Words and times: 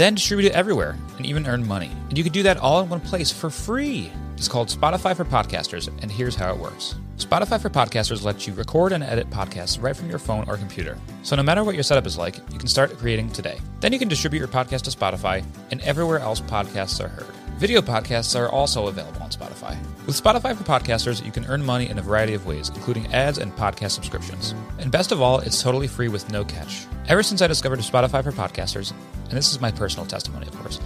then 0.00 0.14
distribute 0.14 0.46
it 0.46 0.54
everywhere 0.54 0.96
and 1.18 1.26
even 1.26 1.46
earn 1.46 1.66
money. 1.66 1.90
And 2.08 2.16
you 2.16 2.24
can 2.24 2.32
do 2.32 2.42
that 2.44 2.56
all 2.56 2.80
in 2.80 2.88
one 2.88 3.00
place 3.00 3.30
for 3.30 3.50
free. 3.50 4.10
It's 4.36 4.48
called 4.48 4.68
Spotify 4.68 5.14
for 5.14 5.26
Podcasters, 5.26 5.88
and 6.00 6.10
here's 6.10 6.34
how 6.34 6.54
it 6.54 6.58
works. 6.58 6.94
Spotify 7.18 7.60
for 7.60 7.68
Podcasters 7.68 8.24
lets 8.24 8.46
you 8.46 8.54
record 8.54 8.92
and 8.92 9.04
edit 9.04 9.28
podcasts 9.28 9.82
right 9.82 9.94
from 9.94 10.08
your 10.08 10.18
phone 10.18 10.48
or 10.48 10.56
computer. 10.56 10.96
So 11.22 11.36
no 11.36 11.42
matter 11.42 11.62
what 11.62 11.74
your 11.74 11.84
setup 11.84 12.06
is 12.06 12.16
like, 12.16 12.36
you 12.50 12.58
can 12.58 12.68
start 12.68 12.96
creating 12.96 13.30
today. 13.30 13.58
Then 13.80 13.92
you 13.92 13.98
can 13.98 14.08
distribute 14.08 14.38
your 14.38 14.48
podcast 14.48 14.82
to 14.82 14.90
Spotify 14.90 15.44
and 15.70 15.82
everywhere 15.82 16.20
else 16.20 16.40
podcasts 16.40 17.04
are 17.04 17.08
heard. 17.08 17.39
Video 17.60 17.82
podcasts 17.82 18.34
are 18.40 18.48
also 18.48 18.86
available 18.86 19.22
on 19.22 19.28
Spotify. 19.28 19.76
With 20.06 20.18
Spotify 20.18 20.56
for 20.56 20.64
Podcasters, 20.64 21.22
you 21.22 21.30
can 21.30 21.44
earn 21.44 21.62
money 21.62 21.90
in 21.90 21.98
a 21.98 22.02
variety 22.02 22.32
of 22.32 22.46
ways, 22.46 22.70
including 22.70 23.12
ads 23.12 23.36
and 23.36 23.54
podcast 23.54 23.90
subscriptions. 23.90 24.54
And 24.78 24.90
best 24.90 25.12
of 25.12 25.20
all, 25.20 25.40
it's 25.40 25.60
totally 25.60 25.86
free 25.86 26.08
with 26.08 26.30
no 26.30 26.42
catch. 26.42 26.86
Ever 27.06 27.22
since 27.22 27.42
I 27.42 27.46
discovered 27.48 27.80
Spotify 27.80 28.24
for 28.24 28.32
Podcasters, 28.32 28.92
and 29.24 29.32
this 29.32 29.52
is 29.52 29.60
my 29.60 29.70
personal 29.70 30.06
testimony, 30.06 30.46
of 30.46 30.56
course, 30.56 30.80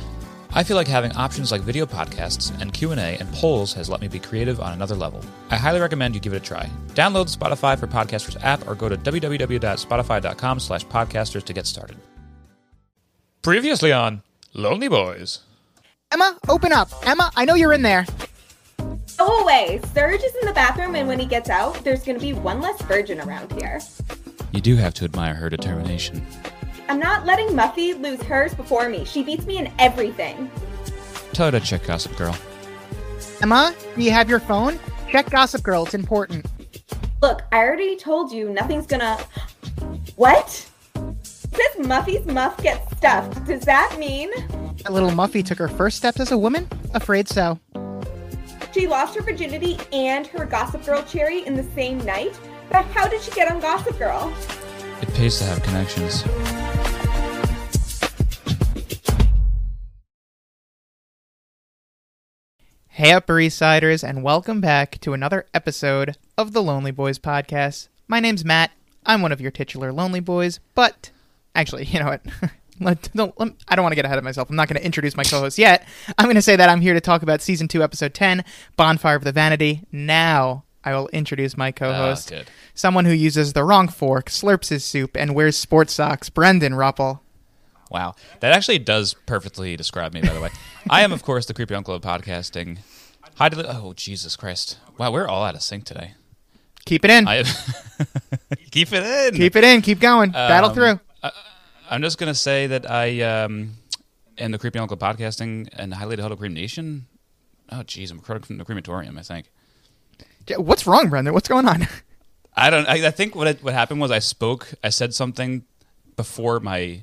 I 0.52 0.64
feel 0.64 0.76
like 0.76 0.88
having 0.88 1.12
options 1.12 1.52
like 1.52 1.60
video 1.60 1.86
podcasts 1.86 2.50
and 2.60 2.74
Q&A 2.74 2.96
and 2.96 3.32
polls 3.34 3.72
has 3.74 3.88
let 3.88 4.00
me 4.00 4.08
be 4.08 4.18
creative 4.18 4.58
on 4.58 4.72
another 4.72 4.96
level. 4.96 5.20
I 5.50 5.56
highly 5.56 5.78
recommend 5.78 6.16
you 6.16 6.20
give 6.20 6.32
it 6.32 6.38
a 6.38 6.40
try. 6.40 6.68
Download 6.88 7.30
the 7.32 7.44
Spotify 7.44 7.78
for 7.78 7.86
Podcasters 7.86 8.42
app 8.42 8.66
or 8.66 8.74
go 8.74 8.88
to 8.88 8.96
www.spotify.com 8.96 10.58
slash 10.58 10.84
podcasters 10.86 11.44
to 11.44 11.52
get 11.52 11.68
started. 11.68 11.98
Previously 13.42 13.92
on 13.92 14.24
Lonely 14.54 14.88
Boys. 14.88 15.38
Emma, 16.14 16.38
open 16.48 16.72
up. 16.72 16.88
Emma, 17.08 17.28
I 17.34 17.44
know 17.44 17.54
you're 17.54 17.72
in 17.72 17.82
there. 17.82 18.06
Go 19.18 19.40
away. 19.40 19.80
Serge 19.92 20.22
is 20.22 20.32
in 20.40 20.46
the 20.46 20.52
bathroom, 20.52 20.94
and 20.94 21.08
when 21.08 21.18
he 21.18 21.26
gets 21.26 21.50
out, 21.50 21.82
there's 21.82 22.04
going 22.04 22.16
to 22.16 22.24
be 22.24 22.32
one 22.32 22.60
less 22.60 22.80
virgin 22.82 23.20
around 23.20 23.50
here. 23.60 23.80
You 24.52 24.60
do 24.60 24.76
have 24.76 24.94
to 24.94 25.04
admire 25.04 25.34
her 25.34 25.50
determination. 25.50 26.24
I'm 26.88 27.00
not 27.00 27.26
letting 27.26 27.48
Muffy 27.48 28.00
lose 28.00 28.22
hers 28.22 28.54
before 28.54 28.88
me. 28.88 29.04
She 29.04 29.24
beats 29.24 29.44
me 29.44 29.58
in 29.58 29.72
everything. 29.80 30.48
Tell 31.32 31.50
her 31.50 31.58
to 31.58 31.66
check 31.66 31.84
Gossip 31.84 32.16
Girl. 32.16 32.36
Emma, 33.42 33.74
do 33.96 34.02
you 34.02 34.12
have 34.12 34.30
your 34.30 34.38
phone? 34.38 34.78
Check 35.10 35.30
Gossip 35.30 35.64
Girl. 35.64 35.84
It's 35.84 35.94
important. 35.94 36.46
Look, 37.22 37.42
I 37.50 37.56
already 37.56 37.96
told 37.96 38.30
you 38.30 38.50
nothing's 38.50 38.86
gonna. 38.86 39.18
What? 40.14 40.70
Says 41.54 41.86
Muffy's 41.86 42.26
muff 42.26 42.56
gets 42.62 42.96
stuffed. 42.96 43.44
Does 43.46 43.62
that 43.62 43.96
mean 43.98 44.30
That 44.82 44.92
little 44.92 45.10
Muffy 45.10 45.44
took 45.44 45.58
her 45.58 45.68
first 45.68 45.96
steps 45.96 46.20
as 46.20 46.32
a 46.32 46.38
woman? 46.38 46.68
Afraid 46.94 47.28
so. 47.28 47.58
she 48.72 48.86
lost 48.86 49.14
her 49.14 49.22
virginity 49.22 49.78
and 49.92 50.26
her 50.28 50.44
Gossip 50.46 50.84
Girl 50.84 51.02
cherry 51.02 51.46
in 51.46 51.54
the 51.54 51.64
same 51.74 51.98
night? 51.98 52.38
But 52.70 52.84
how 52.86 53.06
did 53.08 53.22
she 53.22 53.30
get 53.30 53.50
on 53.50 53.60
Gossip 53.60 53.98
Girl? 53.98 54.32
It 55.00 55.12
pays 55.14 55.38
to 55.38 55.44
have 55.44 55.62
connections. 55.62 56.24
Hey, 62.88 63.12
Upper 63.12 63.40
East 63.40 63.58
Siders, 63.58 64.04
and 64.04 64.22
welcome 64.22 64.60
back 64.60 64.98
to 65.00 65.12
another 65.12 65.46
episode 65.52 66.16
of 66.38 66.52
the 66.52 66.62
Lonely 66.62 66.92
Boys 66.92 67.18
podcast. 67.18 67.88
My 68.06 68.20
name's 68.20 68.44
Matt. 68.44 68.70
I'm 69.04 69.20
one 69.20 69.32
of 69.32 69.40
your 69.40 69.50
titular 69.50 69.92
Lonely 69.92 70.20
Boys, 70.20 70.60
but 70.74 71.10
actually, 71.54 71.84
you 71.84 72.00
know 72.00 72.06
what? 72.06 72.22
Let, 72.80 73.08
don't, 73.14 73.38
let- 73.38 73.52
I 73.68 73.76
don't 73.76 73.84
want 73.84 73.92
to 73.92 73.96
get 73.96 74.04
ahead 74.04 74.18
of 74.18 74.24
myself. 74.24 74.50
I'm 74.50 74.56
not 74.56 74.66
going 74.66 74.78
to 74.80 74.84
introduce 74.84 75.16
my 75.16 75.22
co-host 75.22 75.58
yet. 75.58 75.86
I'm 76.18 76.24
going 76.26 76.34
to 76.34 76.42
say 76.42 76.56
that 76.56 76.68
I'm 76.68 76.80
here 76.80 76.92
to 76.94 77.00
talk 77.00 77.22
about 77.22 77.40
season 77.40 77.68
two, 77.68 77.84
episode 77.84 78.14
10, 78.14 78.44
Bonfire 78.76 79.14
of 79.14 79.22
the 79.22 79.30
Vanity. 79.30 79.82
Now 79.92 80.64
I 80.82 80.92
will 80.94 81.06
introduce 81.10 81.56
my 81.56 81.70
co-host, 81.70 82.30
good. 82.30 82.50
someone 82.74 83.04
who 83.04 83.12
uses 83.12 83.52
the 83.52 83.62
wrong 83.62 83.86
fork, 83.86 84.28
slurps 84.28 84.70
his 84.70 84.84
soup, 84.84 85.16
and 85.16 85.36
wears 85.36 85.56
sports 85.56 85.92
socks. 85.92 86.28
Brendan 86.28 86.72
Ruppel. 86.72 87.20
Wow. 87.92 88.16
That 88.40 88.52
actually 88.52 88.80
does 88.80 89.14
perfectly 89.24 89.76
describe 89.76 90.12
me, 90.12 90.22
by 90.22 90.34
the 90.34 90.40
way. 90.40 90.50
I 90.90 91.02
am, 91.02 91.12
of 91.12 91.22
course, 91.22 91.46
the 91.46 91.54
creepy 91.54 91.76
uncle 91.76 91.94
of 91.94 92.02
podcasting. 92.02 92.78
Hi 93.36 93.48
the. 93.48 93.68
Oh, 93.68 93.92
Jesus 93.94 94.34
Christ. 94.34 94.78
Wow, 94.98 95.12
we're 95.12 95.28
all 95.28 95.44
out 95.44 95.54
of 95.54 95.62
sync 95.62 95.84
today. 95.84 96.14
Keep 96.86 97.04
it 97.04 97.10
in. 97.12 97.28
I 97.28 97.44
Keep 98.72 98.92
it 98.92 99.02
in. 99.04 99.34
Keep 99.38 99.56
it 99.56 99.64
in. 99.64 99.80
Keep 99.80 100.00
going. 100.00 100.32
Battle 100.32 100.70
Um, 100.70 101.00
through. 101.30 101.40
I'm 101.90 102.02
just 102.02 102.18
going 102.18 102.32
to 102.32 102.38
say 102.38 102.66
that 102.66 102.90
I 102.90 103.20
um, 103.22 103.72
am 104.38 104.50
the 104.52 104.58
creepy 104.58 104.78
uncle 104.78 104.96
podcasting 104.96 105.68
and 105.74 105.92
highly 105.94 106.16
to 106.16 106.22
Huddle 106.22 106.36
Cream 106.36 106.54
Nation. 106.54 107.06
Oh, 107.70 107.78
jeez. 107.78 108.10
I'm 108.10 108.18
recording 108.18 108.42
from 108.44 108.58
the 108.58 108.64
crematorium, 108.64 109.18
I 109.18 109.22
think. 109.22 109.50
J- 110.46 110.56
What's 110.56 110.86
wrong, 110.86 111.08
Brendan? 111.08 111.34
What's 111.34 111.48
going 111.48 111.66
on? 111.66 111.86
I 112.56 112.70
don't. 112.70 112.86
I, 112.88 113.08
I 113.08 113.10
think 113.10 113.34
what 113.34 113.48
it, 113.48 113.62
what 113.64 113.74
happened 113.74 114.00
was 114.00 114.10
I 114.10 114.20
spoke. 114.20 114.72
I 114.84 114.88
said 114.90 115.12
something 115.12 115.64
before 116.16 116.60
my 116.60 117.02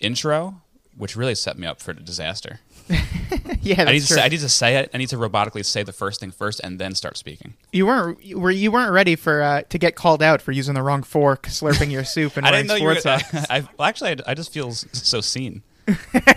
intro, 0.00 0.60
which 0.96 1.14
really 1.14 1.36
set 1.36 1.56
me 1.58 1.66
up 1.66 1.80
for 1.80 1.92
a 1.92 1.94
disaster. 1.94 2.60
yeah, 3.60 3.84
I 3.86 3.92
need, 3.92 4.02
say, 4.02 4.22
I 4.22 4.28
need 4.28 4.40
to 4.40 4.48
say 4.48 4.76
it. 4.76 4.90
I 4.94 4.98
need 4.98 5.08
to 5.10 5.16
robotically 5.16 5.64
say 5.64 5.82
the 5.82 5.92
first 5.92 6.20
thing 6.20 6.30
first 6.30 6.60
and 6.60 6.78
then 6.78 6.94
start 6.94 7.16
speaking. 7.16 7.54
You 7.72 7.86
weren't 7.86 8.22
you 8.22 8.38
were 8.38 8.50
you 8.50 8.70
weren't 8.70 8.92
ready 8.92 9.16
for 9.16 9.42
uh, 9.42 9.62
to 9.68 9.78
get 9.78 9.94
called 9.94 10.22
out 10.22 10.40
for 10.40 10.52
using 10.52 10.74
the 10.74 10.82
wrong 10.82 11.02
fork, 11.02 11.42
slurping 11.46 11.90
your 11.90 12.04
soup, 12.04 12.36
and 12.38 12.46
I 12.46 12.50
wearing 12.50 12.66
didn't 12.66 12.82
know 12.82 12.92
sports 12.92 13.02
socks. 13.02 13.46
I, 13.50 13.60
well, 13.78 13.88
actually, 13.88 14.10
I, 14.10 14.30
I 14.32 14.34
just 14.34 14.52
feel 14.52 14.72
so 14.72 15.20
seen. 15.20 15.62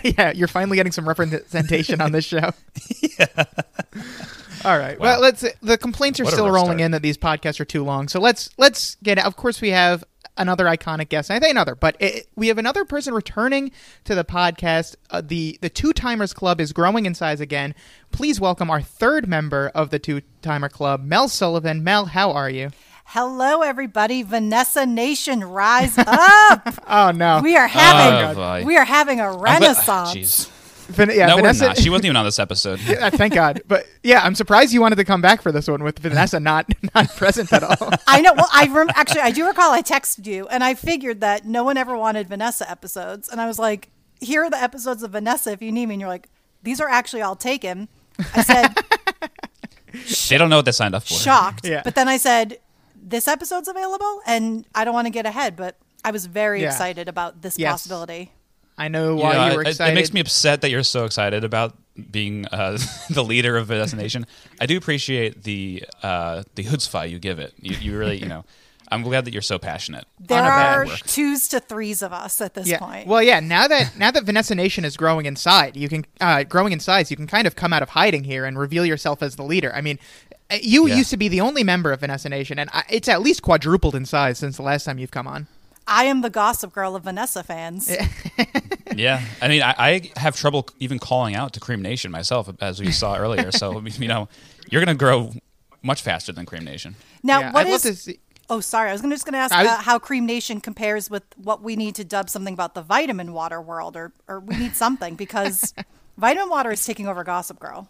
yeah, 0.02 0.32
you're 0.32 0.48
finally 0.48 0.76
getting 0.76 0.92
some 0.92 1.06
representation 1.06 2.00
on 2.00 2.12
this 2.12 2.24
show. 2.24 2.50
yeah. 3.18 3.44
All 4.64 4.78
right. 4.78 4.98
Well, 4.98 5.20
let's. 5.20 5.44
The 5.62 5.76
complaints 5.76 6.20
are 6.20 6.24
What 6.24 6.32
still 6.32 6.46
rolling 6.50 6.78
start. 6.78 6.80
in 6.80 6.90
that 6.92 7.02
these 7.02 7.18
podcasts 7.18 7.60
are 7.60 7.64
too 7.64 7.84
long. 7.84 8.08
So 8.08 8.20
let's 8.20 8.50
let's 8.58 8.96
get. 9.02 9.18
Of 9.18 9.36
course, 9.36 9.60
we 9.60 9.70
have 9.70 10.04
another 10.36 10.64
iconic 10.64 11.08
guest. 11.08 11.30
I 11.30 11.38
think 11.38 11.50
another, 11.50 11.74
but 11.74 11.96
it, 12.00 12.28
we 12.36 12.48
have 12.48 12.58
another 12.58 12.84
person 12.84 13.14
returning 13.14 13.70
to 14.04 14.14
the 14.14 14.24
podcast. 14.24 14.96
Uh, 15.10 15.20
the 15.24 15.58
the 15.60 15.68
Two 15.70 15.92
Timers 15.92 16.32
Club 16.32 16.60
is 16.60 16.72
growing 16.72 17.06
in 17.06 17.14
size 17.14 17.40
again. 17.40 17.74
Please 18.10 18.40
welcome 18.40 18.70
our 18.70 18.80
third 18.82 19.28
member 19.28 19.70
of 19.74 19.90
the 19.90 19.98
Two 19.98 20.22
Timer 20.40 20.68
Club, 20.68 21.02
Mel 21.04 21.28
Sullivan. 21.28 21.82
Mel, 21.84 22.06
how 22.06 22.32
are 22.32 22.50
you? 22.50 22.70
Hello, 23.06 23.62
everybody. 23.62 24.22
Vanessa 24.22 24.86
Nation, 24.86 25.44
rise 25.44 25.98
up. 25.98 26.78
Oh 26.88 27.10
no, 27.14 27.40
We 27.42 27.56
are 27.56 27.66
having 27.66 28.30
Oh, 28.30 28.34
boy. 28.34 28.64
we 28.64 28.76
are 28.76 28.84
having 28.84 29.20
a 29.20 29.24
I'm 29.32 29.38
glad- 29.38 29.60
renaissance. 29.62 30.50
Jeez. 30.88 30.94
Van- 30.94 31.10
yeah, 31.16 31.26
no, 31.26 31.36
Vanessa. 31.36 31.64
we're 31.64 31.68
not. 31.68 31.78
She 31.78 31.90
wasn't 31.90 32.04
even 32.06 32.16
on 32.16 32.24
this 32.24 32.38
episode. 32.38 32.80
Yeah, 32.86 33.10
thank 33.10 33.34
God. 33.34 33.62
But 33.68 33.86
yeah, 34.02 34.20
I'm 34.22 34.34
surprised 34.34 34.72
you 34.72 34.80
wanted 34.80 34.96
to 34.96 35.04
come 35.04 35.20
back 35.22 35.40
for 35.42 35.52
this 35.52 35.68
one 35.68 35.82
with 35.82 35.98
Vanessa 35.98 36.38
not 36.40 36.66
not 36.94 37.08
present 37.16 37.52
at 37.52 37.62
all. 37.62 37.90
I 38.06 38.20
know. 38.20 38.32
Well, 38.34 38.48
I 38.52 38.66
rem- 38.66 38.90
actually 38.94 39.22
I 39.22 39.30
do 39.30 39.46
recall 39.46 39.72
I 39.72 39.82
texted 39.82 40.26
you, 40.26 40.46
and 40.48 40.62
I 40.64 40.74
figured 40.74 41.20
that 41.20 41.44
no 41.46 41.64
one 41.64 41.76
ever 41.76 41.96
wanted 41.96 42.28
Vanessa 42.28 42.68
episodes, 42.70 43.28
and 43.28 43.40
I 43.40 43.46
was 43.46 43.58
like, 43.58 43.88
"Here 44.20 44.42
are 44.44 44.50
the 44.50 44.62
episodes 44.62 45.02
of 45.02 45.12
Vanessa 45.12 45.52
if 45.52 45.62
you 45.62 45.72
need 45.72 45.86
me." 45.86 45.94
And 45.94 46.00
you're 46.00 46.10
like, 46.10 46.28
"These 46.62 46.80
are 46.80 46.88
actually 46.88 47.22
all 47.22 47.36
taken." 47.36 47.88
I 48.34 48.42
said, 48.42 48.74
They 50.28 50.38
don't 50.38 50.48
know 50.50 50.56
what 50.56 50.64
they 50.64 50.72
signed 50.72 50.94
up 50.94 51.02
for. 51.02 51.14
shocked. 51.14 51.66
Yeah. 51.66 51.82
But 51.84 51.94
then 51.94 52.08
I 52.08 52.16
said, 52.16 52.58
"This 53.00 53.28
episode's 53.28 53.68
available," 53.68 54.20
and 54.26 54.66
I 54.74 54.84
don't 54.84 54.94
want 54.94 55.06
to 55.06 55.10
get 55.10 55.26
ahead, 55.26 55.56
but 55.56 55.76
I 56.04 56.10
was 56.10 56.26
very 56.26 56.62
Yeah. 56.62 56.68
excited 56.68 57.08
about 57.08 57.42
this 57.42 57.58
Yes. 57.58 57.72
possibility. 57.72 58.32
I 58.82 58.88
know 58.88 59.14
why 59.14 59.34
know, 59.34 59.46
you 59.48 59.56
were 59.56 59.62
excited. 59.62 59.92
It, 59.92 59.94
makes 59.94 60.12
me 60.12 60.18
upset 60.18 60.60
that 60.62 60.70
you're 60.70 60.82
so 60.82 61.04
excited 61.04 61.44
about 61.44 61.76
being 62.10 62.46
uh, 62.46 62.78
the 63.10 63.22
leader 63.22 63.56
of 63.56 63.68
Vanessa 63.68 63.94
Nation. 63.94 64.26
I 64.60 64.66
do 64.66 64.76
appreciate 64.76 65.44
the 65.44 65.84
uh, 66.02 66.42
the 66.56 66.64
chutzpah 66.64 67.08
you 67.08 67.20
give 67.20 67.38
it. 67.38 67.54
You, 67.60 67.76
you 67.76 67.96
really, 67.96 68.18
you 68.18 68.26
know, 68.26 68.44
I'm 68.88 69.02
glad 69.02 69.24
that 69.26 69.32
you're 69.32 69.40
so 69.40 69.60
passionate. 69.60 70.04
There 70.18 70.36
On 70.36 70.44
a 70.44 70.48
bad 70.48 70.78
are 70.78 70.96
twos 71.06 71.46
to 71.48 71.60
threes 71.60 72.02
of 72.02 72.12
us 72.12 72.40
at 72.40 72.54
this 72.54 72.66
yeah. 72.66 72.78
point. 72.78 73.06
Well, 73.06 73.22
yeah. 73.22 73.38
Now 73.38 73.68
that 73.68 73.96
now 73.96 74.10
that 74.10 74.24
Vanessa 74.24 74.56
Nation 74.56 74.84
is 74.84 74.96
growing 74.96 75.26
inside, 75.26 75.76
you 75.76 75.88
can 75.88 76.04
uh, 76.20 76.42
growing 76.42 76.72
in 76.72 76.80
size. 76.80 77.08
You 77.08 77.16
can 77.16 77.28
kind 77.28 77.46
of 77.46 77.54
come 77.54 77.72
out 77.72 77.82
of 77.82 77.90
hiding 77.90 78.24
here 78.24 78.44
and 78.44 78.58
reveal 78.58 78.84
yourself 78.84 79.22
as 79.22 79.36
the 79.36 79.44
leader. 79.44 79.72
I 79.72 79.80
mean, 79.80 80.00
uh, 80.50 80.56
you 80.60 80.88
Yeah. 80.88 80.96
used 80.96 81.10
to 81.10 81.16
be 81.16 81.28
the 81.28 81.40
only 81.40 81.62
member 81.62 81.92
of 81.92 82.00
Vanessa 82.00 82.28
Nation, 82.28 82.58
and 82.58 82.68
it's 82.90 83.08
at 83.08 83.22
least 83.22 83.42
quadrupled 83.42 83.94
in 83.94 84.06
size 84.06 84.38
since 84.38 84.56
the 84.56 84.62
last 84.62 84.82
time 84.82 84.98
you've 84.98 85.12
come 85.12 85.28
on. 85.28 85.46
I 85.92 86.04
am 86.04 86.22
the 86.22 86.30
gossip 86.30 86.72
girl 86.72 86.96
of 86.96 87.04
Vanessa 87.04 87.42
fans. 87.42 87.94
Yeah, 88.94 89.22
I 89.40 89.48
mean, 89.48 89.62
I, 89.62 89.74
I 89.78 90.10
have 90.20 90.36
trouble 90.36 90.68
even 90.78 90.98
calling 90.98 91.34
out 91.34 91.54
to 91.54 91.60
Cream 91.60 91.80
Nation 91.80 92.10
myself, 92.10 92.50
as 92.60 92.78
we 92.78 92.92
saw 92.92 93.16
earlier. 93.16 93.50
So 93.50 93.80
you 93.86 94.06
know, 94.06 94.28
you're 94.68 94.84
going 94.84 94.94
to 94.94 94.98
grow 94.98 95.32
much 95.82 96.02
faster 96.02 96.32
than 96.32 96.44
Cream 96.46 96.64
Nation. 96.64 96.94
Now, 97.22 97.40
yeah, 97.40 97.52
what 97.52 97.66
I'd 97.66 97.72
is? 97.72 98.14
Oh, 98.50 98.60
sorry. 98.60 98.90
I 98.90 98.92
was 98.92 99.00
gonna, 99.00 99.14
just 99.14 99.24
going 99.24 99.32
to 99.32 99.38
ask 99.38 99.54
I 99.54 99.62
was- 99.62 99.72
uh, 99.72 99.76
how 99.82 99.98
Cream 99.98 100.26
Nation 100.26 100.60
compares 100.60 101.08
with 101.08 101.22
what 101.36 101.62
we 101.62 101.74
need 101.74 101.94
to 101.94 102.04
dub 102.04 102.28
something 102.28 102.52
about 102.52 102.74
the 102.74 102.82
vitamin 102.82 103.32
water 103.32 103.62
world, 103.62 103.96
or 103.96 104.12
or 104.28 104.40
we 104.40 104.56
need 104.56 104.76
something 104.76 105.14
because 105.14 105.72
vitamin 106.18 106.50
water 106.50 106.70
is 106.70 106.84
taking 106.84 107.08
over 107.08 107.24
Gossip 107.24 107.58
Girl. 107.58 107.88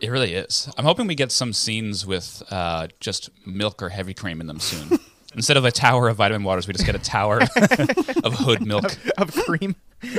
It 0.00 0.10
really 0.10 0.34
is. 0.34 0.70
I'm 0.76 0.84
hoping 0.84 1.06
we 1.06 1.14
get 1.14 1.32
some 1.32 1.52
scenes 1.52 2.06
with 2.06 2.42
uh, 2.50 2.88
just 3.00 3.30
milk 3.46 3.82
or 3.82 3.90
heavy 3.90 4.14
cream 4.14 4.40
in 4.40 4.46
them 4.46 4.60
soon. 4.60 4.98
Instead 5.36 5.56
of 5.58 5.64
a 5.66 5.70
tower 5.70 6.08
of 6.08 6.16
vitamin 6.16 6.42
waters, 6.42 6.66
we 6.66 6.72
just 6.72 6.86
get 6.86 6.94
a 6.94 6.98
tower 6.98 7.40
of 8.24 8.34
hood 8.34 8.66
milk. 8.66 8.96
of 9.18 9.32
cream. 9.34 9.76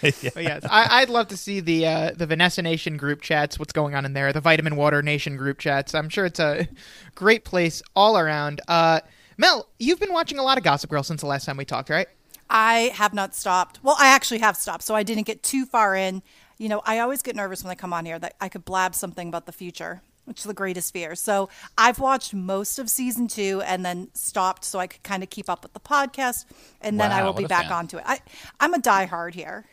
But 0.00 0.42
yes, 0.44 0.64
I, 0.70 1.00
I'd 1.00 1.08
love 1.10 1.28
to 1.28 1.36
see 1.36 1.60
the 1.60 1.86
uh, 1.86 2.10
the 2.16 2.26
Vanessa 2.26 2.62
Nation 2.62 2.96
group 2.96 3.20
chats. 3.20 3.58
What's 3.58 3.72
going 3.72 3.94
on 3.94 4.04
in 4.04 4.12
there? 4.12 4.32
The 4.32 4.40
Vitamin 4.40 4.76
Water 4.76 5.02
Nation 5.02 5.36
group 5.36 5.58
chats. 5.58 5.94
I'm 5.94 6.08
sure 6.08 6.24
it's 6.26 6.40
a 6.40 6.68
great 7.14 7.44
place 7.44 7.82
all 7.96 8.18
around. 8.18 8.60
Uh, 8.68 9.00
Mel, 9.36 9.68
you've 9.78 10.00
been 10.00 10.12
watching 10.12 10.38
a 10.38 10.42
lot 10.42 10.58
of 10.58 10.64
Gossip 10.64 10.90
Girl 10.90 11.02
since 11.02 11.20
the 11.20 11.26
last 11.26 11.44
time 11.44 11.56
we 11.56 11.64
talked, 11.64 11.90
right? 11.90 12.08
I 12.50 12.92
have 12.94 13.12
not 13.14 13.34
stopped. 13.34 13.78
Well, 13.82 13.96
I 13.98 14.08
actually 14.08 14.38
have 14.38 14.56
stopped, 14.56 14.82
so 14.84 14.94
I 14.94 15.02
didn't 15.02 15.24
get 15.26 15.42
too 15.42 15.64
far 15.66 15.94
in. 15.94 16.22
You 16.56 16.68
know, 16.68 16.82
I 16.84 16.98
always 17.00 17.22
get 17.22 17.36
nervous 17.36 17.62
when 17.62 17.70
I 17.70 17.74
come 17.74 17.92
on 17.92 18.04
here 18.06 18.18
that 18.18 18.34
I 18.40 18.48
could 18.48 18.64
blab 18.64 18.94
something 18.94 19.28
about 19.28 19.46
the 19.46 19.52
future, 19.52 20.02
which 20.28 20.40
is 20.40 20.44
the 20.44 20.54
greatest 20.54 20.92
fear. 20.92 21.14
So 21.14 21.48
I've 21.76 21.98
watched 21.98 22.34
most 22.34 22.78
of 22.78 22.88
season 22.88 23.26
two 23.26 23.62
and 23.64 23.84
then 23.84 24.10
stopped 24.14 24.64
so 24.64 24.78
I 24.78 24.86
could 24.86 25.02
kind 25.02 25.22
of 25.22 25.30
keep 25.30 25.50
up 25.50 25.62
with 25.62 25.72
the 25.72 25.80
podcast, 25.80 26.44
and 26.80 27.00
then 27.00 27.10
I 27.10 27.24
will 27.24 27.32
be 27.32 27.46
back 27.46 27.64
fan. 27.64 27.72
onto 27.72 27.96
it. 27.98 28.04
I, 28.06 28.20
I'm 28.60 28.74
a 28.74 28.78
diehard 28.78 29.34
here. 29.34 29.64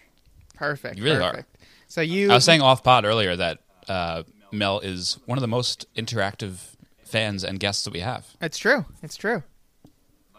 Perfect. 0.56 0.98
You 0.98 1.04
really 1.04 1.22
are. 1.22 1.46
So 1.88 2.02
you, 2.02 2.32
I 2.32 2.36
was 2.36 2.46
saying 2.46 2.62
off 2.62 2.84
pod 2.84 3.06
earlier 3.06 3.36
that 3.36 3.60
uh, 3.88 4.24
Mel 4.52 4.80
is 4.80 5.20
one 5.26 5.38
of 5.38 5.42
the 5.42 5.48
most 5.48 5.86
interactive 5.96 6.76
fans 7.04 7.44
and 7.44 7.60
guests 7.60 7.84
that 7.84 7.94
we 7.94 8.00
have. 8.00 8.26
it's 8.42 8.58
true. 8.58 8.86
It's 9.04 9.16
true. 9.16 9.44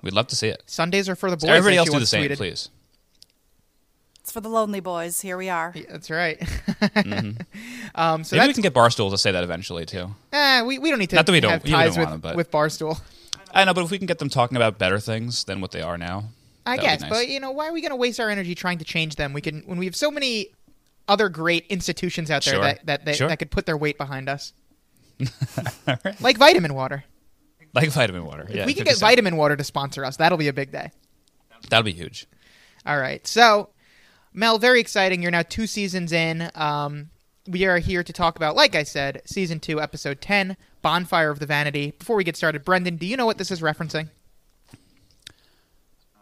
We'd 0.03 0.13
love 0.13 0.27
to 0.29 0.37
see 0.37 0.49
it. 0.49 0.63
Sundays 0.67 1.09
are 1.09 1.17
for 1.17 1.31
the 1.31 1.37
boys. 1.37 1.51
Everybody 1.51 1.77
else 1.77 1.91
do 1.91 1.99
the 1.99 2.07
same, 2.07 2.29
tweeted. 2.29 2.37
please. 2.37 2.71
It's 4.27 4.33
for 4.33 4.41
the 4.41 4.49
lonely 4.49 4.81
boys. 4.81 5.21
Here 5.21 5.37
we 5.37 5.49
are. 5.49 5.71
Yeah, 5.73 5.83
That's 5.89 6.11
right. 6.11 6.41
Mm-hmm. 6.41 7.43
um, 7.95 8.25
so 8.25 8.35
Maybe 8.35 8.49
we 8.49 8.55
can 8.55 8.63
get 8.65 8.75
Barstool 8.75 9.09
to 9.13 9.17
say 9.19 9.31
that 9.31 9.45
eventually 9.45 9.87
too. 9.87 10.17
eh, 10.33 10.63
we, 10.63 10.81
we 10.81 10.91
don't 10.91 10.99
need 10.99 11.11
to 11.11 11.15
Not 11.15 11.27
that 11.27 11.33
we 11.33 11.39
don't- 11.39 11.53
have 11.53 11.63
we 11.63 11.71
don't 11.71 11.79
ties 11.79 11.97
want 11.97 12.01
with, 12.01 12.09
them, 12.11 12.21
but- 12.23 12.35
with 12.37 12.51
Barstool. 12.51 13.01
I 13.55 13.65
know, 13.65 13.73
but 13.73 13.85
if 13.85 13.93
we 13.93 13.99
can 13.99 14.09
get 14.09 14.19
them 14.19 14.29
talking 14.29 14.57
about 14.57 14.79
better 14.79 14.99
things 14.99 15.45
than 15.45 15.61
what 15.61 15.71
they 15.71 15.81
are 15.81 15.97
now, 15.97 16.25
I 16.67 16.75
that 16.75 16.77
would 16.77 16.81
be 16.83 16.87
guess, 16.89 17.01
nice. 17.03 17.11
but 17.11 17.29
you 17.29 17.39
know, 17.39 17.53
why 17.53 17.69
are 17.69 17.73
we 17.73 17.81
going 17.81 17.91
to 17.91 17.97
waste 17.97 18.19
our 18.19 18.29
energy 18.29 18.57
trying 18.57 18.79
to 18.79 18.85
change 18.85 19.15
them? 19.15 19.33
We 19.33 19.41
can 19.41 19.61
when 19.65 19.79
we 19.79 19.85
have 19.85 19.95
so 19.95 20.11
many 20.11 20.49
other 21.07 21.29
great 21.29 21.65
institutions 21.69 22.29
out 22.29 22.45
there 22.45 22.55
Sure. 22.55 22.65
that 22.65 22.85
that, 22.87 23.05
that, 23.05 23.15
Sure. 23.15 23.29
that 23.29 23.39
could 23.39 23.53
put 23.53 23.65
their 23.65 23.77
weight 23.77 23.97
behind 23.97 24.29
us, 24.29 24.55
like 26.21 26.37
vitamin 26.37 26.75
water. 26.75 27.05
like 27.75 27.91
vitamin 27.91 28.25
water. 28.27 28.45
Yeah, 28.51 28.63
if 28.63 28.67
we 28.67 28.75
can 28.75 28.87
50 28.87 28.91
get 28.91 28.99
vitamin 28.99 29.37
water 29.37 29.55
to 29.55 29.63
sponsor 29.63 30.05
us, 30.05 30.17
that'll 30.17 30.37
be 30.37 30.49
a 30.49 30.53
big 30.53 30.73
day. 30.73 30.91
That'll 31.71 31.85
be 31.85 31.93
huge. 31.93 32.27
All 32.85 32.99
right, 32.99 33.25
so 33.25 33.71
Mel, 34.37 34.59
very 34.59 34.81
exciting. 34.81 35.23
You're 35.23 35.31
now 35.31 35.43
two 35.43 35.67
seasons 35.67 36.13
in. 36.13 36.51
Um, 36.55 37.09
we 37.49 37.65
are 37.65 37.79
here 37.79 38.05
to 38.05 38.13
talk 38.13 38.37
about, 38.37 38.55
like 38.55 38.75
I 38.75 38.83
said, 38.83 39.23
season 39.25 39.61
two, 39.61 39.81
episode 39.81 40.21
ten, 40.21 40.59
Bonfire 40.83 41.31
of 41.31 41.39
the 41.39 41.47
Vanity. 41.47 41.93
Before 41.99 42.17
we 42.17 42.23
get 42.23 42.37
started, 42.37 42.63
Brendan, 42.63 42.97
do 42.97 43.07
you 43.07 43.17
know 43.17 43.25
what 43.25 43.39
this 43.39 43.51
is 43.51 43.63
referencing? 43.63 44.11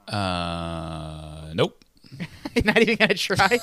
Uh, 0.07 1.51
nope. 1.55 1.85
Not 2.65 2.79
even 2.79 2.97
gonna 2.97 3.15
try. 3.15 3.59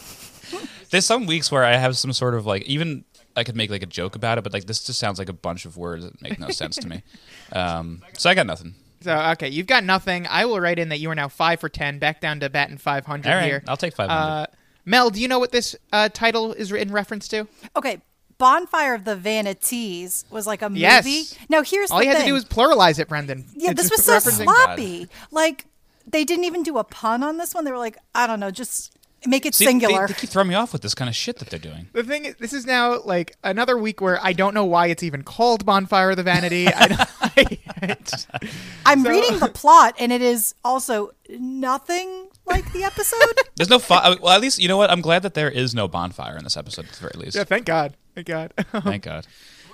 There's 0.90 1.06
some 1.06 1.26
weeks 1.26 1.50
where 1.50 1.64
I 1.64 1.76
have 1.76 1.98
some 1.98 2.12
sort 2.12 2.36
of 2.36 2.46
like 2.46 2.62
even 2.66 3.04
I 3.34 3.42
could 3.42 3.56
make 3.56 3.70
like 3.70 3.82
a 3.82 3.86
joke 3.86 4.14
about 4.14 4.38
it, 4.38 4.44
but 4.44 4.52
like 4.52 4.66
this 4.66 4.84
just 4.84 5.00
sounds 5.00 5.18
like 5.18 5.28
a 5.28 5.32
bunch 5.32 5.64
of 5.64 5.76
words 5.76 6.04
that 6.04 6.22
make 6.22 6.38
no 6.38 6.50
sense 6.50 6.76
to 6.76 6.88
me. 6.88 7.02
Um, 7.52 8.02
so 8.18 8.28
I 8.28 8.34
got 8.34 8.46
nothing. 8.46 8.74
So 9.06 9.16
okay, 9.32 9.48
you've 9.48 9.66
got 9.68 9.84
nothing. 9.84 10.26
I 10.28 10.44
will 10.46 10.58
write 10.60 10.78
in 10.80 10.88
that 10.88 10.98
you 10.98 11.08
are 11.10 11.14
now 11.14 11.28
five 11.28 11.60
for 11.60 11.68
ten, 11.68 11.98
back 12.00 12.20
down 12.20 12.40
to 12.40 12.50
batting 12.50 12.76
five 12.78 13.06
hundred 13.06 13.30
All 13.30 13.36
right, 13.36 13.44
here. 13.44 13.62
I'll 13.68 13.76
take 13.76 13.94
500. 13.94 14.12
Uh, 14.12 14.46
Mel, 14.84 15.10
do 15.10 15.20
you 15.20 15.28
know 15.28 15.38
what 15.38 15.52
this 15.52 15.76
uh, 15.92 16.08
title 16.08 16.52
is 16.52 16.72
in 16.72 16.92
reference 16.92 17.28
to? 17.28 17.46
Okay, 17.76 18.00
Bonfire 18.38 18.94
of 18.94 19.04
the 19.04 19.14
Vanities 19.16 20.24
was 20.30 20.46
like 20.46 20.60
a 20.62 20.68
movie. 20.68 20.80
Yes. 20.80 21.38
Now 21.48 21.62
here's 21.62 21.90
All 21.90 21.98
the 21.98 22.04
you 22.04 22.10
had 22.10 22.16
thing. 22.18 22.24
to 22.26 22.30
do 22.30 22.34
was 22.34 22.44
pluralize 22.44 22.98
it, 22.98 23.08
Brendan. 23.08 23.44
Yeah, 23.54 23.70
It's 23.70 23.82
this 23.82 23.90
was 23.92 24.04
so 24.04 24.16
referencing- 24.16 24.42
sloppy. 24.44 25.08
Like 25.30 25.66
they 26.06 26.24
didn't 26.24 26.44
even 26.44 26.62
do 26.62 26.78
a 26.78 26.84
pun 26.84 27.22
on 27.22 27.36
this 27.38 27.54
one. 27.54 27.64
They 27.64 27.70
were 27.72 27.78
like, 27.78 27.98
I 28.14 28.26
don't 28.26 28.40
know, 28.40 28.50
just 28.50 28.92
make 29.26 29.46
it 29.46 29.54
See, 29.54 29.64
singular. 29.64 30.06
They, 30.06 30.12
they 30.12 30.18
keep 30.20 30.30
throwing 30.30 30.48
me 30.48 30.54
off 30.54 30.72
with 30.72 30.82
this 30.82 30.94
kind 30.94 31.08
of 31.08 31.14
shit 31.16 31.38
that 31.38 31.50
they're 31.50 31.58
doing. 31.58 31.88
The 31.92 32.02
thing 32.04 32.24
is, 32.26 32.36
this 32.36 32.52
is 32.52 32.66
now 32.66 33.00
like 33.02 33.36
another 33.44 33.76
week 33.76 34.00
where 34.00 34.18
I 34.24 34.32
don't 34.32 34.54
know 34.54 34.64
why 34.64 34.86
it's 34.88 35.02
even 35.02 35.22
called 35.22 35.64
Bonfire 35.66 36.10
of 36.10 36.16
the 36.16 36.22
Vanity. 36.22 36.68
I 36.68 36.88
don't, 36.88 37.00
it's- 37.90 38.26
I'm 38.86 39.02
reading 39.04 39.38
the 39.38 39.48
plot, 39.48 39.94
and 39.98 40.12
it 40.12 40.22
is 40.22 40.54
also 40.64 41.10
nothing 41.28 42.28
like 42.46 42.72
the 42.72 42.84
episode. 42.84 43.18
There's 43.56 43.70
no 43.70 43.78
fi- 43.78 44.16
well, 44.22 44.32
at 44.32 44.40
least 44.40 44.58
you 44.60 44.68
know 44.68 44.76
what? 44.76 44.90
I'm 44.90 45.00
glad 45.00 45.22
that 45.22 45.34
there 45.34 45.50
is 45.50 45.74
no 45.74 45.88
bonfire 45.88 46.36
in 46.36 46.44
this 46.44 46.56
episode 46.56 46.86
at 46.86 46.92
the 46.92 47.00
very 47.00 47.12
least. 47.16 47.36
yeah, 47.36 47.44
thank 47.44 47.64
God. 47.66 47.96
Thank 48.14 48.28
God. 48.28 48.52
Thank 48.72 49.02
God. 49.02 49.26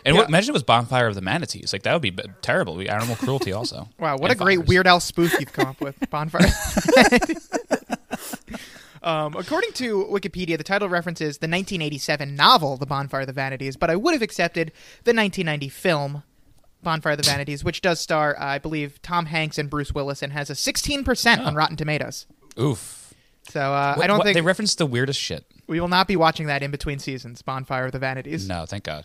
And 0.05 0.17
what, 0.17 0.29
imagine 0.29 0.51
it 0.51 0.55
was 0.55 0.65
bonfire 0.65 1.07
of 1.07 1.15
the 1.15 1.21
manatees. 1.21 1.73
Like 1.73 1.85
that 1.85 1.93
would 1.93 2.03
be 2.03 2.11
b- 2.11 2.25
terrible. 2.41 2.73
It'd 2.75 2.87
be 2.87 2.91
animal 2.91 3.15
cruelty 3.15 3.53
also. 3.53 3.89
Wow, 4.01 4.17
what 4.17 4.31
a 4.31 4.33
And 4.33 4.41
great 4.41 4.57
fires. 4.59 4.69
Weird 4.69 4.87
Al 4.89 4.99
spoof 4.99 5.33
you've 5.39 5.53
come 5.53 5.69
up 5.69 5.81
with, 5.81 5.95
Bonfire. 6.11 6.49
Um, 9.03 9.35
according 9.37 9.73
to 9.75 10.05
Wikipedia, 10.11 10.57
the 10.59 10.65
title 10.65 10.89
references 10.89 11.39
the 11.39 11.47
1987 11.49 12.35
novel 12.37 12.77
*The 12.77 12.87
Bonfire 12.87 13.23
of 13.23 13.27
the 13.27 13.33
Vanities*, 13.33 13.77
but 13.77 13.91
I 13.91 13.97
would 13.97 14.13
have 14.15 14.23
accepted 14.23 14.69
the 15.05 15.13
1990 15.15 15.69
film 15.69 16.23
*Bonfire 16.83 17.13
of 17.13 17.19
the 17.19 17.25
Vanities*, 17.29 17.63
which 17.65 17.81
does 17.81 18.01
star, 18.01 18.37
uh, 18.39 18.45
I 18.45 18.59
believe, 18.59 19.01
Tom 19.03 19.27
Hanks 19.27 19.59
and 19.59 19.69
Bruce 19.71 19.93
Willis, 19.93 20.23
and 20.23 20.33
has 20.33 20.51
a 20.51 20.55
16% 20.55 21.45
on 21.45 21.55
Rotten 21.55 21.77
Tomatoes. 21.77 22.27
Oof. 22.59 23.15
So 23.49 23.61
uh, 23.61 23.95
What- 23.95 24.05
I 24.05 24.07
don't 24.07 24.19
what- 24.19 24.25
think 24.25 24.35
they 24.37 24.41
referenced 24.41 24.79
the 24.79 24.87
weirdest 24.87 25.21
shit. 25.21 25.45
we 25.67 25.81
will 25.81 25.89
not 25.89 26.07
be 26.07 26.17
watching 26.17 26.47
that 26.47 26.63
in 26.63 26.71
between 26.71 26.99
seasons. 26.99 27.43
*Bonfire 27.43 27.87
of 27.87 27.93
the 27.93 27.99
Vanities*. 27.99 28.49
No, 28.49 28.67
thank 28.67 28.85
God. 28.85 29.05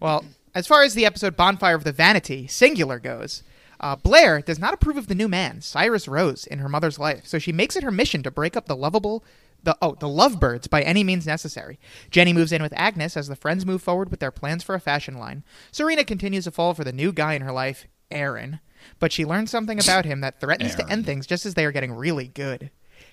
Well, 0.00 0.24
as 0.54 0.66
far 0.66 0.82
as 0.82 0.94
the 0.94 1.06
episode 1.06 1.36
Bonfire 1.36 1.74
of 1.76 1.84
the 1.84 1.92
Vanity, 1.92 2.46
singular, 2.46 2.98
goes, 2.98 3.42
uh, 3.80 3.96
Blair 3.96 4.40
does 4.40 4.58
not 4.58 4.74
approve 4.74 4.96
of 4.96 5.08
the 5.08 5.14
new 5.14 5.28
man, 5.28 5.60
Cyrus 5.60 6.06
Rose, 6.06 6.46
in 6.46 6.58
her 6.58 6.68
mother's 6.68 6.98
life, 6.98 7.26
so 7.26 7.38
she 7.38 7.52
makes 7.52 7.76
it 7.76 7.82
her 7.82 7.90
mission 7.90 8.22
to 8.22 8.30
break 8.30 8.56
up 8.56 8.66
the 8.66 8.76
lovable. 8.76 9.24
The, 9.62 9.76
oh, 9.82 9.94
the 9.94 10.08
lovebirds 10.08 10.68
by 10.68 10.80
any 10.80 11.04
means 11.04 11.26
necessary. 11.26 11.78
Jenny 12.10 12.32
moves 12.32 12.50
in 12.50 12.62
with 12.62 12.72
Agnes 12.76 13.14
as 13.14 13.28
the 13.28 13.36
friends 13.36 13.66
move 13.66 13.82
forward 13.82 14.10
with 14.10 14.18
their 14.18 14.30
plans 14.30 14.62
for 14.62 14.74
a 14.74 14.80
fashion 14.80 15.18
line. 15.18 15.44
Serena 15.70 16.02
continues 16.02 16.44
to 16.44 16.50
fall 16.50 16.72
for 16.72 16.82
the 16.82 16.94
new 16.94 17.12
guy 17.12 17.34
in 17.34 17.42
her 17.42 17.52
life, 17.52 17.86
Aaron, 18.10 18.60
but 18.98 19.12
she 19.12 19.26
learns 19.26 19.50
something 19.50 19.78
about 19.78 20.06
him 20.06 20.22
that 20.22 20.40
threatens 20.40 20.74
to 20.76 20.88
end 20.90 21.04
things 21.04 21.26
just 21.26 21.44
as 21.44 21.54
they 21.54 21.66
are 21.66 21.72
getting 21.72 21.92
really 21.92 22.28
good. 22.28 22.70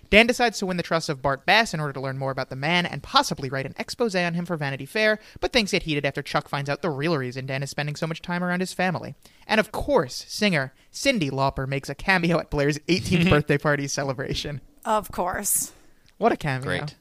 Dan 0.09 0.27
decides 0.27 0.57
to 0.59 0.65
win 0.65 0.77
the 0.77 0.83
trust 0.83 1.09
of 1.09 1.21
Bart 1.21 1.45
Bass 1.45 1.73
in 1.73 1.79
order 1.79 1.93
to 1.93 1.99
learn 1.99 2.17
more 2.17 2.31
about 2.31 2.49
the 2.49 2.55
man 2.55 2.85
and 2.85 3.03
possibly 3.03 3.49
write 3.49 3.65
an 3.65 3.75
expose 3.77 4.15
on 4.15 4.33
him 4.33 4.45
for 4.45 4.55
Vanity 4.55 4.85
Fair, 4.85 5.19
but 5.39 5.51
things 5.51 5.71
get 5.71 5.83
heated 5.83 6.05
after 6.05 6.21
Chuck 6.21 6.47
finds 6.47 6.69
out 6.69 6.81
the 6.81 6.89
real 6.89 7.17
reason 7.17 7.45
Dan 7.45 7.63
is 7.63 7.69
spending 7.69 7.95
so 7.95 8.07
much 8.07 8.21
time 8.21 8.43
around 8.43 8.61
his 8.61 8.73
family. 8.73 9.15
And 9.45 9.59
of 9.59 9.71
course, 9.71 10.25
singer 10.27 10.73
Cyndi 10.93 11.29
Lauper 11.29 11.67
makes 11.67 11.89
a 11.89 11.95
cameo 11.95 12.39
at 12.39 12.49
Blair's 12.49 12.79
18th 12.79 13.29
birthday 13.29 13.57
party 13.57 13.87
celebration. 13.87 14.61
of 14.85 15.11
course. 15.11 15.73
What 16.17 16.31
a 16.31 16.37
cameo. 16.37 16.65
Great. 16.65 16.95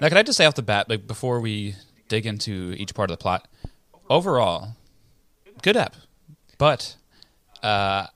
Now, 0.00 0.08
can 0.08 0.16
I 0.16 0.22
just 0.22 0.36
say 0.36 0.46
off 0.46 0.54
the 0.54 0.62
bat, 0.62 0.88
like 0.88 1.06
before 1.06 1.40
we 1.40 1.74
dig 2.08 2.26
into 2.26 2.74
each 2.78 2.94
part 2.94 3.10
of 3.10 3.18
the 3.18 3.22
plot, 3.22 3.46
overall, 4.08 4.76
good 5.62 5.76
app, 5.76 5.94
but 6.58 6.96
uh, 7.62 8.06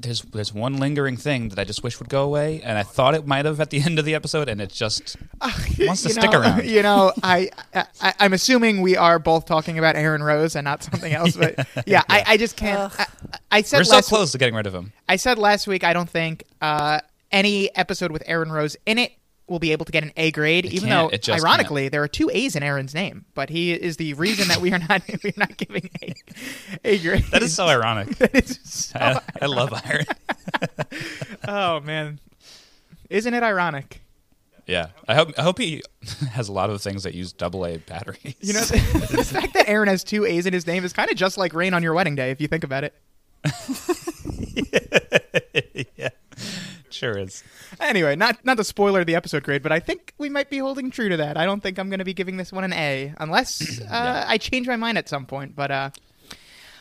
there's 0.00 0.22
there's 0.22 0.52
one 0.54 0.76
lingering 0.76 1.16
thing 1.16 1.48
that 1.50 1.58
I 1.58 1.64
just 1.64 1.82
wish 1.82 1.98
would 1.98 2.08
go 2.08 2.22
away, 2.22 2.60
and 2.62 2.78
I 2.78 2.82
thought 2.82 3.14
it 3.14 3.26
might 3.26 3.44
have 3.44 3.60
at 3.60 3.70
the 3.70 3.80
end 3.84 3.98
of 3.98 4.04
the 4.04 4.14
episode, 4.14 4.48
and 4.48 4.60
it 4.60 4.70
just 4.70 5.16
wants 5.40 6.02
to 6.02 6.08
You 6.08 6.14
stick 6.14 6.30
know- 6.32 6.40
around. 6.40 6.64
You 6.66 6.82
know, 6.82 7.12
I, 7.22 7.50
I 7.74 8.14
I'm 8.20 8.32
assuming 8.32 8.80
we 8.80 8.96
are 8.96 9.18
both 9.18 9.46
talking 9.46 9.78
about 9.78 9.96
Aaron 9.96 10.22
Rose 10.22 10.54
and 10.56 10.64
not 10.64 10.82
something 10.82 11.12
else, 11.12 11.36
but 11.36 11.66
yeah, 11.86 12.02
I, 12.08 12.24
I 12.26 12.36
just 12.36 12.56
can't. 12.56 12.92
I, 12.98 13.06
I 13.50 13.62
said 13.62 13.78
We're 13.78 13.84
so 13.84 13.94
last 13.96 14.08
close 14.08 14.32
to 14.32 14.38
getting 14.38 14.54
rid 14.54 14.66
of 14.66 14.74
him. 14.74 14.92
I 15.08 15.16
said 15.16 15.38
last 15.38 15.66
week 15.66 15.82
I 15.84 15.92
don't 15.92 16.08
think 16.08 16.44
uh, 16.60 17.00
any 17.32 17.74
episode 17.76 18.10
with 18.12 18.22
Aaron 18.26 18.52
Rose 18.52 18.76
in 18.86 18.98
it 18.98 19.12
will 19.48 19.58
be 19.58 19.72
able 19.72 19.84
to 19.84 19.92
get 19.92 20.02
an 20.02 20.12
A 20.16 20.30
grade, 20.30 20.66
even 20.66 20.88
though 20.90 21.10
ironically 21.28 21.88
there 21.88 22.02
are 22.02 22.08
two 22.08 22.30
A's 22.32 22.54
in 22.56 22.62
Aaron's 22.62 22.94
name, 22.94 23.24
but 23.34 23.48
he 23.50 23.72
is 23.72 23.96
the 23.96 24.14
reason 24.14 24.48
that 24.48 24.60
we 24.60 24.72
are 24.72 24.78
not 24.78 25.02
we're 25.24 25.32
not 25.36 25.56
giving 25.56 25.88
A, 26.02 26.14
A 26.84 26.98
grade. 26.98 27.24
That 27.30 27.42
is 27.42 27.54
so 27.54 27.66
ironic. 27.66 28.08
So- 28.64 28.98
I, 28.98 29.20
I 29.42 29.46
love 29.46 29.72
Iron. 29.84 30.04
oh 31.48 31.80
man, 31.80 32.20
isn't 33.10 33.32
it 33.34 33.42
ironic? 33.42 34.02
Yeah, 34.66 34.88
I 35.06 35.14
hope 35.14 35.32
I 35.38 35.42
hope 35.42 35.58
he 35.58 35.82
has 36.30 36.48
a 36.48 36.52
lot 36.52 36.68
of 36.68 36.82
things 36.82 37.02
that 37.04 37.14
use 37.14 37.32
double 37.32 37.64
A 37.64 37.78
batteries. 37.78 38.34
You 38.40 38.52
know, 38.52 38.60
the, 38.60 39.16
the 39.16 39.24
fact 39.24 39.54
that 39.54 39.66
Aaron 39.68 39.88
has 39.88 40.04
two 40.04 40.26
A's 40.26 40.44
in 40.46 40.52
his 40.52 40.66
name 40.66 40.84
is 40.84 40.92
kind 40.92 41.10
of 41.10 41.16
just 41.16 41.38
like 41.38 41.54
rain 41.54 41.72
on 41.72 41.82
your 41.82 41.94
wedding 41.94 42.14
day, 42.16 42.30
if 42.30 42.40
you 42.40 42.48
think 42.48 42.64
about 42.64 42.84
it. 42.84 42.94
Sure 46.98 47.16
is. 47.16 47.42
Anyway, 47.80 48.16
not 48.16 48.44
not 48.44 48.56
to 48.56 48.64
spoiler 48.64 49.04
the 49.04 49.14
episode 49.14 49.42
grade, 49.42 49.62
but 49.62 49.72
I 49.72 49.80
think 49.80 50.12
we 50.18 50.28
might 50.28 50.50
be 50.50 50.58
holding 50.58 50.90
true 50.90 51.08
to 51.08 51.16
that. 51.16 51.36
I 51.36 51.44
don't 51.44 51.62
think 51.62 51.78
I'm 51.78 51.88
going 51.88 52.00
to 52.00 52.04
be 52.04 52.14
giving 52.14 52.36
this 52.36 52.52
one 52.52 52.64
an 52.64 52.72
A 52.72 53.14
unless 53.18 53.80
uh, 53.90 54.24
I 54.26 54.38
change 54.38 54.66
my 54.66 54.76
mind 54.76 54.98
at 54.98 55.08
some 55.08 55.26
point. 55.26 55.56
But 55.56 55.70
uh, 55.70 55.90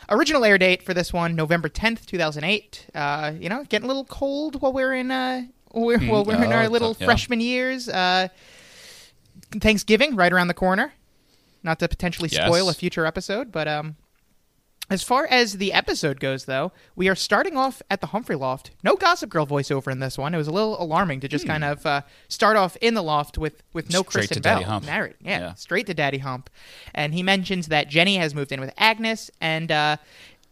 original 0.09 0.43
air 0.43 0.57
date 0.57 0.83
for 0.83 0.93
this 0.93 1.13
one, 1.13 1.36
November 1.36 1.69
10th, 1.69 2.05
2008. 2.05 2.88
Uh, 2.93 3.33
you 3.39 3.50
know, 3.50 3.63
getting 3.63 3.86
a 3.86 3.88
little 3.88 4.05
cold 4.05 4.62
while 4.62 4.74
we're 4.74 4.93
in 4.93 5.12
uh, 5.12 5.43
we're, 5.74 6.00
while 6.00 6.25
we're 6.25 6.43
in 6.43 6.51
our 6.51 6.67
little 6.69 6.95
yeah. 7.00 7.05
freshman 7.05 7.39
years. 7.39 7.88
Uh, 7.88 8.27
Thanksgiving 9.51 10.15
right 10.15 10.31
around 10.31 10.47
the 10.47 10.53
corner. 10.53 10.93
Not 11.63 11.79
to 11.79 11.88
potentially 11.88 12.29
spoil 12.29 12.65
Yes. 12.65 12.75
a 12.75 12.79
future 12.79 13.05
episode, 13.05 13.51
but 13.51 13.67
um, 13.67 13.95
as 14.89 15.03
far 15.03 15.27
as 15.27 15.58
the 15.58 15.74
episode 15.74 16.20
goes, 16.20 16.46
though, 16.46 16.72
we 16.96 17.10
are 17.10 17.15
starting 17.15 17.58
off 17.58 17.82
at 17.89 18.00
the 18.01 18.08
Humphrey 18.08 18.36
Loft. 18.38 18.72
No 18.84 18.96
Gossip 18.96 19.29
Girl 19.29 19.46
voiceover 19.46 19.91
in 19.91 20.00
this 20.00 20.17
one. 20.17 20.34
It 20.34 20.38
was 20.38 20.48
a 20.48 20.51
little 20.51 20.82
alarming 20.82 21.20
to 21.22 21.27
just 21.27 21.46
kind 21.46 21.63
of 21.63 21.86
uh, 21.86 22.01
start 22.29 22.56
off 22.56 22.77
in 22.77 22.94
the 22.94 23.03
loft 23.03 23.38
with 23.38 23.63
with 23.74 23.89
no 23.91 24.01
Hmm. 24.01 24.10
Straight 24.10 24.22
Kristen 24.29 24.36
to 24.36 24.39
Daddy 24.41 24.63
Bell 24.63 24.72
Hump. 24.74 24.86
married. 24.86 25.15
Yeah, 25.20 25.39
Yeah. 25.39 25.53
straight 25.56 25.88
to 25.88 25.94
Daddy 25.94 26.20
Hump. 26.20 26.50
And 26.94 27.13
he 27.13 27.22
mentions 27.24 27.67
that 27.67 27.89
Jenny 27.89 28.15
has 28.17 28.34
moved 28.34 28.51
in 28.51 28.60
with 28.62 28.74
Agnes, 28.77 29.29
and 29.41 29.72
uh, 29.72 29.98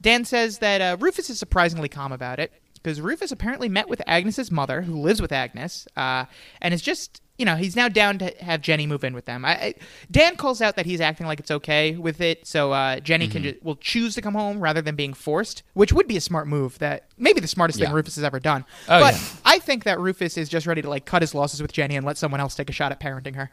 Dan 0.01 0.25
says 0.25 0.57
that 0.59 0.81
uh, 0.81 0.97
Rufus 0.99 1.29
is 1.29 1.39
surprisingly 1.39 1.87
calm 1.89 2.11
about 2.11 2.39
it 2.39 2.51
because 2.75 2.99
Rufus 3.01 3.31
apparently 3.31 3.69
met 3.69 3.87
with 3.89 4.01
Agnes's 4.05 4.51
mother, 4.51 4.81
who 4.83 4.99
lives 4.99 5.21
with 5.21 5.31
Agnes, 5.31 5.87
uh, 5.95 6.25
and 6.61 6.73
is 6.73 6.81
just. 6.81 7.21
You 7.37 7.45
know, 7.45 7.55
he's 7.57 7.75
now 7.75 7.89
down 7.89 8.17
to 8.19 8.33
have 8.39 8.61
Jenny 8.61 8.87
move 8.87 9.03
in 9.03 9.13
with 9.13 9.25
them. 9.25 9.43
I, 9.43 9.49
I, 9.51 9.73
Dan 10.09 10.37
calls 10.37 10.61
out 10.61 10.77
that 10.77 10.85
he's 10.85 11.01
acting 11.01 11.27
like 11.27 11.39
it's 11.41 11.51
okay 11.51 11.95
with 11.97 12.21
it, 12.21 12.47
so 12.47 12.71
uh, 12.71 12.99
Jenny 13.01 13.27
can 13.27 13.41
Mm-hmm. 13.43 13.51
ju- 13.51 13.59
will 13.61 13.75
choose 13.75 14.15
to 14.15 14.21
come 14.21 14.33
home 14.35 14.59
rather 14.61 14.81
than 14.81 14.95
being 14.95 15.13
forced, 15.13 15.61
which 15.73 15.91
would 15.91 16.07
be 16.07 16.15
a 16.15 16.21
smart 16.21 16.47
move. 16.47 16.79
That 16.79 17.07
maybe 17.17 17.41
the 17.41 17.47
smartest 17.47 17.79
thing 17.79 17.91
Rufus 17.91 18.15
has 18.15 18.23
ever 18.23 18.39
done. 18.39 18.63
Oh, 18.87 19.01
but 19.01 19.13
yeah. 19.15 19.21
I 19.43 19.59
think 19.59 19.83
that 19.83 19.99
Rufus 19.99 20.37
is 20.37 20.47
just 20.47 20.65
ready 20.65 20.81
to 20.81 20.89
like 20.89 21.05
cut 21.05 21.21
his 21.21 21.35
losses 21.35 21.61
with 21.61 21.73
Jenny 21.73 21.95
and 21.97 22.05
let 22.05 22.17
someone 22.17 22.39
else 22.39 22.55
take 22.55 22.69
a 22.69 22.73
shot 22.73 22.91
at 22.93 22.99
parenting 23.01 23.35
her. 23.35 23.51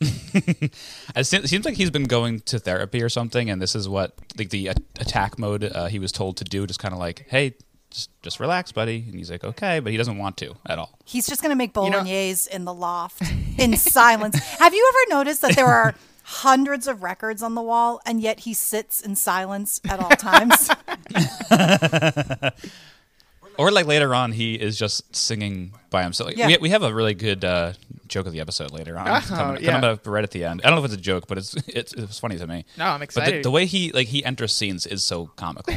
It 0.32 1.24
seems, 1.26 1.64
like 1.64 1.74
he's 1.74 1.90
been 1.90 2.04
going 2.04 2.40
to 2.40 2.58
therapy 2.58 3.02
or 3.02 3.08
something, 3.08 3.50
and 3.50 3.60
this 3.60 3.74
is 3.74 3.88
what 3.88 4.14
like 4.38 4.50
the 4.50 4.68
a- 4.68 4.74
attack 5.00 5.38
mode 5.38 5.64
uh, 5.64 5.86
he 5.86 5.98
was 5.98 6.12
told 6.12 6.36
to 6.38 6.44
do. 6.44 6.66
Just 6.66 6.78
kind 6.80 6.94
of 6.94 7.00
like, 7.00 7.26
hey, 7.28 7.54
just 7.90 8.10
just 8.22 8.40
relax, 8.40 8.72
buddy. 8.72 9.04
And 9.06 9.14
he's 9.14 9.30
like, 9.30 9.44
okay, 9.44 9.80
but 9.80 9.92
he 9.92 9.98
doesn't 9.98 10.18
want 10.18 10.36
to 10.38 10.54
at 10.66 10.78
all. 10.78 10.98
He's 11.04 11.26
just 11.26 11.42
going 11.42 11.50
to 11.50 11.56
make 11.56 11.74
know- 11.74 11.90
bolognese 11.90 12.48
in 12.52 12.64
the 12.64 12.74
loft 12.74 13.22
in 13.58 13.76
silence. 13.78 14.36
Have 14.38 14.74
you 14.74 14.92
ever 14.92 15.14
noticed 15.18 15.42
that 15.42 15.56
there 15.56 15.66
are 15.66 15.94
hundreds 16.22 16.86
of 16.86 17.02
records 17.02 17.42
on 17.42 17.54
the 17.56 17.62
wall 17.62 18.00
and 18.06 18.20
yet 18.20 18.40
he 18.40 18.54
sits 18.54 19.00
in 19.00 19.16
silence 19.16 19.80
at 19.88 19.98
all 20.00 20.10
times? 20.10 20.70
Or 23.58 23.70
like 23.70 23.84
later 23.84 24.14
on, 24.14 24.32
he 24.32 24.54
is 24.54 24.78
just 24.78 25.14
singing 25.14 25.72
by 25.90 26.02
himself. 26.02 26.32
Yeah. 26.34 26.46
We, 26.46 26.56
we 26.58 26.70
have 26.70 26.82
a 26.82 26.94
really 26.94 27.12
good 27.12 27.44
uh, 27.44 27.74
joke 28.08 28.24
of 28.26 28.32
the 28.32 28.40
episode 28.40 28.70
later 28.70 28.96
on. 28.96 29.06
It's 29.18 29.30
Oh, 29.30 29.34
coming, 29.34 29.62
yeah. 29.62 29.72
coming 29.72 29.90
up 29.90 30.06
right 30.06 30.24
at 30.24 30.30
the 30.30 30.44
end. 30.44 30.62
I 30.64 30.68
don't 30.70 30.76
know 30.78 30.84
if 30.84 30.90
it's 30.90 30.98
a 30.98 31.02
joke, 31.02 31.26
but 31.26 31.36
it's 31.36 31.54
it's, 31.68 31.92
it's 31.92 32.18
funny 32.18 32.38
to 32.38 32.46
me. 32.46 32.64
No, 32.78 32.86
I'm 32.86 33.00
But 33.00 33.04
excited. 33.04 33.34
the, 33.40 33.42
the 33.42 33.50
way 33.50 33.66
he 33.66 33.92
like 33.92 34.06
he 34.08 34.24
enters 34.24 34.54
scenes 34.54 34.86
is 34.86 35.04
so 35.04 35.26
comical. 35.36 35.74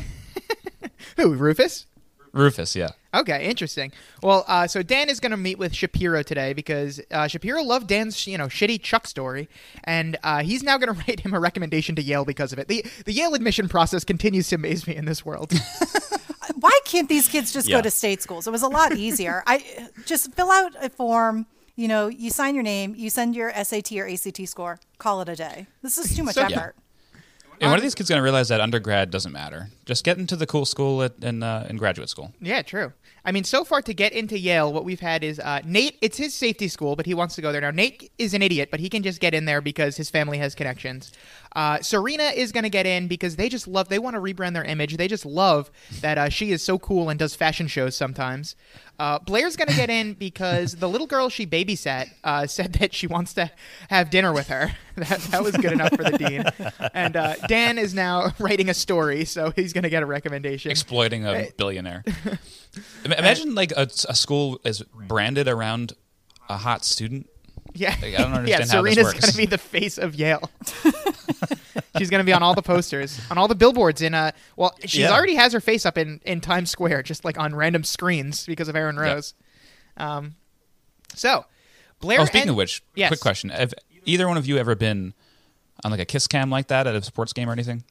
Who, 1.17 1.34
Rufus? 1.34 1.86
Rufus, 2.34 2.75
yeah. 2.75 2.90
Okay, 3.13 3.46
interesting. 3.48 3.92
Well, 4.24 4.44
uh, 4.48 4.66
so 4.66 4.82
Dan 4.82 5.08
is 5.08 5.20
going 5.20 5.32
to 5.32 5.38
meet 5.38 5.60
with 5.60 5.74
Shapiro 5.75 6.24
today 6.24 6.54
because 6.54 7.00
uh, 7.12 7.28
Shapiro 7.28 7.62
loved 7.62 7.88
Dan's, 7.88 8.25
you 8.25 8.40
know, 8.40 8.48
shitty 8.48 8.82
Chuck 8.82 9.06
story, 9.06 9.48
and 9.84 10.18
uh, 10.24 10.42
he's 10.42 10.63
now 10.63 10.78
going 10.80 10.94
to 10.96 11.04
write 11.08 11.20
him 11.20 11.34
a 11.36 11.40
recommendation 11.40 11.96
to 11.96 12.02
Yale 12.02 12.25
because 12.25 12.52
of 12.52 12.58
it. 12.60 12.68
the 12.68 12.84
The 13.06 13.13
Yale 13.13 13.36
admission 13.36 13.70
process 13.70 14.04
continues 14.04 14.48
to 14.50 14.56
amaze 14.56 14.88
me 14.88 14.96
in 14.96 15.06
this 15.06 15.24
world. 15.24 15.54
Why 16.60 16.78
can't 16.86 17.08
these 17.08 17.28
kids 17.28 17.52
just 17.54 17.68
Yeah. 17.68 17.78
go 17.78 17.82
to 17.84 17.92
state 17.92 18.22
schools? 18.22 18.48
It 18.48 18.52
was 18.52 18.63
a 18.63 18.68
lot 18.68 18.98
easier. 18.98 19.44
I 19.46 19.90
just 20.06 20.34
fill 20.34 20.52
out 20.52 20.72
a 20.84 20.90
form. 20.90 21.46
You 21.75 21.88
know, 21.88 22.08
you 22.08 22.30
sign 22.30 22.54
your 22.54 22.63
name, 22.63 22.94
you 22.96 23.10
send 23.10 23.36
your 23.36 23.52
SAT 23.63 23.92
or 23.94 24.08
ACT 24.08 24.48
score, 24.48 24.80
call 25.00 25.22
it 25.22 25.30
a 25.30 25.36
day. 25.36 25.66
This 25.82 25.98
is 25.98 26.16
too 26.16 26.24
much 26.24 26.36
So- 26.36 26.48
Yeah. 26.48 26.70
And 27.63 27.72
when 27.72 27.79
are 27.79 27.82
these 27.82 27.96
kids 27.96 28.10
going 28.10 28.20
to 28.20 28.24
realize 28.24 28.50
that 28.50 28.62
undergrad 28.62 29.10
doesn't 29.10 29.32
matter? 29.32 29.70
Just 29.86 30.03
get 30.03 30.17
into 30.17 30.36
the 30.36 30.46
cool 30.46 30.65
school 30.65 31.01
at, 31.01 31.13
in 31.22 31.43
uh, 31.43 31.67
in 31.70 31.77
graduate 31.77 32.10
school. 32.10 32.34
Yeah, 32.41 32.62
true. 32.62 32.93
I 33.25 33.32
mean, 33.32 33.46
so 33.46 33.63
far 33.63 33.82
to 33.82 33.93
get 33.93 34.12
into 34.12 34.38
Yale, 34.38 34.74
what 34.74 34.84
we've 34.84 35.00
had 35.00 35.24
is 35.24 35.39
uh, 35.39 35.62
Nate. 35.63 35.98
It's 36.01 36.17
his 36.17 36.34
safety 36.34 36.67
school, 36.67 36.98
but 36.98 37.05
he 37.05 37.13
wants 37.13 37.36
to 37.36 37.41
go 37.41 37.53
there 37.53 37.62
now. 37.62 37.72
Nate 37.72 38.12
is 38.17 38.34
an 38.34 38.41
idiot, 38.41 38.70
but 38.70 38.82
he 38.82 38.89
can 38.89 39.01
just 39.01 39.22
get 39.22 39.34
in 39.34 39.46
there 39.46 39.62
because 39.62 39.96
his 39.96 40.10
family 40.10 40.38
has 40.39 40.55
connections. 40.55 41.13
Uh, 41.55 41.81
Serena 41.81 42.24
is 42.24 42.51
going 42.51 42.63
to 42.63 42.69
get 42.69 42.86
in 42.86 43.07
because 43.07 43.36
they 43.36 43.50
just 43.50 43.67
love. 43.67 43.89
They 43.89 44.00
want 44.00 44.15
to 44.15 44.19
rebrand 44.19 44.53
their 44.53 44.63
image. 44.63 44.98
They 44.98 45.07
just 45.07 45.25
love 45.25 45.72
that 46.01 46.17
uh, 46.17 46.29
she 46.29 46.51
is 46.51 46.63
so 46.63 46.79
cool 46.79 47.10
and 47.10 47.19
does 47.19 47.36
fashion 47.36 47.67
shows 47.67 47.95
sometimes. 47.95 48.55
Uh, 49.00 49.19
Blair's 49.19 49.55
going 49.55 49.67
to 49.67 49.75
get 49.75 49.89
in 49.89 50.13
because 50.13 50.75
the 50.75 50.88
little 50.88 51.07
girl 51.07 51.29
she 51.29 51.45
babysat 51.45 52.10
uh, 52.24 52.45
said 52.48 52.74
that 52.74 52.93
she 52.93 53.07
wants 53.07 53.33
to 53.33 53.51
have 53.89 54.10
dinner 54.10 54.33
with 54.33 54.48
her. 54.48 54.72
That, 54.95 55.22
that 55.31 55.43
was 55.43 55.57
good 55.57 55.72
enough 55.72 55.89
for 55.95 56.03
the 56.03 56.19
dean. 56.19 56.43
And 56.93 57.15
uh, 57.15 57.33
Dan 57.48 57.79
is 57.79 57.95
now 57.95 58.31
writing 58.39 58.69
a 58.69 58.75
story, 58.75 59.25
so 59.25 59.51
he's 59.55 59.74
going 59.74 59.81
to 59.86 59.89
get 59.89 60.03
a 60.03 60.05
recommendation. 60.05 60.69
Exploiting 60.69 61.25
a 61.25 61.48
billionaire. 61.57 62.03
Imagine 63.03 63.55
like 63.55 63.72
a, 63.72 63.89
a 64.07 64.13
school 64.13 64.62
is 64.63 64.83
branded 64.83 65.48
around 65.48 65.93
a 66.48 66.57
hot 66.57 66.86
student. 66.86 67.27
Yeah, 67.74 67.96
Like, 68.01 68.13
I 68.15 68.17
don't 68.17 68.34
understand 68.34 68.48
yeah, 68.48 68.55
how 68.75 68.82
this 68.84 68.96
Serena's 68.96 69.13
going 69.13 69.32
to 69.32 69.38
be 69.38 69.46
the 69.46 69.58
face 69.58 69.98
of 69.98 70.15
Yale. 70.15 70.50
she's 71.98 72.10
going 72.10 72.20
to 72.20 72.25
be 72.25 72.34
on 72.34 72.43
all 72.43 72.53
the 72.53 72.62
posters, 72.62 73.20
on 73.32 73.38
all 73.38 73.48
the 73.48 73.55
billboards. 73.55 74.01
In 74.01 74.13
uh, 74.13 74.32
well, 74.55 74.75
she 74.86 75.01
Yeah. 75.01 75.12
already 75.12 75.36
has 75.36 75.53
her 75.53 75.60
face 75.62 75.86
up 75.86 75.98
in 75.98 76.20
in 76.25 76.41
Times 76.41 76.70
Square, 76.72 77.03
just 77.03 77.25
like 77.25 77.39
on 77.39 77.55
random 77.55 77.84
screens 77.84 78.46
because 78.46 78.67
of 78.67 78.75
Aaron 78.75 78.96
Yeah. 78.96 79.13
Rose. 79.13 79.34
Um, 79.98 80.36
so 81.15 81.46
Blair. 82.00 82.22
Oh, 82.22 82.25
speaking 82.25 82.41
and- 82.41 82.50
of 82.51 82.55
which, 82.58 82.84
yes. 82.96 83.10
quick 83.10 83.20
question: 83.22 83.50
Have 83.50 83.74
either 84.05 84.27
one 84.27 84.38
of 84.38 84.46
you 84.46 84.58
ever 84.58 84.75
been 84.75 85.13
on 85.84 85.91
like 85.91 86.00
a 86.00 86.05
kiss 86.05 86.27
cam 86.27 86.50
like 86.50 86.67
that 86.67 86.88
at 86.88 86.96
a 86.96 87.01
sports 87.01 87.34
game 87.34 87.50
or 87.50 87.53
anything, 87.53 87.84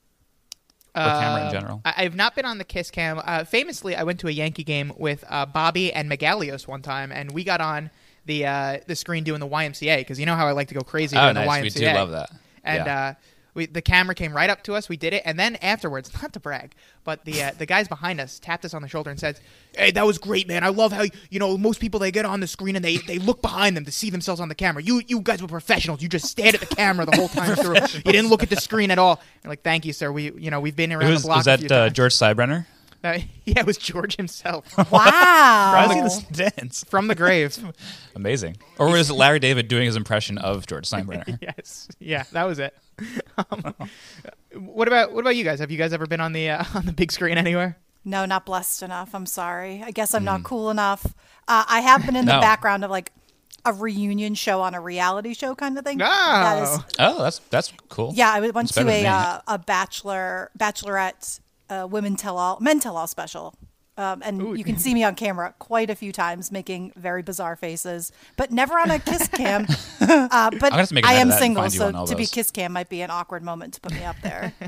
or 0.94 1.02
camera 1.02 1.46
in 1.46 1.52
general? 1.52 1.82
I, 1.84 1.94
I've 1.98 2.14
not 2.14 2.34
been 2.34 2.44
on 2.44 2.58
the 2.58 2.64
Kiss 2.64 2.90
Cam. 2.90 3.20
Uh, 3.24 3.44
famously, 3.44 3.96
I 3.96 4.02
went 4.04 4.20
to 4.20 4.28
a 4.28 4.32
Yankee 4.32 4.64
game 4.64 4.92
with 4.96 5.24
uh, 5.28 5.46
Bobby 5.46 5.92
and 5.92 6.10
Megalios 6.10 6.66
one 6.68 6.82
time, 6.82 7.10
and 7.12 7.32
we 7.32 7.44
got 7.44 7.60
on 7.60 7.90
the 8.26 8.46
uh, 8.46 8.78
the 8.86 8.96
screen 8.96 9.24
doing 9.24 9.40
the 9.40 9.48
YMCA 9.48 9.98
because 9.98 10.18
you 10.20 10.26
know 10.26 10.36
how 10.36 10.46
I 10.46 10.52
like 10.52 10.68
to 10.68 10.74
go 10.74 10.80
crazy 10.82 11.16
Oh, 11.16 11.20
during 11.32 11.34
nice. 11.34 11.74
the 11.74 11.80
We 11.80 11.86
do 11.86 11.92
love 11.92 12.10
that. 12.12 12.30
And 12.64 12.86
Yeah. 12.86 13.08
uh, 13.08 13.14
we, 13.54 13.66
the 13.66 13.82
camera 13.82 14.14
came 14.14 14.32
right 14.34 14.48
up 14.48 14.62
to 14.62 14.74
us. 14.74 14.88
We 14.88 14.96
did 14.96 15.12
it, 15.12 15.22
and 15.26 15.38
then 15.38 15.56
afterwards, 15.56 16.10
not 16.22 16.32
to 16.32 16.40
brag, 16.40 16.74
but 17.04 17.24
the 17.26 17.42
uh, 17.42 17.50
the 17.58 17.66
guys 17.66 17.86
behind 17.86 18.18
us 18.18 18.38
tapped 18.38 18.64
us 18.64 18.72
on 18.72 18.80
the 18.80 18.88
shoulder 18.88 19.10
and 19.10 19.20
said, 19.20 19.38
"Hey, 19.76 19.90
that 19.90 20.06
was 20.06 20.16
great, 20.16 20.48
man. 20.48 20.64
I 20.64 20.68
love 20.68 20.90
how 20.90 21.04
you 21.30 21.38
know 21.38 21.58
most 21.58 21.78
people 21.78 22.00
they 22.00 22.10
get 22.10 22.24
on 22.24 22.40
the 22.40 22.46
screen 22.46 22.76
and 22.76 22.84
they, 22.84 22.96
they 22.96 23.18
look 23.18 23.42
behind 23.42 23.76
them 23.76 23.84
to 23.84 23.92
see 23.92 24.08
themselves 24.08 24.40
on 24.40 24.48
the 24.48 24.54
camera. 24.54 24.82
You 24.82 25.02
you 25.06 25.20
guys 25.20 25.42
were 25.42 25.48
professionals. 25.48 26.00
You 26.00 26.08
just 26.08 26.28
stared 26.28 26.54
at 26.54 26.60
the 26.62 26.74
camera 26.74 27.04
the 27.04 27.14
whole 27.16 27.28
time 27.40 27.54
through. 27.56 27.74
You 28.06 28.12
didn't 28.12 28.28
look 28.30 28.42
at 28.42 28.48
the 28.48 28.56
screen 28.56 28.90
at 28.90 28.98
all. 28.98 29.20
Like, 29.44 29.62
thank 29.62 29.84
you, 29.84 29.92
sir. 29.92 30.10
We 30.10 30.32
you 30.32 30.50
know 30.50 30.60
we've 30.60 30.76
been 30.76 30.90
around 30.90 31.10
was, 31.10 31.20
the 31.22 31.26
block. 31.26 31.36
was 31.38 31.44
that 31.44 31.64
uh, 31.64 31.68
times." 31.68 31.92
George 31.92 32.14
Steinbrenner? 32.14 32.64
Uh, 33.04 33.18
yeah, 33.44 33.58
it 33.60 33.66
was 33.66 33.76
George 33.78 34.14
himself 34.16 34.64
Wow. 34.92 35.88
this 36.04 36.22
dance. 36.22 36.84
from 36.88 37.08
the 37.08 37.16
grave. 37.16 37.58
Amazing. 38.14 38.58
Or 38.78 38.88
was 38.90 39.10
it 39.10 39.14
Larry 39.14 39.40
David 39.40 39.66
doing 39.66 39.86
his 39.86 39.96
impression 39.96 40.38
of 40.38 40.66
George 40.66 40.88
Steinbrenner? 40.88 41.36
yes, 41.42 41.88
yeah, 41.98 42.22
that 42.30 42.44
was 42.44 42.60
it. 42.60 42.76
Um, 43.38 43.74
what 44.54 44.86
about 44.86 45.12
what 45.12 45.20
about 45.22 45.34
you 45.34 45.42
guys? 45.42 45.58
Have 45.58 45.72
you 45.72 45.78
guys 45.78 45.92
ever 45.92 46.06
been 46.06 46.20
on 46.20 46.32
the 46.32 46.50
uh, 46.50 46.64
on 46.74 46.86
the 46.86 46.92
big 46.92 47.10
screen 47.10 47.38
anywhere? 47.38 47.76
No, 48.04 48.24
not 48.24 48.46
blessed 48.46 48.82
enough. 48.84 49.14
I'm 49.14 49.26
sorry. 49.26 49.82
I 49.84 49.90
guess 49.90 50.14
I'm 50.14 50.24
not 50.24 50.44
cool 50.44 50.70
enough. 50.70 51.04
Uh, 51.48 51.64
I 51.68 51.80
have 51.80 52.04
been 52.06 52.14
in 52.16 52.26
the 52.26 52.32
background 52.32 52.84
of 52.84 52.90
like 52.92 53.10
a 53.64 53.72
reunion 53.72 54.34
show 54.34 54.60
on 54.60 54.74
a 54.74 54.80
reality 54.80 55.34
show 55.34 55.54
kind 55.54 55.78
of 55.78 55.84
thing. 55.84 55.98
That 55.98 56.68
Oh. 56.68 56.84
Oh, 56.98 57.22
that's 57.22 57.38
that's 57.50 57.72
cool. 57.88 58.12
yeah, 58.14 58.30
I 58.32 58.40
went 58.40 58.54
That's 58.54 58.72
to 58.74 58.88
a 58.88 59.06
uh, 59.06 59.40
a 59.48 59.58
bachelor 59.58 60.50
bachelorette 60.58 61.40
uh, 61.72 61.86
women 61.86 62.16
tell 62.16 62.38
all 62.38 62.58
men 62.60 62.80
tell 62.80 62.96
all 62.96 63.06
special. 63.06 63.54
Um, 63.98 64.22
and 64.24 64.56
you 64.58 64.64
can 64.64 64.78
see 64.78 64.94
me 64.94 65.04
on 65.04 65.14
camera 65.14 65.54
quite 65.58 65.90
a 65.90 65.94
few 65.94 66.12
times 66.12 66.50
making 66.50 66.92
very 66.96 67.22
bizarre 67.22 67.56
faces, 67.56 68.10
but 68.38 68.50
never 68.50 68.78
on 68.78 68.90
a 68.90 68.98
kiss 68.98 69.28
cam. 69.40 69.66
Uh, 70.00 70.50
but 70.50 70.60
gonna 70.60 70.76
have 70.78 70.88
to 70.88 70.94
make 70.94 71.04
a 71.04 71.08
I 71.08 71.12
note 71.16 71.22
of 71.22 71.32
am 71.32 71.38
single, 71.38 71.70
so 71.70 72.06
to 72.06 72.16
be 72.16 72.24
kiss 72.24 72.50
cam 72.50 72.72
might 72.72 72.88
be 72.88 73.02
an 73.02 73.10
awkward 73.10 73.42
moment 73.42 73.74
to 73.74 73.80
put 73.82 73.92
me 73.92 74.02
up 74.04 74.16
there. 74.22 74.54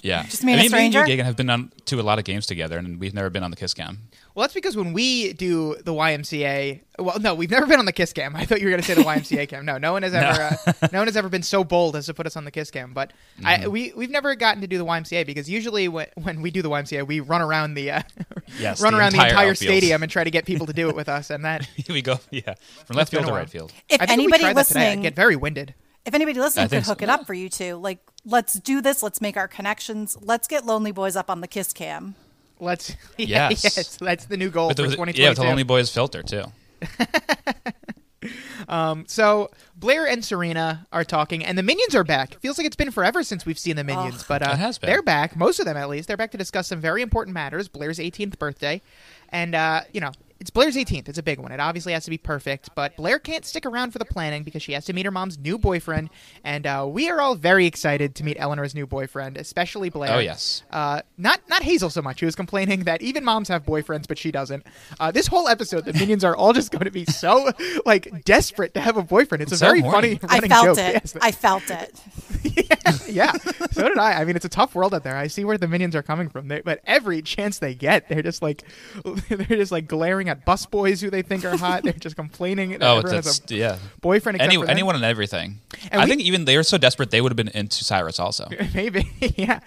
Yeah. 0.00 0.22
Just 0.24 0.44
me 0.44 0.52
and 0.52 0.60
a 0.60 0.62
me 0.64 0.68
stranger? 0.68 1.00
and 1.00 1.08
you, 1.08 1.16
Gagan, 1.16 1.24
have 1.24 1.34
been 1.36 1.50
on 1.50 1.72
to 1.86 2.00
a 2.00 2.02
lot 2.02 2.20
of 2.20 2.24
games 2.24 2.46
together, 2.46 2.78
and 2.78 3.00
we've 3.00 3.14
never 3.14 3.30
been 3.30 3.42
on 3.42 3.50
the 3.50 3.56
kiss 3.56 3.74
cam. 3.74 3.98
Well, 4.38 4.44
that's 4.44 4.54
because 4.54 4.76
when 4.76 4.92
we 4.92 5.32
do 5.32 5.74
the 5.84 5.92
YMCA, 5.92 6.82
well, 7.00 7.18
no, 7.18 7.34
we've 7.34 7.50
never 7.50 7.66
been 7.66 7.80
on 7.80 7.86
the 7.86 7.92
Kiss 7.92 8.12
Cam. 8.12 8.36
I 8.36 8.44
thought 8.44 8.60
you 8.60 8.66
were 8.66 8.70
going 8.70 8.80
to 8.80 8.86
say 8.86 8.94
the 8.94 9.02
YMCA 9.02 9.48
Cam. 9.48 9.64
No, 9.64 9.78
no 9.78 9.90
one 9.90 10.04
has 10.04 10.14
ever, 10.14 10.56
uh, 10.64 10.72
no 10.92 11.00
one 11.00 11.08
has 11.08 11.16
ever 11.16 11.28
been 11.28 11.42
so 11.42 11.64
bold 11.64 11.96
as 11.96 12.06
to 12.06 12.14
put 12.14 12.24
us 12.24 12.36
on 12.36 12.44
the 12.44 12.52
Kiss 12.52 12.70
Cam. 12.70 12.92
But 12.94 13.12
Mm-hmm. 13.40 13.68
we 13.72 13.92
we've 13.96 14.10
never 14.10 14.36
gotten 14.36 14.60
to 14.60 14.68
do 14.68 14.78
the 14.78 14.84
YMCA 14.84 15.26
because 15.26 15.50
usually 15.50 15.88
when, 15.88 16.06
when 16.22 16.40
we 16.40 16.52
do 16.52 16.62
the 16.62 16.70
YMCA, 16.70 17.04
we 17.04 17.18
run 17.18 17.42
around 17.42 17.74
the 17.74 17.90
uh, 17.90 18.02
Yes, 18.60 18.80
run 18.80 18.92
the 18.92 19.00
around 19.00 19.10
the 19.10 19.16
entire 19.16 19.30
entire 19.30 19.50
outfield. 19.50 19.72
stadium 19.72 20.02
and 20.04 20.12
try 20.12 20.22
to 20.22 20.30
get 20.30 20.46
people 20.46 20.66
to 20.66 20.72
do 20.72 20.88
it 20.88 20.94
with 20.94 21.08
us, 21.08 21.30
and 21.30 21.44
that 21.44 21.64
Here 21.64 21.92
we 21.92 22.00
go, 22.02 22.20
yeah, 22.30 22.54
from 22.86 22.94
left 22.94 23.10
been 23.10 23.18
field 23.22 23.30
a 23.30 23.32
to 23.32 23.38
right 23.40 23.50
field. 23.50 23.72
If 23.88 24.00
I 24.00 24.06
think 24.06 24.10
if 24.10 24.18
we 24.18 24.22
anybody 24.24 24.42
tried 24.44 24.56
that 24.56 24.66
today, 24.66 24.80
I'd 24.80 24.84
listening, 24.84 25.02
get 25.02 25.16
very 25.16 25.34
winded. 25.34 25.74
if 26.06 26.14
anybody 26.14 26.38
listening 26.38 26.68
could 26.68 26.84
hook 26.84 27.00
so. 27.00 27.02
it 27.02 27.08
up 27.08 27.26
for 27.26 27.34
you 27.34 27.48
two, 27.48 27.74
like 27.74 27.98
let's 28.24 28.54
do 28.54 28.80
this. 28.80 29.02
Let's 29.02 29.20
make 29.20 29.36
our 29.36 29.48
connections. 29.48 30.16
Let's 30.20 30.46
get 30.46 30.64
Lonely 30.64 30.92
Boys 30.92 31.16
up 31.16 31.28
on 31.28 31.40
the 31.40 31.48
Kiss 31.48 31.72
Cam. 31.72 32.14
Let's 32.60 32.90
yeah, 33.16 33.50
Yes. 33.50 33.64
yes, 33.64 33.96
that's 33.96 34.26
the 34.26 34.36
new 34.36 34.50
goal 34.50 34.68
With 34.68 34.76
for 34.78 34.82
the, 34.84 34.96
2022. 34.96 35.22
yeah, 35.22 35.28
with 35.30 35.38
the 35.38 35.44
Lonely 35.44 35.62
Boys 35.62 35.92
filter 35.92 36.22
too. 36.22 36.44
So 39.06 39.50
Blair 39.74 40.06
and 40.06 40.24
Serena 40.24 40.86
are 40.92 41.04
talking, 41.04 41.44
and 41.44 41.56
the 41.56 41.62
minions 41.62 41.94
are 41.94 42.04
back. 42.04 42.38
Feels 42.40 42.58
like 42.58 42.66
it's 42.66 42.76
been 42.76 42.90
forever 42.90 43.22
since 43.22 43.46
we've 43.46 43.58
seen 43.58 43.76
the 43.76 43.84
minions, 43.84 44.24
but 44.24 44.42
uh, 44.42 44.54
has 44.54 44.78
been. 44.78 44.90
they're 44.90 45.02
back. 45.02 45.34
Most 45.34 45.58
of 45.58 45.66
them, 45.66 45.76
at 45.76 45.88
least, 45.88 46.08
they're 46.08 46.16
back 46.16 46.30
to 46.32 46.38
discuss 46.38 46.68
some 46.68 46.80
very 46.80 47.02
important 47.02 47.34
matters. 47.34 47.68
Blair's 47.68 47.98
18th 47.98 48.38
birthday, 48.38 48.80
and 49.30 49.54
uh, 49.54 49.82
you 49.92 50.00
know. 50.00 50.12
It's 50.40 50.50
Blair's 50.50 50.76
18th. 50.76 51.08
It's 51.08 51.18
a 51.18 51.22
big 51.22 51.40
one. 51.40 51.50
It 51.50 51.58
obviously 51.58 51.92
has 51.94 52.04
to 52.04 52.10
be 52.10 52.18
perfect, 52.18 52.70
but 52.76 52.94
Blair 52.96 53.18
can't 53.18 53.44
stick 53.44 53.66
around 53.66 53.90
for 53.90 53.98
the 53.98 54.04
planning 54.04 54.44
because 54.44 54.62
she 54.62 54.72
has 54.72 54.84
to 54.84 54.92
meet 54.92 55.04
her 55.04 55.10
mom's 55.10 55.36
new 55.36 55.58
boyfriend, 55.58 56.10
and 56.44 56.64
uh, 56.64 56.86
we 56.88 57.10
are 57.10 57.20
all 57.20 57.34
very 57.34 57.66
excited 57.66 58.14
to 58.14 58.24
meet 58.24 58.36
Eleanor's 58.38 58.72
new 58.74 58.86
boyfriend, 58.86 59.36
especially 59.36 59.88
Blair. 59.90 60.12
Oh, 60.14 60.18
yes. 60.20 60.62
Uh, 60.70 61.02
not 61.16 61.40
not 61.48 61.64
Hazel 61.64 61.90
so 61.90 62.02
much. 62.02 62.20
Who 62.20 62.26
was 62.26 62.36
complaining 62.36 62.84
that 62.84 63.02
even 63.02 63.24
moms 63.24 63.48
have 63.48 63.64
boyfriends, 63.64 64.06
but 64.06 64.16
she 64.16 64.30
doesn't. 64.30 64.64
Uh, 65.00 65.10
this 65.10 65.26
whole 65.26 65.48
episode, 65.48 65.84
the 65.84 65.92
minions 65.92 66.22
are 66.22 66.36
all 66.36 66.52
just 66.52 66.70
going 66.70 66.84
to 66.84 66.90
be 66.92 67.04
so 67.04 67.50
like 67.84 68.24
desperate 68.24 68.74
to 68.74 68.80
have 68.80 68.96
a 68.96 69.02
boyfriend. 69.02 69.42
It's 69.42 69.50
a 69.52 69.56
So 69.56 69.66
very 69.66 69.80
horny. 69.80 70.16
funny 70.18 70.44
I 70.44 70.46
felt 70.48 70.76
joke. 70.76 70.78
it. 70.78 70.94
Yes. 70.98 71.16
I 71.20 71.32
felt 71.32 71.68
it. 71.70 72.00
yeah, 73.08 73.32
so 73.72 73.88
did 73.88 73.98
I. 73.98 74.20
I 74.20 74.24
mean, 74.24 74.36
it's 74.36 74.44
a 74.44 74.48
tough 74.48 74.74
world 74.74 74.94
out 74.94 75.04
there. 75.04 75.16
I 75.16 75.26
see 75.26 75.44
where 75.44 75.58
the 75.58 75.68
minions 75.68 75.94
are 75.96 76.02
coming 76.02 76.28
from, 76.28 76.48
they, 76.48 76.60
but 76.60 76.80
every 76.86 77.22
chance 77.22 77.58
they 77.58 77.74
get, 77.74 78.08
they're 78.08 78.22
just 78.22 78.42
like 78.42 78.62
they're 79.28 79.56
just 79.58 79.72
like 79.72 79.86
glaring 79.86 80.28
at 80.28 80.44
bus 80.44 80.66
boys 80.66 81.00
who 81.00 81.10
they 81.10 81.22
think 81.22 81.44
are 81.44 81.56
hot. 81.56 81.82
They're 81.84 81.92
just 81.92 82.16
complaining. 82.16 82.70
That 82.70 82.82
Oh, 82.82 83.02
that's 83.02 83.40
a 83.50 83.54
yeah. 83.54 83.78
boyfriend. 84.00 84.40
Any, 84.40 84.56
anyone 84.68 84.94
and 84.94 85.04
everything. 85.04 85.60
And 85.90 86.00
I 86.00 86.04
we- 86.04 86.10
think 86.10 86.22
even 86.22 86.44
they 86.44 86.56
were 86.56 86.62
so 86.62 86.78
desperate 86.78 87.10
they 87.10 87.20
would 87.20 87.30
have 87.32 87.36
been 87.36 87.48
into 87.48 87.84
Cyrus 87.84 88.18
also. 88.18 88.48
Maybe, 88.74 89.08
yeah. 89.36 89.60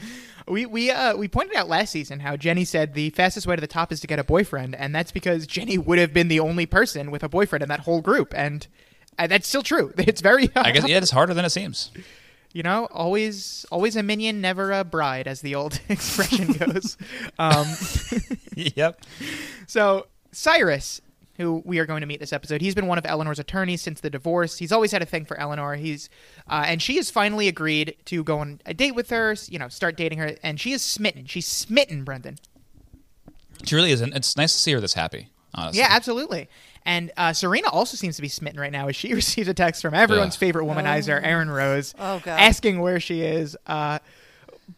We 0.48 0.65
we 0.65 0.89
uh 0.89 1.15
we 1.15 1.27
pointed 1.27 1.55
out 1.55 1.69
last 1.69 1.91
season 1.91 2.19
how 2.19 2.36
Jenny 2.36 2.65
said 2.65 2.93
the 2.95 3.12
fastest 3.12 3.45
way 3.45 3.55
to 3.55 3.62
the 3.62 3.67
top 3.67 3.91
is 3.91 4.00
to 4.01 4.07
get 4.07 4.17
a 4.17 4.24
boyfriend, 4.24 4.75
and 4.75 4.93
that's 4.93 5.12
because 5.12 5.45
Jenny 5.45 5.77
would 5.77 6.00
have 6.00 6.13
been 6.13 6.27
the 6.29 6.39
only 6.39 6.65
person 6.65 7.12
with 7.12 7.24
a 7.24 7.29
boyfriend 7.29 7.62
in 7.63 7.69
that 7.69 7.81
whole 7.81 8.01
group, 8.01 8.33
and 8.36 8.65
uh, 9.19 9.27
that's 9.27 9.48
still 9.48 9.62
true. 9.62 9.93
It's 10.00 10.19
very 10.19 10.50
I 10.55 10.71
guess 10.71 10.88
yeah, 10.89 10.98
it's 10.98 11.12
harder 11.12 11.36
than 11.36 11.45
it 11.45 11.51
seems. 11.51 11.91
You 12.53 12.63
know 12.63 12.88
always 12.91 13.65
always 13.72 13.96
a 13.96 14.03
minion, 14.03 14.41
never 14.41 14.72
a 14.72 14.84
bride, 14.84 15.27
as 15.27 15.41
the 15.41 15.55
old 15.55 15.79
expression 15.89 16.53
goes. 16.53 16.98
um, 17.39 17.65
yep. 18.55 19.01
so 19.67 20.08
Cyrus. 20.31 21.01
Who 21.38 21.63
we 21.65 21.79
are 21.79 21.88
going 21.88 22.01
to 22.01 22.08
meet 22.08 22.20
this 22.20 22.34
episode? 22.34 22.62
He's 22.62 22.75
been 22.75 22.86
one 22.86 23.00
of 23.00 23.05
Eleanor's 23.05 23.39
attorneys 23.39 23.81
since 23.81 24.01
the 24.01 24.12
divorce. 24.12 24.60
He's 24.60 24.72
always 24.72 24.91
had 24.91 25.01
a 25.01 25.08
thing 25.08 25.25
for 25.25 25.39
Eleanor. 25.39 25.75
He's, 25.75 26.08
uh, 26.48 26.65
and 26.67 26.79
she 26.81 26.98
has 26.98 27.10
finally 27.10 27.48
agreed 27.48 27.96
to 28.05 28.24
go 28.24 28.39
on 28.39 28.60
a 28.65 28.75
date 28.75 28.93
with 28.93 29.10
her. 29.10 29.36
You 29.48 29.58
know, 29.58 29.67
start 29.67 29.96
dating 29.98 30.20
her, 30.20 30.36
and 30.43 30.60
she 30.60 30.72
is 30.72 30.84
smitten. 30.84 31.25
She's 31.25 31.48
smitten, 31.48 32.03
Brendan. 32.03 32.38
She 33.65 33.75
really 33.75 33.91
isn't. 33.91 34.13
It's 34.13 34.38
nice 34.38 34.53
to 34.53 34.60
see 34.60 34.74
her 34.74 34.79
this 34.79 34.93
happy. 34.93 35.29
Honestly. 35.55 35.79
Yeah, 35.79 35.88
absolutely. 35.89 36.48
And 36.85 37.11
uh, 37.17 37.33
Serena 37.33 37.69
also 37.69 37.95
seems 37.97 38.15
to 38.15 38.21
be 38.21 38.27
smitten 38.27 38.59
right 38.59 38.71
now 38.71 38.88
as 38.88 38.95
she 38.95 39.13
receives 39.15 39.47
a 39.47 39.53
text 39.53 39.81
from 39.81 39.93
everyone's 39.93 40.35
Ugh. 40.35 40.39
favorite 40.39 40.65
womanizer, 40.65 41.19
Aaron 41.23 41.50
Rose, 41.50 41.93
Oh, 42.00 42.19
God. 42.23 42.39
asking 42.39 42.79
where 42.79 43.00
she 43.00 43.21
is. 43.21 43.55
Uh, 43.67 44.00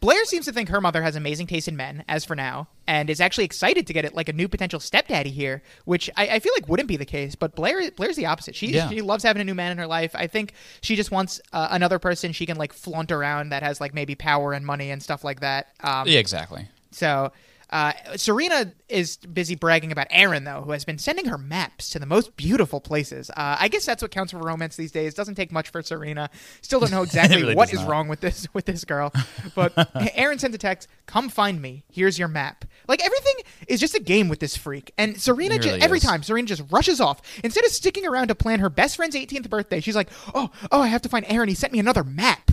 Blair 0.00 0.24
seems 0.24 0.44
to 0.46 0.52
think 0.52 0.70
her 0.70 0.80
mother 0.80 1.02
has 1.02 1.14
amazing 1.14 1.46
taste 1.46 1.68
in 1.68 1.76
men, 1.76 2.04
as 2.08 2.24
for 2.24 2.34
now, 2.34 2.66
and 2.86 3.08
is 3.08 3.20
actually 3.20 3.44
excited 3.44 3.86
to 3.86 3.92
get 3.92 4.04
it 4.04 4.12
like 4.14 4.28
a 4.28 4.32
new 4.32 4.48
potential 4.48 4.80
stepdaddy 4.80 5.30
here, 5.30 5.62
which 5.84 6.10
I, 6.16 6.26
I 6.26 6.38
feel 6.40 6.52
like 6.56 6.68
wouldn't 6.68 6.88
be 6.88 6.96
the 6.96 7.04
case. 7.04 7.36
But 7.36 7.54
Blair, 7.54 7.90
Blair's 7.92 8.16
the 8.16 8.26
opposite. 8.26 8.56
She 8.56 8.66
Yeah. 8.72 8.88
she 8.88 9.02
loves 9.02 9.22
having 9.22 9.40
a 9.40 9.44
new 9.44 9.54
man 9.54 9.70
in 9.70 9.78
her 9.78 9.86
life. 9.86 10.10
I 10.16 10.26
think 10.26 10.52
she 10.80 10.96
just 10.96 11.12
wants 11.12 11.40
uh, 11.52 11.68
another 11.70 12.00
person 12.00 12.32
she 12.32 12.44
can 12.44 12.56
like 12.56 12.72
flaunt 12.72 13.12
around 13.12 13.50
that 13.50 13.62
has 13.62 13.80
like 13.80 13.94
maybe 13.94 14.16
power 14.16 14.52
and 14.52 14.66
money 14.66 14.90
and 14.90 15.00
stuff 15.00 15.22
like 15.22 15.40
that. 15.40 15.68
Um, 15.80 16.08
Yeah, 16.08 16.18
exactly. 16.18 16.66
so 16.90 17.30
uh, 17.74 17.92
Serena 18.14 18.72
is 18.88 19.16
busy 19.16 19.56
bragging 19.56 19.90
about 19.90 20.06
Aaron, 20.10 20.44
though, 20.44 20.62
who 20.62 20.70
has 20.70 20.84
been 20.84 20.96
sending 20.96 21.24
her 21.24 21.36
maps 21.36 21.90
to 21.90 21.98
the 21.98 22.06
most 22.06 22.36
beautiful 22.36 22.80
places. 22.80 23.30
Uh, 23.30 23.56
I 23.58 23.66
guess 23.66 23.84
that's 23.84 24.00
what 24.00 24.12
counts 24.12 24.30
for 24.30 24.38
romance 24.38 24.76
these 24.76 24.92
days. 24.92 25.12
Doesn't 25.12 25.34
take 25.34 25.50
much 25.50 25.70
for 25.70 25.82
Serena. 25.82 26.30
Still 26.62 26.78
don't 26.78 26.92
know 26.92 27.02
exactly 27.10 27.42
really 27.42 27.56
what 27.56 27.72
is 27.72 27.80
not. 27.80 27.88
wrong 27.88 28.06
with 28.06 28.20
this 28.20 28.46
with 28.54 28.66
this 28.66 28.84
girl. 28.84 29.12
But 29.56 29.72
Aaron 30.14 30.38
sent 30.38 30.54
a 30.54 30.58
text, 30.58 30.88
"Come 31.06 31.28
find 31.28 31.60
me. 31.60 31.82
Here's 31.90 32.16
your 32.16 32.28
map." 32.28 32.64
Like 32.86 33.04
everything 33.04 33.34
is 33.66 33.80
just 33.80 33.94
a 33.94 34.00
game 34.00 34.28
with 34.28 34.38
this 34.38 34.56
freak. 34.56 34.92
And 34.96 35.20
Serena, 35.20 35.58
really 35.58 35.82
every 35.82 35.98
time 36.00 36.22
Serena 36.22 36.46
just 36.46 36.62
rushes 36.70 37.00
off 37.00 37.22
instead 37.42 37.64
of 37.64 37.72
sticking 37.72 38.06
around 38.06 38.28
to 38.28 38.36
plan 38.36 38.60
her 38.60 38.70
best 38.70 38.96
friend's 38.96 39.16
18th 39.16 39.50
birthday. 39.50 39.80
She's 39.80 39.96
like, 39.96 40.10
"Oh, 40.32 40.50
oh, 40.70 40.80
I 40.80 40.86
have 40.86 41.02
to 41.02 41.08
find 41.08 41.26
Aaron. 41.28 41.48
He 41.48 41.56
sent 41.56 41.72
me 41.72 41.80
another 41.80 42.04
map." 42.04 42.52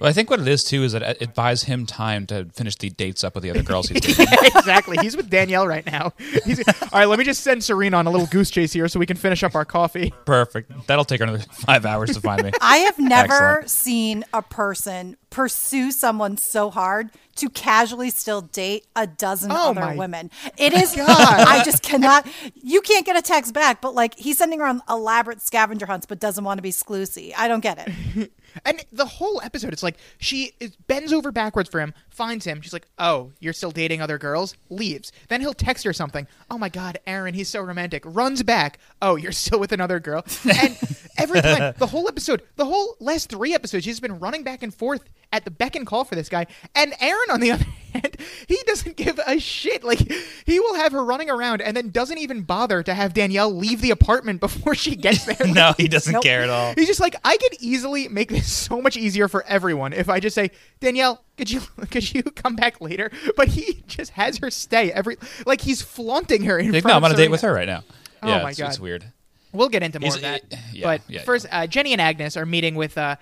Well, 0.00 0.08
I 0.08 0.12
think 0.14 0.30
what 0.30 0.40
it 0.40 0.48
is 0.48 0.64
too 0.64 0.82
is 0.82 0.92
that 0.92 1.20
it 1.20 1.34
buys 1.34 1.64
him 1.64 1.84
time 1.86 2.26
to 2.28 2.46
finish 2.46 2.74
the 2.76 2.88
dates 2.90 3.22
up 3.22 3.34
with 3.34 3.44
the 3.44 3.50
other 3.50 3.62
girls 3.62 3.88
he's 3.88 4.00
dating. 4.16 4.26
exactly. 4.56 4.96
He's 5.02 5.14
with 5.16 5.28
Danielle 5.28 5.66
right 5.66 5.84
now. 5.84 6.12
He's, 6.44 6.66
all 6.66 6.88
right, 6.92 7.04
let 7.04 7.18
me 7.18 7.24
just 7.24 7.42
send 7.42 7.62
Serena 7.62 7.98
on 7.98 8.06
a 8.06 8.10
little 8.10 8.26
goose 8.28 8.50
chase 8.50 8.72
here 8.72 8.88
so 8.88 8.98
we 8.98 9.04
can 9.06 9.18
finish 9.18 9.42
up 9.42 9.54
our 9.54 9.64
coffee. 9.66 10.12
Perfect. 10.24 10.72
That'll 10.86 11.04
take 11.04 11.20
another 11.20 11.40
five 11.52 11.84
hours 11.84 12.14
to 12.14 12.20
find 12.20 12.42
me. 12.42 12.50
I 12.62 12.78
have 12.78 12.98
never 12.98 13.58
Excellent. 13.60 13.70
seen 13.70 14.24
a 14.32 14.40
person 14.42 15.16
pursue 15.28 15.92
someone 15.92 16.36
so 16.38 16.70
hard 16.70 17.10
to 17.40 17.50
casually 17.50 18.10
still 18.10 18.40
date 18.42 18.86
a 18.96 19.06
dozen 19.06 19.50
Oh 19.52 19.70
other 19.70 19.94
women. 19.96 20.30
It 20.56 20.72
is. 20.82 20.94
God. 20.94 21.08
I 21.08 21.62
just 21.64 21.82
cannot. 21.82 22.26
You 22.54 22.80
can't 22.80 23.04
get 23.06 23.16
a 23.16 23.22
text 23.22 23.52
back, 23.52 23.80
but 23.80 23.94
like 23.94 24.18
he's 24.18 24.38
sending 24.38 24.60
her 24.60 24.66
on 24.66 24.82
elaborate 24.88 25.40
scavenger 25.42 25.86
hunts, 25.86 26.06
but 26.06 26.20
doesn't 26.20 26.44
want 26.44 26.58
to 26.58 26.62
be 26.62 26.70
sclusy. 26.70 27.32
I 27.36 27.48
don't 27.48 27.60
get 27.60 27.88
it. 28.18 28.32
And 28.64 28.84
the 28.90 29.06
whole 29.06 29.40
episode, 29.44 29.72
it's 29.72 29.82
like 29.84 29.96
she 30.18 30.50
is, 30.58 30.74
bends 30.88 31.12
over 31.12 31.30
backwards 31.30 31.68
for 31.68 31.80
him, 31.80 31.94
finds 32.10 32.44
him. 32.44 32.60
She's 32.60 32.72
like, 32.72 32.88
"Oh, 32.98 33.30
you're 33.38 33.52
still 33.52 33.70
dating 33.70 34.02
other 34.02 34.18
girls?" 34.18 34.56
Leaves. 34.70 35.12
Then 35.28 35.40
he'll 35.40 35.54
text 35.54 35.84
her 35.84 35.92
something. 35.92 36.26
"Oh 36.50 36.58
my 36.58 36.68
God, 36.68 36.98
Aaron, 37.06 37.34
he's 37.34 37.48
so 37.48 37.60
romantic." 37.60 38.02
Runs 38.04 38.42
back. 38.42 38.80
"Oh, 39.00 39.14
you're 39.14 39.30
still 39.30 39.60
with 39.60 39.70
another 39.70 40.00
girl?" 40.00 40.24
And 40.52 40.76
every 41.16 41.40
time, 41.40 41.74
the 41.78 41.86
whole 41.86 42.08
episode, 42.08 42.42
the 42.56 42.64
whole 42.64 42.96
last 42.98 43.30
three 43.30 43.54
episodes, 43.54 43.84
she's 43.84 44.00
been 44.00 44.18
running 44.18 44.42
back 44.42 44.64
and 44.64 44.74
forth 44.74 45.04
at 45.32 45.44
the 45.44 45.50
beck 45.50 45.76
and 45.76 45.86
call 45.86 46.04
for 46.04 46.14
this 46.16 46.28
guy. 46.28 46.46
And 46.74 46.92
Aaron, 47.00 47.30
on 47.30 47.40
the 47.40 47.50
other 47.52 47.64
hand, 47.92 48.16
he 48.48 48.58
doesn't 48.66 48.96
give 48.96 49.20
a 49.26 49.38
shit. 49.38 49.84
Like 49.84 49.98
he 50.44 50.58
will 50.58 50.74
have 50.74 50.90
her 50.92 51.04
running 51.04 51.30
around 51.30 51.60
and 51.62 51.76
then 51.76 51.90
doesn't 51.90 52.18
even 52.18 52.42
bother 52.42 52.82
to 52.82 52.94
have 52.94 53.14
Danielle 53.14 53.52
leave 53.52 53.80
the 53.80 53.90
apartment 53.90 54.40
before 54.46 54.74
she 54.74 54.96
gets 54.96 55.24
there. 55.26 55.36
Like, 55.40 55.50
no, 55.54 55.72
he 55.76 55.86
doesn't 55.88 56.12
Nope. 56.12 56.22
care 56.24 56.42
at 56.42 56.50
all. 56.50 56.74
He's 56.74 56.88
just 56.88 57.00
like, 57.00 57.14
I 57.24 57.36
could 57.36 57.54
easily 57.60 58.08
make 58.08 58.28
this 58.30 58.52
so 58.52 58.80
much 58.82 58.96
easier 58.96 59.28
for 59.28 59.44
everyone 59.46 59.92
if 59.92 60.08
I 60.08 60.18
just 60.20 60.34
say, 60.34 60.50
Danielle, 60.80 61.22
could 61.36 61.50
you 61.50 61.60
could 61.90 62.12
you 62.12 62.22
come 62.24 62.56
back 62.56 62.80
later? 62.80 63.10
But 63.36 63.48
he 63.48 63.82
just 63.86 64.12
has 64.12 64.38
her 64.38 64.50
stay 64.50 64.90
every 64.92 65.16
like 65.46 65.60
he's 65.60 65.80
flaunting 65.82 66.44
her 66.44 66.58
in 66.58 66.72
Like, 66.72 66.82
front 66.82 66.92
no, 66.92 66.98
of 66.98 67.04
I'm 67.04 67.10
on 67.10 67.12
a 67.12 67.16
date 67.16 67.30
with 67.30 67.40
her 67.42 67.52
right 67.52 67.68
now. 67.68 67.84
Oh 68.22 68.28
yeah, 68.28 68.42
my 68.42 68.50
it's, 68.50 68.58
God. 68.58 68.68
it's 68.68 68.80
weird. 68.80 69.04
We'll 69.52 69.68
get 69.68 69.82
into 69.82 69.98
more 70.00 70.06
He's- 70.12 70.16
of 70.16 70.22
that. 70.22 70.42
uh, 70.52 70.56
yeah, 70.72 70.84
but 70.84 71.00
yeah, 71.08 71.22
first, 71.22 71.46
uh, 71.50 71.66
Jenny 71.66 71.92
and 71.92 72.00
Agnes 72.00 72.36
are 72.36 72.46
meeting 72.46 72.74
with 72.76 72.96
uh, 72.98 73.16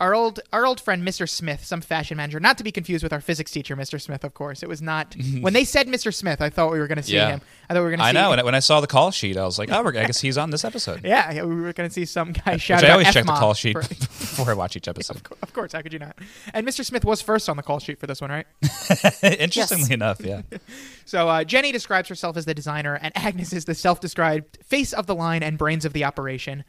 our 0.00 0.14
old 0.14 0.40
our 0.52 0.66
old 0.66 0.80
friend 0.80 1.06
Mr. 1.06 1.28
Smith, 1.28 1.64
some 1.64 1.80
fashion 1.80 2.16
manager, 2.16 2.40
not 2.40 2.58
to 2.58 2.64
be 2.64 2.72
confused 2.72 3.02
with 3.02 3.12
our 3.12 3.20
physics 3.20 3.50
teacher, 3.52 3.76
Mr. 3.76 4.00
Smith. 4.00 4.24
Of 4.24 4.34
course, 4.34 4.62
it 4.62 4.68
was 4.68 4.82
not. 4.82 5.14
when 5.40 5.52
they 5.52 5.64
said 5.64 5.86
Mr. 5.86 6.12
Smith, 6.12 6.40
I 6.42 6.50
thought 6.50 6.72
we 6.72 6.78
were 6.78 6.86
going 6.88 6.96
to 6.96 7.02
see 7.02 7.14
Yeah. 7.14 7.28
him. 7.30 7.40
I 7.68 7.74
thought 7.74 7.80
we 7.80 7.84
were 7.84 7.90
going 7.90 8.00
to 8.00 8.04
I 8.06 8.12
know. 8.12 8.30
When 8.30 8.40
I, 8.40 8.42
when 8.42 8.54
I 8.54 8.58
saw 8.58 8.80
the 8.80 8.86
call 8.86 9.10
sheet, 9.10 9.36
I 9.36 9.44
was 9.44 9.58
like, 9.58 9.70
oh, 9.70 9.86
I 9.86 9.90
guess 9.92 10.20
he's 10.20 10.36
on 10.36 10.50
this 10.50 10.64
episode. 10.64 11.00
yeah, 11.04 11.32
yeah, 11.32 11.44
we 11.44 11.54
were 11.54 11.72
going 11.72 11.88
to 11.88 11.92
see 11.94 12.04
some 12.04 12.32
guy 12.32 12.56
shout 12.56 12.82
Which 12.82 12.84
I 12.84 12.88
out 12.88 12.92
always 12.92 13.12
check 13.12 13.24
the 13.24 13.32
call 13.32 13.54
sheet 13.54 13.74
for- 13.74 13.88
before 13.88 14.50
I 14.50 14.54
watch 14.54 14.76
each 14.76 14.88
episode. 14.88 15.22
Of 15.42 15.52
course, 15.52 15.72
how 15.72 15.80
could 15.82 15.92
you 15.92 15.98
not? 16.00 16.18
And 16.52 16.66
Mr. 16.66 16.84
Smith 16.84 17.04
was 17.04 17.22
first 17.22 17.48
on 17.48 17.56
the 17.56 17.62
call 17.62 17.78
sheet 17.78 17.98
for 18.00 18.06
this 18.06 18.20
one, 18.20 18.30
right? 18.30 18.46
Interestingly 19.22 19.82
Yes. 19.84 19.90
enough, 19.90 20.20
yeah. 20.20 20.42
So 21.06 21.28
uh, 21.28 21.44
Jenny 21.44 21.72
describes 21.72 22.08
herself 22.08 22.36
as 22.36 22.44
the 22.44 22.54
designer, 22.54 22.98
and 23.00 23.16
Agnes 23.16 23.52
is 23.52 23.64
the 23.64 23.74
self-described 23.74 24.58
face 24.64 24.92
of 24.92 25.06
the 25.06 25.14
line 25.14 25.42
and 25.42 25.56
brains 25.58 25.84
of 25.84 25.92
the 25.92 26.04
operation. 26.04 26.64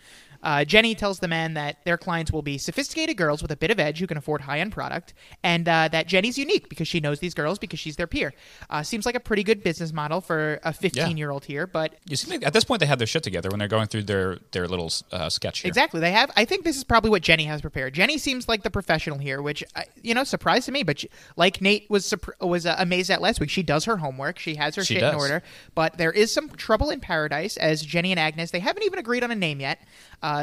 Uh, 0.46 0.64
Jenny 0.64 0.94
tells 0.96 1.20
the 1.20 1.28
man 1.28 1.56
that 1.56 1.84
their 1.84 1.98
clients 1.98 2.32
will 2.32 2.44
be 2.44 2.58
sophisticated 2.58 3.18
girls 3.18 3.42
with 3.42 3.52
a 3.52 3.58
bit 3.58 3.72
of 3.72 3.80
edge 3.80 4.00
who 4.00 4.06
can 4.08 4.16
afford 4.16 4.42
high-end 4.42 4.72
product, 4.72 5.14
and 5.44 5.68
uh, 5.68 5.90
that 5.92 6.08
Jenny's 6.08 6.38
unique 6.38 6.70
because 6.70 6.88
she 6.88 7.00
knows 7.00 7.20
these 7.20 7.34
girls 7.34 7.58
because 7.60 7.80
she's 7.80 7.96
their 7.96 8.06
peer. 8.08 8.34
Uh, 8.70 8.84
seems 8.84 9.06
like 9.06 9.16
a 9.16 9.20
pretty 9.20 9.44
good 9.44 9.64
business 9.64 9.92
model 9.92 10.22
for 10.22 10.60
a 10.64 10.72
15-year-old 10.72 11.46
here, 11.46 11.66
but 11.66 11.96
You 12.08 12.16
seem 12.16 12.30
like 12.30 12.46
at 12.46 12.54
this 12.54 12.64
point 12.64 12.80
they 12.80 12.86
have 12.86 13.00
their 13.00 13.08
shit 13.08 13.24
together 13.24 13.50
when 13.50 13.58
they're 13.60 13.68
going 13.68 13.88
through 13.88 14.04
their 14.04 14.38
their 14.52 14.68
little 14.68 14.92
uh, 15.12 15.30
sketch 15.30 15.60
here. 15.60 15.68
Exactly. 15.70 16.00
They 16.00 16.12
have. 16.12 16.32
I 16.36 16.46
think 16.46 16.64
this 16.64 16.78
is 16.78 16.84
probably 16.84 17.10
what 17.10 17.24
Jenny 17.24 17.46
has 17.46 17.62
prepared. 17.62 17.96
Jenny 17.96 18.20
seems 18.20 18.48
like 18.48 18.62
the 18.62 18.70
professional 18.70 19.18
here, 19.18 19.42
which 19.42 19.64
uh, 19.76 19.82
you 20.04 20.14
know, 20.14 20.24
surprised 20.24 20.68
to 20.68 20.72
me. 20.72 20.84
But 20.84 21.00
she, 21.00 21.10
like 21.36 21.60
Nate 21.60 21.90
was 21.90 22.14
was 22.40 22.68
uh, 22.68 22.76
amazed 22.78 23.10
at 23.10 23.20
last 23.20 23.40
week, 23.40 23.50
she 23.50 23.64
does 23.64 23.86
her 23.86 23.98
homework. 23.98 24.38
She 24.38 24.56
has 24.56 24.76
her 24.76 24.84
She 24.84 24.96
shit 24.96 25.04
in 25.04 25.16
order. 25.16 25.42
But 25.74 25.98
there 25.98 26.12
is 26.12 26.32
some 26.32 26.50
trouble 26.50 26.92
in 26.92 27.00
paradise 27.00 27.58
as 27.58 27.82
Jenny 27.82 28.12
and 28.12 28.20
Agnes. 28.20 28.52
They 28.52 28.60
haven't 28.60 28.84
even 28.84 29.00
agreed 29.00 29.24
on 29.24 29.32
a 29.32 29.36
name 29.36 29.60
yet. 29.60 29.80
Uh, 30.22 30.35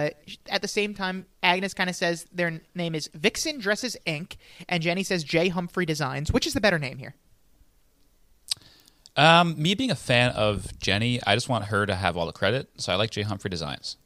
at 0.49 0.63
the 0.63 0.69
same 0.69 0.95
time, 0.95 1.27
Agnes 1.43 1.75
kind 1.75 1.89
of 1.91 1.97
says 1.97 2.27
their 2.33 2.61
name 2.75 2.95
is 2.95 3.09
Vixen 3.15 3.59
Dresses 3.59 3.97
Inc. 4.07 4.37
and 4.69 4.83
Jenny 4.83 5.03
says 5.03 5.25
J 5.25 5.49
Humphrey 5.49 5.87
Designs. 5.87 6.31
Which 6.33 6.47
is 6.47 6.55
the 6.55 6.61
better 6.61 6.79
name 6.79 6.99
here? 6.99 7.15
Um, 9.17 9.61
me 9.61 9.75
being 9.75 9.91
a 9.91 9.95
fan 9.97 10.31
of 10.33 10.79
Jenny, 10.79 11.21
I 11.27 11.35
just 11.35 11.49
want 11.49 11.67
her 11.67 11.85
to 11.85 11.95
have 11.95 12.17
all 12.17 12.27
the 12.27 12.33
credit. 12.33 12.71
So 12.79 12.93
I 12.93 12.97
like 12.97 13.11
J. 13.11 13.23
Humphrey 13.23 13.51
Designs. 13.51 13.97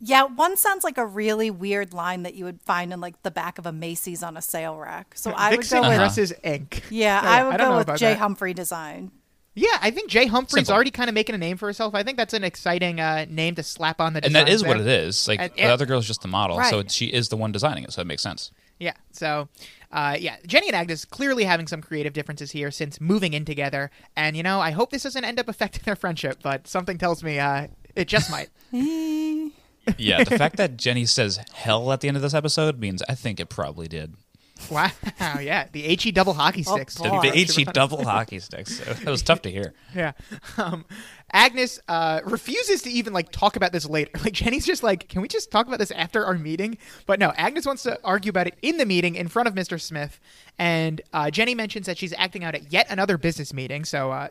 Yeah, 0.00 0.24
one 0.24 0.56
sounds 0.56 0.84
like 0.84 0.98
a 0.98 1.06
really 1.06 1.50
weird 1.50 1.94
line 1.94 2.24
that 2.24 2.34
you 2.34 2.44
would 2.44 2.60
find 2.60 2.92
in 2.92 3.00
like 3.00 3.22
the 3.22 3.30
back 3.30 3.58
of 3.58 3.66
a 3.66 3.72
Macy's 3.72 4.22
on 4.22 4.36
a 4.36 4.42
sale 4.42 4.76
rack. 4.76 5.14
So 5.16 5.30
I 5.30 5.50
would 5.50 5.60
Vixen 5.60 5.80
go 5.82 5.88
with 5.88 5.98
Dresses 5.98 6.32
Inc. 6.44 6.82
yeah, 6.90 7.20
Oh, 7.22 7.26
I 7.28 7.44
would 7.48 7.56
don't 7.56 7.70
go 7.70 7.76
with 7.78 7.86
about 7.86 7.98
J 7.98 8.08
that. 8.10 8.18
Humphrey 8.18 8.52
Design. 8.52 9.10
Yeah, 9.58 9.78
I 9.80 9.90
think 9.90 10.10
Jay 10.10 10.26
Humphrey's 10.26 10.66
Simple. 10.66 10.74
already 10.74 10.90
kind 10.90 11.08
of 11.08 11.14
making 11.14 11.34
a 11.34 11.38
name 11.38 11.56
for 11.56 11.66
herself. 11.66 11.94
I 11.94 12.02
think 12.02 12.18
that's 12.18 12.34
an 12.34 12.44
exciting 12.44 13.00
uh, 13.00 13.24
name 13.28 13.54
to 13.54 13.62
slap 13.62 14.00
on 14.02 14.12
the. 14.12 14.22
And 14.24 14.34
that 14.34 14.48
is 14.50 14.60
designs 14.60 14.62
is 14.62 14.68
what 14.68 14.80
it 14.80 14.86
is. 14.86 15.26
Like 15.26 15.40
And- 15.40 15.52
the 15.52 15.58
yeah. 15.62 15.72
other 15.72 15.86
girl's 15.86 16.06
just 16.06 16.20
the 16.20 16.28
model, 16.28 16.62
so 16.64 16.76
Right. 16.78 16.90
she 16.90 17.06
is 17.06 17.30
the 17.30 17.36
one 17.38 17.52
designing 17.52 17.82
it. 17.84 17.92
So 17.92 18.02
it 18.02 18.06
makes 18.06 18.22
sense. 18.22 18.50
Yeah. 18.78 18.92
So, 19.12 19.48
uh, 19.90 20.16
yeah, 20.20 20.36
Jenny 20.46 20.66
and 20.68 20.76
Agnes 20.76 21.06
clearly 21.06 21.44
having 21.44 21.66
some 21.66 21.80
creative 21.80 22.12
differences 22.12 22.50
here 22.50 22.70
since 22.70 23.00
moving 23.00 23.32
in 23.32 23.46
together, 23.46 23.90
and 24.14 24.36
you 24.36 24.42
know, 24.42 24.60
I 24.60 24.72
hope 24.72 24.90
this 24.90 25.04
doesn't 25.04 25.24
end 25.24 25.40
up 25.40 25.48
affecting 25.48 25.80
their 25.86 25.96
friendship, 25.96 26.40
but 26.42 26.68
something 26.68 26.98
tells 26.98 27.24
me 27.24 27.38
uh, 27.38 27.68
it 27.94 28.06
just 28.08 28.30
might. 28.30 28.50
Yeah, 29.98 30.24
the 30.24 30.36
fact 30.36 30.56
that 30.56 30.76
Jenny 30.76 31.06
says 31.06 31.38
hell 31.54 31.92
at 31.92 32.00
the 32.00 32.08
end 32.08 32.16
of 32.16 32.22
this 32.22 32.34
episode 32.34 32.80
means 32.80 33.04
I 33.08 33.14
think 33.14 33.38
it 33.38 33.48
probably 33.48 33.86
did. 33.86 34.14
wow. 34.70 34.90
Yeah. 35.20 35.66
The 35.70 35.82
he 35.96 36.10
double 36.12 36.34
hockey 36.34 36.64
Oh, 36.66 36.76
sticks. 36.76 36.96
boy. 36.96 37.20
The, 37.22 37.30
the 37.30 37.52
HE 37.52 37.64
double 37.72 38.04
hockey 38.04 38.38
sticks. 38.38 38.78
That 38.80 39.04
was 39.06 39.22
tough 39.22 39.42
to 39.42 39.50
hear. 39.50 39.74
Yeah. 39.94 40.12
Um, 40.56 40.84
Agnes 41.32 41.80
uh, 41.88 42.20
refuses 42.24 42.82
to 42.82 42.90
even 42.90 43.12
like 43.12 43.30
talk 43.32 43.56
about 43.56 43.72
this 43.72 43.88
later. 43.88 44.10
Like 44.26 44.32
Jenny's 44.32 44.66
just 44.66 44.82
like, 44.82 45.08
can 45.08 45.22
we 45.22 45.28
just 45.28 45.50
talk 45.52 45.66
about 45.68 45.78
this 45.78 45.90
after 45.92 46.24
our 46.24 46.34
meeting? 46.34 46.78
But 47.06 47.20
no, 47.20 47.32
Agnes 47.36 47.64
wants 47.64 47.84
to 47.84 47.98
argue 48.02 48.30
about 48.30 48.48
it 48.48 48.54
in 48.62 48.76
the 48.76 48.86
meeting 48.86 49.14
in 49.14 49.28
front 49.28 49.46
of 49.46 49.54
Mr. 49.54 49.80
Smith. 49.80 50.18
And 50.58 51.00
uh, 51.12 51.30
Jenny 51.30 51.54
mentions 51.54 51.86
that 51.86 51.96
she's 51.98 52.12
acting 52.16 52.42
out 52.42 52.54
at 52.56 52.72
yet 52.72 52.86
another 52.90 53.18
business 53.18 53.52
meeting. 53.52 53.84
So 53.84 54.10
uh, 54.10 54.28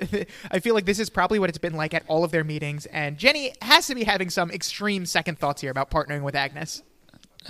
I 0.51 0.59
feel 0.59 0.73
like 0.73 0.85
this 0.85 0.99
is 0.99 1.09
probably 1.09 1.39
what 1.39 1.49
it's 1.49 1.57
been 1.59 1.75
like 1.75 1.93
at 1.93 2.03
all 2.07 2.23
of 2.25 2.31
their 2.31 2.43
meetings. 2.43 2.87
And 2.87 3.17
Jenny 3.17 3.53
has 3.61 3.87
to 3.87 3.95
be 3.95 4.03
having 4.03 4.29
some 4.29 4.51
extreme 4.51 5.05
second 5.05 5.39
thoughts 5.39 5.61
here 5.61 5.71
about 5.71 5.89
partnering 5.91 6.23
with 6.23 6.35
Agnes. 6.35 6.83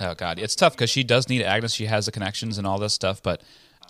Oh 0.00 0.14
god, 0.14 0.38
it's 0.38 0.54
tough 0.54 0.72
because 0.74 0.90
she 0.90 1.02
does 1.04 1.28
need 1.28 1.42
Agnes. 1.42 1.72
She 1.72 1.86
has 1.86 2.06
the 2.06 2.12
connections 2.12 2.58
and 2.58 2.66
all 2.66 2.78
this 2.78 2.92
stuff, 2.92 3.22
but 3.22 3.40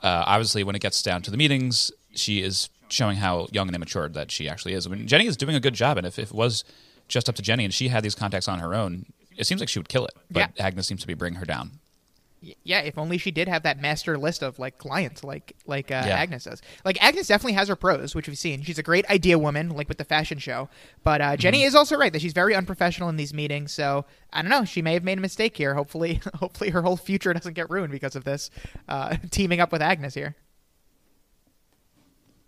uh, 0.03 0.25
obviously, 0.27 0.63
when 0.65 0.77
it 0.77 0.83
gets 0.83 1.03
down 1.03 1.23
to 1.23 1.31
the 1.31 1.37
meetings, 1.37 1.91
she 2.15 2.43
is 2.43 2.69
showing 2.89 3.17
how 3.17 3.49
young 3.51 3.67
and 3.67 3.75
immature 3.75 4.09
that 4.11 4.31
she 4.31 4.49
actually 4.49 4.75
is. 4.75 4.87
I 4.87 4.91
mean, 4.91 5.07
Jenny 5.09 5.27
is 5.27 5.37
doing 5.37 5.57
a 5.57 5.61
good 5.61 5.75
job, 5.75 5.97
and 5.97 6.07
if, 6.07 6.19
if 6.19 6.31
it 6.31 6.35
was 6.35 6.65
just 7.09 7.29
up 7.29 7.35
to 7.37 7.43
Jenny 7.43 7.65
and 7.65 7.75
she 7.75 7.89
had 7.89 8.05
these 8.05 8.15
contacts 8.15 8.47
on 8.47 8.59
her 8.61 8.75
own, 8.75 9.07
it 9.37 9.47
seems 9.47 9.61
like 9.61 9.69
she 9.69 9.79
would 9.79 9.89
kill 9.89 10.05
it. 10.07 10.13
But 10.31 10.51
Yeah. 10.57 10.67
Agnes 10.67 10.87
seems 10.87 11.01
to 11.01 11.07
be 11.07 11.15
bringing 11.15 11.39
her 11.41 11.47
down. 11.47 11.73
Y- 12.43 12.55
Yeah, 12.65 12.81
if 12.81 12.99
only 12.99 13.19
she 13.19 13.31
did 13.31 13.49
have 13.49 13.63
that 13.63 13.81
master 13.81 14.19
list 14.19 14.43
of 14.43 14.59
like 14.59 14.79
clients, 14.79 15.25
like 15.25 15.57
like 15.67 15.91
uh, 15.91 16.05
Yeah. 16.07 16.17
Agnes 16.19 16.45
does. 16.45 16.61
Like 16.85 17.03
Agnes 17.03 17.27
definitely 17.29 17.55
has 17.55 17.69
her 17.69 17.77
pros, 17.77 18.15
which 18.15 18.29
we've 18.29 18.37
seen. 18.39 18.63
She's 18.63 18.79
a 18.79 18.83
great 18.83 19.09
idea 19.11 19.39
woman, 19.39 19.71
like 19.71 19.89
with 19.89 19.99
the 19.99 20.05
fashion 20.05 20.39
show. 20.39 20.69
But 21.03 21.21
uh, 21.21 21.37
Jenny 21.37 21.59
Mm-hmm. 21.61 21.67
is 21.69 21.75
also 21.75 21.97
right 21.97 22.13
that 22.13 22.21
she's 22.23 22.33
very 22.35 22.55
unprofessional 22.55 23.09
in 23.09 23.17
these 23.17 23.33
meetings. 23.35 23.73
So 23.73 24.05
I 24.33 24.43
don't 24.43 24.51
know. 24.51 24.65
She 24.65 24.83
may 24.83 24.93
have 24.95 25.05
made 25.05 25.19
a 25.19 25.21
mistake 25.23 25.57
here. 25.57 25.75
Hopefully, 25.75 26.21
hopefully 26.35 26.71
her 26.71 26.83
whole 26.83 26.97
future 26.97 27.33
doesn't 27.33 27.55
get 27.55 27.71
ruined 27.71 27.91
because 27.93 28.15
of 28.17 28.25
this 28.25 28.51
uh, 28.89 29.17
teaming 29.31 29.61
up 29.61 29.73
with 29.73 29.81
Agnes 29.83 30.15
here. 30.15 30.37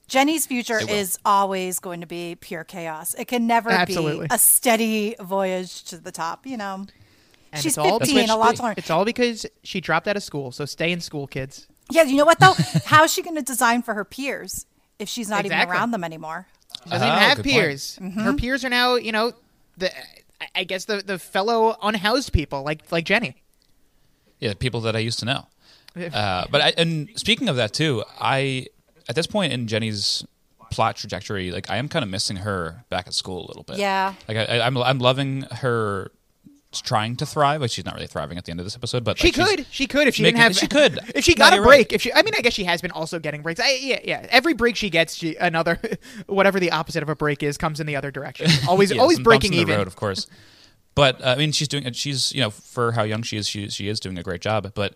Jenny's 0.07 0.47
future 0.47 0.81
is 0.89 1.19
always 1.25 1.81
going 1.81 2.01
to 2.01 2.07
be 2.07 2.35
pure 2.41 2.65
chaos. 2.65 3.13
It 3.15 3.27
can 3.29 3.47
never 3.47 3.69
Absolutely. 3.69 4.27
be 4.29 4.35
a 4.35 4.39
steady 4.39 5.15
voyage 5.21 5.85
to 5.85 5.99
the 5.99 6.11
top, 6.11 6.47
you 6.47 6.57
know. 6.57 6.87
And 7.53 7.63
She's 7.63 7.73
it's 7.73 7.79
all 7.79 7.99
15, 7.99 8.15
because 8.17 8.31
a 8.31 8.37
lot 8.37 8.51
she- 8.51 8.57
to 8.59 8.63
learn. 8.63 8.75
It's 8.77 8.91
all 8.91 9.05
because 9.05 9.47
she 9.63 9.81
dropped 9.81 10.07
out 10.09 10.17
of 10.17 10.23
school. 10.23 10.53
So 10.53 10.65
stay 10.65 10.93
in 10.93 11.01
school, 11.01 11.27
kids. 11.27 11.67
Yeah, 11.91 12.03
you 12.03 12.17
know 12.17 12.25
what 12.27 12.39
though? 12.41 12.53
How 12.87 13.05
is 13.05 13.13
she 13.13 13.23
going 13.23 13.37
to 13.37 13.43
design 13.43 13.83
for 13.83 13.95
her 13.95 14.05
peers 14.05 14.67
if 14.99 15.09
she's 15.09 15.29
not 15.31 15.45
Exactly. 15.47 15.63
even 15.63 15.75
around 15.77 15.91
them 15.93 16.05
anymore? 16.05 16.47
She 16.85 16.91
doesn't 16.91 17.09
Oh, 17.09 17.11
even 17.17 17.23
have 17.29 17.43
peers. 17.43 17.99
Mm-hmm. 18.03 18.21
Her 18.21 18.35
peers 18.35 18.65
are 18.65 18.69
now, 18.69 18.97
you 18.97 19.13
know, 19.13 19.33
the 19.77 19.91
I- 20.41 20.49
I 20.57 20.65
guess 20.65 20.85
the 20.85 20.99
the 21.05 21.19
fellow 21.19 21.77
unhoused 21.83 22.33
people 22.33 22.63
like 22.63 22.93
like 22.93 23.05
Jenny. 23.05 23.43
Yeah, 24.39 24.55
people 24.55 24.81
that 24.83 24.95
I 24.95 25.01
used 25.01 25.19
to 25.21 25.25
know. 25.25 25.47
Uh, 25.97 26.45
but 26.51 26.61
I, 26.61 26.73
and 26.77 27.09
speaking 27.17 27.49
of 27.49 27.57
that 27.57 27.73
too, 27.73 28.05
I 28.21 28.67
at 29.09 29.17
this 29.17 29.27
point 29.27 29.53
in 29.53 29.67
Jenny's 29.67 30.25
plot 30.71 30.95
trajectory, 30.97 31.51
like 31.51 31.69
I 31.71 31.79
am 31.79 31.89
kind 31.89 32.05
of 32.05 32.09
missing 32.11 32.37
her 32.37 32.85
back 32.89 33.09
at 33.09 33.15
school 33.15 33.45
a 33.45 33.49
little 33.49 33.65
bit. 33.65 33.79
Yeah. 33.79 34.13
like 34.29 34.37
I, 34.37 34.45
I, 34.59 34.67
I'm 34.67 34.77
I'm 34.77 34.99
loving 35.01 35.43
her 35.51 36.13
trying 36.73 37.17
to 37.17 37.25
thrive. 37.27 37.61
Like 37.61 37.71
she's 37.71 37.85
not 37.85 37.95
really 37.95 38.07
thriving 38.07 38.37
at 38.39 38.45
the 38.45 38.51
end 38.51 38.61
of 38.61 38.67
this 38.67 38.75
episode, 38.77 39.03
but 39.05 39.19
She 39.19 39.29
like, 39.29 39.35
could. 39.35 39.67
She 39.71 39.87
could 39.87 40.07
if 40.09 40.15
she 40.15 40.23
making- 40.23 40.37
didn't 40.41 40.43
have. 40.55 40.57
she 40.57 40.67
could. 40.67 40.99
If 41.15 41.25
she 41.25 41.33
No, 41.33 41.37
got 41.51 41.53
a 41.59 41.63
break. 41.63 41.69
right. 41.69 41.93
If 41.93 42.03
she, 42.03 42.13
I 42.13 42.23
mean, 42.23 42.35
I 42.37 42.43
guess 42.43 42.53
she 42.53 42.65
has 42.65 42.83
been 42.83 42.91
also 42.91 43.19
getting 43.19 43.43
breaks. 43.43 43.61
I, 43.61 43.73
yeah, 43.81 44.01
yeah. 44.05 44.27
Every 44.31 44.53
break 44.55 44.77
she 44.77 44.91
gets, 44.91 45.15
she, 45.15 45.37
another, 45.37 45.81
whatever 46.27 46.61
the 46.61 46.71
opposite 46.73 47.03
of 47.03 47.09
a 47.09 47.17
break 47.17 47.43
is, 47.43 47.57
comes 47.57 47.81
in 47.81 47.87
the 47.87 47.97
other 47.97 48.11
direction. 48.11 48.49
Always, 48.69 48.91
Yeah, 48.93 49.01
always 49.01 49.19
breaking 49.19 49.53
even. 49.55 49.77
road, 49.79 49.87
of 49.87 49.97
course. 49.97 50.27
But 50.95 51.23
uh, 51.23 51.29
I 51.29 51.37
mean, 51.37 51.53
she's 51.53 51.69
doing. 51.69 51.91
She's 51.93 52.33
you 52.35 52.41
know, 52.41 52.51
for 52.51 52.93
how 52.93 53.03
young 53.05 53.23
she 53.23 53.37
is, 53.37 53.49
she 53.49 53.69
she 53.71 53.89
is 53.89 54.01
doing 54.01 54.19
a 54.19 54.23
great 54.23 54.41
job. 54.41 54.73
But 54.75 54.95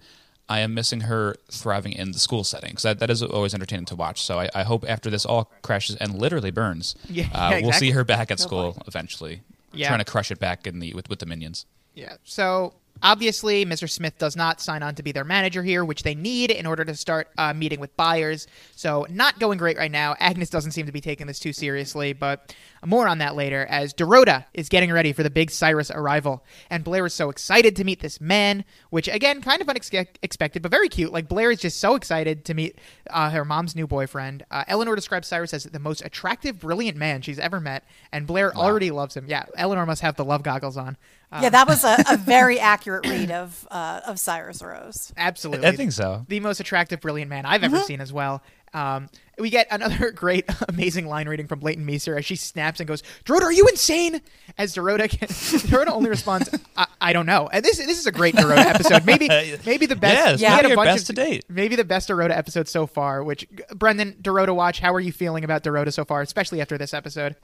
I 0.49 0.59
am 0.59 0.75
missing 0.75 1.03
her 1.03 1.37
thriving 1.51 1.93
in 1.93 2.11
the 2.11 2.19
school 2.19 2.43
setting 2.43 2.71
because 2.71 2.83
that, 2.83 2.99
that 2.99 3.09
is 3.09 3.23
always 3.23 3.55
entertaining 3.55 3.85
to 3.87 3.95
watch. 3.95 4.21
So 4.21 4.41
I, 4.41 4.49
I 4.55 4.65
hope 4.65 4.85
after 4.89 5.09
this 5.11 5.25
all 5.25 5.51
crashes 5.63 5.95
and 5.97 6.19
literally 6.19 6.51
burns, 6.51 6.97
Yeah, 7.09 7.29
uh, 7.33 7.51
yeah, 7.53 7.61
we'll 7.63 7.73
see 7.73 7.93
her 7.93 8.03
back 8.05 8.31
at 8.33 8.41
school 8.41 8.77
eventually, 8.89 9.43
Yeah. 9.73 9.89
trying 9.89 10.01
to 10.01 10.05
crush 10.05 10.31
it 10.31 10.39
back 10.39 10.67
in 10.67 10.79
the 10.79 10.93
with, 10.95 11.09
with 11.09 11.19
the 11.19 11.27
minions. 11.27 11.67
Yeah. 11.95 12.17
So 12.25 12.75
obviously, 13.03 13.65
Mr. 13.65 13.89
Smith 13.89 14.19
does 14.19 14.37
not 14.37 14.61
sign 14.61 14.83
on 14.83 14.95
to 14.95 15.03
be 15.03 15.13
their 15.13 15.25
manager 15.25 15.63
here, 15.63 15.85
which 15.85 16.03
they 16.03 16.15
need 16.15 16.51
in 16.51 16.67
order 16.67 16.85
to 16.85 16.95
start 16.95 17.29
uh, 17.39 17.53
meeting 17.53 17.81
with 17.81 17.97
buyers. 17.97 18.47
So 18.75 19.07
not 19.11 19.39
going 19.39 19.59
great 19.59 19.77
right 19.77 19.91
now. 19.91 20.17
Agnes 20.19 20.51
doesn't 20.51 20.73
seem 20.73 20.87
to 20.87 20.93
be 20.93 21.01
taking 21.01 21.27
this 21.27 21.39
too 21.39 21.53
seriously, 21.53 22.13
but 22.13 22.55
more 22.85 23.07
on 23.07 23.19
that 23.19 23.35
later. 23.35 23.67
As 23.69 23.95
Dorota 23.95 24.45
is 24.55 24.69
getting 24.69 24.93
ready 24.93 25.13
for 25.13 25.23
the 25.23 25.31
big 25.31 25.51
Cyrus 25.51 25.91
arrival, 25.91 26.45
and 26.71 26.85
Blair 26.85 27.07
is 27.07 27.15
so 27.15 27.31
excited 27.31 27.77
to 27.77 27.85
meet 27.85 28.01
this 28.01 28.21
man, 28.21 28.65
which 28.91 29.09
again, 29.09 29.41
kind 29.41 29.61
of 29.61 29.69
unexpected, 29.69 30.63
but 30.63 30.71
very 30.71 30.89
cute. 30.89 31.13
Like 31.13 31.29
Blair 31.29 31.51
is 31.51 31.61
just 31.61 31.79
so 31.79 31.95
excited 31.95 32.45
to 32.47 32.55
meet 32.55 32.79
uh, 33.11 33.31
her 33.31 33.45
mom's 33.45 33.77
new 33.77 33.87
boyfriend. 33.87 34.45
Uh, 34.51 34.65
Eleanor 34.67 34.97
describes 34.97 35.29
Cyrus 35.29 35.55
as 35.55 35.65
the 35.65 35.79
most 35.79 36.05
attractive, 36.05 36.61
brilliant 36.61 36.97
man 36.97 37.23
she's 37.23 37.39
ever 37.39 37.61
met, 37.61 37.85
and 38.13 38.27
Blair 38.27 38.55
already 38.57 38.91
loves 38.91 39.17
him. 39.17 39.27
Yeah, 39.27 39.45
Eleanor 39.57 39.87
must 39.87 40.03
have 40.03 40.17
the 40.17 40.25
love 40.25 40.43
goggles 40.43 40.77
on. 40.77 40.97
Uh, 41.33 41.41
yeah, 41.43 41.49
that 41.49 41.67
was 41.67 41.83
a, 41.83 41.97
a 42.11 42.17
very 42.19 42.61
accurate 42.61 43.07
read 43.09 43.31
of 43.31 43.67
uh, 43.71 44.01
of 44.07 44.21
Cyrus 44.21 44.63
Rose. 44.63 45.13
Absolutely. 45.17 45.67
I 45.67 45.75
think 45.75 45.93
so. 45.93 46.27
The 46.29 46.41
most 46.41 46.61
attractive, 46.61 47.01
brilliant 47.01 47.31
man 47.31 47.47
I've 47.47 47.65
ever 47.65 47.81
seen 47.81 48.01
as 48.03 48.13
well. 48.13 48.43
Um, 48.75 49.09
we 49.39 49.51
get 49.51 49.67
another 49.71 50.11
great, 50.15 50.45
amazing 50.69 51.07
line 51.07 51.29
reading 51.29 51.47
from 51.47 51.61
Leighton 51.61 51.85
Meester 51.85 52.17
as 52.17 52.25
she 52.25 52.37
snaps 52.37 52.81
and 52.81 52.89
goes, 52.89 53.03
Dorota, 53.25 53.43
are 53.43 53.53
you 53.53 53.67
insane? 53.69 54.21
As 54.57 54.75
Dorota, 54.75 55.09
Dorota 55.69 55.89
only 55.89 56.09
responds, 56.11 56.49
I, 56.77 56.87
I 57.01 57.13
don't 57.13 57.27
know. 57.27 57.49
And 57.53 57.65
this 57.65 57.77
this 57.79 57.99
is 57.99 58.07
a 58.07 58.13
great 58.13 58.35
Dorota 58.35 58.65
episode. 58.67 59.05
Maybe 59.05 59.29
maybe 59.67 59.87
the 59.87 59.97
best. 59.97 60.41
Yes, 60.41 60.41
we 60.41 60.45
had 60.47 60.63
maybe 60.63 60.73
a 60.73 60.77
bunch 60.77 60.87
best 60.89 61.11
of- 61.11 61.17
to 61.17 61.23
date. 61.23 61.45
Maybe 61.49 61.77
the 61.77 61.85
best 61.85 62.09
Dorota 62.09 62.37
episode 62.37 62.69
so 62.69 62.87
far. 62.87 63.23
Which 63.25 63.47
Brendan, 63.75 64.15
Dorota 64.23 64.55
watch. 64.55 64.81
How 64.81 64.95
are 64.95 65.01
you 65.01 65.13
feeling 65.13 65.45
about 65.45 65.63
Dorota 65.65 65.93
so 65.93 66.05
far, 66.05 66.21
especially 66.23 66.61
after 66.61 66.79
this 66.79 66.95
episode? 66.95 67.37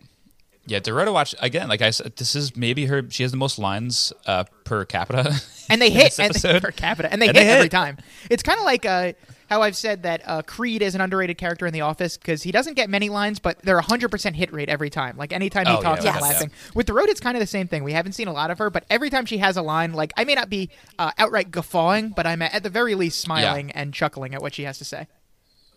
Yeah, 0.69 0.81
Dorota 0.81 1.13
watch 1.13 1.35
again. 1.41 1.69
Like 1.69 1.81
I 1.83 1.91
said, 1.91 2.17
this 2.17 2.37
is 2.37 2.55
maybe 2.57 2.87
her. 2.87 3.03
She 3.11 3.23
has 3.25 3.33
the 3.33 3.39
most 3.39 3.59
lines 3.59 4.13
uh, 4.27 4.45
per 4.65 4.85
capita, 4.85 5.41
and 5.71 5.81
they 5.81 5.91
hit 5.91 6.19
and 6.21 6.35
they, 6.35 6.61
per 6.61 6.71
capita, 6.71 7.11
and 7.11 7.21
they 7.23 7.29
And 7.29 7.37
hit 7.37 7.45
they 7.45 7.51
every 7.51 7.69
time. 7.71 7.97
It's 8.31 8.43
kind 8.43 8.59
of 8.59 8.67
like 8.67 8.85
uh, 8.85 9.15
how 9.49 9.63
I've 9.63 9.77
said 9.77 10.03
that 10.03 10.21
uh, 10.27 10.43
Creed 10.43 10.83
is 10.83 10.95
an 10.95 11.01
underrated 11.01 11.39
character 11.39 11.67
in 11.67 11.73
The 11.73 11.81
Office 11.81 12.19
because 12.19 12.43
he 12.43 12.53
doesn't 12.53 12.75
get 12.75 12.91
many 12.91 13.09
lines, 13.09 13.39
but 13.39 13.59
they're 13.63 13.81
100% 13.81 14.35
hit 14.35 14.53
rate 14.53 14.69
every 14.69 14.91
time. 14.91 15.17
Like 15.17 15.33
anytime 15.33 15.65
he 15.67 15.73
Oh, 15.73 15.81
talks, 15.81 16.05
yeah, 16.05 16.11
I'm 16.11 16.17
yes. 16.21 16.33
laughing. 16.35 16.51
With 16.75 16.87
Dorota, 16.87 17.09
it's 17.09 17.21
kind 17.21 17.35
of 17.35 17.41
the 17.41 17.47
same 17.47 17.67
thing. 17.67 17.83
We 17.83 17.93
haven't 17.93 18.13
seen 18.13 18.29
a 18.29 18.33
lot 18.35 18.51
of 18.51 18.59
her, 18.59 18.69
but 18.69 18.85
every 18.91 19.09
time 19.09 19.25
she 19.25 19.39
has 19.39 19.57
a 19.57 19.63
line, 19.63 19.95
like 19.95 20.13
I 20.19 20.25
may 20.25 20.35
not 20.35 20.51
be 20.51 20.69
uh, 20.99 21.13
outright 21.17 21.51
guffawing, 21.51 22.11
but 22.11 22.27
I'm 22.27 22.43
at 22.43 22.63
the 22.63 22.69
very 22.71 22.95
least 22.95 23.21
smiling 23.21 23.71
and 23.71 23.95
chuckling 23.95 24.35
at 24.35 24.43
what 24.43 24.53
she 24.55 24.65
has 24.65 24.77
to 24.79 24.85
say. 24.85 25.07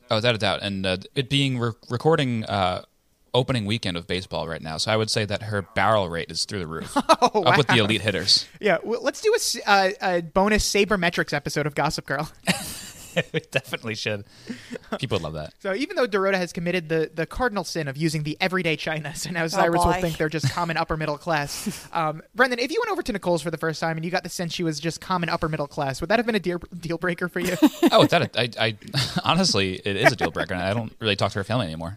Oh, 0.09 0.15
without 0.15 0.35
a 0.35 0.37
doubt. 0.37 0.59
And 0.61 0.85
uh, 0.85 0.97
it 1.15 1.29
being 1.29 1.57
re- 1.57 1.71
recording 1.89 2.43
uh, 2.43 2.81
opening 3.33 3.65
weekend 3.65 3.97
of 3.97 4.07
baseball 4.07 4.47
right 4.47 4.61
now, 4.61 4.77
so 4.77 4.91
I 4.91 4.97
would 4.97 5.09
say 5.09 5.25
that 5.25 5.43
her 5.43 5.61
barrel 5.61 6.09
rate 6.09 6.29
is 6.31 6.45
through 6.45 6.59
the 6.59 6.67
roof. 6.67 6.95
Oh, 7.33 7.43
Up 7.43 7.57
with 7.57 7.67
the 7.67 7.77
elite 7.77 8.01
hitters. 8.01 8.47
Yeah, 8.59 8.77
well, 8.83 9.01
let's 9.03 9.21
do 9.21 9.31
a 9.31 9.35
s- 9.35 9.57
uh, 9.65 9.91
a 10.01 10.21
bonus 10.21 10.69
sabermetrics 10.69 11.33
episode 11.33 11.65
of 11.67 11.75
Gossip 11.75 12.05
Girl. 12.07 12.29
we 13.33 13.39
definitely 13.51 13.93
should. 13.95 14.25
People 14.97 15.19
love 15.19 15.33
that. 15.33 15.53
So 15.59 15.73
even 15.75 15.95
though 15.95 16.07
Dorota 16.07 16.35
has 16.35 16.51
committed 16.51 16.89
the, 16.89 17.11
the 17.13 17.25
cardinal 17.25 17.63
sin 17.63 17.87
of 17.87 17.95
using 17.95 18.23
the 18.23 18.37
everyday 18.41 18.75
China, 18.75 19.13
so 19.15 19.29
now 19.31 19.45
Cyrus 19.47 19.85
will 19.85 19.93
think 19.93 20.17
they're 20.17 20.29
just 20.29 20.49
common 20.51 20.77
upper 20.77 20.97
middle 20.97 21.17
class. 21.17 21.87
Um, 21.93 22.21
Brendan, 22.33 22.59
if 22.59 22.71
you 22.71 22.81
went 22.81 22.91
over 22.91 23.03
to 23.03 23.11
Nicole's 23.13 23.41
for 23.41 23.51
the 23.51 23.57
first 23.57 23.79
time 23.81 23.97
and 23.97 24.05
you 24.05 24.11
got 24.11 24.23
the 24.23 24.29
sense 24.29 24.53
she 24.53 24.63
was 24.63 24.79
just 24.79 24.99
common 25.01 25.27
upper 25.29 25.47
middle 25.49 25.67
class, 25.67 25.99
would 26.01 26.09
that 26.09 26.19
have 26.19 26.25
been 26.25 26.35
a 26.35 26.39
deal, 26.39 26.57
deal 26.79 26.97
breaker 26.97 27.27
for 27.27 27.39
you? 27.41 27.55
Oh, 27.91 27.99
without 28.01 28.21
a, 28.35 28.39
I, 28.39 28.49
I 28.67 28.77
honestly, 29.23 29.75
it 29.75 29.95
is 29.97 30.11
a 30.11 30.15
deal 30.15 30.31
breaker. 30.31 30.53
And 30.53 30.63
I 30.63 30.73
don't 30.73 30.93
really 30.99 31.15
talk 31.17 31.31
to 31.33 31.39
her 31.39 31.43
family 31.43 31.65
anymore. 31.67 31.95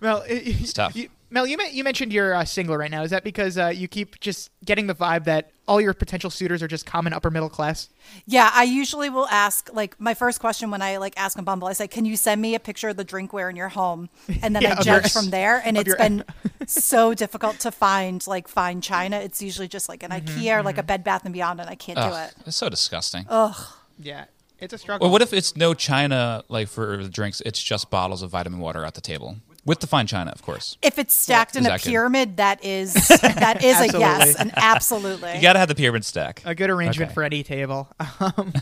Mel, 0.00 0.22
it's 0.28 0.72
tough. 0.72 0.94
You, 0.96 1.08
Mel, 1.30 1.46
you, 1.46 1.56
you 1.70 1.82
mentioned 1.82 2.12
you're 2.12 2.34
uh, 2.34 2.44
single 2.44 2.76
right 2.76 2.90
now. 2.90 3.02
Is 3.02 3.10
that 3.10 3.24
because 3.24 3.56
uh, 3.56 3.68
you 3.68 3.88
keep 3.88 4.20
just 4.20 4.50
getting 4.64 4.86
the 4.86 4.94
vibe 4.94 5.24
that 5.24 5.50
all 5.66 5.80
your 5.80 5.94
potential 5.94 6.28
suitors 6.28 6.62
are 6.62 6.68
just 6.68 6.84
common 6.84 7.14
upper 7.14 7.30
middle 7.30 7.48
class? 7.48 7.88
Yeah, 8.26 8.50
I 8.52 8.64
usually 8.64 9.08
will 9.08 9.26
ask 9.28 9.70
like 9.72 9.98
my 9.98 10.12
first 10.12 10.40
question 10.40 10.70
when 10.70 10.82
I 10.82 10.98
like 10.98 11.14
ask 11.16 11.38
on 11.38 11.44
Bumble. 11.44 11.68
I 11.68 11.72
say, 11.72 11.88
"Can 11.88 12.04
you 12.04 12.16
send 12.16 12.42
me 12.42 12.54
a 12.54 12.60
picture 12.60 12.90
of 12.90 12.96
the 12.98 13.04
drinkware 13.04 13.48
in 13.48 13.56
your 13.56 13.70
home?" 13.70 14.10
And 14.42 14.54
then 14.54 14.62
Yeah, 14.62 14.74
I 14.74 14.80
of 14.80 14.84
your- 14.86 15.00
judge 15.00 15.12
from 15.12 15.30
there. 15.30 15.62
And 15.64 15.78
of 15.78 15.82
it's 15.82 15.88
your- 15.88 15.96
been 15.96 16.24
so 16.66 17.14
difficult 17.14 17.58
to 17.60 17.72
find 17.72 18.26
like 18.26 18.46
fine 18.48 18.82
china. 18.82 19.16
It's 19.18 19.40
usually 19.40 19.68
just 19.68 19.88
like 19.88 20.02
an 20.02 20.10
Mm-hmm, 20.10 20.38
IKEA 20.38 20.58
or 20.58 20.62
like 20.62 20.76
a 20.78 20.82
Bed 20.82 21.02
Bath 21.02 21.24
and 21.24 21.32
Beyond, 21.32 21.60
and 21.60 21.70
I 21.70 21.76
can't 21.76 21.98
do 21.98 22.14
it. 22.14 22.34
it's 22.46 22.56
so 22.56 22.68
disgusting. 22.68 23.24
Ugh. 23.30 23.56
Yeah, 23.98 24.24
it's 24.58 24.74
a 24.74 24.78
struggle. 24.78 25.06
Well, 25.06 25.12
what 25.12 25.22
if 25.22 25.32
it's 25.32 25.56
no 25.56 25.72
china 25.72 26.44
like 26.48 26.68
for 26.68 26.98
the 27.02 27.08
drinks? 27.08 27.40
It's 27.46 27.62
just 27.62 27.88
bottles 27.88 28.20
of 28.22 28.30
vitamin 28.30 28.58
water 28.60 28.84
at 28.84 28.92
the 28.94 29.00
table. 29.00 29.36
With 29.64 29.80
the 29.80 29.86
fine 29.86 30.06
china, 30.06 30.30
of 30.32 30.42
course. 30.42 30.76
If 30.82 30.98
it's 30.98 31.14
stacked 31.14 31.56
in 31.56 31.62
Is 31.62 31.66
a 31.66 31.70
that 31.70 31.82
good? 31.82 31.90
pyramid, 31.90 32.36
that 32.38 32.64
is 32.64 32.94
that 33.22 33.62
is 33.64 33.80
a 33.80 33.98
yes, 33.98 34.20
Absolutely. 34.36 34.40
and 34.40 34.52
absolutely. 34.56 35.34
You 35.36 35.42
got 35.42 35.52
to 35.54 35.58
have 35.60 35.68
the 35.68 35.74
pyramid 35.74 36.04
stack. 36.04 36.42
a 36.44 36.54
good 36.54 36.70
arrangement 36.70 37.08
Okay. 37.10 37.14
for 37.14 37.22
any 37.22 37.42
table. 37.42 37.88
Um, 38.20 38.52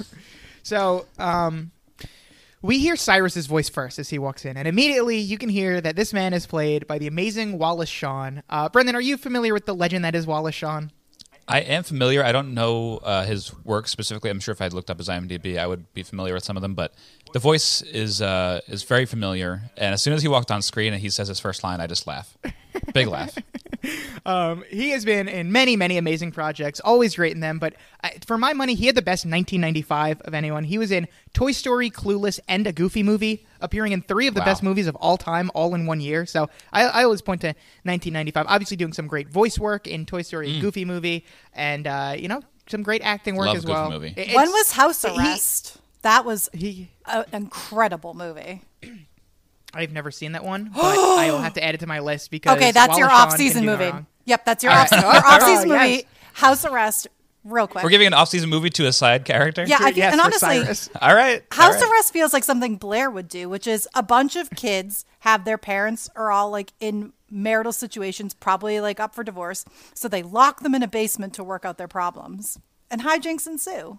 so 0.62 1.06
um, 1.18 1.70
we 2.62 2.78
hear 2.78 2.94
Cyrus's 2.96 3.46
voice 3.46 3.68
first 3.70 3.98
as 3.98 4.10
he 4.10 4.18
walks 4.18 4.44
in, 4.44 4.56
and 4.58 4.68
immediately 4.68 5.16
you 5.18 5.38
can 5.38 5.48
hear 5.48 5.80
that 5.80 5.96
this 5.96 6.12
man 6.12 6.34
is 6.34 6.46
played 6.46 6.86
by 6.86 6.98
the 6.98 7.06
amazing 7.06 7.58
Wallace 7.58 7.88
Shawn. 7.88 8.42
Uh, 8.50 8.68
Brendan, 8.68 8.94
are 8.94 9.00
you 9.00 9.16
familiar 9.16 9.54
with 9.54 9.64
the 9.66 9.74
legend 9.74 10.04
that 10.04 10.14
is 10.14 10.26
Wallace 10.26 10.54
Shawn? 10.54 10.92
I 11.48 11.60
am 11.60 11.82
familiar. 11.82 12.22
I 12.22 12.30
don't 12.32 12.54
know 12.54 12.98
uh, 12.98 13.24
his 13.24 13.52
work 13.64 13.88
specifically. 13.88 14.30
I'm 14.30 14.38
sure 14.38 14.52
if 14.52 14.60
I 14.62 14.68
looked 14.68 14.90
up 14.90 14.98
his 14.98 15.08
IMDb, 15.08 15.58
I 15.58 15.66
would 15.66 15.92
be 15.94 16.02
familiar 16.02 16.34
with 16.34 16.44
some 16.44 16.56
of 16.56 16.60
them. 16.62 16.74
But 16.74 16.94
the 17.32 17.38
voice 17.38 17.82
is 17.82 18.20
uh, 18.22 18.60
is 18.68 18.82
very 18.82 19.06
familiar. 19.06 19.62
And 19.76 19.92
as 19.94 20.02
soon 20.02 20.12
as 20.14 20.22
he 20.22 20.28
walked 20.28 20.50
on 20.50 20.62
screen 20.62 20.92
and 20.92 21.00
he 21.02 21.10
says 21.10 21.28
his 21.28 21.40
first 21.40 21.62
line, 21.64 21.80
I 21.80 21.86
just 21.86 22.06
laugh, 22.06 22.36
big 22.92 23.06
laugh. 23.16 23.36
Um, 24.26 24.62
he 24.68 24.90
has 24.90 25.04
been 25.04 25.26
in 25.28 25.50
many, 25.52 25.74
many 25.76 25.96
amazing 25.96 26.32
projects, 26.32 26.80
always 26.80 27.16
great 27.16 27.32
in 27.32 27.40
them. 27.40 27.58
But 27.58 27.74
uh, 28.04 28.10
for 28.26 28.36
my 28.36 28.52
money, 28.52 28.74
he 28.74 28.86
had 28.86 28.94
the 28.94 29.02
best 29.02 29.24
1995 29.24 30.20
of 30.22 30.34
anyone. 30.34 30.64
He 30.64 30.76
was 30.78 30.90
in 30.90 31.08
Toy 31.32 31.52
Story, 31.52 31.90
Clueless, 31.90 32.38
and 32.48 32.66
a 32.66 32.72
Goofy 32.72 33.02
movie, 33.02 33.46
appearing 33.60 33.92
in 33.92 34.02
three 34.02 34.26
of 34.26 34.34
the 34.34 34.40
Wow. 34.40 34.46
best 34.46 34.62
movies 34.62 34.86
of 34.86 34.96
all 34.96 35.16
time, 35.16 35.50
all 35.54 35.74
in 35.74 35.86
one 35.86 36.00
year. 36.00 36.26
So 36.26 36.50
I, 36.72 36.84
I 36.84 37.04
always 37.04 37.22
point 37.22 37.40
to 37.42 37.48
1995. 37.84 38.46
Obviously, 38.48 38.76
doing 38.76 38.92
some 38.92 39.06
great 39.06 39.28
voice 39.30 39.58
work 39.58 39.86
in 39.86 40.04
Toy 40.04 40.22
Story 40.22 40.52
and 40.52 40.60
Goofy 40.60 40.84
movie, 40.84 41.24
and 41.54 41.86
uh, 41.86 42.14
you 42.18 42.28
know 42.28 42.42
some 42.68 42.82
great 42.82 43.02
acting 43.02 43.34
work 43.36 43.46
Mm. 43.46 43.48
Love 43.48 43.56
as 43.56 43.64
Goofy 43.64 43.72
well. 43.72 43.90
movie. 43.90 44.14
It- 44.16 44.34
When 44.36 44.48
was 44.50 44.72
House 44.72 45.02
he- 45.02 45.08
Arrest? 45.08 45.78
That 46.02 46.24
was 46.24 46.48
He, 46.52 46.90
an 47.06 47.24
incredible 47.32 48.14
movie. 48.14 48.62
I've 49.72 49.92
never 49.92 50.10
seen 50.10 50.32
that 50.32 50.44
one, 50.44 50.70
but 50.74 50.82
I 50.82 51.30
will 51.30 51.38
have 51.38 51.54
to 51.54 51.64
add 51.64 51.74
it 51.74 51.78
to 51.80 51.86
my 51.86 52.00
list 52.00 52.30
because 52.30 52.56
Okay, 52.56 52.72
that's 52.72 52.98
your 52.98 53.08
Wallace 53.08 53.20
Shawn 53.22 53.32
off-season 53.32 53.64
can 53.64 53.66
no 53.66 53.76
movie. 53.92 54.06
Yep, 54.26 54.44
that's 54.44 54.64
your 54.64 54.72
off 54.72 54.90
right. 54.92 55.02
your 55.02 55.10
off-season 55.26 55.70
Oh, 55.72 55.74
movie. 55.78 55.90
yes. 55.90 56.04
House 56.34 56.64
Arrest, 56.64 57.06
real 57.44 57.66
quick. 57.66 57.84
We're 57.84 57.90
giving 57.90 58.06
an 58.08 58.14
off-season 58.14 58.48
movie 58.50 58.70
to 58.70 58.86
a 58.86 58.92
side 58.92 59.24
character. 59.24 59.64
yeah, 59.66 59.78
I 59.80 59.90
feel, 59.90 59.98
yes, 59.98 60.12
and 60.12 60.20
honestly, 60.20 60.62
Cyrus. 60.62 60.90
All 61.00 61.14
right. 61.14 61.42
all 61.52 61.56
House 61.64 61.80
right. 61.80 61.90
Arrest 61.90 62.12
feels 62.12 62.32
like 62.32 62.44
something 62.44 62.76
Blair 62.76 63.10
would 63.10 63.28
do, 63.28 63.48
which 63.48 63.66
is 63.66 63.88
a 63.94 64.02
bunch 64.02 64.36
of 64.36 64.50
kids 64.50 65.04
have 65.20 65.44
their 65.44 65.58
parents 65.58 66.08
are 66.16 66.30
all 66.32 66.50
like 66.50 66.72
in 66.80 67.12
marital 67.30 67.72
situations, 67.72 68.34
probably 68.34 68.80
like 68.80 68.98
up 68.98 69.14
for 69.14 69.22
divorce, 69.22 69.64
so 69.94 70.08
they 70.08 70.22
lock 70.22 70.60
them 70.60 70.74
in 70.74 70.82
a 70.82 70.88
basement 70.88 71.32
to 71.34 71.44
work 71.44 71.64
out 71.64 71.78
their 71.78 71.88
problems, 71.88 72.58
and 72.90 73.02
hijinks 73.02 73.46
ensue. 73.46 73.98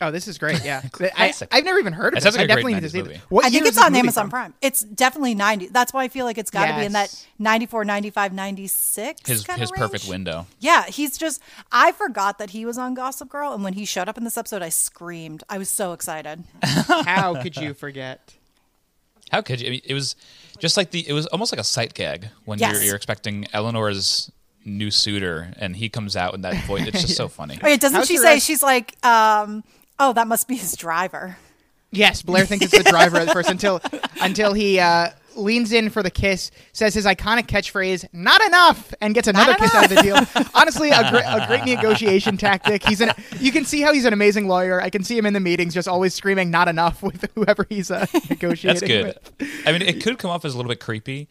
Oh, 0.00 0.10
this 0.10 0.26
is 0.28 0.38
great. 0.38 0.62
Yeah, 0.64 0.80
I, 0.84 0.88
Classic. 0.88 1.48
I've 1.52 1.64
never 1.64 1.78
even 1.78 1.92
heard 1.92 2.08
of 2.14 2.22
That 2.22 2.24
this. 2.24 2.34
sounds 2.34 2.36
like 2.36 2.40
I 2.40 2.44
a 2.44 2.62
great 2.62 2.72
definitely 2.72 2.74
need 2.74 2.80
to 2.80 2.88
see 2.90 3.02
movie. 3.02 3.20
What 3.28 3.44
I 3.44 3.50
think 3.50 3.66
it's 3.66 3.78
on 3.78 3.94
Amazon 3.94 4.24
from? 4.24 4.30
Prime. 4.30 4.54
It's 4.60 4.80
definitely 4.80 5.34
90. 5.34 5.68
That's 5.68 5.92
why 5.92 6.02
I 6.04 6.08
feel 6.08 6.24
like 6.26 6.36
it's 6.36 6.50
got 6.50 6.66
to 6.66 6.74
be 6.78 6.84
in 6.84 6.92
that 6.92 7.10
Yes. 7.10 7.26
94, 7.38 7.84
95, 7.84 8.32
96 8.32 9.20
His 9.30 9.44
kinda 9.44 9.60
his 9.60 9.70
perfect 9.70 10.08
window. 10.08 10.46
Yeah, 10.60 10.84
he's 10.86 11.16
just. 11.16 11.40
I 11.72 11.92
forgot 11.92 12.38
that 12.38 12.50
he 12.50 12.66
was 12.66 12.76
on 12.76 12.94
Gossip 12.94 13.28
Girl, 13.28 13.52
and 13.52 13.62
when 13.64 13.74
he 13.74 13.84
showed 13.84 14.08
up 14.08 14.18
in 14.18 14.24
this 14.24 14.36
episode, 14.36 14.62
I 14.62 14.68
screamed. 14.68 15.44
I 15.48 15.58
was 15.58 15.68
so 15.68 15.92
excited. 15.92 16.44
How 16.62 17.40
could 17.40 17.56
you 17.56 17.72
forget? 17.72 18.34
How 19.30 19.42
could 19.42 19.60
you? 19.60 19.68
I 19.68 19.70
mean, 19.70 19.80
it 19.84 19.94
was 19.94 20.16
just 20.58 20.76
like 20.76 20.90
the. 20.90 21.08
It 21.08 21.12
was 21.12 21.26
almost 21.28 21.52
like 21.52 21.60
a 21.60 21.64
sight 21.64 21.94
gag 21.94 22.28
when 22.44 22.58
Yes. 22.58 22.74
you're, 22.74 22.82
you're 22.82 22.96
expecting 22.96 23.46
Eleanor's 23.52 24.30
new 24.64 24.90
suitor, 24.90 25.52
and 25.58 25.76
he 25.76 25.88
comes 25.88 26.16
out 26.16 26.34
in 26.34 26.40
that 26.42 26.62
voice. 26.66 26.86
It's 26.86 27.00
just 27.02 27.16
so 27.16 27.28
funny. 27.38 27.58
Wait, 27.62 27.80
doesn't 27.80 27.96
House 27.96 28.06
she 28.08 28.16
say 28.18 28.34
Arrest- 28.34 28.46
she's 28.46 28.62
like, 28.62 28.94
um, 29.04 29.62
oh, 29.98 30.12
that 30.12 30.26
must 30.26 30.48
be 30.48 30.56
his 30.56 30.76
driver? 30.76 31.36
Yes, 31.90 32.22
Blair 32.22 32.44
thinks 32.46 32.64
it's 32.66 32.76
the 32.76 32.90
driver 32.90 33.18
at 33.18 33.30
first 33.32 33.48
until 33.48 33.80
until 34.20 34.52
he 34.52 34.80
uh, 34.80 35.10
leans 35.36 35.70
in 35.72 35.90
for 35.90 36.02
the 36.02 36.10
kiss, 36.10 36.50
says 36.72 36.92
his 36.92 37.06
iconic 37.06 37.46
catchphrase 37.46 38.04
"Not 38.12 38.42
enough," 38.42 38.92
and 39.00 39.14
gets 39.14 39.28
another 39.28 39.54
kiss 39.54 39.72
out 39.76 39.84
of 39.84 39.90
the 39.94 40.02
deal. 40.02 40.16
Honestly, 40.54 40.90
a 40.90 41.08
great 41.10 41.22
a 41.24 41.44
great 41.46 41.64
negotiation 41.64 42.36
tactic. 42.36 42.82
He's 42.84 43.00
an 43.00 43.12
you 43.38 43.52
can 43.52 43.64
see 43.64 43.80
how 43.80 43.92
he's 43.92 44.06
an 44.06 44.12
amazing 44.12 44.48
lawyer. 44.48 44.82
I 44.82 44.90
can 44.90 45.04
see 45.04 45.16
him 45.16 45.24
in 45.24 45.34
the 45.34 45.40
meetings 45.40 45.72
just 45.72 45.86
always 45.86 46.14
screaming 46.14 46.50
"Not 46.50 46.66
enough" 46.66 47.00
with 47.00 47.30
whoever 47.36 47.64
he's 47.68 47.92
uh, 47.92 48.06
negotiating. 48.28 48.88
That's 48.88 49.16
good. 49.38 49.38
with. 49.38 49.66
I 49.68 49.70
mean, 49.70 49.82
it 49.82 50.02
could 50.02 50.18
come 50.18 50.32
off 50.32 50.44
as 50.44 50.54
a 50.54 50.56
little 50.56 50.70
bit 50.70 50.80
creepy. 50.80 51.28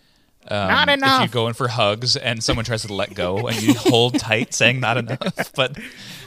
Um, 0.47 0.67
Not 0.69 0.88
If 0.89 0.93
enough. 0.97 1.21
you 1.23 1.28
go 1.30 1.47
in 1.47 1.54
for 1.54 1.69
hugs 1.69 2.15
and 2.17 2.43
someone 2.43 2.65
tries 2.65 2.82
to 2.84 2.93
let 2.93 3.13
go 3.13 3.47
and 3.47 3.62
you 3.62 3.73
hold 3.73 4.17
tight, 4.19 4.54
saying 4.54 4.80
"not 4.80 4.97
enough," 4.97 5.52
but 5.56 5.78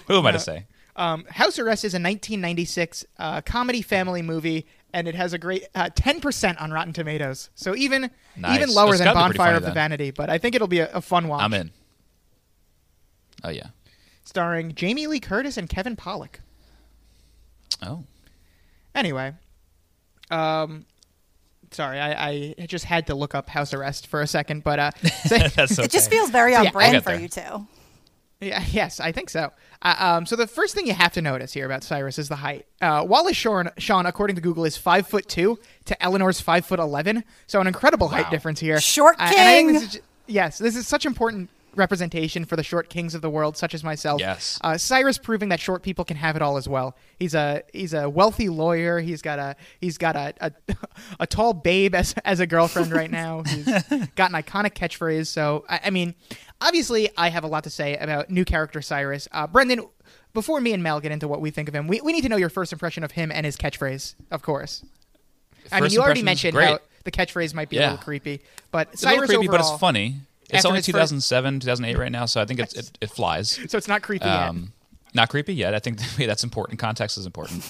who 0.08 0.18
am 0.18 0.26
I 0.26 0.32
to 0.32 0.38
say? 0.40 0.66
Um, 0.96 1.26
House 1.30 1.58
Arrest 1.58 1.84
is 1.84 1.92
a 1.94 1.96
1996 2.00 3.04
uh, 3.18 3.40
comedy 3.42 3.82
family 3.82 4.22
movie, 4.22 4.66
and 4.94 5.06
it 5.06 5.14
has 5.14 5.32
a 5.34 5.38
great 5.38 5.66
uh, 5.74 5.90
10% 5.94 6.60
on 6.60 6.70
Rotten 6.72 6.92
Tomatoes. 6.94 7.50
So 7.54 7.76
even 7.76 8.10
Nice. 8.36 8.56
even 8.56 8.74
lower 8.74 8.90
It's 8.94 8.98
than 8.98 9.06
gotta 9.06 9.18
be 9.18 9.22
pretty 9.24 9.38
Bonfire 9.38 9.46
funny 9.48 9.56
of 9.58 9.62
the 9.62 9.66
then. 9.68 9.74
Vanity. 9.74 10.10
But 10.10 10.30
I 10.30 10.38
think 10.38 10.54
it'll 10.54 10.68
be 10.68 10.78
a, 10.80 10.90
a 10.92 11.00
fun 11.02 11.28
watch. 11.28 11.42
I'm 11.42 11.52
in. 11.54 11.70
Oh 13.44 13.50
yeah. 13.50 13.68
Starring 14.24 14.74
Jamie 14.74 15.06
Lee 15.06 15.20
Curtis 15.20 15.56
and 15.56 15.68
Kevin 15.68 15.96
Pollak. 15.96 16.36
Oh. 17.82 18.04
Anyway, 18.94 19.34
um, 20.30 20.86
sorry, 21.70 22.00
I, 22.00 22.54
I 22.58 22.66
just 22.66 22.86
had 22.86 23.06
to 23.08 23.14
look 23.14 23.34
up 23.34 23.50
House 23.50 23.74
Arrest 23.74 24.06
for 24.06 24.22
a 24.22 24.26
second, 24.26 24.64
but 24.64 24.78
uh, 24.78 24.90
so- 25.28 25.36
That's 25.38 25.72
okay. 25.78 25.84
It 25.84 25.90
just 25.90 26.08
feels 26.10 26.30
very 26.30 26.54
on 26.54 26.64
yeah, 26.64 26.70
brand 26.70 27.04
for 27.04 27.14
you 27.14 27.28
two. 27.28 27.66
Yeah, 28.40 28.62
yes, 28.70 29.00
I 29.00 29.12
think 29.12 29.30
so. 29.30 29.52
Uh, 29.82 29.94
um, 29.98 30.26
so 30.26 30.36
the 30.36 30.46
first 30.46 30.74
thing 30.74 30.86
you 30.86 30.94
have 30.94 31.12
to 31.14 31.22
notice 31.22 31.52
here 31.52 31.66
about 31.66 31.82
Cyrus 31.84 32.18
is 32.18 32.28
the 32.28 32.36
height. 32.36 32.66
Uh, 32.80 33.04
Wallace 33.06 33.36
Shawn, 33.36 33.70
Shawn, 33.78 34.06
according 34.06 34.36
to 34.36 34.42
Google, 34.42 34.64
is 34.64 34.76
five 34.76 35.06
foot 35.06 35.28
two 35.28 35.58
to 35.86 36.02
Eleanor's 36.02 36.40
five 36.40 36.66
foot 36.66 36.78
eleven, 36.78 37.24
so 37.46 37.60
an 37.60 37.66
incredible 37.66 38.08
height 38.08 38.30
difference 38.30 38.60
here. 38.60 38.80
Short 38.80 39.16
Uh, 39.18 39.24
and 39.24 39.32
I 39.32 39.34
think 39.52 39.68
king. 39.68 39.72
this 39.74 39.94
is 39.94 40.00
yes, 40.26 40.58
this 40.58 40.76
is 40.76 40.86
such 40.86 41.06
important 41.06 41.50
representation 41.76 42.44
for 42.44 42.56
the 42.56 42.62
short 42.62 42.88
kings 42.88 43.14
of 43.14 43.22
the 43.22 43.30
world, 43.30 43.56
such 43.56 43.74
as 43.74 43.84
myself. 43.84 44.20
Yes. 44.20 44.58
Uh, 44.62 44.76
Cyrus 44.76 45.18
proving 45.18 45.50
that 45.50 45.60
short 45.60 45.82
people 45.82 46.04
can 46.04 46.16
have 46.16 46.36
it 46.36 46.42
all 46.42 46.56
as 46.56 46.68
well. 46.68 46.96
He's 47.18 47.34
a 47.34 47.62
he's 47.72 47.94
a 47.94 48.08
wealthy 48.08 48.48
lawyer. 48.48 49.00
He's 49.00 49.22
got 49.22 49.38
a 49.38 49.56
he's 49.80 49.98
got 49.98 50.16
a 50.16 50.34
a, 50.40 50.52
a 51.20 51.26
tall 51.26 51.52
babe 51.52 51.94
as 51.94 52.14
as 52.24 52.40
a 52.40 52.46
girlfriend 52.46 52.92
right 52.92 53.10
now. 53.10 53.42
He's 53.46 53.64
got 53.64 54.32
an 54.32 54.42
iconic 54.42 54.74
catchphrase. 54.74 55.26
So 55.26 55.64
I, 55.68 55.80
I 55.86 55.90
mean, 55.90 56.14
obviously, 56.60 57.10
I 57.16 57.28
have 57.28 57.44
a 57.44 57.48
lot 57.48 57.64
to 57.64 57.70
say 57.70 57.96
about 57.96 58.30
new 58.30 58.44
character 58.44 58.82
Cyrus. 58.82 59.28
Uh, 59.32 59.46
Brendan, 59.46 59.82
before 60.34 60.60
me 60.60 60.72
and 60.72 60.82
Mel 60.82 61.00
get 61.00 61.12
into 61.12 61.28
what 61.28 61.40
we 61.40 61.50
think 61.50 61.68
of 61.68 61.74
him, 61.74 61.86
we, 61.86 62.00
we 62.00 62.12
need 62.12 62.22
to 62.22 62.28
know 62.28 62.36
your 62.36 62.50
first 62.50 62.72
impression 62.72 63.04
of 63.04 63.12
him 63.12 63.30
and 63.32 63.46
his 63.46 63.56
catchphrase, 63.56 64.14
of 64.30 64.42
course. 64.42 64.84
I 65.72 65.80
mean, 65.80 65.90
you 65.90 66.00
already 66.00 66.22
mentioned 66.22 66.56
how 66.56 66.78
the 67.04 67.10
catchphrase 67.10 67.54
might 67.54 67.68
be 67.68 67.78
a 67.78 67.80
little 67.82 67.96
creepy, 67.98 68.42
but 68.70 68.88
It's 68.92 69.02
a 69.02 69.06
little 69.06 69.26
Cyrus 69.26 69.30
creepy, 69.30 69.48
but 69.48 69.60
it's 69.60 69.70
funny. 69.78 70.16
It's 70.48 70.58
after 70.58 70.68
only 70.68 70.78
his 70.78 70.86
first- 70.86 71.10
2007, 71.10 71.60
2008 71.60 71.98
right 71.98 72.12
now, 72.12 72.26
so 72.26 72.40
I 72.40 72.44
think 72.44 72.60
it's, 72.60 72.74
it, 72.74 72.90
it 73.00 73.10
flies. 73.10 73.58
So 73.68 73.76
it's 73.78 73.88
not 73.88 74.02
creepy 74.02 74.26
yet. 74.26 74.48
Um, 74.48 74.72
not 75.14 75.28
creepy 75.28 75.54
yet. 75.54 75.74
I 75.74 75.78
think 75.78 75.98
that's 76.16 76.44
important. 76.44 76.78
Context 76.78 77.18
is 77.18 77.26
important. 77.26 77.64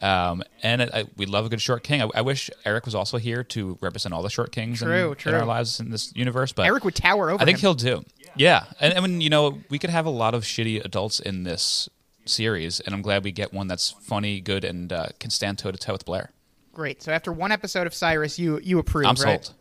Um, 0.00 0.44
and 0.62 0.82
I, 0.82 1.04
we 1.16 1.26
love 1.26 1.46
a 1.46 1.48
good 1.48 1.60
short 1.60 1.82
king. 1.82 2.02
I, 2.02 2.08
I 2.14 2.20
wish 2.20 2.50
Eric 2.64 2.84
was 2.84 2.94
also 2.94 3.18
here 3.18 3.42
to 3.44 3.78
represent 3.80 4.14
all 4.14 4.22
the 4.22 4.30
short 4.30 4.52
kings 4.52 4.80
in, 4.80 4.86
True, 4.88 5.16
in 5.26 5.34
our 5.34 5.44
lives 5.44 5.80
in 5.80 5.90
this 5.90 6.14
universe. 6.14 6.52
But 6.52 6.66
Eric 6.66 6.84
would 6.84 6.94
tower 6.94 7.30
over 7.30 7.42
I 7.42 7.44
think 7.44 7.58
him. 7.58 7.62
he'll 7.62 7.74
do. 7.74 8.04
Yeah, 8.36 8.64
and 8.78 8.94
I 8.94 9.00
mean, 9.00 9.20
you 9.20 9.30
know, 9.30 9.58
we 9.70 9.78
could 9.78 9.90
have 9.90 10.06
a 10.06 10.10
lot 10.10 10.34
of 10.34 10.44
shitty 10.44 10.84
adults 10.84 11.18
in 11.18 11.42
this 11.42 11.88
series, 12.26 12.78
and 12.78 12.94
I'm 12.94 13.02
glad 13.02 13.24
we 13.24 13.32
get 13.32 13.52
one 13.52 13.66
that's 13.66 13.90
funny, 13.90 14.40
good, 14.40 14.62
and 14.64 14.92
uh, 14.92 15.06
can 15.18 15.30
stand 15.30 15.58
toe 15.58 15.72
to 15.72 15.78
toe 15.78 15.94
with 15.94 16.04
Blair. 16.04 16.30
Great. 16.72 17.02
So 17.02 17.10
after 17.10 17.32
one 17.32 17.50
episode 17.50 17.86
of 17.88 17.94
Cyrus, 17.94 18.38
you 18.38 18.60
you 18.62 18.78
approve, 18.78 19.06
I'm 19.06 19.16
right? 19.16 19.44
sold. 19.44 19.54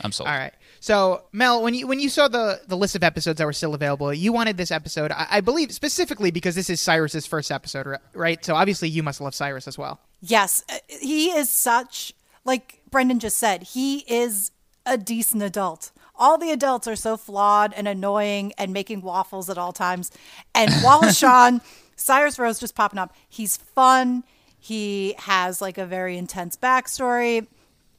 I'm 0.00 0.12
sold. 0.12 0.28
All 0.28 0.34
right. 0.38 0.54
So 0.84 1.22
Mel, 1.32 1.62
when 1.62 1.72
you 1.72 1.86
when 1.86 1.98
you 1.98 2.10
saw 2.10 2.28
the 2.28 2.60
the 2.66 2.76
list 2.76 2.94
of 2.94 3.02
episodes 3.02 3.38
that 3.38 3.46
were 3.46 3.54
still 3.54 3.72
available, 3.72 4.12
you 4.12 4.34
wanted 4.34 4.58
this 4.58 4.70
episode, 4.70 5.12
I, 5.12 5.26
I 5.30 5.40
believe, 5.40 5.72
specifically 5.72 6.30
because 6.30 6.56
this 6.56 6.68
is 6.68 6.78
Cyrus's 6.78 7.26
first 7.26 7.50
episode, 7.50 7.96
right? 8.12 8.44
So 8.44 8.54
obviously 8.54 8.90
you 8.90 9.02
must 9.02 9.18
love 9.18 9.34
Cyrus 9.34 9.66
as 9.66 9.78
well. 9.78 9.98
Yes, 10.20 10.62
uh, 10.70 10.76
he 10.86 11.30
is 11.30 11.48
such 11.48 12.12
like 12.44 12.82
Brendan 12.90 13.18
just 13.18 13.38
said. 13.38 13.62
He 13.62 14.00
is 14.00 14.50
a 14.84 14.98
decent 14.98 15.42
adult. 15.42 15.90
All 16.16 16.36
the 16.36 16.50
adults 16.50 16.86
are 16.86 16.96
so 16.96 17.16
flawed 17.16 17.72
and 17.74 17.88
annoying 17.88 18.52
and 18.58 18.74
making 18.74 19.00
waffles 19.00 19.48
at 19.48 19.56
all 19.56 19.72
times. 19.72 20.10
And 20.54 20.70
Wallace 20.82 21.16
Shawn, 21.18 21.62
Cyrus 21.96 22.38
Rose 22.38 22.58
just 22.58 22.74
popping 22.74 22.98
up. 22.98 23.14
He's 23.26 23.56
fun. 23.56 24.22
He 24.58 25.14
has 25.16 25.62
like 25.62 25.78
a 25.78 25.86
very 25.86 26.18
intense 26.18 26.58
backstory. 26.58 27.46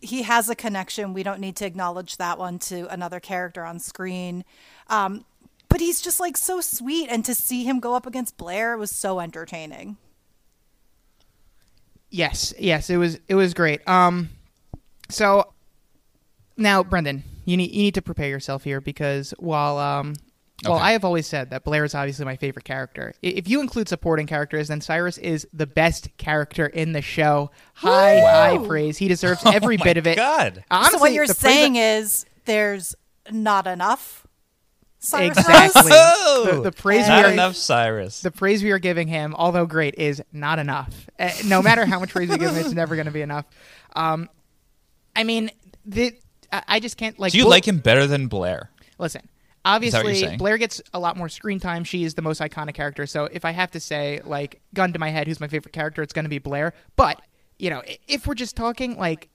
He 0.02 0.24
has 0.24 0.50
a 0.50 0.56
connection. 0.56 1.14
We 1.14 1.24
don't 1.24 1.40
need 1.40 1.56
to 1.58 1.66
acknowledge 1.66 2.18
that 2.18 2.38
one 2.38 2.60
to 2.60 2.88
another 2.92 3.20
character 3.20 3.64
on 3.64 3.80
screen. 3.80 4.46
Um, 4.88 5.26
but 5.70 5.82
he's 5.82 6.02
just 6.02 6.20
like 6.20 6.38
so 6.38 6.62
sweet. 6.62 7.10
And 7.10 7.26
to 7.26 7.36
see 7.36 7.64
him 7.64 7.80
go 7.80 7.96
up 7.96 8.06
against 8.06 8.38
Blair 8.38 8.78
was 8.78 8.92
so 8.92 9.20
entertaining. 9.20 9.98
Yes, 12.10 12.54
yes, 12.58 12.90
it 12.90 12.98
was 12.98 13.20
it 13.28 13.36
was 13.36 13.54
great. 13.54 13.86
Um, 13.88 14.30
so 15.10 15.52
now, 16.56 16.84
Brendan, 16.84 17.24
you 17.44 17.58
need 17.58 17.72
you 17.72 17.84
need 17.84 17.96
to 17.96 18.02
prepare 18.02 18.30
yourself 18.30 18.64
here 18.64 18.80
because 18.80 19.34
while 19.38 19.78
um, 19.78 20.14
well, 20.64 20.76
Okay. 20.76 20.84
I 20.84 20.92
have 20.94 21.04
always 21.04 21.28
said 21.28 21.50
that 21.50 21.64
Blair 21.66 21.84
is 21.84 21.94
obviously 21.94 22.24
my 22.26 22.38
favorite 22.38 22.64
character. 22.66 23.14
If 23.22 23.48
you 23.50 23.60
include 23.60 23.90
supporting 23.90 24.26
characters, 24.26 24.70
then 24.70 24.80
Cyrus 24.82 25.18
is 25.18 25.46
the 25.54 25.68
best 25.68 26.16
character 26.18 26.66
in 26.66 26.94
the 26.94 27.02
show. 27.02 27.52
High, 27.74 28.22
high 28.22 28.66
praise. 28.66 28.98
He 28.98 29.08
deserves 29.08 29.42
every 29.46 29.76
Oh 29.76 29.80
my 29.80 29.84
bit 29.84 29.98
of 29.98 30.08
it. 30.08 30.16
God. 30.16 30.64
Honestly, 30.72 30.98
so 30.98 31.02
what 31.02 31.14
you're 31.14 31.28
the 31.28 31.34
praise 31.36 31.54
saying 31.54 31.74
that- 31.74 31.98
is 32.00 32.26
there's 32.46 32.96
not 33.32 33.68
enough. 33.68 34.22
Cyrus 35.00 35.38
Exactly. 35.38 35.92
Rose. 35.92 36.46
the, 36.56 36.62
the 36.64 36.72
praise 36.72 37.04
we 37.04 37.10
Not 37.10 37.26
are 37.26 37.32
enough 37.32 37.56
Cyrus. 37.56 38.22
the 38.22 38.32
praise 38.32 38.64
we 38.64 38.72
are 38.72 38.80
giving 38.80 39.08
him, 39.08 39.36
although 39.38 39.68
great, 39.68 39.96
is 40.00 40.24
not 40.34 40.58
enough. 40.58 41.08
Uh, 41.20 41.30
no 41.46 41.62
matter 41.62 41.86
how 41.86 42.00
much 42.00 42.10
praise 42.10 42.28
we 42.30 42.38
give 42.40 42.50
him, 42.52 42.58
it's 42.58 42.72
never 42.74 42.96
going 42.96 43.06
to 43.06 43.12
be 43.12 43.22
enough. 43.22 43.46
Um, 43.96 44.30
I 45.16 45.24
mean, 45.24 45.52
the, 45.86 46.16
I 46.52 46.64
I 46.68 46.80
just 46.80 46.98
can't 46.98 47.20
like. 47.20 47.34
Do 47.34 47.38
you 47.38 47.44
Bull- 47.44 47.52
like 47.52 47.68
him 47.68 47.78
better 47.78 48.08
than 48.08 48.28
Blair? 48.28 48.72
Listen, 48.98 49.22
that 49.22 49.22
what 49.22 49.26
you're 49.26 49.35
obviously? 49.66 50.38
Blair 50.38 50.58
gets 50.58 50.82
a 50.94 51.00
lot 51.00 51.18
more 51.18 51.28
screen 51.30 51.60
time. 51.60 51.84
She 51.84 52.04
is 52.04 52.14
the 52.14 52.22
most 52.22 52.40
iconic 52.42 52.76
character. 52.76 53.06
So 53.06 53.26
if 53.26 53.44
I 53.46 53.52
have 53.52 53.72
to 53.72 53.80
say, 53.80 54.22
like, 54.24 54.62
gun 54.74 54.94
to 54.94 55.00
my 55.00 55.10
head, 55.10 55.28
who's 55.28 55.40
my 55.40 55.48
favorite 55.48 55.74
character, 55.74 56.02
it's 56.02 56.14
going 56.14 56.26
to 56.26 56.30
be 56.30 56.40
Blair. 56.40 56.74
But 56.96 57.22
you 57.60 57.70
know, 57.70 57.82
if 58.08 58.28
we're 58.28 58.36
just 58.36 58.56
talking 58.56 58.98
like, 58.98 59.30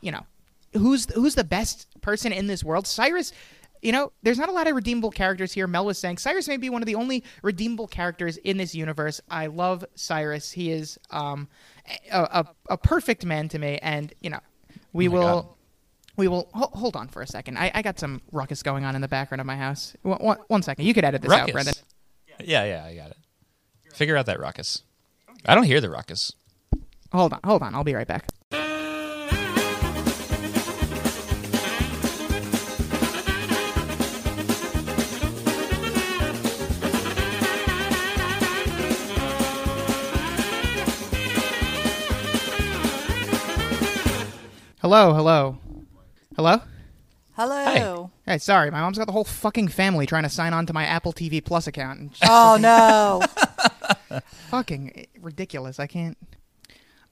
you 0.00 0.12
know, 0.12 0.26
who's 0.74 1.06
who's 1.14 1.34
the 1.34 1.44
best 1.44 1.86
person 2.00 2.32
in 2.32 2.46
this 2.46 2.62
world? 2.64 2.86
Cyrus. 2.86 3.32
You 3.80 3.92
know, 3.92 4.10
there's 4.24 4.38
not 4.38 4.48
a 4.48 4.52
lot 4.52 4.66
of 4.66 4.74
redeemable 4.74 5.12
characters 5.12 5.52
here. 5.52 5.68
Mel 5.68 5.86
was 5.86 5.98
saying 5.98 6.18
Cyrus 6.18 6.48
may 6.48 6.56
be 6.56 6.68
one 6.68 6.82
of 6.82 6.86
the 6.86 6.96
only 6.96 7.22
redeemable 7.42 7.86
characters 7.86 8.36
in 8.38 8.56
this 8.56 8.74
universe. 8.74 9.20
I 9.30 9.46
love 9.46 9.84
Cyrus. 9.94 10.50
He 10.50 10.72
is 10.72 10.98
um, 11.12 11.46
a, 12.10 12.22
a, 12.22 12.46
a 12.70 12.76
perfect 12.76 13.24
man 13.24 13.48
to 13.50 13.58
me, 13.60 13.78
and 13.80 14.12
you 14.20 14.30
know, 14.30 14.40
we 14.92 15.06
Oh 15.06 15.12
will. 15.12 15.42
God. 15.42 15.46
We 16.18 16.26
will 16.26 16.50
ho- 16.52 16.70
hold 16.72 16.96
on 16.96 17.06
for 17.06 17.22
a 17.22 17.26
second. 17.28 17.58
I, 17.58 17.70
I 17.72 17.80
got 17.80 18.00
some 18.00 18.20
ruckus 18.32 18.64
going 18.64 18.84
on 18.84 18.96
in 18.96 19.00
the 19.00 19.08
background 19.08 19.40
of 19.40 19.46
my 19.46 19.56
house. 19.56 19.94
One, 20.02 20.18
one, 20.18 20.38
one 20.48 20.62
second. 20.62 20.84
You 20.84 20.92
could 20.92 21.04
edit 21.04 21.22
this 21.22 21.30
out, 21.30 21.38
ruckus. 21.38 21.52
Brendan. 21.52 21.74
Yeah, 22.40 22.64
yeah, 22.64 22.84
I 22.84 22.94
got 22.96 23.10
it. 23.12 23.16
Figure 23.94 24.16
out 24.16 24.26
that 24.26 24.40
ruckus. 24.40 24.82
I 25.46 25.54
don't 25.54 25.62
hear 25.64 25.80
the 25.80 25.88
ruckus. 25.88 26.32
Hold 27.12 27.32
on, 27.34 27.40
hold 27.44 27.62
on. 27.62 27.72
I'll 27.74 27.84
be 27.84 27.94
right 27.94 28.06
back. 28.06 28.26
Hello, 44.80 45.12
hello, 45.12 45.58
hello. 46.38 46.62
Hello. 47.34 48.10
Hey, 48.26 48.38
sorry, 48.38 48.70
my 48.70 48.80
mom's 48.80 48.96
got 48.98 49.06
the 49.06 49.12
whole 49.12 49.24
fucking 49.24 49.68
family 49.68 50.06
trying 50.06 50.22
to 50.22 50.28
sign 50.28 50.52
on 50.52 50.66
to 50.66 50.72
my 50.72 50.84
Apple 50.84 51.12
TV 51.12 51.44
Plus 51.44 51.66
account. 51.66 51.98
And 52.00 52.10
Oh 52.24 52.56
no. 52.60 54.20
fucking 54.50 55.06
ridiculous. 55.20 55.80
I 55.80 55.86
can't. 55.88 56.16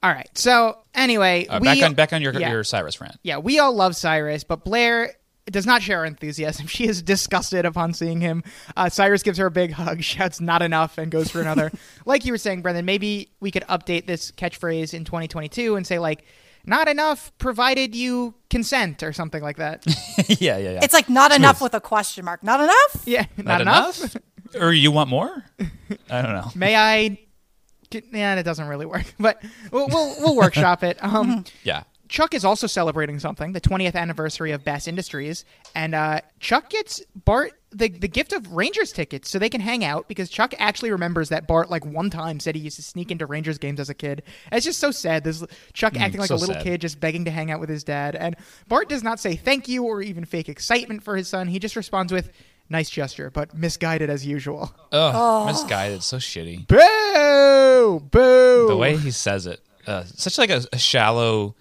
All 0.03 0.11
right. 0.11 0.29
So 0.37 0.77
anyway, 0.93 1.45
Uh, 1.47 1.59
we, 1.61 1.65
back 1.65 1.81
on 1.83 1.93
back 1.93 2.13
on 2.13 2.21
your 2.21 2.33
yeah. 2.33 2.51
your 2.51 2.63
Cyrus 2.63 3.01
rant. 3.01 3.17
yeah, 3.23 3.37
we 3.37 3.59
all 3.59 3.73
love 3.73 3.95
Cyrus, 3.95 4.43
but 4.43 4.63
Blair 4.63 5.13
does 5.49 5.65
not 5.65 5.81
share 5.81 5.99
our 5.99 6.05
enthusiasm. 6.05 6.67
She 6.77 6.87
is 6.87 7.01
disgusted 7.01 7.65
upon 7.65 7.93
seeing 7.93 8.19
him. 8.21 8.43
Uh, 8.75 8.89
Cyrus 8.89 9.23
gives 9.23 9.37
her 9.39 9.45
a 9.47 9.51
big 9.51 9.71
hug, 9.71 10.01
shouts 10.03 10.39
"not 10.41 10.61
enough," 10.61 10.97
and 10.97 11.09
goes 11.11 11.29
for 11.31 11.41
another. 11.41 11.71
like 12.05 12.25
you 12.25 12.31
were 12.33 12.37
saying, 12.37 12.61
Brendan, 12.61 12.85
maybe 12.85 13.31
we 13.39 13.51
could 13.51 13.63
update 13.63 14.05
this 14.07 14.31
catchphrase 14.31 14.93
in 14.93 15.03
2022 15.05 15.75
and 15.77 15.85
say 15.87 15.99
like, 15.99 16.23
"Not 16.67 16.87
enough, 16.87 17.31
provided 17.39 17.95
you 17.95 18.35
consent" 18.51 19.01
or 19.01 19.11
something 19.13 19.41
like 19.41 19.57
that. 19.57 19.83
yeah, 20.27 20.57
yeah, 20.57 20.71
yeah. 20.73 20.79
It's 20.83 20.93
like 20.93 21.09
not 21.09 21.31
Smooth. 21.31 21.39
enough 21.41 21.61
with 21.61 21.73
a 21.73 21.81
question 21.81 22.25
mark. 22.25 22.43
Not 22.43 22.59
enough? 22.59 23.03
yeah, 23.05 23.25
not, 23.37 23.61
enough? 23.61 24.15
or 24.61 24.71
you 24.71 24.91
want 24.91 25.09
more? 25.09 25.43
I 26.11 26.21
don't 26.21 26.33
know. 26.33 26.51
May 26.55 26.75
I? 26.75 27.19
Yeah, 28.11 28.35
it 28.35 28.43
doesn't 28.43 28.67
really 28.67 28.85
work, 28.85 29.05
but 29.19 29.41
we'll 29.71 29.87
we'll, 29.87 30.15
we'll 30.19 30.35
workshop 30.35 30.83
it. 30.83 31.01
Um, 31.03 31.45
Yeah. 31.63 31.83
Chuck 32.09 32.33
is 32.33 32.45
also 32.45 32.67
celebrating 32.67 33.19
something, 33.19 33.51
the 33.51 33.59
20th 33.59 33.95
anniversary 33.95 34.51
of 34.53 34.63
Bass 34.63 34.87
Industries, 34.87 35.43
and 35.75 35.93
uh, 35.93 36.21
Chuck 36.39 36.69
gets 36.69 37.01
Bart 37.25 37.51
the, 37.77 37.89
the 37.89 38.07
gift 38.07 38.33
of 38.33 38.51
Rangers 38.53 38.91
tickets 38.91 39.29
so 39.29 39.37
they 39.39 39.49
can 39.49 39.61
hang 39.61 39.83
out 39.83 40.07
because 40.07 40.29
Chuck 40.29 40.53
actually 40.57 40.91
remembers 40.91 41.29
that 41.29 41.47
Bart 41.47 41.69
like 41.69 41.85
one 41.85 42.09
time 42.09 42.39
said 42.39 42.55
he 42.55 42.61
used 42.61 42.77
to 42.77 42.81
sneak 42.81 43.11
into 43.11 43.25
Rangers 43.25 43.57
games 43.57 43.79
as 43.79 43.89
a 43.89 43.93
kid. 43.93 44.23
It's 44.51 44.65
just 44.65 44.79
so 44.79 44.91
sad. 44.91 45.23
There's 45.23 45.43
Chuck 45.73 45.95
acting 45.95 46.19
like 46.19 46.29
so 46.29 46.35
a 46.35 46.37
little 46.37 46.55
sad. 46.55 46.63
kid 46.63 46.81
just 46.81 46.99
begging 46.99 47.25
to 47.25 47.31
hang 47.31 47.51
out 47.51 47.59
with 47.59 47.69
his 47.69 47.83
dad, 47.83 48.15
and 48.15 48.35
Bart 48.67 48.89
does 48.89 49.03
not 49.03 49.19
say 49.19 49.35
thank 49.35 49.67
you 49.67 49.83
or 49.83 50.01
even 50.01 50.25
fake 50.25 50.49
excitement 50.49 51.03
for 51.03 51.15
his 51.15 51.27
son. 51.27 51.47
He 51.47 51.59
just 51.59 51.75
responds 51.75 52.11
with 52.11 52.31
nice 52.69 52.89
gesture, 52.89 53.29
but 53.29 53.53
misguided 53.53 54.09
as 54.09 54.25
usual. 54.25 54.73
Ugh, 54.91 55.47
misguided. 55.47 56.03
So 56.03 56.17
shitty. 56.17 56.67
Boo! 56.67 57.99
Boo! 57.99 58.67
The 58.67 58.77
way 58.77 58.97
he 58.97 59.11
says 59.11 59.45
it, 59.45 59.61
uh, 59.85 60.03
such 60.03 60.37
like 60.37 60.49
a, 60.49 60.63
a 60.73 60.77
shallow, 60.77 61.55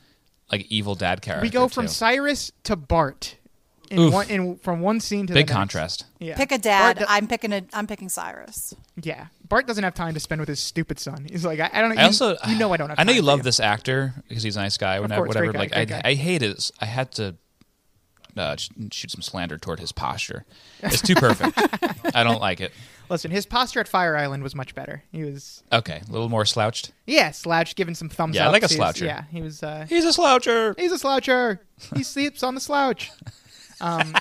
like 0.50 0.66
evil 0.70 0.94
dad 0.94 1.22
character. 1.22 1.42
we 1.42 1.50
go 1.50 1.68
from 1.68 1.87
too. 1.87 1.92
Cyrus 1.92 2.52
to 2.64 2.76
Bart 2.76 3.36
in 3.90 3.99
Oof. 3.99 4.12
one 4.12 4.29
in 4.31 4.57
from 4.57 4.81
one 4.81 5.01
scene 5.01 5.27
to 5.27 5.33
big 5.33 5.35
the 5.35 5.40
next. 5.40 5.51
Big 5.51 5.55
contrast. 5.57 6.05
Yeah. 6.18 6.37
Pick 6.37 6.53
a 6.53 6.59
dad. 6.59 6.96
Bart, 6.96 7.09
do- 7.09 7.14
I'm 7.14 7.27
picking 7.27 7.53
a 7.53 7.62
I'm 7.72 7.87
picking 7.87 8.09
Cyrus. 8.09 8.75
yeah, 9.03 9.27
Bart 9.49 9.66
doesn't 9.66 9.85
have 9.85 9.94
time 9.94 10.14
to 10.14 10.20
spend 10.20 10.40
with 10.40 10.49
his 10.49 10.61
stupid 10.61 10.99
son. 10.99 11.27
He's 11.31 11.44
like, 11.44 11.61
I, 11.61 11.70
I 11.72 11.81
don't 11.81 11.90
know. 11.94 12.01
I 12.01 12.05
you, 12.05 12.07
also, 12.09 12.37
you 12.49 12.59
know, 12.59 12.72
I 12.72 12.77
don't 12.77 12.88
have. 12.90 12.99
I 12.99 13.05
know 13.05 13.09
time 13.12 13.16
you 13.16 13.22
for 13.22 13.27
love 13.27 13.42
this 13.42 13.61
actor 13.61 14.14
because 14.29 14.42
he's 14.42 14.57
a 14.57 14.61
nice 14.61 14.77
guy. 14.77 15.01
Whatever, 15.01 15.20
course, 15.27 15.29
whatever. 15.35 15.53
guy, 15.53 15.59
like 15.59 15.77
I, 15.77 15.85
guy. 15.85 16.03
I 16.05 16.14
hate 16.14 16.42
his. 16.42 16.72
I 16.81 16.87
had 16.87 17.12
to 17.12 17.37
uh, 18.37 18.57
shoot 18.92 19.11
some 19.11 19.22
slander 19.22 19.59
toward 19.59 19.81
his 19.81 19.92
posture. 19.92 20.44
It's 20.83 21.01
too 21.01 21.14
perfect. 21.14 21.59
I 22.14 22.22
don't 22.22 22.40
like 22.40 22.61
it. 22.61 22.70
Listen, 23.09 23.31
his 23.31 23.46
posture 23.46 23.79
at 23.81 23.87
Fire 23.88 24.16
Island 24.16 24.42
was 24.42 24.55
much 24.57 24.75
better. 24.75 25.05
He 25.12 25.22
was, 25.22 25.62
Okay, 25.72 26.03
a 26.09 26.12
little 26.12 26.29
more 26.29 26.44
slouched. 26.44 26.90
yeah, 27.07 27.31
slouched, 27.31 27.77
giving 27.77 27.94
some 27.94 28.09
thumbs 28.09 28.35
Yeah, 28.35 28.44
I 28.44 28.46
up. 28.49 28.53
like 28.53 28.62
a 28.64 28.66
He's- 28.68 28.81
sloucher. 28.81 29.07
Yeah, 29.07 29.22
he 29.31 29.40
was. 29.42 29.62
Uh, 29.62 29.87
He's 29.88 30.05
a 30.05 30.09
sloucher. 30.09 30.77
he's 30.79 30.90
a 30.92 30.96
sloucher. 30.99 31.61
he 31.94 32.03
sleeps 32.12 32.42
on 32.42 32.55
the 32.57 32.61
slouch. 32.61 33.11
Um, 33.80 34.14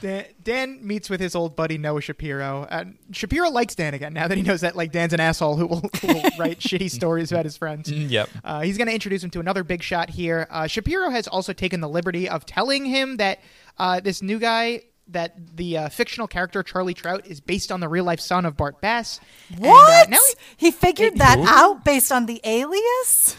Dan, 0.00 0.24
Dan 0.42 0.86
meets 0.86 1.08
with 1.08 1.18
his 1.20 1.34
old 1.34 1.56
buddy 1.56 1.78
Noah 1.78 2.02
Shapiro. 2.02 2.66
And 2.70 2.98
Shapiro 3.12 3.48
likes 3.48 3.74
Dan 3.74 3.94
again 3.94 4.12
now 4.12 4.28
that 4.28 4.36
he 4.36 4.42
knows 4.42 4.60
that 4.60 4.76
like 4.76 4.92
Dan's 4.92 5.14
an 5.14 5.20
asshole 5.20 5.56
who 5.56 5.66
will, 5.66 5.80
who 6.02 6.08
will 6.08 6.22
write 6.38 6.58
shitty 6.58 6.90
stories 6.90 7.32
about 7.32 7.44
his 7.46 7.56
friends. 7.56 7.90
Mm, 7.90 8.10
Yep. 8.10 8.28
Uh, 8.44 8.60
he's 8.60 8.76
going 8.76 8.88
to 8.88 8.92
introduce 8.92 9.24
him 9.24 9.30
to 9.30 9.40
another 9.40 9.64
big 9.64 9.82
shot 9.82 10.10
here. 10.10 10.46
Uh, 10.50 10.66
Shapiro 10.66 11.08
has 11.10 11.26
also 11.26 11.54
taken 11.54 11.80
the 11.80 11.88
liberty 11.88 12.28
of 12.28 12.44
telling 12.44 12.84
him 12.84 13.16
that 13.16 13.40
uh, 13.78 14.00
this 14.00 14.20
new 14.20 14.38
guy, 14.38 14.82
that 15.08 15.56
the 15.56 15.78
uh, 15.78 15.88
fictional 15.88 16.26
character 16.28 16.62
Charlie 16.62 16.92
Trout, 16.94 17.26
is 17.26 17.40
based 17.40 17.72
on 17.72 17.80
the 17.80 17.88
real 17.88 18.04
life 18.04 18.20
son 18.20 18.44
of 18.44 18.58
Bart 18.58 18.82
Bass. 18.82 19.20
And, 19.56 19.64
uh, 19.64 19.68
What? 19.70 20.10
now 20.10 20.18
he 20.58 20.70
figured 20.70 21.16
that 21.16 21.38
out 21.38 21.82
based 21.82 22.12
on 22.12 22.26
the 22.26 22.42
alias? 22.44 23.36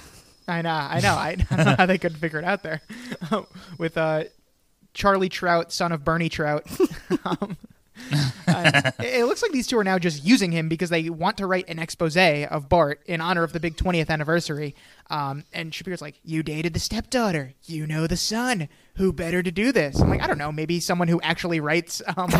I 0.47 0.61
know, 0.61 0.69
I 0.69 0.99
know, 0.99 1.13
I, 1.13 1.37
I 1.51 1.55
don't 1.55 1.65
know 1.65 1.75
how 1.77 1.85
they 1.85 1.97
could 1.97 2.17
figure 2.17 2.39
it 2.39 2.45
out 2.45 2.63
there 2.63 2.81
with 3.77 3.97
uh, 3.97 4.25
Charlie 4.93 5.29
Trout, 5.29 5.71
son 5.71 5.91
of 5.91 6.03
Bernie 6.03 6.29
Trout. 6.29 6.65
um, 7.25 7.57
uh, 8.47 8.91
it 8.99 9.21
it 9.21 9.25
looks 9.25 9.41
like 9.41 9.51
these 9.51 9.67
two 9.67 9.77
are 9.77 9.83
now 9.83 9.97
just 9.97 10.23
using 10.23 10.51
him 10.51 10.67
because 10.67 10.89
they 10.89 11.09
want 11.09 11.37
to 11.37 11.47
write 11.47 11.65
an 11.69 11.79
expose 11.79 12.17
of 12.17 12.67
Bart 12.67 13.01
in 13.05 13.21
honor 13.21 13.43
of 13.43 13.53
the 13.53 13.59
big 13.59 13.77
20th 13.77 14.09
anniversary. 14.09 14.75
Um, 15.09 15.45
and 15.53 15.73
Shapiro's 15.73 16.01
like, 16.01 16.19
"You 16.23 16.43
dated 16.43 16.73
the 16.73 16.79
stepdaughter. 16.79 17.53
You 17.63 17.87
know 17.87 18.05
the 18.05 18.17
son. 18.17 18.67
Who 18.95 19.13
better 19.13 19.41
to 19.41 19.51
do 19.51 19.71
this?" 19.71 20.01
I'm 20.01 20.09
like, 20.09 20.21
"I 20.21 20.27
don't 20.27 20.37
know. 20.37 20.51
Maybe 20.51 20.79
someone 20.79 21.07
who 21.07 21.21
actually 21.21 21.59
writes 21.61 22.01
um, 22.17 22.31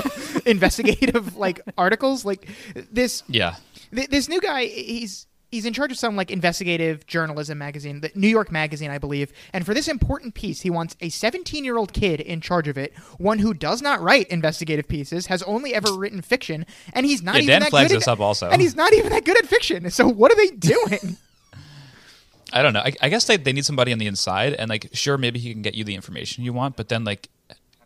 investigative 0.46 1.38
like 1.38 1.62
articles 1.78 2.26
like 2.26 2.50
this." 2.92 3.24
Yeah. 3.28 3.56
Th- 3.94 4.10
this 4.10 4.28
new 4.28 4.42
guy 4.42 4.66
he's 4.66 5.26
he's 5.56 5.66
in 5.66 5.74
charge 5.74 5.92
of 5.92 5.98
some 5.98 6.16
like 6.16 6.30
investigative 6.30 7.06
journalism 7.08 7.58
magazine 7.58 8.02
the 8.02 8.12
new 8.16 8.28
york 8.28 8.52
magazine 8.52 8.92
i 8.92 8.98
believe 8.98 9.32
and 9.54 9.66
for 9.66 9.74
this 9.74 9.88
important 9.88 10.34
piece 10.36 10.62
he 10.62 10.70
wants 10.70 10.96
a 11.02 11.10
17 11.10 11.64
year 11.64 11.78
old 11.78 11.94
kid 11.94 12.20
in 12.22 12.42
charge 12.42 12.68
of 12.68 12.78
it 12.78 12.94
one 13.18 13.40
who 13.40 13.54
does 13.54 13.82
not 13.82 14.02
write 14.02 14.28
investigative 14.28 14.88
pieces 14.88 15.28
has 15.28 15.42
only 15.44 15.74
ever 15.74 15.94
written 15.94 16.22
fiction 16.22 16.66
and 16.94 17.06
he's 17.06 17.22
not 17.24 17.36
Yeah, 17.36 17.42
even 17.42 17.48
Dan 17.54 17.62
that 17.62 17.70
flags 17.72 17.92
good 17.92 17.98
this 18.02 18.08
at, 18.08 18.12
up 18.14 18.20
also. 18.20 18.50
and 18.50 18.62
he's 18.62 18.76
not 18.76 18.94
even 18.94 19.12
that 19.12 19.26
good 19.26 19.38
at 19.38 19.46
fiction 19.48 19.90
so 19.90 20.08
what 20.08 20.32
are 20.32 20.36
they 20.36 20.50
doing 20.56 21.18
I 22.54 22.62
don't 22.62 22.72
know. 22.74 22.80
I, 22.82 22.94
I 23.02 23.10
guess 23.10 23.26
they, 23.26 23.36
they 23.38 23.52
need 23.52 23.66
somebody 23.66 23.92
on 23.92 23.98
the 23.98 24.08
inside, 24.08 24.54
and 24.54 24.70
like, 24.70 24.90
sure, 24.94 25.18
maybe 25.18 25.40
he 25.40 25.52
can 25.52 25.62
get 25.62 25.74
you 25.74 25.84
the 25.84 25.96
information 25.96 26.44
you 26.46 26.54
want, 26.54 26.78
but 26.78 26.88
then 26.88 27.04
like, 27.04 27.28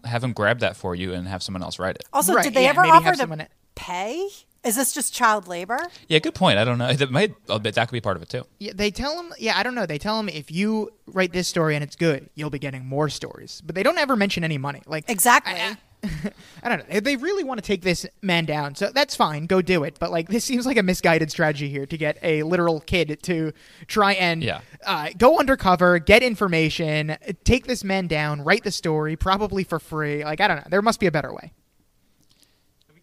have 0.03 0.23
him 0.23 0.31
grab 0.33 0.59
that 0.59 0.75
for 0.75 0.93
you 0.93 1.13
and 1.13 1.27
have 1.27 1.41
someone 1.41 1.63
else 1.63 1.79
write 1.79 1.95
it. 1.95 2.03
Also, 2.13 2.33
Right, 2.35 2.43
did 2.43 2.53
they 2.53 2.63
yeah, 2.63 2.69
ever 2.71 2.81
offer 2.81 3.15
someone 3.15 3.39
to 3.39 3.45
at- 3.45 3.51
pay? 3.75 4.27
Is 4.65 4.75
this 4.75 4.93
just 4.93 5.13
child 5.13 5.47
labor? 5.47 5.79
Yeah, 6.07 6.19
good 6.19 6.35
point. 6.35 6.57
I 6.57 6.65
don't 6.65 6.77
know. 6.77 6.91
That 6.99 7.11
might. 7.11 7.33
I'll 7.49 7.59
bet 7.59 7.75
that 7.75 7.87
could 7.87 7.93
be 7.93 8.01
part 8.01 8.17
of 8.17 8.23
it 8.23 8.29
too. 8.29 8.43
yeah, 8.59 8.73
they 8.75 8.91
tell 8.91 9.17
him 9.21 9.33
yeah 9.39 9.57
i 9.57 9.63
don't 9.63 9.73
know 9.75 9.85
they 9.85 9.97
tell 9.97 10.19
him 10.19 10.27
if 10.29 10.51
you 10.51 10.89
write 11.07 11.31
this 11.31 11.47
story 11.47 11.75
and 11.75 11.83
it's 11.83 11.95
good 11.95 12.29
you'll 12.35 12.49
be 12.49 12.59
getting 12.59 12.85
more 12.85 13.07
stories 13.09 13.61
but 13.65 13.73
they 13.75 13.83
don't 13.83 13.97
ever 13.97 14.15
mention 14.15 14.43
any 14.43 14.57
money 14.57 14.81
like 14.85 15.09
Exactly. 15.09 15.53
I 16.63 16.69
don't 16.69 16.89
know. 16.89 16.99
They 17.01 17.17
really 17.17 17.43
want 17.43 17.57
to 17.57 17.61
take 17.65 17.81
this 17.81 18.05
man 18.21 18.45
down, 18.45 18.73
so 18.75 18.89
that's 18.93 19.17
fine. 19.17 19.47
Go 19.47 19.61
do 19.61 19.83
it. 19.83 19.97
But 19.99 20.11
like, 20.11 20.29
this 20.29 20.45
seems 20.45 20.65
like 20.65 20.77
a 20.77 20.83
misguided 20.83 21.29
strategy 21.29 21.67
here 21.67 21.85
to 21.85 21.97
get 21.97 22.17
a 22.23 22.43
literal 22.43 22.79
kid 22.79 23.19
to 23.23 23.51
try 23.87 24.13
and 24.13 24.41
Yeah. 24.41 24.61
uh, 24.85 25.09
go 25.17 25.39
undercover, 25.39 25.99
get 25.99 26.23
information, 26.23 27.17
take 27.43 27.67
this 27.67 27.83
man 27.83 28.07
down, 28.07 28.41
write 28.45 28.63
the 28.63 28.71
story, 28.71 29.17
probably 29.17 29.65
for 29.65 29.77
free. 29.77 30.23
Like, 30.23 30.39
I 30.39 30.47
don't 30.47 30.57
know. 30.57 30.67
There 30.69 30.81
must 30.81 31.01
be 31.01 31.05
a 31.07 31.11
better 31.11 31.33
way. 31.33 31.51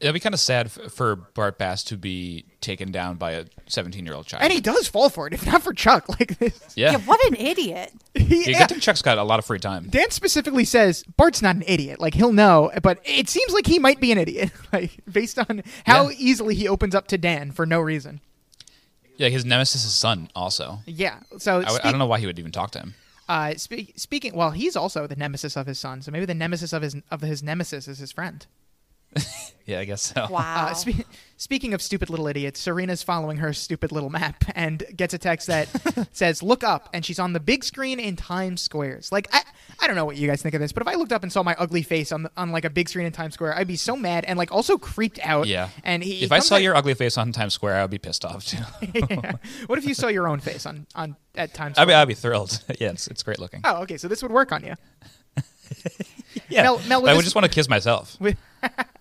It'd 0.00 0.12
be 0.14 0.20
kind 0.20 0.34
of 0.34 0.40
sad 0.40 0.66
f- 0.66 0.92
for 0.92 1.16
Bart 1.16 1.58
Bass 1.58 1.82
to 1.84 1.96
be 1.96 2.44
taken 2.60 2.92
down 2.92 3.16
by 3.16 3.32
a 3.32 3.46
17 3.68 4.04
year 4.04 4.14
old 4.14 4.26
child. 4.26 4.42
And 4.42 4.52
he 4.52 4.60
does 4.60 4.86
fall 4.88 5.08
for 5.08 5.26
it, 5.26 5.32
if 5.32 5.46
not 5.46 5.62
for 5.62 5.72
Chuck. 5.72 6.06
Like 6.20 6.38
this, 6.38 6.58
yeah. 6.76 6.92
Yeah, 6.92 6.98
what 6.98 7.24
an 7.26 7.34
idiot. 7.36 7.92
he, 8.14 8.50
Yeah, 8.50 8.58
good 8.60 8.68
thing 8.74 8.80
Chuck's 8.80 9.02
got 9.02 9.18
a 9.18 9.22
lot 9.24 9.38
of 9.38 9.44
free 9.46 9.58
time. 9.58 9.88
Dan 9.88 10.10
specifically 10.10 10.64
says 10.64 11.02
Bart's 11.16 11.40
not 11.42 11.56
an 11.56 11.64
idiot. 11.66 12.00
Like 12.00 12.14
he'll 12.14 12.32
know, 12.32 12.70
but 12.82 13.00
it 13.04 13.28
seems 13.28 13.52
like 13.52 13.66
he 13.66 13.78
might 13.78 14.00
be 14.00 14.12
an 14.12 14.18
idiot. 14.18 14.50
Like 14.72 14.98
based 15.10 15.38
on 15.38 15.62
how 15.86 16.08
Yeah. 16.08 16.16
easily 16.18 16.54
he 16.54 16.68
opens 16.68 16.94
up 16.94 17.06
to 17.08 17.18
Dan 17.18 17.50
for 17.52 17.64
no 17.66 17.80
reason. 17.80 18.20
Yeah, 19.16 19.28
his 19.30 19.44
nemesis' 19.46 19.84
is 19.86 19.94
son 19.94 20.28
also. 20.36 20.80
Yeah. 20.84 21.20
So 21.38 21.52
I, 21.58 21.62
w- 21.62 21.66
I 21.66 21.80
speak- 21.80 21.90
don't 21.92 21.98
know 21.98 22.06
why 22.06 22.18
he 22.20 22.26
would 22.26 22.38
even 22.38 22.52
talk 22.52 22.70
to 22.72 22.80
him. 22.80 22.94
Uh, 23.28 23.54
spe- 23.56 23.96
speaking, 23.96 24.36
well, 24.36 24.50
he's 24.52 24.76
also 24.76 25.06
the 25.06 25.16
nemesis 25.16 25.56
of 25.56 25.66
his 25.66 25.78
son. 25.78 26.00
So 26.02 26.12
maybe 26.12 26.26
the 26.26 26.34
nemesis 26.34 26.72
of 26.72 26.82
his 26.82 26.96
of 27.10 27.22
his 27.22 27.42
nemesis 27.42 27.88
is 27.88 27.98
his 27.98 28.12
friend. 28.12 28.46
Yeah, 29.66 29.80
I 29.80 29.84
guess 29.84 30.00
so. 30.14 30.28
Wow. 30.30 30.68
Uh, 30.68 30.74
spe- 30.74 31.02
speaking 31.38 31.74
of 31.74 31.82
stupid 31.82 32.08
little 32.08 32.28
idiots, 32.28 32.60
Serena's 32.60 33.02
following 33.02 33.38
her 33.38 33.52
stupid 33.52 33.90
little 33.90 34.10
map 34.10 34.44
and 34.54 34.84
gets 34.94 35.12
a 35.12 35.18
text 35.18 35.48
that 35.48 35.66
says 36.12 36.40
"Look 36.40 36.62
up," 36.62 36.88
and 36.94 37.04
she's 37.04 37.18
on 37.18 37.32
the 37.32 37.40
big 37.40 37.64
screen 37.64 37.98
in 37.98 38.14
Times 38.14 38.62
Squares. 38.62 39.10
Like 39.10 39.26
I, 39.34 39.42
I 39.82 39.88
don't 39.88 39.96
know 39.96 40.04
what 40.04 40.16
you 40.18 40.28
guys 40.28 40.40
think 40.40 40.54
of 40.54 40.60
this, 40.60 40.70
but 40.70 40.82
if 40.82 40.86
I 40.86 40.94
looked 40.94 41.10
up 41.10 41.24
and 41.24 41.32
saw 41.32 41.42
my 41.42 41.56
ugly 41.58 41.82
face 41.82 42.12
on 42.12 42.22
the, 42.22 42.30
on 42.36 42.52
like 42.52 42.64
a 42.64 42.70
big 42.70 42.88
screen 42.88 43.06
in 43.06 43.12
Times 43.12 43.34
Square, 43.34 43.56
I'd 43.56 43.66
be 43.66 43.74
so 43.74 43.96
mad 43.96 44.24
and 44.24 44.38
like 44.38 44.52
also 44.52 44.78
creeped 44.78 45.18
out. 45.24 45.48
Yeah. 45.48 45.70
And 45.82 46.00
he, 46.00 46.22
if 46.22 46.30
I 46.30 46.38
saw 46.38 46.54
at- 46.54 46.62
your 46.62 46.76
ugly 46.76 46.94
face 46.94 47.18
on 47.18 47.32
Times 47.32 47.52
Square, 47.54 47.74
I 47.78 47.82
would 47.82 47.90
be 47.90 47.98
pissed 47.98 48.24
off 48.24 48.46
too. 48.46 48.58
Yeah. 49.10 49.32
what 49.66 49.80
if 49.80 49.84
you 49.84 49.94
saw 49.94 50.06
your 50.06 50.28
own 50.28 50.38
face 50.38 50.64
on 50.64 50.86
on 50.94 51.16
at 51.34 51.54
Times 51.54 51.76
I'd 51.76 51.82
Square? 51.82 51.86
be, 51.88 51.94
I'd 51.94 52.04
be 52.08 52.14
thrilled. 52.14 52.62
yeah, 52.78 52.90
it's, 52.90 53.08
it's 53.08 53.24
great 53.24 53.40
looking. 53.40 53.62
oh, 53.64 53.82
okay. 53.82 53.96
So 53.96 54.06
this 54.06 54.22
would 54.22 54.30
work 54.30 54.52
on 54.52 54.62
you. 54.62 54.74
yeah, 56.48 56.62
Mel- 56.62 56.80
Mel, 56.86 57.02
would 57.02 57.10
I 57.10 57.12
would 57.14 57.18
this- 57.18 57.24
just 57.26 57.34
want 57.34 57.46
to 57.46 57.50
kiss 57.50 57.68
myself. 57.68 58.16
Would, 58.20 58.36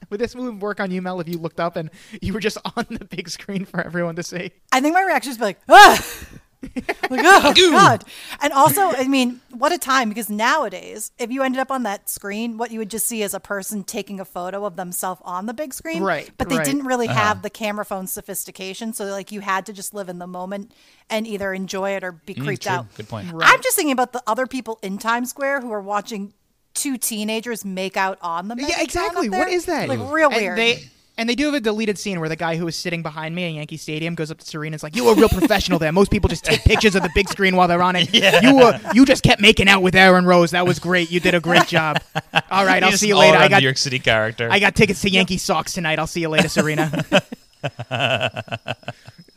would 0.09 0.19
this 0.19 0.35
move 0.35 0.61
work 0.61 0.79
on 0.79 0.91
you, 0.91 1.01
Mel, 1.01 1.19
if 1.19 1.27
you 1.27 1.37
looked 1.37 1.59
up 1.59 1.75
and 1.75 1.89
you 2.21 2.33
were 2.33 2.39
just 2.39 2.57
on 2.75 2.85
the 2.89 3.05
big 3.05 3.29
screen 3.29 3.65
for 3.65 3.81
everyone 3.81 4.15
to 4.15 4.23
see? 4.23 4.51
I 4.71 4.81
think 4.81 4.93
my 4.93 5.03
reaction 5.03 5.31
is 5.31 5.37
be 5.37 5.45
like, 5.45 5.59
ah! 5.69 6.05
like, 7.09 7.21
oh, 7.23 7.53
God. 7.71 8.03
And 8.41 8.51
also, 8.53 8.81
I 8.81 9.07
mean, 9.07 9.41
what 9.51 9.71
a 9.71 9.77
time 9.77 10.09
because 10.09 10.29
nowadays, 10.29 11.11
if 11.19 11.31
you 11.31 11.43
ended 11.43 11.59
up 11.59 11.71
on 11.71 11.83
that 11.83 12.09
screen, 12.09 12.57
what 12.57 12.71
you 12.71 12.79
would 12.79 12.89
just 12.89 13.05
see 13.05 13.21
is 13.21 13.33
a 13.33 13.39
person 13.39 13.83
taking 13.83 14.19
a 14.19 14.25
photo 14.25 14.65
of 14.65 14.75
themselves 14.75 15.21
on 15.23 15.45
the 15.45 15.53
big 15.53 15.73
screen. 15.73 16.01
Right, 16.01 16.29
But 16.37 16.49
they 16.49 16.57
right. 16.57 16.65
didn't 16.65 16.85
really 16.85 17.07
have 17.07 17.41
the 17.41 17.49
camera 17.49 17.85
phone 17.85 18.07
sophistication. 18.07 18.93
So, 18.93 19.05
like, 19.05 19.31
you 19.31 19.41
had 19.41 19.65
to 19.67 19.73
just 19.73 19.93
live 19.93 20.09
in 20.09 20.19
the 20.19 20.27
moment 20.27 20.71
and 21.09 21.27
either 21.27 21.53
enjoy 21.53 21.91
it 21.91 22.03
or 22.03 22.13
be 22.13 22.33
creeped 22.33 22.63
true. 22.63 22.71
out. 22.71 22.95
Good 22.95 23.09
point. 23.09 23.31
I'm 23.33 23.61
just 23.61 23.75
thinking 23.75 23.91
about 23.93 24.13
the 24.13 24.23
other 24.25 24.47
people 24.47 24.79
in 24.81 24.97
Times 24.97 25.29
Square 25.29 25.61
who 25.61 25.71
are 25.71 25.81
watching 25.81 26.33
two 26.75 26.97
teenagers 26.97 27.65
make 27.65 27.97
out 27.97 28.19
on 28.21 28.47
the 28.47 28.55
Yeah, 28.57 28.81
exactly. 28.81 29.29
What 29.29 29.49
is 29.49 29.65
that? 29.65 29.89
Like, 29.89 29.99
real 30.11 30.29
And 30.29 30.35
weird. 30.35 30.57
They, 30.57 30.83
and 31.17 31.29
they 31.29 31.35
do 31.35 31.45
have 31.45 31.53
a 31.53 31.59
deleted 31.61 31.97
scene 31.97 32.19
where 32.19 32.27
the 32.27 32.35
guy 32.35 32.57
who 32.57 32.65
was 32.65 32.75
sitting 32.75 33.01
behind 33.01 33.33
me 33.33 33.47
in 33.47 33.55
Yankee 33.55 33.77
Stadium 33.77 34.15
goes 34.15 34.31
up 34.31 34.37
to 34.39 34.45
Serena 34.45 34.73
and 34.73 34.75
is 34.75 34.83
like, 34.83 34.97
"You 34.97 35.05
were 35.05 35.13
a 35.13 35.15
real 35.15 35.29
professional 35.29 35.79
there. 35.79 35.91
Most 35.93 36.11
people 36.11 36.27
just 36.27 36.43
take 36.43 36.63
pictures 36.65 36.93
of 36.93 37.03
the 37.03 37.11
big 37.15 37.29
screen 37.29 37.55
while 37.55 37.69
they're 37.69 37.81
on 37.81 37.95
it. 37.95 38.13
You 38.13 38.55
were, 38.55 38.79
you 38.93 39.05
just 39.05 39.23
kept 39.23 39.41
making 39.41 39.69
out 39.69 39.81
with 39.81 39.95
Aaron 39.95 40.25
Rose. 40.25 40.51
That 40.51 40.67
was 40.67 40.77
great. 40.77 41.09
You 41.11 41.21
did 41.21 41.33
a 41.33 41.39
great 41.39 41.67
job. 41.67 42.01
All 42.51 42.65
right, 42.65 42.83
I'll 42.83 42.91
see 42.91 43.07
you 43.07 43.17
later. 43.17 43.37
I 43.37 43.47
got 43.47 43.59
New 43.59 43.63
York 43.63 43.77
City 43.77 43.99
character. 43.99 44.49
I 44.51 44.59
got 44.59 44.75
tickets 44.75 45.01
to 45.03 45.09
Yankee 45.09 45.37
Sox 45.37 45.71
tonight. 45.73 45.99
I'll 45.99 46.07
see 46.07 46.21
you 46.21 46.29
later, 46.29 46.49
Serena. 46.49 46.91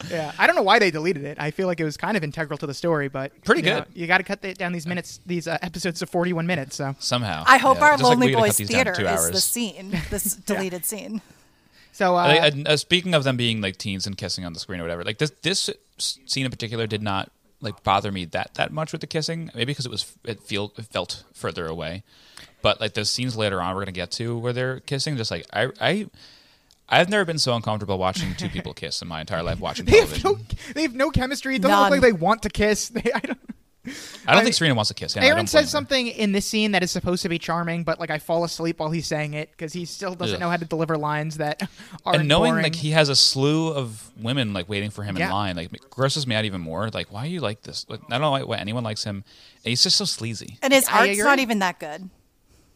yeah, 0.11 0.33
I 0.39 0.47
don't 0.47 0.57
know 0.57 0.63
why 0.63 0.79
they 0.79 0.91
deleted 0.91 1.25
it. 1.25 1.39
I 1.41 1.51
feel 1.51 1.67
like 1.67 1.81
it 1.81 1.85
was 1.85 1.97
kind 1.97 2.17
of 2.17 2.25
integral 2.25 2.59
to 2.59 2.67
the 2.67 2.75
story, 2.75 3.09
but 3.09 3.33
Pretty 3.45 3.63
you 3.63 3.67
know, 3.71 3.81
good. 3.81 3.89
you 3.95 4.07
got 4.07 4.19
to 4.19 4.25
cut 4.25 4.43
the, 4.43 4.55
down 4.55 4.73
these 4.73 4.87
minutes, 4.87 5.21
these 5.27 5.47
uh, 5.49 5.59
episodes 5.63 5.99
to 6.01 6.07
forty-one 6.07 6.47
minutes. 6.47 6.77
So, 6.77 6.95
Somehow. 6.99 7.45
I 7.47 7.59
hope 7.59 7.79
Yeah, 7.79 7.85
our 7.85 7.91
just 7.93 8.03
like 8.05 8.11
Lonely 8.11 8.27
we 8.29 8.35
Boys 8.35 8.57
these 8.57 8.69
down 8.69 8.87
to 8.87 8.95
theater 8.95 9.09
is 9.15 9.21
hours. 9.25 9.31
the 9.33 9.41
scene, 9.41 9.91
this 10.11 10.35
deleted 10.37 10.85
scene. 10.85 11.21
so 11.93 12.17
uh, 12.17 12.27
Like, 12.29 12.55
uh, 12.55 12.71
uh, 12.71 12.77
speaking 12.77 13.15
of 13.15 13.25
them 13.25 13.37
being 13.37 13.61
like 13.61 13.77
teens 13.77 14.07
and 14.07 14.17
kissing 14.17 14.45
on 14.45 14.53
the 14.53 14.61
screen 14.61 14.81
or 14.81 14.85
whatever, 14.85 15.05
like 15.05 15.19
this 15.19 15.31
this 15.43 15.71
scene 15.99 16.45
in 16.45 16.51
particular 16.51 16.87
did 16.87 17.03
not 17.03 17.31
like 17.61 17.83
bother 17.83 18.13
me 18.13 18.25
that 18.27 18.55
that 18.55 18.73
much 18.73 18.93
with 18.93 19.01
the 19.01 19.07
kissing. 19.07 19.51
Maybe 19.55 19.67
because 19.73 19.85
it 19.87 19.91
was 19.91 20.15
it 20.25 20.41
feel 20.43 20.73
it 20.77 20.85
felt 20.87 21.25
further 21.35 21.67
away, 21.67 22.05
but 22.63 22.81
like 22.81 22.95
those 22.95 23.11
scenes 23.11 23.37
later 23.37 23.61
on 23.61 23.75
we're 23.75 23.83
gonna 23.83 23.93
get 23.93 24.11
to 24.13 24.39
where 24.39 24.53
they're 24.53 24.81
kissing, 24.81 25.17
just 25.17 25.31
like 25.31 25.45
I 25.53 25.69
I. 25.81 26.07
I've 26.89 27.09
never 27.09 27.25
been 27.25 27.39
so 27.39 27.55
uncomfortable 27.55 27.99
watching 27.99 28.35
two 28.35 28.49
people 28.49 28.73
kiss 28.83 29.03
in 29.03 29.09
my 29.09 29.21
entire 29.21 29.43
life 29.43 29.61
watching 29.61 29.85
they 29.87 29.99
have 30.01 30.17
television. 30.21 30.47
no, 30.69 30.73
they 30.75 30.83
have 30.83 30.95
no 30.95 31.11
chemistry. 31.11 31.57
It 31.57 31.63
doesn't 31.63 31.71
None. 31.73 31.83
look 31.83 31.91
like 31.91 32.01
they 32.01 32.13
want 32.13 32.43
to 32.43 32.49
kiss. 32.51 32.89
They, 32.99 33.13
I 33.13 33.21
don't. 33.21 33.39
I 34.27 34.33
don't 34.33 34.41
I- 34.41 34.45
think 34.45 34.55
Serena 34.55 34.75
wants 34.75 34.89
to 34.89 34.95
kiss 34.95 35.15
him. 35.15 35.23
Aaron 35.23 35.47
says 35.47 35.63
her. 35.63 35.69
something 35.69 36.09
in 36.09 36.33
this 36.33 36.45
scene 36.45 36.73
that 36.73 36.83
is 36.83 36.91
supposed 36.91 37.23
to 37.23 37.31
be 37.31 37.39
charming, 37.39 37.85
but 37.85 37.99
like 37.99 38.11
I 38.11 38.19
fall 38.19 38.45
asleep 38.45 38.81
while 38.81 38.91
he's 38.91 39.07
saying 39.07 39.33
it 39.33 39.51
because 39.51 39.73
he 39.73 39.87
still 39.87 40.15
doesn't 40.15 40.35
Ugh. 40.37 40.41
know 40.41 40.51
how 40.51 40.59
to 40.59 40.67
deliver 40.67 40.99
lines 40.99 41.39
that 41.39 41.67
are 42.05 42.17
and 42.17 42.29
knowing 42.29 42.51
boring. 42.53 42.65
like 42.65 42.75
he 42.75 42.91
has 42.91 43.09
a 43.09 43.17
slew 43.17 43.69
of 43.73 44.11
women 44.21 44.53
like 44.53 44.69
waiting 44.69 44.91
for 44.91 45.05
him 45.05 45.17
Yeah. 45.17 45.27
in 45.27 45.33
line 45.33 45.57
like 45.57 45.73
it 45.73 45.89
grosses 45.89 46.27
me 46.27 46.35
out 46.35 46.45
even 46.45 46.61
more 46.61 46.91
like 46.91 47.11
why 47.11 47.23
are 47.23 47.27
you 47.29 47.41
like 47.41 47.63
this 47.63 47.87
like, 47.89 48.01
i 48.09 48.11
don't 48.11 48.21
know 48.21 48.33
why, 48.33 48.43
why 48.43 48.57
anyone 48.59 48.83
likes 48.85 49.05
him 49.05 49.17
and 49.65 49.71
he's 49.71 49.83
just 49.83 49.97
so 49.97 50.05
sleazy 50.05 50.59
And 50.61 50.73
his 50.73 50.87
art's 50.89 51.13
agree. 51.13 51.23
not 51.23 51.39
even 51.39 51.61
that 51.61 51.79
good. 51.79 52.11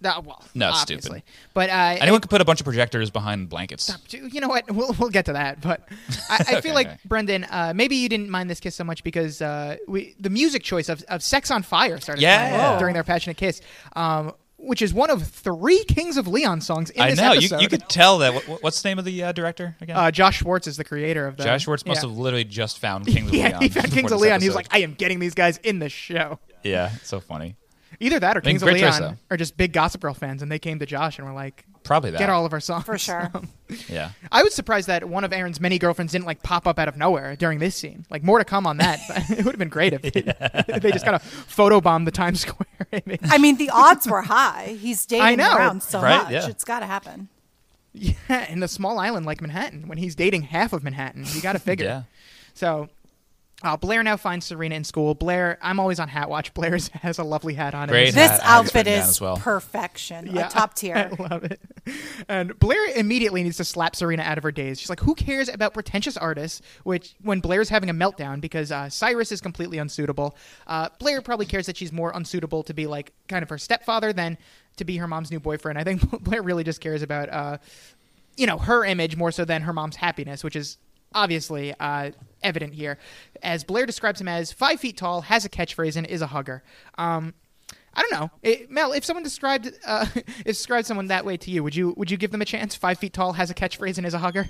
Uh, 0.04 0.20
well, 0.24 0.42
No, 0.54 0.70
obviously. 0.70 0.98
stupid. 1.20 1.22
But 1.54 1.70
uh, 1.70 1.96
anyone 2.00 2.20
could 2.20 2.30
put 2.30 2.40
a 2.40 2.44
bunch 2.44 2.60
of 2.60 2.64
projectors 2.64 3.10
behind 3.10 3.48
blankets 3.48 3.96
you 4.10 4.40
know 4.40 4.48
what? 4.48 4.70
We'll, 4.70 4.94
we'll 4.98 5.10
get 5.10 5.26
to 5.26 5.32
that. 5.34 5.60
But 5.60 5.88
I, 6.30 6.44
I 6.56 6.60
feel 6.60 6.74
like 6.74 6.86
okay. 6.86 6.98
Brendan, 7.04 7.44
uh, 7.44 7.72
maybe 7.74 7.96
you 7.96 8.08
didn't 8.08 8.30
mind 8.30 8.50
this 8.50 8.60
kiss 8.60 8.74
so 8.74 8.84
much 8.84 9.02
because 9.04 9.40
uh, 9.42 9.76
we 9.88 10.14
the 10.20 10.30
music 10.30 10.62
choice 10.62 10.88
of, 10.88 11.02
of 11.08 11.22
"Sex 11.22 11.50
on 11.50 11.62
Fire" 11.62 11.98
started 12.00 12.22
Yeah. 12.22 12.78
during 12.78 12.94
their 12.94 13.04
passionate 13.04 13.36
kiss, 13.36 13.60
um, 13.96 14.32
which 14.56 14.80
is 14.82 14.94
one 14.94 15.10
of 15.10 15.26
three 15.26 15.82
Kings 15.84 16.16
of 16.16 16.28
Leon 16.28 16.60
songs 16.60 16.90
in 16.90 17.00
i 17.02 17.10
this 17.10 17.18
know 17.18 17.32
you, 17.32 17.38
episode. 17.38 17.62
you 17.62 17.68
could 17.68 17.88
tell 17.88 18.18
that 18.18 18.32
what, 18.34 18.62
what's 18.62 18.80
the 18.80 18.88
name 18.88 18.98
of 18.98 19.04
the 19.04 19.22
uh, 19.24 19.32
director 19.32 19.76
again 19.80 19.96
uh, 19.96 20.10
Josh 20.10 20.38
Schwartz 20.38 20.66
is 20.68 20.76
the 20.76 20.84
creator 20.84 21.26
of 21.26 21.36
the. 21.36 21.42
josh 21.44 21.62
schwartz 21.64 21.84
must 21.84 22.02
yeah. 22.02 22.08
have 22.08 22.16
literally 22.16 22.44
just 22.44 22.78
found 22.78 23.06
kings 23.06 23.28
of 23.28 23.34
Yeah, 23.34 23.48
leon 23.48 23.62
he 23.62 23.68
found 23.68 23.90
Kings 23.90 24.12
of 24.12 24.20
Leon. 24.20 24.40
He 24.40 24.48
was 24.48 24.54
like, 24.54 24.68
I 24.70 24.78
am 24.78 24.94
getting 24.94 25.18
these 25.18 25.34
guys 25.34 25.56
in 25.58 25.80
the 25.80 25.88
show. 25.88 26.38
yeah 26.62 26.90
it's 26.94 27.08
so 27.08 27.18
funny 27.18 27.56
Either 28.02 28.20
that 28.20 28.36
or 28.36 28.40
Kings 28.40 28.62
of 28.62 28.66
great 28.68 28.80
choice, 28.80 28.98
Leon 28.98 29.12
though. 29.28 29.34
are 29.34 29.36
just 29.38 29.56
big 29.56 29.72
Gossip 29.72 30.00
Girl 30.02 30.12
fans, 30.12 30.42
and 30.42 30.50
they 30.52 30.58
came 30.58 30.78
to 30.80 30.86
Josh 30.86 31.18
and 31.18 31.26
were 31.26 31.32
like, 31.32 31.64
probably 31.84 32.10
that 32.10 32.18
"Get 32.18 32.28
all 32.30 32.44
of 32.44 32.52
our 32.52 32.60
songs." 32.60 32.84
For 32.84 32.98
sure. 32.98 33.30
yeah 33.88 34.10
I 34.30 34.42
was 34.42 34.54
surprised 34.54 34.88
that 34.88 35.08
one 35.08 35.24
of 35.24 35.32
Aaron's 35.32 35.60
many 35.60 35.78
girlfriends 35.78 36.12
didn't 36.12 36.26
like 36.26 36.42
pop 36.42 36.66
up 36.66 36.78
out 36.78 36.88
of 36.88 36.96
nowhere 36.96 37.36
during 37.36 37.58
this 37.60 37.74
scene. 37.76 38.04
Like 38.10 38.22
more 38.22 38.38
to 38.38 38.44
come 38.44 38.66
on 38.66 38.76
that. 38.78 39.00
But 39.08 39.30
it 39.38 39.44
would 39.44 39.54
have 39.54 39.58
been 39.58 39.68
great 39.68 39.92
if 39.92 40.02
they, 40.02 40.10
they 40.78 40.90
just 40.92 41.04
kind 41.04 41.14
of 41.16 41.22
photobombed 41.22 42.04
the 42.04 42.10
Times 42.10 42.40
Square 42.40 42.66
image. 43.06 43.20
I 43.24 43.38
mean, 43.38 43.56
the 43.56 43.70
odds 43.70 44.06
were 44.08 44.22
high. 44.22 44.76
He's 44.80 45.06
dating 45.06 45.24
I 45.26 45.34
know. 45.36 45.56
around 45.56 45.82
so 45.82 46.00
Right, 46.02 46.24
much. 46.24 46.32
yeah. 46.32 46.48
It's 46.48 46.64
got 46.64 46.80
to 46.80 46.86
happen. 46.86 47.28
Yeah, 47.94 48.50
in 48.50 48.62
a 48.62 48.68
small 48.68 48.98
island 48.98 49.26
like 49.26 49.40
Manhattan, 49.40 49.86
when 49.86 49.98
he's 49.98 50.14
dating 50.14 50.42
half 50.42 50.72
of 50.72 50.82
Manhattan, 50.82 51.24
you 51.34 51.40
got 51.42 51.52
to 51.52 51.58
figure. 51.58 51.84
yeah 51.86 52.02
So. 52.54 52.88
Uh, 53.62 53.76
Blair 53.76 54.02
now 54.02 54.16
finds 54.16 54.46
Serena 54.46 54.74
in 54.74 54.84
school. 54.84 55.14
Blair, 55.14 55.58
I'm 55.62 55.78
always 55.78 56.00
on 56.00 56.08
hat 56.08 56.28
watch. 56.28 56.52
Blair 56.54 56.78
has 56.94 57.18
a 57.18 57.24
lovely 57.24 57.54
hat 57.54 57.74
on. 57.74 57.88
Great 57.88 58.06
this 58.06 58.14
This 58.14 58.30
hat. 58.30 58.40
I 58.44 58.58
outfit 58.58 58.86
is 58.86 59.08
as 59.08 59.20
well. 59.20 59.36
perfection. 59.36 60.28
Yeah. 60.32 60.46
A 60.48 60.50
top 60.50 60.74
tier. 60.76 60.96
I 60.96 61.22
love 61.22 61.44
it. 61.44 61.60
And 62.28 62.58
Blair 62.58 62.84
immediately 62.96 63.42
needs 63.42 63.56
to 63.58 63.64
slap 63.64 63.94
Serena 63.96 64.22
out 64.22 64.38
of 64.38 64.44
her 64.44 64.52
daze. 64.52 64.80
She's 64.80 64.90
like, 64.90 65.00
"Who 65.00 65.14
cares 65.14 65.48
about 65.48 65.74
pretentious 65.74 66.16
artists?" 66.16 66.60
Which, 66.84 67.14
when 67.22 67.40
Blair's 67.40 67.68
having 67.68 67.90
a 67.90 67.94
meltdown 67.94 68.40
because 68.40 68.72
uh, 68.72 68.88
Cyrus 68.88 69.32
is 69.32 69.40
completely 69.40 69.78
unsuitable, 69.78 70.36
uh, 70.66 70.88
Blair 70.98 71.22
probably 71.22 71.46
cares 71.46 71.66
that 71.66 71.76
she's 71.76 71.92
more 71.92 72.12
unsuitable 72.14 72.62
to 72.64 72.74
be 72.74 72.86
like 72.86 73.12
kind 73.28 73.42
of 73.42 73.48
her 73.48 73.58
stepfather 73.58 74.12
than 74.12 74.38
to 74.76 74.84
be 74.84 74.96
her 74.96 75.06
mom's 75.06 75.30
new 75.30 75.40
boyfriend. 75.40 75.78
I 75.78 75.84
think 75.84 76.08
Blair 76.24 76.42
really 76.42 76.64
just 76.64 76.80
cares 76.80 77.02
about, 77.02 77.28
uh, 77.30 77.58
you 78.36 78.46
know, 78.46 78.58
her 78.58 78.84
image 78.84 79.16
more 79.16 79.30
so 79.30 79.44
than 79.44 79.62
her 79.62 79.72
mom's 79.72 79.96
happiness, 79.96 80.42
which 80.42 80.56
is 80.56 80.78
obviously 81.14 81.74
uh, 81.78 82.10
evident 82.42 82.74
here, 82.74 82.98
as 83.42 83.64
Blair 83.64 83.86
describes 83.86 84.20
him 84.20 84.28
as 84.28 84.52
five 84.52 84.80
feet 84.80 84.96
tall, 84.96 85.22
has 85.22 85.44
a 85.44 85.48
catchphrase, 85.48 85.96
and 85.96 86.06
is 86.06 86.22
a 86.22 86.26
hugger. 86.28 86.62
Um, 86.98 87.34
I 87.94 88.00
don't 88.02 88.12
know, 88.12 88.30
It- 88.42 88.70
Mel. 88.70 88.92
If 88.92 89.04
someone 89.04 89.22
described 89.22 89.70
uh, 89.86 90.06
if 90.14 90.44
described 90.44 90.86
someone 90.86 91.08
that 91.08 91.24
way 91.24 91.36
to 91.36 91.50
you, 91.50 91.62
would 91.62 91.76
you 91.76 91.94
would 91.96 92.10
you 92.10 92.16
give 92.16 92.30
them 92.30 92.40
a 92.42 92.46
chance? 92.46 92.74
Five 92.74 92.98
feet 92.98 93.12
tall, 93.12 93.34
has 93.34 93.50
a 93.50 93.54
catchphrase, 93.54 93.98
and 93.98 94.06
is 94.06 94.14
a 94.14 94.18
hugger. 94.18 94.48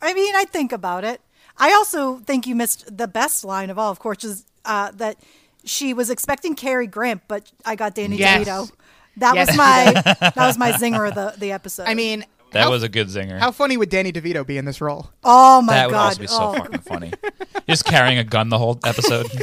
I 0.00 0.14
mean, 0.14 0.34
I 0.36 0.44
think 0.44 0.70
about 0.72 1.04
it. 1.04 1.20
I 1.56 1.72
also 1.72 2.18
think 2.18 2.46
you 2.46 2.54
missed 2.54 2.96
the 2.96 3.08
best 3.08 3.44
line 3.44 3.68
of 3.70 3.78
all, 3.78 3.90
of 3.90 3.98
course, 3.98 4.22
is 4.22 4.44
uh, 4.64 4.92
that 4.92 5.16
she 5.64 5.92
was 5.92 6.08
expecting 6.10 6.54
Cary 6.54 6.86
Grant, 6.86 7.22
but 7.26 7.50
I 7.64 7.74
got 7.74 7.96
Danny 7.96 8.16
Yes. 8.16 8.46
DeVito. 8.48 8.70
That 9.16 9.34
Yes. 9.34 9.48
was 9.48 9.56
my 9.56 9.92
that 10.20 10.36
was 10.36 10.56
my 10.56 10.70
zinger 10.72 11.08
of 11.08 11.16
the, 11.16 11.34
the 11.38 11.50
episode. 11.50 11.88
I 11.88 11.94
mean, 11.94 12.24
that 12.52 12.64
how, 12.64 12.70
was 12.70 12.82
a 12.82 12.88
good 12.88 13.08
zinger 13.08 13.38
how 13.38 13.50
funny 13.50 13.76
would 13.76 13.88
Danny 13.90 14.12
DeVito 14.12 14.46
be 14.46 14.58
in 14.58 14.64
this 14.64 14.80
role? 14.80 15.10
oh 15.24 15.62
my 15.62 15.72
god. 15.72 15.78
that 15.78 15.86
would 15.88 15.96
also 15.96 16.20
be 16.20 16.26
so 16.26 16.38
oh. 16.40 16.54
fucking 16.54 16.80
funny 16.80 17.12
just 17.68 17.84
carrying 17.84 18.18
a 18.18 18.24
gun 18.24 18.48
the 18.48 18.58
whole 18.58 18.78
episode 18.84 19.26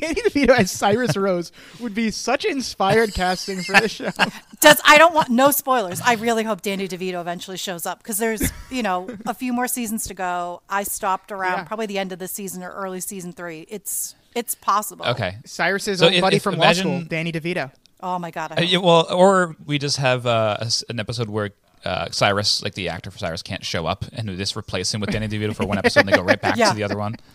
Danny 0.00 0.14
DeVito 0.22 0.50
as 0.50 0.70
Cyrus 0.70 1.16
Rose 1.16 1.50
would 1.80 1.94
be 1.94 2.10
such 2.10 2.44
inspired 2.44 3.14
casting 3.14 3.62
for 3.62 3.72
this 3.80 3.90
show. 3.90 4.10
Does 4.60 4.80
I 4.84 4.96
don't 4.98 5.14
want 5.14 5.28
no 5.28 5.50
spoilers. 5.50 6.00
I 6.00 6.14
really 6.14 6.44
hope 6.44 6.62
Danny 6.62 6.86
DeVito 6.86 7.20
eventually 7.20 7.56
shows 7.56 7.84
up 7.84 7.98
because 7.98 8.18
there's 8.18 8.52
you 8.70 8.82
know 8.82 9.08
a 9.26 9.34
few 9.34 9.52
more 9.52 9.66
seasons 9.66 10.06
to 10.06 10.14
go. 10.14 10.62
I 10.68 10.84
stopped 10.84 11.32
around 11.32 11.58
Yeah. 11.58 11.64
probably 11.64 11.86
the 11.86 11.98
end 11.98 12.12
of 12.12 12.18
the 12.20 12.28
season 12.28 12.62
or 12.62 12.70
early 12.70 13.00
season 13.00 13.32
three. 13.32 13.66
It's 13.68 14.14
it's 14.36 14.54
possible. 14.54 15.04
okay 15.06 15.38
Cyrus's 15.44 15.98
So 15.98 16.06
old 16.06 16.14
if- 16.14 16.20
buddy 16.20 16.36
if- 16.36 16.42
from 16.42 16.56
law 16.56 16.64
imagine- 16.64 16.82
school, 16.82 17.02
Danny 17.08 17.32
DeVito. 17.32 17.72
Oh 18.00 18.18
my 18.20 18.30
god. 18.30 18.52
I 18.52 18.56
Uh, 18.56 18.60
yeah, 18.62 18.78
well, 18.78 19.12
or 19.12 19.56
we 19.66 19.78
just 19.78 19.96
have 19.96 20.26
uh, 20.26 20.58
an 20.88 21.00
episode 21.00 21.28
where 21.28 21.50
uh, 21.84 22.10
Cyrus, 22.10 22.62
like 22.62 22.74
the 22.74 22.88
actor 22.88 23.10
for 23.10 23.18
Cyrus, 23.18 23.42
can't 23.42 23.64
show 23.64 23.86
up, 23.86 24.04
and 24.12 24.28
we 24.28 24.36
just 24.36 24.56
replace 24.56 24.92
him 24.92 25.00
with 25.00 25.10
Danny 25.10 25.28
DeVito 25.28 25.54
for 25.54 25.66
one 25.66 25.78
episode, 25.84 26.00
and 26.00 26.08
they 26.08 26.12
go 26.16 26.22
right 26.22 26.40
back 26.40 26.56
Yeah. 26.56 26.70
to 26.70 26.76
the 26.76 26.82
other 26.84 26.96
one. 26.98 27.16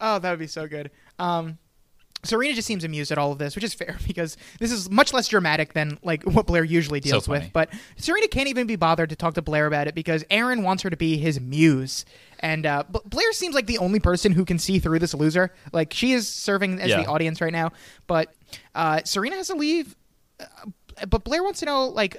Oh, 0.00 0.18
that 0.20 0.30
would 0.30 0.38
be 0.38 0.46
so 0.46 0.68
good. 0.68 0.92
Um, 1.18 1.58
Serena 2.22 2.54
just 2.54 2.68
seems 2.68 2.84
amused 2.84 3.10
at 3.10 3.18
all 3.18 3.32
of 3.32 3.38
this, 3.38 3.56
which 3.56 3.64
is 3.64 3.74
fair 3.74 3.96
because 4.06 4.36
this 4.60 4.70
is 4.70 4.88
much 4.90 5.12
less 5.12 5.26
dramatic 5.26 5.72
than 5.72 5.98
like 6.04 6.22
what 6.24 6.46
Blair 6.46 6.62
usually 6.62 7.00
deals 7.00 7.26
funny. 7.26 7.40
with. 7.46 7.52
But 7.52 7.70
Serena 7.96 8.28
can't 8.28 8.48
even 8.48 8.68
be 8.68 8.76
bothered 8.76 9.10
to 9.10 9.16
talk 9.16 9.34
to 9.34 9.42
Blair 9.42 9.66
about 9.66 9.88
it 9.88 9.96
because 9.96 10.24
Aaron 10.30 10.62
wants 10.62 10.84
her 10.84 10.90
to 10.90 10.96
be 10.96 11.16
his 11.16 11.40
muse, 11.40 12.04
and 12.40 12.64
uh, 12.64 12.84
Blair 13.06 13.32
seems 13.32 13.56
like 13.56 13.66
the 13.66 13.78
only 13.78 13.98
person 13.98 14.30
who 14.32 14.44
can 14.44 14.60
see 14.60 14.78
through 14.78 15.00
this 15.00 15.14
loser. 15.14 15.52
Like 15.72 15.92
she 15.92 16.12
is 16.12 16.28
serving 16.28 16.80
as 16.80 16.90
Yeah. 16.90 17.02
the 17.02 17.08
audience 17.08 17.40
right 17.40 17.52
now, 17.52 17.72
but 18.06 18.32
uh, 18.76 19.00
Serena 19.04 19.34
has 19.36 19.48
to 19.48 19.54
leave. 19.56 19.96
Uh, 20.38 20.46
but 21.08 21.24
Blair 21.24 21.42
wants 21.42 21.58
to 21.60 21.66
know 21.66 21.88
like 21.88 22.16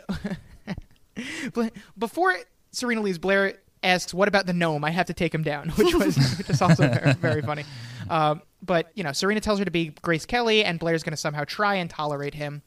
Bla- 1.53 1.71
before 1.97 2.35
Serena 2.71 3.01
leaves, 3.01 3.17
Blair 3.17 3.55
asks, 3.83 4.13
"What 4.13 4.27
about 4.27 4.45
the 4.45 4.53
gnome? 4.53 4.83
I 4.83 4.91
have 4.91 5.07
to 5.07 5.13
take 5.13 5.33
him 5.33 5.43
down," 5.43 5.69
which 5.77 5.93
was 5.93 6.15
which 6.37 6.49
is 6.49 6.61
also 6.61 6.87
very, 6.87 7.13
very 7.13 7.41
funny. 7.41 7.63
Um, 8.09 8.41
but 8.61 8.91
you 8.95 9.03
know, 9.03 9.11
Serena 9.11 9.39
tells 9.39 9.59
her 9.59 9.65
to 9.65 9.71
be 9.71 9.89
Grace 10.01 10.25
Kelly, 10.25 10.63
and 10.63 10.79
Blair's 10.79 11.03
going 11.03 11.11
to 11.11 11.17
somehow 11.17 11.43
try 11.45 11.75
and 11.75 11.89
tolerate 11.89 12.33
him. 12.33 12.61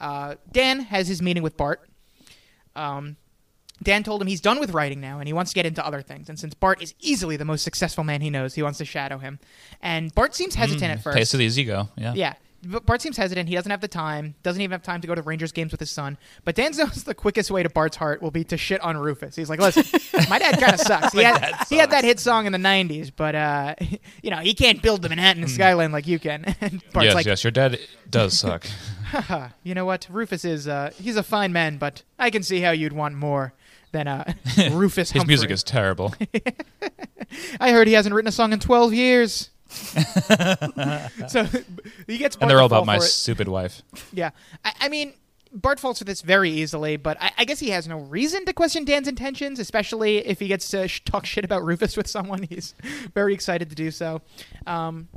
Uh, 0.00 0.34
Dan 0.50 0.80
has 0.80 1.08
his 1.08 1.22
meeting 1.22 1.42
with 1.42 1.56
Bart. 1.56 1.88
Um, 2.74 3.16
Dan 3.82 4.02
told 4.02 4.22
him 4.22 4.28
he's 4.28 4.40
done 4.40 4.58
with 4.58 4.70
writing 4.72 5.00
now, 5.00 5.18
and 5.18 5.28
he 5.28 5.32
wants 5.32 5.50
to 5.52 5.54
get 5.54 5.66
into 5.66 5.84
other 5.84 6.00
things. 6.02 6.28
And 6.28 6.38
since 6.38 6.54
Bart 6.54 6.82
is 6.82 6.94
easily 7.00 7.36
the 7.36 7.44
most 7.44 7.62
successful 7.62 8.04
man 8.04 8.20
he 8.22 8.30
knows, 8.30 8.54
he 8.54 8.62
wants 8.62 8.78
to 8.78 8.84
shadow 8.84 9.18
him. 9.18 9.38
And 9.82 10.14
Bart 10.14 10.34
seems 10.34 10.54
hesitant 10.54 10.90
at 10.90 11.02
first. 11.02 11.16
Taste 11.16 11.34
of 11.34 11.38
the 11.38 11.44
easy 11.44 11.64
go. 11.64 11.88
Yeah. 11.96 12.14
Yeah. 12.14 12.34
But 12.66 12.86
Bart 12.86 13.02
seems 13.02 13.16
hesitant. 13.16 13.48
He 13.48 13.54
doesn't 13.54 13.70
have 13.70 13.80
the 13.80 13.88
time. 13.88 14.34
Doesn't 14.42 14.60
even 14.60 14.72
have 14.72 14.82
time 14.82 15.00
to 15.00 15.06
go 15.06 15.14
to 15.14 15.22
Rangers 15.22 15.52
games 15.52 15.72
with 15.72 15.80
his 15.80 15.90
son. 15.90 16.18
But 16.44 16.54
Dan 16.54 16.72
knows 16.76 17.04
the 17.04 17.14
quickest 17.14 17.50
way 17.50 17.62
to 17.62 17.70
Bart's 17.70 17.96
heart 17.96 18.22
will 18.22 18.30
be 18.30 18.44
to 18.44 18.56
shit 18.56 18.80
on 18.80 18.96
Rufus. 18.96 19.36
He's 19.36 19.50
like, 19.50 19.60
listen, 19.60 19.84
my 20.30 20.38
dad 20.38 20.58
kind 20.58 20.74
of 20.74 20.80
sucks. 20.86 21.12
He 21.12 21.22
had, 21.22 21.66
he 21.68 21.76
had 21.76 21.90
that 21.90 22.04
hit 22.04 22.20
song 22.20 22.46
in 22.46 22.52
the 22.52 22.58
'90s, 22.58 23.10
but 23.14 23.34
uh, 23.34 23.74
you 24.22 24.30
know 24.30 24.38
he 24.38 24.54
can't 24.54 24.82
build 24.82 25.02
the 25.02 25.08
Manhattan 25.08 25.46
skyline 25.48 25.92
like 25.92 26.06
you 26.06 26.18
can. 26.18 26.56
And 26.60 26.82
Bart's 26.92 27.06
yes, 27.06 27.14
like, 27.14 27.26
yes, 27.26 27.44
your 27.44 27.50
dad 27.50 27.78
does 28.10 28.38
suck. 28.38 28.66
You 29.62 29.74
know 29.74 29.84
what? 29.84 30.08
Rufus 30.10 30.44
is 30.44 30.68
uh, 30.68 30.90
he's 31.00 31.16
a 31.16 31.22
fine 31.22 31.52
man, 31.52 31.78
but 31.78 32.02
I 32.18 32.30
can 32.30 32.42
see 32.42 32.60
how 32.60 32.72
you'd 32.72 32.92
want 32.92 33.14
more 33.14 33.52
than 33.92 34.08
uh, 34.08 34.32
Rufus. 34.72 35.12
His 35.12 35.26
music 35.26 35.50
is 35.50 35.62
terrible. 35.62 36.14
I 37.60 37.70
heard 37.70 37.86
he 37.86 37.94
hasn't 37.94 38.14
written 38.14 38.28
a 38.28 38.32
song 38.32 38.52
in 38.52 38.60
12 38.60 38.94
years. 38.94 39.50
so 41.28 41.44
he 42.06 42.18
gets 42.18 42.36
Bart 42.36 42.42
and 42.42 42.50
they're 42.50 42.60
all 42.60 42.66
about 42.66 42.86
my 42.86 42.98
stupid 42.98 43.48
wife. 43.48 43.82
Yeah, 44.12 44.30
I, 44.64 44.72
I 44.82 44.88
mean, 44.88 45.12
Bart 45.52 45.80
falls 45.80 45.98
for 45.98 46.04
this 46.04 46.22
very 46.22 46.50
easily, 46.50 46.96
but 46.96 47.16
I, 47.20 47.32
I 47.38 47.44
guess 47.44 47.58
he 47.58 47.70
has 47.70 47.88
no 47.88 47.98
reason 47.98 48.44
to 48.46 48.52
question 48.52 48.84
Dan's 48.84 49.08
intentions, 49.08 49.58
especially 49.58 50.18
if 50.18 50.38
he 50.38 50.48
gets 50.48 50.68
to 50.68 50.86
sh- 50.86 51.02
talk 51.04 51.26
shit 51.26 51.44
about 51.44 51.64
Rufus 51.64 51.96
with 51.96 52.06
someone. 52.06 52.42
He's 52.42 52.74
very 53.14 53.34
excited 53.34 53.70
to 53.70 53.74
do 53.74 53.90
so. 53.90 54.22
Um, 54.66 55.08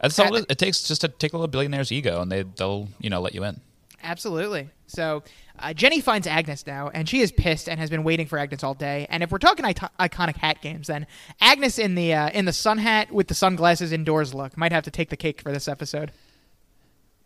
That's 0.00 0.18
all 0.18 0.34
it, 0.34 0.46
it 0.48 0.58
takes 0.58 0.82
just 0.82 1.00
to 1.02 1.08
take 1.08 1.32
a 1.32 1.36
little 1.36 1.48
billionaire's 1.48 1.92
ego, 1.92 2.22
and 2.22 2.30
they 2.30 2.42
they'll 2.42 2.88
you 3.00 3.10
know 3.10 3.20
let 3.20 3.34
you 3.34 3.44
in. 3.44 3.60
absolutely. 4.02 4.70
So 4.86 5.22
uh, 5.60 5.72
Jenny 5.74 6.00
finds 6.00 6.26
Agnes 6.26 6.66
now, 6.66 6.88
and 6.92 7.08
she 7.08 7.20
is 7.20 7.30
pissed 7.32 7.68
and 7.68 7.78
has 7.78 7.90
been 7.90 8.04
waiting 8.04 8.26
for 8.26 8.38
Agnes 8.38 8.64
all 8.64 8.74
day. 8.74 9.06
And 9.10 9.22
if 9.22 9.30
we're 9.30 9.38
talking 9.38 9.64
iconic 9.64 10.36
hat 10.36 10.60
games, 10.62 10.86
then 10.88 11.06
Agnes 11.40 11.78
in 11.78 11.94
the 11.94 12.12
uh, 12.14 12.30
in 12.30 12.44
the 12.44 12.52
sun 12.52 12.78
hat 12.78 13.12
with 13.12 13.28
the 13.28 13.34
sunglasses 13.34 13.92
indoors 13.92 14.34
look 14.34 14.56
might 14.56 14.72
have 14.72 14.84
to 14.84 14.90
take 14.90 15.10
the 15.10 15.16
cake 15.16 15.40
for 15.42 15.52
this 15.52 15.68
episode. 15.68 16.12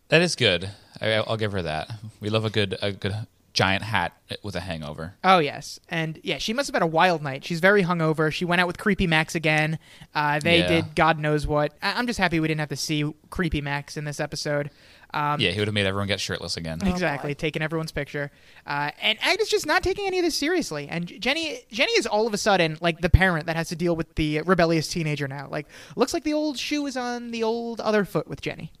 That 0.09 0.21
is 0.21 0.35
good. 0.35 0.69
I, 1.01 1.13
I'll 1.13 1.37
give 1.37 1.51
her 1.51 1.61
that. 1.63 1.89
We 2.19 2.29
love 2.29 2.45
a 2.45 2.49
good 2.49 2.77
a 2.81 2.91
good 2.91 3.13
giant 3.53 3.83
hat 3.83 4.11
with 4.43 4.55
a 4.55 4.59
hangover. 4.59 5.15
Oh 5.23 5.39
yes, 5.39 5.79
and 5.89 6.19
yeah, 6.23 6.37
she 6.37 6.51
must 6.53 6.67
have 6.67 6.75
had 6.75 6.83
a 6.83 6.87
wild 6.87 7.23
night. 7.23 7.43
She's 7.45 7.59
very 7.61 7.83
hungover. 7.83 8.31
She 8.31 8.43
went 8.45 8.59
out 8.61 8.67
with 8.67 8.77
Creepy 8.77 9.07
Max 9.07 9.33
again. 9.33 9.79
Uh, 10.13 10.39
they 10.39 10.59
Yeah. 10.59 10.67
did 10.67 10.95
God 10.95 11.19
knows 11.19 11.47
what. 11.47 11.73
I- 11.81 11.93
I'm 11.93 12.05
just 12.05 12.19
happy 12.19 12.39
we 12.39 12.47
didn't 12.49 12.59
have 12.59 12.69
to 12.69 12.75
see 12.75 13.11
Creepy 13.29 13.61
Max 13.61 13.97
in 13.97 14.03
this 14.05 14.19
episode. 14.19 14.69
Um, 15.15 15.39
yeah, 15.39 15.51
he 15.51 15.59
would 15.59 15.69
have 15.69 15.73
made 15.73 15.85
everyone 15.85 16.07
get 16.07 16.19
shirtless 16.19 16.57
again. 16.57 16.85
exactly, 16.85 17.33
taking 17.33 17.61
everyone's 17.61 17.93
picture. 17.93 18.31
Uh, 18.67 18.91
and 19.01 19.17
Agnes 19.21 19.47
just 19.47 19.65
not 19.65 19.81
taking 19.81 20.05
any 20.05 20.19
of 20.19 20.25
this 20.25 20.35
seriously. 20.35 20.89
And 20.89 21.07
Jenny, 21.21 21.61
Jenny 21.71 21.93
is 21.93 22.05
all 22.05 22.27
of 22.27 22.33
a 22.33 22.37
sudden 22.37 22.77
like 22.81 22.99
the 22.99 23.09
parent 23.09 23.45
that 23.45 23.55
has 23.55 23.69
to 23.69 23.77
deal 23.77 23.95
with 23.95 24.13
the 24.15 24.41
rebellious 24.41 24.89
teenager 24.89 25.27
now. 25.29 25.47
Like, 25.49 25.67
looks 25.95 26.13
like 26.13 26.25
the 26.25 26.33
old 26.33 26.59
shoe 26.59 26.85
is 26.85 26.97
on 26.97 27.31
the 27.31 27.43
old 27.43 27.79
other 27.79 28.03
foot 28.03 28.27
with 28.27 28.41
Jenny. 28.41 28.73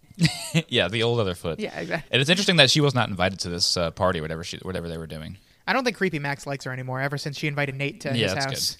yeah, 0.68 0.88
the 0.88 1.02
old 1.02 1.18
other 1.20 1.34
foot. 1.34 1.58
Yeah, 1.58 1.78
exactly. 1.80 2.06
And 2.12 2.20
it's 2.20 2.28
interesting 2.28 2.56
that 2.56 2.70
she 2.70 2.82
was 2.82 2.94
not 2.94 3.08
invited 3.08 3.40
to 3.40 3.48
this 3.48 3.74
uh, 3.78 3.92
party, 3.92 4.20
whatever 4.20 4.44
she, 4.44 4.58
whatever 4.58 4.88
they 4.90 4.98
were 4.98 5.06
doing. 5.06 5.38
I 5.66 5.72
don't 5.72 5.84
think 5.84 5.96
Creepy 5.96 6.18
Max 6.18 6.46
likes 6.46 6.66
her 6.66 6.72
anymore. 6.72 7.00
Ever 7.00 7.16
since 7.16 7.38
she 7.38 7.46
invited 7.46 7.76
Nate 7.76 8.02
to 8.02 8.08
Yeah, 8.08 8.34
his 8.34 8.34
that's 8.34 8.44
house. 8.44 8.78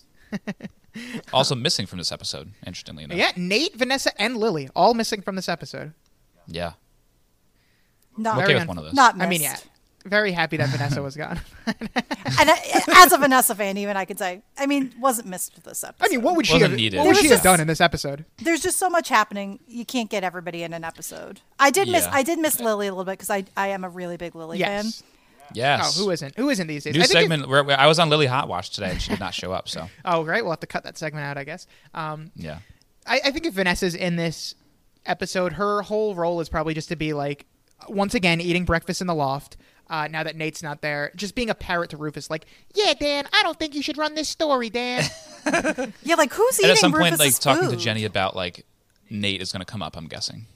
Also 1.33 1.55
missing 1.55 1.87
from 1.87 1.99
this 1.99 2.13
episode, 2.13 2.53
interestingly 2.67 3.05
enough. 3.05 3.17
Yeah, 3.17 3.33
Nate, 3.37 3.75
Vanessa, 3.77 4.11
and 4.21 4.37
Lily 4.37 4.69
all 4.77 4.93
missing 4.93 5.23
from 5.23 5.37
this 5.37 5.49
episode. 5.49 5.95
Yeah. 6.47 6.73
Not, 8.17 8.35
I'm 8.35 8.39
okay 8.39 8.47
Very 8.49 8.55
with 8.55 8.61
un- 8.63 8.69
one 8.69 8.79
of 8.79 8.85
those. 8.85 8.95
not 8.95 9.17
missed. 9.17 9.27
I 9.27 9.31
mean, 9.31 9.41
yeah, 9.43 9.57
very 10.05 10.33
happy 10.33 10.57
that 10.59 10.69
Vanessa 10.69 11.03
was 11.03 11.17
gone. 11.17 11.41
And 12.41 12.51
I, 12.51 12.83
as 13.05 13.13
a 13.13 13.19
Vanessa 13.19 13.55
fan, 13.55 13.77
even 13.77 13.97
I 13.97 14.05
could 14.05 14.19
say, 14.19 14.43
I 14.59 14.67
mean, 14.67 14.93
wasn't 14.99 15.29
missed 15.29 15.55
with 15.55 15.65
this 15.65 15.85
episode. 15.85 16.07
I 16.07 16.09
mean, 16.09 16.23
what 16.23 16.35
would 16.35 16.47
she 16.47 16.55
Wasn't 16.55 16.71
have? 16.71 16.77
needed. 16.79 16.97
What 16.97 17.03
There 17.05 17.11
would 17.11 17.17
was 17.17 17.23
she 17.23 17.29
have 17.29 17.35
just- 17.37 17.45
done 17.45 17.61
in 17.61 17.67
this 17.67 17.81
episode? 17.81 18.25
There's 18.39 18.61
just 18.63 18.79
so 18.79 18.89
much 18.91 19.09
happening. 19.09 19.61
You 19.69 19.85
can't 19.85 20.09
get 20.11 20.25
everybody 20.25 20.63
in 20.63 20.73
an 20.73 20.83
episode. 20.83 21.41
I 21.59 21.71
did 21.71 21.89
miss. 21.89 22.05
Yeah. 22.05 22.11
I 22.15 22.23
did 22.23 22.39
miss 22.39 22.59
Lily 22.59 22.87
a 22.89 22.91
little 22.91 23.05
bit 23.05 23.13
because 23.13 23.31
I 23.31 23.45
I 23.57 23.69
am 23.69 23.85
a 23.85 23.89
really 23.89 24.17
big 24.17 24.35
Lily 24.35 24.59
fan. 24.61 24.87
Yes. 24.87 25.03
Yes. 25.55 25.99
Oh, 25.99 26.05
who 26.05 26.11
isn't? 26.11 26.37
Who 26.37 26.49
isn't 26.49 26.67
these 26.67 26.85
days? 26.85 26.95
New 26.95 27.01
I 27.03 27.05
think 27.05 27.15
if- 27.17 27.21
segment. 27.23 27.49
Where, 27.49 27.63
where 27.63 27.79
I 27.79 27.87
was 27.87 27.99
on 27.99 28.09
Lily 28.09 28.27
Hot 28.27 28.49
Watch 28.49 28.71
today, 28.71 28.91
and 28.91 29.03
she 29.03 29.11
did 29.11 29.21
not 29.21 29.35
show 29.35 29.53
up. 29.53 29.69
So 29.69 29.89
oh, 30.05 30.25
great. 30.25 30.43
We'll 30.43 30.53
have 30.53 30.61
to 30.61 30.67
cut 30.67 30.85
that 30.85 30.97
segment 30.99 31.25
out, 31.27 31.37
I 31.39 31.45
guess. 31.45 31.67
Um, 31.95 32.33
yeah. 32.35 32.59
I, 33.07 33.21
I 33.27 33.31
think 33.31 33.47
if 33.47 33.55
Vanessa's 33.55 33.95
in 33.95 34.17
this 34.17 34.55
episode, 35.07 35.53
her 35.55 35.83
whole 35.83 36.15
role 36.15 36.41
is 36.41 36.49
probably 36.49 36.73
just 36.75 36.89
to 36.89 36.97
be 36.97 37.13
like, 37.13 37.47
once 37.89 38.15
again, 38.15 38.41
eating 38.41 38.65
breakfast 38.65 39.01
in 39.01 39.07
the 39.07 39.15
loft. 39.15 39.57
Uh, 39.91 40.09
now 40.11 40.23
that 40.23 40.37
Nate's 40.37 40.63
not 40.63 40.81
there, 40.81 41.11
just 41.17 41.35
being 41.35 41.51
a 41.51 41.55
parrot 41.55 41.91
to 41.91 41.99
Rufus, 41.99 42.31
like, 42.31 42.47
yeah, 42.75 42.95
Dan, 42.99 43.27
I 43.33 43.43
don't 43.43 43.59
think 43.59 43.75
you 43.75 43.83
should 43.83 43.99
run 43.99 44.15
this 44.15 44.29
story, 44.29 44.71
Dan. 44.71 45.05
Yeah, 46.03 46.15
like 46.15 46.33
who's 46.33 46.59
And 46.59 46.67
eating 46.67 46.71
at 46.71 46.79
some 46.79 46.93
point, 46.93 47.11
Rufus's 47.13 47.45
like 47.45 47.57
talking 47.57 47.69
to? 47.71 47.77
Jenny 47.77 48.05
about 48.05 48.37
like 48.37 48.65
Nate 49.11 49.43
is 49.43 49.51
going 49.53 49.61
to 49.61 49.67
come 49.71 49.83
up. 49.83 49.97
I'm 49.97 50.07
guessing. 50.07 50.47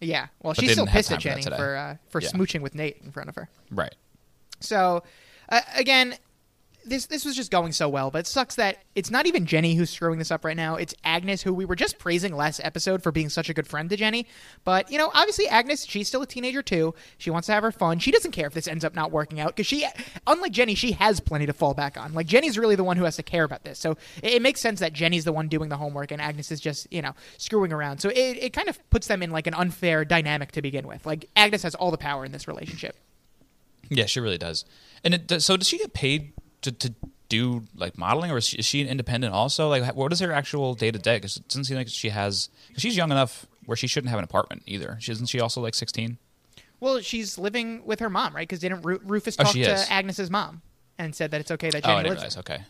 yeah, 0.00 0.28
well, 0.42 0.54
But 0.54 0.60
she's 0.62 0.72
still 0.72 0.86
pissed 0.86 1.10
at 1.10 1.20
time 1.20 1.38
for 1.38 1.40
Jenny 1.42 1.56
for 1.56 1.76
uh, 1.76 1.96
for 2.08 2.20
Yeah. 2.22 2.28
smooching 2.30 2.60
with 2.60 2.74
Nate 2.74 2.98
in 3.04 3.10
front 3.10 3.28
of 3.28 3.34
her. 3.34 3.48
Right. 3.70 3.94
So, 4.60 5.02
uh, 5.48 5.60
again, 5.74 6.14
this 6.88 7.06
this 7.06 7.24
was 7.24 7.36
just 7.36 7.50
going 7.50 7.72
so 7.72 7.88
well, 7.88 8.10
but 8.10 8.20
it 8.20 8.26
sucks 8.26 8.54
that 8.56 8.78
it's 8.94 9.10
not 9.10 9.26
even 9.26 9.46
Jenny 9.46 9.74
who's 9.74 9.90
screwing 9.90 10.18
this 10.18 10.30
up 10.30 10.44
right 10.44 10.56
now. 10.56 10.76
It's 10.76 10.94
Agnes, 11.04 11.42
who 11.42 11.54
we 11.54 11.64
were 11.64 11.76
just 11.76 11.98
praising 11.98 12.34
last 12.34 12.60
episode 12.64 13.02
for 13.02 13.12
being 13.12 13.28
such 13.28 13.48
a 13.48 13.54
good 13.54 13.66
friend 13.66 13.88
to 13.90 13.96
Jenny. 13.96 14.26
But 14.64 14.90
you 14.90 14.98
know, 14.98 15.10
obviously, 15.14 15.48
Agnes, 15.48 15.86
she's 15.86 16.08
still 16.08 16.22
a 16.22 16.26
teenager 16.26 16.62
too. 16.62 16.94
She 17.18 17.30
wants 17.30 17.46
to 17.46 17.52
have 17.52 17.62
her 17.62 17.72
fun. 17.72 17.98
She 17.98 18.10
doesn't 18.10 18.32
care 18.32 18.46
if 18.46 18.54
this 18.54 18.68
ends 18.68 18.84
up 18.84 18.94
not 18.94 19.10
working 19.10 19.40
out 19.40 19.56
because 19.56 19.66
she, 19.66 19.86
unlike 20.26 20.52
Jenny, 20.52 20.74
she 20.74 20.92
has 20.92 21.20
plenty 21.20 21.46
to 21.46 21.52
fall 21.52 21.74
back 21.74 21.96
on. 21.96 22.14
Like 22.14 22.26
Jenny's 22.26 22.58
really 22.58 22.76
the 22.76 22.84
one 22.84 22.96
who 22.96 23.04
has 23.04 23.16
to 23.16 23.22
care 23.22 23.44
about 23.44 23.64
this. 23.64 23.78
So 23.78 23.92
it, 24.22 24.34
it 24.34 24.42
makes 24.42 24.60
sense 24.60 24.80
that 24.80 24.92
Jenny's 24.92 25.24
the 25.24 25.32
one 25.32 25.48
doing 25.48 25.68
the 25.68 25.76
homework 25.76 26.10
and 26.10 26.20
Agnes 26.20 26.50
is 26.50 26.60
just 26.60 26.86
you 26.92 27.02
know 27.02 27.14
screwing 27.36 27.72
around. 27.72 27.98
So 27.98 28.08
it 28.08 28.14
it 28.16 28.52
kind 28.52 28.68
of 28.68 28.78
puts 28.90 29.06
them 29.06 29.22
in 29.22 29.30
like 29.30 29.46
an 29.46 29.54
unfair 29.54 30.04
dynamic 30.04 30.52
to 30.52 30.62
begin 30.62 30.86
with. 30.86 31.06
Like 31.06 31.28
Agnes 31.36 31.62
has 31.62 31.74
all 31.74 31.90
the 31.90 31.98
power 31.98 32.24
in 32.24 32.32
this 32.32 32.48
relationship. 32.48 32.96
Yeah, 33.90 34.06
she 34.06 34.20
really 34.20 34.38
does. 34.38 34.64
And 35.04 35.14
it, 35.14 35.42
so, 35.42 35.56
does 35.56 35.68
she 35.68 35.78
get 35.78 35.92
paid 35.92 36.32
to, 36.62 36.72
to 36.72 36.94
do 37.28 37.64
like 37.76 37.98
modeling, 37.98 38.30
or 38.30 38.38
is 38.38 38.46
she, 38.48 38.56
is 38.58 38.64
she 38.66 38.80
an 38.80 38.88
independent 38.88 39.34
also? 39.34 39.68
Like, 39.68 39.94
what 39.94 40.12
is 40.12 40.20
her 40.20 40.32
actual 40.32 40.74
day 40.74 40.90
to 40.90 40.98
day? 40.98 41.16
Because 41.16 41.36
it 41.36 41.48
doesn't 41.48 41.64
seem 41.64 41.76
like 41.76 41.88
she 41.88 42.08
has. 42.10 42.48
Because 42.68 42.82
she's 42.82 42.96
young 42.96 43.10
enough 43.10 43.46
where 43.66 43.76
she 43.76 43.86
shouldn't 43.86 44.10
have 44.10 44.18
an 44.18 44.24
apartment 44.24 44.62
either. 44.66 44.96
She 45.00 45.12
isn't 45.12 45.26
she 45.26 45.40
also 45.40 45.60
like 45.60 45.74
sixteen? 45.74 46.18
Well, 46.80 47.00
she's 47.00 47.36
living 47.38 47.82
with 47.84 48.00
her 48.00 48.08
mom, 48.08 48.34
right? 48.34 48.46
Because 48.48 48.60
didn't 48.60 48.82
Ru- 48.82 49.00
Rufus 49.04 49.36
Oh, 49.38 49.42
talk 49.44 49.52
she 49.52 49.64
to 49.64 49.72
is. 49.74 49.86
Agnes's 49.90 50.30
mom 50.30 50.62
and 50.96 51.14
said 51.14 51.32
that 51.32 51.40
it's 51.40 51.50
okay 51.50 51.70
that 51.70 51.78
Oh, 51.84 51.88
Jenny 51.88 51.94
I 51.98 52.02
lives 52.02 52.14
realize. 52.14 52.34
there? 52.34 52.40
Okay. 52.40 52.62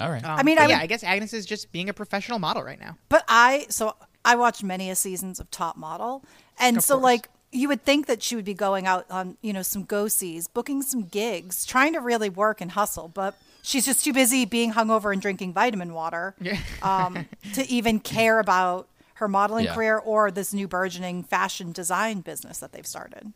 All 0.00 0.10
right. 0.10 0.24
Um, 0.24 0.38
I 0.38 0.42
mean, 0.42 0.56
but 0.56 0.64
I 0.64 0.68
yeah, 0.68 0.76
would- 0.78 0.82
I 0.84 0.86
guess 0.86 1.04
Agnes 1.04 1.32
is 1.34 1.44
just 1.46 1.70
being 1.70 1.88
a 1.90 1.92
professional 1.92 2.38
model 2.38 2.62
right 2.62 2.80
now. 2.80 2.96
But 3.10 3.24
I 3.28 3.66
so 3.68 3.94
I 4.24 4.36
watched 4.36 4.62
many 4.64 4.88
a 4.90 4.94
seasons 4.96 5.38
of 5.38 5.50
Top 5.50 5.76
Model, 5.76 6.24
and 6.58 6.78
Of 6.78 6.84
so 6.84 6.94
course. 6.94 7.04
like 7.04 7.28
you 7.52 7.68
would 7.68 7.84
think 7.84 8.06
that 8.06 8.22
she 8.22 8.34
would 8.34 8.44
be 8.44 8.54
going 8.54 8.86
out 8.86 9.06
on 9.10 9.36
you 9.42 9.52
know 9.52 9.62
some 9.62 9.84
go 9.84 10.08
sees, 10.08 10.48
booking 10.48 10.82
some 10.82 11.04
gigs, 11.04 11.64
trying 11.64 11.92
to 11.92 12.00
really 12.00 12.28
work 12.28 12.60
and 12.60 12.72
hustle, 12.72 13.08
but 13.08 13.36
she's 13.62 13.84
just 13.84 14.04
too 14.04 14.12
busy 14.12 14.44
being 14.44 14.72
hungover 14.72 15.12
and 15.12 15.20
drinking 15.22 15.52
vitamin 15.52 15.92
water 15.94 16.34
um, 16.82 17.26
to 17.52 17.66
even 17.68 18.00
care 18.00 18.38
about 18.40 18.88
her 19.14 19.28
modeling 19.28 19.66
Yeah. 19.66 19.74
career 19.74 19.98
or 19.98 20.30
this 20.32 20.52
new 20.52 20.66
burgeoning 20.66 21.22
fashion 21.22 21.70
design 21.72 22.22
business 22.22 22.58
that 22.58 22.72
they've 22.72 22.86
started. 22.86 23.32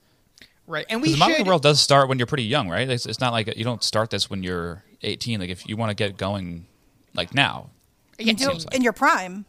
Right, 0.66 0.84
and 0.90 1.00
we 1.00 1.12
the 1.12 1.16
modeling 1.18 1.38
should. 1.42 1.46
world 1.46 1.62
does 1.62 1.80
start 1.80 2.08
when 2.08 2.18
you're 2.18 2.26
pretty 2.26 2.42
young, 2.42 2.68
right? 2.68 2.88
It's, 2.90 3.06
it's 3.06 3.20
not 3.20 3.32
like 3.32 3.56
you 3.56 3.62
don't 3.62 3.84
start 3.84 4.10
this 4.10 4.28
when 4.28 4.42
you're 4.42 4.82
18. 5.02 5.38
Like 5.38 5.50
if 5.50 5.68
you 5.68 5.76
want 5.76 5.90
to 5.90 5.94
get 5.94 6.16
going, 6.16 6.66
like 7.14 7.32
now. 7.34 7.70
yeah, 8.18 8.32
You 8.32 8.46
know, 8.46 8.50
seems 8.52 8.64
like. 8.66 8.74
in 8.74 8.82
your 8.82 8.92
prime, 8.92 9.44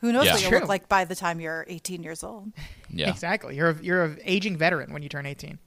who 0.00 0.12
knows 0.12 0.26
Yeah. 0.26 0.32
what 0.32 0.40
you'll 0.42 0.50
True. 0.50 0.60
look 0.60 0.68
like 0.68 0.88
by 0.88 1.04
the 1.04 1.14
time 1.14 1.40
you're 1.40 1.64
18 1.68 2.02
years 2.02 2.22
old? 2.24 2.52
Yeah. 2.88 3.08
Exactly. 3.10 3.56
You're 3.56 3.70
a, 3.70 3.76
you're 3.82 4.04
an 4.04 4.18
aging 4.24 4.56
veteran 4.56 4.92
when 4.92 5.02
you 5.02 5.08
turn 5.08 5.26
18. 5.26 5.58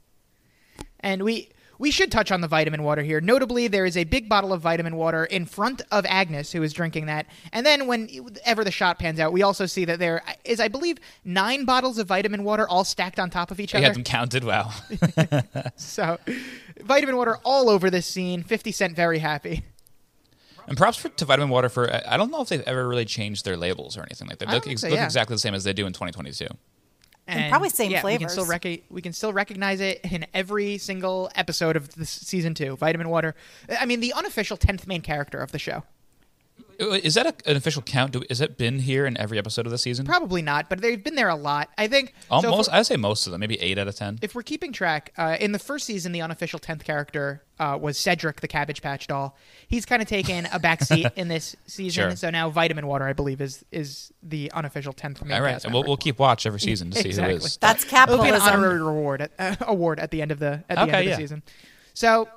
And 0.99 1.23
we 1.23 1.49
we 1.79 1.89
should 1.91 2.11
touch 2.11 2.31
on 2.31 2.39
the 2.39 2.47
vitamin 2.47 2.83
water 2.83 3.01
here. 3.01 3.19
Notably, 3.19 3.67
there 3.67 3.85
is 3.85 3.97
a 3.97 4.03
big 4.05 4.29
bottle 4.29 4.53
of 4.53 4.61
vitamin 4.61 4.95
water 4.95 5.25
in 5.25 5.45
front 5.45 5.81
of 5.91 6.05
Agnes, 6.07 6.51
who 6.51 6.61
is 6.63 6.71
drinking 6.71 7.07
that. 7.07 7.25
And 7.51 7.65
then, 7.65 7.87
whenever 7.87 8.63
the 8.63 8.71
shot 8.71 8.99
pans 8.99 9.19
out, 9.19 9.33
we 9.33 9.41
also 9.41 9.65
see 9.65 9.83
that 9.85 9.97
there 9.99 10.21
is, 10.45 10.59
I 10.61 10.67
believe, 10.69 10.97
nine 11.25 11.65
bottles 11.65 11.97
of 11.97 12.07
vitamin 12.07 12.43
water 12.43 12.69
all 12.69 12.83
stacked 12.85 13.19
on 13.19 13.29
top 13.31 13.49
of 13.51 13.59
each 13.59 13.73
I 13.73 13.79
other. 13.79 13.87
had 13.87 13.95
them 13.95 14.03
counted. 14.03 14.43
Wow. 14.45 14.71
So, 15.75 16.19
vitamin 16.81 17.17
water 17.17 17.37
all 17.43 17.69
over 17.69 17.89
this 17.89 18.05
scene. 18.05 18.43
50 18.43 18.71
Cent 18.71 18.95
very 18.95 19.19
happy. 19.19 19.63
And 20.67 20.77
props 20.77 20.97
for, 20.97 21.09
to 21.09 21.25
Vitamin 21.25 21.49
Water 21.49 21.69
for. 21.69 21.93
I 22.07 22.17
don't 22.17 22.31
know 22.31 22.41
if 22.41 22.49
they've 22.49 22.61
ever 22.61 22.87
really 22.87 23.05
changed 23.05 23.45
their 23.45 23.57
labels 23.57 23.97
or 23.97 24.01
anything 24.01 24.27
like 24.27 24.39
that. 24.39 24.47
They 24.47 24.53
look, 24.53 24.67
ex- 24.67 24.67
think 24.67 24.79
so, 24.79 24.89
look 24.89 24.97
yeah. 24.97 25.05
exactly 25.05 25.35
the 25.35 25.39
same 25.39 25.53
as 25.53 25.63
they 25.63 25.73
do 25.73 25.85
in 25.85 25.93
2022. 25.93 26.47
And, 27.25 27.49
probably 27.49 27.69
same 27.69 27.89
yeah, 27.89 28.03
We 28.03 28.17
can 28.17 28.27
still 28.27 28.45
flavors. 28.45 28.65
rec- 28.65 28.83
we 28.89 29.01
can 29.01 29.13
still 29.13 29.31
recognize 29.31 29.79
it 29.79 30.01
in 30.03 30.25
every 30.33 30.77
single 30.77 31.29
episode 31.35 31.75
of 31.75 31.95
this 31.95 32.09
season 32.09 32.53
two. 32.53 32.75
Vitamin 32.75 33.09
water. 33.09 33.33
I 33.79 33.85
mean, 33.85 34.01
the 34.01 34.13
unofficial 34.13 34.57
tenth 34.57 34.87
main 34.87 35.01
character 35.01 35.39
of 35.39 35.51
the 35.51 35.59
show. 35.59 35.83
Is 36.79 37.15
that 37.15 37.25
a, 37.25 37.49
an 37.49 37.57
official 37.57 37.81
count? 37.81 38.11
Do, 38.13 38.23
is 38.29 38.41
it 38.41 38.57
been 38.57 38.79
here 38.79 39.05
in 39.05 39.17
every 39.17 39.37
episode 39.37 39.65
of 39.65 39.71
the 39.71 39.77
season? 39.77 40.05
Probably 40.05 40.41
not, 40.41 40.69
but 40.69 40.81
they've 40.81 41.03
been 41.03 41.15
there 41.15 41.29
a 41.29 41.35
lot. 41.35 41.69
I 41.77 41.87
think. 41.87 42.13
Almost. 42.29 42.69
we're- 42.69 42.79
I'd 42.79 42.85
say 42.85 42.95
most 42.95 43.25
of 43.27 43.31
them. 43.31 43.39
Maybe 43.39 43.59
eight 43.61 43.77
out 43.77 43.87
of 43.87 43.95
ten. 43.95 44.19
if 44.21 44.35
we're 44.35 44.43
keeping 44.43 44.71
track, 44.71 45.13
uh, 45.17 45.37
in 45.39 45.51
the 45.51 45.59
first 45.59 45.85
season, 45.85 46.11
the 46.11 46.21
unofficial 46.21 46.59
tenth 46.59 46.83
character 46.83 47.43
uh, 47.59 47.77
was 47.79 47.97
Cedric, 47.97 48.41
the 48.41 48.47
Cabbage 48.47 48.81
Patch 48.81 49.07
doll. 49.07 49.37
He's 49.67 49.85
kind 49.85 50.01
of 50.01 50.07
taken 50.07 50.47
a 50.51 50.59
back 50.59 50.81
seat 50.81 51.07
in 51.15 51.27
this 51.27 51.55
season, 51.67 52.09
Sure. 52.09 52.15
so 52.15 52.29
now 52.29 52.49
Vitamin 52.49 52.87
Water, 52.87 53.05
I 53.05 53.13
believe, 53.13 53.41
is 53.41 53.63
is 53.71 54.11
the 54.21 54.51
unofficial 54.51 54.93
tenth 54.93 55.21
All 55.21 55.41
right, 55.41 55.63
and 55.63 55.73
we'll, 55.73 55.83
we'll 55.83 55.97
keep 55.97 56.19
watch 56.19 56.45
every 56.45 56.59
season 56.59 56.91
to 56.91 56.99
see 57.01 57.09
Exactly. 57.09 57.35
who 57.35 57.45
is. 57.45 57.57
That's 57.57 57.85
It'll 57.85 58.23
be 58.23 58.29
an 58.29 58.35
honorary 58.41 58.81
reward 58.81 59.21
at, 59.21 59.31
uh, 59.37 59.55
award 59.67 59.99
at 59.99 60.11
the 60.11 60.21
end 60.21 60.31
of 60.31 60.39
the 60.39 60.63
at 60.69 60.75
the 60.75 60.81
end 60.81 60.91
of 60.91 60.97
the 60.97 61.05
yeah. 61.05 61.17
season. 61.17 61.43
So, 61.93 62.27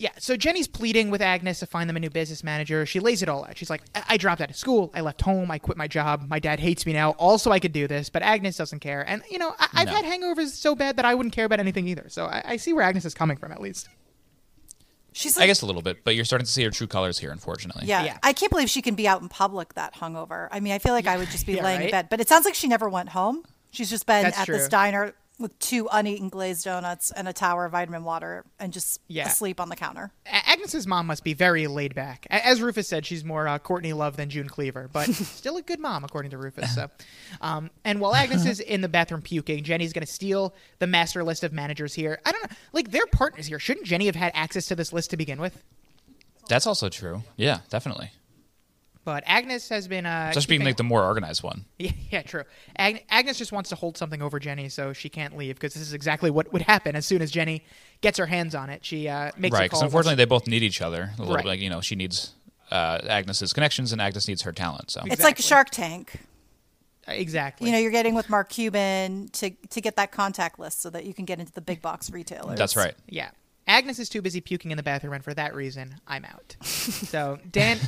yeah. 0.00 0.10
So 0.18 0.34
Jenny's 0.36 0.66
pleading 0.66 1.10
with 1.10 1.20
Agnes 1.20 1.58
to 1.60 1.66
find 1.66 1.88
them 1.88 1.96
a 1.96 2.00
new 2.00 2.08
business 2.10 2.42
manager. 2.42 2.86
She 2.86 2.98
lays 3.00 3.22
it 3.22 3.28
all 3.28 3.44
out. 3.44 3.56
She's 3.58 3.68
like, 3.68 3.82
I, 3.94 4.02
I 4.10 4.16
dropped 4.16 4.40
out 4.40 4.48
of 4.50 4.56
school. 4.56 4.90
I 4.94 5.02
left 5.02 5.20
home. 5.20 5.50
I 5.50 5.58
quit 5.58 5.76
my 5.76 5.86
job. 5.86 6.26
My 6.28 6.38
dad 6.38 6.58
hates 6.58 6.86
me 6.86 6.94
now. 6.94 7.10
Also, 7.12 7.52
I 7.52 7.58
could 7.60 7.72
do 7.72 7.86
this, 7.86 8.08
but 8.08 8.22
Agnes 8.22 8.56
doesn't 8.56 8.80
care. 8.80 9.02
And 9.06 9.22
you 9.30 9.38
know, 9.38 9.54
I, 9.58 9.68
I've 9.74 9.86
No. 9.88 9.92
had 9.92 10.04
hangovers 10.06 10.48
so 10.48 10.74
bad 10.74 10.96
that 10.96 11.04
I 11.04 11.14
wouldn't 11.14 11.34
care 11.34 11.44
about 11.44 11.60
anything 11.60 11.86
either. 11.86 12.06
So 12.08 12.24
I, 12.24 12.42
I 12.44 12.56
see 12.56 12.72
where 12.72 12.82
Agnes 12.82 13.04
is 13.04 13.12
coming 13.14 13.36
from, 13.36 13.52
at 13.52 13.60
least. 13.60 13.88
She's 15.12 15.36
I 15.36 15.46
guess 15.46 15.60
a 15.62 15.66
little 15.66 15.82
bit, 15.82 16.04
but 16.04 16.14
you're 16.14 16.24
starting 16.24 16.46
to 16.46 16.52
see 16.52 16.62
her 16.62 16.70
true 16.70 16.86
colors 16.86 17.18
here, 17.18 17.32
unfortunately. 17.32 17.86
yeah. 17.86 18.04
Yeah. 18.04 18.18
I 18.22 18.32
can't 18.32 18.50
believe 18.50 18.70
she 18.70 18.80
can 18.80 18.94
be 18.94 19.08
out 19.08 19.20
in 19.20 19.28
public 19.28 19.74
that 19.74 19.94
hungover. 19.94 20.46
I 20.52 20.60
mean, 20.60 20.72
I 20.72 20.78
feel 20.78 20.92
like 20.92 21.06
I 21.08 21.16
would 21.18 21.28
just 21.30 21.46
be 21.46 21.54
Yeah, 21.54 21.64
laying 21.64 21.78
right? 21.80 21.84
in 21.86 21.90
bed. 21.90 22.06
But 22.10 22.20
it 22.20 22.28
sounds 22.28 22.44
like 22.44 22.54
she 22.54 22.68
never 22.68 22.88
went 22.88 23.08
home. 23.08 23.42
She's 23.72 23.90
just 23.90 24.06
been 24.06 24.22
That's 24.22 24.38
at 24.38 24.46
this 24.46 24.68
diner 24.68 25.12
with 25.40 25.58
two 25.58 25.88
uneaten 25.90 26.28
glazed 26.28 26.64
donuts 26.64 27.10
and 27.10 27.26
a 27.26 27.32
tower 27.32 27.64
of 27.64 27.72
vitamin 27.72 28.04
water 28.04 28.44
and 28.58 28.72
just 28.72 29.00
Yeah. 29.08 29.26
asleep 29.26 29.58
on 29.58 29.68
the 29.70 29.76
counter. 29.76 30.12
A- 30.26 30.48
Agnes's 30.50 30.86
mom 30.86 31.06
must 31.06 31.24
be 31.24 31.32
very 31.34 31.66
laid 31.66 31.94
back. 31.94 32.26
A- 32.30 32.46
As 32.46 32.60
Rufus 32.60 32.86
said, 32.88 33.06
she's 33.06 33.24
more 33.24 33.48
uh, 33.48 33.58
Courtney 33.58 33.92
Love 33.92 34.16
than 34.16 34.28
June 34.30 34.48
Cleaver, 34.48 34.88
but 34.92 35.06
still 35.14 35.56
a 35.56 35.62
good 35.62 35.80
mom, 35.80 36.04
according 36.04 36.30
to 36.32 36.38
Rufus. 36.38 36.74
So, 36.74 36.90
um, 37.40 37.70
and 37.84 38.00
while 38.00 38.14
Agnes 38.14 38.44
is 38.46 38.60
in 38.60 38.80
the 38.82 38.88
bathroom 38.88 39.22
puking, 39.22 39.64
Jenny's 39.64 39.92
going 39.92 40.06
to 40.06 40.12
steal 40.12 40.54
the 40.78 40.86
master 40.86 41.24
list 41.24 41.42
of 41.42 41.52
managers 41.52 41.94
here. 41.94 42.20
I 42.26 42.32
don't 42.32 42.42
know, 42.50 42.56
like 42.72 42.90
they're 42.90 43.06
partners 43.06 43.46
here. 43.46 43.58
Shouldn't 43.58 43.86
Jenny 43.86 44.06
have 44.06 44.16
had 44.16 44.32
access 44.34 44.66
to 44.66 44.76
this 44.76 44.92
list 44.92 45.10
to 45.10 45.16
begin 45.16 45.40
with? 45.40 45.62
That's 46.48 46.66
also 46.66 46.88
true. 46.88 47.22
Yeah, 47.36 47.60
definitely. 47.70 48.10
But 49.10 49.24
Agnes 49.26 49.68
has 49.70 49.88
been 49.88 50.06
uh, 50.06 50.30
Just 50.32 50.48
being 50.48 50.62
like 50.64 50.76
the 50.76 50.84
more 50.84 51.02
organized 51.04 51.42
one. 51.42 51.64
Yeah, 51.80 51.90
yeah, 52.12 52.22
true. 52.22 52.44
Ag- 52.76 53.04
Agnes 53.10 53.38
just 53.38 53.50
wants 53.50 53.68
to 53.70 53.74
hold 53.74 53.96
something 53.98 54.22
over 54.22 54.38
Jenny, 54.38 54.68
so 54.68 54.92
she 54.92 55.08
can't 55.08 55.36
leave 55.36 55.56
because 55.56 55.74
this 55.74 55.82
is 55.82 55.92
exactly 55.94 56.30
what 56.30 56.52
would 56.52 56.62
happen 56.62 56.94
as 56.94 57.06
soon 57.06 57.20
as 57.20 57.32
Jenny 57.32 57.64
gets 58.02 58.18
her 58.18 58.26
hands 58.26 58.54
on 58.54 58.70
it. 58.70 58.84
She 58.84 59.08
uh, 59.08 59.32
makes 59.36 59.52
right, 59.54 59.64
because 59.64 59.80
call. 59.80 59.86
unfortunately 59.86 60.14
they 60.14 60.26
both 60.26 60.46
need 60.46 60.62
each 60.62 60.80
other 60.80 61.10
a 61.16 61.20
little 61.20 61.34
Right. 61.34 61.42
bit. 61.42 61.48
Like, 61.48 61.60
you 61.60 61.70
know, 61.70 61.80
she 61.80 61.96
needs 61.96 62.34
uh, 62.70 63.00
Agnes's 63.08 63.52
connections 63.52 63.90
and 63.92 64.00
Agnes 64.00 64.28
needs 64.28 64.42
her 64.42 64.52
talent. 64.52 64.92
So 64.92 65.00
It's 65.06 65.24
like 65.24 65.38
Exactly. 65.38 65.42
Shark 65.42 65.70
Tank. 65.70 66.20
exactly. 67.08 67.66
You 67.66 67.72
know, 67.72 67.80
you're 67.80 67.90
getting 67.90 68.14
with 68.14 68.30
Mark 68.30 68.48
Cuban 68.48 69.28
to 69.32 69.50
to 69.50 69.80
get 69.80 69.96
that 69.96 70.12
contact 70.12 70.60
list 70.60 70.82
so 70.82 70.90
that 70.90 71.04
you 71.04 71.14
can 71.14 71.24
get 71.24 71.40
into 71.40 71.52
the 71.52 71.60
big 71.60 71.82
box 71.82 72.10
retailers. 72.10 72.56
that's 72.58 72.76
right. 72.76 72.94
Yeah. 73.08 73.30
Agnes 73.70 73.98
is 74.00 74.08
too 74.08 74.20
busy 74.20 74.40
puking 74.40 74.70
in 74.72 74.76
the 74.76 74.82
bathroom, 74.82 75.12
and 75.12 75.22
for 75.22 75.32
that 75.34 75.54
reason, 75.54 75.94
I'm 76.06 76.24
out. 76.24 76.56
so 76.64 77.38
Dan, 77.50 77.78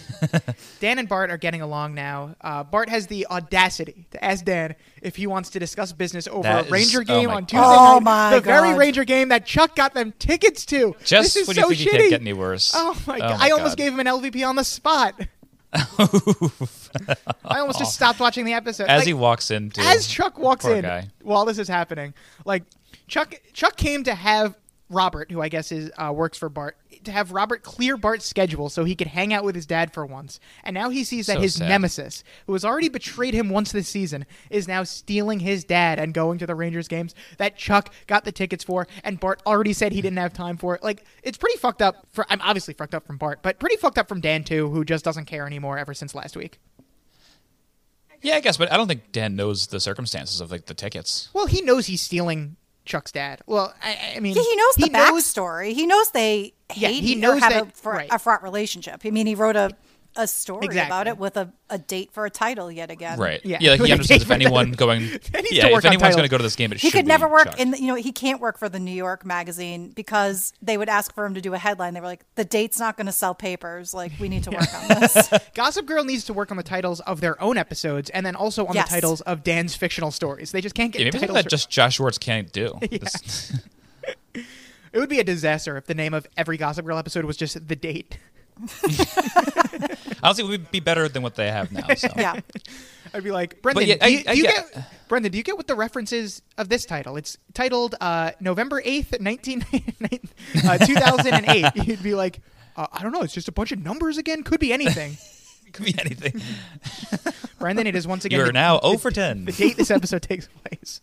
Dan 0.80 0.98
and 1.00 1.08
Bart 1.08 1.30
are 1.30 1.36
getting 1.36 1.60
along 1.60 1.94
now. 1.94 2.36
Uh, 2.40 2.62
Bart 2.62 2.88
has 2.88 3.08
the 3.08 3.26
audacity 3.26 4.06
to 4.12 4.24
ask 4.24 4.44
Dan 4.44 4.76
if 5.02 5.16
he 5.16 5.26
wants 5.26 5.50
to 5.50 5.58
discuss 5.58 5.92
business 5.92 6.28
over 6.28 6.44
That 6.44 6.62
a 6.62 6.66
is- 6.66 6.70
Ranger 6.72 7.00
oh 7.00 7.04
game 7.04 7.28
my 7.28 7.34
on 7.34 7.42
God. 7.42 7.48
Tuesday 7.48 7.64
Oh 7.66 7.94
night. 7.94 8.02
my 8.04 8.30
the 8.36 8.40
very 8.40 8.70
God. 8.70 8.78
Ranger 8.78 9.04
game 9.04 9.28
that 9.30 9.44
Chuck 9.44 9.74
got 9.74 9.92
them 9.92 10.12
tickets 10.18 10.64
to. 10.66 10.94
Just 11.04 11.34
this 11.34 11.36
is 11.36 11.48
when 11.48 11.56
so 11.56 11.68
you 11.70 11.74
think 11.76 11.80
shitty. 11.80 11.84
you 11.94 11.98
can't 11.98 12.10
get 12.10 12.20
any 12.20 12.32
worse. 12.32 12.72
Oh 12.74 12.96
my 13.06 13.18
god! 13.18 13.38
my 13.40 13.46
I 13.46 13.50
almost 13.50 13.76
God. 13.76 13.82
gave 13.82 13.92
him 13.92 14.00
an 14.00 14.06
LVP 14.06 14.48
on 14.48 14.54
the 14.56 14.64
spot. 14.64 15.20
I 17.44 17.58
almost 17.60 17.78
just 17.78 17.94
stopped 17.94 18.20
watching 18.20 18.44
the 18.44 18.52
episode. 18.52 18.84
As 18.88 19.00
Like, 19.00 19.06
he 19.06 19.14
walks 19.14 19.50
into 19.50 19.80
as 19.80 20.06
Chuck 20.06 20.38
walks 20.38 20.64
Poor 20.64 20.76
in 20.76 20.82
guy. 20.82 21.08
while 21.22 21.44
this 21.44 21.58
is 21.58 21.68
happening, 21.68 22.14
like 22.44 22.64
Chuck 23.08 23.34
Chuck 23.52 23.76
came 23.76 24.04
to 24.04 24.14
have 24.14 24.54
Robert, 24.92 25.30
who 25.32 25.40
I 25.40 25.48
guess 25.48 25.72
is 25.72 25.90
uh, 25.96 26.12
works 26.14 26.38
for 26.38 26.48
Bart, 26.48 26.76
to 27.04 27.10
have 27.10 27.32
Robert 27.32 27.62
clear 27.62 27.96
Bart's 27.96 28.26
schedule 28.26 28.68
so 28.68 28.84
he 28.84 28.94
could 28.94 29.06
hang 29.08 29.32
out 29.32 29.42
with 29.44 29.54
his 29.54 29.66
dad 29.66 29.92
for 29.92 30.04
once. 30.06 30.38
And 30.62 30.74
now 30.74 30.90
he 30.90 31.02
sees 31.04 31.26
that 31.26 31.36
So 31.36 31.40
his 31.40 31.54
sad. 31.54 31.68
nemesis, 31.68 32.22
who 32.46 32.52
has 32.52 32.64
already 32.64 32.88
betrayed 32.88 33.34
him 33.34 33.48
once 33.48 33.72
this 33.72 33.88
season, 33.88 34.26
is 34.50 34.68
now 34.68 34.84
stealing 34.84 35.40
his 35.40 35.64
dad 35.64 35.98
and 35.98 36.12
going 36.14 36.38
to 36.38 36.46
the 36.46 36.54
Rangers 36.54 36.88
games 36.88 37.14
that 37.38 37.56
Chuck 37.56 37.92
got 38.06 38.24
the 38.24 38.32
tickets 38.32 38.62
for, 38.62 38.86
and 39.02 39.18
Bart 39.18 39.42
already 39.46 39.72
said 39.72 39.92
he 39.92 40.02
didn't 40.02 40.18
have 40.18 40.32
time 40.32 40.56
for 40.56 40.74
it. 40.74 40.82
Like 40.82 41.04
it's 41.22 41.38
pretty 41.38 41.58
fucked 41.58 41.82
up. 41.82 42.06
For 42.12 42.26
I'm 42.28 42.40
obviously 42.42 42.74
fucked 42.74 42.94
up 42.94 43.06
from 43.06 43.16
Bart, 43.16 43.40
but 43.42 43.58
pretty 43.58 43.76
fucked 43.76 43.98
up 43.98 44.08
from 44.08 44.20
Dan 44.20 44.44
too, 44.44 44.68
who 44.70 44.84
just 44.84 45.04
doesn't 45.04 45.24
care 45.24 45.46
anymore 45.46 45.78
ever 45.78 45.94
since 45.94 46.14
last 46.14 46.36
week. 46.36 46.58
Yeah, 48.20 48.36
I 48.36 48.40
guess, 48.40 48.56
but 48.56 48.70
I 48.70 48.76
don't 48.76 48.86
think 48.86 49.10
Dan 49.10 49.34
knows 49.34 49.66
the 49.68 49.80
circumstances 49.80 50.40
of 50.40 50.52
like 50.52 50.66
the 50.66 50.74
tickets. 50.74 51.28
Well, 51.32 51.46
he 51.46 51.60
knows 51.62 51.86
he's 51.86 52.00
stealing 52.02 52.56
Chuck's 52.84 53.12
dad. 53.12 53.40
Well, 53.46 53.72
I, 53.82 54.14
I 54.16 54.20
mean, 54.20 54.34
Yeah, 54.34 54.42
he 54.42 54.56
knows 54.56 54.74
the 54.76 54.88
knows- 54.90 55.24
backstory. 55.24 55.72
He 55.72 55.86
knows 55.86 56.10
they 56.10 56.54
Yeah, 56.74 56.88
hate 56.88 57.04
he 57.04 57.16
or 57.16 57.18
knows 57.20 57.40
have 57.40 57.52
that- 57.52 57.62
a, 57.68 57.70
fr- 57.70 57.90
right. 57.90 58.08
a 58.10 58.18
fraught 58.18 58.42
relationship. 58.42 59.00
I 59.04 59.10
mean, 59.10 59.26
he 59.26 59.34
wrote 59.34 59.56
a, 59.56 59.70
a 60.16 60.26
story 60.26 60.66
Exactly. 60.66 60.88
about 60.88 61.06
it 61.06 61.16
with 61.18 61.36
a, 61.36 61.52
a 61.70 61.78
date 61.78 62.12
for 62.12 62.26
a 62.26 62.30
title 62.30 62.70
yet 62.70 62.90
again. 62.90 63.18
Right. 63.18 63.40
Yeah. 63.44 63.58
Yeah, 63.60 63.70
like 63.72 63.80
he 63.86 63.92
understands 63.92 64.22
if 64.24 64.28
David- 64.30 64.46
anyone 64.46 64.72
going 64.72 65.02
Yeah, 65.50 65.68
if 65.68 65.84
anyone's 65.84 66.14
going 66.16 66.24
to 66.24 66.28
go 66.28 66.36
to 66.36 66.42
this 66.42 66.54
game 66.56 66.70
it 66.72 66.80
He 66.80 66.90
should 66.90 66.98
could 66.98 67.06
never 67.06 67.28
work 67.28 67.44
Chuck. 67.46 67.60
in, 67.60 67.72
you 67.74 67.86
know, 67.86 67.94
he 67.94 68.12
can't 68.12 68.40
work 68.40 68.58
for 68.58 68.68
the 68.68 68.78
New 68.78 68.92
York 68.94 69.24
magazine 69.24 69.90
because 69.90 70.52
they 70.60 70.76
would 70.76 70.88
ask 70.90 71.14
for 71.14 71.24
him 71.24 71.34
to 71.34 71.40
do 71.40 71.54
a 71.54 71.58
headline. 71.58 71.94
They 71.94 72.00
were 72.00 72.06
like, 72.06 72.24
the 72.34 72.44
date's 72.44 72.78
not 72.78 72.96
going 72.96 73.06
to 73.06 73.12
sell 73.12 73.34
papers. 73.34 73.94
Like, 73.94 74.12
we 74.20 74.28
need 74.28 74.44
to 74.44 74.50
work 74.50 74.74
on 74.74 75.00
this. 75.00 75.30
Gossip 75.54 75.86
Girl 75.86 76.04
needs 76.04 76.24
to 76.24 76.32
work 76.32 76.50
on 76.50 76.56
the 76.56 76.62
titles 76.62 77.00
of 77.00 77.20
their 77.20 77.40
own 77.42 77.56
episodes 77.56 78.10
and 78.10 78.24
then 78.26 78.36
also 78.36 78.66
on 78.66 78.74
Yes. 78.74 78.88
the 78.88 78.94
titles 78.96 79.20
of 79.22 79.42
Dan's 79.42 79.74
fictional 79.74 80.10
stories. 80.10 80.52
They 80.52 80.60
just 80.60 80.74
can't 80.74 80.92
get 80.92 81.00
Yeah, 81.00 81.06
maybe 81.06 81.18
titles. 81.20 81.36
that 81.36 81.48
just 81.48 81.70
Josh 81.70 81.94
Schwartz 81.96 82.18
can't 82.18 82.52
do. 82.52 82.78
This- 82.90 83.52
it 84.34 84.98
would 84.98 85.08
be 85.08 85.20
a 85.20 85.24
disaster 85.24 85.76
if 85.78 85.86
the 85.86 85.94
name 85.94 86.12
of 86.12 86.26
every 86.36 86.58
Gossip 86.58 86.84
Girl 86.84 86.98
episode 86.98 87.24
was 87.24 87.36
just 87.38 87.66
the 87.66 87.76
date. 87.76 88.18
honestly, 90.22 90.44
it 90.44 90.48
would 90.48 90.70
be 90.70 90.80
better 90.80 91.08
than 91.08 91.22
what 91.22 91.34
they 91.34 91.50
have 91.50 91.72
now. 91.72 91.86
So. 91.94 92.08
yeah. 92.16 92.40
I'd 93.14 93.24
be 93.24 93.30
like, 93.32 93.60
Brendan, 93.62 93.86
yeah, 93.88 93.96
do 93.96 94.10
you, 94.12 94.18
I- 94.26 94.30
I 94.30 94.34
do 94.34 94.38
you 94.38 94.42
get- 94.44 94.74
get, 94.74 94.84
Brendan, 95.08 95.32
do 95.32 95.38
you 95.38 95.44
get 95.44 95.56
what 95.56 95.66
the 95.66 95.74
reference 95.74 96.12
is 96.12 96.42
of 96.56 96.68
this 96.68 96.84
title? 96.86 97.16
It's 97.16 97.36
titled 97.54 97.94
uh, 98.00 98.30
November 98.40 98.80
eighth, 98.84 99.20
nineteen 99.20 99.64
uh, 100.66 100.78
two 100.78 100.94
thousand 100.94 101.34
and 101.34 101.46
eight. 101.48 101.66
You'd 101.86 102.02
be 102.02 102.14
like, 102.14 102.40
uh, 102.76 102.86
I 102.92 103.02
don't 103.02 103.12
know, 103.12 103.20
it's 103.20 103.34
just 103.34 103.48
a 103.48 103.52
bunch 103.52 103.72
of 103.72 103.80
numbers 103.84 104.16
again. 104.16 104.42
Could 104.42 104.60
be 104.60 104.72
anything. 104.72 105.18
Could 105.72 105.84
be 105.86 105.94
anything. 105.98 106.40
Brendan, 107.58 107.86
it 107.86 107.94
is 107.96 108.06
once 108.06 108.24
again 108.24 108.38
You're 108.38 108.46
the, 108.46 108.52
now 108.52 108.78
0 108.80 108.98
for 108.98 109.10
10. 109.10 109.44
the 109.46 109.52
date 109.52 109.76
this 109.76 109.90
episode 109.90 110.22
takes 110.22 110.48
place. 110.64 111.00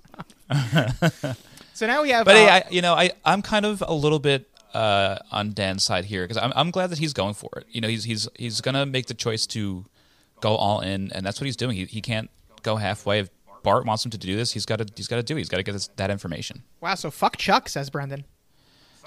so 1.74 1.88
now 1.88 2.02
we 2.02 2.10
have. 2.10 2.26
But 2.26 2.36
uh, 2.36 2.40
hey, 2.40 2.50
I, 2.50 2.64
you 2.72 2.82
know, 2.82 2.94
I 2.94 3.12
I'm 3.26 3.42
kind 3.42 3.66
of 3.66 3.84
a 3.86 3.94
little 3.94 4.20
bit 4.20 4.50
uh, 4.74 5.18
on 5.32 5.54
Dan's 5.54 5.84
side 5.84 6.06
here 6.06 6.24
because 6.24 6.38
I'm 6.42 6.52
I'm 6.56 6.72
glad 6.72 6.90
that 6.92 7.00
he's 7.00 7.14
going 7.14 7.34
for 7.34 7.50
it. 7.58 7.66
You 7.72 7.82
know, 7.82 7.88
he's 7.88 8.04
he's 8.04 8.28
he's 8.38 8.62
gonna 8.62 8.86
make 8.86 9.08
the 9.08 9.14
choice 9.14 9.46
to 9.48 9.86
go 10.42 10.56
all 10.56 10.80
in, 10.82 11.12
and 11.14 11.26
that's 11.26 11.40
what 11.42 11.46
he's 11.46 11.58
doing. 11.58 11.76
He 11.76 11.86
he 11.86 12.02
can't 12.02 12.30
go 12.64 12.76
halfway. 12.78 13.20
If 13.20 13.30
Bart 13.64 13.86
wants 13.86 14.06
him 14.06 14.12
to 14.12 14.18
do 14.18 14.36
this, 14.36 14.52
he's 14.52 14.66
got 14.66 14.78
to 14.80 14.86
he's 14.96 15.08
got 15.08 15.18
to 15.18 15.24
do. 15.24 15.36
it. 15.36 15.40
He's 15.40 15.50
got 15.50 15.58
to 15.58 15.64
get 15.64 15.72
this, 15.74 15.88
that 15.98 16.10
information. 16.12 16.64
wow, 16.82 16.96
so 16.96 17.10
fuck 17.12 17.38
Chuck, 17.38 17.68
says 17.70 17.90
Brendan. 17.90 18.24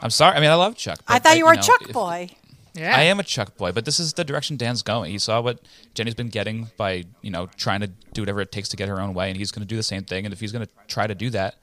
I'm 0.01 0.11
sorry. 0.11 0.37
I 0.37 0.41
mean, 0.41 0.51
I 0.51 0.55
love 0.55 0.77
Chuck. 0.77 0.99
I 1.07 1.15
but 1.17 1.23
thought 1.23 1.39
you 1.39 1.47
were 1.47 1.53
a 1.53 1.57
know, 1.57 1.63
Chuck 1.63 1.83
if- 1.83 1.93
boy. 1.93 2.31
Yeah, 2.75 2.97
I 2.97 3.03
am 3.03 3.21
a 3.21 3.23
Chuck 3.23 3.59
boy, 3.59 3.71
but 3.73 3.85
this 3.85 4.01
is 4.01 4.15
the 4.15 4.25
direction 4.25 4.57
Dan's 4.57 4.83
going. 4.83 5.11
He 5.11 5.19
saw 5.19 5.43
what 5.43 5.59
Jenny's 5.93 6.15
been 6.15 6.31
getting 6.31 6.71
by, 6.79 7.05
you 7.21 7.31
know, 7.31 7.47
trying 7.59 7.81
to 7.83 7.89
do 8.15 8.23
whatever 8.23 8.41
it 8.41 8.51
takes 8.51 8.71
to 8.71 8.77
get 8.79 8.89
her 8.89 8.99
own 8.99 9.13
way, 9.13 9.29
and 9.29 9.37
he's 9.37 9.51
going 9.53 9.61
to 9.61 9.67
do 9.69 9.77
the 9.77 9.83
same 9.83 10.05
thing. 10.05 10.25
And 10.25 10.33
if 10.33 10.41
he's 10.41 10.53
going 10.53 10.65
to 10.65 10.73
try 10.89 11.07
to 11.07 11.15
do 11.15 11.29
that, 11.31 11.57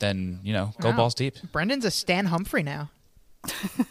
then 0.00 0.40
you 0.42 0.52
know, 0.52 0.72
go 0.80 0.90
Wow. 0.90 0.96
balls 0.96 1.14
deep. 1.14 1.36
Brendan's 1.50 1.86
a 1.86 1.90
Stan 1.90 2.26
Humphrey 2.26 2.62
now. 2.62 2.90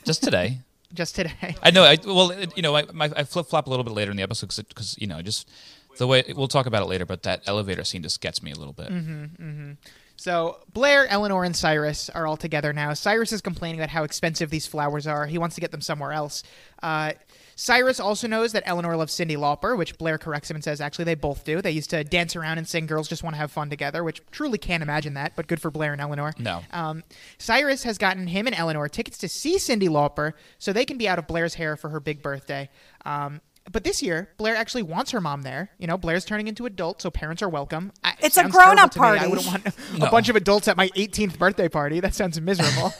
Just 0.04 0.24
today. 0.24 0.60
Just 0.94 1.16
today. 1.16 1.56
I 1.62 1.72
know. 1.72 1.84
I 1.84 1.98
well, 2.06 2.32
it, 2.32 2.56
you 2.56 2.64
know, 2.64 2.76
I, 2.76 2.86
my, 2.94 3.12
I 3.16 3.24
flip 3.26 3.48
flop 3.48 3.68
a 3.68 3.70
little 3.70 3.84
bit 3.84 3.94
later 3.94 4.10
in 4.12 4.18
the 4.18 4.24
episode 4.24 4.56
because 4.70 4.96
you 4.98 5.06
know, 5.06 5.22
just 5.22 5.50
the 5.98 6.08
way 6.08 6.24
we'll 6.34 6.48
talk 6.48 6.66
about 6.66 6.82
it 6.82 6.86
later. 6.86 7.06
But 7.06 7.24
that 7.24 7.42
elevator 7.46 7.84
scene 7.84 8.04
just 8.04 8.22
gets 8.22 8.42
me 8.42 8.52
a 8.52 8.56
little 8.56 8.72
bit. 8.72 8.88
Mm-hmm, 8.88 9.24
mm-hmm. 9.24 9.72
So 10.16 10.60
Blair, 10.74 11.06
Eleanor, 11.08 11.44
and 11.44 11.56
Cyrus 11.56 12.10
are 12.10 12.26
all 12.26 12.38
together 12.38 12.72
now. 12.72 12.94
Cyrus 12.94 13.34
is 13.34 13.42
complaining 13.42 13.80
about 13.80 13.90
how 13.90 14.04
expensive 14.04 14.50
these 14.50 14.66
flowers 14.66 15.08
are. 15.08 15.28
He 15.28 15.38
wants 15.38 15.56
to 15.56 15.62
get 15.62 15.72
them 15.72 15.82
somewhere 15.82 16.14
else. 16.14 16.42
Uh, 16.82 17.12
Cyrus 17.60 18.00
also 18.00 18.28
knows 18.28 18.52
that 18.54 18.62
Eleanor 18.68 18.96
loves 18.96 19.14
Cyndi 19.14 19.36
Lauper, 19.36 19.76
which 19.76 19.98
Blair 19.98 20.18
corrects 20.20 20.50
him 20.50 20.56
and 20.56 20.64
says 20.64 20.80
actually 20.80 21.06
they 21.06 21.16
both 21.16 21.44
do. 21.44 21.60
They 21.62 21.72
used 21.72 21.90
to 21.90 22.04
dance 22.04 22.36
around 22.36 22.60
and 22.60 22.68
sing 22.68 22.86
"Girls 22.86 23.08
Just 23.10 23.24
Want 23.24 23.34
to 23.34 23.40
Have 23.40 23.52
Fun 23.52 23.70
Together," 23.70 24.04
which 24.04 24.22
truly 24.32 24.60
can't 24.60 24.84
imagine 24.84 25.16
that, 25.16 25.36
but 25.36 25.48
good 25.48 25.60
for 25.60 25.72
Blair 25.72 25.92
and 25.92 26.00
Eleanor. 26.00 26.34
No. 26.38 26.62
Um, 26.72 27.04
Cyrus 27.40 27.82
has 27.84 27.98
gotten 27.98 28.28
him 28.28 28.46
and 28.46 28.56
Eleanor 28.56 28.88
tickets 28.88 29.18
to 29.18 29.28
see 29.28 29.58
Cyndi 29.58 29.90
Lauper 29.90 30.34
so 30.60 30.72
they 30.72 30.86
can 30.86 30.98
be 31.00 31.10
out 31.10 31.18
of 31.20 31.26
Blair's 31.28 31.56
hair 31.56 31.76
for 31.76 31.90
her 31.90 32.00
big 32.00 32.22
birthday. 32.22 32.70
Um, 33.06 33.42
but 33.70 33.84
this 33.84 34.02
year, 34.02 34.30
Blair 34.38 34.56
actually 34.56 34.84
wants 34.84 35.12
her 35.12 35.20
mom 35.20 35.42
there. 35.42 35.72
You 35.78 35.88
know, 35.88 35.98
Blair's 35.98 36.24
turning 36.24 36.48
into 36.48 36.66
an 36.66 36.72
adult, 36.72 37.02
so 37.02 37.10
parents 37.12 37.42
are 37.42 37.50
welcome. 37.50 37.92
I- 38.04 38.12
it 38.12 38.26
It's 38.28 38.38
a 38.38 38.48
grown-up 38.48 38.96
party. 38.96 39.20
me. 39.20 39.26
I 39.26 39.28
wouldn't 39.28 39.46
want 39.48 39.66
a 39.96 39.98
No. 39.98 40.10
bunch 40.10 40.30
of 40.30 40.38
adults 40.38 40.70
at 40.70 40.78
my 40.78 40.88
18th 40.90 41.38
birthday 41.38 41.68
party. 41.68 42.00
That 42.00 42.16
sounds 42.16 42.40
miserable. 42.40 42.94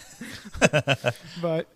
but 1.42 1.68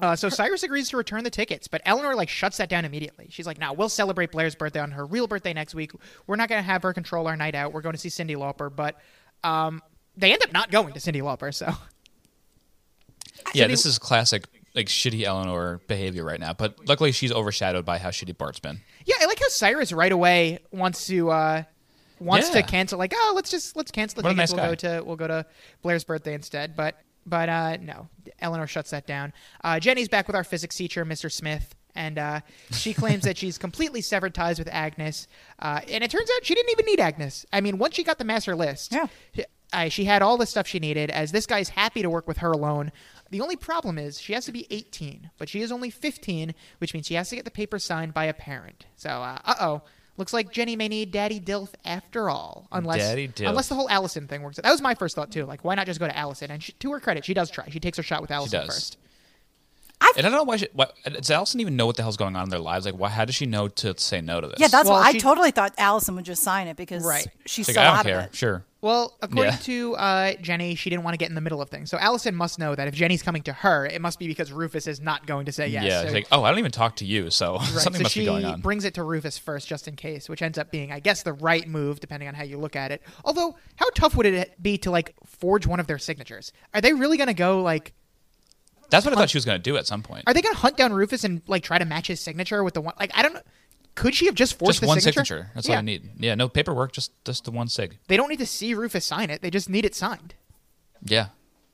uh, 0.00 0.14
so 0.16 0.28
Cyrus 0.28 0.62
agrees 0.62 0.88
to 0.90 0.96
return 0.96 1.24
the 1.24 1.30
tickets, 1.30 1.66
but 1.68 1.80
Eleanor 1.84 2.14
like 2.14 2.28
shuts 2.28 2.56
that 2.58 2.68
down 2.68 2.84
immediately. 2.84 3.26
She's 3.30 3.46
like, 3.46 3.58
"No, 3.58 3.72
we'll 3.72 3.88
celebrate 3.88 4.30
Blair's 4.32 4.54
birthday 4.54 4.80
on 4.80 4.92
her 4.92 5.04
real 5.06 5.26
birthday 5.26 5.52
next 5.52 5.74
week. 5.74 5.92
We're 6.26 6.36
not 6.36 6.48
going 6.48 6.60
to 6.60 6.66
have 6.66 6.82
her 6.82 6.92
control 6.92 7.26
our 7.26 7.36
night 7.36 7.54
out. 7.54 7.72
We're 7.72 7.80
going 7.82 7.94
to 7.94 7.98
see 7.98 8.08
Cyndi 8.08 8.36
Lauper." 8.36 8.74
But 8.74 8.96
um, 9.44 9.82
they 10.16 10.32
end 10.32 10.42
up 10.44 10.52
not 10.52 10.70
going 10.70 10.92
to 10.94 11.00
Cyndi 11.00 11.20
Lauper. 11.22 11.52
So 11.54 11.72
Yeah, 13.54 13.66
this 13.66 13.86
is 13.86 13.98
classic 13.98 14.44
like 14.74 14.86
shitty 14.86 15.24
Eleanor 15.24 15.80
behavior 15.88 16.24
right 16.24 16.38
now. 16.40 16.52
But 16.52 16.86
luckily, 16.88 17.12
she's 17.12 17.32
overshadowed 17.32 17.84
by 17.84 17.98
how 17.98 18.10
shitty 18.10 18.36
Bart's 18.36 18.60
been. 18.60 18.80
yeah, 19.04 19.16
I 19.20 19.26
like 19.26 19.38
how 19.40 19.48
Cyrus 19.48 19.92
right 19.92 20.12
away 20.12 20.58
wants 20.70 21.06
to 21.08 21.30
uh, 21.30 21.62
wants 22.20 22.50
to 22.50 22.62
cancel. 22.62 22.98
Like, 22.98 23.12
oh, 23.16 23.32
let's 23.34 23.50
just 23.50 23.76
let's 23.76 23.90
cancel 23.90 24.16
the 24.16 24.26
What 24.28 24.34
tickets. 24.34 24.52
nice 24.52 24.56
we'll 24.56 24.64
guy. 24.76 24.86
go 24.92 24.98
to 24.98 25.04
we'll 25.06 25.16
go 25.16 25.26
to 25.28 25.46
Blair's 25.82 26.04
birthday 26.04 26.34
instead. 26.34 26.76
But 26.76 26.96
but 27.26 27.48
uh, 27.48 27.76
no, 27.80 28.08
Eleanor 28.40 28.66
shuts 28.66 28.90
that 28.90 29.06
down. 29.06 29.32
Uh, 29.64 29.78
Jenny's 29.80 30.08
back 30.08 30.26
with 30.26 30.36
our 30.36 30.44
physics 30.44 30.76
teacher, 30.76 31.04
Mr. 31.04 31.30
Smith. 31.30 31.74
And 31.94 32.16
uh, 32.18 32.40
she 32.70 32.94
claims 32.94 33.24
that 33.24 33.36
she's 33.36 33.58
completely 33.58 34.02
severed 34.02 34.32
ties 34.32 34.58
with 34.60 34.68
Agnes. 34.68 35.26
Uh, 35.58 35.80
and 35.90 36.04
it 36.04 36.10
turns 36.12 36.30
out 36.36 36.44
she 36.44 36.54
didn't 36.54 36.70
even 36.70 36.84
need 36.86 37.00
Agnes. 37.00 37.44
I 37.52 37.60
mean, 37.60 37.76
once 37.78 37.96
she 37.96 38.04
got 38.04 38.18
the 38.18 38.24
master 38.24 38.54
list, 38.54 38.92
Yeah. 38.92 39.06
she, 39.34 39.44
she 39.90 40.04
had 40.04 40.22
all 40.22 40.36
the 40.36 40.46
stuff 40.46 40.68
she 40.68 40.78
needed, 40.78 41.10
as 41.10 41.32
this 41.32 41.44
guy's 41.44 41.70
happy 41.70 42.02
to 42.02 42.10
work 42.10 42.28
with 42.28 42.38
her 42.38 42.52
alone. 42.52 42.92
The 43.30 43.40
only 43.40 43.56
problem 43.56 43.98
is 43.98 44.20
she 44.20 44.32
has 44.34 44.44
to 44.44 44.52
be 44.52 44.66
18, 44.70 45.30
but 45.38 45.48
she 45.48 45.60
is 45.60 45.72
only 45.72 45.90
15, 45.90 46.54
which 46.78 46.94
means 46.94 47.06
she 47.06 47.14
has 47.14 47.30
to 47.30 47.36
get 47.36 47.44
the 47.44 47.50
paper 47.50 47.80
signed 47.80 48.14
by 48.14 48.26
a 48.26 48.34
parent. 48.34 48.86
So, 48.96 49.10
uh 49.10 49.54
oh. 49.60 49.82
Looks 50.18 50.32
like 50.32 50.52
Jenny 50.52 50.74
may 50.76 50.88
need 50.88 51.12
Daddy 51.12 51.40
Dilf 51.40 51.70
after 51.84 52.28
all, 52.28 52.66
unless 52.72 52.98
Daddy 52.98 53.28
Dilf. 53.28 53.48
unless 53.48 53.68
the 53.68 53.76
whole 53.76 53.88
Allison 53.88 54.26
thing 54.26 54.42
works. 54.42 54.58
Out. 54.58 54.64
That 54.64 54.72
was 54.72 54.82
my 54.82 54.94
first 54.94 55.14
thought 55.14 55.30
too. 55.30 55.44
Like, 55.46 55.64
why 55.64 55.76
not 55.76 55.86
just 55.86 56.00
go 56.00 56.08
to 56.08 56.16
Allison? 56.16 56.50
And 56.50 56.62
she, 56.62 56.72
to 56.72 56.92
her 56.92 56.98
credit, 57.00 57.24
she 57.24 57.34
does 57.34 57.50
try. 57.50 57.68
She 57.70 57.78
takes 57.78 57.96
her 57.96 58.02
shot 58.02 58.20
with 58.20 58.32
Allison 58.32 58.60
does. 58.60 58.68
first. 58.68 58.98
And 60.16 60.26
I 60.26 60.30
don't 60.30 60.38
know 60.38 60.44
why. 60.44 60.56
She, 60.56 60.68
why 60.72 60.86
does 61.12 61.30
Allison 61.30 61.60
even 61.60 61.76
know 61.76 61.86
what 61.86 61.96
the 61.96 62.02
hell's 62.02 62.16
going 62.16 62.34
on 62.34 62.44
in 62.44 62.48
their 62.50 62.58
lives? 62.58 62.86
Like, 62.86 62.94
why? 62.96 63.08
How 63.08 63.24
does 63.24 63.34
she 63.34 63.46
know 63.46 63.68
to 63.68 63.94
say 63.98 64.20
no 64.20 64.40
to 64.40 64.48
this? 64.48 64.58
Yeah, 64.58 64.68
that's 64.68 64.88
Well, 64.88 64.98
why 64.98 65.08
I 65.08 65.12
totally 65.18 65.50
thought 65.50 65.74
Allison 65.78 66.14
would 66.16 66.24
just 66.24 66.42
sign 66.42 66.66
it 66.66 66.76
because 66.76 67.04
Right. 67.04 67.26
she's 67.46 67.66
She's 67.66 67.66
so 67.66 67.72
like, 67.72 67.78
I 67.80 67.84
don't 67.90 67.98
out 67.98 68.04
care. 68.06 68.18
of 68.20 68.24
it. 68.26 68.34
Sure. 68.34 68.64
Well, 68.80 69.16
according 69.22 69.52
Yeah. 69.54 69.58
to 69.58 69.96
uh, 69.96 70.32
Jenny, 70.40 70.76
she 70.76 70.88
didn't 70.88 71.02
want 71.02 71.14
to 71.14 71.18
get 71.18 71.28
in 71.28 71.34
the 71.34 71.40
middle 71.40 71.60
of 71.60 71.68
things. 71.68 71.90
So 71.90 71.98
Allison 71.98 72.34
must 72.36 72.60
know 72.60 72.74
that 72.76 72.86
if 72.86 72.94
Jenny's 72.94 73.22
coming 73.24 73.42
to 73.42 73.52
her, 73.52 73.86
it 73.86 74.00
must 74.00 74.18
be 74.20 74.28
because 74.28 74.52
Rufus 74.52 74.86
is 74.86 75.00
not 75.00 75.26
going 75.26 75.46
to 75.46 75.52
say 75.52 75.66
yes. 75.68 75.84
yeah. 75.84 76.06
So- 76.06 76.12
like, 76.12 76.28
oh, 76.30 76.44
I 76.44 76.50
don't 76.50 76.60
even 76.60 76.70
talk 76.70 76.94
to 76.96 77.04
you, 77.04 77.28
so 77.30 77.56
Right, 77.58 77.66
something 77.66 77.94
so 78.00 78.02
must 78.04 78.14
be 78.14 78.24
going 78.24 78.44
on. 78.44 78.60
brings 78.60 78.84
it 78.84 78.94
to 78.94 79.02
Rufus 79.02 79.36
first, 79.36 79.66
just 79.68 79.88
in 79.88 79.96
case, 79.96 80.28
which 80.28 80.42
ends 80.42 80.58
up 80.58 80.70
being, 80.70 80.92
I 80.92 81.00
guess, 81.00 81.22
the 81.24 81.32
right 81.32 81.66
move, 81.68 81.98
depending 82.00 82.28
on 82.28 82.34
how 82.34 82.44
you 82.44 82.56
look 82.58 82.76
at 82.76 82.92
it. 82.92 83.02
Although, 83.24 83.56
how 83.76 83.86
tough 83.96 84.14
would 84.16 84.26
it 84.26 84.62
be 84.62 84.78
to 84.78 84.90
like 84.92 85.14
forge 85.26 85.66
one 85.66 85.80
of 85.80 85.86
their 85.88 85.98
signatures? 85.98 86.52
Are 86.72 86.80
they 86.80 86.92
really 86.92 87.16
going 87.16 87.28
to 87.28 87.34
go 87.34 87.62
like? 87.62 87.92
That's 88.90 89.04
what 89.04 89.12
I 89.14 89.16
thought 89.16 89.30
she 89.30 89.36
was 89.36 89.44
going 89.44 89.58
to 89.58 89.62
do 89.62 89.76
at 89.76 89.86
some 89.86 90.02
point. 90.02 90.24
Are 90.26 90.34
they 90.34 90.40
going 90.40 90.54
to 90.54 90.60
hunt 90.60 90.76
down 90.76 90.92
Rufus 90.92 91.24
and 91.24 91.42
like 91.46 91.62
try 91.62 91.78
to 91.78 91.84
match 91.84 92.06
his 92.06 92.20
signature 92.20 92.64
with 92.64 92.74
the 92.74 92.80
one? 92.80 92.94
Like, 92.98 93.10
I 93.14 93.22
don't. 93.22 93.36
Could 93.94 94.14
she 94.14 94.26
have 94.26 94.34
just 94.34 94.58
forced 94.58 94.80
Just 94.80 94.88
one 94.88 95.00
signature? 95.00 95.24
signature. 95.24 95.50
That's 95.54 95.68
yeah. 95.68 95.74
all 95.74 95.78
I 95.80 95.82
need. 95.82 96.10
Yeah, 96.18 96.34
no 96.36 96.48
paperwork. 96.48 96.92
Just 96.92 97.12
just 97.24 97.44
the 97.44 97.50
one 97.50 97.68
sig. 97.68 97.98
They 98.06 98.16
don't 98.16 98.28
need 98.28 98.38
to 98.38 98.46
see 98.46 98.72
Rufus 98.74 99.04
sign 99.04 99.28
it. 99.28 99.42
They 99.42 99.50
just 99.50 99.68
need 99.68 99.84
it 99.84 99.94
signed. 99.94 100.34
Yeah, 101.04 101.28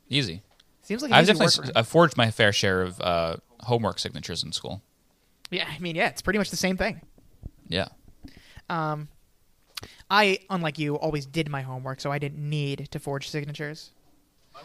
easy. 0.09 0.43
Seems 0.83 1.03
like 1.03 1.13
I've 1.13 1.27
definitely. 1.27 1.71
I've 1.77 1.89
forged 1.89 2.17
my 2.17 2.31
fair 2.31 2.53
share 2.53 2.83
of 2.83 3.01
uh, 3.01 3.37
homework 3.61 3.99
signatures 3.99 4.43
in 4.43 4.53
school. 4.53 4.83
Yeah, 5.51 5.69
I 5.69 5.79
mean, 5.79 5.97
yeah, 5.97 6.09
it's 6.09 6.23
pretty 6.23 6.39
much 6.39 6.51
the 6.51 6.57
same 6.57 6.77
thing. 6.77 7.01
Yeah. 7.69 7.89
Um, 8.69 9.09
I, 10.11 10.41
unlike 10.51 10.79
you, 10.79 10.97
always 10.97 11.27
did 11.27 11.49
my 11.49 11.63
homework, 11.63 12.01
so 12.01 12.11
I 12.11 12.19
didn't 12.19 12.49
need 12.49 12.89
to 12.91 12.99
forge 12.99 13.29
signatures. 13.29 13.91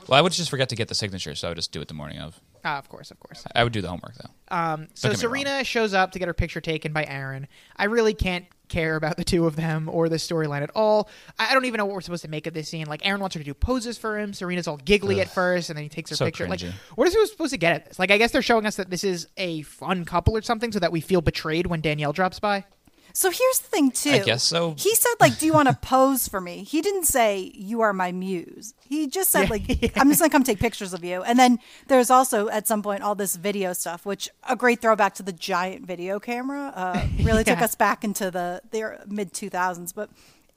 Well, 0.08 0.18
I 0.18 0.22
would 0.22 0.32
just 0.32 0.50
forget 0.50 0.70
to 0.70 0.76
get 0.76 0.88
the 0.88 0.96
signature, 0.96 1.36
so 1.36 1.48
I 1.48 1.52
would 1.52 1.56
just 1.58 1.72
do 1.72 1.82
it 1.82 1.88
the 1.88 1.94
morning 1.94 2.20
of. 2.20 2.40
Ah, 2.66 2.78
of 2.78 2.90
course, 2.90 3.12
of 3.12 3.20
course. 3.20 3.44
I 3.56 3.64
would 3.64 3.74
do 3.74 3.82
the 3.82 3.90
homework 3.90 4.16
though. 4.16 4.56
Um, 4.56 4.88
so 4.94 5.14
Serena 5.14 5.64
shows 5.64 5.94
up 5.94 6.12
to 6.12 6.20
get 6.20 6.28
her 6.28 6.34
picture 6.34 6.62
taken 6.62 6.92
by 6.94 7.06
Aaron. 7.06 7.48
I 7.78 7.86
really 7.86 8.14
can't 8.14 8.46
care 8.68 8.96
about 8.96 9.18
the 9.18 9.24
two 9.24 9.48
of 9.48 9.56
them 9.56 9.90
or 9.92 10.10
the 10.10 10.18
storyline 10.18 10.62
at 10.62 10.70
all. 10.76 11.10
I 11.38 11.50
I 11.50 11.54
don't 11.54 11.66
even 11.66 11.80
know 11.80 11.86
what 11.86 11.96
we're 11.96 12.02
supposed 12.02 12.24
to 12.24 12.30
make 12.30 12.46
of 12.48 12.54
this 12.54 12.70
scene. 12.70 12.86
Like 12.86 13.06
Aaron 13.06 13.20
wants 13.22 13.36
her 13.36 13.40
to 13.40 13.44
do 13.46 13.54
poses 13.54 13.98
for 13.98 14.20
him. 14.20 14.34
Serena's 14.34 14.68
all 14.68 14.78
giggly 14.78 15.20
at 15.20 15.30
first, 15.30 15.70
and 15.70 15.78
then 15.78 15.84
he 15.84 15.90
takes 15.90 16.12
her 16.12 16.16
So 16.16 16.26
picture. 16.26 16.48
Like, 16.48 16.62
what 16.96 17.08
is 17.08 17.16
we 17.16 17.26
supposed 17.26 17.52
to 17.52 17.58
get 17.58 17.74
at 17.74 17.86
this? 17.86 17.98
Like, 18.00 18.12
I 18.12 18.18
guess 18.18 18.32
they're 18.32 18.42
showing 18.44 18.66
us 18.66 18.76
that 18.76 18.90
this 18.90 19.04
is 19.04 19.28
a 19.38 19.64
fun 19.64 20.06
couple 20.06 20.38
or 20.38 20.42
something, 20.42 20.72
so 20.72 20.80
that 20.80 20.92
we 20.92 21.02
feel 21.02 21.22
betrayed 21.22 21.66
when 21.68 21.82
Danielle 21.82 22.14
drops 22.14 22.40
by. 22.40 22.66
So 23.14 23.30
here's 23.30 23.60
the 23.60 23.68
thing, 23.68 23.92
too. 23.92 24.12
I 24.12 24.20
guess 24.20 24.44
so. 24.44 24.76
He 24.78 24.94
said, 24.96 25.14
like, 25.20 25.40
do 25.40 25.46
you 25.46 25.54
want 25.54 25.68
to 25.68 25.74
pose 25.76 26.28
for 26.28 26.40
me? 26.40 26.64
He 26.64 26.82
didn't 26.82 27.06
say, 27.06 27.52
you 27.56 27.82
are 27.82 27.92
my 27.94 28.12
muse. 28.12 28.74
He 28.88 29.08
just 29.08 29.32
said, 29.32 29.50
like, 29.50 29.64
I'm 29.98 30.10
just 30.10 30.20
going 30.20 30.30
to 30.30 30.30
come 30.30 30.44
take 30.44 30.60
pictures 30.60 30.94
of 30.94 31.04
you. 31.04 31.24
And 31.24 31.38
then 31.40 31.60
there's 31.88 32.10
also, 32.10 32.50
at 32.50 32.68
some 32.68 32.82
point, 32.84 33.02
all 33.04 33.16
this 33.16 33.36
video 33.36 33.74
stuff, 33.74 34.06
which 34.06 34.30
a 34.48 34.56
great 34.56 34.82
throwback 34.82 35.16
to 35.16 35.24
the 35.24 35.34
giant 35.34 35.86
video 35.86 36.20
camera. 36.20 36.72
Uh, 36.76 37.08
really 37.24 37.44
took 37.44 37.62
us 37.62 37.76
back 37.76 38.04
into 38.04 38.30
the, 38.32 38.62
the 38.72 39.00
mid 39.08 39.34
2000s. 39.34 39.94
But 39.94 40.10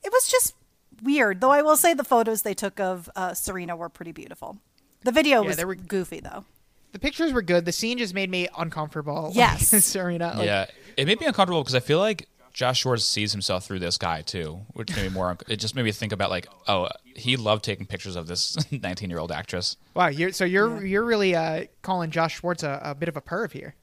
it 0.05 0.12
was 0.12 0.28
just 0.28 0.55
weird. 1.03 1.40
Though 1.40 1.50
I 1.53 1.62
will 1.62 1.76
say 1.76 1.94
the 1.94 2.05
photos 2.05 2.42
they 2.42 2.55
took 2.55 2.78
of 2.78 3.09
uh, 3.16 3.34
Serena 3.34 3.74
were 3.76 3.88
pretty 3.88 4.12
beautiful. 4.12 4.59
The 5.05 5.12
video 5.12 5.40
Yeah, 5.42 5.48
was 5.48 5.57
they 5.57 5.64
were- 5.64 5.74
goofy, 5.74 6.20
though. 6.20 6.44
The 6.92 6.98
pictures 6.98 7.32
were 7.32 7.40
good. 7.40 7.64
The 7.64 7.72
scene 7.72 7.96
just 7.96 8.12
made 8.12 8.28
me 8.28 8.48
uncomfortable. 8.59 9.28
Like, 9.28 9.34
Yes. 9.36 9.68
Serena. 9.84 10.34
Like, 10.36 10.44
yeah, 10.44 10.66
it 10.98 11.07
made 11.07 11.18
me 11.20 11.26
uncomfortable 11.26 11.62
because 11.62 11.74
I 11.74 11.80
feel 11.80 11.98
like 11.98 12.28
Josh 12.53 12.80
Schwartz 12.80 13.05
sees 13.05 13.32
himself 13.32 13.64
through 13.64 13.78
this 13.78 13.96
guy 13.98 14.22
too, 14.22 14.61
which 14.74 14.94
made 14.94 15.05
me 15.05 15.09
more. 15.09 15.36
It 15.48 15.57
just 15.57 15.74
made 15.74 15.84
me 15.84 15.92
think 15.92 16.12
about 16.12 16.30
like, 16.30 16.46
oh, 16.68 16.88
he 17.16 17.36
loved 17.36 17.64
taking 17.64 17.86
pictures 17.86 18.14
of 18.16 18.26
this 18.26 18.57
19 18.72 19.09
year 19.11 19.18
old 19.18 19.32
actress. 19.32 19.76
Wow. 19.94 20.09
You're, 20.09 20.32
so 20.32 20.44
you're 20.44 20.84
you're 20.84 21.05
really 21.05 21.34
uh, 21.34 21.64
calling 21.82 22.11
Josh 22.11 22.36
Schwartz 22.40 22.62
a, 22.62 22.80
a 22.84 22.94
bit 22.94 23.09
of 23.09 23.16
a 23.16 23.20
perv 23.22 23.53
here. 23.53 23.74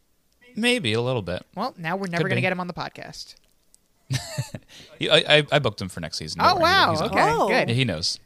Maybe 0.55 0.93
a 0.93 1.01
little 1.01 1.21
bit. 1.21 1.45
Well, 1.55 1.73
now 1.77 1.95
we're 1.95 2.07
never 2.07 2.23
going 2.23 2.35
to 2.35 2.41
get 2.41 2.51
him 2.51 2.59
on 2.59 2.67
the 2.67 2.73
podcast. 2.73 3.35
He, 4.97 5.09
I, 5.09 5.37
I, 5.37 5.47
I 5.53 5.59
booked 5.59 5.81
him 5.81 5.87
for 5.89 5.99
next 6.01 6.17
season. 6.17 6.41
Oh 6.43 6.55
wow! 6.57 6.91
He's. 6.91 7.01
Okay, 7.01 7.19
Oh. 7.21 7.49
Yeah, 7.49 7.65
good. 7.65 7.73
he 7.75 7.85
knows. 7.85 8.19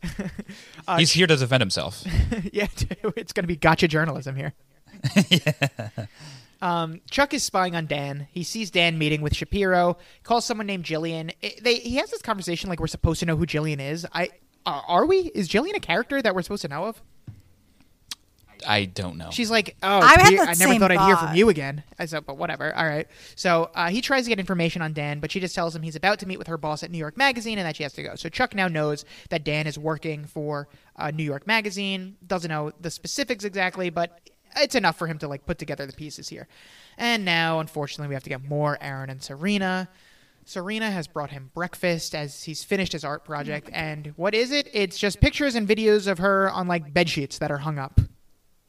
He's 0.98 1.12
here 1.12 1.28
to 1.28 1.36
defend 1.36 1.62
himself. 1.62 2.04
yeah, 2.52 2.68
it's 3.16 3.32
going 3.32 3.44
to 3.44 3.48
be 3.48 3.56
gotcha 3.56 3.88
journalism 3.88 4.36
here. 4.36 4.54
Um, 6.64 7.02
Chuck 7.12 7.34
is 7.34 7.44
spying 7.44 7.76
on 7.76 7.88
Dan. 7.88 8.28
He 8.32 8.42
sees 8.44 8.72
Dan 8.72 8.98
meeting 8.98 9.22
with 9.22 9.36
Shapiro. 9.36 9.98
Calls 10.24 10.46
someone 10.46 10.66
named 10.66 10.86
Jillian. 10.86 11.34
It- 11.42 11.62
they 11.62 11.76
he 11.76 11.98
has 11.98 12.10
this 12.10 12.22
conversation 12.22 12.70
like 12.70 12.80
we're 12.80 12.88
supposed 12.88 13.20
to 13.20 13.26
know 13.26 13.36
who 13.36 13.46
Jillian 13.46 13.82
is. 13.82 14.08
I 14.14 14.30
uh, 14.66 14.82
are 14.88 15.06
we? 15.06 15.30
Is 15.36 15.50
Jillian 15.50 15.76
a 15.76 15.82
character 15.82 16.22
that 16.22 16.34
we're 16.34 16.42
supposed 16.42 16.62
to 16.62 16.70
know 16.70 16.86
of? 16.86 17.02
I 18.66 18.86
don't 18.86 19.18
know. 19.18 19.30
She's 19.30 19.52
like, 19.52 19.76
oh, 19.84 20.00
I 20.00 20.12
had 20.12 20.20
I 20.20 20.30
never 20.30 20.56
same 20.56 20.80
thought 20.80 20.92
I'd 20.92 21.06
hear 21.06 21.18
from 21.18 21.36
you 21.36 21.50
again. 21.50 21.84
I 22.00 22.06
said, 22.06 22.26
but 22.26 22.38
whatever. 22.38 22.74
All 22.74 22.86
right. 22.86 23.08
So 23.36 23.70
uh, 23.76 23.90
he 23.90 24.00
tries 24.00 24.24
to 24.24 24.30
get 24.30 24.40
information 24.40 24.82
on 24.82 24.94
Dan, 24.94 25.20
but 25.20 25.34
she 25.34 25.42
just 25.42 25.54
tells 25.54 25.76
him 25.76 25.82
he's 25.82 25.98
about 25.98 26.20
to 26.20 26.26
meet 26.26 26.38
with 26.38 26.48
her 26.48 26.58
boss 26.58 26.82
at 26.82 26.90
New 26.90 26.98
York 26.98 27.18
Magazine 27.18 27.58
and 27.58 27.68
that 27.68 27.76
she 27.76 27.84
has 27.84 27.92
to 27.94 28.04
go. 28.04 28.16
So 28.16 28.30
Chuck 28.30 28.56
now 28.56 28.70
knows 28.70 29.04
that 29.32 29.44
Dan 29.44 29.68
is 29.68 29.78
working 29.78 30.24
for 30.24 30.70
uh, 30.96 31.12
New 31.12 31.24
York 31.24 31.46
Magazine. 31.46 32.16
Doesn't 32.26 32.50
know 32.50 32.72
the 32.80 32.90
specifics 32.92 33.44
exactly, 33.44 33.90
but 33.90 34.30
it's 34.58 34.76
enough 34.76 34.98
for 34.98 35.08
him 35.08 35.18
to 35.20 35.28
like 35.28 35.46
put 35.46 35.58
together 35.58 35.86
the 35.86 35.94
pieces 35.94 36.30
here. 36.30 36.48
And 36.98 37.26
now, 37.26 37.60
unfortunately, 37.60 38.10
we 38.10 38.14
have 38.14 38.24
to 38.24 38.30
get 38.30 38.44
more 38.48 38.78
Aaron 38.82 39.10
and 39.10 39.22
Serena. 39.22 39.90
Serena 40.46 40.92
has 40.92 41.08
brought 41.08 41.32
him 41.32 41.52
breakfast 41.54 42.14
as 42.14 42.44
he's 42.44 42.64
finished 42.64 42.92
his 42.92 43.04
art 43.04 43.24
project. 43.24 43.70
And 43.72 44.14
what 44.16 44.36
is 44.36 44.52
it? 44.52 44.68
It's 44.74 44.98
just 44.98 45.22
pictures 45.22 45.56
and 45.56 45.68
videos 45.68 46.08
of 46.08 46.18
her 46.20 46.50
on 46.52 46.68
like 46.68 46.94
bed 46.94 47.10
sheets 47.10 47.38
that 47.40 47.52
are 47.52 47.60
hung 47.60 47.80
up. 47.80 48.00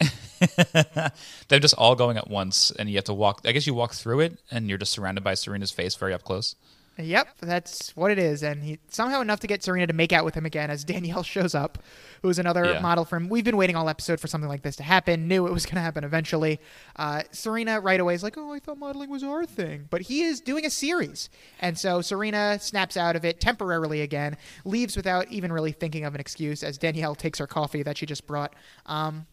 They're 1.48 1.60
just 1.60 1.74
all 1.74 1.94
going 1.94 2.16
at 2.16 2.28
once, 2.28 2.70
and 2.72 2.88
you 2.88 2.96
have 2.96 3.04
to 3.04 3.14
walk. 3.14 3.40
I 3.44 3.52
guess 3.52 3.66
you 3.66 3.74
walk 3.74 3.94
through 3.94 4.20
it, 4.20 4.38
and 4.50 4.68
you're 4.68 4.78
just 4.78 4.92
surrounded 4.92 5.24
by 5.24 5.34
Serena's 5.34 5.70
face 5.70 5.94
very 5.94 6.12
up 6.12 6.24
close. 6.24 6.54
Yep, 6.96 7.28
that's 7.40 7.96
what 7.96 8.12
it 8.12 8.20
is, 8.20 8.44
and 8.44 8.62
he 8.62 8.78
somehow 8.88 9.20
enough 9.20 9.40
to 9.40 9.46
get 9.48 9.64
Serena 9.64 9.88
to 9.88 9.92
make 9.92 10.12
out 10.12 10.24
with 10.24 10.34
him 10.34 10.46
again 10.46 10.70
as 10.70 10.84
Danielle 10.94 11.24
shows 11.24 11.52
up, 11.54 11.82
who's 12.22 12.38
another 12.38 12.64
Yeah. 12.74 12.80
model 12.80 13.04
from. 13.04 13.28
We've 13.28 13.44
been 13.44 13.56
waiting 13.56 13.74
all 13.74 13.88
episode 13.88 14.20
for 14.20 14.28
something 14.28 14.48
like 14.48 14.62
this 14.62 14.76
to 14.76 14.84
happen. 14.84 15.26
Knew 15.26 15.46
it 15.48 15.52
was 15.52 15.66
going 15.66 15.74
to 15.74 15.80
happen 15.80 16.04
eventually. 16.04 16.60
Uh, 16.94 17.22
Serena 17.32 17.80
right 17.80 17.98
away 17.98 18.14
is 18.14 18.22
like, 18.22 18.38
"Oh, 18.38 18.52
I 18.52 18.60
thought 18.60 18.78
modeling 18.78 19.10
was 19.10 19.24
our 19.24 19.44
thing," 19.44 19.86
but 19.90 20.02
he 20.02 20.22
is 20.22 20.40
doing 20.40 20.64
a 20.64 20.70
series, 20.70 21.30
and 21.60 21.76
so 21.76 22.00
Serena 22.00 22.58
snaps 22.60 22.96
out 22.96 23.16
of 23.16 23.24
it 23.24 23.40
temporarily 23.40 24.00
again, 24.00 24.36
leaves 24.64 24.96
without 24.96 25.26
even 25.32 25.52
really 25.52 25.72
thinking 25.72 26.04
of 26.04 26.14
an 26.14 26.20
excuse 26.20 26.62
as 26.62 26.78
Danielle 26.78 27.16
takes 27.16 27.40
her 27.40 27.46
coffee 27.48 27.82
that 27.82 27.98
she 27.98 28.06
just 28.06 28.26
brought. 28.26 28.54
Um, 28.86 29.26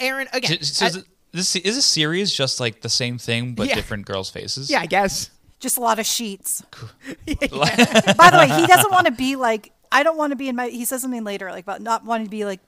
Aaron 0.00 0.26
again. 0.32 0.62
So 0.62 0.86
is, 0.86 0.96
it, 0.96 1.04
this 1.32 1.54
is 1.56 1.76
a 1.76 1.82
series 1.82 2.32
just 2.32 2.58
like 2.60 2.80
the 2.80 2.88
same 2.88 3.18
thing 3.18 3.54
but 3.54 3.68
Yeah. 3.68 3.74
different 3.76 4.04
girls' 4.06 4.30
faces? 4.30 4.68
yeah, 4.70 4.80
I 4.80 4.86
guess. 4.86 5.30
Just 5.60 5.76
a 5.78 5.80
lot 5.80 5.98
of 5.98 6.06
sheets. 6.06 6.62
By 7.26 7.34
the 7.34 8.36
way, 8.38 8.60
he 8.60 8.66
doesn't 8.66 8.90
want 8.92 9.06
to 9.06 9.12
be 9.12 9.36
like 9.36 9.72
I 9.90 10.02
don't 10.02 10.16
want 10.16 10.30
to 10.32 10.36
be 10.36 10.48
in 10.48 10.56
my. 10.56 10.68
He 10.68 10.84
says 10.84 11.02
something 11.02 11.24
later 11.24 11.50
like 11.50 11.64
about 11.64 11.80
not 11.82 12.04
wanting 12.04 12.26
to 12.26 12.30
be 12.30 12.44
like 12.44 12.60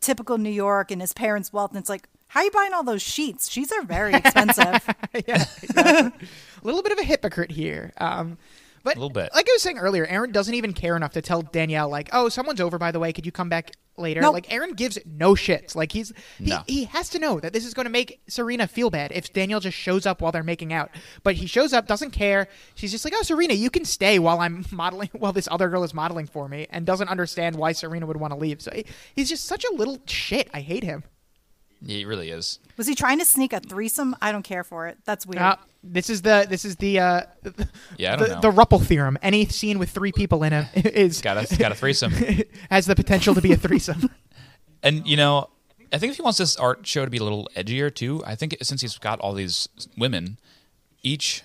typical 0.00 0.38
New 0.38 0.50
York 0.50 0.90
and 0.90 1.00
his 1.00 1.12
parents' 1.12 1.52
wealth, 1.52 1.70
and 1.70 1.78
it's 1.80 1.88
like. 1.88 2.08
How 2.28 2.40
are 2.40 2.44
you 2.44 2.50
buying 2.50 2.74
all 2.74 2.82
those 2.82 3.02
sheets? 3.02 3.48
Sheets 3.48 3.70
are 3.70 3.82
very 3.84 4.12
expensive. 4.14 4.64
yeah, 5.28 5.44
exactly. 5.62 6.28
a 6.60 6.66
little 6.66 6.82
bit 6.82 6.90
of 6.90 6.98
a 6.98 7.04
hypocrite 7.04 7.52
here. 7.52 7.92
Um, 7.98 8.36
but 8.82 8.96
A 8.96 8.98
little 8.98 9.10
bit. 9.10 9.30
like 9.32 9.48
I 9.48 9.52
was 9.52 9.62
saying 9.62 9.78
earlier, 9.78 10.04
Aaron 10.06 10.32
doesn't 10.32 10.52
even 10.52 10.72
care 10.72 10.96
enough 10.96 11.12
to 11.12 11.22
tell 11.22 11.42
Danielle 11.42 11.88
like, 11.88 12.08
"Oh, 12.12 12.28
someone's 12.28 12.60
over 12.60 12.78
by 12.78 12.90
the 12.90 12.98
way. 12.98 13.12
Could 13.12 13.26
you 13.26 13.32
come 13.32 13.48
back 13.48 13.70
later?" 13.98 14.20
Nope. 14.20 14.34
Like 14.34 14.52
Aaron 14.52 14.74
gives 14.74 14.98
no 15.04 15.32
shits. 15.34 15.74
Like 15.74 15.92
he's 15.92 16.12
he, 16.38 16.46
No. 16.46 16.62
he 16.66 16.84
has 16.84 17.08
to 17.10 17.18
know 17.18 17.40
that 17.40 17.52
this 17.52 17.64
is 17.64 17.74
going 17.74 17.86
to 17.86 17.90
make 17.90 18.20
Serena 18.28 18.66
feel 18.66 18.90
bad 18.90 19.12
if 19.12 19.32
Daniel 19.32 19.60
just 19.60 19.76
shows 19.76 20.06
up 20.06 20.20
while 20.20 20.32
they're 20.32 20.42
making 20.42 20.72
out. 20.72 20.90
But 21.22 21.36
he 21.36 21.46
shows 21.46 21.72
up, 21.72 21.86
doesn't 21.86 22.10
care. 22.12 22.48
She's 22.74 22.90
just 22.92 23.04
like, 23.04 23.14
"Oh, 23.16 23.22
Serena, 23.22 23.54
you 23.54 23.70
can 23.70 23.84
stay 23.84 24.18
while 24.18 24.40
I'm 24.40 24.64
modeling 24.70 25.10
while 25.12 25.32
this 25.32 25.48
other 25.50 25.68
girl 25.68 25.84
is 25.84 25.94
modeling 25.94 26.26
for 26.26 26.48
me," 26.48 26.66
and 26.70 26.84
doesn't 26.86 27.08
understand 27.08 27.56
why 27.56 27.72
Serena 27.72 28.06
would 28.06 28.16
want 28.18 28.32
to 28.32 28.38
leave. 28.38 28.60
So 28.62 28.70
he, 28.74 28.84
he's 29.14 29.28
just 29.28 29.44
such 29.46 29.64
a 29.64 29.74
little 29.74 29.98
shit. 30.06 30.48
I 30.54 30.60
hate 30.60 30.84
him. 30.84 31.04
Yeah, 31.82 31.98
it 31.98 32.06
really 32.06 32.30
is. 32.30 32.58
Was 32.76 32.86
he 32.86 32.94
trying 32.94 33.18
to 33.18 33.24
sneak 33.24 33.52
a 33.52 33.60
threesome? 33.60 34.16
I 34.20 34.32
don't 34.32 34.42
care 34.42 34.64
for 34.64 34.86
it. 34.86 34.98
That's 35.04 35.26
weird. 35.26 35.42
Uh, 35.42 35.56
this 35.82 36.10
is 36.10 36.22
the 36.22 36.46
this 36.48 36.64
is 36.64 36.76
the 36.76 36.98
uh, 36.98 37.20
Yeah, 37.96 38.14
I 38.14 38.16
don't 38.16 38.28
the, 38.28 38.34
know. 38.36 38.40
the 38.40 38.50
Ruppel 38.50 38.82
theorem. 38.84 39.18
Any 39.22 39.46
scene 39.46 39.78
with 39.78 39.90
three 39.90 40.12
people 40.12 40.42
in 40.42 40.52
it 40.52 40.68
is 40.86 41.20
Got 41.20 41.52
a 41.52 41.56
got 41.56 41.72
a 41.72 41.74
threesome. 41.74 42.12
has 42.70 42.86
the 42.86 42.94
potential 42.96 43.34
to 43.34 43.40
be 43.40 43.52
a 43.52 43.56
threesome. 43.56 44.10
And 44.82 45.06
you 45.06 45.16
know, 45.16 45.50
I 45.92 45.98
think 45.98 46.10
if 46.10 46.16
he 46.16 46.22
wants 46.22 46.38
this 46.38 46.56
art 46.56 46.86
show 46.86 47.04
to 47.04 47.10
be 47.10 47.18
a 47.18 47.22
little 47.22 47.48
edgier 47.56 47.94
too, 47.94 48.22
I 48.26 48.34
think 48.34 48.56
since 48.62 48.80
he's 48.80 48.98
got 48.98 49.20
all 49.20 49.32
these 49.32 49.68
women, 49.96 50.38
each 51.02 51.42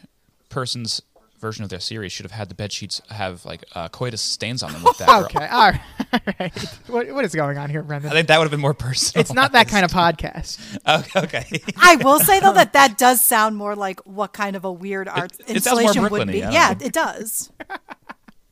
person's 0.49 1.01
version 1.41 1.63
of 1.63 1.69
their 1.69 1.79
series 1.79 2.11
should 2.13 2.23
have 2.23 2.31
had 2.31 2.47
the 2.49 2.55
bed 2.55 2.71
sheets 2.71 3.01
have 3.09 3.43
like 3.43 3.65
uh, 3.73 3.89
coitus 3.89 4.21
stains 4.21 4.63
on 4.63 4.71
them 4.71 4.83
with 4.83 4.97
that. 4.99 5.07
girl. 5.07 5.25
okay, 5.25 5.47
all 5.47 5.71
right. 5.71 5.81
All 6.13 6.19
right. 6.41 6.57
What, 6.87 7.09
what 7.13 7.23
is 7.23 7.33
going 7.33 7.57
on 7.57 7.69
here, 7.69 7.81
Brendan? 7.83 8.11
I 8.11 8.13
think 8.13 8.27
that 8.27 8.37
would 8.37 8.43
have 8.43 8.51
been 8.51 8.59
more 8.59 8.73
personal. 8.73 9.21
It's 9.21 9.31
not 9.31 9.53
that 9.53 9.69
kind 9.69 9.85
of 9.85 9.91
podcast. 9.91 10.59
Okay. 10.87 11.19
okay. 11.21 11.61
I 11.77 11.95
will 11.97 12.19
say 12.19 12.39
though 12.41 12.53
that 12.53 12.73
that 12.73 12.97
does 12.97 13.21
sound 13.21 13.55
more 13.55 13.75
like 13.75 14.01
what 14.01 14.33
kind 14.33 14.55
of 14.55 14.65
a 14.65 14.71
weird 14.71 15.07
art 15.07 15.31
it 15.47 15.63
sounds 15.63 15.77
more 15.77 15.81
installation 15.83 16.09
would 16.11 16.27
be. 16.27 16.39
yeah. 16.39 16.51
Yeah, 16.51 16.71
it 16.81 16.91
does. 16.91 17.49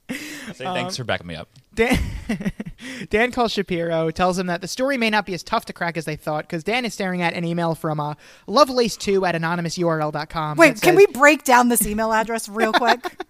Say 0.10 0.64
thanks 0.64 0.96
for 0.98 1.04
backing 1.04 1.28
me 1.28 1.36
up. 1.36 1.50
Dan, 1.80 1.98
Dan 3.10 3.32
calls 3.32 3.52
Shapiro, 3.54 4.12
tells 4.12 4.38
him 4.38 4.48
that 4.48 4.62
the 4.62 4.68
story 4.68 4.98
may 4.98 5.10
not 5.10 5.26
be 5.26 5.34
as 5.34 5.44
tough 5.44 5.66
to 5.66 5.74
crack 5.74 5.96
as 5.98 6.06
they 6.06 6.16
thought 6.16 6.44
because 6.46 6.64
Dan 6.64 6.84
is 6.86 6.94
staring 6.94 7.22
at 7.22 7.34
an 7.34 7.46
email 7.46 7.74
from 7.76 8.00
uh, 8.00 8.16
lovelace2 8.48 9.28
at 9.28 9.36
anonymousurl.com. 9.36 10.58
Wait, 10.58 10.76
that 10.76 10.82
can 10.82 10.96
we 10.96 11.06
break 11.08 11.44
down 11.44 11.70
this 11.70 11.86
email 11.88 12.12
address 12.12 12.50
real 12.50 12.74
quick? 12.74 13.00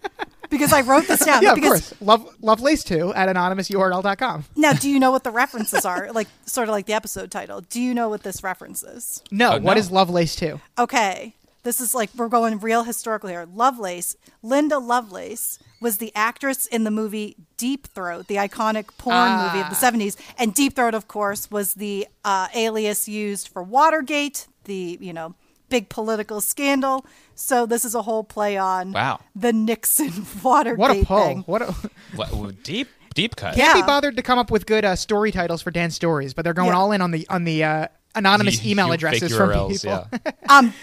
Because 0.50 0.74
I 0.74 0.82
wrote 0.82 1.06
this 1.08 1.24
down. 1.24 1.44
Yeah, 1.44 1.52
of 1.54 1.62
course. 1.62 1.94
Love, 2.02 2.28
lovelace2 2.42 3.16
at 3.16 3.30
anonymousurl.com. 3.30 4.46
now, 4.56 4.74
do 4.74 4.90
you 4.90 5.00
know 5.00 5.12
what 5.12 5.24
the 5.24 5.30
references 5.30 5.86
are? 5.86 6.10
Like, 6.14 6.28
sort 6.48 6.68
of 6.68 6.72
like 6.72 6.88
the 6.88 6.94
episode 6.94 7.30
title. 7.30 7.62
Do 7.62 7.80
you 7.80 7.94
know 7.94 8.10
what 8.10 8.24
this 8.24 8.42
reference 8.44 8.82
is? 8.82 9.22
No, 9.30 9.52
Oh, 9.52 9.60
what 9.60 9.76
no. 9.76 9.80
is 9.80 9.92
Lovelace2? 9.92 10.60
Okay, 10.80 11.36
this 11.64 11.82
is 11.82 11.94
like 11.94 12.10
we're 12.16 12.28
going 12.30 12.60
real 12.60 12.84
historical 12.84 13.30
here. 13.30 13.46
Lovelace, 13.54 14.16
Linda 14.42 14.78
Lovelace, 14.80 15.60
was 15.82 15.98
the 15.98 16.12
actress 16.16 16.66
in 16.66 16.84
the 16.84 16.92
movie 16.92 17.36
Deep 17.58 17.88
Throat, 17.88 18.28
the 18.28 18.36
iconic 18.36 18.88
porn 18.98 19.32
movie 19.38 19.60
of 19.62 19.70
the 19.70 19.76
'70s. 19.76 20.16
And 20.38 20.54
Deep 20.54 20.76
Throat, 20.76 20.94
of 20.94 21.08
course, 21.08 21.50
was 21.52 21.74
the 21.76 22.08
uh, 22.24 22.48
alias 22.56 23.08
used 23.08 23.48
for 23.50 23.62
Watergate, 23.64 24.48
the 24.66 24.98
you 25.02 25.14
know 25.14 25.36
big 25.70 25.90
political 25.90 26.42
scandal. 26.42 27.06
So 27.36 27.66
this 27.66 27.86
is 27.86 27.94
a 27.94 28.02
whole 28.02 28.24
play 28.24 28.58
on 28.58 28.92
Wow. 28.92 29.20
the 29.36 29.54
Nixon 29.54 30.26
Watergate 30.44 30.80
What 30.80 30.92
a 30.92 31.06
pull. 31.06 31.24
thing. 31.26 31.44
What 31.46 31.62
a. 31.62 31.76
What, 32.16 32.34
ooh, 32.34 32.52
deep 32.52 32.88
deep 33.14 33.36
cut. 33.36 33.56
Can't 33.56 33.76
Yeah. 33.76 33.82
be 33.82 33.86
bothered 33.86 34.16
to 34.16 34.24
come 34.24 34.40
up 34.40 34.50
with 34.50 34.66
good 34.66 34.84
uh, 34.86 34.96
story 34.96 35.32
titles 35.32 35.62
for 35.62 35.72
Dan's 35.72 35.94
stories, 35.96 36.34
but 36.34 36.44
they're 36.44 36.54
going 36.54 36.70
Yeah. 36.70 36.78
all 36.78 36.92
in 36.92 37.02
on 37.02 37.12
the 37.12 37.28
on 37.30 37.44
the 37.44 37.64
uh, 37.64 37.88
anonymous 38.16 38.64
You- 38.64 38.72
email 38.72 38.88
you 38.88 38.94
addresses 38.94 39.36
from 39.36 39.50
URLs, 39.50 39.82
people. 39.84 40.08
Yeah. 40.12 40.32
Um, 40.50 40.74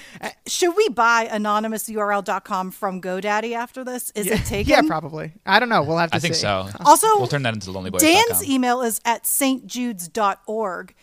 should 0.46 0.76
we 0.76 0.88
buy 0.90 1.26
anonymousurl.com 1.26 2.70
from 2.70 3.02
GoDaddy 3.02 3.52
after 3.52 3.82
this? 3.84 4.12
Is 4.14 4.26
it 4.28 4.44
taken? 4.46 4.70
yeah, 4.70 4.82
probably. 4.82 5.32
I 5.44 5.58
don't 5.58 5.68
know. 5.68 5.82
We'll 5.82 5.98
have 5.98 6.10
to 6.12 6.16
I 6.16 6.20
think 6.20 6.34
so. 6.36 6.68
Also, 6.84 7.06
we'll 7.18 7.26
turn 7.26 7.42
that 7.42 7.54
into 7.54 7.70
lonelyboys.com. 7.70 7.98
Dan's 7.98 8.48
email 8.48 8.80
is 8.82 9.00
at 9.04 9.24
stjudes.org. 9.24 10.94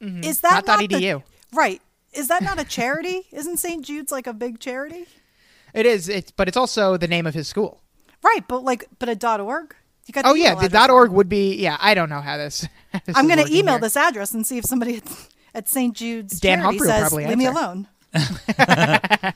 Is 0.00 0.40
that 0.40 0.64
Mm-hmm. 0.64 0.66
Not 0.66 0.66
not, 0.66 0.66
dot 0.66 0.78
the- 0.80 0.88
edu. 0.88 1.22
right? 1.52 1.82
Is 2.12 2.28
that 2.28 2.42
not 2.42 2.58
a 2.58 2.64
charity? 2.64 3.26
Isn't 3.32 3.58
St. 3.58 3.84
Jude's 3.84 4.10
like 4.12 4.26
a 4.26 4.32
big 4.32 4.58
charity? 4.60 5.06
It 5.74 5.86
is. 5.86 6.08
It's 6.08 6.30
but 6.30 6.48
it's 6.48 6.56
also 6.56 6.96
the 6.96 7.08
name 7.08 7.26
of 7.26 7.34
his 7.34 7.46
school. 7.48 7.82
Right, 8.24 8.40
but 8.48 8.64
like, 8.64 8.86
but 8.98 9.08
a 9.08 9.14
dot 9.14 9.40
.org. 9.40 9.74
You 10.06 10.12
got 10.12 10.24
Oh 10.26 10.34
yeah, 10.34 10.54
the 10.54 10.68
dot 10.68 10.90
.org 10.90 11.10
would 11.12 11.28
be. 11.28 11.56
Yeah, 11.56 11.76
I 11.80 11.94
don't 11.94 12.08
know 12.08 12.20
how 12.22 12.36
this. 12.38 12.66
this 13.06 13.16
I'm 13.16 13.26
going 13.28 13.44
to 13.44 13.52
email 13.54 13.74
here. 13.74 13.80
this 13.82 13.96
address 13.96 14.32
and 14.32 14.46
see 14.46 14.56
if 14.58 14.64
somebody 14.64 15.02
at, 15.58 15.64
at 15.64 15.68
St. 15.68 15.94
Jude's 15.94 16.40
Dan 16.40 16.58
charity 16.60 16.78
Humphrey 16.78 16.86
will 16.86 16.94
says, 16.94 17.08
probably 17.08 17.26
"Leave 17.26 17.38
me 17.38 17.46
answer." 17.46 17.58
alone." 17.58 17.88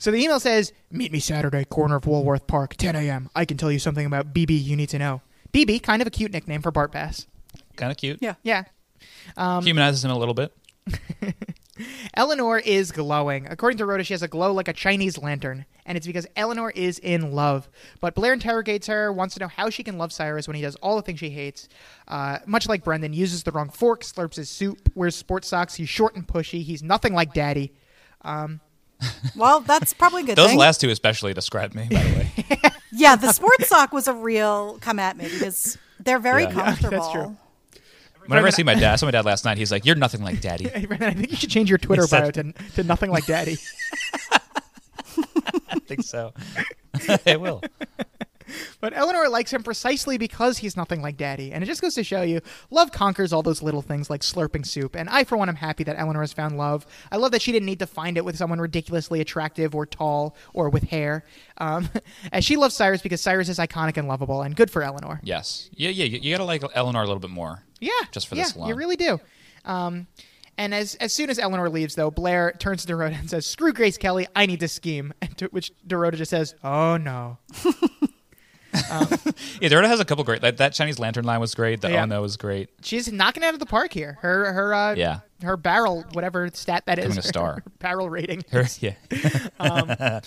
So 0.00 0.10
the 0.10 0.16
email 0.16 0.40
says, 0.40 0.72
"Meet 0.90 1.12
me 1.12 1.20
Saturday, 1.20 1.64
corner 1.64 1.96
of 1.96 2.06
Woolworth 2.06 2.46
Park, 2.46 2.76
10 2.76 2.96
a.m. 2.96 3.28
I 3.36 3.44
can 3.44 3.58
tell 3.58 3.70
you 3.70 3.78
something 3.78 4.06
about 4.06 4.32
BB 4.32 4.64
you 4.64 4.74
need 4.74 4.88
to 4.88 4.98
know." 4.98 5.20
BB, 5.52 5.82
kind 5.82 6.00
of 6.00 6.08
a 6.08 6.10
cute 6.10 6.32
nickname 6.32 6.62
for 6.62 6.70
Bart 6.70 6.92
Bass. 6.92 7.26
Kind 7.76 7.90
of 7.90 7.98
cute. 7.98 8.18
Yeah. 8.20 8.34
Yeah. 8.42 8.64
Um, 9.36 9.64
Humanizes 9.64 10.04
him 10.04 10.10
a 10.10 10.18
little 10.18 10.34
bit. 10.34 10.52
Eleanor 12.14 12.58
is 12.58 12.92
glowing. 12.92 13.46
According 13.48 13.78
to 13.78 13.84
Dorota, 13.84 14.04
she 14.04 14.14
has 14.14 14.22
a 14.22 14.28
glow 14.28 14.52
like 14.52 14.68
a 14.68 14.72
Chinese 14.72 15.18
lantern, 15.18 15.66
and 15.86 15.96
it's 15.96 16.06
because 16.06 16.26
Eleanor 16.36 16.70
is 16.70 16.98
in 16.98 17.32
love. 17.32 17.68
But 18.00 18.14
Blair 18.14 18.32
interrogates 18.32 18.86
her, 18.86 19.12
wants 19.12 19.34
to 19.34 19.40
know 19.40 19.48
how 19.48 19.70
she 19.70 19.82
can 19.82 19.98
love 19.98 20.12
Cyrus 20.12 20.46
when 20.46 20.56
he 20.56 20.62
does 20.62 20.76
all 20.76 20.96
the 20.96 21.02
things 21.02 21.18
she 21.18 21.30
hates. 21.30 21.68
Uh, 22.08 22.38
much 22.46 22.68
like 22.68 22.84
Brendan, 22.84 23.12
uses 23.12 23.42
the 23.42 23.52
wrong 23.52 23.70
fork, 23.70 24.02
slurps 24.02 24.36
his 24.36 24.48
soup, 24.50 24.90
wears 24.94 25.16
sports 25.16 25.48
socks. 25.48 25.74
He's 25.74 25.88
short 25.88 26.14
and 26.16 26.26
pushy. 26.26 26.62
He's 26.62 26.82
nothing 26.82 27.14
like 27.14 27.32
Daddy. 27.34 27.72
Well, 29.34 29.60
that's 29.60 29.94
probably 29.94 30.22
a 30.22 30.26
good. 30.26 30.36
Those 30.36 30.48
thing. 30.50 30.58
last 30.58 30.80
two 30.82 30.90
especially 30.90 31.32
describe 31.32 31.74
me, 31.74 31.88
by 31.90 32.02
the 32.02 32.18
way. 32.18 32.70
yeah, 32.92 33.16
the 33.16 33.32
sports 33.32 33.68
sock 33.68 33.92
was 33.92 34.08
a 34.08 34.12
real 34.12 34.76
come 34.82 34.98
at 34.98 35.16
me 35.16 35.24
because 35.24 35.78
they're 35.98 36.18
very 36.18 36.42
Yeah. 36.42 36.48
Yeah, 36.50 36.54
that's 36.64 36.80
comfortable. 36.80 37.10
true. 37.12 37.36
Whenever 38.26 38.46
I 38.46 38.50
see 38.50 38.62
my 38.62 38.74
dad, 38.74 38.92
I 38.92 38.96
saw 38.96 39.06
my 39.06 39.12
dad 39.12 39.24
last 39.24 39.44
night. 39.44 39.58
He's 39.58 39.72
like, 39.72 39.84
"You're 39.84 39.96
nothing 39.96 40.22
like 40.22 40.40
Daddy." 40.40 40.66
I 40.74 40.80
think 41.14 41.30
you 41.30 41.36
should 41.36 41.50
change 41.50 41.68
your 41.68 41.78
Twitter 41.78 42.06
bio 42.06 42.30
to, 42.30 42.52
to 42.52 42.82
nothing 42.82 43.10
like 43.10 43.26
Daddy. 43.26 43.56
I 45.68 45.78
think 45.86 46.02
so. 46.02 46.32
it 47.26 47.40
will. 47.40 47.62
But 48.80 48.96
Eleanor 48.96 49.28
likes 49.28 49.52
him 49.52 49.62
precisely 49.62 50.18
because 50.18 50.58
he's 50.58 50.76
nothing 50.76 51.02
like 51.02 51.16
Daddy. 51.16 51.52
And 51.52 51.62
it 51.62 51.66
just 51.66 51.80
goes 51.82 51.94
to 51.94 52.04
show 52.04 52.22
you, 52.22 52.40
love 52.70 52.92
conquers 52.92 53.32
all 53.32 53.42
those 53.42 53.62
little 53.62 53.82
things 53.82 54.10
like 54.10 54.22
slurping 54.22 54.66
soup. 54.66 54.94
And 54.96 55.08
I, 55.08 55.24
for 55.24 55.36
one, 55.36 55.48
am 55.48 55.56
happy 55.56 55.84
that 55.84 55.98
Eleanor 55.98 56.20
has 56.20 56.32
found 56.32 56.56
love. 56.56 56.86
I 57.10 57.16
love 57.16 57.32
that 57.32 57.42
she 57.42 57.52
didn't 57.52 57.66
need 57.66 57.78
to 57.80 57.86
find 57.86 58.16
it 58.16 58.24
with 58.24 58.36
someone 58.36 58.60
ridiculously 58.60 59.20
attractive 59.20 59.74
or 59.74 59.86
tall 59.86 60.36
or 60.52 60.68
with 60.70 60.84
hair. 60.84 61.24
Um, 61.58 61.88
as 62.32 62.44
she 62.44 62.56
loves 62.56 62.74
Cyrus 62.74 63.02
because 63.02 63.20
Cyrus 63.20 63.48
is 63.48 63.58
iconic 63.58 63.96
and 63.96 64.08
lovable, 64.08 64.42
and 64.42 64.54
good 64.56 64.70
for 64.70 64.82
Eleanor. 64.82 65.20
Yes. 65.22 65.70
Yeah. 65.72 65.90
Yeah. 65.90 66.04
You, 66.04 66.18
you 66.20 66.34
gotta 66.34 66.44
like 66.44 66.62
Eleanor 66.74 67.02
a 67.02 67.06
little 67.06 67.20
bit 67.20 67.30
more. 67.30 67.64
Yeah, 67.80 67.92
Just 68.12 68.28
for 68.28 68.34
yeah, 68.34 68.42
this 68.44 68.54
alone. 68.56 68.68
you 68.68 68.74
really 68.74 68.96
do. 68.96 69.18
Um, 69.64 70.06
and 70.58 70.74
as 70.74 70.94
as 70.96 71.14
soon 71.14 71.30
as 71.30 71.38
Eleanor 71.38 71.70
leaves, 71.70 71.94
though, 71.94 72.10
Blair 72.10 72.52
turns 72.58 72.84
to 72.84 72.92
Dorota 72.92 73.18
and 73.18 73.30
says, 73.30 73.46
"Screw 73.46 73.72
Grace 73.72 73.96
Kelly, 73.96 74.26
I 74.36 74.44
need 74.44 74.60
to 74.60 74.68
scheme." 74.68 75.14
And 75.22 75.36
to 75.38 75.46
which 75.46 75.72
Dorota 75.86 76.16
just 76.16 76.30
says, 76.30 76.54
"Oh 76.62 76.98
no." 76.98 77.38
Yeah. 78.72 79.06
Dorota 79.68 79.86
has 79.88 80.00
a 80.00 80.04
couple 80.04 80.24
great. 80.24 80.40
That, 80.42 80.56
that 80.58 80.72
Chinese 80.72 80.98
lantern 80.98 81.24
line 81.24 81.40
was 81.40 81.54
great. 81.54 81.80
The 81.80 81.90
Yeah. 81.90 82.02
oh 82.02 82.06
no 82.06 82.22
was 82.22 82.36
great. 82.36 82.70
She's 82.82 83.10
knocking 83.12 83.42
out 83.44 83.54
of 83.54 83.60
the 83.60 83.66
park 83.66 83.92
here. 83.92 84.18
Her 84.20 84.52
her 84.52 84.74
uh, 84.74 84.94
Yeah. 84.94 85.20
her 85.42 85.56
barrel 85.56 86.04
whatever 86.12 86.48
stat 86.52 86.84
that 86.86 86.98
is 86.98 87.04
Becoming 87.06 87.18
a 87.18 87.22
star. 87.22 87.54
her 87.54 87.62
barrel 87.80 88.08
rating. 88.10 88.44
Her, 88.50 88.66
yeah. 88.80 88.94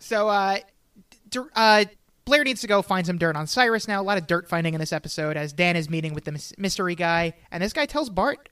So 0.00 0.28
uh, 0.28 0.58
D- 1.30 1.40
uh, 1.54 1.84
Blair 2.24 2.44
needs 2.44 2.60
to 2.60 2.66
go 2.66 2.82
find 2.82 3.06
some 3.06 3.18
dirt 3.18 3.36
on 3.36 3.46
Cyrus 3.46 3.88
now. 3.88 4.00
A 4.00 4.04
lot 4.04 4.18
of 4.18 4.26
dirt 4.26 4.48
finding 4.48 4.74
in 4.74 4.80
this 4.80 4.92
episode 4.92 5.36
as 5.36 5.52
Dan 5.52 5.76
is 5.76 5.88
meeting 5.90 6.14
with 6.14 6.24
the 6.24 6.32
mys- 6.32 6.52
mystery 6.58 6.94
guy, 6.94 7.32
and 7.50 7.62
this 7.62 7.72
guy 7.72 7.86
tells 7.86 8.10
Bart 8.10 8.48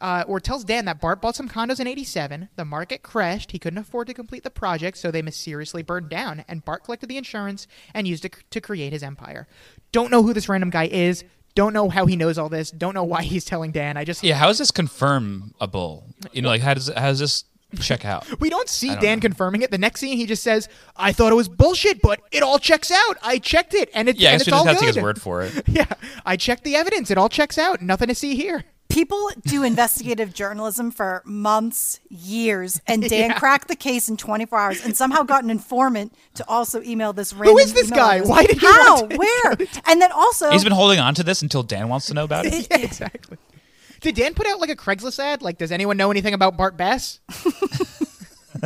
uh, 0.00 0.24
or 0.26 0.40
tells 0.40 0.64
Dan 0.64 0.84
that 0.84 1.00
Bart 1.00 1.22
bought 1.22 1.36
some 1.36 1.48
condos 1.48 1.80
in 1.80 1.86
87. 1.86 2.48
The 2.56 2.64
market 2.64 3.02
crashed. 3.02 3.52
He 3.52 3.58
couldn't 3.58 3.78
afford 3.78 4.06
to 4.08 4.14
complete 4.14 4.42
the 4.42 4.50
project, 4.50 4.98
so 4.98 5.10
they 5.10 5.22
mysteriously 5.22 5.82
burned 5.82 6.08
down. 6.08 6.44
And 6.48 6.64
Bart 6.64 6.84
collected 6.84 7.08
the 7.08 7.16
insurance 7.16 7.66
and 7.94 8.06
used 8.06 8.24
it 8.24 8.36
to 8.50 8.60
create 8.60 8.92
his 8.92 9.02
empire. 9.02 9.48
Don't 9.92 10.10
know 10.10 10.22
who 10.22 10.32
this 10.32 10.48
random 10.48 10.70
guy 10.70 10.86
is. 10.86 11.24
Don't 11.54 11.72
know 11.72 11.88
how 11.88 12.04
he 12.04 12.16
knows 12.16 12.36
all 12.36 12.50
this. 12.50 12.70
Don't 12.70 12.92
know 12.94 13.04
why 13.04 13.22
he's 13.22 13.44
telling 13.46 13.72
Dan. 13.72 13.96
I 13.96 14.04
just. 14.04 14.22
Yeah, 14.22 14.34
how 14.34 14.50
is 14.50 14.58
this 14.58 14.70
confirmable? 14.70 16.04
You 16.32 16.42
know, 16.42 16.48
like 16.48 16.60
how 16.60 16.74
does 16.74 16.88
how 16.88 17.06
does 17.08 17.18
this 17.18 17.44
check 17.80 18.04
out? 18.04 18.26
We 18.40 18.50
don't 18.50 18.68
see 18.68 18.88
don't 18.88 19.00
Dan 19.00 19.18
know. 19.18 19.22
confirming 19.22 19.62
it. 19.62 19.70
The 19.70 19.78
next 19.78 20.00
scene, 20.00 20.18
he 20.18 20.26
just 20.26 20.42
says, 20.42 20.68
"I 20.96 21.12
thought 21.12 21.32
it 21.32 21.36
was 21.36 21.48
bullshit, 21.48 22.02
but 22.02 22.20
it 22.30 22.42
all 22.42 22.58
checks 22.58 22.90
out. 22.90 23.16
I 23.22 23.38
checked 23.38 23.72
it, 23.72 23.88
and 23.94 24.08
it's 24.08 24.20
Yeah, 24.20 24.28
I 24.30 24.32
and 24.32 24.42
it's 24.42 24.52
all 24.52 24.64
just 24.64 24.68
have 24.68 24.78
to 24.78 24.84
take 24.84 24.94
his 24.96 25.02
word 25.02 25.20
for 25.20 25.42
it. 25.42 25.62
Yeah, 25.66 25.86
I 26.26 26.36
checked 26.36 26.64
the 26.64 26.76
evidence. 26.76 27.10
It 27.10 27.16
all 27.16 27.30
checks 27.30 27.56
out. 27.56 27.80
Nothing 27.80 28.08
to 28.08 28.14
see 28.14 28.36
here. 28.36 28.64
People 28.96 29.30
do 29.42 29.62
investigative 29.62 30.32
journalism 30.32 30.90
for 30.90 31.20
months, 31.26 32.00
years, 32.08 32.80
and 32.86 33.02
Dan 33.08 33.28
Yeah. 33.28 33.38
cracked 33.38 33.68
the 33.68 33.76
case 33.76 34.08
in 34.08 34.16
24 34.16 34.58
hours 34.58 34.82
and 34.82 34.96
somehow 34.96 35.22
got 35.22 35.44
an 35.44 35.50
informant 35.50 36.14
to 36.36 36.48
also 36.48 36.80
email 36.82 37.12
this 37.12 37.34
random 37.34 37.58
is 37.58 37.74
this 37.74 37.90
guy? 37.90 38.14
address. 38.16 38.28
Why 38.30 38.46
did 38.46 38.58
he 38.58 38.66
How? 38.66 39.00
want 39.02 39.10
to- 39.10 39.16
Where? 39.18 39.56
And 39.84 40.00
then 40.00 40.12
also, 40.12 40.50
He's 40.50 40.64
been 40.64 40.72
holding 40.72 40.98
on 40.98 41.14
to 41.16 41.22
this 41.22 41.42
until 41.42 41.62
Dan 41.62 41.90
wants 41.90 42.06
to 42.06 42.14
know 42.14 42.24
about 42.24 42.46
it. 42.46 42.68
yeah, 42.70 42.78
exactly. 42.78 43.36
Did 44.00 44.14
Dan 44.14 44.32
put 44.32 44.46
out 44.46 44.60
like 44.60 44.70
a 44.70 44.76
Craigslist 44.76 45.18
ad? 45.18 45.42
Like, 45.42 45.58
does 45.58 45.72
anyone 45.72 45.98
know 45.98 46.10
anything 46.10 46.32
about 46.32 46.56
Bart 46.56 46.78
Bass? 46.78 47.20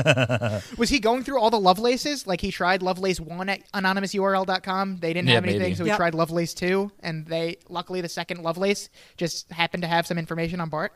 Was 0.78 0.88
he 0.90 0.98
going 1.00 1.24
through 1.24 1.40
all 1.40 1.50
the 1.50 1.60
Lovelaces? 1.60 2.26
Like 2.26 2.40
he 2.40 2.50
tried 2.50 2.82
Lovelace 2.82 3.20
one 3.20 3.48
at 3.48 3.70
anonymousurl.com. 3.72 4.98
They 4.98 5.12
didn't 5.12 5.28
Yeah, 5.28 5.34
have 5.36 5.44
anything, 5.44 5.60
maybe. 5.62 5.74
so 5.74 5.84
he 5.84 5.88
Yep. 5.88 5.96
tried 5.96 6.14
Lovelace 6.14 6.54
two, 6.54 6.90
and 7.00 7.26
they 7.26 7.56
luckily 7.68 8.00
the 8.00 8.08
second 8.08 8.42
Lovelace 8.42 8.88
just 9.16 9.50
happened 9.52 9.82
to 9.82 9.88
have 9.88 10.06
some 10.06 10.18
information 10.18 10.60
on 10.60 10.68
Bart. 10.68 10.92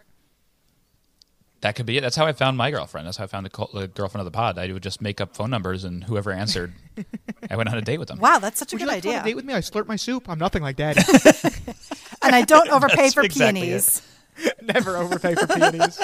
That 1.60 1.76
could 1.76 1.86
be 1.86 1.96
it. 1.96 2.02
That's 2.02 2.14
how 2.16 2.26
I 2.26 2.32
found 2.34 2.58
my 2.58 2.70
girlfriend. 2.70 3.06
That's 3.06 3.16
how 3.16 3.24
I 3.24 3.26
found 3.26 3.46
the, 3.46 3.50
co- 3.50 3.70
the 3.72 3.88
girlfriend 3.88 4.20
of 4.20 4.30
the 4.30 4.36
pod. 4.36 4.58
I 4.58 4.70
would 4.70 4.82
just 4.82 5.00
make 5.00 5.18
up 5.18 5.34
phone 5.34 5.48
numbers, 5.48 5.84
and 5.84 6.04
whoever 6.04 6.30
answered, 6.30 6.74
I 7.50 7.56
went 7.56 7.70
on 7.70 7.78
a 7.78 7.80
date 7.80 7.96
with 7.98 8.08
them. 8.08 8.18
wow, 8.18 8.38
that's 8.38 8.58
such 8.58 8.74
a 8.74 8.76
Would 8.76 8.82
you 8.82 8.86
good 8.86 8.92
like 8.92 9.02
to 9.02 9.08
go 9.08 9.12
on 9.14 9.20
idea. 9.20 9.22
a 9.22 9.24
date 9.30 9.36
with 9.36 9.44
me? 9.46 9.54
I 9.54 9.58
slurp 9.60 9.86
my 9.86 9.96
soup. 9.96 10.28
I'm 10.28 10.38
nothing 10.38 10.62
like 10.62 10.76
that. 10.76 10.98
and 12.22 12.34
I 12.34 12.42
don't 12.42 12.68
overpay 12.68 12.96
That's 12.96 13.14
for 13.14 13.22
exactly 13.22 13.62
peonies. 13.62 14.02
Never 14.62 14.96
overpay 14.96 15.34
for 15.34 15.46
peonies. 15.46 16.00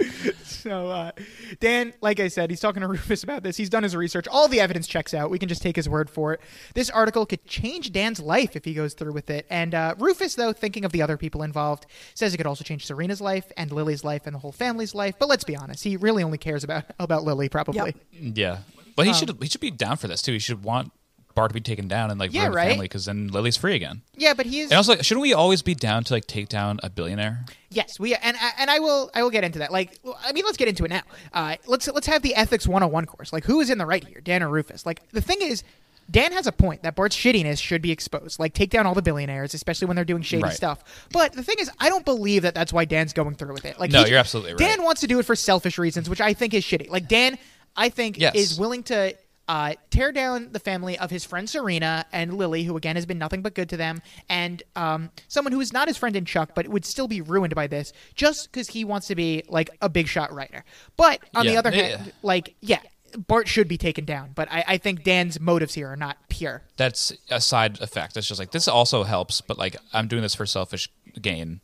so, 0.44 0.88
uh, 0.88 1.12
Dan, 1.60 1.92
like 2.00 2.20
I 2.20 2.28
said, 2.28 2.50
he's 2.50 2.60
talking 2.60 2.80
to 2.80 2.88
Rufus 2.88 3.22
about 3.22 3.42
this. 3.42 3.56
He's 3.56 3.68
done 3.68 3.82
his 3.82 3.94
research. 3.96 4.26
All 4.28 4.48
the 4.48 4.60
evidence 4.60 4.86
checks 4.86 5.14
out. 5.14 5.30
We 5.30 5.38
can 5.38 5.48
just 5.48 5.62
take 5.62 5.76
his 5.76 5.88
word 5.88 6.08
for 6.08 6.34
it. 6.34 6.40
This 6.74 6.90
article 6.90 7.26
could 7.26 7.44
change 7.46 7.92
Dan's 7.92 8.20
life 8.20 8.56
if 8.56 8.64
he 8.64 8.74
goes 8.74 8.94
through 8.94 9.12
with 9.12 9.30
it. 9.30 9.46
And 9.50 9.74
uh, 9.74 9.94
Rufus, 9.98 10.34
though, 10.34 10.52
thinking 10.52 10.84
of 10.84 10.92
the 10.92 11.02
other 11.02 11.16
people 11.16 11.42
involved, 11.42 11.86
says 12.14 12.34
it 12.34 12.36
could 12.36 12.46
also 12.46 12.64
change 12.64 12.86
Serena's 12.86 13.20
life 13.20 13.50
and 13.56 13.70
Lily's 13.72 14.04
life 14.04 14.26
and 14.26 14.34
the 14.34 14.40
whole 14.40 14.52
family's 14.52 14.94
life. 14.94 15.16
But 15.18 15.28
let's 15.28 15.44
be 15.44 15.56
honest, 15.56 15.84
he 15.84 15.96
really 15.96 16.22
only 16.22 16.38
cares 16.38 16.64
about 16.64 16.84
about 16.98 17.24
Lily, 17.24 17.48
probably. 17.48 17.94
Yep. 18.12 18.36
Yeah, 18.36 18.58
but 18.96 19.06
he 19.06 19.12
should 19.12 19.36
he 19.40 19.48
should 19.48 19.60
be 19.60 19.70
down 19.70 19.96
for 19.96 20.08
this 20.08 20.22
too. 20.22 20.32
He 20.32 20.38
should 20.38 20.62
want 20.64 20.92
Bart 21.34 21.50
to 21.50 21.54
be 21.54 21.60
taken 21.60 21.88
down 21.88 22.10
and 22.10 22.18
like 22.20 22.32
Yeah, 22.32 22.48
ruin 22.48 22.52
the 22.52 22.60
family 22.72 22.84
because 22.84 23.04
then 23.06 23.28
Lily's 23.28 23.56
free 23.56 23.74
again. 23.74 24.02
Yeah, 24.16 24.34
but 24.34 24.46
he 24.46 24.60
is. 24.60 24.70
And 24.70 24.76
also, 24.76 24.92
like, 24.92 25.04
shouldn't 25.04 25.22
we 25.22 25.32
always 25.32 25.62
be 25.62 25.74
down 25.74 26.04
to 26.04 26.14
like 26.14 26.26
take 26.26 26.48
down 26.48 26.78
a 26.82 26.90
billionaire? 26.90 27.44
Yes, 27.70 27.98
we 27.98 28.14
and 28.14 28.36
and 28.58 28.70
I 28.70 28.78
will 28.78 29.10
I 29.14 29.22
will 29.22 29.30
get 29.30 29.44
into 29.44 29.58
that. 29.60 29.72
Like, 29.72 29.98
I 30.24 30.32
mean, 30.32 30.44
let's 30.44 30.56
get 30.56 30.68
into 30.68 30.84
it 30.84 30.88
now. 30.90 31.02
Uh, 31.32 31.56
let's 31.66 31.88
let's 31.88 32.06
have 32.06 32.22
the 32.22 32.34
ethics 32.34 32.66
101 32.66 33.06
course. 33.06 33.32
Like, 33.32 33.44
who 33.44 33.60
is 33.60 33.70
in 33.70 33.78
the 33.78 33.86
right 33.86 34.04
here, 34.06 34.20
Dan 34.20 34.42
or 34.42 34.48
Rufus? 34.48 34.84
Like, 34.84 35.08
the 35.10 35.20
thing 35.22 35.38
is, 35.40 35.64
Dan 36.10 36.32
has 36.32 36.46
a 36.46 36.52
point 36.52 36.82
that 36.82 36.94
Bart's 36.96 37.16
shittiness 37.16 37.58
should 37.62 37.80
be 37.80 37.90
exposed. 37.92 38.38
Like, 38.38 38.52
take 38.52 38.68
down 38.70 38.86
all 38.86 38.92
the 38.94 39.00
billionaires, 39.02 39.54
especially 39.54 39.86
when 39.86 39.94
they're 39.96 40.04
doing 40.04 40.20
shady 40.22 40.42
Right. 40.42 40.52
stuff. 40.52 41.06
But 41.12 41.32
the 41.32 41.42
thing 41.42 41.56
is, 41.60 41.70
I 41.78 41.88
don't 41.88 42.04
believe 42.04 42.42
that 42.42 42.54
that's 42.54 42.72
why 42.72 42.84
Dan's 42.84 43.12
going 43.14 43.36
through 43.36 43.54
with 43.54 43.64
it. 43.64 43.78
Like, 43.78 43.90
No, 43.92 44.02
he- 44.02 44.10
you're 44.10 44.18
absolutely 44.18 44.52
right. 44.52 44.58
Dan 44.58 44.82
wants 44.82 45.00
to 45.02 45.06
do 45.06 45.18
it 45.20 45.24
for 45.24 45.36
selfish 45.36 45.78
reasons, 45.78 46.10
which 46.10 46.20
I 46.20 46.34
think 46.34 46.52
is 46.54 46.64
shitty. 46.64 46.90
Like, 46.90 47.08
Dan, 47.08 47.38
I 47.76 47.88
think 47.88 48.18
Yes. 48.18 48.34
is 48.34 48.58
willing 48.58 48.82
to. 48.84 49.14
Uh, 49.48 49.74
tear 49.90 50.12
down 50.12 50.52
the 50.52 50.60
family 50.60 50.96
of 50.98 51.10
his 51.10 51.24
friend 51.24 51.50
Serena 51.50 52.06
and 52.12 52.38
Lily, 52.38 52.62
who 52.62 52.76
again 52.76 52.96
has 52.96 53.06
been 53.06 53.18
nothing 53.18 53.42
but 53.42 53.54
good 53.54 53.68
to 53.70 53.76
them, 53.76 54.00
and 54.28 54.62
um, 54.76 55.10
someone 55.28 55.52
who 55.52 55.60
is 55.60 55.72
not 55.72 55.88
his 55.88 55.96
friend 55.96 56.14
in 56.14 56.24
Chuck, 56.24 56.52
but 56.54 56.68
would 56.68 56.84
still 56.84 57.08
be 57.08 57.20
ruined 57.20 57.54
by 57.54 57.66
this, 57.66 57.92
just 58.14 58.50
because 58.50 58.68
he 58.68 58.84
wants 58.84 59.08
to 59.08 59.14
be 59.14 59.42
like 59.48 59.68
a 59.80 59.88
big 59.88 60.06
shot 60.06 60.32
writer. 60.32 60.64
But 60.96 61.20
on 61.34 61.44
the 61.44 61.56
other 61.56 61.70
yeah. 61.70 61.96
hand, 61.96 62.12
like 62.22 62.54
yeah, 62.60 62.80
Bart 63.16 63.48
should 63.48 63.68
be 63.68 63.76
taken 63.76 64.04
down, 64.04 64.30
but 64.34 64.50
I, 64.50 64.64
I 64.68 64.78
think 64.78 65.02
Dan's 65.02 65.40
motives 65.40 65.74
here 65.74 65.88
are 65.88 65.96
not 65.96 66.16
pure. 66.28 66.62
That's 66.76 67.12
a 67.30 67.40
side 67.40 67.80
effect. 67.80 68.16
It's 68.16 68.26
just 68.26 68.38
like 68.38 68.52
this 68.52 68.68
also 68.68 69.02
helps, 69.02 69.40
but 69.40 69.58
like 69.58 69.76
I'm 69.92 70.08
doing 70.08 70.22
this 70.22 70.34
for 70.34 70.46
selfish 70.46 70.88
gain. 71.20 71.60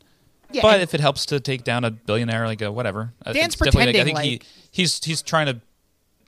Yeah, 0.51 0.63
but 0.63 0.81
if 0.81 0.93
it 0.93 0.99
helps 0.99 1.27
to 1.27 1.39
take 1.39 1.63
down 1.63 1.85
a 1.85 1.91
billionaire, 1.91 2.45
like 2.47 2.61
a 2.61 2.71
whatever, 2.71 3.13
uh, 3.25 3.33
Dan's 3.33 3.55
definitely, 3.55 3.93
like, 3.93 3.95
I 3.95 4.03
think 4.03 4.15
like- 4.15 4.25
he 4.25 4.41
he's 4.71 5.03
he's 5.03 5.21
trying 5.21 5.47
to. 5.47 5.61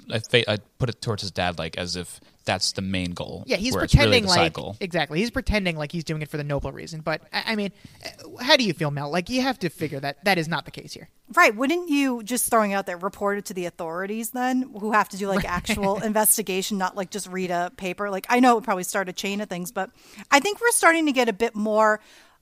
I, 0.10 0.20
fa- 0.20 0.49
I 0.49 0.58
put 0.80 0.89
it 0.89 1.02
towards 1.02 1.22
his 1.22 1.32
dad, 1.32 1.58
like 1.60 1.78
as 1.78 1.95
if 1.95 2.20
that's 2.45 2.72
the 2.72 2.82
main 2.82 3.12
goal. 3.12 3.43
Yeah, 3.45 3.58
he's 3.58 3.74
where 3.74 3.84
it's 3.84 3.93
really 3.93 4.22
pretending 4.22 4.56
like 4.58 4.76
exactly. 4.80 5.20
He's 5.20 5.32
pretending 5.32 5.78
like 5.78 5.91
he's 5.91 6.04
doing 6.04 6.22
it 6.22 6.30
for 6.30 6.38
the 6.38 6.43
noble 6.43 6.72
reason. 6.72 7.02
But 7.02 7.22
I, 7.32 7.43
I 7.47 7.56
mean, 7.56 7.72
uh, 8.04 8.43
how 8.43 8.56
do 8.56 8.64
you 8.64 8.74
feel, 8.74 8.91
Mel? 8.91 9.12
Like 9.12 9.30
you 9.30 9.41
have 9.41 9.60
to 9.60 9.70
figure 9.70 9.99
that 9.99 10.24
that 10.26 10.38
is 10.38 10.47
not 10.47 10.66
the 10.66 10.72
case 10.72 10.93
here. 10.93 11.10
Right. 11.34 11.56
Wouldn't 11.56 11.89
you 11.89 12.24
just 12.24 12.49
throwing 12.49 12.74
out 12.74 12.86
there 12.86 12.97
report 12.97 13.38
it 13.38 13.45
to 13.45 13.54
the 13.54 13.66
authorities 13.66 14.32
then 14.32 14.64
who 14.80 14.91
have 14.91 15.10
to 15.10 15.18
do 15.18 15.28
like 15.28 15.45
actual 15.45 15.97
investigation, 16.04 16.78
not 16.78 16.95
like 16.95 17.10
just 17.10 17.28
read 17.28 17.52
a 17.52 17.72
paper? 17.78 18.10
Like 18.10 18.26
I 18.30 18.39
know 18.39 18.54
it 18.54 18.56
would 18.56 18.64
probably 18.64 18.84
start 18.84 19.10
a 19.10 19.14
chain 19.14 19.41
of 19.41 19.49
things, 19.49 19.72
but 19.72 19.91
I 20.32 20.39
think 20.39 20.60
we're 20.62 20.72
starting 20.72 21.06
to 21.06 21.12
get 21.12 21.30
a 21.30 21.34
bit 21.34 21.56
more 21.56 21.99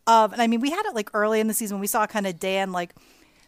of 0.08 0.34
and 0.34 0.42
I 0.42 0.48
mean 0.48 0.60
we 0.62 0.72
had 0.72 0.86
it 0.86 0.96
like 0.96 1.10
early 1.14 1.40
in 1.40 1.48
the 1.48 1.54
season 1.54 1.80
we 1.80 1.88
saw 1.88 2.08
kind 2.08 2.26
of 2.26 2.40
Dan 2.40 2.72
like 2.72 2.96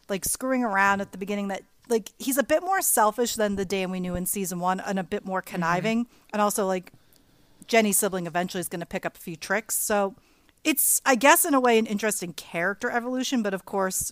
like 0.09 0.26
screwing 0.26 0.64
around 0.64 1.01
at 1.01 1.12
the 1.12 1.18
beginning 1.18 1.47
that 1.47 1.64
like 1.92 2.12
he's 2.18 2.38
a 2.39 2.44
bit 2.44 2.64
more 2.64 2.82
selfish 2.82 3.36
than 3.36 3.56
the 3.58 3.66
Dan 3.66 3.92
we 3.92 4.00
knew 4.00 4.16
in 4.16 4.26
season 4.26 4.60
one 4.60 4.80
and 4.80 4.98
a 4.98 5.04
bit 5.04 5.24
more 5.26 5.42
conniving 5.44 6.08
and 6.34 6.42
also 6.42 6.66
like 6.66 6.92
Jenny's 7.68 8.00
sibling 8.00 8.26
eventually 8.26 8.62
is 8.62 8.68
going 8.68 8.80
to 8.80 8.86
pick 8.88 9.06
up 9.06 9.16
a 9.16 9.20
few 9.20 9.36
tricks. 9.36 9.76
So 9.76 10.16
it's, 10.64 11.02
I 11.06 11.16
guess, 11.16 11.46
in 11.46 11.54
a 11.54 11.60
way, 11.60 11.78
an 11.78 11.86
interesting 11.86 12.34
character 12.34 12.89
evolution. 12.89 13.44
But 13.44 13.54
of 13.54 13.66
course, 13.66 14.12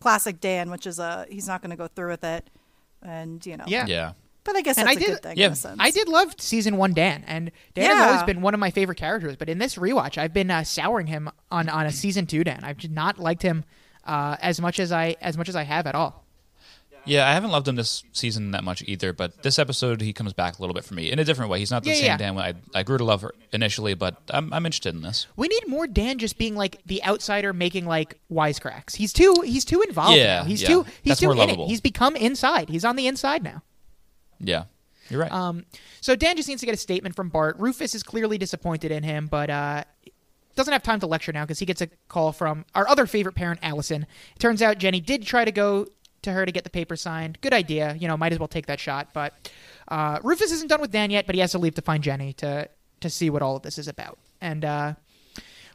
classic 0.00 0.40
Dan, 0.40 0.70
which 0.70 0.86
is 0.86 0.98
a 0.98 1.26
he's 1.30 1.46
not 1.48 1.62
going 1.62 1.70
to 1.70 1.76
go 1.76 1.88
through 1.88 2.10
with 2.10 2.24
it, 2.24 2.48
and 3.02 3.44
you 3.46 3.56
know, 3.56 3.64
Yeah. 3.66 3.86
yeah. 3.86 4.12
But 4.44 4.56
I 4.56 4.60
guess 4.62 4.76
And 4.76 4.88
that's 4.88 4.96
I 4.96 5.00
a 5.00 5.02
did- 5.04 5.08
good 5.14 5.22
thing. 5.22 5.36
yeah, 5.38 5.46
in 5.46 5.52
a 5.52 5.56
sense. 5.56 5.76
I 5.80 5.90
did 5.92 6.08
love 6.08 6.34
season 6.38 6.76
one 6.76 6.94
Dan, 6.94 7.22
and 7.28 7.50
Dan 7.74 7.96
has 7.96 8.06
always 8.06 8.22
been 8.24 8.42
one 8.42 8.54
of 8.54 8.60
my 8.60 8.70
favorite 8.70 8.98
characters. 8.98 9.36
But 9.36 9.48
in 9.48 9.58
this 9.58 9.76
rewatch, 9.76 10.18
I've 10.18 10.32
been 10.34 10.50
uh, 10.50 10.64
souring 10.64 11.06
him 11.06 11.30
on 11.50 11.68
on 11.68 11.86
a 11.86 11.92
season 11.92 12.26
two 12.26 12.42
Dan. 12.44 12.60
I've 12.64 12.78
just 12.78 12.92
not 12.92 13.18
liked 13.20 13.42
him 13.42 13.64
uh, 14.04 14.36
as 14.40 14.60
much 14.60 14.80
as 14.80 14.90
I 14.92 15.16
as 15.20 15.36
much 15.38 15.48
as 15.48 15.54
I 15.56 15.62
have 15.62 15.86
at 15.86 15.94
all. 15.94 16.21
Yeah, 17.04 17.28
I 17.28 17.32
haven't 17.32 17.50
loved 17.50 17.66
him 17.66 17.74
this 17.74 18.04
season 18.12 18.52
that 18.52 18.62
much 18.62 18.82
either, 18.86 19.12
but 19.12 19.42
this 19.42 19.58
episode 19.58 20.00
he 20.00 20.12
comes 20.12 20.32
back 20.32 20.58
a 20.58 20.62
little 20.62 20.74
bit 20.74 20.84
for 20.84 20.94
me 20.94 21.10
in 21.10 21.18
a 21.18 21.24
different 21.24 21.50
way. 21.50 21.58
He's 21.58 21.70
not 21.70 21.82
the 21.82 21.90
Yeah, 21.90 21.94
same 21.96 22.04
yeah. 22.04 22.16
Dan 22.16 22.38
I, 22.38 22.54
I 22.74 22.82
grew 22.84 22.96
to 22.98 23.04
love 23.04 23.24
initially, 23.52 23.94
but 23.94 24.16
I'm, 24.30 24.52
I'm 24.52 24.64
interested 24.66 24.94
in 24.94 25.02
this. 25.02 25.26
We 25.36 25.48
need 25.48 25.66
more 25.66 25.86
Dan 25.86 26.18
just 26.18 26.38
being 26.38 26.54
like 26.54 26.80
the 26.86 27.02
outsider 27.04 27.52
making 27.52 27.86
like 27.86 28.20
wisecracks. 28.30 28.94
He's 28.96 29.12
too 29.12 29.34
he's 29.44 29.64
too 29.64 29.82
involved 29.82 30.16
Yeah, 30.16 30.40
now. 30.40 30.44
He's 30.44 30.62
yeah. 30.62 30.68
too 30.68 30.82
he's 31.02 31.10
That's 31.10 31.20
too 31.20 31.34
more 31.34 31.42
in 31.42 31.50
it. 31.50 31.66
He's 31.66 31.80
become 31.80 32.14
inside. 32.14 32.68
He's 32.68 32.84
on 32.84 32.94
the 32.96 33.06
inside 33.08 33.42
now. 33.42 33.62
Yeah, 34.38 34.64
you're 35.08 35.20
right. 35.20 35.32
Um, 35.32 35.64
so 36.00 36.14
Dan 36.16 36.36
just 36.36 36.48
needs 36.48 36.60
to 36.60 36.66
get 36.66 36.74
a 36.74 36.78
statement 36.78 37.16
from 37.16 37.28
Bart. 37.30 37.56
Rufus 37.58 37.94
is 37.94 38.02
clearly 38.02 38.38
disappointed 38.38 38.90
in 38.92 39.02
him, 39.02 39.26
but 39.26 39.50
uh, 39.50 39.84
doesn't 40.54 40.72
have 40.72 40.82
time 40.82 41.00
to 41.00 41.06
lecture 41.06 41.32
now 41.32 41.44
because 41.44 41.58
he 41.58 41.66
gets 41.66 41.80
a 41.80 41.88
call 42.08 42.32
from 42.32 42.64
our 42.74 42.88
other 42.88 43.06
favorite 43.06 43.34
parent, 43.34 43.60
Allison. 43.62 44.06
It 44.36 44.38
turns 44.38 44.62
out 44.62 44.78
Jenny 44.78 45.00
did 45.00 45.24
try 45.24 45.44
to 45.44 45.52
go 45.52 45.86
to 46.22 46.32
her 46.32 46.46
to 46.46 46.52
get 46.52 46.64
the 46.64 46.70
paper 46.70 46.96
signed. 46.96 47.40
Good 47.40 47.52
idea. 47.52 47.96
You 47.98 48.08
know, 48.08 48.16
might 48.16 48.32
as 48.32 48.38
well 48.38 48.48
take 48.48 48.66
that 48.66 48.80
shot. 48.80 49.08
But 49.12 49.34
uh, 49.88 50.18
Rufus 50.22 50.52
isn't 50.52 50.68
done 50.68 50.80
with 50.80 50.90
Dan 50.90 51.10
yet, 51.10 51.26
but 51.26 51.34
he 51.34 51.40
has 51.40 51.52
to 51.52 51.58
leave 51.58 51.74
to 51.74 51.82
find 51.82 52.02
Jenny 52.02 52.32
to 52.34 52.68
to 53.00 53.10
see 53.10 53.30
what 53.30 53.42
all 53.42 53.56
of 53.56 53.62
this 53.62 53.78
is 53.78 53.88
about. 53.88 54.18
And 54.40 54.64
uh, 54.64 54.94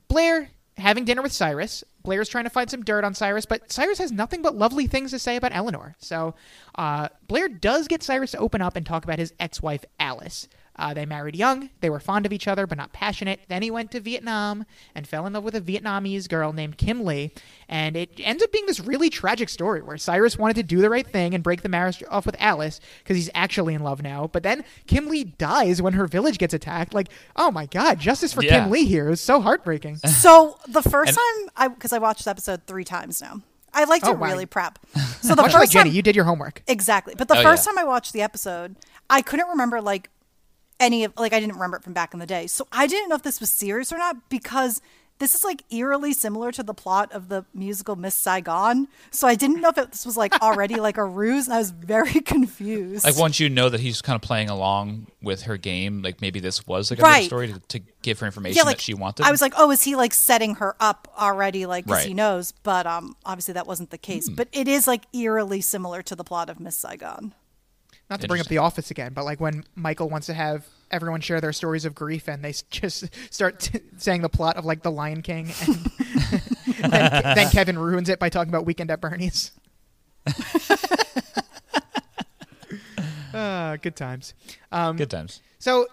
Blair 0.08 0.50
having 0.78 1.06
dinner 1.06 1.22
with 1.22 1.34
Cyrus. 1.34 1.84
Blair's 2.04 2.30
trying 2.30 2.46
to 2.46 2.50
find 2.50 2.70
some 2.70 2.84
dirt 2.84 3.04
on 3.04 3.14
Cyrus, 3.14 3.46
but 3.46 3.72
Cyrus 3.72 3.98
has 3.98 4.12
nothing 4.12 4.42
but 4.42 4.56
lovely 4.56 4.88
things 4.88 5.12
to 5.12 5.20
say 5.20 5.36
about 5.36 5.52
Eleanor. 5.54 5.96
So 6.00 6.36
uh, 6.76 7.10
Blair 7.28 7.50
does 7.50 7.88
get 7.88 8.04
Cyrus 8.04 8.32
to 8.32 8.38
open 8.38 8.62
up 8.62 8.76
and 8.76 8.86
talk 8.86 9.04
about 9.04 9.20
his 9.20 9.34
ex-wife 9.40 9.84
Alice. 10.00 10.48
Uh, 10.80 10.94
they 10.94 11.06
married 11.06 11.36
young. 11.36 11.70
They 11.82 11.90
were 11.90 12.00
fond 12.00 12.26
of 12.26 12.34
each 12.34 12.48
other, 12.48 12.68
but 12.68 12.78
not 12.78 12.94
passionate. 12.94 13.40
Then 13.48 13.62
he 13.62 13.72
went 13.72 13.92
to 13.92 14.00
Vietnam 14.00 14.66
and 14.94 15.08
fell 15.08 15.26
in 15.26 15.34
love 15.34 15.44
with 15.44 15.56
a 15.56 15.62
Vietnamese 15.62 16.30
girl 16.30 16.54
named 16.54 16.78
Kim 16.78 17.04
Lee. 17.04 17.32
And 17.68 17.96
it 17.98 18.12
ends 18.20 18.44
up 18.44 18.52
being 18.52 18.66
this 18.68 18.80
really 18.80 19.10
tragic 19.10 19.50
story 19.50 19.82
where 19.82 19.98
Cyrus 19.98 20.38
wanted 20.38 20.56
to 20.58 20.64
do 20.64 20.80
the 20.82 20.90
right 20.90 21.08
thing 21.08 21.34
and 21.34 21.44
break 21.44 21.62
the 21.64 21.70
marriage 21.70 22.04
off 22.10 22.26
with 22.26 22.36
Alice 22.40 22.80
because 23.00 23.18
he's 23.18 23.30
actually 23.34 23.74
in 23.74 23.82
love 23.84 24.02
now. 24.04 24.28
But 24.28 24.44
then 24.44 24.64
Kim 24.86 25.08
Lee 25.08 25.24
dies 25.24 25.82
when 25.82 25.94
her 25.94 26.06
village 26.08 26.38
gets 26.38 26.54
attacked. 26.54 26.94
Like, 26.94 27.10
oh 27.36 27.50
my 27.52 27.66
God, 27.66 28.00
justice 28.00 28.34
for 28.34 28.44
Yeah. 28.44 28.62
Kim 28.64 28.72
Lee 28.72 28.86
here. 28.86 29.08
It 29.08 29.12
was 29.12 29.22
so 29.22 29.42
heartbreaking. 29.42 30.00
So 30.08 30.58
the 30.68 30.82
first 30.82 31.10
And- 31.10 31.18
time 31.18 31.52
I 31.56 31.68
because 31.70 31.94
I 31.94 32.00
watched 32.00 32.24
the 32.26 32.32
episode 32.32 32.62
three 32.68 32.84
times 32.84 33.22
now. 33.22 33.42
I 33.74 33.84
like 33.84 34.02
to 34.04 34.10
Oh, 34.10 34.14
really 34.14 34.46
prep. 34.46 34.80
So 35.22 35.36
the 35.36 35.42
Much 35.42 35.52
first 35.52 35.56
like 35.56 35.70
Jenny, 35.72 35.90
time, 35.90 35.96
you 35.96 36.02
did 36.02 36.16
your 36.16 36.26
homework. 36.26 36.62
Exactly. 36.68 37.14
But 37.18 37.28
the 37.28 37.38
Oh, 37.40 37.44
first 37.44 37.66
yeah. 37.66 37.72
time 37.72 37.80
I 37.80 37.84
watched 37.84 38.14
the 38.14 38.22
episode, 38.22 38.76
I 39.10 39.22
couldn't 39.22 39.48
remember 39.50 39.82
like 39.82 40.10
any 40.80 41.04
of 41.04 41.14
like 41.18 41.34
I 41.34 41.40
didn't 41.40 41.56
remember 41.56 41.78
it 41.78 41.84
from 41.84 41.94
back 41.94 42.14
in 42.14 42.20
the 42.20 42.26
day. 42.26 42.48
So 42.48 42.68
I 42.72 42.88
didn't 42.88 43.10
know 43.10 43.16
if 43.16 43.24
this 43.24 43.40
was 43.40 43.50
serious 43.50 43.92
or 43.92 43.98
not 43.98 44.30
because 44.30 44.82
this 45.20 45.34
is 45.34 45.44
like 45.44 45.64
eerily 45.72 46.14
similar 46.14 46.52
to 46.52 46.62
the 46.62 46.76
plot 46.76 47.12
of 47.12 47.28
the 47.28 47.44
musical 47.52 47.96
Miss 47.96 48.14
Saigon. 48.14 48.88
So 49.10 49.28
I 49.28 49.34
didn't 49.34 49.62
know 49.62 49.70
if 49.70 49.78
it, 49.80 49.90
this 49.92 50.06
was 50.06 50.16
like 50.16 50.40
already 50.44 50.76
like 50.76 50.98
a 50.98 51.04
ruse, 51.04 51.48
and 51.48 51.56
I 51.56 51.58
was 51.58 51.72
very 51.72 52.22
confused. 52.22 53.04
Like 53.04 53.18
once 53.18 53.40
you 53.40 53.50
know 53.50 53.68
that 53.70 53.80
he's 53.80 54.00
kind 54.04 54.16
of 54.16 54.22
playing 54.22 54.52
along 54.52 55.08
with 55.24 55.42
her 55.44 55.58
game, 55.58 56.04
like 56.04 56.22
maybe 56.22 56.40
this 56.40 56.68
was 56.68 56.92
like 56.92 57.00
a 57.00 57.02
Right. 57.02 57.26
story 57.26 57.48
to, 57.52 57.60
to 57.60 57.80
give 58.04 58.20
her 58.20 58.28
information 58.28 58.58
yeah, 58.58 58.62
like 58.64 58.78
that 58.78 58.82
she 58.84 58.94
wanted. 58.94 59.26
I 59.26 59.32
was 59.32 59.42
like, 59.42 59.54
oh, 59.58 59.72
is 59.72 59.82
he 59.82 59.96
like 59.96 60.14
setting 60.14 60.54
her 60.56 60.76
up 60.80 61.12
already? 61.18 61.66
Like, 61.66 61.88
'cause 61.88 62.04
he 62.04 62.10
Right. 62.10 62.16
knows, 62.16 62.52
but 62.62 62.86
um, 62.86 63.16
obviously 63.26 63.56
that 63.56 63.66
wasn't 63.66 63.90
the 63.90 63.98
case. 63.98 64.30
But 64.30 64.50
it 64.52 64.68
is 64.68 64.86
like 64.86 65.06
eerily 65.16 65.62
similar 65.62 66.04
to 66.04 66.16
the 66.16 66.24
plot 66.24 66.48
of 66.52 66.60
Miss 66.60 66.78
Saigon. 66.78 67.34
Not 68.10 68.22
to 68.22 68.28
bring 68.28 68.40
up 68.40 68.48
The 68.48 68.60
Office 68.60 68.90
again, 68.90 69.12
but 69.14 69.26
like 69.26 69.42
when 69.42 69.66
Michael 69.76 70.10
wants 70.10 70.28
to 70.28 70.34
have 70.34 70.66
everyone 70.92 71.20
share 71.20 71.42
their 71.42 71.52
stories 71.52 71.84
of 71.84 71.94
grief 71.94 72.30
and 72.30 72.44
they 72.44 72.54
just 72.70 73.06
start 73.34 73.60
t- 73.60 73.80
saying 73.98 74.22
the 74.22 74.30
plot 74.30 74.56
of 74.56 74.66
like 74.66 74.82
The 74.84 74.92
Lion 74.92 75.22
King, 75.22 75.52
and 75.68 75.76
then, 76.92 77.36
then 77.36 77.50
Kevin 77.50 77.78
ruins 77.78 78.08
it 78.10 78.20
by 78.20 78.30
talking 78.30 78.50
about 78.50 78.66
Weekend 78.66 78.92
at 78.92 79.02
Bernie's. 79.02 79.52
uh, 83.34 83.76
good 83.82 83.96
times. 83.96 84.34
Um, 84.72 84.96
good 84.98 85.10
times. 85.10 85.42
So, 85.60 85.88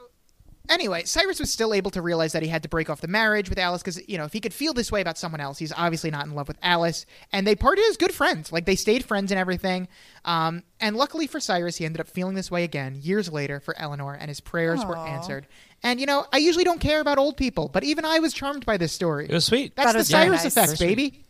anyway, 0.71 1.05
Cyrus 1.05 1.41
was 1.41 1.53
still 1.53 1.75
able 1.75 1.91
to 1.93 2.03
realize 2.03 2.33
that 2.33 2.43
he 2.43 2.49
had 2.49 2.63
to 2.63 2.69
break 2.69 2.89
off 2.91 3.01
the 3.01 3.09
marriage 3.09 3.49
with 3.51 3.59
Alice 3.59 3.83
because, 3.83 4.07
you 4.09 4.17
know, 4.19 4.25
if 4.25 4.33
he 4.33 4.41
could 4.41 4.55
feel 4.55 4.73
this 4.73 4.91
way 4.91 5.01
about 5.01 5.19
someone 5.19 5.41
else, 5.41 5.59
he's 5.59 5.73
obviously 5.77 6.11
not 6.11 6.27
in 6.27 6.35
love 6.35 6.49
with 6.49 6.59
Alice. 6.63 7.07
And 7.33 7.47
they 7.47 7.55
parted 7.55 7.85
as 7.91 7.97
good 7.97 8.13
friends. 8.13 8.53
Like, 8.53 8.65
they 8.65 8.77
stayed 8.77 9.05
friends 9.05 9.31
and 9.33 9.39
everything. 9.39 9.89
Um, 10.25 10.63
and 10.81 10.97
luckily 10.97 11.27
for 11.27 11.41
Cyrus, 11.41 11.77
he 11.77 11.85
ended 11.85 12.01
up 12.01 12.09
feeling 12.09 12.35
this 12.35 12.51
way 12.51 12.65
again 12.65 12.97
years 13.01 13.31
later 13.31 13.61
for 13.61 13.75
Eleanor, 13.79 14.15
and 14.15 14.29
his 14.29 14.41
prayers 14.41 14.85
were 14.85 14.97
answered. 14.97 15.47
And, 15.83 16.01
you 16.01 16.07
know, 16.07 16.27
I 16.33 16.39
usually 16.39 16.65
don't 16.65 16.81
care 16.81 17.01
about 17.01 17.19
old 17.19 17.37
people, 17.37 17.69
but 17.69 17.85
even 17.85 18.05
I 18.07 18.19
was 18.19 18.33
charmed 18.33 18.65
by 18.65 18.77
this 18.79 18.93
story. 18.93 19.27
It 19.29 19.33
was 19.35 19.45
sweet. 19.45 19.77
That's 19.77 19.89
That 19.89 19.93
the 19.93 19.99
was 19.99 20.11
very 20.11 20.25
Cyrus 20.37 20.45
nice. 20.45 20.57
effect, 20.57 20.81
baby. 20.81 21.21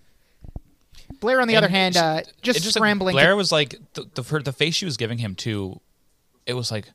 Blair, 1.21 1.41
on 1.41 1.49
the 1.49 1.55
And 1.55 1.65
other 1.65 1.71
hand, 1.73 1.95
she- 1.95 2.01
uh, 2.01 2.23
just, 2.43 2.59
it 2.59 2.63
just 2.63 2.77
scrambling. 2.77 3.15
Blair 3.15 3.31
to- 3.31 3.37
was 3.37 3.51
like 3.51 3.75
the, 3.95 4.05
the 4.15 4.23
her, 4.23 4.43
the 4.43 4.53
face 4.53 4.75
she 4.75 4.85
was 4.85 4.97
giving 4.97 5.19
him 5.19 5.35
too. 5.35 5.81
It 6.47 6.55
was 6.55 6.71
like 6.71 6.87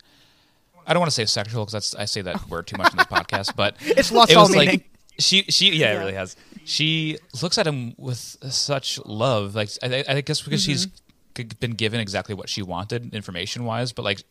I 0.89 0.93
don't 0.93 0.99
want 0.99 1.11
to 1.11 1.15
say 1.15 1.25
sexual 1.25 1.63
because 1.63 1.73
that's 1.73 1.95
I 1.95 2.05
say 2.05 2.21
that 2.23 2.49
word 2.49 2.67
too 2.67 2.77
much 2.77 2.91
in 2.91 2.97
this 2.97 3.05
podcast, 3.11 3.55
but 3.55 3.75
It's 3.81 4.11
lost 4.11 4.31
it 4.31 4.35
all 4.37 4.47
was 4.47 4.55
like 4.55 4.67
meaning. 4.67 4.83
she 5.19 5.43
she 5.43 5.71
yeah, 5.75 5.93
it 5.93 5.97
really 5.99 6.13
has. 6.13 6.35
She 6.65 7.17
looks 7.41 7.57
at 7.57 7.65
him 7.67 7.93
with 7.97 8.17
such 8.51 8.99
love, 9.05 9.55
like 9.55 9.69
I, 9.83 10.03
I 10.07 10.21
guess 10.21 10.41
because 10.41 10.61
she's 10.63 10.87
Mm-hmm. 10.87 11.47
g- 11.49 11.55
been 11.59 11.71
given 11.71 11.99
exactly 11.99 12.35
what 12.35 12.49
she 12.49 12.61
wanted 12.61 13.13
information 13.13 13.63
wise, 13.65 13.93
but 13.93 14.03
like 14.03 14.23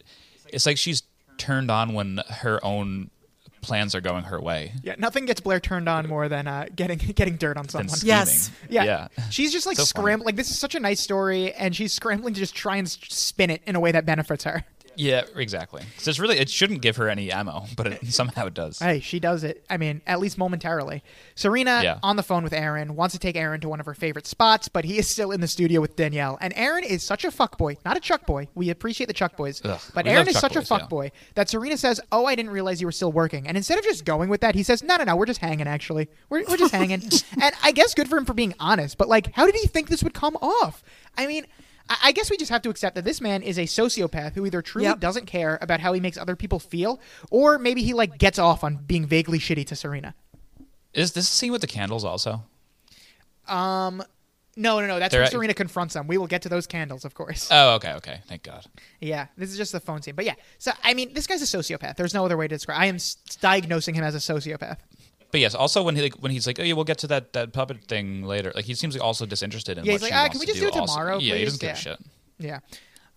it's 0.48 0.66
like 0.66 0.76
she's 0.78 1.02
turned 1.38 1.70
on 1.70 1.94
when 1.94 2.20
her 2.28 2.58
own 2.64 3.10
plans 3.60 3.92
are 3.94 4.00
going 4.00 4.22
her 4.24 4.40
way. 4.40 4.72
yeah, 4.82 4.94
nothing 4.98 5.24
gets 5.26 5.40
Blair 5.40 5.58
turned 5.60 5.88
on 5.88 6.06
more 6.08 6.28
than 6.28 6.46
uh, 6.46 6.66
getting 6.76 6.98
getting 7.14 7.36
dirt 7.36 7.56
on 7.56 7.66
Than 7.66 7.88
someone. 7.88 7.98
Yes. 8.06 8.50
Yeah. 8.68 8.84
yeah. 8.84 9.08
She's 9.30 9.52
just 9.52 9.66
like 9.66 9.76
So 9.76 9.84
scrambling. 9.84 10.26
Like 10.26 10.36
this 10.36 10.50
is 10.50 10.58
such 10.58 10.74
a 10.74 10.80
nice 10.80 11.00
story, 11.00 11.52
and 11.54 11.74
she's 11.74 11.92
scrambling 11.92 12.34
to 12.34 12.40
just 12.40 12.54
try 12.54 12.76
and 12.76 12.88
spin 12.88 13.50
it 13.50 13.62
in 13.66 13.74
a 13.76 13.80
way 13.80 13.90
that 13.92 14.06
benefits 14.06 14.44
her. 14.44 14.64
Yeah, 14.98 15.22
exactly. 15.36 15.82
So 15.98 16.10
it's 16.10 16.18
really 16.18 16.38
it 16.38 16.50
shouldn't 16.50 16.82
give 16.82 16.96
her 16.96 17.08
any 17.08 17.30
ammo, 17.30 17.66
but 17.76 17.86
it, 17.86 18.06
somehow 18.12 18.46
it 18.46 18.54
does. 18.54 18.80
Hey, 18.80 18.98
she 18.98 19.20
does 19.20 19.44
it. 19.44 19.64
I 19.70 19.76
mean, 19.76 20.02
at 20.08 20.18
least 20.18 20.36
momentarily. 20.38 21.04
Serena 21.36 21.80
Yeah. 21.84 21.98
on 22.02 22.16
the 22.16 22.22
phone 22.24 22.42
with 22.42 22.52
Aaron 22.52 22.96
wants 22.96 23.12
to 23.12 23.18
take 23.20 23.36
Aaron 23.36 23.60
to 23.60 23.68
one 23.68 23.78
of 23.78 23.86
her 23.86 23.94
favorite 23.94 24.26
spots, 24.26 24.66
but 24.68 24.84
he 24.84 24.98
is 24.98 25.08
still 25.08 25.30
in 25.30 25.40
the 25.40 25.46
studio 25.46 25.80
with 25.80 25.94
Danielle. 25.94 26.36
And 26.40 26.52
Aaron 26.56 26.82
is 26.82 27.04
such 27.04 27.24
a 27.24 27.28
fuckboy, 27.28 27.76
not 27.84 27.96
a 27.96 28.00
Chuck 28.00 28.26
boy. 28.26 28.48
We 28.56 28.70
appreciate 28.70 29.06
the 29.06 29.12
Chuck 29.12 29.36
boys, 29.36 29.62
Ugh, 29.64 29.80
but 29.94 30.06
Aaron 30.08 30.26
is 30.28 30.36
such 30.38 30.54
boys, 30.54 30.68
a 30.70 30.74
yeah. 30.74 30.80
fuckboy 30.80 31.10
that 31.36 31.48
Serena 31.48 31.76
says, 31.76 32.00
"Oh, 32.10 32.26
I 32.26 32.34
didn't 32.34 32.50
realize 32.50 32.80
you 32.80 32.88
were 32.88 32.92
still 32.92 33.12
working." 33.12 33.46
And 33.46 33.56
instead 33.56 33.78
of 33.78 33.84
just 33.84 34.04
going 34.04 34.28
with 34.28 34.40
that, 34.40 34.56
he 34.56 34.64
says, 34.64 34.82
"No, 34.82 34.96
no, 34.96 35.04
no, 35.04 35.14
we're 35.14 35.26
just 35.26 35.40
hanging. 35.40 35.68
Actually, 35.68 36.08
we're 36.28 36.42
we're 36.48 36.56
just 36.56 36.72
hanging." 36.80 37.02
and 37.40 37.54
I 37.62 37.70
guess 37.70 37.94
good 37.94 38.08
for 38.08 38.18
him 38.18 38.24
for 38.24 38.34
being 38.34 38.54
honest. 38.58 38.98
But 38.98 39.08
like, 39.08 39.32
how 39.34 39.46
did 39.46 39.54
he 39.54 39.68
think 39.68 39.88
this 39.88 40.02
would 40.02 40.14
come 40.14 40.34
off? 40.42 40.82
I 41.16 41.28
mean. 41.28 41.46
I 41.88 41.96
I 42.04 42.12
guess 42.12 42.30
we 42.30 42.36
just 42.36 42.50
have 42.50 42.62
to 42.62 42.70
accept 42.70 42.94
that 42.96 43.04
this 43.04 43.20
man 43.20 43.42
is 43.42 43.58
a 43.58 43.62
sociopath 43.64 44.34
who 44.34 44.44
either 44.46 44.62
truly 44.62 44.86
Yep. 44.88 45.00
doesn't 45.00 45.26
care 45.26 45.58
about 45.60 45.80
how 45.80 45.92
he 45.92 46.00
makes 46.00 46.16
other 46.16 46.36
people 46.36 46.58
feel, 46.58 47.00
or 47.30 47.58
maybe 47.58 47.82
he 47.82 47.92
like 47.94 48.18
gets 48.18 48.38
off 48.38 48.62
on 48.64 48.76
being 48.86 49.06
vaguely 49.06 49.38
shitty 49.38 49.66
to 49.66 49.76
Serena. 49.76 50.14
Is 50.94 51.12
this 51.12 51.28
the 51.28 51.34
scene 51.34 51.52
with 51.52 51.60
the 51.60 51.66
candles 51.66 52.04
also? 52.04 52.42
Um, 53.46 54.02
No, 54.56 54.80
no, 54.80 54.86
no. 54.88 54.98
That's 54.98 55.12
They're 55.12 55.20
when 55.20 55.26
at- 55.26 55.32
Serena 55.32 55.54
confronts 55.54 55.94
them. 55.94 56.08
We 56.08 56.18
will 56.18 56.26
get 56.26 56.42
to 56.42 56.48
those 56.48 56.66
candles, 56.66 57.04
of 57.04 57.14
course. 57.14 57.46
Oh, 57.52 57.74
okay, 57.76 57.92
okay. 57.94 58.20
Thank 58.26 58.42
God. 58.42 58.66
yeah, 59.00 59.28
this 59.36 59.50
is 59.52 59.56
just 59.56 59.70
the 59.70 59.78
phone 59.78 60.02
scene. 60.02 60.16
But 60.16 60.24
yeah, 60.24 60.34
so 60.58 60.72
I 60.82 60.94
mean, 60.94 61.14
this 61.14 61.28
guy's 61.28 61.42
a 61.42 61.44
sociopath. 61.58 61.94
There's 61.96 62.12
no 62.14 62.24
other 62.24 62.36
way 62.36 62.48
to 62.48 62.54
describe. 62.56 62.80
I 62.80 62.86
am 62.86 62.96
s- 62.96 63.16
diagnosing 63.40 63.94
him 63.94 64.02
as 64.02 64.16
a 64.16 64.18
sociopath. 64.18 64.78
But 65.30 65.40
yes, 65.40 65.54
also 65.54 65.82
when 65.82 65.94
he 65.94 66.02
like, 66.02 66.14
when 66.14 66.32
he's 66.32 66.46
like, 66.46 66.58
oh 66.58 66.62
yeah, 66.62 66.72
we'll 66.72 66.84
get 66.84 66.98
to 66.98 67.06
that, 67.08 67.32
that 67.34 67.52
puppet 67.52 67.84
thing 67.84 68.22
later. 68.22 68.50
Like 68.54 68.64
he 68.64 68.74
seems 68.74 68.94
like 68.94 69.04
also 69.04 69.26
disinterested 69.26 69.76
in 69.78 69.84
Yeah, 69.84 69.92
what 69.92 70.00
he's 70.00 70.08
she 70.08 70.14
like, 70.14 70.18
"Ah, 70.18 70.22
wants 70.24 70.32
can 70.32 70.40
we 70.40 70.46
to 70.46 70.52
just 70.52 70.60
do 70.62 70.68
it 70.68 70.74
also. 70.80 70.92
tomorrow, 70.94 71.18
Yeah, 71.18 71.34
he 71.34 71.40
please?" 71.40 71.44
doesn't 71.58 71.60
give 71.60 71.68
Yeah. 71.68 71.72
a 71.72 71.76
shit. 71.76 71.98
Yeah. 72.38 72.58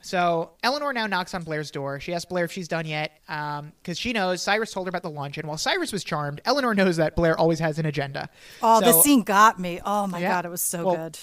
So 0.04 0.52
Eleanor 0.64 0.94
now 0.94 1.06
knocks 1.06 1.34
on 1.36 1.44
Blair's 1.44 1.70
door. 1.70 2.00
She 2.00 2.14
asks 2.14 2.26
Blair 2.26 2.46
if 2.46 2.52
she's 2.52 2.68
done 2.68 2.88
yet, 2.88 3.12
because 3.28 4.00
she 4.00 4.14
knows 4.14 4.42
Cyrus 4.42 4.72
told 4.74 4.88
her 4.88 4.90
about 4.90 5.04
the 5.04 5.12
lunch, 5.12 5.38
and 5.38 5.48
while 5.48 5.58
Cyrus 5.60 5.92
was 5.94 6.04
charmed, 6.04 6.42
Eleanor 6.44 6.74
knows 6.74 6.98
that 6.98 7.16
Blair 7.16 7.38
always 7.40 7.60
has 7.60 7.78
an 7.78 7.86
agenda. 7.86 8.28
Oh, 8.64 8.80
So- 8.80 8.86
this 8.92 9.04
scene 9.04 9.22
got 9.22 9.60
me. 9.60 9.80
Oh 9.86 10.08
my 10.08 10.20
Yeah. 10.20 10.30
god, 10.30 10.46
it 10.46 10.50
was 10.50 10.62
so 10.62 10.86
Well, 10.88 10.96
good. 10.96 11.18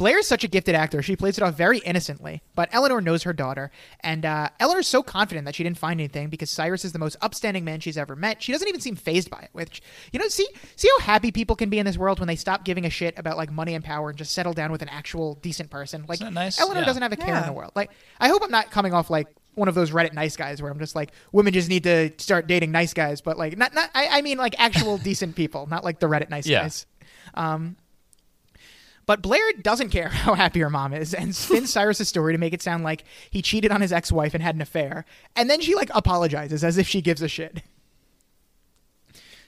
Blair 0.00 0.18
is 0.18 0.26
such 0.26 0.44
a 0.44 0.48
gifted 0.48 0.74
actor. 0.74 1.02
She 1.02 1.14
plays 1.14 1.36
it 1.36 1.44
off 1.44 1.54
very 1.56 1.76
innocently, 1.80 2.40
but 2.54 2.70
Eleanor 2.72 3.02
knows 3.02 3.24
her 3.24 3.34
daughter, 3.34 3.70
and 4.00 4.24
uh, 4.24 4.48
Eleanor's 4.58 4.88
so 4.88 5.02
confident 5.02 5.44
that 5.44 5.54
she 5.54 5.62
didn't 5.62 5.76
find 5.76 6.00
anything 6.00 6.30
because 6.30 6.50
Cyrus 6.50 6.86
is 6.86 6.92
the 6.92 6.98
most 6.98 7.16
upstanding 7.20 7.66
man 7.66 7.80
she's 7.80 7.98
ever 7.98 8.16
met. 8.16 8.42
She 8.42 8.50
doesn't 8.50 8.66
even 8.66 8.80
seem 8.80 8.96
phased 8.96 9.28
by 9.28 9.40
it. 9.40 9.50
Which, 9.52 9.82
you 10.10 10.18
know, 10.18 10.26
see, 10.28 10.48
see 10.74 10.88
how 10.98 11.04
happy 11.04 11.30
people 11.30 11.54
can 11.54 11.68
be 11.68 11.78
in 11.78 11.84
this 11.84 11.98
world 11.98 12.18
when 12.18 12.28
they 12.28 12.36
stop 12.36 12.64
giving 12.64 12.86
a 12.86 12.90
shit 12.90 13.18
about 13.18 13.36
like 13.36 13.52
money 13.52 13.74
and 13.74 13.84
power 13.84 14.08
and 14.08 14.16
just 14.16 14.32
settle 14.32 14.54
down 14.54 14.72
with 14.72 14.80
an 14.80 14.88
actual 14.88 15.34
decent 15.42 15.68
person. 15.68 16.06
Like 16.08 16.16
Isn't 16.16 16.28
that 16.28 16.32
nice? 16.32 16.58
Eleanor 16.58 16.80
Yeah. 16.80 16.86
doesn't 16.86 17.02
have 17.02 17.12
a 17.12 17.16
care 17.18 17.36
in 17.36 17.44
the 17.44 17.52
world. 17.52 17.72
Like, 17.74 17.90
I 18.18 18.28
hope 18.28 18.42
I'm 18.42 18.50
not 18.50 18.70
coming 18.70 18.94
off 18.94 19.10
like 19.10 19.26
one 19.54 19.68
of 19.68 19.74
those 19.74 19.90
Reddit 19.90 20.14
nice 20.14 20.34
guys 20.34 20.62
where 20.62 20.72
I'm 20.72 20.78
just 20.78 20.96
like, 20.96 21.10
women 21.30 21.52
just 21.52 21.68
need 21.68 21.84
to 21.84 22.10
start 22.16 22.46
dating 22.46 22.70
nice 22.72 22.94
guys, 22.94 23.20
but 23.20 23.36
like, 23.36 23.58
not, 23.58 23.74
not. 23.74 23.90
I, 23.94 24.08
I 24.08 24.22
mean, 24.22 24.38
like 24.38 24.54
actual 24.58 24.96
decent 25.10 25.36
people, 25.36 25.66
not 25.66 25.84
like 25.84 25.98
the 25.98 26.06
Reddit 26.08 26.30
nice 26.30 26.46
Yeah. 26.46 26.62
guys. 26.62 26.86
But 29.10 29.22
Blair 29.22 29.42
doesn't 29.60 29.90
care 29.90 30.08
how 30.08 30.34
happy 30.34 30.60
her 30.60 30.70
mom 30.70 30.94
is 30.94 31.14
and 31.14 31.34
spins 31.34 31.70
Cyrus's 31.72 32.08
story 32.08 32.32
to 32.32 32.38
make 32.38 32.52
it 32.52 32.62
sound 32.62 32.84
like 32.84 33.02
he 33.28 33.42
cheated 33.42 33.72
on 33.72 33.80
his 33.80 33.92
ex-wife 33.92 34.34
and 34.34 34.40
had 34.40 34.54
an 34.54 34.60
affair. 34.60 35.04
And 35.34 35.50
then 35.50 35.60
she 35.60 35.74
like 35.74 35.90
apologizes 35.92 36.62
as 36.62 36.78
if 36.78 36.86
she 36.86 37.02
gives 37.02 37.20
a 37.20 37.26
shit. 37.26 37.64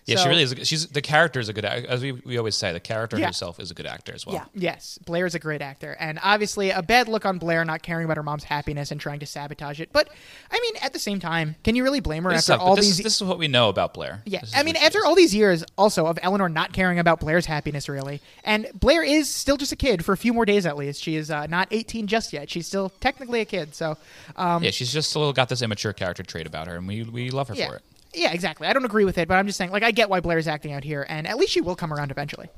Yeah, 0.05 0.17
So- 0.17 0.23
she 0.25 0.29
really 0.31 0.43
is. 0.43 0.53
A, 0.53 0.65
she's 0.65 0.87
the 0.89 1.01
character 1.01 1.39
is 1.39 1.49
a 1.49 1.53
good. 1.53 1.65
As 1.65 2.03
we, 2.03 2.13
we 2.13 2.37
always 2.37 2.57
say, 2.57 2.73
the 2.73 2.81
character 2.81 3.19
Yeah. 3.19 3.27
herself 3.27 3.61
is 3.61 3.71
a 3.71 3.75
good 3.75 3.87
actor 3.87 4.13
as 4.13 4.27
well. 4.27 4.35
Yeah. 4.35 4.45
Yes, 4.55 4.99
Blair 5.05 5.27
is 5.27 5.35
a 5.35 5.39
great 5.39 5.63
actor, 5.63 5.97
and 6.01 6.19
obviously 6.23 6.71
a 6.71 6.83
bad 6.83 7.07
look 7.09 7.25
on 7.25 7.39
Blair 7.39 7.65
not 7.65 7.83
caring 7.83 8.05
about 8.05 8.17
her 8.17 8.23
mom's 8.23 8.45
happiness 8.45 8.91
and 8.91 9.01
trying 9.01 9.21
to 9.21 9.27
sabotage 9.27 9.81
it. 9.81 9.91
But 9.93 10.09
I 10.51 10.59
mean, 10.61 10.75
at 10.83 10.93
the 10.93 10.99
same 10.99 11.21
time, 11.21 11.55
can 11.63 11.77
you 11.77 11.85
really 11.85 12.01
blame 12.01 12.25
her 12.25 12.31
This 12.31 12.49
after 12.51 12.59
sucked, 12.59 12.63
all 12.63 12.77
this, 12.77 12.87
these? 12.87 12.99
is, 12.99 13.05
this 13.05 13.17
is 13.17 13.23
what 13.23 13.39
we 13.39 13.47
know 13.49 13.69
about 13.69 13.95
Blair. 13.95 14.23
yeah, 14.27 14.43
I 14.55 14.63
mean, 14.65 14.77
after 14.77 14.99
is. 14.99 15.05
all 15.05 15.15
these 15.15 15.35
years, 15.35 15.65
also 15.79 16.07
of 16.07 16.19
Eleanor 16.23 16.49
not 16.49 16.73
caring 16.73 16.99
about 16.99 17.21
Blair's 17.21 17.47
happiness, 17.47 17.89
really, 17.89 18.21
and 18.45 18.67
Blair 18.75 19.03
is 19.05 19.31
still 19.31 19.57
just 19.57 19.71
a 19.71 19.77
kid 19.77 20.05
for 20.05 20.13
a 20.13 20.17
few 20.17 20.33
more 20.33 20.45
days 20.45 20.67
at 20.67 20.77
least. 20.77 21.03
She 21.03 21.15
is 21.15 21.31
uh, 21.31 21.47
not 21.47 21.69
18 21.71 22.09
just 22.09 22.33
yet. 22.33 22.51
She's 22.51 22.67
still 22.67 22.91
technically 23.01 23.41
a 23.41 23.45
kid, 23.45 23.75
so 23.75 23.97
um, 24.37 24.65
yeah, 24.65 24.71
she's 24.73 24.93
just 24.93 25.11
still 25.11 25.33
got 25.33 25.49
this 25.49 25.63
immature 25.63 25.93
character 25.93 26.25
trait 26.25 26.47
about 26.47 26.67
her, 26.67 26.77
and 26.77 26.89
we 26.89 27.05
we 27.05 27.31
love 27.31 27.47
her 27.49 27.55
yeah. 27.55 27.69
for 27.69 27.77
it. 27.77 27.83
Yeah, 28.15 28.33
exactly. 28.33 28.67
I 28.69 28.73
don't 28.73 28.85
agree 28.85 29.05
with 29.05 29.17
it, 29.19 29.27
but 29.29 29.35
I'm 29.35 29.47
just 29.47 29.57
saying, 29.59 29.71
like, 29.71 29.83
I 29.83 29.91
get 29.91 30.11
why 30.11 30.21
Blair's 30.21 30.47
acting 30.49 30.73
out 30.73 30.85
here, 30.85 31.07
and 31.09 31.27
at 31.27 31.37
least 31.39 31.53
she 31.53 31.61
will 31.61 31.77
come 31.77 31.93
around 31.93 32.11
eventually. 32.11 32.49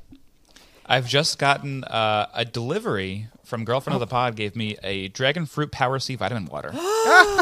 I've 0.87 1.07
just 1.07 1.39
gotten 1.39 1.83
uh, 1.85 2.27
a 2.35 2.45
delivery 2.45 3.27
from 3.43 3.65
girlfriend 3.65 3.95
of 3.95 3.99
the 4.01 4.05
pod. 4.07 4.35
Gave 4.35 4.55
me 4.55 4.77
a 4.83 5.07
dragon 5.07 5.47
fruit 5.47 5.71
power 5.71 5.97
C 5.97 6.15
vitamin 6.15 6.45
water. 6.45 6.71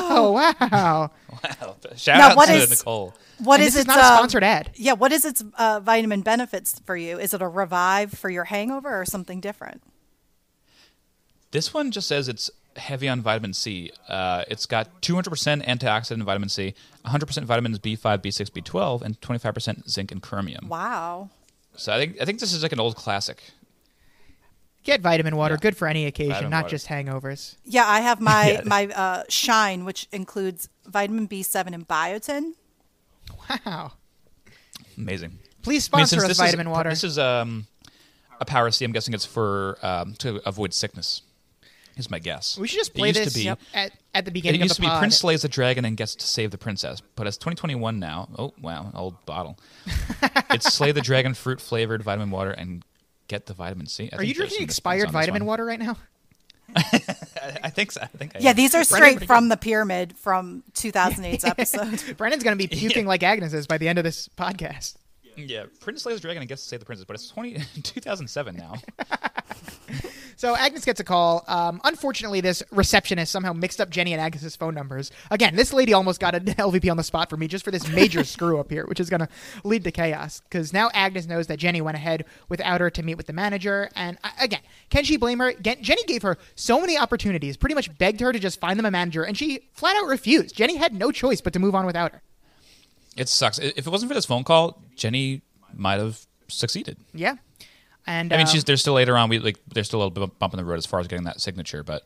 Oh 0.05 0.31
wow! 0.33 1.11
Wow! 1.31 1.75
Shout 1.95 2.17
Now, 2.19 2.29
out 2.31 2.35
what 2.37 2.45
to 2.47 2.53
is- 2.53 2.69
Nicole. 2.69 3.13
What 3.39 3.59
And 3.61 3.67
is 3.67 3.75
is 3.75 3.81
its 3.81 3.87
not 3.87 3.99
a 3.99 4.01
um, 4.05 4.17
sponsored 4.17 4.43
ad. 4.43 4.69
Yeah, 4.75 4.93
what 4.93 5.11
is 5.11 5.25
its 5.25 5.43
uh, 5.57 5.79
vitamin 5.81 6.21
benefits 6.21 6.79
for 6.85 6.95
you? 6.95 7.17
Is 7.19 7.33
it 7.33 7.41
a 7.41 7.47
revive 7.47 8.11
for 8.13 8.29
your 8.29 8.43
hangover 8.43 8.99
or 8.99 9.05
something 9.05 9.39
different? 9.39 9.81
This 11.51 11.73
one 11.73 11.91
just 11.91 12.07
says 12.07 12.27
it's 12.27 12.49
heavy 12.75 13.07
on 13.07 13.21
vitamin 13.21 13.53
C. 13.53 13.91
Uh, 14.07 14.43
it's 14.49 14.65
got 14.65 15.01
200% 15.01 15.65
antioxidant 15.65 16.23
vitamin 16.23 16.49
C, 16.49 16.73
100% 17.05 17.43
vitamins 17.43 17.79
B5, 17.79 17.99
B6, 18.19 18.49
B12, 18.51 19.01
and 19.01 19.19
25% 19.21 19.89
zinc 19.89 20.11
and 20.11 20.21
chromium. 20.21 20.67
Wow. 20.69 21.29
So 21.75 21.91
I 21.91 21.97
think 21.97 22.21
I 22.21 22.25
think 22.25 22.39
this 22.39 22.53
is 22.53 22.61
like 22.63 22.71
an 22.71 22.79
old 22.79 22.95
classic. 22.95 23.41
Get 24.83 25.01
vitamin 25.01 25.35
water, 25.37 25.53
Yeah. 25.55 25.59
good 25.61 25.77
for 25.77 25.87
any 25.87 26.05
occasion, 26.05 26.33
Vitamin 26.33 26.51
not 26.51 26.63
water. 26.65 26.75
just 26.75 26.87
hangovers. 26.87 27.55
Yeah, 27.63 27.85
I 27.87 28.01
have 28.01 28.19
my 28.31 28.51
Yeah. 28.51 28.61
my 28.65 28.87
uh, 28.87 29.23
Shine, 29.29 29.85
which 29.85 30.07
includes 30.11 30.69
vitamin 30.85 31.27
B7 31.27 31.73
and 31.73 31.87
biotin. 31.87 32.51
Wow! 33.65 33.93
Amazing. 34.97 35.39
Please 35.61 35.89
I 35.93 35.97
mean, 35.97 36.05
sponsor 36.07 36.15
since 36.15 36.23
us, 36.23 36.27
this 36.29 36.37
vitamin 36.37 36.67
is, 36.67 36.71
water. 36.71 36.89
This 36.89 37.03
is 37.05 37.17
um, 37.17 37.67
a 38.39 38.45
power 38.45 38.69
C. 38.71 38.83
I'm 38.85 38.91
guessing 38.91 39.13
it's 39.13 39.25
for 39.25 39.77
um, 39.81 40.13
to 40.19 40.41
avoid 40.45 40.73
sickness. 40.73 41.21
Is 41.95 42.09
my 42.09 42.17
guess. 42.19 42.57
We 42.57 42.67
should 42.67 42.79
just 42.79 42.91
It 42.91 42.95
play 42.97 43.09
used 43.09 43.19
this 43.21 43.33
to 43.33 43.39
be, 43.39 43.47
at, 43.49 43.91
at 44.15 44.25
the 44.25 44.31
beginning. 44.31 44.61
It 44.61 44.63
used 44.63 44.75
to 44.75 44.81
be 44.81 44.87
pod. 44.87 44.99
Prince 44.99 45.17
slays 45.19 45.43
the 45.43 45.47
dragon 45.47 45.85
and 45.85 45.95
gets 45.95 46.15
to 46.15 46.25
save 46.25 46.49
the 46.51 46.57
princess, 46.57 47.01
but 47.15 47.27
it's 47.27 47.37
2021 47.37 47.99
now. 47.99 48.29
Oh 48.37 48.53
wow, 48.61 48.91
old 48.95 49.23
bottle. 49.27 49.59
it's 50.49 50.73
slay 50.73 50.91
the 50.91 51.01
dragon 51.01 51.33
fruit 51.35 51.61
flavored 51.61 52.01
vitamin 52.01 52.31
water 52.31 52.49
and 52.51 52.83
get 53.27 53.45
the 53.45 53.53
vitamin 53.53 53.85
C. 53.85 54.09
I 54.11 54.17
Are 54.17 54.23
you 54.23 54.33
drinking 54.33 54.63
expired 54.63 55.03
misspellings 55.03 55.15
on 55.15 55.19
this 55.21 55.25
vitamin 55.27 55.41
one. 55.43 55.47
water 55.47 55.65
right 55.65 55.79
now? 55.79 55.97
I, 56.75 57.01
I 57.65 57.69
think 57.69 57.91
so. 57.91 58.01
I 58.01 58.07
think 58.07 58.35
I 58.35 58.39
Yeah, 58.39 58.49
am. 58.51 58.55
these 58.55 58.73
are 58.73 58.83
straight 58.83 59.17
pretty 59.17 59.25
from 59.27 59.49
the 59.49 59.57
pyramid 59.57 60.17
from 60.17 60.63
2008's 60.73 61.43
episode. 61.45 62.17
Brendan's 62.17 62.43
going 62.43 62.57
to 62.57 62.67
be 62.67 62.73
puking 62.73 63.05
like 63.05 63.21
Agnes 63.21 63.53
is 63.53 63.67
by 63.67 63.77
the 63.77 63.87
end 63.87 63.99
of 63.99 64.03
this 64.03 64.27
podcast. 64.29 64.95
Yeah, 65.35 65.63
Prince 65.79 66.03
slays 66.03 66.17
the 66.17 66.21
dragon 66.21 66.41
and 66.41 66.49
gets 66.49 66.61
to 66.63 66.67
save 66.69 66.79
the 66.79 66.85
princess, 66.85 67.05
but 67.05 67.15
it's 67.15 67.27
20, 67.29 67.59
2007 67.83 68.55
now. 68.55 68.75
So 70.43 70.57
Agnes 70.57 70.83
gets 70.83 70.99
a 70.99 71.05
call. 71.05 71.45
Um, 71.47 71.79
unfortunately, 71.85 72.41
this 72.41 72.61
receptionist 72.69 73.31
somehow 73.31 73.53
mixed 73.53 73.79
up 73.79 73.89
Jenny 73.89 74.11
and 74.11 74.21
Agnes's 74.21 74.57
phone 74.57 74.75
numbers. 74.75 75.09
Again, 75.31 75.55
this 75.55 75.71
lady 75.71 75.93
almost 75.93 76.19
got 76.19 76.35
an 76.35 76.43
LVP 76.45 76.91
on 76.91 76.97
the 76.97 77.03
spot 77.03 77.29
for 77.29 77.37
me 77.37 77.47
just 77.47 77.63
for 77.63 77.71
this 77.71 77.87
major 77.87 78.23
screw 78.25 78.59
up 78.59 78.69
here, 78.69 78.85
which 78.85 78.99
is 78.99 79.09
going 79.09 79.21
to 79.21 79.29
lead 79.63 79.85
to 79.85 79.91
chaos. 79.91 80.41
Because 80.41 80.73
now 80.73 80.89
Agnes 80.93 81.27
knows 81.27 81.47
that 81.47 81.59
Jenny 81.59 81.79
went 81.79 81.95
ahead 81.95 82.25
without 82.49 82.81
her 82.81 82.89
to 82.89 83.01
meet 83.03 83.15
with 83.15 83.27
the 83.27 83.31
manager. 83.31 83.89
And 83.95 84.17
uh, 84.21 84.31
again, 84.41 84.59
can 84.89 85.05
she 85.05 85.15
blame 85.15 85.39
her? 85.39 85.47
Again, 85.47 85.77
Jenny 85.81 86.03
gave 86.03 86.23
her 86.23 86.37
so 86.55 86.81
many 86.81 86.97
opportunities, 86.97 87.55
pretty 87.55 87.75
much 87.75 87.97
begged 87.97 88.19
her 88.19 88.33
to 88.33 88.39
just 88.39 88.59
find 88.59 88.77
them 88.77 88.85
a 88.85 88.91
manager, 88.91 89.23
and 89.23 89.37
she 89.37 89.69
flat 89.71 89.95
out 89.95 90.07
refused. 90.09 90.57
Jenny 90.57 90.75
had 90.75 90.93
no 90.93 91.13
choice 91.13 91.39
but 91.39 91.53
to 91.53 91.59
move 91.59 91.73
on 91.73 91.85
without 91.85 92.11
her. 92.11 92.21
It 93.15 93.29
sucks. 93.29 93.59
If 93.59 93.87
it 93.87 93.89
wasn't 93.89 94.11
for 94.11 94.15
this 94.15 94.25
phone 94.25 94.43
call, 94.43 94.81
Jenny 94.97 95.41
might 95.73 96.01
have 96.01 96.27
succeeded. 96.49 96.97
Yeah. 97.13 97.35
And 98.05 98.33
I 98.33 98.37
mean, 98.37 98.47
um, 98.47 98.51
she's 98.51 98.63
there's 98.63 98.81
still 98.81 98.93
later 98.93 99.17
on. 99.17 99.29
We 99.29 99.39
like 99.39 99.57
there's 99.73 99.87
still 99.87 100.03
a 100.03 100.07
little 100.07 100.27
bump 100.27 100.53
in 100.53 100.57
the 100.57 100.65
road 100.65 100.77
as 100.77 100.85
far 100.85 100.99
as 100.99 101.07
getting 101.07 101.25
that 101.25 101.39
signature, 101.41 101.83
but 101.83 102.03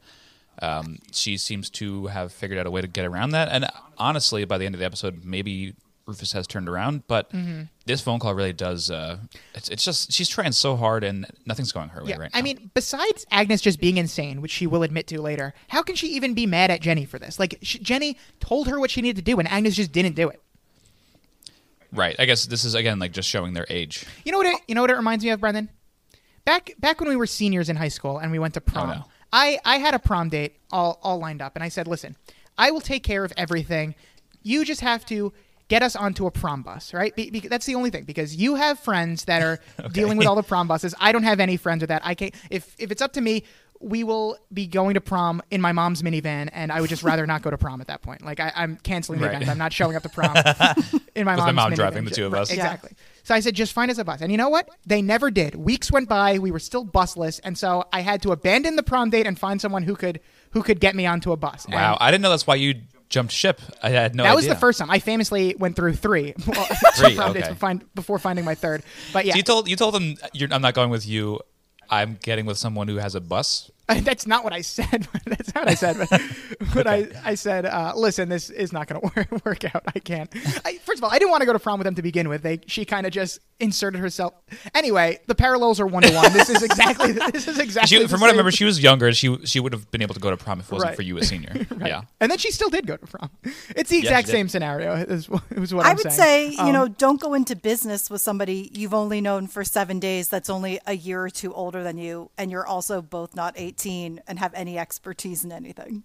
um, 0.62 1.00
she 1.12 1.38
seems 1.38 1.70
to 1.72 2.08
have 2.08 2.32
figured 2.32 2.60
out 2.60 2.66
a 2.68 2.72
way 2.72 2.82
to 2.82 2.88
get 2.88 3.06
around 3.06 3.32
that. 3.32 3.50
And 3.50 3.66
honestly, 3.98 4.46
by 4.46 4.58
the 4.58 4.66
end 4.66 4.76
of 4.76 4.80
the 4.80 4.86
episode, 4.86 5.24
maybe 5.24 5.74
Rufus 6.06 6.32
has 6.34 6.48
turned 6.48 6.70
around. 6.70 7.06
But 7.08 7.32
Mm-hmm. 7.32 7.64
this 7.86 8.00
phone 8.02 8.20
call 8.20 8.34
really 8.34 8.54
does. 8.54 8.90
Uh, 8.92 9.18
it's 9.56 9.70
it's 9.70 9.84
just 9.84 10.12
she's 10.12 10.30
trying 10.30 10.52
so 10.52 10.76
hard 10.76 11.04
and 11.04 11.26
nothing's 11.46 11.72
going 11.72 11.90
her 11.90 12.04
way 12.04 12.12
Yeah, 12.12 12.18
right 12.18 12.32
I 12.34 12.42
mean, 12.42 12.70
besides 12.74 13.26
Agnes 13.32 13.62
just 13.62 13.80
being 13.80 13.98
insane, 13.98 14.42
which 14.42 14.52
she 14.52 14.68
will 14.68 14.84
admit 14.84 15.08
to 15.08 15.22
later, 15.22 15.54
how 15.68 15.82
can 15.84 15.96
she 15.96 16.08
even 16.10 16.34
be 16.34 16.46
mad 16.46 16.70
at 16.72 16.80
Jenny 16.82 17.06
for 17.06 17.20
this? 17.20 17.40
Like, 17.40 17.58
sh- 17.62 17.78
Jenny 17.82 18.18
told 18.40 18.68
her 18.68 18.80
what 18.80 18.90
she 18.92 19.02
needed 19.02 19.18
to 19.18 19.32
do, 19.32 19.38
and 19.40 19.48
Agnes 19.48 19.76
just 19.76 19.92
didn't 19.92 20.16
do 20.16 20.30
it. 20.30 20.42
right. 21.92 22.16
I 22.20 22.26
guess 22.26 22.46
this 22.46 22.64
is 22.66 22.74
again 22.74 23.00
like 23.00 23.12
just 23.12 23.30
showing 23.30 23.54
their 23.54 23.66
age. 23.70 24.06
You 24.26 24.32
know 24.32 24.38
what? 24.40 24.48
It, 24.48 24.62
you 24.68 24.76
know 24.76 24.82
what 24.82 24.90
it 24.92 24.96
reminds 24.98 25.24
me 25.24 25.30
of, 25.32 25.40
Brendan? 25.40 25.70
Back 26.48 26.76
back 26.80 27.02
when 27.02 27.10
we 27.10 27.18
were 27.18 27.28
seniors 27.28 27.68
in 27.68 27.76
high 27.76 27.90
school 27.90 28.20
and 28.20 28.32
we 28.32 28.40
went 28.40 28.54
to 28.54 28.62
oh, 28.62 28.72
prom, 28.72 28.90
Oh, 28.90 28.94
no. 28.94 29.04
I 29.34 29.60
I 29.66 29.80
had 29.80 29.94
a 29.94 30.00
prom 30.00 30.30
date 30.30 30.56
all 30.72 30.98
all 31.04 31.20
lined 31.20 31.42
up, 31.42 31.56
and 31.56 31.64
I 31.64 31.68
said, 31.68 31.88
"Listen, 31.90 32.16
I 32.58 32.72
will 32.72 32.80
take 32.80 33.04
care 33.04 33.26
of 33.26 33.34
everything. 33.36 33.96
You 34.44 34.64
just 34.64 34.80
have 34.82 35.06
to." 35.08 35.34
Get 35.70 35.84
us 35.84 35.98
onto 35.98 36.26
a 36.26 36.32
prom 36.32 36.64
bus, 36.64 36.94
right? 36.94 37.14
Be, 37.14 37.30
be, 37.30 37.42
that's 37.42 37.66
the 37.66 37.76
only 37.76 37.90
thing 37.90 38.06
because 38.06 38.34
you 38.34 38.56
have 38.56 38.80
friends 38.80 39.26
that 39.26 39.42
are 39.42 39.60
dealing 39.92 40.18
with 40.18 40.26
all 40.26 40.36
the 40.36 40.42
prom 40.42 40.66
buses. 40.66 40.96
I 40.98 41.12
don't 41.12 41.24
have 41.24 41.42
any 41.42 41.58
friends 41.58 41.82
with 41.82 41.90
that. 41.90 42.04
I 42.06 42.16
can't. 42.16 42.34
If 42.50 42.74
if 42.80 42.90
it's 42.90 43.02
up 43.02 43.12
to 43.14 43.22
me, 43.22 43.44
we 43.80 44.04
will 44.04 44.38
be 44.54 44.66
going 44.68 44.96
to 44.96 45.02
prom 45.02 45.42
in 45.52 45.62
my 45.62 45.72
mom's 45.72 46.02
minivan, 46.02 46.50
and 46.52 46.72
I 46.72 46.82
would 46.82 46.90
just 46.90 47.04
rather 47.04 47.26
not 47.28 47.42
go 47.42 47.50
to 47.52 47.58
prom 47.58 47.80
at 47.82 47.88
that 47.88 48.02
point. 48.02 48.24
Like 48.24 48.40
I, 48.40 48.52
I'm 48.56 48.78
canceling 48.78 49.20
the 49.20 49.28
Right. 49.28 49.36
event. 49.36 49.50
I'm 49.52 49.58
not 49.58 49.72
showing 49.74 49.96
up 49.96 50.04
to 50.04 50.10
prom 50.10 50.36
in 51.16 51.26
my 51.26 51.36
mom's 51.36 51.46
my 51.46 51.52
mom 51.52 51.72
minivan. 51.72 51.76
driving 51.76 52.06
the 52.06 52.12
two 52.12 52.26
of 52.26 52.34
Right, 52.34 52.42
us. 52.42 52.50
Yeah. 52.50 52.56
Exactly. 52.56 52.92
So 53.24 53.36
I 53.36 53.40
said, 53.42 53.56
just 53.56 53.74
find 53.74 53.92
us 53.92 53.98
a 53.98 54.04
bus. 54.06 54.22
And 54.22 54.32
you 54.32 54.38
know 54.38 54.50
what? 54.50 54.70
They 54.86 55.02
never 55.02 55.30
did. 55.30 55.54
Weeks 55.56 55.92
went 55.92 56.08
by. 56.08 56.40
We 56.40 56.50
were 56.52 56.60
still 56.60 56.86
busless, 56.86 57.40
and 57.40 57.58
so 57.58 57.84
I 57.92 58.02
had 58.02 58.22
to 58.24 58.32
abandon 58.32 58.78
the 58.78 58.84
prom 58.84 59.10
date 59.10 59.28
and 59.28 59.38
find 59.38 59.60
someone 59.62 59.84
who 59.84 59.96
could 59.96 60.22
who 60.52 60.64
could 60.64 60.80
get 60.80 60.96
me 60.96 61.06
onto 61.06 61.32
a 61.32 61.38
bus. 61.38 61.66
And 61.66 61.74
Wow, 61.74 61.98
I 62.00 62.10
didn't 62.10 62.22
know 62.24 62.30
that's 62.30 62.48
why 62.48 62.56
you 62.56 62.76
jumped 63.10 63.32
ship. 63.32 63.62
I 63.84 63.90
had 63.90 64.16
no. 64.16 64.24
that 64.24 64.36
was 64.36 64.48
the 64.48 64.56
first 64.56 64.80
time. 64.80 64.90
I 64.90 65.00
famously 65.00 65.56
went 65.60 65.76
through 65.76 65.94
three, 65.96 66.34
well, 66.46 66.66
Three, 66.96 67.16
prom 67.16 67.34
dates 67.34 67.46
okay. 67.46 67.54
before, 67.54 67.56
find, 67.56 67.94
before 67.96 68.20
finding 68.20 68.44
my 68.44 68.56
third. 68.56 68.84
But 69.14 69.26
yeah, 69.26 69.34
So 69.34 69.38
you 69.38 69.44
told 69.44 69.70
you 69.70 69.76
told 69.76 69.94
them 69.94 70.16
you're, 70.34 70.50
I'm 70.52 70.62
not 70.62 70.74
going 70.74 70.90
with 70.90 71.08
you. 71.08 71.40
I'm 71.90 72.18
getting 72.22 72.46
with 72.46 72.58
someone 72.58 72.88
who 72.88 72.98
has 72.98 73.16
a 73.16 73.22
bus. 73.22 73.72
that's 74.02 74.28
not 74.28 74.44
what 74.44 74.54
I 74.54 74.62
said. 74.62 75.08
that's 75.26 75.54
not 75.56 75.66
what 75.66 75.70
I 75.70 75.76
said. 75.76 75.98
But, 75.98 76.22
but 76.74 76.88
I, 76.88 77.08
I 77.24 77.36
said, 77.36 77.66
uh, 77.66 77.94
listen, 77.96 78.30
this 78.30 78.50
is 78.50 78.74
not 78.74 78.88
going 78.88 79.02
to 79.02 79.12
work, 79.16 79.46
work 79.46 79.76
out. 79.76 79.84
I 79.96 80.00
can't. 80.00 80.30
I, 80.66 80.78
first 80.80 81.00
of 81.00 81.04
all, 81.04 81.10
I 81.12 81.20
didn't 81.20 81.32
want 81.32 81.42
to 81.42 81.46
go 81.46 81.54
to 81.54 81.60
prom 81.60 81.80
with 81.80 81.86
them 81.86 81.96
to 81.96 82.02
begin 82.02 82.28
with. 82.30 82.42
They, 82.44 82.60
she 82.68 82.86
kind 82.86 83.06
of 83.06 83.14
just 83.14 83.40
inserted 83.60 84.00
herself. 84.02 84.34
Anyway, 84.76 85.20
the 85.28 85.36
parallels 85.36 85.80
are 85.80 85.88
one 85.88 86.04
to 86.04 86.14
one. 86.14 86.32
This 86.34 86.50
is 86.50 86.62
exactly. 86.64 87.14
This 87.14 87.48
is 87.48 87.60
exactly. 87.60 87.98
She, 87.98 88.04
the 88.04 88.08
from 88.10 88.20
what 88.22 88.28
I 88.28 88.32
remember, 88.32 88.52
she 88.52 88.66
was 88.66 88.82
younger. 88.82 89.12
She 89.14 89.38
she 89.46 89.60
would 89.60 89.74
have 89.74 89.90
been 89.92 90.02
able 90.02 90.14
to 90.14 90.20
go 90.20 90.30
to 90.30 90.38
prom 90.38 90.60
if 90.60 90.68
it 90.68 90.72
wasn't 90.72 90.90
Right. 90.90 90.96
for 90.96 91.02
you, 91.02 91.18
a 91.18 91.24
senior. 91.24 91.66
Right. 91.72 91.90
Yeah. 91.90 92.02
And 92.20 92.30
then 92.32 92.38
she 92.38 92.52
still 92.52 92.70
did 92.70 92.86
go 92.88 92.98
to 92.98 93.06
prom. 93.08 93.30
It's 93.76 93.90
the 93.90 93.98
exact 93.98 94.28
did. 94.28 94.34
same 94.34 94.50
scenario. 94.50 94.94
Is, 94.96 95.30
is 95.52 95.74
what 95.74 95.86
I 95.86 95.90
I'm 95.92 95.96
would 95.96 96.12
saying. 96.12 96.52
say, 96.54 96.58
Um, 96.58 96.68
you 96.68 96.74
know, 96.74 96.88
don't 96.88 97.20
go 97.20 97.34
into 97.34 97.56
business 97.56 98.10
with 98.10 98.22
somebody 98.22 98.70
you've 98.74 98.94
only 98.94 99.22
known 99.22 99.48
for 99.48 99.64
seven 99.64 100.00
days 100.00 100.28
that's 100.30 100.50
only 100.50 100.80
a 100.86 100.94
year 100.94 101.22
or 101.24 101.30
two 101.30 101.54
older 101.54 101.84
than 101.84 101.98
you, 101.98 102.30
and 102.38 102.52
you're 102.52 102.68
also 102.68 103.02
both 103.02 103.36
not 103.36 103.58
18 103.78 104.22
and 104.28 104.40
have 104.40 104.54
any 104.54 104.78
expertise 104.78 105.44
in 105.44 105.52
anything. 105.52 106.04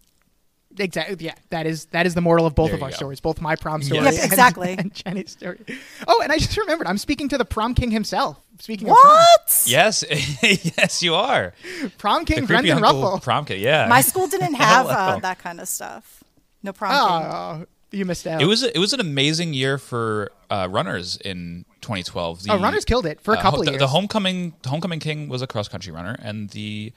Exactly. 0.78 1.16
Yeah, 1.26 1.34
that 1.50 1.66
is 1.66 1.84
that 1.86 2.06
is 2.06 2.14
the 2.14 2.22
moral 2.22 2.46
of 2.46 2.54
both 2.54 2.68
There 2.68 2.76
of 2.76 2.82
our 2.82 2.88
go. 2.88 2.96
stories, 2.96 3.20
both 3.20 3.42
my 3.42 3.56
prom 3.56 3.82
story 3.82 4.00
Yes. 4.04 4.14
Yep, 4.14 4.22
and- 4.24 4.32
exactly. 4.32 4.72
and, 4.78 4.94
Jenny's 4.94 5.32
story. 5.32 5.58
Oh, 6.06 6.22
and 6.22 6.32
I 6.32 6.38
just 6.38 6.56
remembered, 6.56 6.86
I'm 6.86 6.96
speaking 6.96 7.28
to 7.28 7.36
the 7.36 7.44
prom 7.44 7.74
king 7.74 7.90
himself. 7.90 8.38
Speaking 8.58 8.88
of 8.88 8.96
prom, 8.96 9.14
What? 9.16 9.64
Yes, 9.66 10.02
yes, 10.78 11.02
you 11.02 11.14
are. 11.14 11.52
prom 11.98 12.24
king 12.24 12.38
creepy 12.46 12.46
Brendan 12.68 12.84
uncle 12.84 13.02
Ruffle. 13.02 13.20
prom 13.20 13.44
king. 13.44 13.60
Yeah. 13.60 13.86
My 13.86 14.00
school 14.00 14.26
didn't 14.28 14.54
have 14.68 14.86
uh, 14.86 15.18
that 15.18 15.38
kind 15.40 15.60
of 15.60 15.68
stuff. 15.68 16.24
No 16.62 16.72
prom 16.72 16.90
king. 16.92 17.30
Oh, 17.32 17.66
you 17.90 18.06
missed 18.06 18.26
out. 18.26 18.40
It 18.40 18.46
was 18.46 18.62
it 18.62 18.78
was 18.78 18.94
an 18.94 19.00
amazing 19.00 19.52
year 19.52 19.76
for 19.76 20.32
uh, 20.48 20.68
runners 20.70 21.18
in 21.22 21.66
2012. 21.82 22.44
The, 22.44 22.52
Oh, 22.52 22.58
runners 22.58 22.86
killed 22.86 23.04
it 23.04 23.20
for 23.20 23.34
a 23.34 23.38
uh, 23.38 23.42
couple 23.42 23.58
ho- 23.58 23.64
the, 23.66 23.72
years. 23.72 23.80
The 23.80 23.88
homecoming 23.88 24.54
homecoming 24.66 25.00
king 25.00 25.28
was 25.28 25.42
a 25.42 25.46
cross 25.46 25.68
country 25.68 25.92
runner, 25.92 26.16
and 26.22 26.48
the 26.50 26.94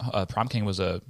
uh, 0.00 0.26
prom 0.26 0.48
king 0.48 0.64
was 0.64 0.80
a, 0.80 1.00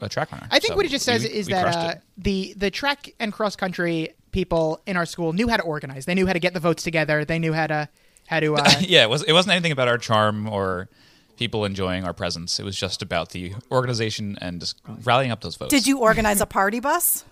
a 0.00 0.08
track 0.08 0.30
runner. 0.32 0.46
I 0.50 0.58
think 0.58 0.72
So 0.72 0.76
what 0.76 0.86
it 0.86 0.90
just 0.90 1.04
says 1.04 1.22
we- 1.22 1.30
is 1.30 1.46
we 1.46 1.52
that 1.54 1.74
uh, 1.74 1.94
the 2.16 2.54
the 2.56 2.70
track 2.70 3.10
and 3.18 3.32
cross 3.32 3.56
country 3.56 4.14
people 4.30 4.80
in 4.86 4.96
our 4.96 5.06
school 5.06 5.32
knew 5.32 5.48
how 5.48 5.56
to 5.56 5.62
organize. 5.62 6.04
They 6.06 6.14
knew 6.14 6.26
how 6.26 6.32
to 6.34 6.38
get 6.38 6.54
the 6.54 6.60
votes 6.60 6.82
together. 6.82 7.24
They 7.24 7.38
knew 7.38 7.52
how 7.52 7.66
to 7.66 7.88
how 8.26 8.40
to. 8.40 8.54
Uh, 8.56 8.70
yeah, 8.80 9.02
it 9.04 9.10
was 9.10 9.22
it 9.24 9.32
wasn't 9.32 9.52
anything 9.52 9.72
about 9.72 9.88
our 9.88 9.98
charm 9.98 10.48
or 10.48 10.88
people 11.36 11.64
enjoying 11.64 12.04
our 12.04 12.12
presence. 12.12 12.58
It 12.58 12.64
was 12.64 12.76
just 12.76 13.00
about 13.00 13.30
the 13.30 13.54
organization 13.70 14.36
and 14.40 14.60
just 14.60 14.80
rallying 15.04 15.30
up 15.30 15.40
those 15.40 15.56
votes. 15.56 15.70
Did 15.70 15.86
you 15.86 15.98
organize 16.00 16.40
a 16.40 16.46
party 16.46 16.80
bus? 16.80 17.24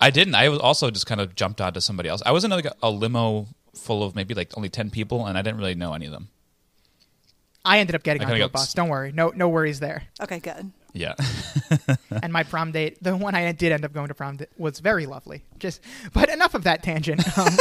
I 0.00 0.10
didn't. 0.10 0.34
I 0.34 0.48
was 0.48 0.58
also 0.58 0.90
just 0.90 1.06
kind 1.06 1.20
of 1.20 1.34
jumped 1.34 1.60
onto 1.60 1.80
somebody 1.80 2.08
else. 2.08 2.22
I 2.26 2.32
was 2.32 2.44
in 2.44 2.50
like 2.50 2.64
a, 2.66 2.74
a 2.82 2.90
limo 2.90 3.46
full 3.74 4.02
of 4.02 4.14
maybe 4.14 4.34
like 4.34 4.56
only 4.56 4.68
ten 4.68 4.90
people, 4.90 5.26
and 5.26 5.36
I 5.38 5.42
didn't 5.42 5.58
really 5.58 5.74
know 5.74 5.94
any 5.94 6.06
of 6.06 6.12
them. 6.12 6.28
I 7.64 7.78
ended 7.78 7.94
up 7.94 8.02
getting 8.02 8.22
I 8.22 8.24
kinda 8.26 8.34
onto 8.34 8.44
a 8.44 8.48
got 8.48 8.52
bus. 8.52 8.62
s- 8.68 8.74
Don't 8.74 8.88
worry, 8.88 9.12
no 9.12 9.32
no 9.34 9.48
worries 9.48 9.80
there. 9.80 10.04
Okay, 10.20 10.38
good. 10.40 10.70
Yeah. 10.92 11.14
and 12.22 12.32
my 12.32 12.44
prom 12.44 12.70
date, 12.70 13.02
the 13.02 13.16
one 13.16 13.34
I 13.34 13.50
did 13.52 13.72
end 13.72 13.84
up 13.84 13.92
going 13.92 14.08
to 14.08 14.14
prom, 14.14 14.36
di- 14.36 14.46
was 14.56 14.78
very 14.78 15.06
lovely. 15.06 15.42
Just, 15.58 15.80
but 16.12 16.28
enough 16.28 16.54
of 16.54 16.64
that 16.64 16.82
tangent. 16.82 17.22
Um, 17.36 17.56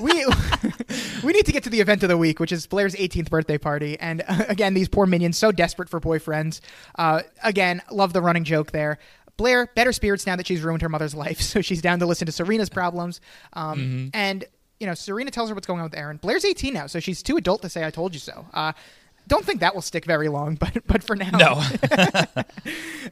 we 0.00 0.24
we 1.22 1.32
need 1.32 1.44
to 1.44 1.52
get 1.52 1.64
to 1.64 1.68
the 1.70 1.80
event 1.80 2.02
of 2.02 2.08
the 2.08 2.16
week, 2.16 2.40
which 2.40 2.52
is 2.52 2.66
Blair's 2.66 2.94
18th 2.94 3.28
birthday 3.28 3.58
party. 3.58 3.98
And 4.00 4.22
uh, 4.26 4.44
again, 4.48 4.72
these 4.72 4.88
poor 4.88 5.04
minions, 5.04 5.36
so 5.36 5.52
desperate 5.52 5.90
for 5.90 6.00
boyfriends. 6.00 6.60
Uh, 6.96 7.20
again, 7.42 7.82
love 7.90 8.14
the 8.14 8.22
running 8.22 8.44
joke 8.44 8.70
there. 8.72 8.98
Blair, 9.36 9.66
better 9.74 9.92
spirits 9.92 10.26
now 10.26 10.36
that 10.36 10.46
she's 10.46 10.62
ruined 10.62 10.80
her 10.82 10.88
mother's 10.88 11.14
life, 11.14 11.40
so 11.42 11.60
she's 11.60 11.82
down 11.82 11.98
to 11.98 12.06
listen 12.06 12.24
to 12.26 12.32
Serena's 12.32 12.70
problems. 12.70 13.20
Um, 13.52 13.78
Mm-hmm. 13.78 14.08
And 14.14 14.44
you 14.78 14.86
know, 14.86 14.94
Serena 14.94 15.30
tells 15.30 15.50
her 15.50 15.54
what's 15.54 15.66
going 15.66 15.80
on 15.80 15.84
with 15.84 15.94
Aaron. 15.94 16.16
Blair's 16.16 16.46
18 16.46 16.72
now, 16.72 16.86
so 16.86 16.98
she's 17.00 17.22
too 17.22 17.36
adult 17.36 17.60
to 17.60 17.68
say 17.68 17.84
"I 17.84 17.90
told 17.90 18.14
you 18.14 18.20
so." 18.20 18.46
Uh, 18.54 18.72
don't 19.30 19.46
think 19.46 19.60
that 19.60 19.74
will 19.74 19.80
stick 19.80 20.04
very 20.04 20.28
long, 20.28 20.54
but 20.60 20.86
but 20.86 21.02
for 21.02 21.16
now, 21.16 21.62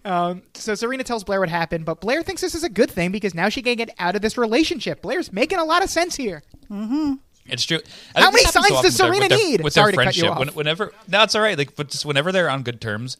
no. 0.04 0.32
so 0.54 0.74
Serena 0.74 1.04
tells 1.04 1.24
Blair 1.24 1.40
what 1.40 1.48
happened, 1.48 1.84
but 1.86 2.00
Blair 2.00 2.22
thinks 2.22 2.42
this 2.42 2.54
is 2.54 2.64
a 2.64 2.68
good 2.68 2.90
thing 2.90 3.10
because 3.10 3.34
now 3.34 3.48
she 3.48 3.62
can 3.62 3.76
get 3.76 3.90
out 3.98 4.14
of 4.16 4.20
this 4.22 4.36
relationship. 4.36 5.00
Blair's 5.00 5.32
making 5.32 5.58
a 5.58 5.64
lot 5.64 5.82
of 5.82 5.88
sense 5.88 6.16
here. 6.16 6.42
Mm-hmm. 6.70 7.14
It's 7.46 7.64
true. 7.64 7.78
I 8.14 8.20
How 8.20 8.30
many 8.30 8.44
signs 8.44 8.56
often 8.56 8.74
does 8.74 8.84
with 8.84 8.96
their- 8.98 9.06
Serena 9.06 9.20
with 9.22 9.28
their, 9.30 9.38
need? 9.38 9.60
With 9.62 9.72
Sorry 9.72 9.92
their 9.92 10.00
to 10.02 10.04
cut 10.08 10.16
you 10.16 10.22
friendship, 10.24 10.32
off. 10.32 10.38
When, 10.38 10.48
whenever 10.48 10.92
no, 11.06 11.22
it's 11.22 11.34
all 11.34 11.40
right. 11.40 11.56
Like, 11.56 11.76
but 11.76 11.88
just 11.88 12.04
whenever 12.04 12.30
they're 12.30 12.50
on 12.50 12.62
good 12.62 12.80
terms, 12.80 13.16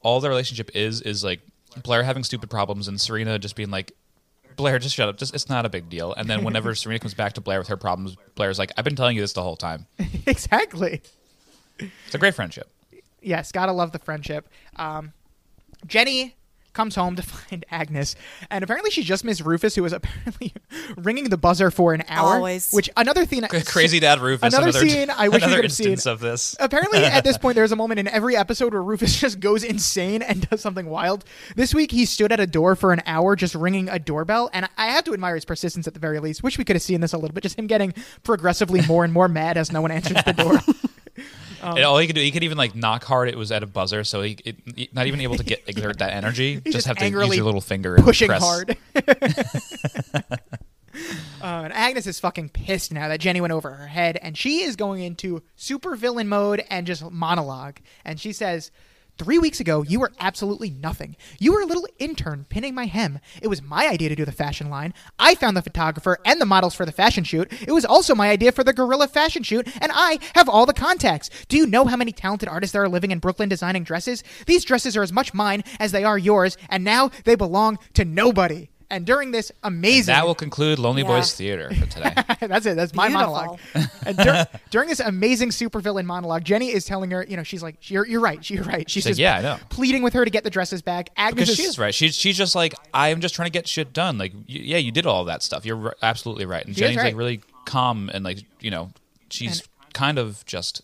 all 0.00 0.20
their 0.20 0.30
relationship 0.30 0.70
is 0.74 1.00
is 1.00 1.24
like 1.24 1.40
Blair 1.82 2.04
having 2.04 2.22
stupid 2.22 2.48
problems 2.50 2.86
and 2.86 3.00
Serena 3.00 3.38
just 3.38 3.56
being 3.56 3.70
like, 3.70 3.92
Blair, 4.56 4.78
just 4.78 4.94
shut 4.94 5.08
up. 5.08 5.16
Just 5.16 5.34
it's 5.34 5.48
not 5.48 5.66
a 5.66 5.68
big 5.68 5.88
deal. 5.88 6.12
And 6.14 6.28
then 6.28 6.44
whenever 6.44 6.74
Serena 6.76 7.00
comes 7.00 7.14
back 7.14 7.32
to 7.32 7.40
Blair 7.40 7.58
with 7.58 7.68
her 7.68 7.76
problems, 7.76 8.16
Blair's 8.36 8.58
like, 8.58 8.70
I've 8.76 8.84
been 8.84 8.94
telling 8.96 9.16
you 9.16 9.22
this 9.22 9.32
the 9.32 9.42
whole 9.42 9.56
time. 9.56 9.86
exactly. 10.26 11.02
It's 11.78 12.14
a 12.14 12.18
great 12.18 12.34
friendship. 12.34 12.68
Yes, 13.20 13.52
gotta 13.52 13.72
love 13.72 13.92
the 13.92 13.98
friendship. 13.98 14.48
Um, 14.76 15.12
Jenny 15.86 16.34
comes 16.72 16.94
home 16.94 17.14
to 17.16 17.22
find 17.50 17.64
Agnes, 17.70 18.16
and 18.50 18.64
apparently 18.64 18.90
she 18.90 19.02
just 19.02 19.24
missed 19.24 19.42
Rufus, 19.42 19.74
who 19.74 19.82
was 19.82 19.92
apparently 19.92 20.52
ringing 20.96 21.28
the 21.28 21.36
buzzer 21.36 21.70
for 21.70 21.92
an 21.94 22.02
hour. 22.08 22.36
Always. 22.36 22.70
Which 22.72 22.88
another 22.96 23.24
thing, 23.26 23.42
Crazy 23.66 24.00
Dad 24.00 24.20
Rufus. 24.20 24.52
Another 24.54 24.70
another 24.70 24.88
scene 24.88 25.10
I 25.10 25.28
wish 25.28 25.44
we 25.44 25.54
could 25.54 25.64
have 25.64 25.72
seen. 25.72 25.98
of 26.06 26.20
this. 26.20 26.56
Apparently, 26.58 27.04
at 27.04 27.24
this 27.24 27.36
point, 27.38 27.54
there's 27.54 27.72
a 27.72 27.76
moment 27.76 28.00
in 28.00 28.08
every 28.08 28.36
episode 28.36 28.72
where 28.72 28.82
Rufus 28.82 29.20
just 29.20 29.38
goes 29.40 29.62
insane 29.62 30.22
and 30.22 30.48
does 30.48 30.60
something 30.60 30.86
wild. 30.86 31.24
This 31.54 31.74
week, 31.74 31.90
he 31.92 32.06
stood 32.06 32.32
at 32.32 32.40
a 32.40 32.46
door 32.46 32.74
for 32.74 32.92
an 32.92 33.02
hour 33.06 33.36
just 33.36 33.54
ringing 33.54 33.88
a 33.88 33.98
doorbell, 33.98 34.50
and 34.52 34.68
I 34.76 34.86
have 34.86 35.04
to 35.04 35.12
admire 35.12 35.34
his 35.34 35.44
persistence 35.44 35.86
at 35.86 35.94
the 35.94 36.00
very 36.00 36.18
least. 36.18 36.42
Wish 36.42 36.58
we 36.58 36.64
could 36.64 36.76
have 36.76 36.82
seen 36.82 37.00
this 37.02 37.12
a 37.12 37.18
little 37.18 37.34
bit, 37.34 37.42
just 37.42 37.58
him 37.58 37.66
getting 37.66 37.92
progressively 38.24 38.80
more 38.86 39.04
and 39.04 39.12
more 39.12 39.28
mad 39.28 39.56
as 39.56 39.70
no 39.70 39.80
one 39.82 39.90
answers 39.90 40.22
the 40.24 40.32
door. 40.32 40.58
And 41.62 41.84
all 41.84 41.98
he 41.98 42.06
could 42.06 42.16
do, 42.16 42.22
he 42.22 42.30
could 42.30 42.42
even 42.42 42.58
like 42.58 42.74
knock 42.74 43.04
hard. 43.04 43.28
It 43.28 43.36
was 43.36 43.52
at 43.52 43.62
a 43.62 43.66
buzzer, 43.66 44.04
so 44.04 44.22
he, 44.22 44.38
it, 44.44 44.94
not 44.94 45.06
even 45.06 45.20
able 45.20 45.36
to 45.36 45.44
get 45.44 45.62
exert 45.68 45.98
that 45.98 46.12
energy. 46.12 46.56
just, 46.64 46.74
just 46.74 46.86
have 46.86 46.96
to 46.96 47.08
use 47.08 47.36
your 47.36 47.44
little 47.44 47.60
finger 47.60 47.94
and 47.94 48.04
pushing 48.04 48.28
press. 48.28 48.42
hard. 48.42 48.76
Uh, 51.40 51.62
and 51.64 51.72
Agnes 51.72 52.06
is 52.06 52.20
fucking 52.20 52.50
pissed 52.50 52.92
now 52.92 53.08
that 53.08 53.18
Jenny 53.18 53.40
went 53.40 53.52
over 53.52 53.70
her 53.70 53.86
head, 53.88 54.18
and 54.22 54.36
she 54.36 54.62
is 54.62 54.76
going 54.76 55.02
into 55.02 55.42
super 55.56 55.96
villain 55.96 56.28
mode 56.28 56.62
and 56.70 56.86
just 56.86 57.10
monologue. 57.10 57.78
And 58.04 58.20
she 58.20 58.32
says, 58.32 58.70
Three 59.22 59.38
weeks 59.38 59.60
ago, 59.60 59.82
you 59.82 60.00
were 60.00 60.10
absolutely 60.18 60.70
nothing. 60.70 61.14
You 61.38 61.52
were 61.52 61.60
a 61.60 61.64
little 61.64 61.86
intern 62.00 62.44
pinning 62.48 62.74
my 62.74 62.86
hem. 62.86 63.20
It 63.40 63.46
was 63.46 63.62
my 63.62 63.86
idea 63.86 64.08
to 64.08 64.16
do 64.16 64.24
the 64.24 64.32
fashion 64.32 64.68
line. 64.68 64.94
I 65.16 65.36
found 65.36 65.56
the 65.56 65.62
photographer 65.62 66.18
and 66.24 66.40
the 66.40 66.44
models 66.44 66.74
for 66.74 66.84
the 66.84 66.90
fashion 66.90 67.22
shoot. 67.22 67.52
It 67.62 67.70
was 67.70 67.84
also 67.84 68.16
my 68.16 68.30
idea 68.30 68.50
for 68.50 68.64
the 68.64 68.72
gorilla 68.72 69.06
fashion 69.06 69.44
shoot, 69.44 69.68
and 69.80 69.92
I 69.94 70.18
have 70.34 70.48
all 70.48 70.66
the 70.66 70.72
contacts. 70.72 71.30
Do 71.46 71.56
you 71.56 71.68
know 71.68 71.84
how 71.84 71.94
many 71.94 72.10
talented 72.10 72.48
artists 72.48 72.72
there 72.72 72.82
are 72.82 72.88
living 72.88 73.12
in 73.12 73.20
Brooklyn 73.20 73.48
designing 73.48 73.84
dresses? 73.84 74.24
These 74.46 74.64
dresses 74.64 74.96
are 74.96 75.04
as 75.04 75.12
much 75.12 75.32
mine 75.32 75.62
as 75.78 75.92
they 75.92 76.02
are 76.02 76.18
yours, 76.18 76.56
and 76.68 76.82
now 76.82 77.12
they 77.22 77.36
belong 77.36 77.78
to 77.94 78.04
nobody. 78.04 78.71
And 78.92 79.04
during 79.06 79.30
this 79.32 79.50
amazing 79.64 80.12
That 80.14 80.26
will 80.26 80.34
conclude 80.34 80.78
Lonely 80.78 81.02
Yeah. 81.02 81.08
Boys 81.08 81.34
Theater 81.34 81.70
for 81.74 81.86
today. 81.86 82.14
that's 82.46 82.66
it. 82.66 82.76
That's 82.76 82.94
my 82.94 83.08
Beautiful. 83.08 83.32
monologue. 83.32 83.58
And 84.06 84.16
dur- 84.18 84.46
during 84.70 84.88
this 84.88 85.00
amazing 85.00 85.48
supervillain 85.48 86.04
monologue, 86.04 86.44
Jenny 86.44 86.68
is 86.70 86.84
telling 86.84 87.10
her, 87.10 87.24
you 87.28 87.36
know, 87.36 87.42
she's 87.42 87.62
like, 87.62 87.90
"You're, 87.90 88.06
you're 88.06 88.20
right. 88.20 88.48
You're 88.50 88.64
right." 88.64 88.88
She's 88.88 89.02
She's 89.02 89.06
like, 89.06 89.10
just 89.12 89.20
"Yeah, 89.20 89.38
I 89.38 89.42
know." 89.42 89.58
pleading 89.70 90.02
with 90.02 90.12
her 90.12 90.24
to 90.24 90.30
get 90.30 90.44
the 90.44 90.50
dresses 90.50 90.82
back. 90.82 91.08
Agnes 91.16 91.34
Because 91.34 91.48
is 91.48 91.56
she's 91.56 91.78
right. 91.78 91.94
She's 91.94 92.14
she's 92.14 92.36
just 92.36 92.54
like 92.54 92.74
I'm 92.94 93.20
just 93.20 93.34
trying 93.34 93.46
to 93.46 93.50
get 93.52 93.66
shit 93.66 93.92
done. 93.92 94.18
Like 94.18 94.34
yeah, 94.46 94.76
you 94.78 94.92
did 94.92 95.06
all 95.06 95.24
that 95.24 95.42
stuff. 95.42 95.64
You're 95.64 95.86
r- 95.86 95.96
absolutely 96.02 96.44
right. 96.44 96.64
And 96.64 96.74
She 96.74 96.80
Jenny's 96.82 96.98
right. 96.98 97.06
like 97.06 97.16
really 97.16 97.40
calm 97.64 98.10
and 98.12 98.24
like 98.24 98.44
you 98.60 98.70
know 98.70 98.90
she's 99.30 99.60
And- 99.60 99.68
kind 99.94 100.18
of 100.18 100.44
just 100.44 100.82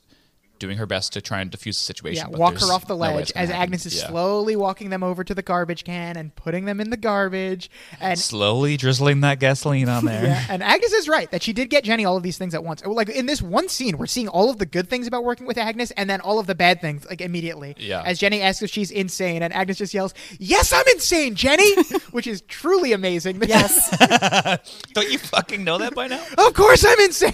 doing 0.59 0.79
her 0.79 0.87
best 0.87 1.13
to 1.15 1.21
try 1.21 1.41
and 1.41 1.51
diffuse 1.51 1.79
the 1.79 1.85
situation. 1.85 2.27
yeah, 2.27 2.31
but 2.31 2.39
walk 2.41 2.59
her 2.59 2.67
off 2.73 2.87
the 2.87 2.97
ledge 2.97 3.21
it's 3.21 3.33
gonna 3.33 3.45
as 3.45 3.49
happen. 3.51 3.63
Agnes 3.63 3.87
is 3.87 3.97
Yeah. 3.97 4.09
slowly 4.09 4.57
walking 4.57 4.91
them 4.91 5.03
over 5.03 5.25
to 5.25 5.35
the 5.35 5.43
garbage 5.43 5.85
can 5.85 6.17
and 6.17 6.35
putting 6.35 6.65
them 6.65 6.81
in 6.81 6.91
the 6.91 6.97
garbage. 6.97 7.71
And 8.01 8.19
slowly 8.19 8.77
drizzling 8.77 9.21
that 9.21 9.39
gasoline 9.41 9.89
on 9.89 10.05
there. 10.05 10.25
Yeah, 10.25 10.45
and 10.49 10.63
Agnes 10.63 10.93
is 10.93 11.09
right 11.09 11.31
that 11.31 11.43
she 11.43 11.53
did 11.53 11.71
get 11.71 11.85
Jenny 11.85 12.05
all 12.05 12.17
of 12.17 12.23
these 12.23 12.39
things 12.39 12.55
at 12.55 12.65
once. 12.65 12.85
Like 12.85 13.09
in 13.09 13.27
this 13.27 13.43
one 13.43 13.69
scene, 13.69 13.99
we're 13.99 14.07
seeing 14.07 14.29
all 14.29 14.51
of 14.51 14.59
the 14.59 14.67
good 14.67 14.89
things 14.91 15.07
about 15.07 15.25
working 15.25 15.47
with 15.47 15.59
Agnes, 15.59 15.91
and 15.93 16.09
then 16.09 16.21
all 16.21 16.39
of 16.39 16.47
the 16.47 16.55
bad 16.55 16.81
things 16.81 17.07
like 17.09 17.21
immediately. 17.21 17.75
Yeah. 17.79 18.03
As 18.05 18.19
Jenny 18.19 18.41
asks 18.41 18.63
if 18.63 18.71
she's 18.71 18.91
insane, 18.91 19.43
and 19.43 19.53
Agnes 19.55 19.79
just 19.79 19.95
yells, 19.95 20.15
"Yes, 20.39 20.73
I'm 20.73 20.85
insane, 20.95 21.35
Jenny," 21.35 21.75
which 22.11 22.27
is 22.27 22.41
truly 22.43 22.93
amazing. 22.93 23.43
Yes. 23.49 23.89
Don't 24.93 25.11
you 25.11 25.19
fucking 25.19 25.65
know 25.65 25.79
that 25.79 25.95
by 25.95 26.07
now? 26.09 26.23
Of 26.37 26.53
course 26.55 26.85
I'm 26.87 27.01
insane. 27.01 27.33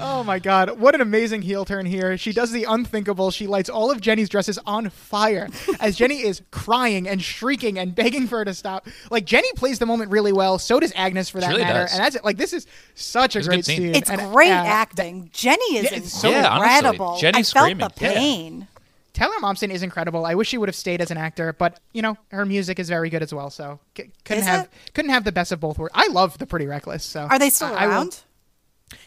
oh 0.00 0.22
my 0.24 0.38
god, 0.38 0.51
what 0.78 0.94
an 0.94 1.00
amazing 1.00 1.42
heel 1.42 1.64
turn 1.64 1.86
here. 1.86 2.16
She 2.18 2.32
does 2.32 2.50
the 2.52 2.64
unthinkable. 2.64 3.30
She 3.30 3.46
lights 3.46 3.68
all 3.68 3.90
of 3.90 4.00
Jenny's 4.00 4.28
dresses 4.28 4.58
on 4.66 4.88
fire 4.90 5.48
as 5.80 5.96
Jenny 5.96 6.22
is 6.22 6.42
crying 6.50 7.08
and 7.08 7.22
shrieking 7.22 7.78
and 7.78 7.94
begging 7.94 8.26
for 8.26 8.38
her 8.38 8.44
to 8.44 8.54
stop. 8.54 8.86
Like 9.10 9.24
Jenny 9.24 9.52
plays 9.54 9.78
the 9.78 9.86
moment 9.86 10.10
really 10.10 10.32
well, 10.32 10.58
so 10.58 10.78
does 10.80 10.92
Agnes 10.96 11.28
for 11.28 11.40
that 11.40 11.48
really 11.48 11.62
matter. 11.62 11.80
does. 11.80 11.92
And 11.92 12.00
that's 12.04 12.16
it. 12.16 12.24
Like 12.24 12.36
this 12.36 12.52
is 12.52 12.66
such 12.94 13.34
a 13.36 13.38
It's 13.40 13.48
great 13.48 13.56
good 13.58 13.64
scene. 13.64 13.76
scene. 13.78 13.94
It's 13.94 14.10
And, 14.10 14.20
great 14.32 14.50
uh, 14.50 14.64
acting. 14.64 15.30
Jenny 15.32 15.76
is 15.76 15.90
Yeah, 15.90 15.98
it's 15.98 16.12
so- 16.12 16.30
Yeah, 16.30 16.48
honestly, 16.48 16.76
incredible. 16.76 17.16
Jenny's 17.18 17.50
I 17.50 17.52
felt 17.54 17.64
screaming. 17.66 17.88
the 17.98 18.04
Yeah. 18.04 18.12
pain. 18.14 18.68
Taylor 19.14 19.34
Momsen 19.42 19.68
is 19.70 19.82
incredible. 19.82 20.24
I 20.24 20.34
wish 20.34 20.48
she 20.48 20.56
would 20.56 20.70
have 20.70 20.76
stayed 20.76 21.02
as 21.02 21.10
an 21.10 21.18
actor, 21.18 21.52
but 21.52 21.78
you 21.92 22.00
know 22.00 22.16
her 22.30 22.46
music 22.46 22.78
is 22.78 22.88
very 22.88 23.10
good 23.10 23.22
as 23.22 23.32
well. 23.34 23.50
So 23.50 23.78
c- 23.96 24.10
couldn't 24.24 24.40
Is 24.44 24.46
have 24.48 24.64
it? 24.64 24.70
couldn't 24.94 25.10
have 25.10 25.24
the 25.24 25.32
best 25.32 25.52
of 25.52 25.60
both 25.60 25.78
worlds. 25.78 25.92
I 25.94 26.08
love 26.08 26.38
the 26.38 26.46
Pretty 26.46 26.66
Reckless. 26.66 27.04
So 27.04 27.20
Are 27.30 27.38
they 27.38 27.50
still 27.50 27.68
I- 27.68 27.72
I 27.74 27.86
will- 27.86 27.92
around? 27.94 28.20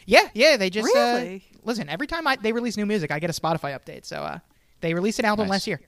Yeah, 0.06 0.28
yeah. 0.34 0.56
They 0.56 0.70
just 0.70 0.94
uh, 0.96 1.38
listen. 1.64 1.88
Every 1.88 2.06
time 2.06 2.26
I, 2.26 2.36
they 2.36 2.52
release 2.52 2.76
new 2.76 2.86
music, 2.86 3.10
I 3.10 3.18
get 3.18 3.30
a 3.30 3.32
Spotify 3.32 3.78
update. 3.78 4.04
So 4.06 4.16
uh, 4.22 4.38
they 4.80 4.94
released 4.94 5.18
an 5.18 5.24
album 5.24 5.46
Nice. 5.46 5.52
last 5.52 5.66
year. 5.66 5.80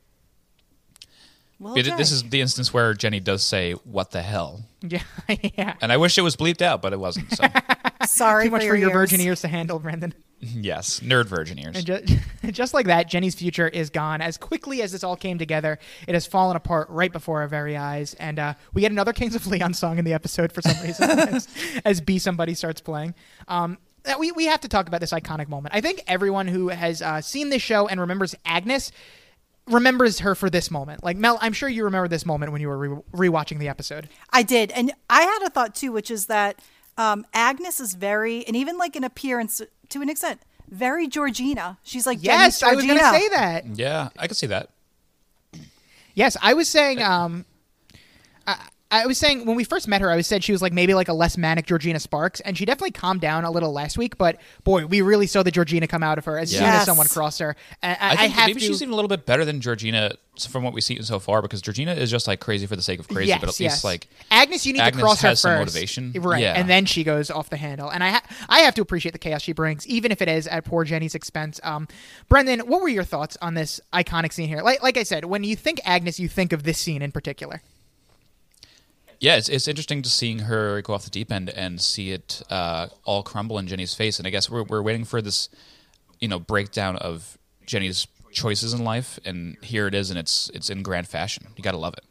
Well, 1.60 1.76
It- 1.76 1.96
this 1.96 2.12
is 2.12 2.22
the 2.22 2.40
instance 2.40 2.72
where 2.72 2.94
Jenny 2.94 3.18
does 3.20 3.42
say 3.42 3.72
"What 3.72 4.12
the 4.12 4.22
hell," 4.22 4.64
Yeah, 4.82 5.02
yeah. 5.56 5.74
and 5.80 5.90
I 5.90 5.96
wish 5.96 6.16
it 6.16 6.22
was 6.22 6.36
bleeped 6.36 6.62
out, 6.62 6.80
but 6.82 6.92
it 6.92 7.00
wasn't. 7.00 7.32
So 7.34 7.44
sorry 8.06 8.44
Too 8.44 8.50
much 8.52 8.62
for 8.62 8.68
for 8.68 8.76
your 8.76 8.90
ears. 8.90 8.94
virgin 9.10 9.20
ears 9.20 9.40
to 9.40 9.48
handle, 9.48 9.80
Brendan. 9.80 10.14
yes, 10.40 11.00
nerd 11.00 11.26
virgin 11.26 11.58
ears. 11.58 11.74
And 11.74 11.84
just, 11.84 12.04
just 12.52 12.74
like 12.74 12.86
that, 12.86 13.08
Jenny's 13.08 13.34
future 13.34 13.66
is 13.66 13.90
gone. 13.90 14.20
As 14.20 14.36
quickly 14.36 14.82
as 14.82 14.92
this 14.92 15.02
all 15.02 15.16
came 15.16 15.36
together, 15.36 15.80
it 16.06 16.14
has 16.14 16.28
fallen 16.28 16.54
apart 16.56 16.88
right 16.90 17.12
before 17.12 17.40
our 17.40 17.48
very 17.48 17.76
eyes. 17.76 18.14
And 18.14 18.38
uh, 18.38 18.54
we 18.72 18.82
get 18.82 18.92
another 18.92 19.12
Kings 19.12 19.34
of 19.34 19.44
Leon 19.48 19.74
song 19.74 19.98
in 19.98 20.04
the 20.04 20.12
episode 20.12 20.52
for 20.52 20.62
some 20.62 20.80
reason 20.80 21.10
as, 21.10 21.48
as 21.84 22.00
Be 22.00 22.20
Somebody 22.20 22.54
starts 22.54 22.80
playing. 22.80 23.16
Um, 23.48 23.78
uh, 23.82 23.87
we, 24.18 24.32
we 24.32 24.46
have 24.46 24.60
to 24.60 24.68
talk 24.68 24.88
about 24.88 25.00
this 25.00 25.12
iconic 25.12 25.48
moment. 25.48 25.74
I 25.74 25.80
think 25.80 26.02
everyone 26.06 26.46
who 26.48 26.68
has 26.68 27.02
uh, 27.02 27.20
seen 27.20 27.50
this 27.50 27.62
show 27.62 27.88
and 27.88 28.00
remembers 28.00 28.34
Agnes 28.44 28.92
remembers 29.66 30.20
her 30.20 30.34
for 30.34 30.48
this 30.48 30.70
moment. 30.70 31.04
Like, 31.04 31.16
Mel, 31.16 31.38
I'm 31.40 31.52
sure 31.52 31.68
you 31.68 31.84
remember 31.84 32.08
this 32.08 32.24
moment 32.24 32.52
when 32.52 32.60
you 32.60 32.68
were 32.68 32.78
re- 32.78 33.28
rewatching 33.28 33.58
the 33.58 33.68
episode. 33.68 34.08
I 34.30 34.42
did, 34.42 34.70
and 34.72 34.92
I 35.10 35.22
had 35.22 35.42
a 35.46 35.50
thought 35.50 35.74
too, 35.74 35.92
which 35.92 36.10
is 36.10 36.26
that 36.26 36.58
um, 36.96 37.26
Agnes 37.34 37.80
is 37.80 37.94
very, 37.94 38.46
and 38.46 38.56
even 38.56 38.78
like 38.78 38.96
in 38.96 39.04
appearance 39.04 39.60
to 39.90 40.02
an 40.02 40.08
extent, 40.08 40.40
very 40.68 41.06
Georgina. 41.08 41.78
She's 41.82 42.06
like 42.06 42.18
Yes, 42.22 42.62
I 42.62 42.74
was 42.74 42.84
going 42.84 42.98
to 42.98 43.04
say 43.04 43.28
that. 43.28 43.66
yeah, 43.76 44.08
I 44.18 44.26
could 44.26 44.36
see 44.36 44.46
that. 44.46 44.70
Yes, 46.14 46.36
I 46.42 46.54
was 46.54 46.68
saying. 46.68 47.02
Um, 47.02 47.44
I, 48.46 48.58
I 48.90 49.06
was 49.06 49.18
saying 49.18 49.44
when 49.44 49.54
we 49.54 49.64
first 49.64 49.86
met 49.86 50.00
her, 50.00 50.10
I 50.10 50.16
was 50.16 50.26
said 50.26 50.42
she 50.42 50.52
was 50.52 50.62
like 50.62 50.72
maybe 50.72 50.94
like 50.94 51.08
a 51.08 51.12
less 51.12 51.36
manic 51.36 51.66
Georgina 51.66 52.00
Sparks, 52.00 52.40
and 52.40 52.56
she 52.56 52.64
definitely 52.64 52.92
calmed 52.92 53.20
down 53.20 53.44
a 53.44 53.50
little 53.50 53.70
last 53.72 53.98
week. 53.98 54.16
But 54.16 54.38
boy, 54.64 54.86
we 54.86 55.02
really 55.02 55.26
saw 55.26 55.42
the 55.42 55.50
Georgina 55.50 55.86
come 55.86 56.02
out 56.02 56.16
of 56.16 56.24
her 56.24 56.38
as 56.38 56.50
soon 56.50 56.62
as 56.62 56.86
someone 56.86 57.06
crossed 57.06 57.40
her. 57.40 57.54
And 57.82 57.98
I, 58.00 58.12
I 58.12 58.16
think 58.16 58.32
have 58.32 58.46
maybe 58.46 58.60
to. 58.60 58.66
she's 58.66 58.80
even 58.80 58.92
a 58.92 58.96
little 58.96 59.08
bit 59.08 59.26
better 59.26 59.44
than 59.44 59.60
Georgina 59.60 60.12
from 60.48 60.62
what 60.62 60.72
we've 60.72 60.84
seen 60.84 61.02
so 61.02 61.18
far, 61.18 61.42
because 61.42 61.60
Georgina 61.60 61.92
is 61.94 62.10
just 62.10 62.26
like 62.26 62.40
crazy 62.40 62.66
for 62.66 62.76
the 62.76 62.82
sake 62.82 62.98
of 62.98 63.08
crazy, 63.08 63.28
yes, 63.28 63.40
but 63.40 63.50
at 63.50 63.60
yes. 63.60 63.72
least 63.74 63.84
like 63.84 64.08
Agnes, 64.30 64.64
you 64.64 64.72
need 64.72 64.78
to 64.78 64.84
Agnes 64.84 65.02
cross 65.02 65.20
her 65.20 65.28
has 65.28 65.40
some 65.40 65.50
first, 65.50 65.74
motivation. 65.74 66.12
right? 66.22 66.40
Yeah. 66.40 66.54
And 66.54 66.70
then 66.70 66.86
she 66.86 67.04
goes 67.04 67.30
off 67.30 67.50
the 67.50 67.58
handle, 67.58 67.90
and 67.90 68.02
I 68.02 68.10
ha- 68.10 68.22
I 68.48 68.60
have 68.60 68.74
to 68.76 68.80
appreciate 68.80 69.12
the 69.12 69.18
chaos 69.18 69.42
she 69.42 69.52
brings, 69.52 69.86
even 69.86 70.12
if 70.12 70.22
it 70.22 70.28
is 70.28 70.46
at 70.46 70.64
poor 70.64 70.84
Jenny's 70.84 71.14
expense. 71.14 71.60
Um, 71.62 71.88
Brendan, 72.30 72.60
what 72.60 72.80
were 72.80 72.88
your 72.88 73.04
thoughts 73.04 73.36
on 73.42 73.52
this 73.52 73.80
iconic 73.92 74.32
scene 74.32 74.48
here? 74.48 74.62
Like 74.62 74.82
like 74.82 74.96
I 74.96 75.02
said, 75.02 75.26
when 75.26 75.44
you 75.44 75.56
think 75.56 75.80
Agnes, 75.84 76.18
you 76.18 76.28
think 76.28 76.54
of 76.54 76.62
this 76.62 76.78
scene 76.78 77.02
in 77.02 77.12
particular. 77.12 77.60
Yeah, 79.20 79.36
it's, 79.36 79.48
it's 79.48 79.66
interesting 79.66 80.02
to 80.02 80.08
seeing 80.08 80.40
her 80.40 80.80
go 80.82 80.94
off 80.94 81.04
the 81.04 81.10
deep 81.10 81.32
end 81.32 81.50
and 81.50 81.80
see 81.80 82.12
it 82.12 82.42
uh, 82.50 82.88
all 83.04 83.22
crumble 83.22 83.58
in 83.58 83.66
Jenny's 83.66 83.94
face. 83.94 84.18
And 84.18 84.26
I 84.26 84.30
guess 84.30 84.48
we're, 84.48 84.62
we're 84.62 84.82
waiting 84.82 85.04
for 85.04 85.20
this, 85.20 85.48
you 86.20 86.28
know, 86.28 86.38
breakdown 86.38 86.96
of 86.96 87.36
Jenny's 87.66 88.06
choices 88.30 88.72
in 88.72 88.84
life, 88.84 89.18
and 89.24 89.56
here 89.62 89.86
it 89.86 89.94
is, 89.94 90.10
and 90.10 90.18
it's 90.18 90.50
it's 90.54 90.70
in 90.70 90.82
grand 90.82 91.08
fashion. 91.08 91.46
You 91.56 91.64
got 91.64 91.72
to 91.72 91.78
love 91.78 91.94
it. 91.94 92.04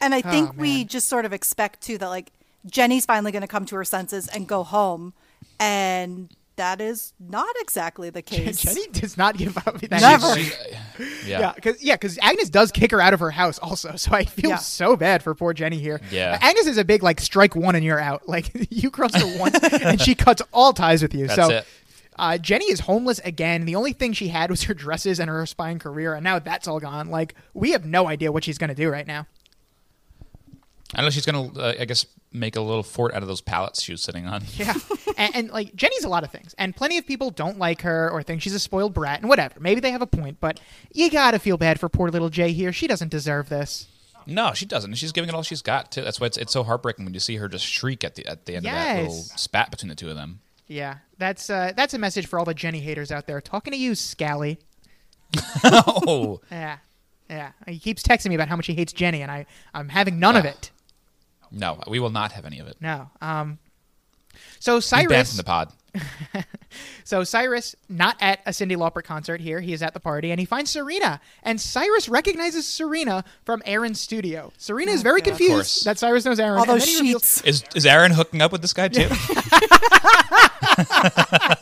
And 0.00 0.14
I 0.14 0.22
think 0.22 0.50
Oh, 0.50 0.54
we 0.56 0.84
just 0.84 1.08
sort 1.08 1.24
of 1.24 1.32
expect 1.32 1.82
too 1.82 1.98
that 1.98 2.08
like 2.08 2.32
Jenny's 2.64 3.06
finally 3.06 3.32
going 3.32 3.42
to 3.42 3.48
come 3.48 3.64
to 3.66 3.76
her 3.76 3.84
senses 3.84 4.28
and 4.28 4.46
go 4.46 4.62
home, 4.62 5.12
and 5.58 6.30
that 6.56 6.80
is 6.80 7.12
not 7.20 7.54
exactly 7.60 8.10
the 8.10 8.22
case. 8.22 8.60
Jenny 8.62 8.86
does 8.88 9.16
not 9.16 9.36
give 9.36 9.56
up. 9.58 9.78
That 9.80 10.00
Never. 10.00 10.34
She- 10.36 10.50
yeah. 10.70 10.80
Yeah, 11.26 11.52
because 11.52 11.82
yeah, 11.82 11.94
because 11.96 12.18
Agnes 12.22 12.48
does 12.48 12.72
kick 12.72 12.90
her 12.92 13.00
out 13.00 13.12
of 13.12 13.20
her 13.20 13.30
house 13.30 13.58
also. 13.58 13.96
So 13.96 14.12
I 14.12 14.24
feel 14.24 14.50
Yeah. 14.50 14.56
so 14.56 14.96
bad 14.96 15.22
for 15.22 15.34
poor 15.34 15.52
Jenny 15.52 15.78
here. 15.78 16.00
Yeah. 16.10 16.38
Agnes 16.40 16.66
is 16.66 16.78
a 16.78 16.84
big 16.84 17.02
like 17.02 17.20
strike 17.20 17.54
one 17.54 17.74
and 17.74 17.84
you're 17.84 18.00
out. 18.00 18.22
Like 18.28 18.50
you 18.70 18.90
cross 18.90 19.14
her 19.14 19.38
once 19.38 19.58
and 19.82 20.00
she 20.00 20.14
cuts 20.14 20.40
all 20.52 20.72
ties 20.72 21.02
with 21.02 21.14
you. 21.14 21.26
That's 21.26 21.40
so 21.48 21.50
it. 21.50 21.66
Uh, 22.18 22.38
Jenny 22.38 22.64
is 22.66 22.80
homeless 22.80 23.18
again. 23.20 23.66
The 23.66 23.74
only 23.74 23.92
thing 23.92 24.14
she 24.14 24.28
had 24.28 24.48
was 24.50 24.62
her 24.62 24.72
dresses 24.74 25.20
and 25.20 25.28
her 25.28 25.44
spying 25.44 25.78
career, 25.78 26.14
and 26.14 26.24
now 26.24 26.38
that's 26.38 26.66
all 26.66 26.80
gone. 26.80 27.10
Like 27.10 27.34
we 27.52 27.72
have 27.72 27.84
no 27.84 28.08
idea 28.08 28.32
what 28.32 28.42
she's 28.44 28.56
gonna 28.56 28.74
do 28.74 28.88
right 28.88 29.06
now. 29.06 29.26
I 30.96 31.02
know 31.02 31.10
she's 31.10 31.26
gonna, 31.26 31.52
uh, 31.58 31.74
I 31.78 31.84
guess, 31.84 32.06
make 32.32 32.56
a 32.56 32.60
little 32.60 32.82
fort 32.82 33.14
out 33.14 33.22
of 33.22 33.28
those 33.28 33.40
pallets 33.42 33.82
she 33.82 33.92
was 33.92 34.02
sitting 34.02 34.26
on. 34.26 34.42
Yeah, 34.56 34.74
and, 35.18 35.36
and 35.36 35.50
like 35.50 35.76
Jenny's 35.76 36.04
a 36.04 36.08
lot 36.08 36.24
of 36.24 36.30
things, 36.32 36.54
and 36.58 36.74
plenty 36.74 36.96
of 36.98 37.06
people 37.06 37.30
don't 37.30 37.58
like 37.58 37.82
her 37.82 38.10
or 38.10 38.22
think 38.22 38.40
she's 38.42 38.54
a 38.54 38.58
spoiled 38.58 38.94
brat, 38.94 39.20
and 39.20 39.28
whatever. 39.28 39.60
Maybe 39.60 39.80
they 39.80 39.90
have 39.90 40.02
a 40.02 40.06
point, 40.06 40.40
but 40.40 40.58
you 40.92 41.10
gotta 41.10 41.38
feel 41.38 41.56
bad 41.58 41.78
for 41.78 41.88
poor 41.88 42.08
little 42.10 42.30
Jay 42.30 42.52
here. 42.52 42.72
She 42.72 42.86
doesn't 42.86 43.10
deserve 43.10 43.48
this. 43.48 43.86
No, 44.26 44.54
she 44.54 44.66
doesn't. 44.66 44.94
She's 44.94 45.12
giving 45.12 45.28
it 45.28 45.34
all 45.36 45.44
she's 45.44 45.62
got. 45.62 45.92
Too. 45.92 46.02
That's 46.02 46.18
why 46.20 46.26
it's, 46.26 46.36
it's 46.36 46.52
so 46.52 46.64
heartbreaking 46.64 47.04
when 47.04 47.14
you 47.14 47.20
see 47.20 47.36
her 47.36 47.46
just 47.48 47.64
shriek 47.64 48.02
at 48.02 48.16
the 48.16 48.26
at 48.26 48.46
the 48.46 48.56
end 48.56 48.66
of 48.66 48.72
that 48.72 48.96
little 49.02 49.12
spat 49.36 49.70
between 49.70 49.88
the 49.88 49.94
two 49.94 50.08
of 50.10 50.16
them. 50.16 50.40
Yeah, 50.66 50.96
that's 51.18 51.48
uh, 51.50 51.72
that's 51.76 51.94
a 51.94 51.98
message 51.98 52.26
for 52.26 52.38
all 52.38 52.44
the 52.44 52.54
Jenny 52.54 52.80
haters 52.80 53.12
out 53.12 53.26
there. 53.26 53.40
Talking 53.40 53.72
to 53.72 53.78
you, 53.78 53.94
Scally. 53.94 54.58
oh, 55.64 56.40
Yeah. 56.50 56.78
Yeah, 57.28 57.50
he 57.66 57.80
keeps 57.80 58.04
texting 58.04 58.28
me 58.28 58.36
about 58.36 58.48
how 58.48 58.54
much 58.54 58.68
he 58.68 58.74
hates 58.74 58.92
Jenny, 58.92 59.20
and 59.20 59.32
I 59.32 59.46
I'm 59.74 59.88
having 59.88 60.20
none 60.20 60.36
of 60.36 60.44
Ah. 60.44 60.48
it. 60.50 60.70
No, 61.50 61.80
we 61.88 61.98
will 62.00 62.10
not 62.10 62.32
have 62.32 62.44
any 62.44 62.58
of 62.58 62.66
it. 62.66 62.76
No. 62.80 63.10
Um. 63.20 63.58
So 64.58 64.80
Cyrus, 64.80 65.30
from 65.30 65.36
the 65.38 65.44
pod. 65.44 65.72
so 67.04 67.24
Cyrus, 67.24 67.74
not 67.88 68.16
at 68.20 68.40
a 68.44 68.50
Cyndi 68.50 68.76
Lauper 68.76 69.02
concert 69.02 69.40
here. 69.40 69.60
He 69.60 69.72
is 69.72 69.82
at 69.82 69.94
the 69.94 70.00
party, 70.00 70.30
and 70.30 70.38
he 70.38 70.44
finds 70.44 70.70
Serena, 70.70 71.20
and 71.42 71.58
Cyrus 71.60 72.06
recognizes 72.08 72.66
Serena 72.66 73.24
from 73.44 73.62
Aaron's 73.64 73.98
studio. 74.00 74.52
Serena 74.58 74.92
is 74.92 75.02
very 75.02 75.22
course. 75.22 75.38
confused 75.38 75.84
that 75.86 75.98
Cyrus 75.98 76.24
knows 76.26 76.38
Aaron. 76.38 76.58
All 76.58 76.64
and 76.64 76.72
those 76.72 76.84
then 76.84 76.94
he 76.94 77.00
reveals- 77.00 77.22
sheets. 77.42 77.44
Is 77.44 77.64
is 77.74 77.86
Aaron 77.86 78.12
hooking 78.12 78.42
up 78.42 78.52
with 78.52 78.60
this 78.62 78.74
guy 78.74 78.88
too? 78.88 79.08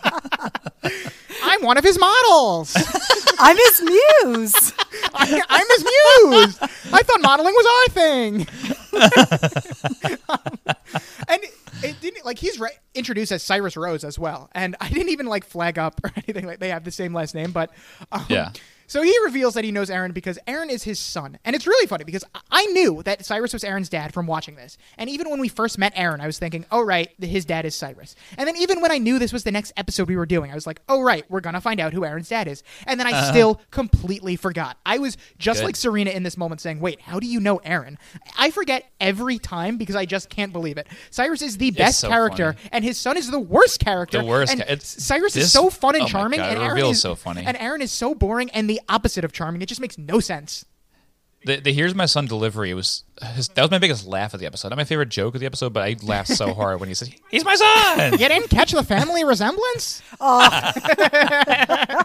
I'm 1.64 1.68
one 1.68 1.78
of 1.78 1.84
his 1.84 1.98
models. 1.98 2.76
I'm 3.38 3.56
his 3.56 3.80
muse. 3.80 4.74
I, 5.14 5.42
I'm 5.48 5.66
his 5.70 5.82
muse. 5.82 6.58
I 6.92 7.02
thought 7.02 7.22
modeling 7.22 7.54
was 7.54 7.66
our 7.66 7.88
thing. 7.94 8.46
and 11.28 11.40
it 11.82 11.98
didn't 12.02 12.26
like 12.26 12.38
he's 12.38 12.60
re- 12.60 12.68
introduced 12.94 13.32
as 13.32 13.42
Cyrus 13.42 13.78
Rose 13.78 14.04
as 14.04 14.18
well, 14.18 14.50
and 14.52 14.76
I 14.78 14.90
didn't 14.90 15.08
even 15.08 15.24
like 15.26 15.44
flag 15.44 15.78
up 15.78 15.98
or 16.04 16.10
anything 16.16 16.46
like 16.46 16.58
they 16.58 16.68
have 16.68 16.84
the 16.84 16.90
same 16.90 17.14
last 17.14 17.34
name, 17.34 17.50
but 17.50 17.70
um, 18.12 18.26
Yeah. 18.28 18.50
So 18.94 19.02
he 19.02 19.12
reveals 19.24 19.54
that 19.54 19.64
he 19.64 19.72
knows 19.72 19.90
Aaron 19.90 20.12
because 20.12 20.38
Aaron 20.46 20.70
is 20.70 20.84
his 20.84 21.00
son, 21.00 21.36
and 21.44 21.56
it's 21.56 21.66
really 21.66 21.88
funny 21.88 22.04
because 22.04 22.22
I- 22.52 22.64
knew 22.74 23.02
that 23.04 23.24
Cyrus 23.24 23.52
was 23.52 23.62
Aaron's 23.62 23.88
dad 23.88 24.14
from 24.14 24.26
watching 24.26 24.56
this, 24.56 24.78
and 24.98 25.10
even 25.10 25.30
when 25.30 25.40
we 25.40 25.48
first 25.48 25.78
met 25.78 25.92
Aaron, 25.96 26.20
I 26.20 26.26
was 26.26 26.38
thinking, 26.38 26.64
oh 26.72 26.82
right, 26.82 27.10
his 27.20 27.44
dad 27.44 27.64
is 27.64 27.74
Cyrus, 27.74 28.16
and 28.38 28.48
then 28.48 28.56
even 28.56 28.80
when 28.80 28.90
I 28.90 28.98
knew 28.98 29.18
this 29.18 29.32
was 29.32 29.44
the 29.44 29.52
next 29.52 29.72
episode 29.76 30.08
we 30.08 30.16
were 30.16 30.26
doing, 30.26 30.50
I 30.50 30.54
was 30.54 30.66
like, 30.66 30.80
oh 30.88 31.02
right, 31.02 31.24
we're 31.28 31.40
gonna 31.40 31.60
find 31.60 31.78
out 31.78 31.92
who 31.92 32.04
Aaron's 32.04 32.28
dad 32.28 32.48
is, 32.48 32.62
and 32.86 32.98
then 32.98 33.06
I 33.06 33.12
uh-huh. 33.12 33.30
still 33.30 33.60
completely 33.70 34.36
forgot. 34.36 34.78
I 34.86 34.98
was 34.98 35.16
just 35.38 35.60
Good. 35.60 35.66
like 35.66 35.76
Serena 35.76 36.10
in 36.10 36.22
this 36.22 36.36
moment, 36.36 36.60
saying, 36.60 36.80
wait, 36.80 37.00
how 37.00 37.20
do 37.20 37.26
you 37.26 37.38
know 37.38 37.58
Aaron? 37.58 37.98
I 38.38 38.50
forget 38.50 38.90
every 39.00 39.38
time 39.38 39.76
because 39.76 39.94
I 39.94 40.06
just 40.06 40.30
can't 40.30 40.52
believe 40.52 40.78
it. 40.78 40.88
Cyrus 41.10 41.42
is 41.42 41.58
the 41.58 41.70
best 41.70 42.00
so 42.00 42.08
character, 42.08 42.54
funny. 42.54 42.68
and 42.72 42.84
his 42.84 42.96
son 42.96 43.16
is 43.16 43.30
the 43.30 43.40
worst 43.40 43.80
character. 43.80 44.18
The 44.18 44.24
worst 44.24 44.56
ca- 44.56 44.64
it's- 44.64 45.02
Cyrus 45.04 45.36
is 45.36 45.52
so 45.52 45.70
fun 45.70 45.94
and 45.94 46.04
oh 46.04 46.08
charming, 46.08 46.40
God, 46.40 46.54
and 46.54 46.62
Aaron 46.62 46.78
is 46.86 46.96
is 46.96 47.02
so 47.02 47.14
funny. 47.14 47.44
and 47.44 47.56
Aaron 47.56 47.82
is 47.82 47.92
so 47.92 48.14
boring 48.14 48.50
and 48.50 48.68
the 48.68 48.80
opposite 48.88 49.24
of 49.24 49.32
charming. 49.32 49.62
It 49.62 49.66
just 49.66 49.80
makes 49.80 49.98
no 49.98 50.20
sense. 50.20 50.64
The, 51.46 51.56
the 51.60 51.72
"Here's 51.72 51.94
my 51.94 52.06
son" 52.06 52.26
delivery 52.26 52.70
it 52.70 52.74
was 52.74 53.04
his, 53.34 53.48
that 53.48 53.60
was 53.62 53.70
my 53.70 53.78
biggest 53.78 54.06
laugh 54.06 54.32
of 54.32 54.40
the 54.40 54.46
episode. 54.46 54.70
Not 54.70 54.76
my 54.78 54.84
favorite 54.84 55.10
joke 55.10 55.34
of 55.34 55.40
the 55.40 55.46
episode, 55.46 55.74
but 55.74 55.82
I 55.82 55.96
laughed 56.02 56.30
so 56.30 56.54
hard 56.54 56.80
when 56.80 56.88
he 56.88 56.94
said, 56.94 57.14
"He's 57.30 57.44
my 57.44 57.54
son." 57.54 58.12
You 58.12 58.28
didn't 58.28 58.48
catch 58.48 58.72
the 58.72 58.82
family 58.82 59.24
resemblance? 59.24 60.00
Oh. 60.20 60.48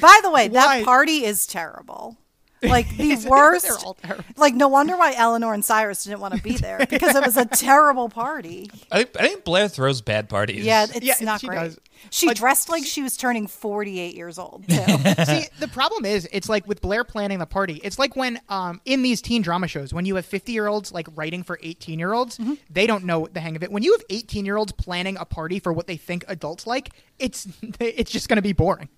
By 0.00 0.20
the 0.22 0.30
way, 0.30 0.48
Why? 0.48 0.78
that 0.78 0.84
party 0.84 1.24
is 1.24 1.46
terrible. 1.46 2.16
Like 2.62 2.88
the 2.96 3.16
worst. 3.28 3.66
They're 3.66 3.76
all 3.78 3.94
terrible. 3.94 4.24
Like 4.36 4.54
no 4.54 4.68
wonder 4.68 4.96
why 4.96 5.14
Eleanor 5.16 5.52
and 5.54 5.64
Cyrus 5.64 6.04
didn't 6.04 6.20
want 6.20 6.34
to 6.34 6.42
be 6.42 6.52
there 6.56 6.78
because 6.88 7.14
it 7.14 7.24
was 7.24 7.36
a 7.36 7.44
terrible 7.66 8.08
party. 8.08 8.70
I 8.90 9.04
think, 9.04 9.20
I 9.20 9.28
think 9.28 9.44
Blair 9.44 9.68
throws 9.68 10.00
bad 10.00 10.28
parties. 10.28 10.64
Yeah, 10.64 10.86
it's 10.92 11.02
Yeah, 11.04 11.14
not 11.24 11.40
she 11.40 11.48
great. 11.48 11.56
does. 11.58 11.78
She 12.10 12.26
Like, 12.26 12.36
dressed 12.36 12.68
like 12.68 12.84
she 12.84 13.02
was 13.02 13.16
turning 13.16 13.46
48 13.46 14.14
years 14.14 14.38
old. 14.38 14.64
Too. 14.68 14.74
See, 15.24 15.44
the 15.60 15.68
problem 15.70 16.04
is, 16.04 16.28
it's 16.32 16.48
like 16.48 16.66
with 16.66 16.80
Blair 16.80 17.04
planning 17.04 17.38
the 17.38 17.46
party. 17.46 17.80
It's 17.84 17.98
like 17.98 18.16
when, 18.16 18.40
um, 18.48 18.80
in 18.84 19.02
these 19.02 19.20
teen 19.22 19.42
drama 19.42 19.66
shows, 19.68 19.92
when 19.94 20.04
you 20.06 20.16
have 20.16 20.26
fifty-year-olds 20.26 20.92
like 20.92 21.08
writing 21.14 21.42
for 21.42 21.58
eighteen-year-olds, 21.62 22.38
Mm-hmm. 22.38 22.54
they 22.70 22.86
don't 22.86 23.04
know 23.04 23.28
the 23.32 23.40
hang 23.40 23.56
of 23.56 23.62
it. 23.62 23.70
When 23.70 23.82
you 23.82 23.92
have 23.92 24.02
eighteen-year-olds 24.10 24.72
planning 24.72 25.16
a 25.18 25.24
party 25.24 25.58
for 25.58 25.72
what 25.72 25.86
they 25.86 25.96
think 25.96 26.24
adults 26.28 26.66
like, 26.66 26.90
it's 27.18 27.46
it's 27.80 28.10
just 28.10 28.28
going 28.28 28.36
to 28.36 28.42
be 28.42 28.52
boring. 28.52 28.88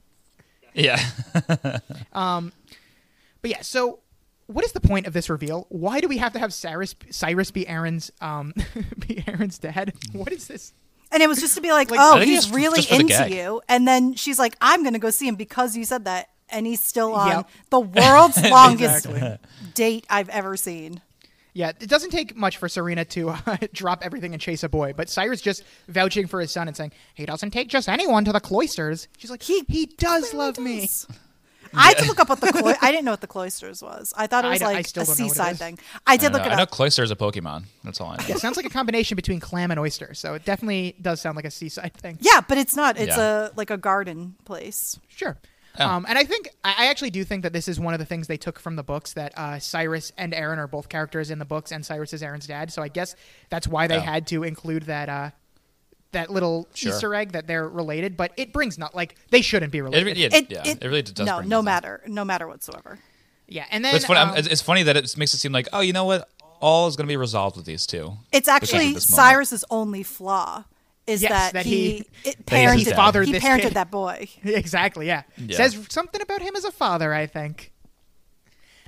yeah. 0.75 0.99
But 3.43 3.51
yeah, 3.51 3.63
so 3.63 4.01
what 4.47 4.65
is 4.65 4.73
the 4.73 4.81
point 4.81 5.07
of 5.07 5.13
this 5.13 5.29
reveal? 5.31 5.67
Why 5.69 6.01
do 6.01 6.09
we 6.09 6.19
have 6.19 6.33
to 6.33 6.39
have 6.39 6.53
Cyrus 6.53 6.95
Cyrus 7.11 7.51
be 7.51 7.67
Aaron's 7.69 8.11
um 8.21 8.55
be 9.07 9.23
Aaron's 9.27 9.59
dad? 9.59 9.93
What 10.13 10.33
is 10.33 10.49
this? 10.49 10.73
And 11.11 11.23
it 11.23 11.29
was 11.29 11.41
just 11.41 11.55
to 11.55 11.61
be 11.63 11.71
like, 11.73 11.91
Like, 11.91 12.01
oh, 12.03 12.19
he's 12.21 12.51
really 12.51 12.83
just 12.83 12.93
into 12.93 13.31
you. 13.35 13.63
And 13.69 13.89
then 13.89 14.15
she's 14.15 14.39
like, 14.39 14.57
I'm 14.61 14.83
going 14.83 14.93
to 14.93 14.99
go 14.99 15.09
see 15.11 15.27
him 15.27 15.37
because 15.37 15.77
you 15.77 15.85
said 15.85 16.05
that. 16.05 16.29
And 16.51 16.67
he's 16.67 16.83
still 16.83 17.15
on 17.15 17.29
Yep. 17.29 17.49
the 17.71 17.81
world's 17.81 18.43
longest 18.51 19.07
Exactly. 19.07 19.39
date 19.75 20.07
I've 20.11 20.29
ever 20.31 20.57
seen. 20.57 21.01
Yeah, 21.55 21.71
it 21.71 21.89
doesn't 21.89 22.11
take 22.11 22.37
much 22.37 22.57
for 22.59 22.69
Serena 22.69 23.05
to 23.07 23.31
uh, 23.31 23.57
drop 23.73 24.05
everything 24.05 24.33
and 24.33 24.41
chase 24.41 24.63
a 24.63 24.69
boy, 24.69 24.93
but 24.97 25.09
Cyrus 25.11 25.41
just 25.41 25.65
vouching 25.89 26.27
for 26.27 26.41
his 26.41 26.53
son 26.53 26.69
and 26.69 26.77
saying 26.77 26.93
he 27.15 27.27
doesn't 27.27 27.51
take 27.51 27.69
just 27.69 27.89
anyone 27.89 28.25
to 28.27 28.33
the 28.33 28.41
cloisters. 28.41 29.09
She's 29.17 29.31
like, 29.31 29.43
he 29.43 29.65
he 29.69 29.87
does 29.87 30.33
love 30.35 30.59
me. 30.59 30.89
Does. 31.73 31.81
I 31.81 31.89
had 31.89 31.99
to 31.99 32.07
look 32.07 32.21
up 32.21 32.29
what 32.29 32.41
the 32.41 32.53
clo- 32.53 32.75
I 32.81 32.91
didn't 32.91 33.05
know 33.05 33.11
what 33.13 33.21
the 33.21 33.27
cloisters 33.27 33.83
was. 33.83 34.13
I 34.17 34.27
thought 34.27 34.45
it 34.45 34.49
was 34.49 34.59
don't- 34.61 34.71
I 34.71 34.73
like 34.75 34.87
still 34.87 35.03
a 35.03 35.07
don't 35.07 35.19
know 35.19 35.25
what 35.25 35.31
it 35.31 35.35
seaside 35.35 35.53
is. 35.53 35.59
thing. 35.59 35.79
I 36.07 36.17
did 36.17 36.31
I, 36.31 36.33
look 36.35 36.43
know, 36.43 36.49
it 36.49 36.53
I 36.53 36.57
know 36.57 36.63
up. 36.65 36.71
Cloyster 36.71 37.03
is 37.03 37.11
a 37.11 37.17
Pokemon. 37.17 37.65
That's 37.85 38.01
all 38.01 38.09
I 38.11 38.17
know. 38.17 38.25
Yeah, 38.29 38.37
sounds 38.37 38.57
like 38.57 38.67
a 38.67 38.71
combination 38.71 39.17
between 39.17 39.41
clam 39.41 39.71
and 39.71 39.79
oyster, 39.81 40.15
so 40.15 40.35
it 40.35 40.45
definitely 40.45 40.97
does 41.01 41.21
sound 41.21 41.37
like 41.37 41.45
a 41.45 41.51
seaside 41.51 41.95
thing. 41.95 42.19
Yeah, 42.21 42.41
but 42.47 42.59
it's 42.59 42.75
not. 42.77 42.99
It's 42.99 43.17
Yeah. 43.17 43.49
a 43.49 43.51
like 43.57 43.71
a 43.71 43.77
garden 43.77 44.35
place. 44.45 44.99
Sure. 45.09 45.39
Oh. 45.81 45.87
Um, 45.87 46.07
and 46.09 46.19
I 46.19 46.25
think 46.25 46.49
I 46.65 46.75
I 46.79 46.87
actually 46.87 47.11
do 47.11 47.23
think 47.23 47.43
that 47.45 47.53
this 47.53 47.69
is 47.69 47.79
one 47.79 47.95
of 47.95 48.01
the 48.01 48.07
things 48.07 48.27
they 48.27 48.37
took 48.37 48.59
from 48.59 48.75
the 48.77 48.83
books 48.83 49.13
that 49.13 49.33
uh, 49.39 49.59
Cyrus 49.61 50.11
and 50.19 50.35
Aaron 50.35 50.59
are 50.59 50.67
both 50.67 50.89
characters 50.89 51.31
in 51.31 51.39
the 51.39 51.45
books, 51.45 51.71
and 51.71 51.87
Cyrus 51.87 52.13
is 52.13 52.23
Aaron's 52.23 52.47
dad. 52.49 52.73
So 52.73 52.83
I 52.83 52.89
guess 52.89 53.15
that's 53.49 53.69
why 53.69 53.87
they 53.87 53.99
Oh. 53.99 54.01
had 54.01 54.27
to 54.29 54.43
include 54.43 54.85
that 54.85 55.09
uh, 55.09 55.31
that 56.13 56.31
little 56.31 56.69
Sure. 56.75 56.93
Easter 56.93 57.15
egg 57.15 57.33
that 57.33 57.47
they're 57.47 57.69
related. 57.69 58.17
But 58.17 58.33
it 58.37 58.53
brings 58.53 58.79
not 58.79 58.95
like 58.95 59.15
they 59.31 59.43
shouldn't 59.43 59.73
be 59.73 59.81
related. 59.83 60.07
re- 60.07 60.13
yeah, 60.15 60.29
It, 60.33 60.51
yeah, 60.51 60.63
it, 60.67 60.83
it 60.83 60.87
really 60.87 61.03
does. 61.03 61.27
no, 61.27 61.39
bring 61.39 61.49
no 61.49 61.57
this 61.59 61.61
up. 61.61 61.65
matter, 61.65 62.01
no 62.07 62.25
matter 62.25 62.47
whatsoever. 62.49 62.99
yeah, 63.47 63.65
and 63.71 63.85
then 63.85 63.95
it's 63.95 64.05
funny. 64.07 64.21
Um, 64.21 64.37
it's, 64.37 64.49
it's 64.49 64.63
funny 64.63 64.83
that 64.85 64.97
it 64.97 65.17
makes 65.17 65.35
it 65.35 65.39
seem 65.39 65.53
like, 65.53 65.69
oh, 65.73 65.81
you 65.81 65.93
know 65.93 66.05
what? 66.05 66.29
All 66.61 66.89
is 66.89 66.97
going 66.97 67.07
to 67.07 67.13
be 67.13 67.17
resolved 67.17 67.57
with 67.57 67.67
these 67.67 67.87
two. 67.87 68.15
It's 68.33 68.49
actually 68.49 68.95
this. 68.95 69.05
Cyrus's 69.07 69.65
only 69.71 70.03
flaw 70.03 70.65
is 71.07 71.23
Yes, 71.23 71.31
that, 71.31 71.53
that 71.55 71.65
he, 71.67 72.05
he- 72.23 72.31
it 72.31 72.45
parented, 72.47 72.75
his 72.79 72.85
dad. 72.89 72.97
fathered 72.97 73.27
he 73.27 73.33
this 73.33 73.43
parented 73.45 73.61
kid. 73.63 73.75
that 73.75 73.91
boy. 73.91 74.29
exactly 74.45 75.07
yeah. 75.07 75.23
Yeah. 75.37 75.57
says 75.57 75.87
something 75.89 76.21
about 76.21 76.43
him 76.43 76.55
as 76.57 76.65
a 76.65 76.71
father 76.73 77.15
i 77.15 77.25
think 77.27 77.73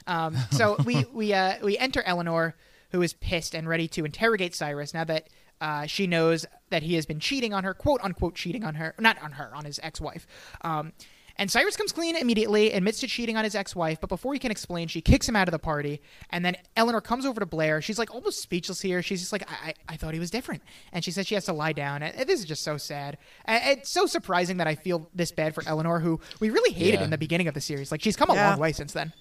um, 0.06 0.36
so 0.50 0.76
we 0.84 1.04
we 1.14 1.32
uh, 1.32 1.54
we 1.62 1.78
enter 1.78 2.02
eleanor 2.04 2.54
who 2.92 3.00
is 3.02 3.12
pissed 3.14 3.54
and 3.54 3.68
ready 3.68 3.86
to 3.88 4.04
interrogate 4.04 4.54
cyrus 4.54 4.92
now 4.92 5.04
that 5.04 5.28
uh, 5.60 5.86
she 5.86 6.06
knows 6.06 6.46
that 6.70 6.82
he 6.82 6.94
has 6.94 7.06
been 7.06 7.20
cheating 7.20 7.52
on 7.52 7.64
her 7.64 7.74
quote 7.74 8.00
unquote 8.02 8.34
cheating 8.34 8.64
on 8.64 8.74
her 8.76 8.94
not 8.98 9.20
on 9.22 9.32
her 9.32 9.50
on 9.54 9.64
his 9.64 9.78
ex-wife 9.82 10.26
um, 10.62 10.92
and 11.36 11.50
Cyrus 11.50 11.74
comes 11.74 11.90
clean 11.92 12.16
immediately, 12.16 12.70
admits 12.72 13.00
to 13.00 13.06
cheating 13.06 13.38
on 13.38 13.44
his 13.44 13.54
ex-wife, 13.54 13.98
but 13.98 14.08
before 14.10 14.34
he 14.34 14.38
can 14.38 14.50
explain, 14.50 14.88
she 14.88 15.00
kicks 15.00 15.26
him 15.26 15.36
out 15.36 15.48
of 15.48 15.52
the 15.52 15.58
party. 15.58 16.02
And 16.28 16.44
then 16.44 16.56
Eleanor 16.76 17.00
comes 17.00 17.24
over 17.24 17.40
to 17.40 17.46
Blair. 17.46 17.80
She's 17.80 17.98
like 17.98 18.12
almost 18.14 18.42
speechless 18.42 18.82
here. 18.82 19.00
She's 19.00 19.20
just 19.20 19.32
like, 19.32 19.48
I, 19.50 19.68
I, 19.68 19.74
I 19.94 19.96
thought 19.96 20.12
he 20.12 20.20
was 20.20 20.30
different. 20.30 20.60
And 20.92 21.02
she 21.02 21.10
says 21.10 21.26
she 21.26 21.34
has 21.36 21.46
to 21.46 21.54
lie 21.54 21.72
down. 21.72 22.02
And 22.02 22.28
this 22.28 22.40
is 22.40 22.44
just 22.44 22.62
so 22.62 22.76
sad. 22.76 23.16
And 23.46 23.78
it's 23.78 23.88
so 23.88 24.04
surprising 24.04 24.58
that 24.58 24.66
I 24.66 24.74
feel 24.74 25.08
this 25.14 25.32
bad 25.32 25.54
for 25.54 25.62
Eleanor, 25.66 26.00
who 26.00 26.20
we 26.40 26.50
really 26.50 26.74
hated 26.74 26.98
Yeah. 27.00 27.04
in 27.04 27.10
the 27.10 27.16
beginning 27.16 27.48
of 27.48 27.54
the 27.54 27.60
series. 27.62 27.90
Like 27.90 28.02
she's 28.02 28.16
come 28.16 28.28
a 28.28 28.34
Yeah. 28.34 28.50
long 28.50 28.58
way 28.58 28.72
since 28.72 28.92
then. 28.92 29.14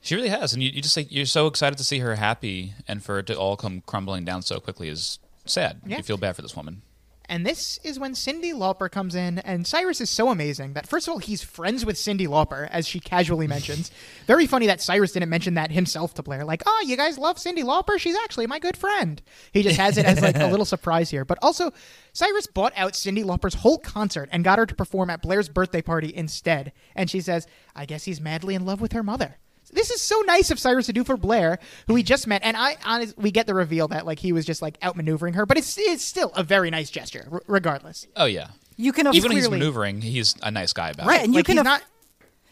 She 0.00 0.14
really 0.14 0.30
has, 0.30 0.54
and 0.54 0.62
you, 0.62 0.70
you 0.70 0.80
just 0.80 0.96
like 0.96 1.12
you're 1.12 1.26
so 1.26 1.46
excited 1.46 1.76
to 1.76 1.84
see 1.84 1.98
her 1.98 2.14
happy, 2.14 2.72
and 2.86 3.02
for 3.04 3.18
it 3.18 3.26
to 3.26 3.34
all 3.38 3.56
come 3.58 3.82
crumbling 3.84 4.24
down 4.24 4.40
so 4.40 4.60
quickly 4.60 4.88
is 4.88 5.18
sad. 5.48 5.80
Yeah. 5.86 5.98
You 5.98 6.02
feel 6.02 6.16
bad 6.16 6.36
for 6.36 6.42
this 6.42 6.56
woman. 6.56 6.82
And 7.30 7.44
this 7.44 7.78
is 7.84 7.98
when 7.98 8.14
Cyndi 8.14 8.54
Lauper 8.54 8.90
comes 8.90 9.14
in, 9.14 9.38
and 9.40 9.66
Cyrus 9.66 10.00
is 10.00 10.08
so 10.08 10.30
amazing 10.30 10.72
that 10.72 10.88
first 10.88 11.06
of 11.06 11.12
all 11.12 11.18
he's 11.18 11.42
friends 11.42 11.84
with 11.84 11.96
Cyndi 11.96 12.26
Lauper, 12.26 12.66
as 12.70 12.86
she 12.88 13.00
casually 13.00 13.46
mentions. 13.56 13.90
Very 14.26 14.46
funny 14.46 14.66
that 14.66 14.80
Cyrus 14.80 15.12
didn't 15.12 15.28
mention 15.28 15.52
that 15.54 15.70
himself 15.70 16.14
to 16.14 16.22
Blair, 16.22 16.44
like, 16.46 16.62
"Oh, 16.64 16.84
you 16.86 16.96
guys 16.96 17.18
love 17.18 17.36
Cyndi 17.36 17.62
Lauper? 17.62 17.98
She's 17.98 18.16
actually 18.24 18.46
my 18.46 18.58
good 18.58 18.78
friend." 18.78 19.20
He 19.52 19.62
just 19.62 19.76
has 19.76 19.98
it 19.98 20.06
as 20.06 20.22
like 20.22 20.38
a 20.38 20.46
little 20.50 20.64
surprise 20.64 21.10
here. 21.10 21.26
But 21.26 21.38
also, 21.42 21.70
Cyrus 22.14 22.46
bought 22.46 22.72
out 22.76 22.94
Cyndi 22.94 23.22
Lauper's 23.22 23.54
whole 23.54 23.78
concert 23.78 24.30
and 24.32 24.42
got 24.42 24.58
her 24.58 24.64
to 24.64 24.74
perform 24.74 25.10
at 25.10 25.20
Blair's 25.20 25.50
birthday 25.50 25.82
party 25.82 26.10
instead. 26.14 26.72
And 26.94 27.10
she 27.10 27.20
says, 27.20 27.46
"I 27.76 27.84
guess 27.84 28.04
he's 28.04 28.22
madly 28.22 28.54
in 28.54 28.64
love 28.64 28.80
with 28.80 28.92
her 28.92 29.02
mother." 29.02 29.36
This 29.72 29.90
is 29.90 30.00
so 30.02 30.20
nice 30.26 30.50
of 30.50 30.58
Cyrus 30.58 30.86
to 30.86 30.92
do 30.92 31.04
for 31.04 31.16
Blair, 31.16 31.58
who 31.86 31.94
we 31.94 32.02
just 32.02 32.26
met, 32.26 32.42
and 32.44 32.56
I 32.56 32.76
honest, 32.84 33.16
we 33.18 33.30
get 33.30 33.46
the 33.46 33.54
reveal 33.54 33.88
that 33.88 34.06
like 34.06 34.18
he 34.18 34.32
was 34.32 34.44
just 34.44 34.62
like 34.62 34.78
outmaneuvering 34.80 35.34
her, 35.34 35.44
but 35.46 35.56
it's 35.58 35.76
it's 35.78 36.04
still 36.04 36.30
a 36.34 36.42
very 36.42 36.70
nice 36.70 36.90
gesture, 36.90 37.28
r- 37.30 37.42
regardless. 37.46 38.06
Oh 38.16 38.24
yeah. 38.26 38.48
You 38.76 38.92
can 38.92 39.12
Even 39.14 39.30
when 39.30 39.36
he's 39.38 39.50
maneuvering, 39.50 40.00
he's 40.02 40.36
a 40.42 40.50
nice 40.50 40.72
guy 40.72 40.90
about 40.90 41.06
Right, 41.06 41.20
it. 41.20 41.24
and 41.24 41.34
you 41.34 41.38
like 41.40 41.46
can 41.46 41.56
he's 41.56 41.60
aff- 41.60 41.64
not 41.66 41.82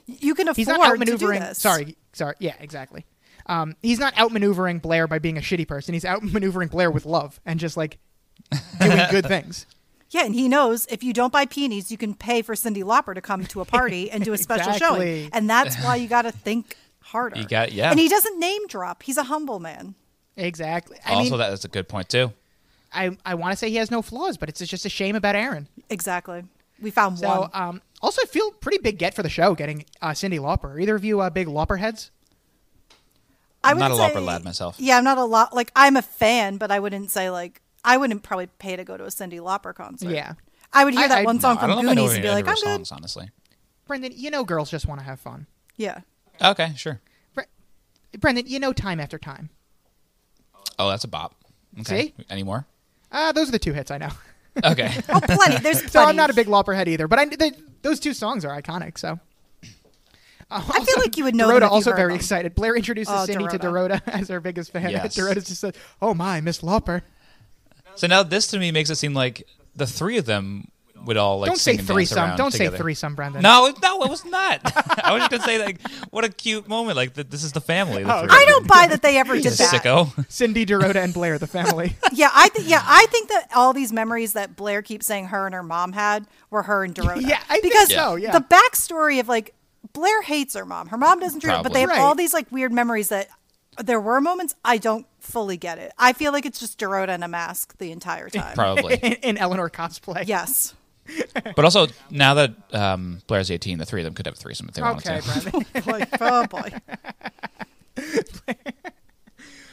you 0.06 0.34
can 0.34 0.48
afford 0.48 0.56
he's 0.56 0.66
not 0.68 0.98
to 0.98 1.05
do 1.05 1.12
outmaneuvering. 1.16 1.40
this. 1.40 1.59
Sorry, 1.59 1.97
sorry, 2.12 2.34
yeah, 2.38 2.55
exactly. 2.60 3.05
Um, 3.47 3.76
he's 3.82 3.98
not 4.01 4.14
outmaneuvering 4.14 4.82
Blair 4.82 5.06
by 5.06 5.18
being 5.20 5.38
a 5.38 5.40
shitty 5.40 5.66
person. 5.68 5.94
He's 5.94 6.05
outmaneuvering 6.05 6.70
Blair 6.70 6.90
with 6.90 7.06
love 7.06 7.40
and 7.47 7.59
just 7.60 7.76
like 7.76 7.98
doing 8.80 8.98
good 9.10 9.26
things. 9.28 9.66
Yeah, 10.10 10.24
and 10.24 10.34
he 10.34 10.48
knows 10.48 10.86
if 10.90 11.02
you 11.02 11.12
don't 11.12 11.32
buy 11.32 11.47
peonies, 11.47 11.90
you 11.90 11.98
can 11.98 12.14
pay 12.14 12.43
for 12.43 12.55
Cyndi 12.55 12.82
Lauper 12.84 13.14
to 13.14 13.20
come 13.20 13.44
to 13.47 13.60
a 13.60 13.64
party 13.64 14.09
and 14.10 14.24
do 14.24 14.32
a 14.32 14.38
special 14.38 14.72
Exactly. 14.72 15.22
showing, 15.22 15.30
and 15.32 15.51
that's 15.51 15.76
why 15.84 15.97
you 15.97 16.09
got 16.09 16.22
to 16.22 16.32
think 16.32 16.76
harder. 17.06 17.38
You 17.40 17.46
got- 17.46 17.72
yeah. 17.72 17.90
And 17.90 17.98
he 18.00 18.08
doesn't 18.08 18.38
name 18.38 18.66
drop. 18.68 19.02
He's 19.02 19.16
a 19.16 19.24
humble 19.24 19.58
man. 19.60 19.94
Exactly. 20.36 20.98
I 21.06 21.14
also, 21.14 21.30
mean, 21.30 21.38
that 21.38 21.52
is 21.52 21.64
a 21.64 21.68
good 21.68 21.88
point 21.88 22.08
too. 22.08 22.32
I 22.92 23.16
I 23.24 23.34
want 23.34 23.52
to 23.52 23.56
say 23.56 23.70
he 23.70 23.76
has 23.76 23.90
no 23.90 24.02
flaws, 24.02 24.36
but 24.36 24.48
it's 24.48 24.60
just 24.66 24.84
a 24.84 24.88
shame 24.88 25.16
about 25.16 25.34
Aaron. 25.34 25.68
Exactly. 25.90 26.44
We 26.80 26.90
found 26.90 27.18
So, 27.18 27.40
one. 27.40 27.50
um, 27.54 27.82
also 28.02 28.20
I 28.22 28.26
feel 28.26 28.50
pretty 28.50 28.78
big 28.78 28.98
get 28.98 29.14
for 29.14 29.22
the 29.22 29.30
show 29.30 29.54
getting 29.54 29.84
uh, 30.02 30.10
Cyndi 30.10 30.38
Lauper. 30.38 30.74
Are 30.74 30.78
either 30.78 30.94
of 30.94 31.04
you 31.04 31.20
uh, 31.20 31.30
big 31.30 31.46
Lauper 31.48 31.78
heads? 31.78 32.10
I 33.64 33.70
I'm 33.70 33.78
not 33.78 33.90
a 33.90 33.94
wouldn't 33.94 34.14
Lauper 34.14 34.24
lad 34.24 34.44
myself. 34.44 34.76
Yeah, 34.78 34.98
I'm 34.98 35.04
not 35.04 35.18
a 35.18 35.24
lot. 35.24 35.54
Like 35.54 35.72
I'm 35.74 35.96
a 35.96 36.02
fan, 36.02 36.56
but 36.58 36.70
I 36.70 36.78
wouldn't 36.78 37.10
say 37.10 37.30
like 37.30 37.62
I 37.84 37.96
wouldn't 37.96 38.22
probably 38.22 38.46
pay 38.58 38.76
to 38.76 38.84
go 38.84 38.96
to 38.96 39.04
a 39.04 39.08
Cyndi 39.08 39.40
Lauper 39.40 39.74
concert. 39.74 40.10
Yeah. 40.10 40.34
I 40.72 40.84
would 40.84 40.94
hear 40.94 41.04
I- 41.04 41.08
that 41.08 41.18
I- 41.18 41.24
one 41.24 41.40
song 41.40 41.56
I 41.56 41.60
from 41.60 41.70
don't 41.70 41.84
know 41.84 41.90
if 41.92 41.92
I 41.92 41.94
know 41.94 42.02
Goonies 42.02 42.14
and 42.14 42.22
be 42.22 42.28
like, 42.30 42.44
her 42.44 42.50
I'm 42.52 42.56
songs, 42.58 42.88
good. 42.90 42.94
honestly. 42.96 43.30
Brendan, 43.86 44.12
you 44.14 44.30
know 44.30 44.44
girls 44.44 44.70
just 44.70 44.86
want 44.86 45.00
to 45.00 45.06
have 45.06 45.18
fun. 45.20 45.46
Yeah. 45.76 46.00
Okay, 46.42 46.72
sure. 46.76 47.00
Bre- 47.34 47.42
Brendan, 48.18 48.46
you 48.46 48.58
know 48.58 48.72
time 48.72 49.00
after 49.00 49.18
time. 49.18 49.50
Oh, 50.78 50.88
that's 50.90 51.04
a 51.04 51.08
bop. 51.08 51.34
Okay. 51.80 52.08
See? 52.16 52.24
Any 52.30 52.42
more? 52.42 52.66
Uh, 53.12 53.32
those 53.32 53.48
are 53.48 53.52
the 53.52 53.58
two 53.58 53.72
hits 53.72 53.90
I 53.90 53.98
know. 53.98 54.10
Okay. 54.64 54.90
Oh, 55.10 55.20
plenty. 55.20 55.58
There's 55.58 55.80
plenty. 55.80 55.88
so 55.90 56.02
I'm 56.02 56.16
not 56.16 56.30
a 56.30 56.32
big 56.34 56.46
Lauper 56.46 56.74
head 56.74 56.88
either, 56.88 57.06
but 57.06 57.18
I, 57.18 57.26
they, 57.26 57.52
those 57.82 58.00
two 58.00 58.14
songs 58.14 58.42
are 58.42 58.58
iconic. 58.58 58.96
So 58.96 59.20
I 60.50 60.60
feel 60.62 60.98
like 60.98 61.18
you 61.18 61.24
would 61.24 61.34
know. 61.34 61.48
Dorota 61.48 61.52
them 61.60 61.62
if 61.64 61.70
you 61.70 61.74
also 61.74 61.94
very 61.94 62.12
them. 62.12 62.16
excited. 62.16 62.54
Blair 62.54 62.74
introduces 62.74 63.12
Oh, 63.14 63.26
Cyndi 63.28 63.50
to 63.50 63.58
Dorota. 63.58 64.00
Dorota 64.00 64.02
as 64.06 64.28
her 64.28 64.40
biggest 64.40 64.72
fan. 64.72 64.88
Yes. 64.90 65.14
Dorota 65.14 65.34
just 65.46 65.60
says, 65.60 65.74
"Oh 66.00 66.14
my, 66.14 66.40
Miss 66.40 66.62
Lauper." 66.62 67.02
so 67.96 68.06
now 68.06 68.22
this 68.22 68.46
to 68.46 68.58
me 68.58 68.70
makes 68.70 68.88
it 68.88 68.94
seem 68.96 69.12
like 69.12 69.46
the 69.74 69.86
three 69.86 70.16
of 70.16 70.24
them 70.24 70.68
would 71.05 71.16
all 71.16 71.39
like 71.40 71.48
Don't 71.48 71.56
say 71.56 71.73
sing 71.73 71.78
and 71.81 71.86
dance 71.89 71.94
threesome. 71.94 72.18
around 72.18 72.36
Don't 72.36 72.51
say 72.51 72.59
together. 72.59 72.77
threesome, 72.78 73.14
Brendan. 73.14 73.43
No, 73.43 73.73
no, 73.82 74.02
it 74.02 74.10
was 74.10 74.24
not. 74.24 74.60
I 75.05 75.12
was 75.12 75.20
just 75.23 75.31
gonna 75.31 75.43
say 75.44 75.59
like, 75.64 75.81
what 76.10 76.24
a 76.24 76.28
cute 76.28 76.66
moment. 76.68 76.97
Like 76.97 77.14
th- 77.14 77.28
this 77.28 77.44
is 77.44 77.52
the 77.52 77.60
family. 77.60 78.02
The 78.02 78.14
Oh, 78.14 78.20
three 78.23 78.28
I 78.31 78.44
don't 78.47 78.66
buy 78.66 78.86
that 78.89 79.02
they 79.02 79.16
ever 79.18 79.35
did 79.35 79.44
He's 79.44 79.59
that. 79.59 79.73
sicko. 79.73 80.06
Cyndi, 80.28 80.66
Dorota, 80.66 80.97
and 80.97 81.14
Blair, 81.14 81.39
the 81.39 81.47
family. 81.47 81.94
Yeah, 82.12 82.31
I 82.32 82.48
th- 82.48 82.66
yeah, 82.66 82.82
I 82.85 83.06
think 83.10 83.28
that 83.28 83.48
all 83.55 83.73
these 83.73 83.93
memories 83.93 84.32
that 84.32 84.56
Blair 84.56 84.81
keeps 84.82 85.06
saying 85.06 85.27
her 85.27 85.47
and 85.47 85.55
her 85.55 85.62
mom 85.62 85.93
had 85.93 86.27
were 86.51 86.62
her 86.62 86.82
and 86.82 86.94
Dorota. 86.94 87.20
Yeah, 87.28 87.40
I 87.48 87.60
think 87.60 87.74
because 87.74 87.93
so, 87.93 88.14
yeah. 88.16 88.32
the 88.32 88.40
backstory 88.44 89.20
of 89.20 89.28
like 89.28 89.55
Blair 89.93 90.23
hates 90.23 90.55
her 90.55 90.64
mom. 90.64 90.89
Her 90.89 90.97
mom 90.98 91.20
doesn't 91.20 91.40
treat 91.40 91.55
her, 91.55 91.62
but 91.62 91.73
they 91.73 91.81
have 91.81 91.89
Probably. 91.90 92.02
all 92.02 92.09
Right. 92.10 92.16
these 92.16 92.32
like 92.35 92.51
weird 92.51 92.73
memories 92.73 93.09
that 93.10 93.28
there 93.85 94.01
were 94.01 94.20
moments 94.23 94.55
I 94.64 94.78
don't 94.78 95.06
fully 95.20 95.56
get 95.59 95.78
it. 95.78 95.93
I 95.98 96.14
feel 96.14 96.32
like 96.32 96.47
it's 96.47 96.59
just 96.59 96.78
Dorota 96.78 97.10
in 97.14 97.23
a 97.23 97.28
mask 97.28 97.77
the 97.78 97.93
entire 97.93 98.31
time. 98.31 98.55
Probably. 98.55 98.94
in, 98.94 99.12
in 99.14 99.36
Eleanor 99.39 99.68
cosplay. 99.68 100.27
yes. 100.27 100.74
But 101.54 101.64
also 101.64 101.86
now 102.10 102.34
that 102.34 102.54
um, 102.74 103.20
Blair's 103.26 103.50
18, 103.50 103.78
the 103.78 103.86
three 103.86 104.00
of 104.00 104.04
them 104.04 104.14
could 104.14 104.26
have 104.26 104.34
a 104.34 104.38
threesome 104.38 104.68
if 104.68 104.74
they 104.74 104.82
Okay, 104.82 105.20
wanted 105.20 105.42
to. 105.42 105.50
Brendan. 105.50 105.82
Like, 105.86 106.08
oh 106.20 106.46
boy. 106.46 106.72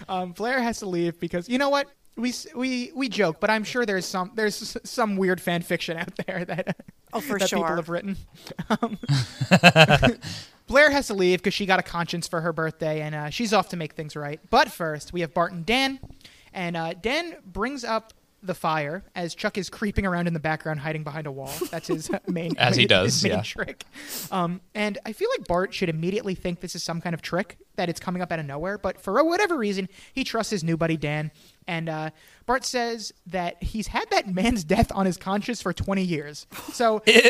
um, 0.09 0.31
Blair 0.33 0.61
has 0.61 0.79
to 0.79 0.85
leave 0.87 1.19
because 1.19 1.49
you 1.49 1.57
know 1.57 1.69
what? 1.69 1.87
We 2.15 2.31
we 2.55 2.91
we 2.95 3.09
joke, 3.09 3.39
but 3.39 3.49
I'm 3.49 3.63
sure 3.63 3.85
there's 3.85 4.05
some 4.05 4.31
there's 4.35 4.77
some 4.83 5.15
weird 5.15 5.41
fan 5.41 5.63
fiction 5.63 5.97
out 5.97 6.15
there 6.27 6.45
that 6.47 6.77
Oh, 7.11 7.21
for 7.21 7.37
that 7.39 7.49
people 7.49 7.65
have 7.65 7.89
written. 7.89 8.17
Um, 8.69 8.97
Blair 10.67 10.89
has 10.91 11.07
to 11.07 11.13
leave 11.13 11.39
because 11.39 11.53
she 11.53 11.65
got 11.65 11.79
a 11.79 11.83
conscience 11.83 12.27
for 12.27 12.41
her 12.41 12.53
birthday, 12.53 13.01
and 13.01 13.13
uh, 13.15 13.29
she's 13.29 13.51
off 13.53 13.69
to 13.69 13.77
make 13.77 13.93
things 13.93 14.15
right. 14.15 14.39
But 14.49 14.71
first, 14.71 15.11
we 15.13 15.21
have 15.21 15.33
Bart 15.33 15.51
and 15.51 15.65
Dan, 15.65 15.99
and 16.53 16.75
uh, 16.77 16.93
Dan 16.93 17.35
brings 17.45 17.83
up 17.83 18.13
the 18.43 18.53
fire 18.53 19.03
as 19.15 19.33
Chuck 19.33 19.57
is 19.57 19.69
creeping 19.69 20.05
around 20.05 20.27
in 20.27 20.33
the 20.33 20.39
background, 20.39 20.81
hiding 20.81 21.03
behind 21.03 21.27
a 21.27 21.31
wall. 21.31 21.51
That's 21.71 21.87
his 21.87 22.11
main 22.27 22.55
As 22.57 22.75
he 22.75 22.85
does, 22.85 23.23
yeah. 23.23 23.41
trick. 23.41 23.85
Um, 24.31 24.61
and 24.75 24.97
I 25.05 25.13
feel 25.13 25.29
like 25.37 25.47
Bart 25.47 25.73
should 25.73 25.89
immediately 25.89 26.35
think 26.35 26.59
this 26.59 26.75
is 26.75 26.83
some 26.83 27.01
kind 27.01 27.13
of 27.13 27.21
trick 27.21 27.57
that 27.75 27.89
it's 27.89 27.99
coming 27.99 28.21
up 28.21 28.31
out 28.31 28.39
of 28.39 28.45
nowhere. 28.45 28.77
But 28.77 29.01
for 29.01 29.23
whatever 29.23 29.57
reason, 29.57 29.89
he 30.13 30.23
trusts 30.23 30.51
his 30.51 30.63
new 30.63 30.77
buddy 30.77 30.97
Dan. 30.97 31.31
And 31.67 31.87
uh, 31.87 32.09
Bart 32.45 32.65
says 32.65 33.13
that 33.27 33.61
he's 33.63 33.87
had 33.87 34.09
that 34.11 34.27
man's 34.27 34.63
death 34.63 34.91
on 34.93 35.05
his 35.05 35.15
conscience 35.17 35.61
for 35.61 35.71
20 35.71 36.03
years. 36.03 36.45
So 36.73 37.01
Dan 37.05 37.29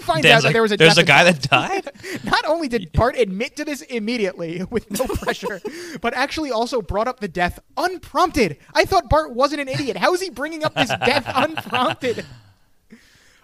finds 0.00 0.22
Dan's 0.22 0.26
out 0.26 0.48
that 0.48 0.52
there 0.52 0.62
was 0.62 0.72
a 0.72 0.76
There's 0.76 0.96
a 0.98 1.04
guy 1.04 1.24
that 1.24 1.42
died. 1.42 1.90
Not 2.24 2.44
only 2.46 2.68
did 2.68 2.92
Bart 2.92 3.16
admit 3.16 3.56
to 3.56 3.64
this 3.64 3.82
immediately 3.82 4.64
with 4.70 4.90
no 4.98 5.06
pressure, 5.06 5.60
but 6.00 6.14
actually 6.14 6.50
also 6.50 6.80
brought 6.80 7.06
up 7.08 7.20
the 7.20 7.28
death 7.28 7.58
unprompted. 7.76 8.56
I 8.74 8.84
thought 8.84 9.10
Bart 9.10 9.34
wasn't 9.34 9.60
an 9.60 9.68
idiot. 9.68 9.96
How 9.96 10.14
is 10.14 10.20
he 10.22 10.30
bringing 10.30 10.64
up 10.64 10.74
this 10.74 10.88
death 10.88 11.24
unprompted? 11.34 12.24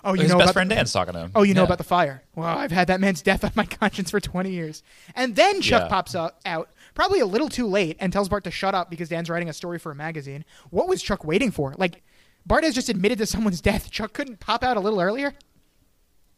Oh, 0.04 0.14
you 0.14 0.22
His 0.22 0.30
know 0.30 0.38
best 0.38 0.46
about 0.46 0.52
friend 0.52 0.70
the, 0.70 0.76
Dan's 0.76 0.92
talking 0.92 1.14
to 1.14 1.18
him. 1.20 1.32
Oh, 1.34 1.42
you 1.42 1.52
know 1.52 1.64
about 1.64 1.78
the 1.78 1.84
fire. 1.84 2.22
Well, 2.36 2.46
I've 2.46 2.70
had 2.70 2.86
that 2.86 3.00
man's 3.00 3.22
death 3.22 3.42
on 3.42 3.50
my 3.56 3.64
conscience 3.66 4.08
for 4.12 4.20
20 4.20 4.50
years. 4.50 4.84
And 5.16 5.34
then 5.34 5.60
Chuck 5.60 5.82
Yeah. 5.82 5.88
pops 5.88 6.14
up, 6.14 6.38
out, 6.46 6.70
probably 6.96 7.20
a 7.20 7.26
little 7.26 7.48
too 7.48 7.68
late, 7.68 7.96
and 8.00 8.12
tells 8.12 8.28
Bart 8.28 8.42
to 8.44 8.50
shut 8.50 8.74
up 8.74 8.90
because 8.90 9.08
Dan's 9.08 9.30
writing 9.30 9.48
a 9.48 9.52
story 9.52 9.78
for 9.78 9.92
a 9.92 9.94
magazine. 9.94 10.44
What 10.70 10.88
was 10.88 11.00
Chuck 11.00 11.24
waiting 11.24 11.52
for? 11.52 11.74
Like, 11.78 12.02
Bart 12.44 12.64
has 12.64 12.74
just 12.74 12.88
admitted 12.88 13.18
to 13.18 13.26
someone's 13.26 13.60
death. 13.60 13.90
Chuck 13.90 14.12
couldn't 14.12 14.40
pop 14.40 14.64
out 14.64 14.76
a 14.76 14.80
little 14.80 15.00
earlier? 15.00 15.34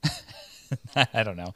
I 0.97 1.23
don't 1.23 1.37
know. 1.37 1.55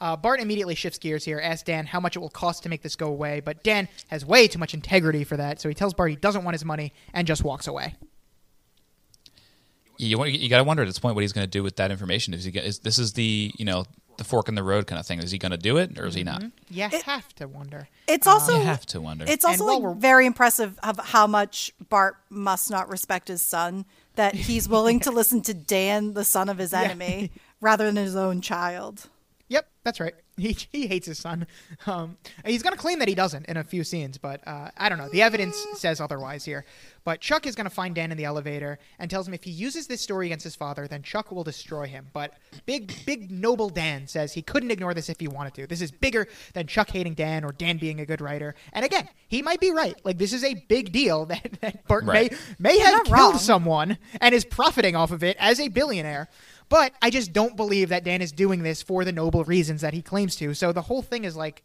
Uh, 0.00 0.16
Bart 0.16 0.40
immediately 0.40 0.74
shifts 0.74 0.98
gears 0.98 1.24
here, 1.24 1.40
asks 1.40 1.62
Dan 1.62 1.86
how 1.86 2.00
much 2.00 2.16
it 2.16 2.18
will 2.18 2.28
cost 2.28 2.62
to 2.64 2.68
make 2.68 2.82
this 2.82 2.96
go 2.96 3.06
away, 3.06 3.40
but 3.40 3.62
Dan 3.62 3.88
has 4.08 4.26
way 4.26 4.46
too 4.46 4.58
much 4.58 4.74
integrity 4.74 5.24
for 5.24 5.36
that, 5.36 5.60
so 5.60 5.68
he 5.68 5.74
tells 5.74 5.94
Bart 5.94 6.10
he 6.10 6.16
doesn't 6.16 6.44
want 6.44 6.54
his 6.54 6.64
money 6.64 6.92
and 7.14 7.26
just 7.26 7.44
walks 7.44 7.66
away. 7.66 7.94
You 9.98 10.22
you 10.24 10.50
got 10.50 10.58
to 10.58 10.64
wonder 10.64 10.82
at 10.82 10.86
this 10.86 10.98
point 10.98 11.14
what 11.14 11.22
he's 11.22 11.32
going 11.32 11.46
to 11.46 11.50
do 11.50 11.62
with 11.62 11.76
that 11.76 11.90
information. 11.90 12.34
Is 12.34 12.44
he 12.44 12.50
is 12.50 12.80
this 12.80 12.98
is 12.98 13.14
the 13.14 13.52
you 13.56 13.64
know 13.64 13.86
the 14.18 14.24
fork 14.24 14.48
in 14.48 14.54
the 14.54 14.62
road 14.62 14.86
kind 14.86 14.98
of 14.98 15.06
thing? 15.06 15.18
Is 15.20 15.30
he 15.30 15.38
going 15.38 15.52
to 15.52 15.58
do 15.58 15.76
it 15.76 15.98
or 15.98 16.06
is 16.06 16.14
he 16.14 16.24
not? 16.24 16.40
Mm-hmm. 16.42 16.74
You 16.74 16.88
have 17.04 17.34
to 17.36 17.46
wonder. 17.48 17.88
It's 18.06 18.26
um, 18.26 18.34
also 18.34 18.56
You 18.58 18.64
have 18.64 18.86
to 18.86 19.00
wonder. 19.00 19.24
It's 19.28 19.44
also 19.44 19.64
like 19.64 19.82
we're- 19.82 19.94
very 19.98 20.26
impressive 20.26 20.78
of 20.82 20.98
how 20.98 21.26
much 21.26 21.72
Bart 21.88 22.16
must 22.30 22.70
not 22.70 22.88
respect 22.88 23.28
his 23.28 23.42
son 23.42 23.84
that 24.16 24.34
he's 24.34 24.68
willing 24.68 25.00
to 25.00 25.10
listen 25.10 25.42
to 25.42 25.54
Dan, 25.54 26.14
the 26.14 26.24
son 26.24 26.48
of 26.48 26.58
his 26.58 26.72
enemy, 26.72 27.30
rather 27.60 27.86
than 27.86 27.96
his 27.96 28.16
own 28.16 28.40
child. 28.40 29.08
Yep, 29.48 29.68
that's 29.84 30.00
right. 30.00 30.14
He, 30.38 30.56
he 30.70 30.86
hates 30.86 31.06
his 31.06 31.18
son. 31.18 31.46
Um, 31.86 32.16
he's 32.44 32.62
going 32.62 32.72
to 32.74 32.78
claim 32.78 32.98
that 32.98 33.06
he 33.06 33.14
doesn't 33.14 33.46
in 33.46 33.56
a 33.56 33.62
few 33.62 33.84
scenes, 33.84 34.18
but 34.18 34.40
uh, 34.46 34.70
I 34.76 34.88
don't 34.88 34.98
know. 34.98 35.08
The 35.08 35.22
evidence 35.22 35.56
says 35.74 36.00
otherwise 36.00 36.44
here. 36.44 36.64
But 37.04 37.20
Chuck 37.20 37.46
is 37.46 37.54
going 37.54 37.68
to 37.68 37.74
find 37.74 37.94
Dan 37.94 38.10
in 38.10 38.18
the 38.18 38.24
elevator 38.24 38.80
and 38.98 39.08
tells 39.08 39.28
him 39.28 39.34
if 39.34 39.44
he 39.44 39.50
uses 39.52 39.86
this 39.86 40.00
story 40.00 40.26
against 40.26 40.42
his 40.42 40.56
father, 40.56 40.88
then 40.88 41.02
Chuck 41.04 41.30
will 41.30 41.44
destroy 41.44 41.86
him. 41.86 42.08
But 42.12 42.32
big, 42.64 42.92
big, 43.06 43.30
noble 43.30 43.68
Dan 43.68 44.08
says 44.08 44.32
he 44.32 44.42
couldn't 44.42 44.72
ignore 44.72 44.94
this 44.94 45.08
if 45.08 45.20
he 45.20 45.28
wanted 45.28 45.54
to. 45.54 45.66
This 45.68 45.80
is 45.80 45.92
bigger 45.92 46.26
than 46.54 46.66
Chuck 46.66 46.90
hating 46.90 47.14
Dan 47.14 47.44
or 47.44 47.52
Dan 47.52 47.76
being 47.78 48.00
a 48.00 48.06
good 48.06 48.20
writer. 48.20 48.56
And 48.72 48.84
again, 48.84 49.08
he 49.28 49.42
might 49.42 49.60
be 49.60 49.70
right. 49.70 49.94
Like, 50.04 50.18
this 50.18 50.32
is 50.32 50.42
a 50.42 50.54
big 50.54 50.90
deal 50.90 51.26
that, 51.26 51.48
that 51.60 51.86
Bart 51.86 52.04
Right. 52.04 52.32
may, 52.58 52.72
may 52.76 52.78
have 52.80 53.04
killed 53.04 53.10
wrong. 53.16 53.38
someone 53.38 53.98
and 54.20 54.34
is 54.34 54.44
profiting 54.44 54.96
off 54.96 55.12
of 55.12 55.22
it 55.22 55.36
as 55.38 55.60
a 55.60 55.68
billionaire. 55.68 56.28
But 56.68 56.92
I 57.00 57.10
just 57.10 57.32
don't 57.32 57.56
believe 57.56 57.90
that 57.90 58.02
Dan 58.04 58.20
is 58.22 58.32
doing 58.32 58.62
this 58.62 58.82
for 58.82 59.04
the 59.04 59.12
noble 59.12 59.44
reasons 59.44 59.80
that 59.82 59.94
he 59.94 60.02
claims 60.02 60.34
to. 60.36 60.52
So 60.54 60.72
the 60.72 60.82
whole 60.82 61.02
thing 61.02 61.24
is 61.24 61.36
like, 61.36 61.62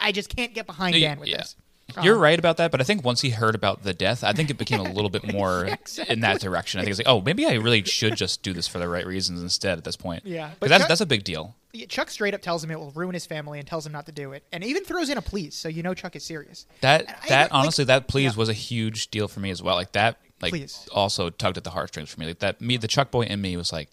I 0.00 0.12
just 0.12 0.34
can't 0.34 0.52
get 0.54 0.66
behind 0.66 0.94
Dan 0.94 1.20
with 1.20 1.28
Yeah. 1.28 1.38
this. 1.38 1.56
You're 2.02 2.14
Um, 2.16 2.22
right 2.22 2.38
about 2.38 2.56
that, 2.56 2.70
but 2.70 2.80
I 2.80 2.84
think 2.84 3.04
once 3.04 3.20
he 3.20 3.30
heard 3.30 3.54
about 3.54 3.82
the 3.82 3.92
death, 3.92 4.24
I 4.24 4.32
think 4.32 4.48
it 4.48 4.56
became 4.56 4.80
a 4.80 4.90
little 4.92 5.10
bit 5.10 5.24
more 5.32 5.68
in 6.08 6.20
that 6.20 6.40
direction. 6.40 6.80
I 6.80 6.84
think 6.84 6.90
it's 6.92 6.98
like, 7.00 7.08
oh, 7.08 7.20
maybe 7.20 7.44
I 7.44 7.54
really 7.54 7.84
should 7.84 8.16
just 8.16 8.42
do 8.42 8.52
this 8.54 8.66
for 8.66 8.78
the 8.78 8.88
right 8.88 9.06
reasons 9.06 9.42
instead 9.42 9.76
at 9.76 9.84
this 9.84 9.96
point. 9.96 10.24
Yeah, 10.24 10.48
but 10.52 10.60
but 10.60 10.68
that's 10.70 10.82
Chuck- 10.84 10.88
that's 10.88 11.00
a 11.02 11.06
big 11.06 11.22
deal. 11.24 11.54
Chuck 11.88 12.08
straight 12.10 12.32
up 12.34 12.40
tells 12.40 12.64
him 12.64 12.70
it 12.70 12.78
will 12.78 12.92
ruin 12.92 13.12
his 13.14 13.26
family 13.26 13.58
and 13.58 13.66
tells 13.68 13.84
him 13.84 13.92
not 13.92 14.06
to 14.06 14.12
do 14.12 14.32
it, 14.32 14.42
and 14.52 14.64
even 14.64 14.84
throws 14.84 15.10
in 15.10 15.18
a 15.18 15.22
please, 15.22 15.54
so 15.54 15.68
you 15.68 15.82
know 15.82 15.92
Chuck 15.92 16.16
is 16.16 16.24
serious. 16.24 16.66
That 16.80 17.08
I- 17.24 17.28
that 17.28 17.42
like- 17.52 17.54
honestly, 17.60 17.84
that 17.84 18.08
please 18.08 18.32
yeah. 18.32 18.38
was 18.38 18.48
a 18.48 18.54
huge 18.54 19.08
deal 19.10 19.28
for 19.28 19.40
me 19.40 19.50
as 19.50 19.62
well. 19.62 19.74
Like 19.76 19.92
that, 19.92 20.18
like 20.40 20.50
Please. 20.52 20.86
also 20.92 21.28
tugged 21.30 21.58
at 21.58 21.64
the 21.64 21.70
heartstrings 21.70 22.10
for 22.10 22.20
me. 22.20 22.26
Like 22.26 22.38
that, 22.38 22.60
me, 22.60 22.76
the 22.78 22.88
Chuck 22.88 23.10
boy 23.10 23.22
in 23.22 23.40
me 23.42 23.56
was 23.56 23.70
like, 23.72 23.90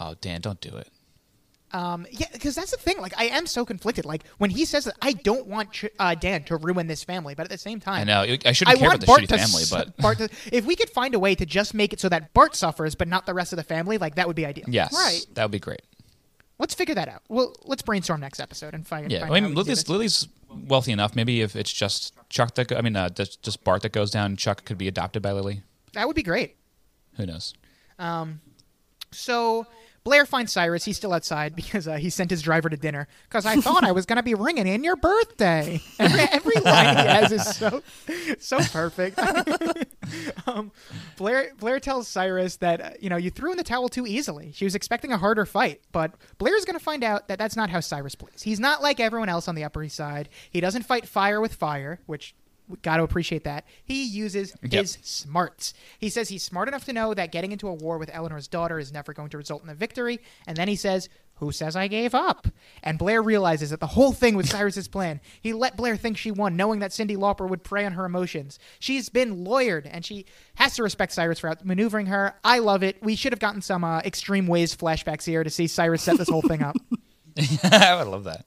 oh, 0.00 0.14
Dan, 0.20 0.40
don't 0.40 0.60
do 0.60 0.76
it. 0.76 0.88
Um, 1.72 2.06
yeah, 2.12 2.28
because 2.32 2.54
that's 2.54 2.70
the 2.70 2.76
thing. 2.76 3.00
Like, 3.00 3.14
I 3.18 3.24
am 3.24 3.46
so 3.46 3.64
conflicted. 3.64 4.04
Like 4.04 4.22
when 4.38 4.50
he 4.50 4.64
says 4.64 4.84
that, 4.84 4.94
I 5.02 5.12
don't 5.12 5.48
want 5.48 5.72
Ch- 5.72 5.86
uh, 5.98 6.14
Dan 6.14 6.44
to 6.44 6.56
ruin 6.56 6.86
this 6.86 7.02
family, 7.02 7.34
but 7.34 7.42
at 7.42 7.50
the 7.50 7.58
same 7.58 7.80
time, 7.80 8.02
I 8.02 8.04
know 8.04 8.20
I 8.44 8.52
shouldn't 8.52 8.76
I 8.76 8.78
care 8.78 8.88
want 8.90 8.94
about 8.94 9.00
the 9.00 9.06
Bart 9.06 9.20
shitty 9.22 9.28
family, 9.28 9.62
su- 9.64 9.74
but 9.74 9.96
Bart 9.96 10.18
to, 10.18 10.28
if 10.52 10.64
we 10.66 10.76
could 10.76 10.90
find 10.90 11.16
a 11.16 11.18
way 11.18 11.34
to 11.34 11.44
just 11.44 11.74
make 11.74 11.92
it 11.92 11.98
so 11.98 12.08
that 12.10 12.32
Bart 12.32 12.54
suffers, 12.54 12.94
but 12.94 13.08
not 13.08 13.26
the 13.26 13.34
rest 13.34 13.52
of 13.52 13.56
the 13.56 13.64
family, 13.64 13.98
like 13.98 14.14
that 14.14 14.28
would 14.28 14.36
be 14.36 14.46
ideal. 14.46 14.66
yes, 14.68 14.92
right. 14.92 15.26
that 15.34 15.42
would 15.42 15.50
be 15.50 15.58
great. 15.58 15.82
Let's 16.60 16.74
figure 16.74 16.94
that 16.94 17.08
out. 17.08 17.22
Well, 17.28 17.56
let's 17.64 17.82
brainstorm 17.82 18.20
next 18.20 18.38
episode 18.38 18.74
and 18.74 18.86
find. 18.86 19.10
Yeah, 19.10 19.20
find 19.20 19.32
I 19.32 19.34
mean, 19.34 19.42
how 19.42 19.48
we 19.48 19.54
do 19.56 19.60
Lily's. 19.62 19.88
Lily's 19.88 20.28
wealthy 20.68 20.92
enough. 20.92 21.16
Maybe 21.16 21.40
if 21.40 21.56
it's 21.56 21.72
just 21.72 22.14
Chuck 22.28 22.54
that, 22.54 22.68
go, 22.68 22.76
I 22.76 22.82
mean, 22.82 22.94
uh, 22.94 23.08
just, 23.08 23.42
just 23.42 23.64
Bart 23.64 23.82
that 23.82 23.90
goes 23.90 24.12
down, 24.12 24.36
Chuck 24.36 24.64
could 24.64 24.78
be 24.78 24.86
adopted 24.86 25.22
by 25.22 25.32
Lily. 25.32 25.62
that 25.94 26.06
would 26.06 26.14
be 26.14 26.22
great. 26.22 26.54
Who 27.16 27.26
knows? 27.26 27.54
Um, 27.98 28.40
So 29.10 29.66
Blair 30.04 30.26
finds 30.26 30.52
Cyrus. 30.52 30.84
He's 30.84 30.98
still 30.98 31.14
outside 31.14 31.56
because 31.56 31.88
uh, 31.88 31.94
he 31.94 32.10
sent 32.10 32.28
his 32.28 32.42
driver 32.42 32.68
to 32.68 32.76
dinner. 32.76 33.08
Because 33.26 33.46
I 33.46 33.56
thought 33.56 33.84
I 33.84 33.92
was 33.92 34.04
to 34.04 34.22
be 34.22 34.34
ringing 34.34 34.66
in 34.66 34.84
your 34.84 34.96
birthday. 34.96 35.80
Every, 35.98 36.20
every 36.20 36.60
line 36.60 36.96
he 36.96 37.02
has 37.04 37.32
is 37.32 37.56
so 37.56 37.82
so 38.38 38.58
perfect. 38.58 39.18
um, 40.46 40.72
Blair 41.16 41.52
Blair 41.58 41.80
tells 41.80 42.06
Cyrus 42.06 42.56
that 42.56 42.80
uh, 42.80 42.90
you 43.00 43.08
know 43.08 43.16
you 43.16 43.30
threw 43.30 43.50
in 43.50 43.56
the 43.56 43.64
towel 43.64 43.88
too 43.88 44.06
easily. 44.06 44.52
She 44.52 44.66
was 44.66 44.74
expecting 44.74 45.10
a 45.10 45.16
harder 45.16 45.46
fight, 45.46 45.80
but 45.90 46.14
Blair's 46.36 46.66
to 46.78 46.84
find 46.84 47.02
out 47.02 47.28
that 47.28 47.38
that's 47.38 47.56
not 47.56 47.70
how 47.70 47.80
Cyrus 47.80 48.14
plays. 48.14 48.42
He's 48.42 48.60
not 48.60 48.82
like 48.82 49.00
everyone 49.00 49.30
else 49.30 49.48
on 49.48 49.54
the 49.54 49.64
Upper 49.64 49.82
East 49.82 49.96
Side. 49.96 50.28
He 50.50 50.60
doesn't 50.60 50.82
fight 50.82 51.06
fire 51.06 51.40
with 51.40 51.54
fire, 51.54 52.00
which. 52.04 52.34
We 52.68 52.76
Got 52.78 52.96
to 52.96 53.02
appreciate 53.02 53.44
that. 53.44 53.66
He 53.84 54.04
uses 54.04 54.54
his 54.80 54.98
smarts. 55.02 55.74
He 55.98 56.08
says 56.08 56.30
he's 56.30 56.42
smart 56.42 56.66
enough 56.68 56.84
to 56.86 56.92
know 56.94 57.12
that 57.12 57.30
getting 57.30 57.52
into 57.52 57.68
a 57.68 57.74
war 57.74 57.98
with 57.98 58.08
Eleanor's 58.12 58.48
daughter 58.48 58.78
is 58.78 58.92
never 58.92 59.12
going 59.12 59.28
to 59.30 59.36
result 59.36 59.62
in 59.62 59.68
a 59.68 59.74
victory. 59.74 60.20
And 60.46 60.56
then 60.56 60.68
he 60.68 60.76
says, 60.76 61.10
Who 61.36 61.52
says 61.52 61.76
I 61.76 61.88
gave 61.88 62.14
up? 62.14 62.48
And 62.82 62.98
Blair 62.98 63.22
realizes 63.22 63.68
that 63.68 63.80
the 63.80 63.88
whole 63.88 64.12
thing 64.12 64.34
was 64.34 64.48
Cyrus's 64.50 64.88
plan. 64.88 65.20
He 65.42 65.52
let 65.52 65.76
Blair 65.76 65.96
think 65.96 66.16
she 66.16 66.30
won, 66.30 66.56
knowing 66.56 66.80
that 66.80 66.92
Cyndi 66.92 67.18
Lauper 67.18 67.46
would 67.46 67.64
prey 67.64 67.84
on 67.84 67.92
her 67.92 68.06
emotions. 68.06 68.58
She's 68.78 69.10
been 69.10 69.44
lawyered, 69.44 69.86
and 69.90 70.02
she 70.02 70.24
has 70.54 70.74
to 70.76 70.82
respect 70.82 71.12
Cyrus 71.12 71.40
for 71.40 71.50
outmaneuvering 71.54 72.08
her. 72.08 72.34
I 72.42 72.60
love 72.60 72.82
it. 72.82 72.96
We 73.02 73.14
should 73.14 73.32
have 73.34 73.40
gotten 73.40 73.60
some 73.60 73.84
uh, 73.84 73.98
extreme 74.06 74.46
ways 74.46 74.74
flashbacks 74.74 75.26
here 75.26 75.44
to 75.44 75.50
see 75.50 75.66
Cyrus 75.66 76.02
set 76.02 76.16
this 76.16 76.30
whole 76.30 76.40
thing 76.42 76.62
up. 76.62 76.76
I 77.64 77.96
would 77.98 78.08
love 78.08 78.24
that. 78.24 78.46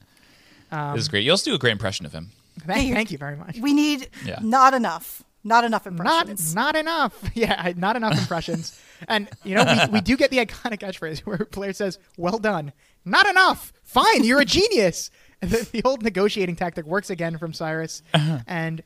this 0.96 1.04
is 1.04 1.08
great. 1.08 1.24
You 1.24 1.30
also 1.32 1.52
do 1.52 1.56
a 1.56 1.60
great 1.60 1.72
impression 1.74 2.06
of 2.08 2.14
him. 2.14 2.32
Thank, 2.66 2.94
thank 2.94 3.12
you 3.12 3.18
very 3.18 3.36
much. 3.36 3.58
We 3.60 3.74
need 3.74 4.10
Yeah. 4.26 4.40
not 4.42 4.74
enough. 4.74 5.24
Not 5.44 5.64
enough 5.64 5.88
impressions. 5.88 6.54
not 6.54 6.76
enough. 6.76 7.14
Yeah, 7.34 7.72
not 7.78 7.96
enough 7.96 8.18
impressions. 8.20 8.80
and 9.08 9.30
you 9.44 9.56
know, 9.56 9.64
we, 9.90 9.94
we 9.94 10.02
do 10.02 10.18
get 10.18 10.30
the 10.32 10.38
iconic 10.46 10.80
catchphrase 10.80 11.20
where 11.20 11.38
Blair 11.52 11.72
says, 11.74 12.00
"Well 12.18 12.38
done." 12.40 12.74
Not 13.06 13.28
enough. 13.30 13.72
Fine, 13.84 14.24
you're 14.26 14.42
a 14.42 14.46
genius. 14.46 15.10
The, 15.40 15.70
the 15.72 15.84
old 15.86 16.02
negotiating 16.02 16.56
tactic 16.56 16.88
works 16.88 17.12
again 17.12 17.38
from 17.38 17.54
Cyrus, 17.54 18.02
and 18.48 18.82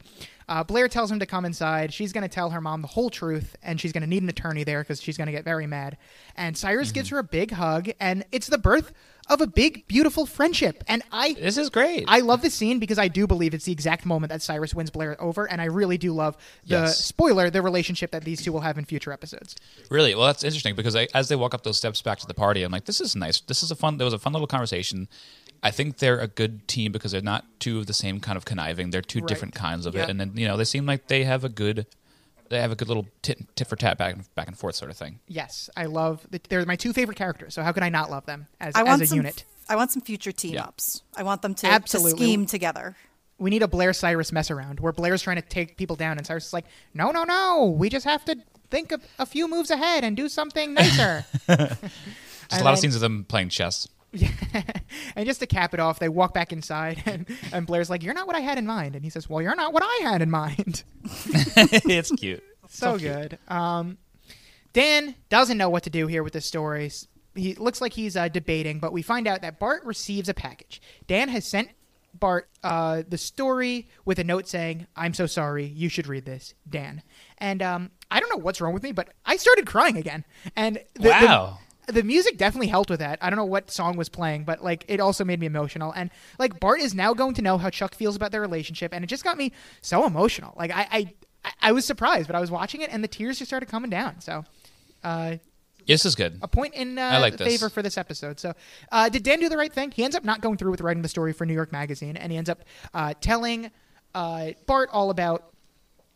uh, 0.49 0.65
Blair 0.65 0.89
tells 0.89 1.09
him 1.09 1.19
to 1.19 1.25
come 1.25 1.45
inside. 1.45 1.93
She's 1.93 2.11
going 2.11 2.23
to 2.23 2.27
tell 2.27 2.49
her 2.49 2.59
mom 2.59 2.81
the 2.81 2.89
whole 2.89 3.09
truth, 3.09 3.55
and 3.63 3.79
she's 3.79 3.93
going 3.93 4.01
to 4.01 4.07
need 4.09 4.21
an 4.21 4.27
attorney 4.27 4.65
there 4.65 4.81
because 4.81 5.01
she's 5.01 5.15
going 5.15 5.27
to 5.27 5.31
get 5.31 5.45
very 5.45 5.65
mad. 5.65 5.95
And 6.35 6.57
Cyrus 6.57 6.91
gives 6.91 7.07
her 7.07 7.19
a 7.19 7.23
big 7.23 7.51
hug, 7.51 7.89
and 8.01 8.25
it's 8.33 8.47
the 8.47 8.57
birth 8.57 8.91
of 9.31 9.41
a 9.41 9.47
big, 9.47 9.87
beautiful 9.87 10.25
friendship. 10.27 10.83
And 10.87 11.01
I 11.11 11.33
This 11.33 11.57
is 11.57 11.69
great. 11.69 12.03
I 12.07 12.19
love 12.19 12.41
this 12.43 12.53
scene 12.53 12.77
because 12.79 12.99
I 12.99 13.07
do 13.07 13.25
believe 13.25 13.53
it's 13.55 13.65
the 13.65 13.71
exact 13.71 14.05
moment 14.05 14.29
that 14.29 14.41
Cyrus 14.43 14.75
wins 14.75 14.91
Blair 14.91 15.19
over, 15.19 15.49
and 15.49 15.59
I 15.61 15.65
really 15.65 15.97
do 15.97 16.11
love 16.13 16.35
the 16.67 16.75
Yes. 16.75 16.99
spoiler, 17.03 17.49
the 17.49 17.61
relationship 17.61 18.11
that 18.11 18.23
these 18.25 18.41
two 18.43 18.51
will 18.51 18.59
have 18.61 18.77
in 18.77 18.85
future 18.85 19.11
episodes. 19.11 19.55
Really? 19.89 20.13
Well, 20.13 20.27
that's 20.27 20.43
interesting 20.43 20.75
because 20.75 20.95
I, 20.95 21.07
as 21.15 21.29
they 21.29 21.35
walk 21.35 21.53
up 21.53 21.63
those 21.63 21.77
steps 21.77 22.01
back 22.01 22.19
to 22.19 22.27
the 22.27 22.33
party, 22.33 22.61
I'm 22.63 22.71
like, 22.71 22.85
this 22.85 23.01
is 23.01 23.15
nice. 23.15 23.39
This 23.41 23.63
is 23.63 23.71
a 23.71 23.75
fun. 23.75 23.97
There 23.97 24.05
was 24.05 24.13
a 24.13 24.19
fun 24.19 24.33
little 24.33 24.47
conversation. 24.47 25.07
I 25.63 25.71
think 25.71 25.99
they're 25.99 26.19
a 26.19 26.27
good 26.27 26.67
team 26.67 26.91
because 26.91 27.11
they're 27.11 27.21
not 27.21 27.45
two 27.59 27.77
of 27.79 27.87
the 27.87 27.93
same 27.93 28.19
kind 28.19 28.35
of 28.35 28.45
conniving. 28.45 28.89
They're 28.89 29.01
two 29.01 29.19
Right. 29.19 29.27
different 29.27 29.53
kinds 29.55 29.85
of 29.85 29.95
Yeah. 29.95 30.03
it, 30.03 30.09
and 30.09 30.19
then 30.19 30.33
you 30.35 30.47
know 30.47 30.57
they 30.57 30.65
seem 30.65 30.85
like 30.85 31.07
they 31.07 31.23
have 31.23 31.43
a 31.43 31.49
good, 31.49 31.85
they 32.51 32.61
have 32.61 32.71
a 32.71 32.75
good 32.75 32.87
little 32.87 33.07
tit, 33.21 33.39
tit 33.55 33.67
for 33.67 33.75
tat 33.75 33.97
back 33.97 34.13
and 34.13 34.35
back 34.35 34.47
and 34.47 34.57
forth 34.57 34.75
sort 34.75 34.91
of 34.91 34.97
thing. 34.97 35.19
Yes, 35.27 35.69
I 35.75 35.85
love. 35.85 36.25
The, 36.29 36.39
they're 36.49 36.65
my 36.65 36.75
two 36.75 36.93
favorite 36.93 37.17
characters, 37.17 37.53
so 37.55 37.63
how 37.63 37.71
can 37.71 37.81
I 37.81 37.89
not 37.89 38.11
love 38.11 38.25
them 38.25 38.47
as, 38.59 38.75
I 38.75 38.83
want 38.83 39.01
as 39.01 39.07
a 39.07 39.09
some. 39.09 39.17
unit? 39.17 39.45
I 39.69 39.75
want 39.75 39.89
some 39.91 40.01
future 40.01 40.31
team 40.31 40.53
Yeah. 40.55 40.65
ups. 40.65 41.01
I 41.15 41.23
want 41.23 41.41
them 41.41 41.55
to, 41.55 41.79
to 41.79 41.99
scheme 41.99 42.45
together. 42.45 42.95
We 43.39 43.49
need 43.49 43.63
a 43.63 43.67
Blair 43.67 43.93
Cyrus 43.93 44.31
mess 44.31 44.51
around 44.51 44.79
where 44.81 44.91
Blair's 44.91 45.21
trying 45.21 45.37
to 45.37 45.41
take 45.41 45.77
people 45.77 45.95
down, 45.95 46.17
and 46.17 46.27
Cyrus 46.27 46.47
is 46.47 46.53
like, 46.53 46.65
"No, 46.93 47.09
no, 47.11 47.23
no, 47.23 47.73
we 47.75 47.89
just 47.89 48.05
have 48.05 48.23
to 48.25 48.35
think 48.69 48.91
of 48.91 49.01
a 49.17 49.25
few 49.25 49.47
moves 49.47 49.71
ahead 49.71 50.03
and 50.03 50.15
do 50.15 50.29
something 50.29 50.73
nicer." 50.75 51.25
Just 51.47 52.61
a 52.61 52.65
lot 52.65 52.73
of 52.73 52.79
scenes 52.79 52.95
of 52.95 53.01
them 53.01 53.23
playing 53.23 53.47
chess. 53.47 53.87
and 55.15 55.25
just 55.25 55.39
to 55.39 55.47
cap 55.47 55.73
it 55.73 55.79
off, 55.79 55.99
they 55.99 56.09
walk 56.09 56.33
back 56.33 56.51
inside, 56.51 57.01
and, 57.05 57.25
and 57.53 57.65
Blair's 57.65 57.89
like, 57.89 58.03
"You're 58.03 58.13
not 58.13 58.27
what 58.27 58.35
I 58.35 58.41
had 58.41 58.57
in 58.57 58.65
mind," 58.65 58.95
and 58.95 59.03
he 59.03 59.09
says, 59.09 59.29
"Well, 59.29 59.41
you're 59.41 59.55
not 59.55 59.73
what 59.73 59.83
I 59.83 59.99
had 60.03 60.21
in 60.21 60.29
mind." 60.29 60.83
it's 61.03 62.11
cute. 62.11 62.43
so 62.69 62.97
good. 62.97 63.37
Um, 63.47 63.97
Dan 64.73 65.15
doesn't 65.29 65.57
know 65.57 65.69
what 65.69 65.83
to 65.83 65.89
do 65.89 66.07
here 66.07 66.23
with 66.23 66.33
this 66.33 66.45
story. 66.45 66.91
He 67.35 67.55
looks 67.55 67.79
like 67.81 67.93
he's 67.93 68.17
uh, 68.17 68.27
debating, 68.27 68.79
but 68.79 68.91
we 68.93 69.01
find 69.01 69.27
out 69.27 69.41
that 69.41 69.59
Bart 69.59 69.83
receives 69.85 70.27
a 70.29 70.33
package. 70.33 70.81
Dan 71.07 71.29
has 71.29 71.45
sent 71.45 71.69
Bart 72.13 72.49
uh, 72.63 73.03
the 73.07 73.17
story 73.17 73.87
with 74.03 74.19
a 74.19 74.23
note 74.25 74.47
saying, 74.47 74.87
"I'm 74.95 75.13
so 75.13 75.25
sorry. 75.25 75.65
You 75.65 75.87
should 75.87 76.07
read 76.07 76.25
this, 76.25 76.53
Dan." 76.69 77.01
And 77.37 77.61
um, 77.61 77.91
I 78.09 78.19
don't 78.19 78.29
know 78.29 78.43
what's 78.43 78.59
wrong 78.59 78.73
with 78.73 78.83
me, 78.83 78.91
but 78.91 79.09
I 79.25 79.37
started 79.37 79.65
crying 79.65 79.95
again. 79.97 80.25
And 80.55 80.79
the- 80.95 81.09
Wow. 81.09 81.59
the 81.59 81.70
music 82.03 82.37
definitely 82.37 82.67
helped 82.67 82.89
with 82.89 82.99
that. 82.99 83.19
I 83.21 83.29
don't 83.29 83.37
know 83.37 83.45
what 83.45 83.69
song 83.71 83.97
was 83.97 84.09
playing, 84.09 84.43
but 84.43 84.63
like 84.63 84.85
it 84.87 84.99
also 84.99 85.23
made 85.25 85.39
me 85.39 85.45
emotional. 85.47 85.91
And 85.93 86.09
like 86.39 86.59
Bart 86.59 86.79
is 86.81 86.93
now 86.93 87.13
going 87.13 87.33
to 87.35 87.41
know 87.41 87.57
how 87.57 87.69
Chuck 87.69 87.95
feels 87.95 88.15
about 88.15 88.31
their 88.31 88.41
relationship, 88.41 88.93
and 88.93 89.03
it 89.03 89.07
just 89.07 89.23
got 89.23 89.37
me 89.37 89.51
so 89.81 90.05
emotional. 90.05 90.53
Like 90.57 90.71
I, 90.71 90.87
I, 90.91 91.13
I- 91.61 91.71
was 91.71 91.85
surprised, 91.85 92.27
but 92.27 92.35
I 92.35 92.39
was 92.39 92.51
watching 92.51 92.81
it, 92.81 92.89
and 92.91 93.03
the 93.03 93.07
tears 93.07 93.39
just 93.39 93.49
started 93.49 93.67
coming 93.67 93.89
down. 93.89 94.21
So, 94.21 94.43
uh, 95.03 95.37
This 95.87 96.05
is 96.05 96.13
good. 96.15 96.37
a 96.41 96.47
point 96.47 96.75
in 96.75 96.97
uh, 96.99 97.01
I 97.01 97.17
like 97.17 97.37
favor 97.37 97.67
for 97.69 97.81
this 97.81 97.97
episode. 97.97 98.39
So, 98.39 98.53
uh, 98.91 99.09
did 99.09 99.23
Dan 99.23 99.39
do 99.39 99.49
the 99.49 99.57
right 99.57 99.73
thing? 99.73 99.91
He 99.91 100.03
ends 100.03 100.15
up 100.15 100.23
not 100.23 100.41
going 100.41 100.57
through 100.57 100.71
with 100.71 100.81
writing 100.81 101.01
the 101.01 101.09
story 101.09 101.33
for 101.33 101.45
New 101.45 101.53
York 101.55 101.71
Magazine, 101.71 102.15
and 102.15 102.31
he 102.31 102.37
ends 102.37 102.49
up 102.49 102.63
uh, 102.93 103.13
telling 103.21 103.71
uh, 104.13 104.51
Bart 104.67 104.89
all 104.93 105.09
about, 105.09 105.51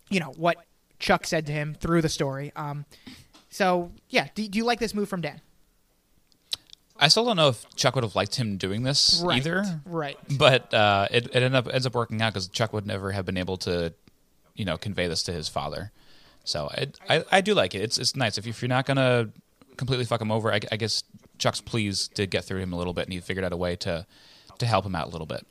you 0.10 0.20
know, 0.20 0.34
what 0.38 0.58
Chuck 1.00 1.26
said 1.26 1.48
to 1.48 1.52
him 1.52 1.74
through 1.74 2.02
the 2.04 2.10
story. 2.10 2.52
Um, 2.56 2.86
so, 3.50 3.92
yeah, 4.10 4.28
do, 4.36 4.48
do 4.48 4.58
you 4.60 4.66
like 4.66 4.80
this 4.80 4.94
move 4.94 5.10
from 5.10 5.22
Dan? 5.22 5.42
I 6.98 7.08
still 7.10 7.26
don't 7.26 7.36
know 7.36 7.50
if 7.50 7.66
Chuck 7.76 7.96
would 7.96 8.04
have 8.04 8.16
liked 8.16 8.36
him 8.36 8.58
doing 8.58 8.84
this 8.84 9.22
Right. 9.26 9.38
either. 9.38 9.82
Right. 9.86 10.18
But 10.38 10.74
uh, 10.74 11.08
it, 11.12 11.26
it 11.28 11.36
ended 11.36 11.56
up 11.56 11.68
ends 11.74 11.86
up 11.86 11.94
working 11.94 12.22
out 12.22 12.34
because 12.34 12.48
Chuck 12.48 12.72
would 12.74 12.86
never 12.88 13.12
have 13.12 13.26
been 13.26 13.38
able 13.38 13.58
to, 13.58 13.94
you 14.56 14.64
know, 14.66 14.78
convey 14.78 15.08
this 15.08 15.22
to 15.24 15.34
his 15.34 15.50
father. 15.50 15.92
So 16.46 16.70
it, 16.78 16.98
I 17.10 17.24
I 17.32 17.42
do 17.42 17.54
like 17.54 17.76
it. 17.76 17.82
It's 17.82 17.98
it's 17.98 18.16
nice 18.16 18.38
if, 18.38 18.46
you, 18.46 18.52
if 18.52 18.62
you're 18.62 18.70
not 18.70 18.86
gonna 18.86 19.30
completely 19.78 20.06
fuck 20.06 20.22
him 20.22 20.32
over. 20.32 20.54
I, 20.54 20.60
I 20.72 20.78
guess 20.78 21.04
Chuck's 21.38 21.60
pleas 21.60 22.08
did 22.08 22.30
get 22.32 22.46
through 22.46 22.60
him 22.60 22.72
a 22.72 22.78
little 22.78 22.94
bit, 22.94 23.06
and 23.06 23.14
he 23.14 23.20
figured 23.20 23.44
out 23.44 23.52
a 23.52 23.58
way 23.58 23.76
to 23.78 24.06
to 24.60 24.66
help 24.66 24.86
him 24.86 24.96
out 24.96 25.08
a 25.08 25.10
little 25.10 25.28
bit. 25.28 25.46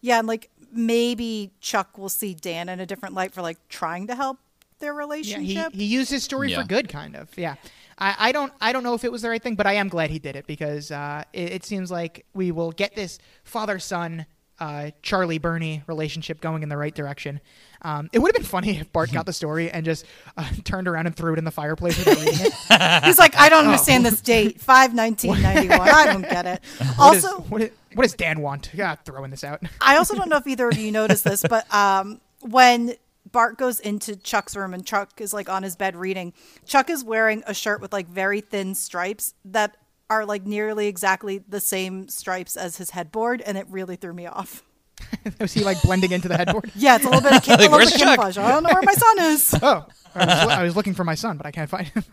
Yeah, 0.00 0.18
and 0.18 0.26
like 0.26 0.50
maybe 0.72 1.50
Chuck 1.60 1.96
will 1.98 2.08
see 2.08 2.34
Dan 2.34 2.68
in 2.68 2.80
a 2.80 2.86
different 2.86 3.14
light 3.14 3.32
for 3.32 3.42
like 3.42 3.58
trying 3.68 4.06
to 4.08 4.14
help 4.14 4.38
their 4.80 4.92
Yeah, 4.94 4.98
relationship. 4.98 5.72
he, 5.72 5.78
he 5.80 5.84
used 5.84 6.10
his 6.10 6.22
story 6.24 6.50
Yeah. 6.50 6.62
for 6.62 6.66
good, 6.68 6.88
kind 6.88 7.14
of. 7.14 7.28
Yeah, 7.36 7.54
I, 7.98 8.14
I 8.18 8.32
don't 8.32 8.52
I 8.60 8.72
don't 8.72 8.82
know 8.84 8.94
if 8.94 9.04
it 9.04 9.10
was 9.12 9.22
the 9.22 9.28
right 9.28 9.42
thing, 9.42 9.54
but 9.56 9.66
I 9.66 9.74
am 9.74 9.88
glad 9.88 10.10
he 10.10 10.18
did 10.18 10.36
it 10.36 10.46
because 10.46 10.90
uh, 10.90 11.24
it, 11.32 11.52
it 11.52 11.64
seems 11.64 11.90
like 11.90 12.24
we 12.34 12.52
will 12.52 12.70
get 12.72 12.94
this 12.94 13.18
father 13.44 13.78
son 13.78 14.26
uh, 14.60 14.90
Charlie 15.02 15.38
Bernie 15.38 15.82
relationship 15.86 16.40
going 16.40 16.64
in 16.64 16.68
the 16.68 16.76
right 16.76 16.92
direction. 16.94 17.40
Um, 17.82 18.10
it 18.12 18.18
would 18.18 18.30
have 18.30 18.34
been 18.34 18.42
funny 18.48 18.78
if 18.80 18.92
Bart 18.92 19.12
got 19.12 19.24
the 19.24 19.32
story 19.42 19.70
and 19.70 19.84
just 19.84 20.04
uh, 20.36 20.48
turned 20.64 20.88
around 20.88 21.06
and 21.06 21.14
threw 21.14 21.32
it 21.32 21.38
in 21.38 21.44
the 21.44 21.52
fireplace 21.52 21.96
without 21.96 22.16
reading 22.18 22.34
it. 22.40 23.04
He's 23.04 23.20
like, 23.20 23.36
I 23.36 23.48
don't 23.50 23.66
understand 23.66 24.04
this 24.04 24.20
date, 24.20 24.60
five 24.60 24.94
nineteen 24.94 25.40
ninety 25.42 25.68
one. 25.68 25.88
I 25.88 26.06
don't 26.06 26.22
get 26.22 26.44
it. 26.46 26.60
What 26.96 27.16
is- 27.16 27.24
Also, 27.24 27.40
what, 27.42 27.62
is, 27.62 27.70
what 27.94 28.02
does 28.02 28.14
Dan 28.14 28.40
want? 28.40 28.70
Yeah, 28.74 28.96
throwing 28.96 29.30
this 29.30 29.44
out. 29.44 29.62
I 29.80 29.96
also 29.96 30.16
don't 30.16 30.28
know 30.28 30.38
if 30.38 30.46
either 30.48 30.68
of 30.68 30.76
you 30.76 30.90
noticed 30.90 31.22
this, 31.22 31.44
but 31.48 31.72
um, 31.72 32.20
when 32.40 32.94
Bart 33.32 33.58
goes 33.58 33.80
into 33.80 34.16
Chuck's 34.16 34.56
room 34.56 34.72
and 34.74 34.84
Chuck 34.86 35.20
is 35.20 35.32
like 35.34 35.48
on 35.48 35.62
his 35.62 35.76
bed 35.76 35.96
reading, 35.96 36.32
Chuck 36.66 36.88
is 36.90 37.04
wearing 37.04 37.42
a 37.46 37.54
shirt 37.54 37.80
with 37.80 37.92
like 37.92 38.06
very 38.08 38.40
thin 38.40 38.74
stripes 38.74 39.34
that 39.44 39.76
are 40.10 40.24
like 40.24 40.46
nearly 40.46 40.86
exactly 40.86 41.38
the 41.48 41.60
same 41.60 42.08
stripes 42.08 42.56
as 42.56 42.76
his 42.78 42.90
headboard, 42.90 43.42
and 43.42 43.58
it 43.58 43.66
really 43.68 43.96
threw 43.96 44.14
me 44.14 44.26
off. 44.26 44.62
Was 45.40 45.52
he 45.52 45.62
like 45.62 45.80
blending 45.82 46.12
into 46.12 46.26
the 46.28 46.36
headboard? 46.36 46.72
Yeah, 46.76 46.96
it's 46.96 47.04
a 47.04 47.08
little 47.08 47.22
bit 47.22 47.32
of, 47.36 47.42
cam- 47.44 47.58
a 47.58 47.62
Like, 47.62 47.70
little 47.70 47.86
bit 47.90 47.98
camouflage. 48.00 48.38
I 48.38 48.50
don't 48.50 48.62
know 48.62 48.70
where 48.72 48.82
my 48.82 48.94
son 48.94 49.18
is. 49.20 49.54
Oh, 49.62 49.86
I 50.14 50.24
was, 50.24 50.28
I 50.54 50.62
was 50.64 50.74
looking 50.76 50.94
for 50.94 51.04
my 51.04 51.14
son, 51.14 51.36
but 51.36 51.46
I 51.46 51.50
can't 51.50 51.68
find 51.70 51.86
him. 51.88 52.04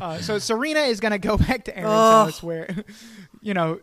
uh, 0.00 0.18
so 0.18 0.38
Serena 0.38 0.80
is 0.80 1.00
going 1.00 1.12
to 1.12 1.18
go 1.18 1.36
back 1.36 1.64
to 1.64 1.76
Aaron's 1.76 1.92
house 1.92 2.42
where, 2.42 2.74
you 3.40 3.54
know, 3.54 3.80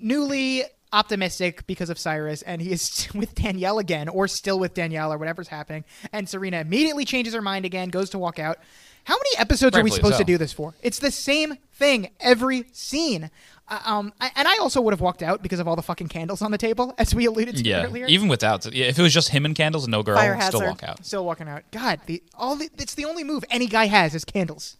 newly 0.00 0.64
optimistic 0.92 1.66
because 1.66 1.90
of 1.90 1.98
Cyrus, 1.98 2.42
and 2.42 2.60
he 2.62 2.72
is 2.72 3.08
with 3.14 3.34
Danielle 3.34 3.78
again, 3.78 4.08
or 4.08 4.28
still 4.28 4.58
with 4.58 4.74
Danielle, 4.74 5.12
or 5.12 5.18
whatever's 5.18 5.48
happening. 5.48 5.84
And 6.12 6.28
Serena 6.28 6.60
immediately 6.60 7.04
changes 7.04 7.34
her 7.34 7.42
mind 7.42 7.64
again, 7.64 7.88
goes 7.88 8.10
to 8.10 8.18
walk 8.18 8.38
out. 8.38 8.58
How 9.04 9.14
many 9.14 9.38
episodes 9.38 9.74
are 9.74 9.78
we 9.82 9.90
Rightfully 9.90 9.96
supposed 10.12 10.18
to 10.18 10.24
do 10.24 10.36
this 10.36 10.52
for? 10.52 10.74
It's 10.82 10.98
the 10.98 11.10
same 11.10 11.54
thing 11.72 12.10
every 12.20 12.64
scene. 12.72 13.30
Uh, 13.66 13.80
um, 13.84 14.12
I, 14.20 14.30
and 14.36 14.46
I 14.46 14.58
also 14.58 14.80
would 14.82 14.92
have 14.92 15.00
walked 15.00 15.22
out 15.22 15.42
because 15.42 15.60
of 15.60 15.68
all 15.68 15.76
the 15.76 15.82
fucking 15.82 16.08
candles 16.08 16.42
on 16.42 16.50
the 16.50 16.58
table, 16.58 16.94
as 16.98 17.14
we 17.14 17.24
alluded 17.26 17.56
to 17.56 17.64
Yeah, 17.64 17.84
earlier. 17.84 18.06
even 18.06 18.28
without, 18.28 18.70
yeah, 18.72 18.86
if 18.86 18.98
it 18.98 19.02
was 19.02 19.14
just 19.14 19.30
him 19.30 19.44
and 19.46 19.54
candles 19.54 19.84
and 19.84 19.92
no 19.92 20.02
girl, 20.02 20.16
Fire 20.16 20.34
I'd 20.34 20.44
still 20.44 20.60
walk 20.62 20.82
out. 20.82 21.04
Still 21.06 21.24
walking 21.24 21.48
out. 21.48 21.62
God, 21.70 22.00
the 22.06 22.22
all 22.34 22.56
the, 22.56 22.68
it's 22.78 22.94
the 22.94 23.04
only 23.06 23.24
move 23.24 23.44
any 23.50 23.66
guy 23.66 23.86
has 23.86 24.14
is 24.14 24.24
candles. 24.24 24.76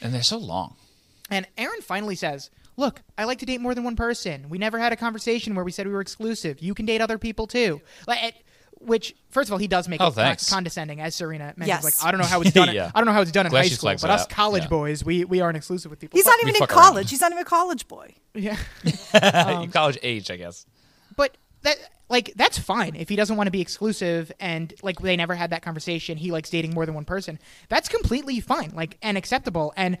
And 0.00 0.12
they're 0.12 0.22
so 0.22 0.38
long. 0.38 0.74
And 1.30 1.46
Aaron 1.56 1.80
finally 1.82 2.16
says, 2.16 2.50
"Look, 2.76 3.02
I 3.18 3.24
like 3.24 3.38
to 3.40 3.46
date 3.46 3.60
more 3.60 3.74
than 3.74 3.84
one 3.84 3.96
person. 3.96 4.48
We 4.48 4.58
never 4.58 4.78
had 4.78 4.92
a 4.92 4.96
conversation 4.96 5.54
where 5.54 5.64
we 5.64 5.70
said 5.72 5.86
we 5.86 5.92
were 5.92 6.00
exclusive. 6.00 6.60
You 6.60 6.74
can 6.74 6.86
date 6.86 7.00
other 7.00 7.18
people 7.18 7.46
too." 7.46 7.80
Like, 8.06 8.22
it- 8.22 8.34
which 8.80 9.14
first 9.30 9.48
of 9.48 9.52
all, 9.52 9.58
he 9.58 9.68
does 9.68 9.86
make 9.86 10.00
Oh, 10.00 10.06
it 10.08 10.14
con- 10.14 10.24
thanks. 10.24 10.50
condescending, 10.50 11.00
as 11.00 11.14
Serena 11.14 11.54
mentions. 11.56 11.68
Yes. 11.68 11.84
Like, 11.84 11.94
I 12.04 12.10
don't 12.10 12.20
know 12.20 12.26
how 12.26 12.40
it's 12.40 12.50
done. 12.52 12.74
Yeah. 12.74 12.90
I 12.92 12.98
don't 12.98 13.06
know 13.06 13.12
how 13.12 13.20
it's 13.20 13.30
done 13.30 13.46
in 13.46 13.50
Glad 13.50 13.62
high 13.62 13.68
school, 13.68 13.90
but 14.00 14.10
us 14.10 14.22
out. 14.22 14.28
college 14.28 14.64
Yeah. 14.64 14.68
boys, 14.70 15.04
we 15.04 15.24
we 15.24 15.40
aren't 15.40 15.56
exclusive 15.56 15.88
with 15.90 16.00
people. 16.00 16.16
He's 16.18 16.24
But- 16.24 16.30
not 16.30 16.40
even 16.42 16.54
in 16.56 16.58
fuck 16.58 16.72
around. 16.76 16.82
college. 16.84 17.10
He's 17.10 17.20
not 17.20 17.30
even 17.30 17.42
a 17.42 17.44
college 17.44 17.86
boy. 17.86 18.14
yeah. 18.34 18.56
You 18.82 18.92
um, 19.22 19.70
college 19.70 19.98
age, 20.02 20.30
I 20.32 20.36
guess. 20.36 20.66
but 21.16 21.36
that 21.62 21.76
like 22.08 22.32
that's 22.34 22.58
fine 22.58 22.96
if 22.96 23.08
he 23.08 23.14
doesn't 23.14 23.36
want 23.36 23.46
to 23.46 23.50
be 23.52 23.60
exclusive 23.60 24.32
and 24.40 24.74
like 24.82 24.98
they 25.00 25.14
never 25.16 25.36
had 25.36 25.50
that 25.50 25.62
conversation 25.62 26.18
he 26.18 26.32
likes 26.32 26.50
dating 26.50 26.74
more 26.74 26.84
than 26.84 26.94
one 26.96 27.04
person 27.04 27.38
that's 27.68 27.88
completely 27.88 28.40
fine 28.40 28.72
like 28.74 28.98
and 29.00 29.16
acceptable 29.16 29.72
and 29.76 29.96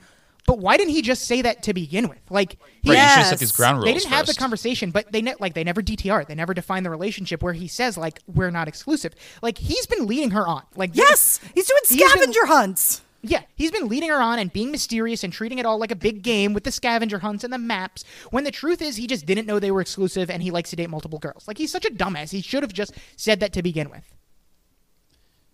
but 0.46 0.58
why 0.58 0.76
didn't 0.76 0.90
he 0.92 1.02
just 1.02 1.26
say 1.26 1.42
that 1.42 1.62
to 1.64 1.72
begin 1.74 2.08
with 2.08 2.18
like 2.30 2.58
he 2.82 2.90
Right, 2.90 2.96
you 2.96 3.00
should 3.00 3.08
have 3.08 3.18
Yes. 3.18 3.28
set 3.30 3.38
these 3.38 3.52
ground 3.52 3.76
rules. 3.78 3.84
they 3.86 3.94
didn't 3.94 4.10
have 4.10 4.26
the 4.26 4.34
conversation 4.34 4.90
but 4.90 5.10
they 5.12 5.22
ne- 5.22 5.34
like 5.40 5.54
they 5.54 5.64
never 5.64 5.80
DTR 5.82 6.26
they 6.26 6.34
never 6.34 6.52
defined 6.54 6.84
the 6.84 6.90
relationship 6.90 7.42
where 7.42 7.52
he 7.52 7.68
says 7.68 7.96
like 7.96 8.20
we're 8.26 8.50
not 8.50 8.66
exclusive 8.68 9.14
like 9.42 9.58
he's 9.58 9.86
been 9.86 10.06
leading 10.06 10.30
her 10.32 10.46
on 10.46 10.62
like 10.74 10.90
Yes, 10.94 11.38
he's 11.54 11.66
doing 11.66 11.80
He's 11.88 11.98
been- 11.98 12.08
scavenger 12.10 12.46
hunts. 12.46 13.02
Yeah, 13.24 13.42
he's 13.54 13.70
been 13.70 13.86
leading 13.86 14.08
her 14.08 14.20
on 14.20 14.40
and 14.40 14.52
being 14.52 14.72
mysterious 14.72 15.22
and 15.22 15.32
treating 15.32 15.58
it 15.60 15.64
all 15.64 15.78
like 15.78 15.92
a 15.92 15.96
big 15.96 16.22
game 16.22 16.54
with 16.54 16.64
the 16.64 16.72
scavenger 16.72 17.20
hunts 17.20 17.44
and 17.44 17.52
the 17.52 17.58
maps. 17.58 18.02
When 18.32 18.42
the 18.42 18.50
truth 18.50 18.82
is, 18.82 18.96
he 18.96 19.06
just 19.06 19.26
didn't 19.26 19.46
know 19.46 19.60
they 19.60 19.70
were 19.70 19.80
exclusive 19.80 20.28
and 20.28 20.42
he 20.42 20.50
likes 20.50 20.70
to 20.70 20.76
date 20.76 20.90
multiple 20.90 21.20
girls. 21.20 21.46
Like 21.46 21.56
he's 21.56 21.70
such 21.70 21.84
a 21.84 21.90
dumbass. 21.90 22.32
He 22.32 22.40
should 22.42 22.64
have 22.64 22.72
just 22.72 22.94
said 23.16 23.38
that 23.38 23.52
to 23.52 23.62
begin 23.62 23.90
with. 23.90 24.02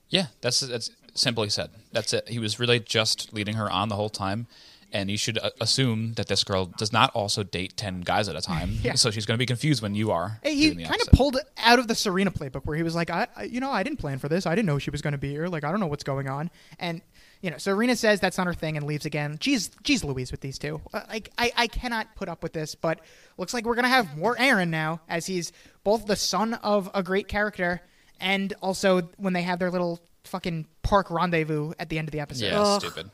Yeah, 0.09 0.27
that's 0.41 0.61
that's 0.61 0.91
simply 1.15 1.51
said. 1.51 1.69
That's 1.93 2.13
it. 2.15 2.29
He 2.31 2.39
was 2.39 2.59
really 2.59 2.81
just 2.81 3.35
leading 3.35 3.57
her 3.57 3.71
on 3.71 3.91
the 3.91 3.97
whole 3.97 4.09
time, 4.09 4.47
and 4.93 5.11
you 5.11 5.17
should 5.17 5.39
uh, 5.39 5.51
assume 5.61 6.15
that 6.15 6.29
this 6.29 6.45
girl 6.45 6.67
does 6.67 6.93
not 6.93 7.11
also 7.15 7.43
date 7.43 7.77
ten 7.77 8.01
guys 8.01 8.29
at 8.29 8.37
a 8.37 8.41
time. 8.41 8.71
Yeah. 8.83 8.95
So 8.95 9.11
she's 9.11 9.27
going 9.27 9.37
to 9.37 9.39
be 9.39 9.47
confused 9.47 9.83
when 9.83 9.95
you 9.95 10.11
are. 10.11 10.39
Hey, 10.43 10.55
he 10.55 10.75
kind 10.75 11.01
of 11.01 11.09
pulled 11.13 11.37
out 11.59 11.79
of 11.79 11.89
the 11.89 11.95
Serena 11.95 12.31
playbook 12.31 12.65
where 12.65 12.77
he 12.77 12.83
was 12.83 12.95
like, 12.95 13.11
I, 13.11 13.27
I, 13.37 13.43
you 13.45 13.61
know, 13.61 13.71
I 13.71 13.83
didn't 13.83 13.99
plan 13.99 14.19
for 14.19 14.29
this. 14.29 14.47
I 14.47 14.55
didn't 14.55 14.67
know 14.67 14.79
she 14.79 14.91
was 14.91 15.03
going 15.03 15.13
to 15.13 15.19
be 15.19 15.31
here. 15.31 15.47
Like, 15.49 15.65
I 15.65 15.71
don't 15.71 15.81
know 15.81 15.87
what's 15.89 16.05
going 16.05 16.29
on. 16.29 16.51
And, 16.79 17.03
you 17.43 17.51
know, 17.51 17.59
Serena 17.59 17.97
says 17.97 18.21
that's 18.21 18.39
not 18.39 18.47
her 18.47 18.55
thing 18.55 18.77
and 18.77 18.87
leaves 18.87 19.05
again. 19.05 19.37
Geez, 19.41 19.71
geez 19.83 20.05
Louise 20.05 20.31
with 20.31 20.41
these 20.41 20.59
two. 20.59 20.81
Uh, 20.95 21.03
Like, 21.09 21.31
I, 21.37 21.53
I 21.57 21.67
cannot 21.67 22.15
put 22.17 22.29
up 22.29 22.43
with 22.43 22.53
this, 22.53 22.75
but 22.75 23.01
looks 23.37 23.53
like 23.53 23.65
we're 23.67 23.75
going 23.75 23.85
to 23.85 23.89
have 23.91 24.17
more 24.17 24.37
Aaron 24.39 24.71
now 24.71 25.01
as 25.09 25.27
he's 25.27 25.53
both 25.85 26.07
the 26.07 26.17
son 26.17 26.55
of 26.55 26.91
a 26.95 27.03
great 27.03 27.29
character 27.29 27.81
and 28.21 28.55
also 28.63 29.03
when 29.17 29.33
they 29.33 29.43
have 29.43 29.59
their 29.59 29.71
little 29.71 30.01
fucking 30.25 30.67
park 30.83 31.11
rendezvous 31.11 31.73
at 31.79 31.89
the 31.89 31.99
end 31.99 32.09
of 32.09 32.13
the 32.13 32.21
episode. 32.21 32.47
Yeah, 32.47 32.79
stupid. 32.79 33.11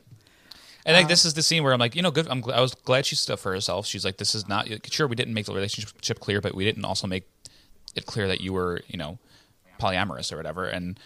And 0.87 0.95
like 0.97 1.09
this 1.09 1.25
is 1.25 1.35
the 1.35 1.43
scene 1.43 1.63
where 1.65 1.73
I'm 1.73 1.79
like, 1.81 1.95
you 1.97 2.03
know, 2.03 2.11
good. 2.11 2.29
I'm 2.29 2.43
gl- 2.43 2.53
I 2.53 2.61
was 2.61 2.75
glad 2.75 3.07
she 3.07 3.17
stood 3.17 3.35
up 3.35 3.39
for 3.41 3.53
herself. 3.53 3.87
She's 3.87 4.05
like, 4.05 4.19
this 4.19 4.35
is 4.35 4.47
not 4.49 4.69
sure. 4.91 5.07
We 5.07 5.17
didn't 5.17 5.33
make 5.35 5.47
the 5.47 5.55
relationship 5.55 6.21
clear, 6.21 6.41
but 6.41 6.55
we 6.55 6.65
didn't 6.65 6.85
also 6.85 7.07
make 7.07 7.25
it 7.95 8.05
clear 8.07 8.29
that 8.29 8.41
you 8.41 8.53
were, 8.53 8.83
you 8.89 8.99
know, 8.99 9.19
polyamorous 9.81 10.33
or 10.33 10.37
whatever. 10.37 10.67
And 10.67 10.99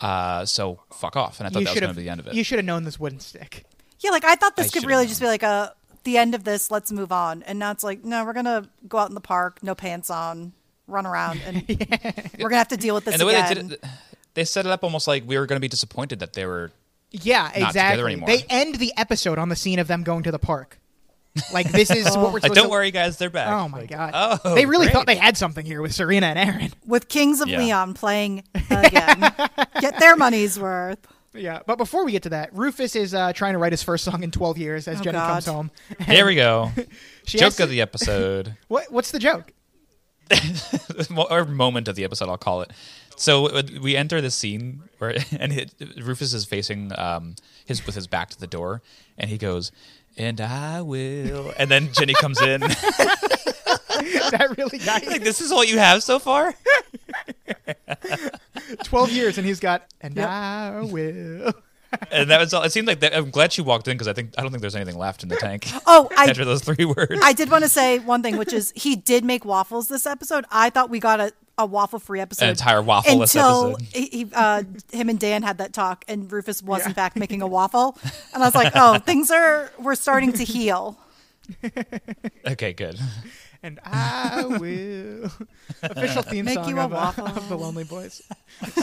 uh, 0.00 0.44
so 0.44 0.80
fuck 0.92 1.16
off. 1.16 1.40
And 1.40 1.46
I 1.46 1.50
thought 1.50 1.60
You 1.60 1.64
that 1.64 1.70
was 1.70 1.74
should 1.74 1.80
going 1.80 1.88
have 1.88 1.96
to 1.96 2.00
be 2.00 2.04
the 2.04 2.10
end 2.10 2.20
of 2.20 2.26
it. 2.28 2.34
You 2.34 2.44
should 2.44 2.58
have 2.58 2.66
known 2.66 2.84
this 2.84 3.00
wouldn't 3.00 3.22
stick. 3.22 3.64
Yeah, 4.00 4.10
like 4.10 4.24
I 4.24 4.36
thought 4.36 4.54
this 4.56 4.68
I 4.68 4.78
could 4.78 4.86
really 4.86 5.04
known. 5.04 5.08
just 5.08 5.20
be 5.20 5.26
like 5.26 5.42
a 5.42 5.74
the 6.04 6.18
end 6.18 6.34
of 6.36 6.44
this. 6.44 6.70
Let's 6.70 6.92
move 6.92 7.10
on. 7.10 7.42
And 7.44 7.58
now 7.58 7.72
it's 7.72 7.82
like, 7.82 8.04
no, 8.04 8.24
we're 8.24 8.32
gonna 8.34 8.68
go 8.88 8.98
out 8.98 9.08
in 9.08 9.14
the 9.14 9.20
park, 9.20 9.60
no 9.62 9.74
pants 9.74 10.08
on, 10.10 10.52
run 10.86 11.04
around, 11.06 11.40
and 11.44 11.64
we're 12.38 12.48
gonna 12.48 12.56
have 12.58 12.68
to 12.68 12.76
deal 12.76 12.94
with 12.94 13.06
this 13.06 13.14
and 13.14 13.20
the 13.20 13.26
way 13.26 13.34
again. 13.34 13.48
they 13.48 13.62
did 13.62 13.72
it, 13.72 13.84
they 14.34 14.44
set 14.44 14.66
it 14.66 14.70
up 14.70 14.84
almost 14.84 15.08
like 15.08 15.24
we 15.26 15.36
were 15.38 15.46
going 15.46 15.56
to 15.56 15.60
be 15.60 15.66
disappointed 15.68 16.20
that 16.20 16.34
they 16.34 16.44
were. 16.46 16.70
Yeah, 17.10 17.48
together 17.48 17.66
exactly. 17.66 18.04
anymore. 18.12 18.26
They 18.28 18.44
end 18.50 18.74
the 18.76 18.92
episode 18.96 19.38
on 19.38 19.48
the 19.48 19.56
scene 19.56 19.78
of 19.78 19.86
them 19.88 20.02
going 20.02 20.22
to 20.24 20.30
the 20.32 20.38
park. 20.38 20.78
Like 21.52 21.70
this 21.70 21.90
is 21.90 22.04
what 22.16 22.32
we're 22.32 22.40
supposed 22.40 22.54
don't 22.54 22.64
to 22.64 22.70
worry, 22.70 22.90
guys, 22.90 23.18
they're 23.18 23.28
back. 23.30 23.48
Oh 23.52 23.68
my 23.68 23.80
Like, 23.80 23.90
god! 23.90 24.10
Oh, 24.44 24.54
they 24.54 24.64
really 24.66 24.86
great. 24.86 24.94
thought 24.94 25.06
they 25.06 25.16
had 25.16 25.36
something 25.36 25.64
here 25.66 25.82
with 25.82 25.94
Serena 25.94 26.26
and 26.28 26.38
Aaron. 26.38 26.72
with 26.86 27.08
Kings 27.08 27.40
of 27.40 27.48
Yeah. 27.48 27.58
Leon 27.58 27.92
playing 27.94 28.42
again, 28.70 29.20
get 29.80 29.98
their 30.00 30.16
money's 30.16 30.58
worth. 30.58 30.98
Yeah, 31.34 31.60
but 31.66 31.76
before 31.76 32.06
we 32.06 32.12
get 32.12 32.22
to 32.22 32.30
that, 32.30 32.54
Rufus 32.54 32.96
is 32.96 33.12
uh, 33.12 33.34
trying 33.34 33.52
to 33.52 33.58
write 33.58 33.72
his 33.72 33.82
first 33.82 34.04
song 34.04 34.22
in 34.22 34.30
12 34.30 34.56
years 34.56 34.88
as 34.88 35.00
Oh, 35.00 35.04
Jenny 35.04 35.18
God. 35.18 35.28
comes 35.32 35.44
home. 35.46 35.70
Here 36.06 36.24
we 36.24 36.34
go. 36.34 36.70
Joke 37.26 37.42
asks- 37.42 37.60
of 37.60 37.68
the 37.68 37.82
episode. 37.82 38.56
What? 38.68 38.90
What's 38.90 39.10
the 39.10 39.18
joke? 39.18 39.52
or 41.30 41.44
moment 41.44 41.88
of 41.88 41.94
the 41.96 42.04
episode, 42.04 42.28
I'll 42.30 42.38
call 42.38 42.62
it. 42.62 42.70
So 43.16 43.46
uh, 43.46 43.62
we 43.80 43.96
enter 43.96 44.20
the 44.20 44.30
scene 44.30 44.82
where, 44.98 45.10
and 45.38 45.52
it, 45.52 45.74
Rufus 46.02 46.32
is 46.32 46.44
facing 46.44 46.96
um, 46.98 47.34
his 47.64 47.84
with 47.86 47.94
his 47.94 48.06
back 48.06 48.30
to 48.30 48.38
the 48.38 48.46
door, 48.46 48.82
and 49.18 49.30
he 49.30 49.38
goes, 49.38 49.72
"And 50.16 50.40
I 50.40 50.82
will." 50.82 51.52
And 51.58 51.70
then 51.70 51.92
Jenny 51.92 52.14
comes 52.14 52.40
in. 52.40 52.60
that 53.96 54.54
really 54.56 54.78
got 54.78 55.02
you. 55.02 55.10
like, 55.10 55.24
this 55.24 55.40
is 55.40 55.50
all 55.50 55.64
you 55.64 55.78
have 55.78 56.02
so 56.02 56.18
far. 56.18 56.54
12 58.84 59.12
years, 59.12 59.38
and 59.38 59.46
he's 59.46 59.60
got, 59.60 59.86
and 60.00 60.18
I 60.18 60.80
will. 60.82 61.52
And 62.10 62.30
that 62.30 62.40
was 62.40 62.52
all. 62.52 62.62
It 62.62 62.72
seemed 62.72 62.88
like 62.88 63.00
that, 63.00 63.16
I'm 63.16 63.30
glad 63.30 63.52
she 63.52 63.62
walked 63.62 63.88
in 63.88 63.94
because 63.94 64.08
I 64.08 64.12
think 64.12 64.34
I 64.36 64.42
don't 64.42 64.50
think 64.50 64.60
there's 64.60 64.76
anything 64.76 64.98
left 64.98 65.22
in 65.22 65.28
the 65.28 65.36
tank 65.36 65.66
Oh, 65.86 66.08
I 66.16 66.26
after 66.26 66.44
those 66.44 66.62
three 66.62 66.84
words. 66.84 67.20
I 67.22 67.32
did 67.32 67.50
want 67.50 67.64
to 67.64 67.70
say 67.70 68.00
one 68.00 68.22
thing, 68.22 68.36
which 68.36 68.52
is 68.52 68.72
he 68.76 68.96
did 68.96 69.24
make 69.24 69.44
waffles 69.44 69.88
this 69.88 70.04
episode. 70.06 70.44
I 70.50 70.68
thought 70.68 70.90
we 70.90 70.98
got 70.98 71.20
a, 71.20 71.32
a 71.58 71.66
waffle 71.66 71.98
free 71.98 72.20
episode. 72.20 72.44
An 72.44 72.50
entire 72.50 72.82
waffle-less 72.82 73.34
until 73.34 73.72
episode. 73.72 73.88
He, 73.94 74.06
he, 74.06 74.30
uh, 74.34 74.62
him 74.92 75.08
and 75.08 75.18
Dan 75.18 75.42
had 75.42 75.58
that 75.58 75.72
talk, 75.72 76.04
and 76.08 76.30
Rufus 76.30 76.62
was 76.62 76.86
in 76.86 76.94
fact 76.94 77.16
making 77.16 77.42
a 77.42 77.46
waffle, 77.56 77.96
and 78.34 78.42
I 78.42 78.46
was 78.46 78.54
like, 78.54 78.72
oh, 78.74 78.98
things 78.98 79.30
are 79.30 79.70
we're 79.78 79.94
starting 79.94 80.32
to 80.34 80.44
heal. 80.44 80.98
okay, 82.46 82.72
good. 82.72 82.98
And 83.66 83.80
I 83.84 84.44
will. 84.60 85.28
Official 85.82 86.22
theme 86.22 86.44
Make 86.44 86.54
song 86.54 86.68
you 86.68 86.78
a 86.78 86.84
of, 86.84 86.92
uh, 86.94 87.22
of 87.24 87.48
the 87.48 87.58
Lonely 87.58 87.82
Boys. 87.82 88.22
So, 88.72 88.82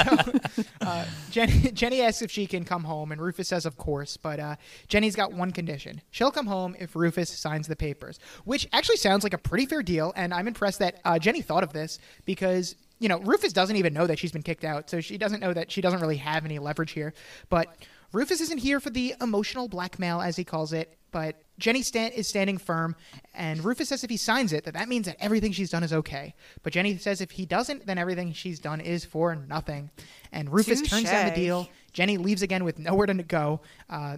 uh, 0.82 1.06
Jenny, 1.32 1.72
Jenny 1.72 2.02
asks 2.02 2.22
if 2.22 2.30
she 2.30 2.46
can 2.46 2.64
come 2.64 2.84
home, 2.84 3.12
and 3.12 3.20
Rufus 3.20 3.48
says, 3.48 3.66
of 3.66 3.78
course. 3.78 4.18
But 4.18 4.40
uh, 4.40 4.56
Jenny's 4.88 5.16
got 5.16 5.34
one 5.34 5.52
condition. 5.52 6.02
She'll 6.12 6.32
come 6.32 6.46
home 6.46 6.76
if 6.80 6.96
Rufus 6.96 7.30
signs 7.30 7.68
the 7.68 7.76
papers, 7.76 8.20
which 8.44 8.68
actually 8.72 8.98
sounds 8.98 9.24
like 9.24 9.34
a 9.34 9.38
pretty 9.38 9.66
fair 9.66 9.82
deal. 9.82 10.14
And 10.16 10.34
I'm 10.34 10.48
impressed 10.48 10.80
that 10.80 11.00
uh, 11.06 11.18
Jenny 11.18 11.42
thought 11.42 11.64
of 11.64 11.74
this 11.74 11.98
because, 12.26 12.76
you 13.00 13.08
know, 13.10 13.20
Rufus 13.20 13.54
doesn't 13.54 13.78
even 13.78 13.94
know 13.94 14.06
that 14.06 14.20
she's 14.20 14.32
been 14.32 14.44
kicked 14.44 14.66
out. 14.66 14.90
So 14.90 15.00
she 15.00 15.18
doesn't 15.18 15.40
know 15.40 15.54
that 15.54 15.72
she 15.72 15.82
doesn't 15.82 16.02
really 16.02 16.18
have 16.18 16.46
any 16.46 16.60
leverage 16.60 16.92
here. 16.92 17.14
But 17.50 17.76
Rufus 18.14 18.40
isn't 18.42 18.60
here 18.60 18.80
for 18.80 18.90
the 18.90 19.16
emotional 19.20 19.68
blackmail, 19.68 20.22
as 20.22 20.36
he 20.38 20.44
calls 20.44 20.72
it. 20.72 20.98
But 21.12 21.36
Jenny 21.60 21.84
Stant 21.84 22.16
is 22.16 22.28
standing 22.28 22.58
firm, 22.58 22.96
and 23.36 23.64
Rufus 23.64 23.90
says 23.90 24.04
if 24.04 24.10
he 24.10 24.18
signs 24.18 24.52
it, 24.54 24.64
that 24.64 24.74
that 24.74 24.88
means 24.90 25.06
that 25.06 25.18
everything 25.20 25.52
she's 25.52 25.70
done 25.70 25.84
is 25.84 25.94
okay. 25.94 26.34
But 26.64 26.74
Jenny 26.74 26.98
says 26.98 27.22
if 27.22 27.30
he 27.32 27.46
doesn't, 27.46 27.86
then 27.86 28.00
everything 28.00 28.34
she's 28.34 28.60
done 28.60 28.82
is 28.82 29.06
for 29.06 29.36
nothing. 29.36 29.92
And 30.32 30.52
Rufus 30.52 30.82
turns 30.82 31.04
down 31.12 31.30
the 31.30 31.36
deal. 31.36 31.70
Jenny 31.92 32.18
leaves 32.18 32.42
again 32.42 32.64
with 32.64 32.80
nowhere 32.80 33.06
to 33.06 33.14
go. 33.22 33.62
Uh, 33.90 34.18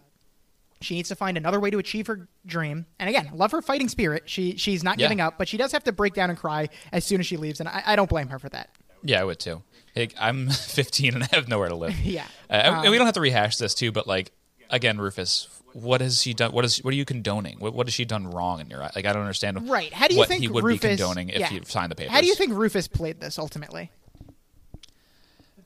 she 0.79 0.95
needs 0.95 1.09
to 1.09 1.15
find 1.15 1.35
another 1.37 1.59
way 1.59 1.69
to 1.69 1.79
achieve 1.79 2.07
her 2.07 2.29
dream. 2.45 2.85
And 2.99 3.09
again, 3.09 3.31
love 3.33 3.51
her 3.51 3.61
fighting 3.61 3.89
spirit. 3.89 4.23
She 4.29 4.55
she's 4.55 4.83
not 4.83 4.97
Yeah. 4.99 5.05
giving 5.05 5.19
up, 5.19 5.37
but 5.37 5.47
she 5.49 5.57
does 5.57 5.71
have 5.73 5.83
to 5.85 5.91
break 5.91 6.13
down 6.13 6.29
and 6.29 6.39
cry 6.39 6.69
as 6.93 7.03
soon 7.03 7.19
as 7.19 7.25
she 7.25 7.35
leaves, 7.35 7.59
and 7.59 7.67
I, 7.67 7.83
I 7.85 7.95
don't 7.97 8.09
blame 8.09 8.27
her 8.29 8.39
for 8.39 8.49
that. 8.49 8.69
Yeah, 9.03 9.21
I 9.21 9.23
would 9.25 9.39
too. 9.39 9.61
Like, 9.95 10.13
I'm 10.19 10.49
15 10.49 11.15
and 11.15 11.23
I 11.23 11.27
have 11.31 11.47
nowhere 11.47 11.69
to 11.69 11.75
live. 11.75 11.95
Yeah. 12.05 12.27
Uh, 12.49 12.81
and 12.83 12.91
we 12.91 12.97
don't 12.97 13.07
have 13.07 13.15
to 13.15 13.21
rehash 13.21 13.57
this 13.57 13.73
too, 13.73 13.91
but 13.91 14.05
like 14.07 14.31
again, 14.69 14.99
Rufus, 14.99 15.47
what 15.73 16.01
has 16.01 16.21
she 16.21 16.33
done? 16.33 16.51
What 16.51 16.63
is 16.65 16.83
what 16.83 16.93
are 16.93 16.97
you 16.97 17.05
condoning? 17.05 17.59
What 17.59 17.73
what 17.73 17.87
has 17.87 17.93
she 17.93 18.05
done 18.05 18.27
wrong 18.27 18.59
in 18.61 18.69
your 18.69 18.83
eye? 18.83 18.91
Like 18.95 19.05
I 19.05 19.13
don't 19.13 19.23
understand. 19.23 19.69
Right? 19.69 19.91
How 19.91 20.07
do 20.07 20.13
you 20.13 20.19
what 20.19 20.29
think 20.29 20.41
he 20.41 20.47
would 20.47 20.63
Rufus 20.63 20.81
be 20.81 20.87
condoning 20.89 21.29
if 21.29 21.39
yeah. 21.39 21.47
he 21.47 21.61
signed 21.65 21.91
the 21.91 21.95
papers? 21.95 22.11
How 22.13 22.21
do 22.21 22.27
you 22.27 22.35
think 22.35 22.53
Rufus 22.53 22.87
played 22.87 23.19
this 23.19 23.39
ultimately? 23.39 23.91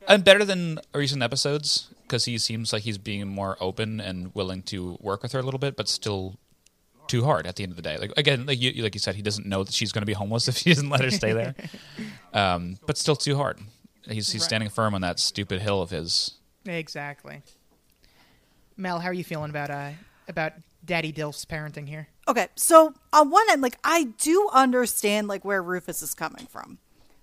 And 0.08 0.24
better 0.24 0.46
than 0.46 0.80
recent 0.94 1.22
episodes 1.22 1.90
because 2.04 2.26
he 2.26 2.38
seems 2.38 2.74
like 2.74 2.84
he's 2.84 2.98
being 2.98 3.28
more 3.28 3.58
open 3.60 4.00
and 4.00 4.34
willing 4.34 4.64
to 4.64 4.98
work 5.00 5.22
with 5.22 5.34
her 5.34 5.40
a 5.40 5.44
little 5.44 5.60
bit, 5.60 5.76
but 5.76 5.88
still 5.88 6.40
too 7.08 7.24
hard 7.24 7.46
at 7.46 7.56
the 7.56 7.64
end 7.64 7.72
of 7.72 7.76
the 7.76 7.82
day. 7.82 7.98
Like 7.98 8.14
again, 8.18 8.46
like 8.46 8.60
you 8.60 8.82
like 8.82 8.96
you 8.96 9.00
said, 9.00 9.16
he 9.16 9.22
doesn't 9.22 9.46
know 9.46 9.64
that 9.64 9.74
she's 9.74 9.92
going 9.92 10.02
to 10.02 10.08
be 10.08 10.14
homeless 10.14 10.48
if 10.48 10.58
he 10.58 10.72
doesn't 10.72 10.90
let 10.90 11.02
her 11.02 11.12
stay 11.12 11.34
there. 11.34 11.56
um, 12.34 12.78
but 12.86 12.98
still 12.98 13.16
too 13.16 13.36
hard. 13.36 13.60
He's 14.06 14.32
he's 14.32 14.42
Right. 14.42 14.48
standing 14.48 14.70
firm 14.70 14.94
on 14.96 15.02
that 15.02 15.20
stupid 15.20 15.62
hill 15.62 15.82
of 15.82 15.90
his. 15.90 16.36
Exactly. 16.66 17.42
Mel, 18.78 19.00
how 19.00 19.10
are 19.10 19.14
you 19.14 19.24
feeling 19.24 19.50
about 19.50 19.70
uh 19.70 19.92
about 20.28 20.54
Daddy 20.86 21.12
Dilf's 21.12 21.46
parenting 21.46 21.88
here? 21.88 22.08
Okay, 22.28 22.48
so 22.56 22.94
on 23.12 23.30
one 23.30 23.46
end, 23.50 23.62
like 23.62 23.78
I 23.84 24.06
do 24.20 24.50
understand 24.54 25.28
like 25.28 25.44
where 25.44 25.62
Rufus 25.62 26.02
is 26.02 26.14
coming 26.14 26.46
from. 26.48 26.78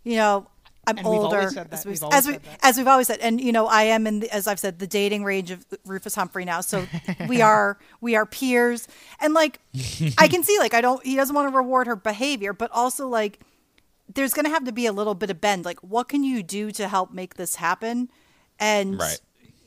You 0.05 0.17
know, 0.17 0.47
I'm 0.87 0.99
And 0.99 1.07
we've 1.09 1.19
older, 1.21 1.51
said 1.51 1.71
that. 1.71 1.79
as 1.79 1.85
we've, 1.87 1.95
We've 1.95 2.03
always 2.05 2.17
as, 2.19 2.27
we, 2.27 2.33
said 2.35 2.43
that. 2.45 2.59
as 2.63 2.77
we've 2.79 2.87
always 2.87 3.07
said, 3.09 3.19
and 3.21 3.41
you 3.41 3.51
know, 3.53 3.67
I 3.67 3.85
am 3.85 4.07
in, 4.07 4.21
the, 4.21 4.31
as 4.33 4.47
I've 4.47 4.61
said, 4.61 4.79
the 4.79 4.87
dating 4.87 5.25
range 5.25 5.51
of 5.51 5.65
Rufus 5.85 6.15
Humphrey 6.15 6.45
now. 6.45 6.61
So 6.61 6.87
we 7.29 7.41
are 7.41 7.79
we 8.01 8.15
are 8.17 8.27
peers, 8.27 8.87
and 9.21 9.33
like 9.35 9.61
I 10.19 10.29
can 10.29 10.43
see, 10.45 10.59
like 10.59 10.75
I 10.75 10.81
don't, 10.81 11.05
he 11.05 11.17
doesn't 11.17 11.35
want 11.35 11.51
to 11.51 11.57
reward 11.57 11.87
her 11.87 11.97
behavior, 11.97 12.53
but 12.53 12.71
also 12.73 13.09
like 13.09 13.41
there's 14.15 14.33
going 14.33 14.45
to 14.45 14.51
have 14.51 14.65
to 14.65 14.73
be 14.73 14.87
a 14.87 14.93
little 14.93 15.15
bit 15.15 15.31
of 15.31 15.41
bend. 15.41 15.65
Like, 15.65 15.81
what 15.81 16.09
can 16.09 16.25
you 16.25 16.43
do 16.43 16.71
to 16.73 16.89
help 16.89 17.13
make 17.13 17.35
this 17.35 17.57
happen? 17.57 18.11
And 18.59 18.99
Right. 18.99 19.21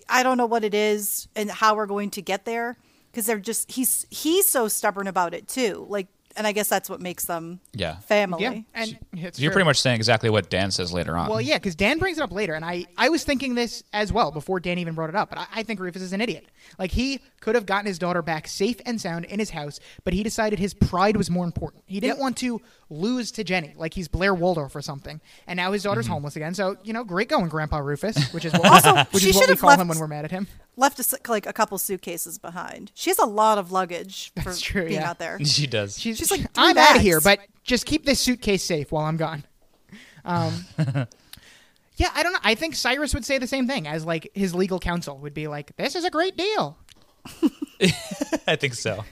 I 0.07 0.23
don't 0.23 0.37
know 0.37 0.45
what 0.47 0.63
it 0.63 0.73
is 0.73 1.27
and 1.35 1.51
how 1.51 1.75
we're 1.75 1.85
going 1.85 2.09
to 2.11 2.21
get 2.21 2.45
there 2.45 2.77
because 3.11 3.27
they're 3.27 3.39
just 3.39 3.71
he's 3.71 4.07
he's 4.09 4.47
so 4.47 4.67
stubborn 4.67 5.07
about 5.07 5.33
it 5.33 5.47
too. 5.47 5.85
Like, 5.87 6.07
and 6.37 6.45
I 6.47 6.51
guess 6.51 6.67
that's 6.67 6.89
what 6.89 7.01
makes 7.01 7.25
them 7.25 7.59
Yeah. 7.73 7.99
family. 7.99 8.43
Yeah, 8.43 8.61
and 8.73 8.99
it's 9.13 9.39
You're 9.39 9.51
true. 9.51 9.55
pretty 9.55 9.65
much 9.65 9.81
saying 9.81 9.95
exactly 9.95 10.29
what 10.29 10.49
Dan 10.49 10.71
says 10.71 10.93
later 10.93 11.17
on. 11.17 11.29
Well, 11.29 11.41
yeah, 11.41 11.57
because 11.57 11.75
Dan 11.75 11.97
brings 11.99 12.17
it 12.17 12.21
up 12.21 12.31
later, 12.31 12.53
and 12.53 12.63
I, 12.63 12.85
I 12.97 13.09
was 13.09 13.23
thinking 13.23 13.55
this 13.55 13.83
as 13.93 14.13
well 14.13 14.31
before 14.31 14.59
Dan 14.59 14.77
even 14.77 14.93
brought 14.95 15.09
it 15.09 15.15
up. 15.15 15.29
But 15.29 15.39
I, 15.39 15.47
I 15.57 15.63
think 15.63 15.79
Rufus 15.79 16.01
is 16.01 16.13
an 16.13 16.21
idiot. 16.21 16.45
Like 16.77 16.91
he 16.91 17.19
could 17.41 17.55
have 17.55 17.65
gotten 17.65 17.85
his 17.87 17.99
daughter 17.99 18.21
back 18.21 18.47
safe 18.47 18.79
and 18.85 18.99
sound 18.99 19.25
in 19.25 19.39
his 19.39 19.49
house, 19.49 19.79
but 20.03 20.13
he 20.13 20.23
decided 20.23 20.59
his 20.59 20.73
pride 20.73 21.17
was 21.17 21.29
more 21.29 21.45
important. 21.45 21.83
He 21.87 21.99
didn't 21.99 22.19
want 22.19 22.37
to 22.37 22.61
lose 22.89 23.31
to 23.31 23.43
Jenny, 23.43 23.73
like 23.77 23.93
he's 23.93 24.07
Blair 24.07 24.33
Waldorf 24.33 24.75
or 24.75 24.81
something. 24.81 25.21
And 25.47 25.57
now 25.57 25.71
his 25.71 25.83
daughter's 25.83 26.05
mm-hmm. 26.05 26.13
homeless 26.13 26.35
again. 26.35 26.53
So 26.53 26.77
you 26.83 26.93
know, 26.93 27.03
great 27.03 27.29
going, 27.29 27.47
Grandpa 27.49 27.77
Rufus, 27.79 28.31
which 28.33 28.45
is 28.45 28.53
what, 28.59 28.65
Also, 28.65 28.95
which 29.11 29.23
she 29.23 29.29
is 29.29 29.35
what 29.35 29.41
should 29.43 29.49
we 29.49 29.53
have 29.53 29.61
call 29.61 29.69
left- 29.69 29.81
him 29.81 29.87
when 29.87 29.99
we're 29.99 30.07
mad 30.07 30.25
at 30.25 30.31
him. 30.31 30.47
Left 30.79 30.97
us 30.97 31.13
like 31.27 31.45
a 31.45 31.51
couple 31.51 31.77
suitcases 31.77 32.37
behind. 32.39 32.93
She 32.95 33.09
has 33.09 33.19
a 33.19 33.25
lot 33.25 33.57
of 33.57 33.69
luggage 33.69 34.31
for 34.35 34.43
That's 34.45 34.61
true, 34.61 34.85
being 34.85 35.01
yeah. 35.01 35.09
out 35.09 35.19
there. 35.19 35.37
she 35.43 35.67
does. 35.67 35.99
She's, 35.99 36.17
She's 36.17 36.31
like, 36.31 36.45
I'm 36.55 36.77
out 36.77 36.95
of 36.95 37.01
here, 37.01 37.19
but 37.19 37.41
just 37.63 37.85
keep 37.85 38.05
this 38.05 38.19
suitcase 38.19 38.63
safe 38.63 38.89
while 38.91 39.05
I'm 39.05 39.17
gone. 39.17 39.43
Um, 40.25 40.65
yeah, 41.95 42.09
I 42.13 42.23
don't 42.23 42.33
know. 42.33 42.39
I 42.43 42.53
think 42.53 42.75
Cyrus 42.75 43.13
would 43.13 43.23
say 43.23 43.37
the 43.37 43.47
same 43.47 43.67
thing 43.67 43.87
as 43.87 44.05
like 44.05 44.29
his 44.35 44.53
legal 44.53 44.77
counsel 44.77 45.17
would 45.19 45.33
be 45.33 45.47
like, 45.47 45.75
"This 45.77 45.95
is 45.95 46.03
a 46.03 46.09
great 46.11 46.35
deal." 46.35 46.77
I 48.45 48.57
think 48.57 48.75
so. 48.75 49.05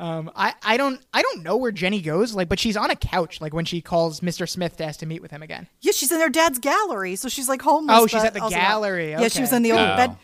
Um, 0.00 0.30
I, 0.34 0.54
I 0.62 0.76
don't 0.78 1.00
I 1.12 1.20
don't 1.22 1.42
know 1.42 1.56
where 1.56 1.70
Jenny 1.72 2.00
goes, 2.00 2.34
like, 2.34 2.48
but 2.48 2.58
she's 2.58 2.76
on 2.76 2.90
a 2.90 2.96
couch, 2.96 3.40
like 3.40 3.52
when 3.52 3.64
she 3.66 3.80
calls 3.82 4.20
Mr. 4.20 4.48
Smith 4.48 4.76
to 4.78 4.84
ask 4.84 5.00
to 5.00 5.06
meet 5.06 5.20
with 5.20 5.30
him 5.30 5.42
again. 5.42 5.68
Yeah, 5.82 5.92
she's 5.92 6.10
in 6.10 6.20
her 6.20 6.30
dad's 6.30 6.58
gallery, 6.58 7.16
so 7.16 7.28
she's 7.28 7.48
like 7.50 7.60
homeless. 7.62 7.96
Oh, 8.00 8.06
she's 8.06 8.24
at 8.24 8.32
the 8.34 8.40
also- 8.40 8.56
gallery, 8.56 9.10
Yeah, 9.10 9.28
she 9.28 9.40
was 9.42 9.50
okay. 9.50 9.56
in 9.58 9.62
the 9.62 9.72
old 9.72 9.80
Oh. 9.82 9.96
bed. 9.96 10.16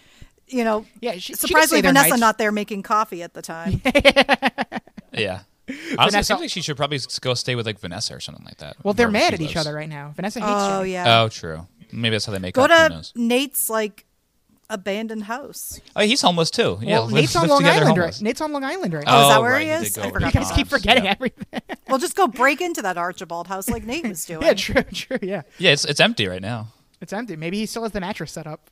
You 0.49 0.65
know, 0.65 0.87
Yeah, 1.01 1.13
she- 1.15 1.21
she 1.21 1.35
surprisingly, 1.35 1.67
stay 1.67 1.81
there 1.83 1.91
Vanessa 1.91 2.09
nights. 2.11 2.21
not 2.21 2.39
there 2.39 2.53
making 2.53 2.85
coffee 2.85 3.23
at 3.23 3.35
the 3.35 3.43
time. 3.43 3.83
yeah. 5.13 5.41
Honestly, 5.69 5.97
Vanessa- 5.97 6.19
it 6.19 6.25
seems 6.25 6.41
like 6.41 6.51
she 6.51 6.63
should 6.63 6.77
probably 6.77 7.01
go 7.21 7.35
stay 7.35 7.55
with 7.55 7.67
like 7.67 7.79
Vanessa 7.81 8.15
or 8.15 8.21
something 8.21 8.45
like 8.45 8.57
that. 8.59 8.77
Well, 8.83 8.95
they're 8.95 9.11
mad 9.11 9.31
she 9.31 9.35
at 9.35 9.41
each 9.51 9.57
other 9.57 9.75
right 9.75 9.89
now. 9.89 10.13
Vanessa 10.17 10.39
hates 10.41 10.49
you. 10.49 10.55
oh 10.57 10.79
Jenny. 10.81 10.93
yeah. 10.93 11.21
Oh, 11.23 11.29
true. 11.29 11.67
Maybe 11.93 12.15
that's 12.15 12.25
how 12.25 12.33
they 12.33 12.39
make 12.39 12.55
Go 12.55 12.65
up. 12.65 12.93
To? 12.93 13.05
Nate's 13.15 13.69
like 13.69 14.06
abandoned 14.71 15.25
house. 15.25 15.81
Oh, 15.95 16.01
he's 16.03 16.21
homeless 16.21 16.51
too. 16.51 16.79
Yeah, 16.83 16.99
Well, 17.01 17.09
Nate's 17.09 17.37
on 17.37 17.49
Long 17.49 17.65
Island. 17.65 17.97
Right? 17.99 18.21
Nate's 18.21 18.41
on 18.41 18.53
Long 18.53 18.65
Island 18.65 18.95
right 18.95 19.05
Oh, 19.07 19.11
now. 19.11 19.23
is 19.23 19.29
that 19.29 19.39
Oh, 19.39 19.43
where 19.43 19.51
right, 19.53 19.63
he 19.63 19.69
he 19.69 19.73
is? 19.75 19.95
did 19.95 20.05
I 20.05 20.11
forgot 20.11 20.35
You 20.35 20.41
guys 20.41 20.53
keep 20.53 20.69
forgetting 20.69 21.05
yeah. 21.05 21.13
everything. 21.13 21.61
Well, 21.89 21.99
just 21.99 22.17
go 22.17 22.27
break 22.43 22.61
into 22.61 22.83
that 22.83 22.97
Archibald 22.99 23.47
house 23.47 23.69
like 23.69 23.85
Nate 23.85 24.07
was 24.09 24.25
doing. 24.25 24.43
yeah, 24.43 24.55
true, 24.55 24.83
true. 24.83 25.19
Yeah, 25.23 25.43
Yeah, 25.59 25.73
it's 25.73 25.85
it's 25.85 26.01
empty 26.01 26.27
right 26.27 26.43
now. 26.43 26.69
it's 27.01 27.13
empty. 27.13 27.37
Maybe 27.37 27.59
he 27.59 27.67
still 27.67 27.83
has 27.85 27.93
the 27.93 28.01
mattress 28.01 28.33
set 28.33 28.47
up. 28.47 28.71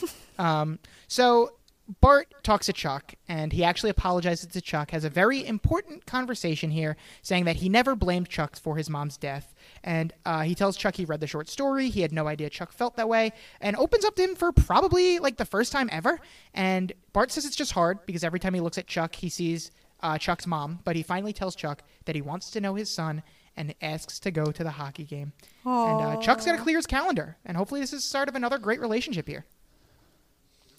um, 0.38 0.78
so 1.08 1.52
Bart 2.00 2.32
talks 2.42 2.66
to 2.66 2.72
Chuck, 2.72 3.14
and 3.28 3.52
he 3.52 3.64
actually 3.64 3.90
apologizes 3.90 4.46
to 4.46 4.60
Chuck. 4.60 4.92
Has 4.92 5.04
a 5.04 5.10
very 5.10 5.44
important 5.46 6.06
conversation 6.06 6.70
here, 6.70 6.96
saying 7.22 7.44
that 7.44 7.56
he 7.56 7.68
never 7.68 7.94
blamed 7.94 8.28
Chuck 8.28 8.56
for 8.56 8.76
his 8.76 8.88
mom's 8.88 9.16
death, 9.16 9.51
and 9.84 10.12
uh, 10.24 10.42
he 10.42 10.54
tells 10.54 10.76
Chuck 10.76 10.96
he 10.96 11.04
read 11.04 11.20
the 11.20 11.26
short 11.26 11.48
story. 11.48 11.88
He 11.88 12.02
had 12.02 12.12
no 12.12 12.26
idea 12.26 12.50
Chuck 12.50 12.72
felt 12.72 12.96
that 12.96 13.08
way, 13.08 13.32
and 13.60 13.76
opens 13.76 14.04
up 14.04 14.16
to 14.16 14.22
him 14.22 14.34
for 14.34 14.52
probably 14.52 15.18
like 15.18 15.36
the 15.36 15.44
first 15.44 15.72
time 15.72 15.88
ever. 15.92 16.20
And 16.54 16.92
Bart 17.12 17.30
says 17.30 17.44
it's 17.44 17.56
just 17.56 17.72
hard 17.72 18.04
because 18.06 18.24
every 18.24 18.40
time 18.40 18.54
he 18.54 18.60
looks 18.60 18.78
at 18.78 18.86
Chuck, 18.86 19.14
he 19.14 19.28
sees 19.28 19.70
uh, 20.02 20.18
Chuck's 20.18 20.46
mom. 20.46 20.80
But 20.84 20.96
he 20.96 21.02
finally 21.02 21.32
tells 21.32 21.54
Chuck 21.56 21.82
that 22.04 22.14
he 22.14 22.22
wants 22.22 22.50
to 22.50 22.60
know 22.60 22.74
his 22.74 22.90
son 22.90 23.22
and 23.56 23.74
asks 23.82 24.18
to 24.20 24.30
go 24.30 24.46
to 24.46 24.64
the 24.64 24.70
hockey 24.70 25.04
game. 25.04 25.32
And 25.64 26.00
uh, 26.00 26.16
Chuck's 26.20 26.46
got 26.46 26.56
to 26.56 26.62
clear 26.62 26.78
his 26.78 26.86
calendar, 26.86 27.36
and 27.44 27.56
hopefully 27.56 27.80
this 27.80 27.92
is 27.92 28.02
the 28.02 28.08
start 28.08 28.28
of 28.28 28.34
another 28.34 28.58
great 28.58 28.80
relationship 28.80 29.28
here. 29.28 29.44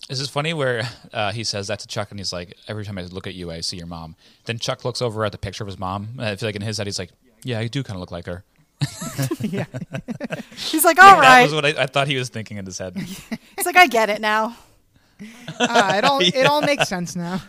Is 0.09 0.19
this 0.19 0.27
is 0.27 0.29
funny 0.29 0.53
where 0.53 0.83
uh, 1.13 1.31
he 1.31 1.45
says 1.45 1.67
that 1.67 1.79
to 1.79 1.87
Chuck 1.87 2.11
and 2.11 2.19
he's 2.19 2.33
like, 2.33 2.57
every 2.67 2.83
time 2.83 2.97
I 2.97 3.03
look 3.03 3.25
at 3.25 3.35
you, 3.35 3.49
I 3.51 3.61
see 3.61 3.77
your 3.77 3.87
mom. 3.87 4.17
Then 4.43 4.59
Chuck 4.59 4.83
looks 4.83 5.01
over 5.01 5.23
at 5.23 5.31
the 5.31 5.37
picture 5.37 5.63
of 5.63 5.67
his 5.67 5.79
mom. 5.79 6.09
And 6.17 6.25
I 6.25 6.35
feel 6.35 6.49
like 6.49 6.57
in 6.57 6.61
his 6.61 6.77
head, 6.77 6.87
he's 6.87 6.99
like, 6.99 7.11
yeah, 7.43 7.59
I 7.59 7.67
do 7.67 7.83
kind 7.83 7.95
of 7.95 8.01
look 8.01 8.11
like 8.11 8.25
her. 8.25 8.43
yeah. 9.41 9.65
He's 10.55 10.83
like, 10.85 10.97
all 10.99 11.15
That 11.15 11.21
right. 11.21 11.43
was 11.43 11.53
what 11.53 11.65
I, 11.65 11.83
I 11.83 11.85
thought 11.85 12.07
he 12.07 12.15
was 12.17 12.29
thinking 12.29 12.57
in 12.57 12.65
his 12.65 12.77
head. 12.77 12.95
He's 12.97 13.65
like, 13.65 13.77
I 13.77 13.87
get 13.87 14.09
it 14.09 14.21
now. 14.21 14.55
Ah, 15.59 15.97
it 15.97 16.03
all 16.03 16.19
it 16.21 16.45
all 16.45 16.61
makes 16.61 16.89
sense 16.89 17.15
now. 17.15 17.41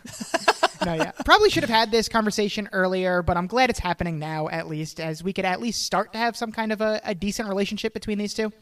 no, 0.84 0.94
yeah. 0.94 1.10
Probably 1.24 1.50
should 1.50 1.62
have 1.64 1.70
had 1.70 1.90
this 1.90 2.08
conversation 2.08 2.68
earlier, 2.72 3.22
but 3.22 3.36
I'm 3.36 3.46
glad 3.46 3.70
it's 3.70 3.80
happening 3.80 4.18
now 4.18 4.48
at 4.48 4.68
least, 4.68 5.00
as 5.00 5.24
we 5.24 5.32
could 5.32 5.44
at 5.44 5.60
least 5.60 5.82
start 5.82 6.12
to 6.12 6.18
have 6.18 6.36
some 6.36 6.52
kind 6.52 6.72
of 6.72 6.80
a, 6.80 7.00
a 7.04 7.14
decent 7.14 7.48
relationship 7.48 7.92
between 7.94 8.18
these 8.18 8.34
two. 8.34 8.52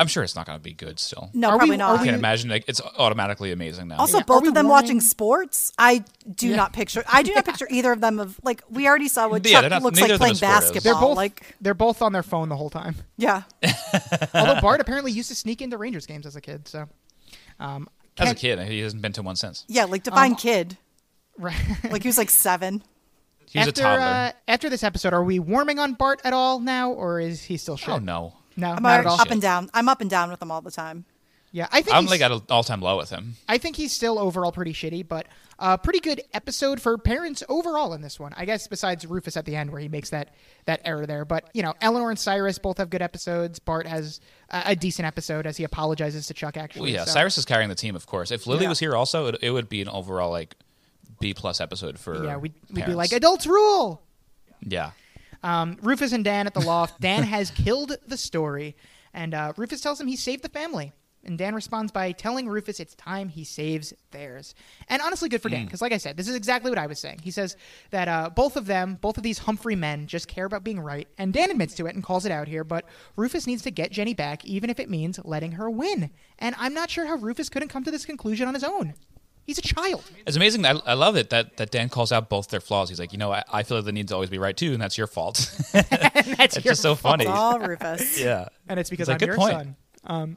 I'm 0.00 0.06
sure 0.08 0.22
it's 0.24 0.34
not 0.34 0.46
going 0.46 0.58
to 0.58 0.62
be 0.62 0.72
good 0.72 0.98
still. 0.98 1.30
No, 1.34 1.50
Are 1.50 1.52
we- 1.54 1.58
probably 1.58 1.74
are 1.76 1.78
not. 1.78 2.00
I 2.00 2.04
can't 2.04 2.16
imagine 2.16 2.48
like 2.50 2.64
it's 2.66 2.80
automatically 2.98 3.52
amazing 3.52 3.88
now. 3.88 3.98
Also, 3.98 4.16
Yeah, 4.18 4.24
both 4.24 4.46
of 4.48 4.54
them 4.54 4.66
warning- 4.66 4.70
watching 4.86 5.00
sports. 5.00 5.72
I 5.78 6.04
do 6.34 6.56
not 6.56 6.72
picture. 6.72 7.04
I 7.06 7.22
do 7.22 7.34
not 7.34 7.44
picture 7.50 7.68
either 7.70 7.92
of 7.92 8.00
them 8.00 8.18
of 8.18 8.40
like 8.42 8.62
we 8.70 8.88
already 8.88 9.08
saw 9.08 9.28
what 9.28 9.46
Yeah, 9.46 9.60
Chuck 9.60 9.70
not- 9.70 9.82
looks 9.82 10.00
like 10.00 10.10
playing 10.16 10.32
are 10.32 10.36
sportives. 10.36 10.40
basketball. 10.40 10.82
They're 10.92 11.00
both 11.00 11.16
like 11.16 11.56
they're 11.60 11.74
both 11.74 12.02
on 12.02 12.12
their 12.12 12.22
phone 12.22 12.48
the 12.48 12.56
whole 12.56 12.70
time. 12.70 12.96
yeah. 13.16 13.42
Although 14.34 14.60
Bart 14.60 14.80
apparently 14.80 15.12
used 15.12 15.28
to 15.28 15.34
sneak 15.34 15.62
into 15.62 15.76
Rangers 15.78 16.06
games 16.06 16.26
as 16.26 16.34
a 16.36 16.40
kid, 16.40 16.66
so 16.66 16.88
um, 17.58 17.88
As 18.18 18.30
a 18.30 18.34
kid, 18.34 18.58
he 18.60 18.80
hasn't 18.80 19.02
been 19.02 19.12
to 19.12 19.22
one 19.22 19.36
since. 19.36 19.64
Yeah, 19.68 19.84
like 19.84 20.02
define 20.02 20.32
Um, 20.32 20.36
kid. 20.36 20.78
Right. 21.38 21.56
Like 21.90 22.02
he 22.02 22.08
was 22.08 22.18
like 22.18 22.30
seven. 22.30 22.82
He 23.50 23.58
was 23.58 23.68
after 23.68 23.80
a 23.80 23.84
toddler. 23.84 24.02
uh, 24.06 24.32
after 24.46 24.70
this 24.70 24.82
episode, 24.84 25.12
are 25.12 25.24
we 25.24 25.38
warming 25.40 25.78
on 25.80 25.94
Bart 25.94 26.20
at 26.24 26.32
all 26.32 26.60
now, 26.60 26.92
or 26.92 27.18
is 27.18 27.42
he 27.42 27.56
still 27.56 27.76
shit? 27.76 27.88
oh 27.88 27.98
no, 27.98 28.34
no, 28.60 28.72
I'm 28.72 28.82
not 28.82 29.00
at 29.00 29.06
all. 29.06 29.20
up 29.20 29.30
and 29.30 29.40
down. 29.42 29.70
I'm 29.74 29.88
up 29.88 30.00
and 30.00 30.10
down 30.10 30.30
with 30.30 30.40
him 30.40 30.50
all 30.50 30.60
the 30.60 30.70
time. 30.70 31.04
Yeah, 31.52 31.66
I 31.72 31.82
think 31.82 31.96
I'm 31.96 32.04
he's- 32.04 32.10
like 32.12 32.20
at 32.20 32.30
an 32.30 32.42
all-time 32.48 32.80
low 32.80 32.96
with 32.96 33.10
him. 33.10 33.34
I 33.48 33.58
think 33.58 33.74
he's 33.74 33.90
still 33.92 34.20
overall 34.20 34.52
pretty 34.52 34.72
shitty, 34.72 35.08
but 35.08 35.26
a 35.58 35.76
pretty 35.76 35.98
good 35.98 36.22
episode 36.32 36.80
for 36.80 36.96
parents 36.96 37.42
overall 37.48 37.92
in 37.92 38.02
this 38.02 38.20
one. 38.20 38.32
I 38.36 38.44
guess 38.44 38.68
besides 38.68 39.04
Rufus 39.04 39.36
at 39.36 39.46
the 39.46 39.56
end 39.56 39.72
where 39.72 39.80
he 39.80 39.88
makes 39.88 40.10
that 40.10 40.32
that 40.66 40.80
error 40.84 41.06
there, 41.06 41.24
but 41.24 41.50
you 41.52 41.62
know 41.64 41.74
Eleanor 41.80 42.10
and 42.10 42.18
Cyrus 42.18 42.60
both 42.60 42.78
have 42.78 42.88
good 42.88 43.02
episodes. 43.02 43.58
Bart 43.58 43.88
has 43.88 44.20
a, 44.50 44.62
a 44.66 44.76
decent 44.76 45.06
episode 45.08 45.44
as 45.44 45.56
he 45.56 45.64
apologizes 45.64 46.28
to 46.28 46.34
Chuck. 46.34 46.56
Actually, 46.56 46.82
Well, 46.92 47.00
yeah, 47.00 47.04
so- 47.04 47.14
Cyrus 47.14 47.36
is 47.36 47.44
carrying 47.44 47.68
the 47.68 47.74
team, 47.74 47.96
of 47.96 48.06
course. 48.06 48.30
If 48.30 48.46
Lily 48.46 48.62
Yeah. 48.62 48.68
was 48.68 48.78
here, 48.78 48.94
also, 48.94 49.26
it, 49.26 49.38
it 49.42 49.50
would 49.50 49.68
be 49.68 49.82
an 49.82 49.88
overall 49.88 50.30
like 50.30 50.54
B 51.18 51.34
plus 51.34 51.60
episode 51.60 51.98
for. 51.98 52.24
Yeah, 52.24 52.36
we'd, 52.36 52.52
we'd 52.68 52.74
be 52.76 52.80
parents. 52.82 52.96
like 52.96 53.12
adults 53.12 53.48
rule. 53.48 54.02
yeah. 54.64 54.92
Um, 55.42 55.78
Rufus 55.82 56.12
and 56.12 56.24
Dan 56.24 56.46
at 56.46 56.54
the 56.54 56.60
loft. 56.60 57.00
Dan 57.00 57.22
has 57.22 57.50
killed 57.50 57.96
the 58.06 58.16
story, 58.16 58.76
and 59.14 59.34
uh, 59.34 59.52
Rufus 59.56 59.80
tells 59.80 60.00
him 60.00 60.06
he 60.06 60.16
saved 60.16 60.42
the 60.42 60.48
family. 60.48 60.92
And 61.22 61.36
Dan 61.36 61.54
responds 61.54 61.92
by 61.92 62.12
telling 62.12 62.48
Rufus 62.48 62.80
it's 62.80 62.94
time 62.94 63.28
he 63.28 63.44
saves 63.44 63.92
theirs. 64.10 64.54
And 64.88 65.02
honestly, 65.02 65.28
good 65.28 65.42
for 65.42 65.50
Dan, 65.50 65.66
because 65.66 65.82
like 65.82 65.92
I 65.92 65.98
said, 65.98 66.16
this 66.16 66.28
is 66.28 66.34
exactly 66.34 66.70
what 66.70 66.78
I 66.78 66.86
was 66.86 66.98
saying. 66.98 67.20
He 67.22 67.30
says 67.30 67.56
that 67.90 68.08
uh, 68.08 68.30
both 68.30 68.56
of 68.56 68.64
them, 68.64 68.96
both 69.00 69.18
of 69.18 69.22
these 69.22 69.38
Humphrey 69.38 69.76
men, 69.76 70.06
just 70.06 70.28
care 70.28 70.46
about 70.46 70.64
being 70.64 70.80
right. 70.80 71.06
And 71.18 71.34
Dan 71.34 71.50
admits 71.50 71.74
to 71.74 71.86
it 71.86 71.94
and 71.94 72.02
calls 72.02 72.24
it 72.24 72.32
out 72.32 72.48
here, 72.48 72.64
but 72.64 72.86
Rufus 73.16 73.46
needs 73.46 73.62
to 73.62 73.70
get 73.70 73.92
Jenny 73.92 74.14
back, 74.14 74.46
even 74.46 74.70
if 74.70 74.80
it 74.80 74.88
means 74.88 75.20
letting 75.22 75.52
her 75.52 75.68
win. 75.68 76.10
And 76.38 76.54
I'm 76.58 76.72
not 76.72 76.88
sure 76.88 77.04
how 77.04 77.16
Rufus 77.16 77.50
couldn't 77.50 77.68
come 77.68 77.84
to 77.84 77.90
this 77.90 78.06
conclusion 78.06 78.48
on 78.48 78.54
his 78.54 78.64
own. 78.64 78.94
He's 79.46 79.58
a 79.58 79.62
child. 79.62 80.04
It's 80.26 80.36
amazing. 80.36 80.64
I, 80.64 80.70
I 80.86 80.94
love 80.94 81.16
it 81.16 81.30
that, 81.30 81.56
that 81.56 81.70
Dan 81.72 81.88
calls 81.88 82.12
out 82.12 82.28
both 82.28 82.48
their 82.48 82.60
flaws. 82.60 82.88
He's 82.88 83.00
like, 83.00 83.12
you 83.12 83.18
know, 83.18 83.32
I, 83.32 83.42
I 83.52 83.62
feel 83.64 83.78
like 83.78 83.84
the 83.86 83.92
need 83.92 84.08
to 84.08 84.14
always 84.14 84.30
be 84.30 84.38
right 84.38 84.56
too, 84.56 84.72
and 84.72 84.80
that's 84.80 84.96
your 84.96 85.06
fault. 85.08 85.38
That's 85.72 86.56
it's 86.56 86.64
your 86.64 86.72
just 86.72 86.82
so 86.82 86.94
funny. 86.94 87.24
Oh, 87.28 87.58
Rufus. 87.58 88.20
Yeah. 88.22 88.48
and 88.68 88.78
it's 88.78 88.90
because 88.90 89.08
like, 89.08 89.14
I'm 89.16 89.18
good 89.18 89.26
your 89.26 89.36
point. 89.36 89.52
son. 89.52 89.76
Um, 90.04 90.36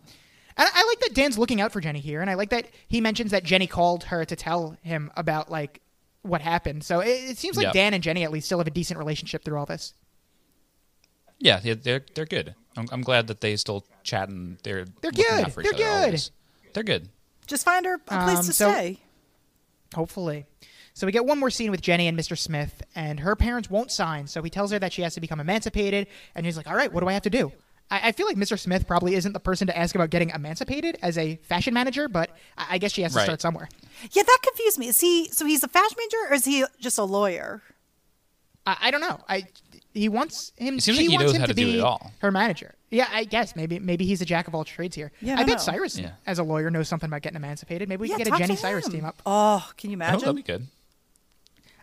and 0.58 0.70
I 0.74 0.86
like 0.88 1.00
that 1.02 1.14
Dan's 1.14 1.38
looking 1.38 1.62
out 1.62 1.72
for 1.72 1.80
Jenny 1.82 2.00
here, 2.00 2.22
and 2.22 2.30
I 2.30 2.34
like 2.36 2.50
that 2.50 2.68
he 2.88 3.02
mentions 3.02 3.32
that 3.32 3.44
Jenny 3.44 3.68
called 3.68 4.06
her 4.06 4.26
to 4.26 4.36
tell 4.36 4.78
him 4.82 5.12
about 5.16 5.50
like 5.52 5.82
what 6.24 6.42
happened. 6.42 6.84
So 6.84 7.00
it, 7.02 7.08
it 7.32 7.38
seems 7.38 7.56
like 7.58 7.66
Yeah. 7.68 7.72
Dan 7.74 7.94
and 7.94 8.02
Jenny 8.04 8.24
at 8.24 8.32
least 8.32 8.46
still 8.48 8.58
have 8.60 8.68
a 8.68 8.72
decent 8.72 8.98
relationship 8.98 9.44
through 9.44 9.58
all 9.60 9.66
this. 9.66 9.94
Yeah, 11.40 11.60
yeah, 11.64 11.74
they're 11.82 12.04
they're 12.16 12.26
good. 12.26 12.56
I'm, 12.78 12.88
I'm 12.92 13.02
glad 13.02 13.28
that 13.28 13.42
they 13.42 13.56
still 13.58 13.86
chat 14.04 14.30
and 14.30 14.58
they're 14.64 14.86
They're 15.02 15.12
good. 15.12 15.26
out 15.46 15.52
for 15.52 15.62
each 15.62 15.66
They're 15.66 15.74
other 15.76 15.84
good. 15.84 16.06
always. 16.06 16.32
They're 16.74 16.84
good. 16.84 17.10
Just 17.48 17.66
find 17.66 17.86
her 17.86 17.96
a 17.96 18.00
place 18.00 18.40
Um, 18.40 18.46
to 18.46 18.54
so- 18.54 18.72
stay. 18.72 19.00
Hopefully. 19.96 20.46
So 20.96 21.06
we 21.08 21.12
get 21.12 21.26
one 21.26 21.40
more 21.40 21.50
scene 21.50 21.72
with 21.72 21.82
Jenny 21.82 22.08
and 22.08 22.18
Mr. 22.18 22.38
Smith, 22.38 22.84
and 22.96 23.20
her 23.22 23.36
parents 23.36 23.70
won't 23.70 23.92
sign. 23.92 24.28
So 24.28 24.44
he 24.44 24.50
tells 24.50 24.72
her 24.72 24.78
that 24.80 24.94
she 24.94 25.02
has 25.02 25.16
to 25.16 25.22
become 25.22 25.40
emancipated, 25.40 26.08
and 26.36 26.46
he's 26.46 26.56
like, 26.56 26.68
"All 26.68 26.76
right, 26.76 26.92
what 26.92 27.02
do 27.02 27.08
I 27.08 27.14
have 27.14 27.24
to 27.24 27.30
do?" 27.32 27.52
I, 27.90 28.10
I 28.10 28.12
feel 28.12 28.28
like 28.28 28.38
Mr. 28.38 28.60
Smith 28.60 28.88
probably 28.88 29.16
isn't 29.16 29.34
the 29.34 29.40
person 29.40 29.68
to 29.68 29.78
ask 29.78 29.96
about 29.96 30.12
getting 30.12 30.30
emancipated 30.30 30.98
as 31.02 31.18
a 31.18 31.38
fashion 31.38 31.74
manager, 31.74 32.08
but 32.08 32.30
I, 32.58 32.66
I 32.72 32.78
guess 32.78 32.92
she 32.92 33.02
has 33.02 33.14
to 33.14 33.18
Right. 33.20 33.24
start 33.26 33.42
somewhere. 33.42 33.70
Yeah, 34.12 34.22
that 34.24 34.38
confused 34.44 34.78
me. 34.78 34.88
Is 34.88 35.00
he 35.00 35.30
so 35.30 35.46
he's 35.46 35.64
a 35.64 35.68
fashion 35.68 35.98
major 35.98 36.18
or 36.30 36.34
is 36.36 36.46
he 36.46 36.64
just 36.80 36.98
a 37.00 37.04
lawyer? 37.04 37.62
I, 38.66 38.78
I 38.82 38.92
don't 38.92 39.02
know. 39.02 39.20
I 39.28 39.48
he 39.96 40.10
wants 40.10 40.52
him. 40.58 40.78
It 40.78 40.84
seems 40.84 40.98
she 40.98 41.04
like 41.06 41.10
he 41.10 41.16
wants 41.18 41.24
knows 41.26 41.36
him 41.36 41.42
how 41.42 41.48
to 41.48 41.54
do 41.56 41.66
be 41.66 41.78
it 41.80 41.82
all. 41.82 42.12
Her 42.20 42.32
manager. 42.32 42.76
Yeah, 42.94 43.08
I 43.12 43.24
guess 43.24 43.56
maybe 43.56 43.80
maybe 43.80 44.06
he's 44.06 44.22
a 44.22 44.26
jack 44.26 44.48
of 44.48 44.54
all 44.56 44.64
trades 44.64 44.96
here. 44.96 45.12
Yeah, 45.20 45.36
I 45.38 45.42
I, 45.42 45.44
bet 45.46 45.58
know. 45.58 45.64
Cyrus, 45.64 45.98
Yeah. 45.98 46.12
as 46.28 46.38
a 46.40 46.44
lawyer, 46.44 46.70
knows 46.70 46.88
something 46.88 47.10
about 47.10 47.24
getting 47.24 47.36
emancipated. 47.38 47.90
Maybe 47.90 48.02
we 48.02 48.10
yeah, 48.10 48.18
can 48.18 48.26
get 48.26 48.36
a 48.36 48.38
Jenny 48.38 48.56
Cyrus 48.56 48.88
team 48.88 49.04
up. 49.04 49.22
Oh, 49.26 49.68
can 49.78 49.90
you 49.90 49.96
Oh, 49.96 49.98
imagine? 49.98 50.20
that'd 50.20 50.36
be 50.36 50.44
good. 50.44 50.68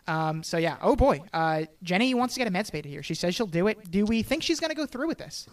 Um, 0.07 0.41
so 0.43 0.57
yeah. 0.57 0.77
Oh 0.81 0.95
boy, 0.95 1.21
uh, 1.33 1.63
Jenny 1.83 2.13
wants 2.13 2.33
to 2.33 2.39
get 2.39 2.47
emancipated 2.47 2.89
here. 2.89 3.03
She 3.03 3.13
says 3.13 3.35
she'll 3.35 3.45
do 3.47 3.67
it. 3.67 3.91
Do 3.91 4.05
we 4.05 4.23
think 4.23 4.41
she's 4.43 4.59
going 4.59 4.69
to 4.71 4.75
go 4.75 4.85
through 4.85 5.07
with 5.07 5.19
this, 5.19 5.47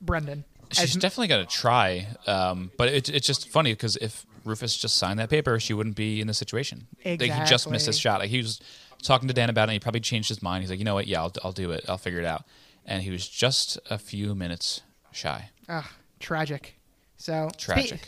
Brendan? 0.00 0.44
She's 0.70 0.96
As- 0.96 1.02
definitely 1.02 1.28
going 1.28 1.46
to 1.46 1.52
try, 1.52 2.06
um, 2.26 2.70
but 2.78 2.88
it, 2.88 3.08
it's 3.10 3.26
just 3.26 3.48
funny 3.50 3.72
because 3.74 3.96
if 3.96 4.24
Rufus 4.44 4.76
just 4.76 4.96
signed 4.96 5.18
that 5.18 5.28
paper, 5.28 5.60
she 5.60 5.74
wouldn't 5.74 5.96
be 5.96 6.20
in 6.20 6.26
this 6.26 6.38
situation. 6.38 6.86
Like, 7.04 7.20
he 7.20 7.28
just 7.44 7.68
missed 7.68 7.86
his 7.86 7.98
shot. 7.98 8.20
Like 8.20 8.30
he 8.30 8.38
was 8.38 8.60
talking 9.02 9.28
to 9.28 9.34
Dan 9.34 9.50
about 9.50 9.62
it, 9.62 9.64
and 9.64 9.72
he 9.74 9.78
probably 9.80 10.00
changed 10.00 10.28
his 10.30 10.40
mind. 10.42 10.62
He's 10.62 10.70
like, 10.70 10.78
you 10.78 10.84
know 10.86 10.94
what? 10.94 11.06
Yeah, 11.06 11.20
I'll, 11.22 11.32
I'll 11.44 11.52
do 11.52 11.70
it. 11.72 11.84
I'll 11.88 11.98
figure 11.98 12.20
it 12.20 12.24
out. 12.24 12.44
And 12.86 13.02
he 13.02 13.10
was 13.10 13.28
just 13.28 13.78
a 13.90 13.98
few 13.98 14.34
minutes 14.34 14.80
shy. 15.12 15.48
Ugh, 15.68 15.84
tragic. 16.20 16.76
So 17.16 17.48
spe- 17.52 17.58
Tragic. 17.60 18.00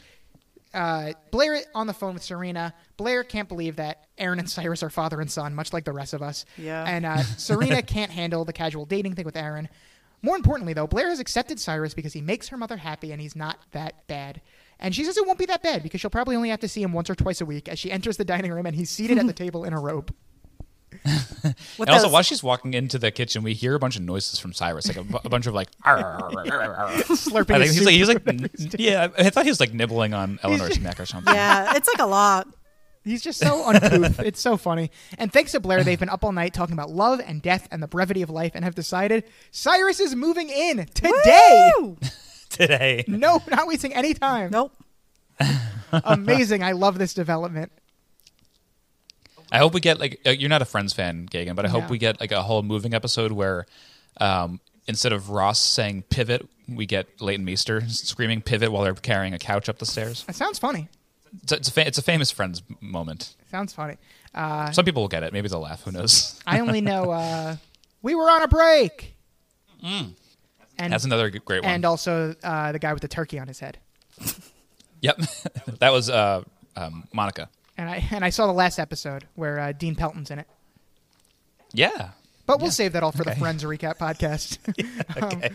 uh, 0.72 1.12
Blair 1.30 1.60
on 1.74 1.86
the 1.86 1.92
phone 1.94 2.14
with 2.14 2.22
Serena. 2.24 2.74
Blair 2.96 3.22
can't 3.22 3.48
believe 3.48 3.76
that 3.76 4.06
Aaron 4.18 4.38
and 4.40 4.50
Cyrus 4.50 4.82
are 4.82 4.90
father 4.90 5.20
and 5.20 5.30
son, 5.30 5.54
much 5.54 5.72
like 5.72 5.84
the 5.84 5.92
rest 5.92 6.14
of 6.14 6.22
us. 6.22 6.44
Yeah. 6.58 6.84
And 6.84 7.06
uh, 7.06 7.18
Serena 7.38 7.82
can't 7.82 8.10
handle 8.10 8.44
the 8.44 8.52
casual 8.52 8.84
dating 8.86 9.14
thing 9.14 9.24
with 9.24 9.36
Aaron. 9.36 9.68
More 10.22 10.36
importantly, 10.36 10.72
though, 10.72 10.86
Blair 10.86 11.10
has 11.10 11.20
accepted 11.20 11.60
Cyrus 11.60 11.94
because 11.94 12.12
he 12.14 12.22
makes 12.22 12.48
her 12.48 12.56
mother 12.56 12.76
happy 12.78 13.12
and 13.12 13.20
he's 13.20 13.36
not 13.36 13.58
that 13.72 14.06
bad. 14.08 14.40
And 14.80 14.94
she 14.94 15.04
says 15.04 15.16
it 15.16 15.26
won't 15.26 15.38
be 15.38 15.46
that 15.46 15.62
bad 15.62 15.82
because 15.82 16.00
she'll 16.00 16.10
probably 16.10 16.34
only 16.34 16.48
have 16.48 16.60
to 16.60 16.68
see 16.68 16.82
him 16.82 16.92
once 16.92 17.08
or 17.10 17.14
twice 17.14 17.40
a 17.40 17.46
week 17.46 17.68
as 17.68 17.78
she 17.78 17.92
enters 17.92 18.16
the 18.16 18.24
dining 18.24 18.50
room 18.52 18.66
and 18.66 18.74
he's 18.74 18.90
seated 18.90 19.18
at 19.18 19.26
the 19.26 19.32
table 19.44 19.64
in 19.64 19.72
a 19.72 19.78
robe. 19.80 20.12
With 21.44 21.54
And 21.80 21.90
also, 21.90 22.08
while 22.08 22.22
she's 22.22 22.42
walking 22.42 22.72
into 22.72 22.98
the 22.98 23.10
kitchen, 23.10 23.42
we 23.42 23.52
hear 23.52 23.74
a 23.74 23.78
bunch 23.78 23.96
of 23.96 24.02
noises 24.02 24.38
from 24.38 24.54
Cyrus, 24.54 24.88
like 24.88 24.96
a, 24.96 25.04
a 25.24 25.28
bunch 25.28 25.46
of 25.46 25.54
like. 25.54 25.68
Slurping 25.84 27.54
I 27.54 27.66
think 27.66 27.72
he's 27.72 27.84
like 27.84 27.94
he's 27.94 28.08
like 28.08 28.80
yeah. 28.80 29.08
I 29.18 29.28
thought 29.28 29.44
he 29.44 29.50
was 29.50 29.60
like 29.60 29.74
nibbling 29.74 30.14
on 30.14 30.38
Eleanor's 30.42 30.80
neck 30.80 30.98
or 30.98 31.06
something. 31.06 31.34
yeah, 31.34 31.74
it's 31.76 31.88
like 31.88 32.00
a 32.00 32.06
lot. 32.06 32.48
He's 33.04 33.20
just 33.20 33.38
so 33.38 33.68
uncouth. 33.68 34.18
it's 34.20 34.40
so 34.40 34.56
funny. 34.56 34.90
And 35.18 35.30
thanks 35.30 35.52
to 35.52 35.60
Blair, 35.60 35.84
they've 35.84 36.00
been 36.00 36.08
up 36.08 36.24
all 36.24 36.32
night 36.32 36.54
talking 36.54 36.72
about 36.72 36.88
love 36.88 37.20
and 37.20 37.42
death 37.42 37.68
and 37.70 37.82
the 37.82 37.86
brevity 37.86 38.22
of 38.22 38.30
life 38.30 38.52
and 38.54 38.64
have 38.64 38.74
decided 38.74 39.24
Cyrus 39.50 40.00
is 40.00 40.16
moving 40.16 40.48
in 40.48 40.86
today. 40.94 41.72
Woo! 41.78 41.98
Today, 42.48 43.04
No, 43.08 43.42
not 43.48 43.66
wasting 43.66 43.92
any 43.92 44.14
time. 44.14 44.50
Nope. 44.52 44.72
Amazing. 45.92 46.62
I 46.62 46.72
love 46.72 46.98
this 46.98 47.12
development. 47.12 47.72
I 49.54 49.58
hope 49.58 49.72
we 49.72 49.80
get 49.80 50.00
like 50.00 50.20
uh, 50.26 50.30
you're 50.30 50.50
not 50.50 50.62
a 50.62 50.66
Friends 50.66 50.92
fan, 50.92 51.28
Gagan, 51.30 51.54
but 51.54 51.64
I 51.64 51.68
hope 51.68 51.84
No. 51.84 51.88
we 51.88 51.98
get 51.98 52.20
like 52.20 52.32
a 52.32 52.42
whole 52.42 52.62
moving 52.62 52.92
episode 52.92 53.30
where 53.32 53.66
um, 54.20 54.60
instead 54.88 55.12
of 55.12 55.30
Ross 55.30 55.58
saying 55.60 56.02
pivot, 56.10 56.46
we 56.68 56.86
get 56.86 57.06
Leighton 57.20 57.44
Meester 57.44 57.80
screaming 57.88 58.42
pivot 58.42 58.72
while 58.72 58.82
they're 58.82 58.94
carrying 58.94 59.32
a 59.32 59.38
couch 59.38 59.68
up 59.68 59.78
the 59.78 59.86
stairs. 59.86 60.24
That 60.24 60.34
sounds 60.34 60.58
funny. 60.58 60.88
It's 61.42 61.52
a, 61.52 61.56
it's 61.56 61.68
a, 61.68 61.72
fa- 61.72 61.86
it's 61.86 61.98
a 61.98 62.02
famous 62.02 62.30
Friends 62.30 62.62
moment. 62.80 63.34
Sounds 63.50 63.72
funny. 63.72 63.96
Uh, 64.34 64.70
Some 64.72 64.84
people 64.84 65.02
will 65.02 65.08
get 65.08 65.22
it. 65.22 65.32
Maybe 65.32 65.48
they'll 65.48 65.60
laugh. 65.60 65.82
Who 65.84 65.92
knows? 65.92 66.40
I 66.46 66.58
only 66.60 66.80
know 66.80 67.10
uh, 67.12 67.56
we 68.02 68.14
were 68.16 68.28
on 68.30 68.42
a 68.42 68.48
break. 68.48 69.14
And, 69.82 70.14
That's 70.92 71.04
another 71.04 71.30
great 71.30 71.62
one. 71.62 71.70
and 71.70 71.84
also 71.84 72.34
uh, 72.42 72.72
the 72.72 72.78
guy 72.78 72.92
with 72.92 73.02
the 73.02 73.08
turkey 73.08 73.38
on 73.38 73.46
his 73.46 73.60
head. 73.60 73.78
yep, 75.00 75.18
that 75.78 75.92
was 75.92 76.10
uh, 76.10 76.42
um, 76.76 77.06
Monica. 77.12 77.48
And 77.76 77.88
I 77.88 78.06
and 78.10 78.24
I 78.24 78.30
saw 78.30 78.46
the 78.46 78.52
last 78.52 78.78
episode 78.78 79.26
where 79.34 79.58
uh, 79.58 79.72
Dean 79.72 79.94
Pelton's 79.96 80.30
in 80.30 80.38
it. 80.38 80.46
Yeah. 81.72 82.10
But 82.46 82.60
we'll 82.60 82.70
save 82.70 82.92
that 82.92 83.02
all 83.02 83.10
for 83.10 83.24
the 83.24 83.30
Okay. 83.30 83.40
Friends 83.40 83.64
recap 83.64 83.96
podcast. 83.96 84.58
Okay. 85.22 85.50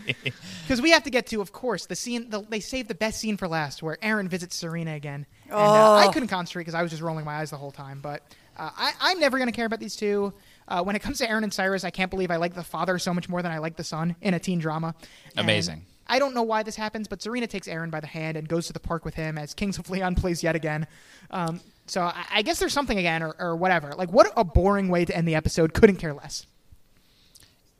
Because 0.62 0.82
we 0.82 0.90
have 0.90 1.04
to 1.04 1.10
get 1.10 1.28
to, 1.28 1.40
of 1.40 1.52
course, 1.52 1.86
the 1.86 1.94
scene. 1.94 2.28
The, 2.30 2.42
they 2.42 2.58
saved 2.60 2.88
the 2.88 2.94
best 2.96 3.20
scene 3.20 3.36
for 3.36 3.46
last, 3.46 3.80
where 3.82 3.96
Aaron 4.02 4.28
visits 4.28 4.56
Serena 4.56 4.94
again. 4.94 5.24
And 5.44 5.54
uh, 5.54 5.92
Oh. 5.92 5.96
I 5.96 6.12
couldn't 6.12 6.28
concentrate 6.28 6.62
because 6.62 6.74
I 6.74 6.82
was 6.82 6.90
just 6.90 7.02
rolling 7.02 7.24
my 7.24 7.36
eyes 7.36 7.50
the 7.50 7.56
whole 7.56 7.70
time. 7.70 8.00
But 8.00 8.22
uh, 8.58 8.70
I, 8.76 8.92
I'm 9.00 9.20
never 9.20 9.38
going 9.38 9.48
to 9.48 9.54
care 9.54 9.66
about 9.66 9.78
these 9.78 9.94
two. 9.94 10.32
Uh, 10.66 10.82
when 10.82 10.96
it 10.96 10.98
comes 11.00 11.18
to 11.18 11.30
Aaron 11.30 11.44
and 11.44 11.52
Cyrus, 11.54 11.84
I 11.84 11.90
can't 11.90 12.10
believe 12.10 12.30
I 12.32 12.36
like 12.36 12.54
the 12.54 12.64
father 12.64 12.98
so 12.98 13.14
much 13.14 13.28
more 13.28 13.40
than 13.40 13.52
I 13.52 13.58
like 13.58 13.76
the 13.76 13.84
son 13.84 14.16
in 14.20 14.34
a 14.34 14.40
teen 14.40 14.58
drama. 14.58 14.94
And 15.36 15.44
Amazing. 15.44 15.84
I 16.10 16.18
don't 16.18 16.34
know 16.34 16.42
why 16.42 16.62
this 16.62 16.76
happens, 16.76 17.08
but 17.08 17.22
Serena 17.22 17.46
takes 17.46 17.66
Aaron 17.68 17.88
by 17.88 18.00
the 18.00 18.06
hand 18.06 18.36
and 18.36 18.46
goes 18.48 18.66
to 18.66 18.72
the 18.72 18.80
park 18.80 19.04
with 19.04 19.14
him 19.14 19.38
as 19.38 19.54
Kings 19.54 19.78
of 19.78 19.88
Leon 19.88 20.14
plays 20.16 20.42
yet 20.42 20.54
again. 20.56 20.86
Um, 21.30 21.60
so 21.86 22.02
I, 22.02 22.24
I 22.30 22.42
guess 22.42 22.58
there's 22.58 22.72
something 22.72 22.98
again, 22.98 23.22
or, 23.22 23.34
or 23.38 23.56
whatever. 23.56 23.92
Like, 23.96 24.12
what 24.12 24.30
a 24.36 24.44
boring 24.44 24.88
way 24.88 25.04
to 25.04 25.16
end 25.16 25.26
the 25.26 25.34
episode. 25.36 25.72
Couldn't 25.72 25.96
care 25.96 26.12
less. 26.12 26.46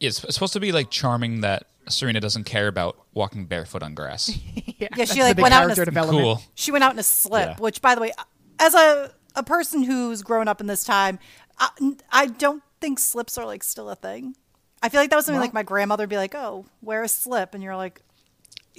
It's 0.01 0.17
supposed 0.33 0.55
to 0.55 0.61
be 0.61 0.73
like 0.73 0.91
charming 0.91 1.43
that 1.43 1.65
Serena 1.89 2.21
doesn't 2.21 2.45
care 2.45 2.69
about 2.69 2.97
walking 3.13 3.45
barefoot 3.47 3.83
on 3.83 3.95
grass. 3.95 4.31
Yeah, 4.81 4.89
Yeah, 4.97 5.05
she, 5.05 5.23
like, 5.23 5.37
went 5.37 5.53
out 5.53 5.65
in 5.71 5.79
a- 5.79 5.85
development. 5.85 6.23
cool. 6.25 6.43
She 6.55 6.73
went 6.73 6.83
out 6.83 6.95
in 6.95 6.99
a 6.99 7.03
slip, 7.03 7.49
Yeah. 7.51 7.57
which, 7.59 7.83
by 7.83 7.95
the 7.95 8.01
way, 8.01 8.13
as 8.59 8.73
a 8.75 9.13
a 9.37 9.43
person 9.43 9.83
who's 9.83 10.23
grown 10.23 10.49
up 10.49 10.59
in 10.63 10.67
this 10.69 10.85
time, 10.85 11.19
I, 11.59 11.69
I 12.11 12.27
don't 12.29 12.63
think 12.81 12.99
slips 12.99 13.37
are 13.37 13.45
like 13.45 13.63
still 13.63 13.91
a 13.91 13.95
thing. 13.95 14.37
I 14.83 14.89
feel 14.89 15.03
like 15.03 15.11
that 15.11 15.17
was 15.17 15.27
something 15.27 15.39
Well- 15.39 15.49
like 15.49 15.53
my 15.53 15.63
grandmother 15.65 16.05
would 16.05 16.09
be 16.09 16.17
like, 16.17 16.35
"Oh, 16.35 16.65
wear 16.81 17.03
a 17.03 17.09
slip," 17.09 17.53
and 17.55 17.63
you're 17.63 17.77
like, 17.77 18.01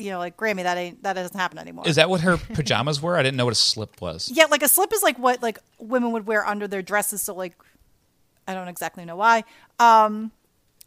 you 0.01 0.11
know, 0.11 0.17
like 0.19 0.37
Grammy, 0.37 0.63
that 0.63 0.77
ain't 0.77 1.03
that 1.03 1.13
doesn't 1.13 1.37
happen 1.37 1.57
anymore. 1.57 1.87
Is 1.87 1.95
that 1.95 2.09
what 2.09 2.21
her 2.21 2.37
pajamas 2.53 3.01
were? 3.01 3.17
I 3.17 3.23
didn't 3.23 3.37
know 3.37 3.45
what 3.45 3.53
a 3.53 3.55
slip 3.55 4.01
was. 4.01 4.31
Yeah, 4.33 4.45
like 4.45 4.63
a 4.63 4.67
slip 4.67 4.91
is 4.93 5.03
like 5.03 5.17
what 5.19 5.41
like 5.41 5.59
women 5.79 6.11
would 6.11 6.27
wear 6.27 6.45
under 6.45 6.67
their 6.67 6.81
dresses. 6.81 7.21
So 7.21 7.33
like, 7.35 7.53
I 8.47 8.53
don't 8.53 8.67
exactly 8.67 9.05
know 9.05 9.15
why. 9.15 9.43
Um, 9.79 10.31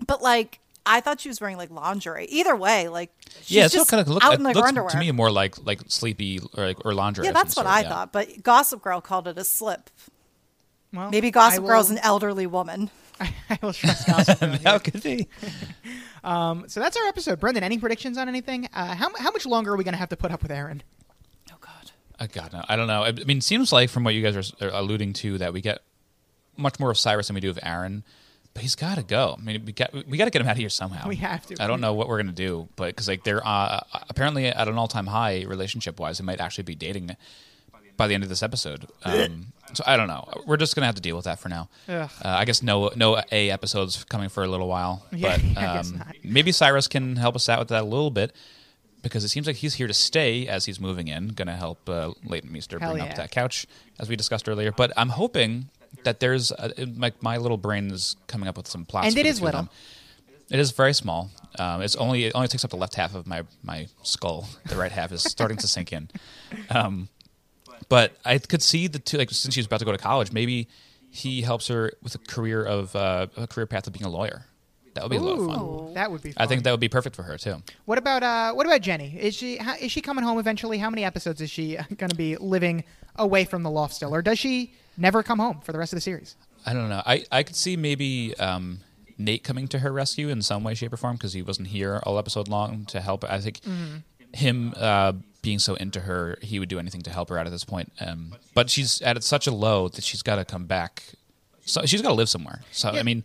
but 0.07 0.23
like 0.23 0.61
I 0.86 1.01
thought 1.01 1.20
she 1.20 1.28
was 1.28 1.41
wearing 1.41 1.57
like 1.57 1.70
lingerie. 1.70 2.27
Either 2.27 2.55
way, 2.55 2.89
like 2.89 3.11
she's 3.41 3.53
yeah, 3.53 3.65
it's 3.65 3.74
just 3.74 3.91
kind 3.91 4.01
of 4.01 4.09
look, 4.09 4.23
out 4.23 4.35
it 4.35 4.41
in 4.41 4.47
her 4.47 4.53
looks 4.53 4.69
underwear. 4.69 4.91
to 4.91 4.99
me 4.99 5.11
more 5.12 5.31
like 5.31 5.65
like 5.65 5.81
sleepy 5.89 6.41
or 6.57 6.66
like 6.66 6.85
or 6.85 6.93
lingerie. 6.95 7.27
yeah, 7.27 7.32
that's 7.32 7.57
what 7.57 7.65
sort, 7.65 7.74
I 7.74 7.82
yeah. 7.82 7.89
thought. 7.89 8.12
But 8.12 8.43
Gossip 8.43 8.82
Girl 8.82 9.01
called 9.01 9.28
it 9.28 9.39
a 9.39 9.45
slip. 9.45 9.91
Well, 10.93 11.11
Maybe 11.11 11.31
Gossip 11.31 11.62
will- 11.62 11.70
Girl's 11.70 11.91
an 11.91 11.99
elderly 11.99 12.47
woman. 12.47 12.91
I 13.20 13.59
will 13.62 13.73
trust 13.73 14.07
Gossip 14.07 14.41
Girl. 14.41 14.59
How 14.65 14.78
could 14.78 15.03
be? 15.03 15.28
So 16.24 16.80
that's 16.80 16.96
our 16.96 17.06
episode. 17.06 17.40
Brendan, 17.40 17.62
any 17.62 17.78
predictions 17.78 18.18
on 18.18 18.28
anything? 18.28 18.68
Uh, 18.72 18.94
how, 18.94 19.10
how 19.16 19.30
much 19.30 19.46
longer 19.46 19.72
are 19.72 19.76
we 19.76 19.84
going 19.84 19.92
to 19.92 19.98
have 19.98 20.09
to 20.10 20.16
put 20.16 20.32
up 20.32 20.42
with 20.42 20.51
Aaron? 20.51 20.82
Oh 21.52 21.56
God. 21.60 21.90
I 22.18 22.26
God, 22.26 22.52
no, 22.52 22.64
I 22.68 22.76
don't 22.76 22.86
know. 22.86 23.02
I 23.05 23.12
mean, 23.12 23.38
it 23.38 23.44
seems 23.44 23.72
like 23.72 23.90
from 23.90 24.05
what 24.05 24.14
you 24.14 24.22
guys 24.22 24.36
are, 24.60 24.66
are 24.66 24.70
alluding 24.72 25.12
to 25.14 25.38
that 25.38 25.52
we 25.52 25.60
get 25.60 25.80
much 26.56 26.78
more 26.78 26.90
of 26.90 26.98
Cyrus 26.98 27.26
than 27.26 27.34
we 27.34 27.40
do 27.40 27.51
of 27.51 27.59
Aaron, 27.62 28.05
but 28.55 28.62
he's 28.62 28.76
got 28.76 28.96
to 28.96 29.02
go. 29.02 29.36
I 29.38 29.42
mean, 29.42 29.64
we 29.64 29.72
got 29.72 29.92
we 29.92 30.16
got 30.16 30.26
to 30.26 30.30
get 30.30 30.40
him 30.40 30.46
out 30.48 30.52
of 30.52 30.59
here 30.59 30.68
somehow. 30.68 31.09
We 31.09 31.16
have 31.16 31.44
to. 31.46 31.62
I 31.62 31.66
don't 31.66 31.80
know 31.80 31.92
what 31.92 32.09
we're 32.09 32.18
gonna 32.18 32.32
do, 32.32 32.68
but 32.76 32.86
because 32.86 33.09
like 33.09 33.24
they're 33.24 33.44
uh, 33.44 33.80
apparently 34.09 34.46
at 34.46 34.68
an 34.68 34.78
all 34.78 34.88
time 34.88 35.06
high 35.06 35.42
relationship 35.42 35.98
wise, 35.98 36.18
they 36.18 36.24
might 36.24 36.40
actually 36.40 36.64
be 36.64 36.76
dating 36.76 37.16
by 37.96 38.06
the 38.06 38.14
end 38.14 38.22
of 38.22 38.28
this 38.28 38.42
episode. 38.42 38.86
Um, 39.04 39.46
so 39.72 39.82
I 39.86 39.96
don't 39.96 40.08
know. 40.08 40.28
We're 40.46 40.56
just 40.56 40.74
gonna 40.74 40.86
have 40.86 40.94
to 40.96 41.00
deal 41.00 41.16
with 41.16 41.24
that 41.24 41.38
for 41.38 41.48
now. 41.48 41.68
Ugh. 41.88 42.10
Uh, 42.24 42.28
I 42.28 42.44
guess 42.44 42.62
no 42.62 42.90
no 42.96 43.20
A 43.32 43.50
episodes 43.50 44.04
coming 44.04 44.28
for 44.28 44.44
a 44.44 44.48
little 44.48 44.68
while, 44.68 45.04
Yeah, 45.12 45.36
but 45.36 45.44
I 45.62 45.74
guess 45.76 45.90
um, 45.90 45.98
not. 45.98 46.16
maybe 46.22 46.52
Cyrus 46.52 46.88
can 46.88 47.16
help 47.16 47.34
us 47.36 47.48
out 47.48 47.58
with 47.58 47.68
that 47.68 47.82
a 47.82 47.86
little 47.86 48.10
bit. 48.10 48.34
Because 49.02 49.22
it 49.22 49.28
seems 49.28 49.46
like 49.46 49.56
he's 49.56 49.74
here 49.74 49.86
to 49.86 49.92
stay 49.92 50.48
as 50.48 50.64
he's 50.64 50.80
moving 50.80 51.08
in, 51.08 51.28
going 51.28 51.48
to 51.48 51.54
help 51.54 51.86
uh, 51.90 52.12
Leighton 52.24 52.50
Meester 52.50 52.78
Hell 52.78 52.92
bring 52.94 53.04
yeah. 53.04 53.10
up 53.10 53.16
that 53.16 53.30
couch, 53.30 53.66
as 54.00 54.08
we 54.08 54.16
discussed 54.16 54.48
earlier. 54.48 54.72
But 54.72 54.92
I'm 54.96 55.10
hoping 55.10 55.68
that 56.04 56.20
there's 56.20 56.52
a, 56.52 56.72
like 56.96 57.22
my 57.22 57.36
little 57.36 57.58
brain 57.58 57.90
is 57.90 58.16
coming 58.28 58.48
up 58.48 58.56
with 58.56 58.66
some 58.66 58.86
plots. 58.86 59.08
And 59.08 59.14
for 59.14 59.20
it 59.20 59.24
the 59.24 59.28
is 59.28 59.40
two 59.40 59.44
of 59.44 59.44
little. 59.48 59.60
them. 59.64 59.70
It 60.50 60.58
is 60.58 60.70
very 60.70 60.94
small. 60.94 61.30
Um, 61.58 61.82
it's 61.82 61.96
only 61.96 62.24
it 62.24 62.32
only 62.34 62.48
takes 62.48 62.64
up 62.64 62.70
the 62.70 62.78
left 62.78 62.94
half 62.94 63.14
of 63.14 63.26
my 63.26 63.42
my 63.62 63.88
skull. 64.02 64.48
The 64.68 64.76
right 64.76 64.90
half 64.90 65.12
is 65.12 65.22
starting 65.22 65.58
to 65.58 65.68
sink 65.68 65.92
in. 65.92 66.08
Um, 66.70 67.10
but 67.88 68.16
I 68.24 68.38
could 68.38 68.62
see 68.62 68.86
the 68.86 68.98
two 68.98 69.18
like 69.18 69.30
since 69.30 69.55
she's 69.55 69.66
about 69.66 69.80
to 69.80 69.84
go 69.84 69.92
to 69.92 69.98
college, 69.98 70.32
maybe 70.32 70.68
he 71.10 71.42
helps 71.42 71.68
her 71.68 71.92
with 72.02 72.14
a 72.14 72.18
career 72.18 72.64
of 72.64 72.94
uh, 72.96 73.26
a 73.36 73.46
career 73.46 73.66
path 73.66 73.86
of 73.86 73.92
being 73.92 74.05
a 74.05 74.09
lawyer. 74.09 74.46
That 74.94 75.02
would 75.02 75.10
be 75.10 75.16
a 75.16 75.20
lot 75.20 75.38
of 75.38 75.46
fun. 75.46 75.94
That 75.94 76.10
would 76.10 76.22
be. 76.22 76.32
Fun. 76.32 76.42
I 76.42 76.46
think 76.46 76.62
that 76.62 76.70
would 76.70 76.80
be 76.80 76.88
perfect 76.88 77.16
for 77.16 77.24
her 77.24 77.36
too. 77.36 77.62
What 77.84 77.98
about 77.98 78.22
uh, 78.22 78.52
what 78.52 78.66
about 78.66 78.80
Jenny? 78.80 79.16
Is 79.18 79.34
she 79.34 79.56
how, 79.56 79.74
is 79.74 79.90
she 79.90 80.01
coming 80.01 80.24
home 80.24 80.38
eventually? 80.38 80.78
How 80.78 80.90
many 80.90 81.05
episodes 81.05 81.40
is 81.40 81.51
she 81.51 81.76
going 81.96 82.10
to 82.10 82.16
be 82.16 82.36
living 82.36 82.84
away 83.16 83.44
from 83.44 83.62
the 83.62 83.70
loft 83.70 83.94
still, 83.94 84.14
or 84.14 84.22
does 84.22 84.38
she 84.38 84.72
never 84.96 85.22
come 85.22 85.38
home 85.38 85.60
for 85.60 85.72
the 85.72 85.78
rest 85.78 85.92
of 85.92 85.96
the 85.96 86.01
series? 86.01 86.36
I 86.66 86.72
don't 86.72 86.88
know. 86.88 87.02
I, 87.05 87.24
I 87.30 87.42
could 87.42 87.56
see 87.56 87.76
maybe 87.76 88.34
um, 88.38 88.80
Nate 89.18 89.44
coming 89.44 89.68
to 89.68 89.80
her 89.80 89.92
rescue 89.92 90.28
in 90.28 90.42
some 90.42 90.64
way, 90.64 90.74
shape, 90.74 90.92
or 90.92 90.96
form 90.96 91.16
because 91.16 91.32
he 91.32 91.42
wasn't 91.42 91.68
here 91.68 92.01
all 92.05 92.18
episode 92.18 92.48
long 92.48 92.86
to 92.86 93.01
help. 93.01 93.24
I 93.24 93.40
think 93.40 93.60
him 94.32 94.74
uh, 94.76 95.12
being 95.44 95.58
so 95.60 95.74
into 95.74 96.00
her, 96.00 96.38
he 96.40 96.58
would 96.58 96.70
do 96.70 96.78
anything 96.78 97.02
to 97.02 97.10
help 97.10 97.28
her 97.28 97.38
out 97.38 97.46
at 97.46 97.52
this 97.52 97.64
point. 97.64 97.92
Um, 98.00 98.34
but 98.54 98.70
she's 98.70 99.00
at 99.02 99.22
such 99.22 99.46
a 99.46 99.52
low 99.52 99.88
that 99.88 100.02
she's 100.02 100.22
got 100.22 100.36
to 100.36 100.44
come 100.44 100.64
back. 100.64 101.04
So 101.66 101.84
she's 101.84 102.02
got 102.02 102.08
to 102.08 102.14
live 102.14 102.30
somewhere. 102.30 102.62
So 102.72 102.92
Yeah. 102.92 103.00
I 103.00 103.02
mean, 103.02 103.22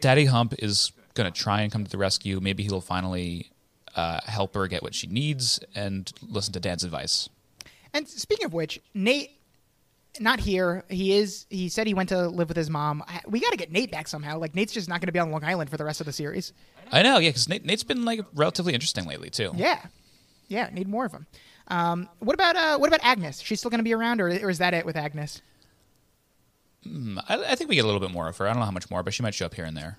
Daddy 0.00 0.24
Hump 0.24 0.54
is 0.58 0.90
going 1.14 1.30
to 1.30 1.38
try 1.38 1.60
and 1.60 1.70
come 1.70 1.84
to 1.84 1.90
the 1.90 1.98
rescue. 1.98 2.40
Maybe 2.40 2.62
he'll 2.62 2.80
finally 2.80 3.50
uh, 3.94 4.20
help 4.24 4.54
her 4.54 4.66
get 4.66 4.82
what 4.82 4.94
she 4.94 5.06
needs 5.06 5.60
and 5.74 6.10
listen 6.26 6.52
to 6.54 6.60
Dad's 6.60 6.82
advice. 6.82 7.28
And 7.92 8.08
speaking 8.08 8.46
of 8.46 8.54
which, 8.54 8.80
Nate, 8.94 9.32
not 10.20 10.40
here. 10.40 10.84
He 10.88 11.12
is. 11.12 11.46
He 11.50 11.68
said 11.68 11.86
he 11.86 11.94
went 11.94 12.08
to 12.08 12.28
live 12.28 12.48
with 12.48 12.56
his 12.56 12.70
mom. 12.70 13.04
We 13.26 13.40
got 13.40 13.50
to 13.50 13.56
get 13.56 13.70
Nate 13.70 13.90
back 13.90 14.08
somehow. 14.08 14.38
Like 14.38 14.54
Nate's 14.54 14.72
just 14.72 14.88
not 14.88 15.00
going 15.00 15.06
to 15.06 15.12
be 15.12 15.18
on 15.18 15.30
Long 15.30 15.44
Island 15.44 15.70
for 15.70 15.76
the 15.76 15.84
rest 15.84 16.00
of 16.00 16.06
the 16.06 16.12
series. 16.12 16.52
I 16.90 17.02
know, 17.02 17.18
yeah, 17.18 17.28
because 17.28 17.48
Nate, 17.48 17.64
Nate's 17.64 17.84
been 17.84 18.04
like 18.04 18.20
relatively 18.34 18.74
interesting 18.74 19.04
lately 19.06 19.30
too. 19.30 19.52
Yeah, 19.54 19.80
yeah. 20.48 20.68
Need 20.72 20.88
more 20.88 21.04
of 21.04 21.12
them. 21.12 21.26
Um, 21.68 22.08
what 22.18 22.34
about 22.34 22.56
uh, 22.56 22.78
what 22.78 22.88
about 22.88 23.00
Agnes? 23.02 23.40
She's 23.40 23.60
still 23.60 23.70
going 23.70 23.78
to 23.80 23.84
be 23.84 23.94
around, 23.94 24.20
or, 24.20 24.28
or 24.28 24.50
is 24.50 24.58
that 24.58 24.74
it 24.74 24.84
with 24.84 24.96
Agnes? 24.96 25.42
I, 26.86 27.44
I 27.50 27.54
think 27.54 27.68
we 27.68 27.76
get 27.76 27.84
a 27.84 27.86
little 27.86 28.00
bit 28.00 28.10
more 28.10 28.28
of 28.28 28.36
her. 28.38 28.46
I 28.46 28.50
don't 28.50 28.60
know 28.60 28.64
how 28.64 28.70
much 28.70 28.90
more, 28.90 29.02
but 29.02 29.12
she 29.12 29.22
might 29.22 29.34
show 29.34 29.46
up 29.46 29.54
here 29.54 29.64
and 29.64 29.76
there. 29.76 29.98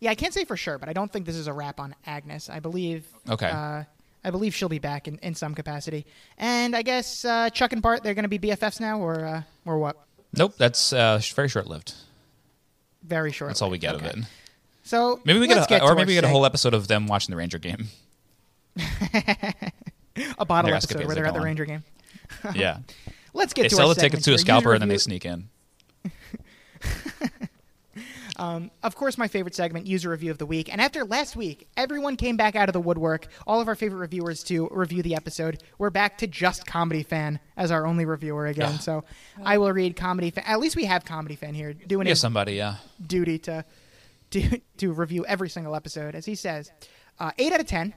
Yeah, 0.00 0.10
I 0.10 0.14
can't 0.14 0.34
say 0.34 0.44
for 0.44 0.56
sure, 0.56 0.78
but 0.78 0.88
I 0.88 0.92
don't 0.92 1.12
think 1.12 1.26
this 1.26 1.36
is 1.36 1.46
a 1.46 1.52
wrap 1.52 1.80
on 1.80 1.94
Agnes. 2.06 2.48
I 2.50 2.60
believe. 2.60 3.06
Okay. 3.28 3.48
Uh, 3.48 3.84
I 4.24 4.30
believe 4.30 4.54
she'll 4.54 4.68
be 4.68 4.80
back 4.80 5.08
in, 5.08 5.18
in 5.18 5.34
some 5.34 5.54
capacity. 5.54 6.04
And 6.36 6.74
I 6.74 6.82
guess 6.82 7.24
uh, 7.24 7.50
Chuck 7.50 7.72
and 7.72 7.80
Bart 7.80 8.02
they're 8.02 8.14
going 8.14 8.28
to 8.28 8.28
be 8.28 8.38
BFFs 8.38 8.80
now, 8.80 9.00
or 9.00 9.24
uh, 9.24 9.42
or 9.64 9.78
what? 9.78 9.96
Nope, 10.36 10.54
that's 10.58 10.92
uh, 10.92 11.20
very 11.34 11.48
short 11.48 11.66
lived. 11.66 11.94
Very 13.02 13.32
short. 13.32 13.50
That's 13.50 13.62
all 13.62 13.70
we 13.70 13.78
get 13.78 13.94
of 13.94 14.04
it. 14.04 14.16
So 14.82 15.20
Maybe 15.24 15.38
we 15.38 15.46
get, 15.46 15.58
a, 15.58 15.66
to 15.66 15.84
or 15.84 15.94
maybe 15.94 16.08
we 16.08 16.14
get 16.14 16.24
a 16.24 16.28
whole 16.28 16.46
episode 16.46 16.74
of 16.74 16.88
them 16.88 17.06
watching 17.06 17.32
the 17.32 17.36
Ranger 17.36 17.58
game. 17.58 17.88
A 20.38 20.44
bottle 20.44 20.68
their 20.68 20.76
episode 20.76 21.04
where 21.06 21.14
they're 21.14 21.26
at 21.26 21.34
the. 21.34 21.40
Ranger 21.40 21.64
game. 21.64 21.84
yeah, 22.54 22.78
Let's 23.32 23.52
get 23.52 23.62
they 23.62 23.68
to 23.68 23.74
sell 23.74 23.88
the 23.88 23.94
tickets 23.94 24.24
to 24.24 24.34
a 24.34 24.38
scalper 24.38 24.72
and 24.72 24.80
then 24.82 24.88
they 24.88 24.98
sneak 24.98 25.24
in. 25.24 25.48
Um, 28.38 28.70
of 28.84 28.94
course, 28.94 29.18
my 29.18 29.26
favorite 29.26 29.54
segment, 29.54 29.86
user 29.86 30.10
review 30.10 30.30
of 30.30 30.38
the 30.38 30.46
week. 30.46 30.70
And 30.70 30.80
after 30.80 31.04
last 31.04 31.34
week, 31.34 31.68
everyone 31.76 32.16
came 32.16 32.36
back 32.36 32.54
out 32.54 32.68
of 32.68 32.72
the 32.72 32.80
woodwork. 32.80 33.26
All 33.46 33.60
of 33.60 33.66
our 33.66 33.74
favorite 33.74 33.98
reviewers 33.98 34.44
to 34.44 34.68
review 34.70 35.02
the 35.02 35.16
episode. 35.16 35.62
We're 35.76 35.90
back 35.90 36.18
to 36.18 36.28
just 36.28 36.64
comedy 36.64 37.02
fan 37.02 37.40
as 37.56 37.72
our 37.72 37.84
only 37.84 38.04
reviewer 38.04 38.46
again. 38.46 38.78
So 38.78 39.02
I 39.42 39.58
will 39.58 39.72
read 39.72 39.96
comedy 39.96 40.30
fan. 40.30 40.44
At 40.46 40.60
least 40.60 40.76
we 40.76 40.84
have 40.84 41.04
comedy 41.04 41.34
fan 41.34 41.52
here 41.52 41.72
doing 41.72 42.06
Yeah, 42.06 42.12
his 42.12 42.20
somebody. 42.20 42.54
Yeah. 42.54 42.76
duty 43.04 43.38
to 43.40 43.64
to 44.30 44.60
to 44.76 44.92
review 44.92 45.24
every 45.26 45.48
single 45.48 45.74
episode. 45.74 46.14
As 46.14 46.24
he 46.24 46.34
says, 46.36 46.70
uh, 47.18 47.32
eight 47.38 47.52
out 47.52 47.60
of 47.60 47.66
ten. 47.66 47.92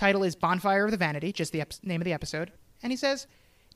Title 0.00 0.22
is 0.22 0.34
Bonfire 0.34 0.86
of 0.86 0.92
the 0.92 0.96
Vanity, 0.96 1.30
just 1.30 1.52
the 1.52 1.60
ep- 1.60 1.74
name 1.82 2.00
of 2.00 2.06
the 2.06 2.14
episode. 2.14 2.52
And 2.82 2.90
he 2.90 2.96
says, 2.96 3.26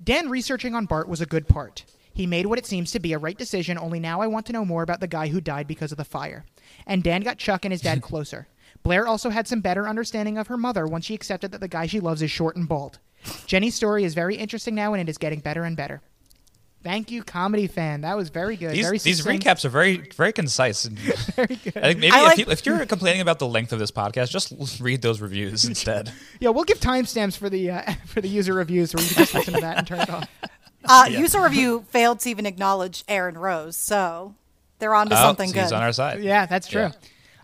Dan 0.03 0.31
researching 0.31 0.75
on 0.75 0.87
Bart 0.87 1.07
was 1.07 1.21
a 1.21 1.27
good 1.27 1.47
part. 1.47 1.85
He 2.15 2.27
made 2.27 2.47
what 2.47 2.59
it 2.59 2.65
seems 2.65 2.93
to 2.93 2.99
be 2.99 3.13
a 3.13 3.19
right 3.19 3.37
decision, 3.37 3.77
only 3.77 4.01
now 4.01 4.23
I 4.23 4.27
want 4.27 4.47
to 4.47 4.55
know 4.55 4.65
more 4.65 4.83
about 4.83 5.01
the 5.01 5.07
guy 5.07 5.29
who 5.29 5.43
died 5.43 5.67
because 5.67 5.93
of 5.93 5.99
the 5.99 6.05
fire. 6.05 6.47
And 6.87 7.03
Dan 7.03 7.21
got 7.21 7.37
Chuck 7.37 7.67
and 7.67 7.73
his 7.73 7.83
dad 7.83 8.01
closer. 8.11 8.49
Blair 8.83 9.07
also 9.07 9.29
had 9.29 9.47
some 9.47 9.61
better 9.61 9.87
understanding 9.87 10.39
of 10.39 10.47
her 10.47 10.57
mother 10.57 10.87
once 10.87 11.05
she 11.05 11.13
accepted 11.13 11.53
that 11.53 11.61
the 11.61 11.69
guy 11.69 11.85
she 11.85 12.01
loves 12.01 12.23
is 12.23 12.31
short 12.31 12.57
and 12.57 12.67
bald. 12.67 13.01
Jenny's 13.45 13.75
story 13.75 14.03
is 14.03 14.15
very 14.15 14.37
interesting 14.37 14.75
now, 14.75 14.95
and 14.95 15.03
it 15.03 15.11
is 15.11 15.19
getting 15.19 15.41
better 15.41 15.65
and 15.65 15.77
better. 15.77 16.01
Thank 16.85 17.11
you, 17.11 17.23
comedy 17.25 17.67
fan. 17.67 18.03
That 18.03 18.17
was 18.17 18.29
very 18.29 18.57
good. 18.57 18.73
These, 18.73 18.85
very 18.85 18.99
these 18.99 19.25
recaps 19.25 19.65
are 19.65 19.71
very 19.71 19.97
very 20.15 20.33
concise. 20.33 20.85
And 20.85 20.99
Very 21.35 21.57
good. 21.57 21.77
I 21.79 21.89
think 21.89 21.99
maybe 22.01 22.13
I 22.13 22.19
if, 22.21 22.25
like- 22.27 22.39
you, 22.39 22.45
if 22.51 22.67
you're 22.67 22.85
complaining 22.87 23.23
about 23.23 23.39
the 23.39 23.49
length 23.49 23.73
of 23.73 23.79
this 23.79 23.91
podcast, 23.91 24.31
just 24.31 24.81
read 24.81 25.01
those 25.03 25.21
reviews 25.23 25.65
instead. 25.69 26.13
Yeah, 26.41 26.51
we'll 26.51 26.65
give 26.65 26.81
timestamps 26.81 27.37
for 27.37 27.49
the 27.49 27.71
uh, 27.71 27.93
for 28.07 28.21
the 28.21 28.29
user 28.29 28.53
reviews, 28.55 28.95
where 28.95 29.03
you 29.03 29.09
can 29.09 29.17
just 29.25 29.35
listen 29.35 29.55
to 29.55 29.61
that 29.63 29.79
and 29.79 29.87
turn 29.87 30.01
it 30.01 30.11
off. 30.11 30.29
Uh, 30.87 31.07
User 31.09 31.41
review 31.43 31.83
failed 31.89 32.21
to 32.21 32.29
even 32.29 32.45
acknowledge 32.45 33.05
Aaron 33.09 33.39
Rose, 33.39 33.75
so 33.75 34.35
they're 34.79 34.95
on 34.95 35.09
to 35.09 35.15
Oh, 35.19 35.23
something 35.23 35.49
so 35.49 35.55
good. 35.55 35.63
He's 35.63 35.73
on 35.73 35.83
our 35.83 35.93
side. 35.93 36.23
Yeah, 36.23 36.45
that's 36.45 36.69
true. 36.69 36.83
Yeah. 36.83 36.93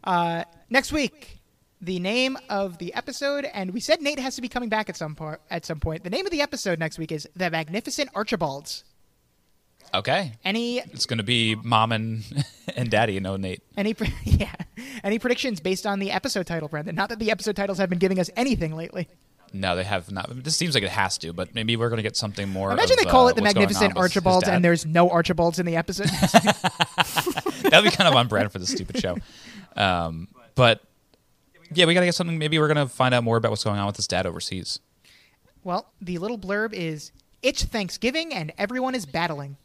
Uh, 0.04 0.44
next 0.68 0.92
week, 0.92 1.38
the 1.80 1.98
name 2.00 2.36
of 2.50 2.76
the 2.76 2.92
episode, 2.92 3.46
and 3.46 3.72
we 3.72 3.80
said 3.80 4.02
Nate 4.02 4.18
has 4.18 4.36
to 4.36 4.42
be 4.42 4.48
coming 4.50 4.68
back 4.68 4.90
at 4.90 4.96
some 4.98 5.14
point. 5.14 5.40
At 5.50 5.64
some 5.64 5.80
point, 5.80 6.04
the 6.04 6.10
name 6.10 6.26
of 6.26 6.32
the 6.32 6.42
episode 6.42 6.78
next 6.78 6.98
week 6.98 7.10
is 7.12 7.26
"The 7.34 7.48
Magnificent 7.50 8.10
Archibalds." 8.14 8.84
Okay. 9.92 10.32
Any 10.44 10.78
It's 10.78 11.06
going 11.06 11.18
to 11.18 11.24
be 11.24 11.54
mom 11.56 11.92
and 11.92 12.22
and 12.76 12.90
daddy, 12.90 13.14
you 13.14 13.20
know, 13.20 13.36
Nate. 13.36 13.62
any 13.76 13.94
pre- 13.94 14.14
yeah 14.24 14.54
any 15.02 15.18
predictions 15.18 15.60
based 15.60 15.86
on 15.86 15.98
the 15.98 16.10
episode 16.10 16.46
title, 16.46 16.68
Brendan? 16.68 16.94
Not 16.94 17.08
that 17.08 17.18
the 17.18 17.30
episode 17.30 17.56
titles 17.56 17.78
have 17.78 17.90
been 17.90 17.98
giving 17.98 18.18
us 18.18 18.30
anything 18.36 18.74
lately. 18.74 19.08
No, 19.52 19.74
they 19.74 19.82
have 19.82 20.10
not. 20.12 20.44
This 20.44 20.56
seems 20.56 20.74
like 20.74 20.84
it 20.84 20.90
has 20.90 21.18
to, 21.18 21.32
but 21.32 21.54
maybe 21.54 21.76
we're 21.76 21.88
going 21.88 21.96
to 21.96 22.04
get 22.04 22.16
something 22.16 22.48
more. 22.48 22.70
Imagine 22.70 22.92
of, 22.92 23.04
they 23.04 23.10
call 23.10 23.26
uh, 23.26 23.30
it 23.30 23.36
the 23.36 23.42
what's 23.42 23.54
going 23.54 23.64
on 23.64 23.68
Magnificent 23.68 23.96
Archibalds, 23.96 24.48
and 24.48 24.64
there's 24.64 24.86
no 24.86 25.10
Archibalds 25.10 25.58
in 25.58 25.66
the 25.66 25.74
episode. 25.74 26.06
That'd 27.68 27.90
be 27.90 27.96
kind 27.96 28.08
of 28.08 28.14
on 28.14 28.28
brand 28.28 28.52
for 28.52 28.60
this 28.60 28.70
stupid 28.70 28.98
show. 29.00 29.16
Um, 29.76 30.28
but 30.54 30.82
yeah, 31.72 31.86
we 31.86 31.94
got 31.94 32.00
to 32.00 32.06
get 32.06 32.14
something. 32.14 32.38
Maybe 32.38 32.60
we're 32.60 32.72
going 32.72 32.86
to 32.86 32.92
find 32.92 33.12
out 33.12 33.24
more 33.24 33.36
about 33.36 33.50
what's 33.50 33.64
going 33.64 33.80
on 33.80 33.86
with 33.86 33.96
his 33.96 34.06
dad 34.06 34.24
overseas. 34.24 34.78
well, 35.64 35.92
the 36.00 36.18
little 36.18 36.38
blurb 36.38 36.72
is: 36.72 37.10
"It's 37.42 37.64
Thanksgiving 37.64 38.32
and 38.32 38.52
everyone 38.56 38.94
is 38.94 39.04
battling." 39.04 39.56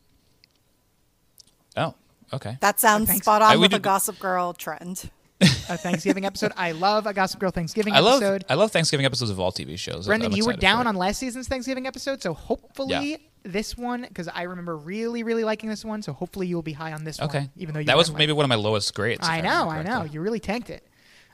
Oh, 1.78 1.94
okay. 2.34 2.58
That 2.62 2.80
sounds 2.80 3.08
Thanks. 3.10 3.24
spot 3.26 3.42
on 3.42 3.52
would 3.60 3.72
with 3.72 3.74
a 3.74 3.80
Gossip 3.80 4.20
Girl 4.20 4.54
trend. 4.54 5.10
A 5.42 5.78
Thanksgiving 5.78 6.26
episode. 6.26 6.54
I 6.56 6.72
love 6.72 7.06
a 7.08 7.14
Gossip 7.14 7.42
Girl 7.42 7.52
Thanksgiving 7.52 7.94
I 7.94 8.00
love 8.00 8.24
episode. 8.24 8.46
I 8.50 8.54
love 8.54 8.72
Thanksgiving 8.72 9.06
episodes 9.06 9.30
of 9.32 9.40
all 9.40 9.52
TV 9.52 9.78
shows. 9.78 10.08
Brendan, 10.08 10.32
you 10.32 10.46
were 10.46 10.54
down 10.54 10.88
on 10.88 10.96
last 10.96 11.20
season's 11.20 11.50
Thanksgiving 11.50 11.88
episode, 11.88 12.22
so 12.22 12.34
hopefully 12.34 13.12
Yeah. 13.12 13.18
this 13.44 13.78
one, 13.78 14.04
because 14.08 14.30
I 14.30 14.44
remember 14.44 14.78
really, 14.78 15.24
really 15.24 15.44
liking 15.44 15.70
this 15.70 15.84
one, 15.84 16.02
so 16.02 16.14
hopefully 16.14 16.48
you 16.48 16.56
will 16.56 16.64
be 16.64 16.72
high 16.72 16.94
on 16.94 17.04
this 17.04 17.20
Okay. 17.20 17.40
one. 17.40 17.50
Even 17.58 17.74
though 17.74 17.82
you 17.82 17.86
that 17.88 17.98
was 17.98 18.12
maybe 18.14 18.32
like- 18.32 18.38
one 18.38 18.46
of 18.46 18.50
my 18.50 18.56
lowest 18.56 18.94
grades. 18.96 19.28
I 19.28 19.42
know, 19.42 19.70
remember 19.70 19.92
I 19.92 19.98
know. 20.00 20.04
You 20.06 20.22
really 20.22 20.40
tanked 20.40 20.70
it. 20.70 20.88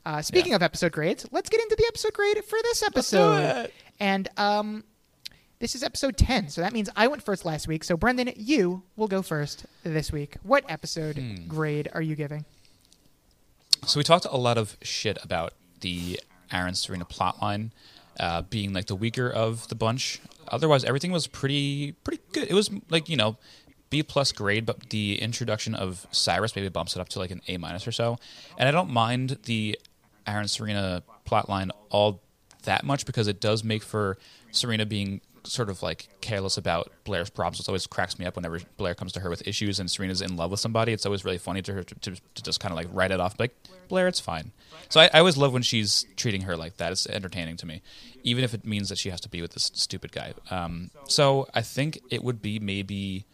Uh, 0.04 0.24
speaking 0.24 0.50
Yeah. 0.50 0.56
of 0.56 0.64
episode 0.64 0.92
grades, 0.92 1.28
let's 1.32 1.50
get 1.52 1.62
into 1.62 1.76
the 1.78 1.86
episode 1.88 2.14
grade 2.14 2.44
for 2.44 2.58
this 2.64 2.82
episode. 2.82 3.72
And 4.00 4.28
um, 4.36 4.84
this 5.62 5.76
is 5.76 5.84
episode 5.84 6.18
10, 6.18 6.50
so 6.50 6.60
that 6.62 6.74
means 6.74 6.90
I 6.96 7.08
went 7.08 7.24
first 7.24 7.46
last 7.46 7.68
week. 7.68 7.84
So, 7.84 7.96
Brendan, 7.96 8.32
you 8.36 8.82
will 8.96 9.08
go 9.08 9.22
first 9.22 9.66
this 9.84 10.12
week. 10.12 10.36
What 10.42 10.66
episode 10.68 11.18
Hmm. 11.18 11.48
grade 11.48 11.88
are 11.94 12.02
you 12.02 12.16
giving? 12.16 12.46
So 13.86 14.00
we 14.00 14.04
talked 14.04 14.26
a 14.26 14.38
lot 14.38 14.58
of 14.58 14.76
shit 14.82 15.18
about 15.24 15.54
the 15.82 16.20
Aaron 16.52 16.74
Serena 16.76 17.06
plotline 17.06 17.70
uh, 18.20 18.42
being 18.42 18.74
like 18.74 18.88
the 18.88 18.96
weaker 18.96 19.30
of 19.30 19.68
the 19.70 19.76
bunch. 19.76 20.20
Otherwise, 20.48 20.84
everything 20.84 21.12
was 21.12 21.28
pretty 21.28 21.94
pretty 22.04 22.22
good. 22.34 22.48
It 22.50 22.54
was 22.54 22.70
like 22.90 23.08
you 23.08 23.16
know 23.18 23.38
B 23.90 24.04
plus 24.04 24.32
grade, 24.32 24.66
but 24.66 24.90
the 24.90 25.20
introduction 25.22 25.74
of 25.74 26.06
Cyrus 26.12 26.56
maybe 26.56 26.70
bumps 26.70 26.96
it 26.96 27.00
up 27.00 27.10
to 27.10 27.20
like 27.20 27.32
an 27.32 27.42
A 27.48 27.58
minus 27.58 27.88
or 27.88 27.92
so. 27.92 28.18
And 28.58 28.68
I 28.68 28.72
don't 28.72 28.90
mind 28.90 29.38
the 29.46 29.80
Aaron 30.28 30.48
Serena 30.48 31.04
plotline 31.26 31.70
all 31.90 32.22
that 32.64 32.84
much 32.84 33.06
because 33.06 33.28
it 33.28 33.40
does 33.40 33.64
make 33.64 33.82
for 33.84 34.18
Serena 34.52 34.86
being 34.86 35.22
sort 35.44 35.70
of 35.70 35.82
like 35.82 36.08
careless 36.22 36.58
about 36.58 36.92
Blair's 37.04 37.30
problems. 37.30 37.60
It 37.60 37.68
always 37.68 37.88
cracks 37.88 38.20
me 38.20 38.26
up 38.26 38.36
whenever 38.36 38.60
Blair 38.78 38.94
comes 38.96 39.12
to 39.14 39.20
her 39.22 39.30
with 39.30 39.48
issues 39.48 39.80
and 39.80 39.90
Serena's 39.90 40.22
in 40.22 40.36
love 40.36 40.52
with 40.52 40.60
somebody. 40.60 40.94
It's 40.94 41.06
always 41.06 41.26
really 41.26 41.38
funny 41.38 41.62
to 41.64 41.74
her 41.74 41.84
to, 41.84 41.96
to, 41.96 42.12
to 42.36 42.44
just 42.44 42.60
kind 42.60 42.72
of 42.72 42.78
like 42.78 42.88
write 42.92 43.12
it 43.12 43.20
off, 43.20 43.40
like 43.40 43.56
Blair, 43.88 44.08
it's 44.08 44.20
fine. 44.20 44.52
So 44.90 45.00
I, 45.02 45.10
I 45.14 45.20
always 45.20 45.38
love 45.38 45.54
when 45.54 45.62
she's 45.62 46.06
treating 46.16 46.42
her 46.42 46.56
like 46.56 46.78
that. 46.78 46.92
It's 46.92 47.08
entertaining 47.08 47.58
to 47.58 47.66
me, 47.66 47.82
even 48.24 48.44
if 48.44 48.54
it 48.54 48.66
means 48.66 48.90
that 48.90 48.98
she 48.98 49.10
has 49.10 49.22
to 49.22 49.30
be 49.30 49.42
with 49.42 49.52
this 49.54 49.72
stupid 49.74 50.12
guy. 50.12 50.34
Um, 50.50 50.92
so 51.08 51.48
I 51.54 51.62
think 51.62 52.00
it 52.10 52.24
would 52.24 52.42
be 52.42 52.60
maybe 52.60 53.26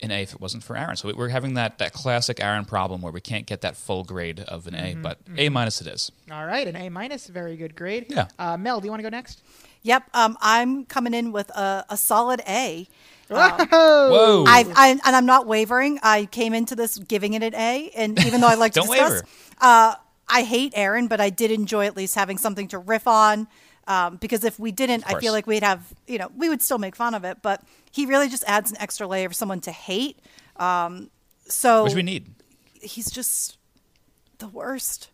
an 0.00 0.10
A 0.10 0.22
if 0.22 0.32
it 0.32 0.40
wasn't 0.40 0.62
for 0.62 0.76
Aaron. 0.76 0.96
So 0.96 1.12
we're 1.14 1.28
having 1.28 1.54
that 1.54 1.78
that 1.78 1.92
classic 1.92 2.40
Aaron 2.40 2.64
problem 2.64 3.02
where 3.02 3.12
we 3.12 3.20
can't 3.20 3.46
get 3.46 3.62
that 3.62 3.76
full 3.76 4.04
grade 4.04 4.40
of 4.40 4.66
an 4.66 4.74
A, 4.74 4.94
but 4.94 5.18
A 5.36 5.48
minus 5.48 5.80
it 5.80 5.88
is. 5.88 6.12
All 6.30 6.46
right, 6.46 6.66
an 6.68 6.76
A 6.76 6.88
minus, 6.88 7.26
very 7.26 7.56
good 7.56 7.74
grade. 7.74 8.06
Yeah. 8.08 8.28
Uh, 8.38 8.56
Mel, 8.56 8.80
do 8.80 8.86
you 8.86 8.92
want 8.92 9.00
to 9.00 9.02
go 9.02 9.08
next? 9.08 9.42
Yep, 9.82 10.04
um, 10.14 10.36
I'm 10.40 10.84
coming 10.84 11.14
in 11.14 11.32
with 11.32 11.50
a, 11.50 11.84
a 11.88 11.96
solid 11.96 12.42
A. 12.48 12.88
Whoa! 13.28 14.44
I've, 14.46 14.72
I, 14.74 14.88
and 14.90 15.00
I'm 15.04 15.26
not 15.26 15.46
wavering. 15.46 15.98
I 16.02 16.26
came 16.26 16.54
into 16.54 16.74
this 16.74 16.98
giving 16.98 17.34
it 17.34 17.42
an 17.42 17.54
A, 17.54 17.90
and 17.94 18.18
even 18.24 18.40
though 18.40 18.48
I 18.48 18.54
like 18.54 18.72
to 18.74 18.80
Don't 18.80 18.88
discuss, 18.88 19.10
waver. 19.12 19.26
uh, 19.60 19.94
I 20.28 20.42
hate 20.42 20.72
Aaron, 20.76 21.08
but 21.08 21.20
I 21.20 21.30
did 21.30 21.50
enjoy 21.50 21.86
at 21.86 21.96
least 21.96 22.14
having 22.14 22.38
something 22.38 22.68
to 22.68 22.78
riff 22.78 23.06
on. 23.06 23.48
Um, 23.86 24.16
because 24.16 24.44
if 24.44 24.58
we 24.58 24.70
didn't, 24.70 25.04
I 25.06 25.18
feel 25.18 25.32
like 25.32 25.46
we'd 25.46 25.62
have, 25.62 25.82
you 26.06 26.18
know, 26.18 26.30
we 26.36 26.50
would 26.50 26.60
still 26.60 26.76
make 26.76 26.94
fun 26.94 27.14
of 27.14 27.24
it. 27.24 27.38
But 27.40 27.62
he 27.90 28.04
really 28.04 28.28
just 28.28 28.44
adds 28.46 28.70
an 28.70 28.76
extra 28.78 29.06
layer 29.06 29.26
of 29.26 29.34
someone 29.34 29.60
to 29.62 29.72
hate. 29.72 30.18
Um, 30.56 31.08
so 31.46 31.84
Which 31.84 31.94
we 31.94 32.02
need. 32.02 32.26
he's 32.74 33.10
just 33.10 33.56
the 34.38 34.48
worst. 34.48 35.08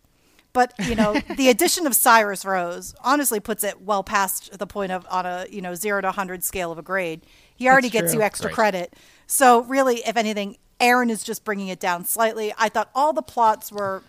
But 0.55 0.73
you 0.87 0.95
know, 0.95 1.13
the 1.35 1.49
addition 1.49 1.85
of 1.85 1.95
Cyrus 1.95 2.43
Rose 2.45 2.95
honestly 3.03 3.39
puts 3.39 3.63
it 3.63 3.81
well 3.81 4.03
past 4.03 4.57
the 4.57 4.65
point 4.65 4.91
of 4.91 5.05
on 5.11 5.27
a 5.27 5.45
you 5.51 5.61
know 5.61 5.75
zero 5.75 6.01
to 6.01 6.11
hundred 6.11 6.43
scale 6.43 6.71
of 6.71 6.79
a 6.79 6.81
grade. 6.81 7.21
He 7.55 7.67
already 7.69 7.89
gets 7.89 8.13
you 8.13 8.21
extra 8.23 8.47
Right. 8.47 8.55
credit. 8.55 8.93
So 9.27 9.61
really, 9.63 9.97
if 9.97 10.17
anything, 10.17 10.57
Aaron 10.79 11.09
is 11.09 11.23
just 11.23 11.43
bringing 11.43 11.67
it 11.67 11.79
down 11.79 12.05
slightly. 12.05 12.53
I 12.57 12.69
thought 12.69 12.89
all 12.95 13.13
the 13.13 13.21
plots 13.21 13.71
were 13.71 14.01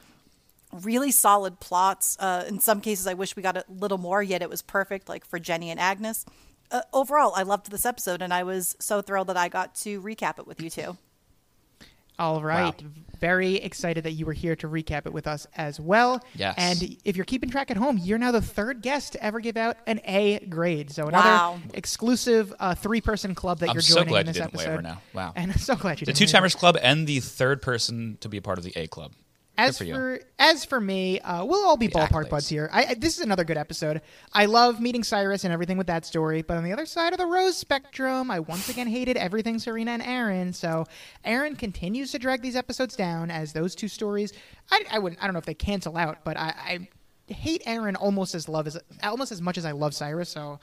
really 0.73 1.11
solid 1.11 1.61
plots. 1.61 2.17
Uh, 2.19 2.45
in 2.49 2.61
some 2.61 2.81
cases, 2.81 3.07
I 3.07 3.15
wish 3.15 3.37
we 3.37 3.43
got 3.43 3.57
a 3.57 3.65
little 3.69 3.99
more. 3.99 4.23
Yet 4.23 4.41
it 4.43 4.49
was 4.49 4.63
perfect, 4.63 5.09
like 5.09 5.25
for 5.27 5.39
Jenny 5.39 5.71
and 5.71 5.79
Agnes. 5.81 6.25
Uh, 6.71 6.83
overall, 6.93 7.33
I 7.37 7.43
loved 7.43 7.71
this 7.71 7.87
episode, 7.87 8.21
and 8.23 8.33
I 8.35 8.43
was 8.43 8.75
so 8.81 9.01
thrilled 9.03 9.29
that 9.29 9.37
I 9.37 9.49
got 9.49 9.75
to 9.77 10.01
recap 10.03 10.39
it 10.39 10.47
with 10.47 10.61
you 10.61 10.71
two. 10.71 10.97
All 12.19 12.43
right. 12.43 12.75
Very 13.21 13.55
excited 13.57 14.05
that 14.05 14.13
you 14.13 14.27
were 14.27 14.35
here 14.35 14.55
to 14.57 14.69
recap 14.69 15.07
it 15.07 15.13
with 15.13 15.27
us 15.27 15.47
as 15.57 15.81
well. 15.81 16.21
Yes. 16.35 16.55
And 16.59 16.97
if 17.03 17.17
you're 17.17 17.25
keeping 17.25 17.49
track 17.49 17.71
at 17.71 17.79
home, 17.79 17.97
you're 17.99 18.19
now 18.19 18.31
the 18.31 18.43
third 18.43 18.83
guest 18.83 19.15
to 19.15 19.25
ever 19.25 19.41
give 19.41 19.57
out 19.57 19.79
an 19.87 20.01
A 20.05 20.41
grade. 20.41 20.91
So 20.91 21.09
another 21.09 21.29
Wow. 21.31 21.59
exclusive 21.73 22.53
uh, 22.61 22.75
three-person 22.75 23.35
club 23.35 23.61
that 23.61 23.71
I'm 23.71 23.75
you're 23.75 23.81
so 23.81 23.95
joining 23.97 24.09
glad 24.11 24.21
in 24.21 24.27
you 24.27 24.33
this 24.35 24.43
didn't 24.43 24.55
episode. 24.55 24.69
waver 24.71 24.83
now. 24.83 25.03
Wow. 25.15 25.33
And 25.37 25.51
I'm 25.51 25.59
so 25.59 25.77
glad 25.77 26.01
you 26.01 26.05
The 26.05 26.13
didn't 26.13 26.29
two-timers 26.29 26.55
Club 26.55 26.77
and 26.83 27.07
the 27.07 27.21
third 27.21 27.63
person 27.63 28.19
to 28.21 28.29
be 28.29 28.37
a 28.37 28.43
part 28.43 28.59
of 28.59 28.65
the 28.65 28.73
A 28.77 28.87
Club. 28.87 29.13
As 29.59 29.79
for 29.79 29.85
for 29.87 30.21
as 30.39 30.65
for 30.65 30.81
me, 30.81 31.19
uh, 31.21 31.45
we'll 31.45 31.65
all 31.67 31.77
be 31.77 31.87
The 31.87 31.95
ballpark 31.95 32.27
accolades. 32.27 32.31
buds 32.31 32.49
here. 32.49 32.69
I, 32.73 32.85
I, 32.85 32.95
this 32.95 33.17
is 33.19 33.25
another 33.25 33.45
good 33.45 33.57
episode. 33.57 34.03
I 34.33 34.47
love 34.47 34.81
meeting 34.81 35.03
Cyrus 35.03 35.45
and 35.45 35.53
everything 35.53 35.79
with 35.79 35.87
that 35.87 36.05
story, 36.05 36.43
but 36.43 36.57
on 36.57 36.65
the 36.65 36.73
other 36.73 36.87
side 36.87 37.13
of 37.13 37.19
the 37.19 37.27
rose 37.27 37.57
spectrum, 37.57 38.31
I 38.31 38.41
once 38.41 38.69
again 38.69 38.87
hated 38.87 39.17
everything 39.17 39.59
Serena 39.59 39.93
and 39.93 40.03
Aaron. 40.03 40.53
So 40.53 40.85
Aaron 41.25 41.57
continues 41.57 42.13
to 42.13 42.19
drag 42.19 42.43
these 42.43 42.57
episodes 42.57 42.97
down 42.97 43.31
as 43.31 43.53
those 43.53 43.75
two 43.75 43.89
stories. 43.89 44.33
I, 44.71 44.85
I 44.91 44.99
wouldn't. 44.99 45.23
I 45.23 45.27
don't 45.27 45.33
know 45.33 45.39
if 45.41 45.47
they 45.47 45.55
cancel 45.55 45.97
out, 45.97 46.25
but 46.25 46.37
I, 46.37 46.89
I 47.29 47.33
hate 47.33 47.63
Aaron 47.67 47.97
almost 47.97 48.35
as 48.35 48.49
love 48.49 48.67
as 48.67 48.79
almost 49.03 49.33
as 49.33 49.41
much 49.41 49.59
as 49.59 49.65
I 49.65 49.73
love 49.73 49.95
Cyrus. 49.95 50.29
So. 50.29 50.61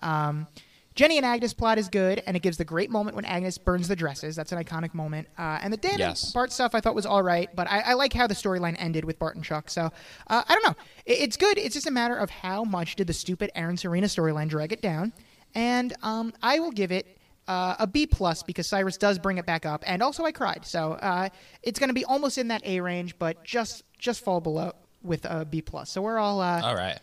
Um, 0.00 0.46
Jenny 0.94 1.16
and 1.16 1.26
Agnes 1.26 1.52
plot 1.52 1.76
is 1.76 1.88
good, 1.88 2.22
and 2.24 2.36
it 2.36 2.40
gives 2.40 2.56
the 2.56 2.64
great 2.64 2.88
moment 2.88 3.16
when 3.16 3.24
Agnes 3.24 3.58
burns 3.58 3.88
the 3.88 3.96
dresses. 3.96 4.36
That's 4.36 4.52
an 4.52 4.62
iconic 4.62 4.94
moment. 4.94 5.26
Uh, 5.36 5.58
and 5.60 5.72
the 5.72 5.76
Dan 5.76 5.98
Yes. 5.98 6.24
and 6.24 6.34
Bart 6.34 6.52
stuff 6.52 6.72
I 6.74 6.80
thought 6.80 6.94
was 6.94 7.04
all 7.06 7.22
right, 7.22 7.50
but 7.56 7.68
I, 7.68 7.80
I 7.80 7.92
like 7.94 8.12
how 8.12 8.28
the 8.28 8.34
storyline 8.34 8.76
ended 8.78 9.04
with 9.04 9.18
Bart 9.18 9.34
and 9.34 9.44
Chuck. 9.44 9.70
So 9.70 9.90
uh, 10.28 10.42
I 10.48 10.54
don't 10.54 10.64
know. 10.64 10.74
It, 11.04 11.18
it's 11.20 11.36
good. 11.36 11.58
It's 11.58 11.74
just 11.74 11.88
a 11.88 11.90
matter 11.90 12.16
of 12.16 12.30
how 12.30 12.62
much 12.62 12.94
did 12.94 13.08
the 13.08 13.12
stupid 13.12 13.50
Aaron 13.56 13.76
Serena 13.76 14.06
storyline 14.06 14.48
drag 14.48 14.72
it 14.72 14.82
down. 14.82 15.12
And 15.56 15.92
um, 16.02 16.32
I 16.42 16.60
will 16.60 16.72
give 16.72 16.92
it 16.92 17.18
uh, 17.48 17.74
a 17.80 17.86
B 17.88 18.06
plus 18.06 18.42
because 18.44 18.68
Cyrus 18.68 18.96
does 18.96 19.18
bring 19.18 19.38
it 19.38 19.46
back 19.46 19.66
up, 19.66 19.82
and 19.86 20.00
also 20.02 20.24
I 20.24 20.30
cried. 20.32 20.64
So 20.64 20.92
uh, 20.92 21.28
it's 21.62 21.78
going 21.80 21.88
to 21.88 21.94
be 21.94 22.04
almost 22.04 22.38
in 22.38 22.48
that 22.48 22.64
A 22.64 22.80
range, 22.80 23.18
but 23.18 23.42
just 23.44 23.82
just 23.98 24.22
fall 24.24 24.40
below 24.40 24.72
with 25.02 25.24
a 25.26 25.44
B 25.44 25.60
plus. 25.60 25.90
So 25.90 26.02
we're 26.02 26.18
all 26.18 26.40
uh, 26.40 26.60
All 26.62 26.74
right. 26.74 26.98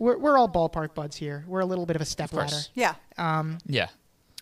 We're 0.00 0.18
we're 0.18 0.36
all 0.36 0.48
ballpark 0.48 0.94
buds 0.94 1.14
here. 1.14 1.44
We're 1.46 1.60
a 1.60 1.66
little 1.66 1.86
bit 1.86 1.94
of 1.94 2.02
a 2.02 2.06
step 2.06 2.32
ladder. 2.32 2.50
course. 2.50 2.70
Yeah. 2.74 2.94
Yeah. 3.66 3.88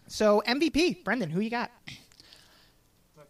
So 0.06 0.42
MVP, 0.46 1.04
Brendan, 1.04 1.28
who 1.28 1.40
you 1.40 1.50
got? 1.50 1.70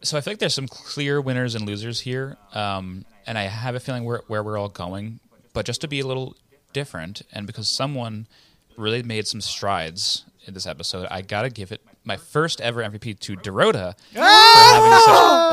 So 0.03 0.17
I 0.17 0.21
feel 0.21 0.35
like 0.35 0.39
there's 0.39 0.55
some 0.55 0.69
clear 0.69 1.21
winners 1.21 1.57
and 1.57 1.67
losers 1.67 1.99
here, 1.99 2.37
um, 2.55 3.05
and 3.27 3.37
I 3.37 3.43
have 3.45 3.75
a 3.75 3.81
feeling 3.81 4.05
where 4.05 4.23
where 4.29 4.45
we're 4.45 4.57
all 4.57 4.69
going. 4.69 5.19
But 5.55 5.67
just 5.67 5.81
to 5.81 5.89
be 5.89 5.99
a 5.99 6.07
little 6.07 6.37
different, 6.73 7.23
and 7.33 7.47
because 7.47 7.69
someone 7.69 8.29
really 8.77 9.03
made 9.03 9.27
some 9.27 9.41
strides 9.41 10.25
in 10.49 10.55
this 10.55 10.67
episode, 10.67 11.07
I 11.11 11.23
gotta 11.23 11.51
give 11.51 11.71
it 11.71 11.83
my 12.05 12.17
first 12.17 12.61
ever 12.61 12.83
MVP 12.83 13.21
to 13.21 13.37
Dorota 13.37 13.95
for 14.13 14.19
having 14.21 14.99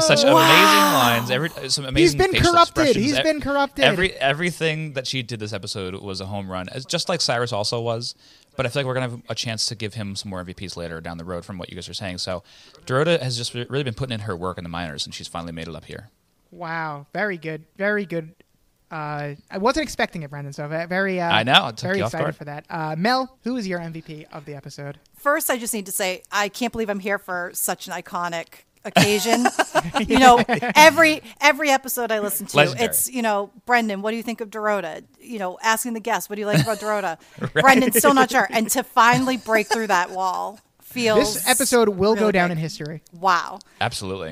such, 0.08 0.20
such 0.20 0.24
amazing 0.24 0.94
lines. 0.94 1.30
Every 1.30 1.50
uh, 1.52 1.70
some 1.70 1.86
amazing. 1.86 2.20
He's 2.20 2.32
been 2.32 2.42
corrupted. 2.42 2.96
He's 2.96 3.20
been 3.20 3.42
corrupted. 3.42 3.86
Every 3.86 4.14
everything 4.14 4.94
that 4.94 5.06
she 5.06 5.22
did 5.22 5.40
this 5.40 5.54
episode 5.54 5.94
was 5.96 6.22
a 6.22 6.26
home 6.26 6.50
run, 6.50 6.70
as- 6.70 6.86
just 6.86 7.10
like 7.10 7.22
Cyrus 7.22 7.52
also 7.54 7.80
was. 7.82 8.16
But 8.56 8.66
I 8.66 8.70
feel 8.70 8.80
like 8.82 8.88
we're 8.88 8.94
gonna 8.94 9.10
have 9.10 9.22
a 9.30 9.36
chance 9.36 9.66
to 9.68 9.76
give 9.76 9.96
him 9.96 10.16
some 10.16 10.30
more 10.30 10.44
MVPs 10.44 10.78
later 10.78 11.02
down 11.02 11.18
the 11.18 11.26
road 11.26 11.44
from 11.44 11.58
what 11.58 11.70
you 11.70 11.76
guys 11.76 11.90
are 11.90 11.94
saying. 11.94 12.20
So, 12.20 12.42
Dorota 12.86 13.22
has 13.22 13.36
just 13.38 13.54
really 13.54 13.84
been 13.84 13.94
putting 13.94 14.14
in 14.14 14.22
her 14.22 14.36
work 14.36 14.58
in 14.58 14.64
the 14.64 14.70
minors, 14.70 15.06
and 15.06 15.14
she's 15.14 15.28
finally 15.28 15.52
made 15.52 15.68
it 15.68 15.76
up 15.76 15.86
here. 15.86 16.10
Wow, 16.52 17.08
very 17.14 17.38
good, 17.38 17.66
very 17.76 18.06
good. 18.06 18.34
Uh, 18.92 19.34
I 19.50 19.58
wasn't 19.58 19.84
expecting 19.84 20.24
it, 20.24 20.30
Brendan. 20.30 20.54
So 20.54 20.68
ve- 20.68 20.86
very, 20.86 21.20
uh, 21.20 21.30
I 21.30 21.44
know, 21.44 21.68
it 21.68 21.78
took 21.78 21.90
very 21.92 22.02
excited 22.02 22.24
guard. 22.24 22.36
for 22.36 22.46
that. 22.46 22.66
Uh, 22.70 22.96
Mel, 22.98 23.38
who 23.44 23.58
is 23.58 23.68
your 23.68 23.80
MVP 23.80 24.26
of 24.32 24.46
the 24.46 24.56
episode? 24.56 25.00
First, 25.18 25.50
I 25.50 25.58
just 25.58 25.74
need 25.74 25.88
to 25.88 25.92
say 25.92 26.24
I 26.32 26.50
can't 26.50 26.72
believe 26.72 26.90
I'm 26.90 27.00
here 27.00 27.18
for 27.18 27.52
such 27.54 27.88
an 27.88 27.94
iconic 27.94 28.48
occasion. 28.86 29.48
you 30.08 30.20
know, 30.20 30.44
every 30.76 31.22
every 31.42 31.72
episode 31.72 32.12
I 32.12 32.20
listen 32.20 32.46
to, 32.48 32.58
Legendary. 32.58 32.86
it's 32.86 33.10
you 33.10 33.24
know, 33.24 33.52
Brendan, 33.66 34.02
what 34.04 34.12
do 34.12 34.18
you 34.18 34.24
think 34.24 34.42
of 34.42 34.50
Dorota? 34.52 35.04
You 35.20 35.40
know, 35.40 35.58
asking 35.64 35.94
the 35.94 36.00
guest, 36.00 36.30
what 36.30 36.36
do 36.36 36.42
you 36.42 36.48
like 36.48 36.62
about 36.62 36.80
Dorota? 36.80 37.18
Brendan's 37.54 37.98
still 37.98 38.14
not 38.14 38.30
sure, 38.30 38.48
and 38.52 38.70
to 38.70 38.84
finally 38.84 39.38
break 39.38 39.68
through 39.68 39.88
that 39.88 40.12
wall 40.12 40.60
feels. 40.82 41.34
This 41.34 41.48
episode 41.48 41.90
will 41.90 42.16
go 42.16 42.32
down 42.32 42.50
big. 42.50 42.58
in 42.58 42.62
history. 42.62 43.02
Wow. 43.12 43.60
Absolutely. 43.82 44.30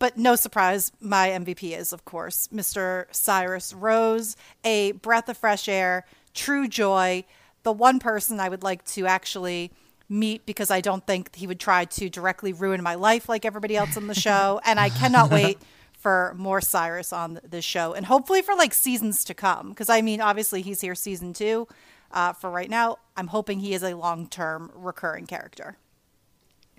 But 0.00 0.16
no 0.16 0.34
surprise, 0.34 0.90
my 0.98 1.28
MVP 1.28 1.76
is, 1.78 1.92
of 1.92 2.06
course, 2.06 2.48
Mr. 2.48 3.04
Cyrus 3.12 3.74
Rose, 3.74 4.34
a 4.64 4.92
breath 4.92 5.28
of 5.28 5.36
fresh 5.36 5.68
air, 5.68 6.06
true 6.32 6.66
joy, 6.66 7.24
the 7.64 7.72
one 7.72 7.98
person 7.98 8.40
I 8.40 8.48
would 8.48 8.62
like 8.62 8.82
to 8.86 9.06
actually 9.06 9.70
meet 10.08 10.46
because 10.46 10.70
I 10.70 10.80
don't 10.80 11.06
think 11.06 11.36
he 11.36 11.46
would 11.46 11.60
try 11.60 11.84
to 11.84 12.08
directly 12.08 12.54
ruin 12.54 12.82
my 12.82 12.94
life 12.94 13.28
like 13.28 13.44
everybody 13.44 13.76
else 13.76 13.98
on 13.98 14.06
the 14.06 14.14
show. 14.28 14.58
and 14.64 14.80
I 14.80 14.88
cannot 14.88 15.30
wait 15.30 15.58
for 15.98 16.34
more 16.34 16.62
Cyrus 16.62 17.12
on 17.12 17.38
this 17.46 17.64
show 17.66 17.92
and 17.92 18.06
hopefully 18.06 18.40
for 18.40 18.54
like 18.54 18.72
seasons 18.72 19.22
to 19.24 19.34
come. 19.34 19.68
Because 19.68 19.90
I 19.90 20.00
mean, 20.00 20.22
obviously, 20.22 20.62
he's 20.62 20.80
here 20.80 20.94
season 20.94 21.34
two. 21.34 21.68
Uh, 22.10 22.32
for 22.32 22.50
right 22.50 22.70
now, 22.70 22.96
I'm 23.18 23.28
hoping 23.28 23.60
he 23.60 23.74
is 23.74 23.82
a 23.82 23.94
long 23.94 24.26
term 24.28 24.72
recurring 24.74 25.26
character. 25.26 25.76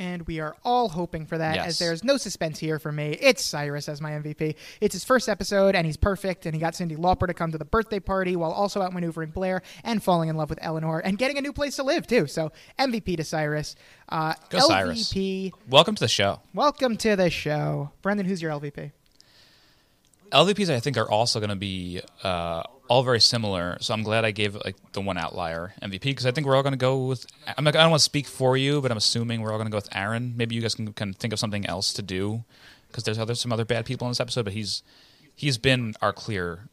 And 0.02 0.26
we 0.26 0.40
are 0.40 0.56
all 0.66 0.90
hoping 0.90 1.28
for 1.28 1.38
that, 1.38 1.54
Yes. 1.58 1.68
as 1.68 1.80
there's 1.80 2.04
no 2.04 2.18
suspense 2.18 2.58
here 2.58 2.80
for 2.80 2.92
me. 2.92 3.16
It's 3.22 3.46
Cyrus 3.46 3.88
as 3.88 4.02
my 4.02 4.14
MVP. 4.14 4.56
It's 4.82 4.94
his 4.94 5.04
first 5.04 5.30
episode, 5.30 5.76
and 5.76 5.86
he's 5.86 5.96
perfect. 5.96 6.48
And 6.48 6.56
he 6.56 6.60
got 6.60 6.74
Cyndi 6.74 6.98
Lauper 6.98 7.28
to 7.28 7.36
come 7.36 7.52
to 7.52 7.60
the 7.60 7.66
birthday 7.66 8.00
party 8.00 8.36
while 8.36 8.52
also 8.52 8.82
outmaneuvering 8.82 9.32
Blair 9.32 9.62
and 9.84 10.02
falling 10.02 10.28
in 10.30 10.36
love 10.38 10.50
with 10.50 10.58
Eleanor 10.64 11.02
and 11.02 11.20
getting 11.20 11.38
a 11.38 11.42
new 11.42 11.54
place 11.54 11.76
to 11.76 11.84
live 11.84 12.08
too. 12.08 12.26
So 12.26 12.52
MVP 12.80 13.16
to 13.18 13.24
Cyrus. 13.24 13.76
Uh, 14.10 14.34
Go 14.50 14.62
Cyrus. 14.62 15.14
LVP. 15.14 15.52
Welcome 15.70 15.94
to 15.94 16.00
the 16.00 16.08
show. 16.08 16.40
Welcome 16.56 16.98
to 16.98 17.16
the 17.16 17.30
show, 17.30 17.92
Brendan. 18.02 18.26
Who's 18.26 18.42
your 18.42 18.50
LVP? 18.54 18.92
LVPs, 20.32 20.72
I 20.74 20.80
think, 20.80 20.98
are 20.98 21.12
also 21.12 21.40
going 21.40 21.52
to 21.52 21.56
be 21.56 22.02
uh, 22.24 22.64
all 22.92 23.04
very 23.04 23.22
similar. 23.22 23.78
So 23.80 23.94
I'm 23.94 24.04
glad 24.04 24.26
I 24.26 24.32
gave 24.32 24.54
like 24.54 24.76
the 24.92 25.00
one 25.00 25.18
outlier 25.18 25.74
MVP 25.82 26.02
because 26.02 26.26
I 26.26 26.32
think 26.32 26.46
we're 26.46 26.58
all 26.58 26.62
going 26.62 26.74
to 26.74 26.78
go 26.78 27.06
with. 27.06 27.26
I'm 27.58 27.64
like 27.64 27.78
I 27.78 27.84
don't 27.84 27.90
want 27.90 28.02
to 28.02 28.04
speak 28.04 28.28
for 28.28 28.58
you, 28.58 28.82
but 28.82 28.92
I'm 28.92 28.98
assuming 28.98 29.40
we're 29.40 29.54
all 29.54 29.58
going 29.58 29.68
to 29.68 29.72
go 29.72 29.78
with 29.78 29.88
Aaron. 29.96 30.34
Maybe 30.36 30.56
you 30.56 30.62
guys 30.62 30.76
can, 30.76 30.92
can 30.92 31.14
think 31.14 31.32
of 31.32 31.40
something 31.40 31.66
else 31.66 31.94
to 31.94 32.02
do 32.02 32.44
because 32.88 33.06
there's 33.06 33.18
other 33.18 33.34
some 33.34 33.54
other 33.54 33.64
bad 33.64 33.86
people 33.86 34.08
in 34.08 34.12
this 34.12 34.20
episode, 34.20 34.44
but 34.44 34.52
he's 34.52 34.84
he's 35.34 35.58
been 35.58 35.94
our 36.02 36.12
clear 36.12 36.68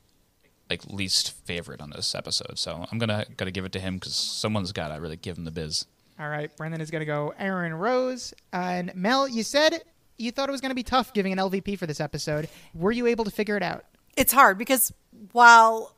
like 0.68 0.84
least 0.86 1.30
favorite 1.46 1.80
on 1.80 1.90
this 1.90 2.16
episode. 2.16 2.58
So 2.58 2.84
I'm 2.90 2.98
gonna 2.98 3.24
gotta 3.36 3.52
give 3.52 3.64
it 3.64 3.70
to 3.72 3.80
him 3.80 3.98
because 3.98 4.16
someone's 4.16 4.72
got 4.72 4.88
to 4.88 5.00
really 5.00 5.16
give 5.16 5.38
him 5.38 5.44
the 5.44 5.52
biz. 5.52 5.86
All 6.18 6.28
right, 6.28 6.54
Brendan 6.56 6.80
is 6.80 6.90
going 6.90 7.00
to 7.00 7.06
go 7.06 7.32
Aaron 7.38 7.72
Rose. 7.72 8.34
and 8.52 8.92
Mel, 8.96 9.28
you 9.28 9.44
said 9.44 9.84
you 10.16 10.32
thought 10.32 10.48
it 10.48 10.52
was 10.52 10.60
going 10.60 10.72
to 10.72 10.74
be 10.74 10.82
tough 10.82 11.12
giving 11.12 11.32
an 11.32 11.38
LVP 11.38 11.78
for 11.78 11.86
this 11.86 12.00
episode. 12.00 12.48
Were 12.74 12.90
you 12.90 13.06
able 13.06 13.24
to 13.24 13.30
figure 13.30 13.56
it 13.56 13.62
out? 13.62 13.84
it's 14.18 14.32
hard 14.32 14.58
because 14.58 14.92
while 15.32 15.94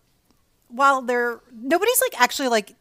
while 0.70 1.02
they're 1.02 1.40
nobody's 1.52 2.00
like 2.00 2.20
actually 2.20 2.48
like 2.48 2.74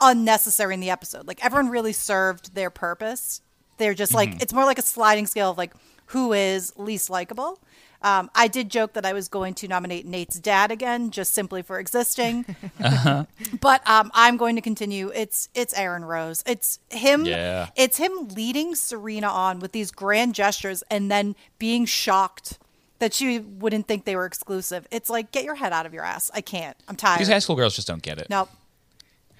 unnecessary 0.00 0.74
in 0.74 0.80
the 0.80 0.90
episode. 0.90 1.26
Like 1.26 1.44
everyone 1.44 1.70
really 1.70 1.92
served 1.92 2.54
their 2.54 2.70
purpose. 2.70 3.40
They're 3.78 3.94
just 3.94 4.14
like 4.14 4.42
it's 4.42 4.52
more 4.52 4.64
like 4.64 4.78
a 4.78 4.82
sliding 4.82 5.26
scale 5.26 5.50
of 5.50 5.58
like 5.58 5.72
who 6.06 6.32
is 6.32 6.72
least 6.76 7.10
likable. 7.10 7.58
Um, 8.02 8.30
i 8.34 8.48
did 8.48 8.68
joke 8.68 8.92
that 8.92 9.06
i 9.06 9.14
was 9.14 9.28
going 9.28 9.54
to 9.54 9.66
nominate 9.66 10.04
nate's 10.04 10.38
dad 10.38 10.70
again 10.70 11.10
just 11.10 11.32
simply 11.32 11.62
for 11.62 11.78
existing. 11.78 12.44
Uh-huh. 12.78 13.24
but 13.62 13.88
um, 13.88 14.10
i'm 14.14 14.36
going 14.36 14.56
to 14.56 14.60
continue. 14.60 15.10
It's 15.14 15.48
it's 15.54 15.72
aaron 15.72 16.04
rose. 16.04 16.42
It's 16.46 16.78
him 16.90 17.24
Yeah. 17.24 17.68
it's 17.76 17.96
him 17.96 18.28
leading 18.28 18.74
serena 18.74 19.28
on 19.28 19.58
with 19.58 19.72
these 19.72 19.90
grand 19.90 20.34
gestures 20.34 20.82
and 20.90 21.10
then 21.10 21.34
being 21.58 21.86
shocked 21.86 22.58
that 22.98 23.20
you 23.20 23.42
wouldn't 23.58 23.86
think 23.88 24.04
they 24.04 24.16
were 24.16 24.26
exclusive. 24.26 24.86
It's 24.90 25.10
like, 25.10 25.32
get 25.32 25.44
your 25.44 25.54
head 25.56 25.72
out 25.72 25.86
of 25.86 25.92
your 25.94 26.04
ass. 26.04 26.30
I 26.34 26.40
can't. 26.40 26.76
I'm 26.88 26.96
tired. 26.96 27.20
These 27.20 27.28
high 27.28 27.38
school 27.40 27.56
girls 27.56 27.74
just 27.74 27.88
don't 27.88 28.02
get 28.02 28.18
it. 28.18 28.28
Nope. 28.30 28.48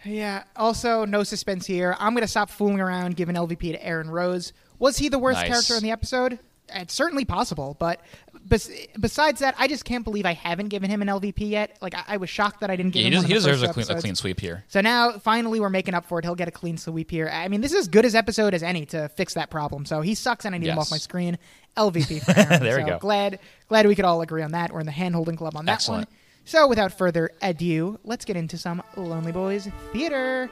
Yeah. 0.05 0.45
Also, 0.57 1.05
no 1.05 1.23
suspense 1.23 1.67
here. 1.67 1.97
I'm 1.99 2.13
going 2.13 2.23
to 2.23 2.29
stop 2.29 2.51
fooling 2.51 2.81
around, 2.81 3.17
giving 3.17 3.37
LVP 3.37 3.73
to 3.73 3.85
Aaron 3.87 4.11
Rose. 4.11 4.53
Was 4.79 4.99
he 4.99 5.09
the 5.09 5.19
worst 5.19 5.39
Nice. 5.41 5.49
character 5.49 5.77
in 5.77 5.83
the 5.83 5.91
episode? 5.93 6.39
It's 6.69 6.93
certainly 6.95 7.25
possible, 7.25 7.77
but 7.79 8.01
bes- 8.49 8.71
besides 8.99 9.41
that, 9.41 9.55
I 9.59 9.69
just 9.69 9.85
can't 9.85 10.05
believe 10.05 10.27
I 10.27 10.33
haven't 10.35 10.69
given 10.69 10.91
him 10.91 11.03
an 11.03 11.09
LVP 11.09 11.49
yet. 11.51 11.77
Like 11.81 11.95
I, 11.95 12.05
I 12.09 12.16
was 12.19 12.31
shocked 12.31 12.61
that 12.61 12.71
I 12.71 12.77
didn't 12.77 12.93
give 12.93 13.01
he, 13.01 13.07
him. 13.07 13.12
des- 13.12 13.16
one 13.19 13.25
of 13.25 13.29
he 13.29 13.35
deserves 13.35 13.61
first 13.61 13.71
a 13.71 13.75
clean, 13.75 13.99
a 13.99 14.01
clean 14.01 14.15
sweep 14.15 14.41
here. 14.41 14.65
So 14.69 14.81
now, 14.81 15.12
finally, 15.19 15.61
we're 15.61 15.71
making 15.71 15.95
up 15.95 16.05
for 16.07 16.19
it. 16.19 16.25
He'll 16.25 16.35
get 16.35 16.49
a 16.49 16.53
clean 16.53 16.77
sweep 16.77 17.11
here. 17.11 17.29
I 17.33 17.49
mean, 17.49 17.61
this 17.61 17.73
is 17.73 17.79
as 17.81 17.89
good 17.89 18.05
as 18.05 18.15
episode 18.15 18.55
as 18.55 18.62
any 18.62 18.87
to 18.87 19.09
fix 19.11 19.35
that 19.35 19.51
problem. 19.51 19.87
So 19.87 20.01
he 20.01 20.15
sucks, 20.15 20.45
and 20.45 20.55
I 20.55 20.59
need 20.59 20.69
him 20.69 20.79
off 20.79 20.91
my 20.91 20.99
screen. 20.99 21.39
LVP 21.77 22.23
for 22.25 22.39
Aaron. 22.39 22.62
There 22.62 22.79
we 22.79 22.85
go. 22.85 22.99
Glad, 22.99 23.39
glad 23.69 23.87
we 23.87 23.95
could 23.95 24.05
all 24.05 24.21
agree 24.23 24.43
on 24.43 24.53
that. 24.53 24.73
We're 24.73 24.81
in 24.81 24.87
the 24.87 24.93
hand 24.93 25.15
holding 25.15 25.37
club 25.37 25.57
on 25.57 25.65
that 25.66 25.73
Excellent. 25.73 26.09
one. 26.09 26.16
So 26.45 26.69
without 26.69 26.93
further 26.97 27.31
ado, 27.43 27.99
let's 28.05 28.25
get 28.25 28.37
into 28.37 28.59
some 28.59 28.83
Lonely 28.97 29.33
Boys 29.33 29.69
theater. 29.93 30.51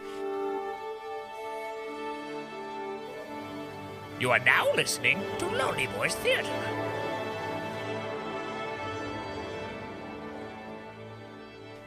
You 4.19 4.31
are 4.31 4.39
now 4.39 4.73
listening 4.75 5.21
to 5.39 5.47
Lonely 5.47 5.89
Boys 5.89 6.15
Theater. 6.17 6.49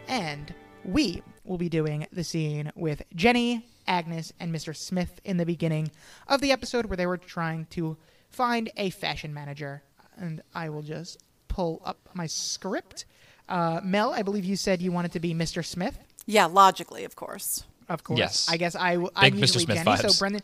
And 0.07 0.53
we 0.83 1.21
will 1.43 1.57
be 1.57 1.69
doing 1.69 2.07
the 2.11 2.23
scene 2.23 2.71
with 2.75 3.01
Jenny, 3.15 3.65
Agnes, 3.87 4.33
and 4.39 4.53
Mr. 4.53 4.75
Smith 4.75 5.19
in 5.23 5.37
the 5.37 5.45
beginning 5.45 5.91
of 6.27 6.41
the 6.41 6.51
episode 6.51 6.85
where 6.85 6.97
they 6.97 7.07
were 7.07 7.17
trying 7.17 7.65
to 7.71 7.97
find 8.29 8.69
a 8.77 8.89
fashion 8.91 9.33
manager. 9.33 9.81
And 10.17 10.41
I 10.53 10.69
will 10.69 10.81
just 10.81 11.17
pull 11.47 11.81
up 11.85 11.97
my 12.13 12.27
script. 12.27 13.05
Uh, 13.49 13.79
Mel, 13.83 14.11
I 14.13 14.21
believe 14.21 14.45
you 14.45 14.55
said 14.55 14.81
you 14.81 14.91
wanted 14.91 15.11
to 15.13 15.19
be 15.19 15.33
Mr. 15.33 15.63
Smith. 15.65 15.97
Yeah, 16.25 16.45
logically, 16.45 17.03
of 17.03 17.15
course. 17.15 17.63
Of 17.89 18.03
course. 18.03 18.17
Yes. 18.17 18.47
I 18.49 18.57
guess 18.57 18.75
I, 18.75 18.93
w- 18.93 19.11
I'm 19.15 19.31
Big 19.31 19.35
Mr. 19.35 19.41
usually 19.41 19.63
Smith 19.65 19.77
Jenny. 19.83 19.97
vibes. 19.97 20.09
So 20.11 20.19
Brendan, 20.19 20.41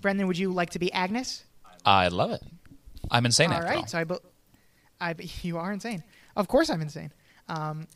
Brendan, 0.00 0.26
would 0.26 0.38
you 0.38 0.52
like 0.52 0.70
to 0.70 0.78
be 0.80 0.92
Agnes? 0.92 1.44
I 1.84 2.08
love 2.08 2.32
it. 2.32 2.42
I'm 3.10 3.24
insane 3.26 3.50
All 3.50 3.56
after 3.58 3.68
right. 3.68 3.78
all. 3.78 3.86
So 3.86 3.98
I, 3.98 4.04
be- 4.04 4.14
I, 5.00 5.12
be- 5.12 5.30
you 5.42 5.58
are 5.58 5.72
insane. 5.72 6.02
Of 6.34 6.48
course, 6.48 6.70
I'm 6.70 6.80
insane. 6.80 7.12
Um, 7.48 7.86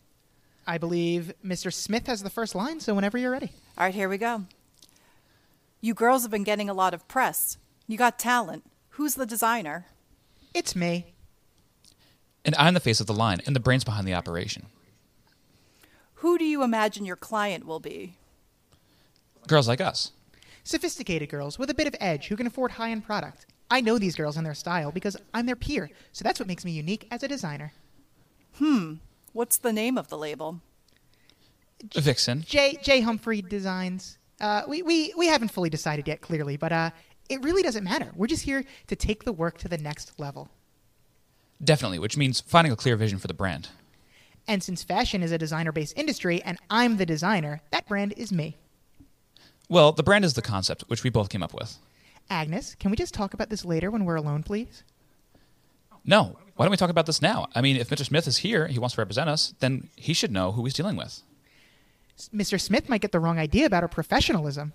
I 0.69 0.77
believe 0.77 1.33
Mr. 1.43 1.73
Smith 1.73 2.07
has 2.09 2.23
the 2.23 2.29
first 2.29 2.55
line. 2.55 2.79
So 2.79 2.95
whenever 2.95 3.17
you're 3.17 3.31
ready. 3.31 3.51
All 3.79 3.87
right, 3.87 3.95
here 3.95 4.09
we 4.09 4.19
go. 4.19 4.45
You 5.81 5.95
girls 5.95 6.23
have 6.23 6.31
been 6.31 6.45
getting 6.45 6.69
a 6.69 6.75
lot 6.75 6.93
of 6.93 7.09
press. 7.09 7.57
You 7.87 7.97
got 7.97 8.19
talent. 8.19 8.65
Who's 8.91 9.15
the 9.15 9.25
designer? 9.25 9.87
It's 10.53 10.77
me. 10.77 11.15
And 12.45 12.55
I'm 12.57 12.75
the 12.75 12.81
face 12.81 13.01
of 13.01 13.07
the 13.07 13.15
line 13.15 13.41
and 13.47 13.57
the 13.57 13.61
brains 13.61 13.83
behind 13.83 14.07
the 14.07 14.13
operation. 14.13 14.67
Who 16.17 16.37
do 16.37 16.45
you 16.45 16.63
imagine 16.63 17.07
your 17.07 17.17
client 17.17 17.65
will 17.65 17.81
be? 17.81 18.17
Girls 19.47 19.69
like 19.69 19.81
us. 19.81 20.13
Sophisticated 20.65 21.31
girls 21.31 21.59
with 21.59 21.71
a 21.71 21.75
bit 21.75 21.87
of 21.87 21.97
edge 21.99 22.27
who 22.27 22.37
can 22.37 22.47
afford 22.47 22.73
high 22.73 22.91
end 22.91 23.07
product. 23.07 23.47
I 23.71 23.81
know 23.81 23.99
these 23.99 24.17
girls 24.17 24.37
and 24.37 24.45
their 24.45 24.55
style 24.55 24.91
because 24.91 25.17
I'm 25.33 25.47
their 25.47 25.57
peer, 25.57 25.91
so 26.13 26.25
that's 26.25 26.39
what 26.39 26.49
makes 26.49 26.65
me 26.65 26.73
unique 26.73 27.07
as 27.11 27.23
a 27.23 27.29
designer. 27.29 27.73
Hmm. 28.57 28.95
What's 29.33 29.59
the 29.59 29.73
name 29.73 29.99
of 29.99 30.09
the 30.09 30.19
label? 30.19 30.61
Vixen. 31.95 32.43
J. 32.47 32.79
J. 32.83 33.01
Humphrey 33.01 33.43
Designs. 33.43 34.19
Uh, 34.41 34.63
we, 34.69 34.83
we, 34.83 35.13
we 35.17 35.27
haven't 35.27 35.49
fully 35.49 35.71
decided 35.71 36.07
yet, 36.09 36.21
clearly, 36.21 36.57
but 36.57 36.73
uh, 36.73 36.91
it 37.29 37.43
really 37.43 37.63
doesn't 37.63 37.85
matter. 37.85 38.11
We're 38.15 38.27
just 38.27 38.45
here 38.45 38.65
to 38.87 38.97
take 38.97 39.25
the 39.25 39.33
work 39.33 39.59
to 39.59 39.69
the 39.69 39.79
next 39.79 40.19
level. 40.19 40.49
Definitely, 41.63 41.99
which 41.99 42.17
means 42.17 42.41
finding 42.41 42.73
a 42.73 42.77
clear 42.77 42.97
vision 42.97 43.19
for 43.19 43.27
the 43.27 43.35
brand. 43.35 43.69
And 44.47 44.63
since 44.63 44.83
fashion 44.83 45.23
is 45.23 45.33
a 45.33 45.39
designer 45.39 45.73
based 45.73 45.93
industry 45.97 46.43
and 46.43 46.59
I'm 46.71 46.97
the 46.97 47.07
designer, 47.07 47.61
that 47.71 47.87
brand 47.87 48.15
is 48.17 48.33
me. 48.33 48.57
Well, 49.69 49.93
the 49.93 50.03
brand 50.03 50.25
is 50.25 50.35
the 50.35 50.43
concept, 50.43 50.85
which 50.87 51.05
we 51.05 51.11
both 51.11 51.29
came 51.29 51.43
up 51.43 51.53
with. 51.53 51.77
Agnes, 52.31 52.75
can 52.75 52.91
we 52.91 52.97
just 52.97 53.13
talk 53.13 53.35
about 53.35 53.51
this 53.51 53.65
later 53.65 53.91
when 53.91 54.05
we're 54.05 54.17
alone, 54.17 54.43
please? 54.43 54.85
No, 56.09 56.39
why 56.57 56.65
don't 56.65 56.71
we 56.71 56.79
talk 56.79 56.89
about 56.89 57.05
this 57.05 57.21
now? 57.21 57.49
I 57.55 57.61
mean, 57.61 57.77
if 57.77 57.91
Mr. 57.91 58.03
Smith 58.03 58.27
is 58.27 58.39
here, 58.39 58.67
he 58.67 58.79
wants 58.79 58.95
to 58.95 59.01
represent 59.03 59.29
us, 59.29 59.53
then 59.61 59.91
he 59.95 60.15
should 60.15 60.33
know 60.33 60.53
who 60.53 60.65
he's 60.65 60.73
dealing 60.73 60.97
with. 60.97 61.21
Mr. 62.35 62.59
Smith 62.59 62.89
might 62.89 63.03
get 63.03 63.13
the 63.13 63.21
wrong 63.21 63.39
idea 63.39 63.67
about 63.67 63.83
our 63.83 63.89
professionalism. 63.89 64.73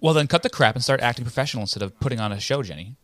Well, 0.00 0.12
then 0.12 0.26
cut 0.26 0.42
the 0.42 0.50
crap 0.50 0.74
and 0.74 0.82
start 0.82 1.00
acting 1.00 1.24
professional 1.24 1.60
instead 1.60 1.84
of 1.84 1.98
putting 2.00 2.18
on 2.18 2.32
a 2.32 2.40
show, 2.40 2.64
Jenny. 2.64 2.96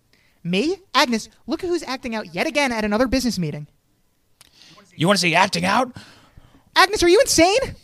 Me? 0.43 0.79
Agnes, 0.93 1.29
look 1.47 1.63
at 1.63 1.69
who's 1.69 1.85
acting 1.85 2.17
out 2.17 2.35
yet 2.35 2.49
again 2.49 2.73
at 2.73 2.85
another 2.85 3.07
business 3.07 3.39
meeting. 3.39 3.69
You 4.97 5.07
want 5.07 5.19
to 5.19 5.21
see 5.21 5.37
acting 5.37 5.65
out? 5.65 5.97
Agnes, 6.75 7.05
are 7.05 7.09
you 7.09 7.21
insane? 7.21 7.77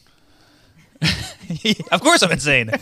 of 1.93 2.01
course 2.01 2.25
I'm 2.25 2.33
insane. 2.33 2.71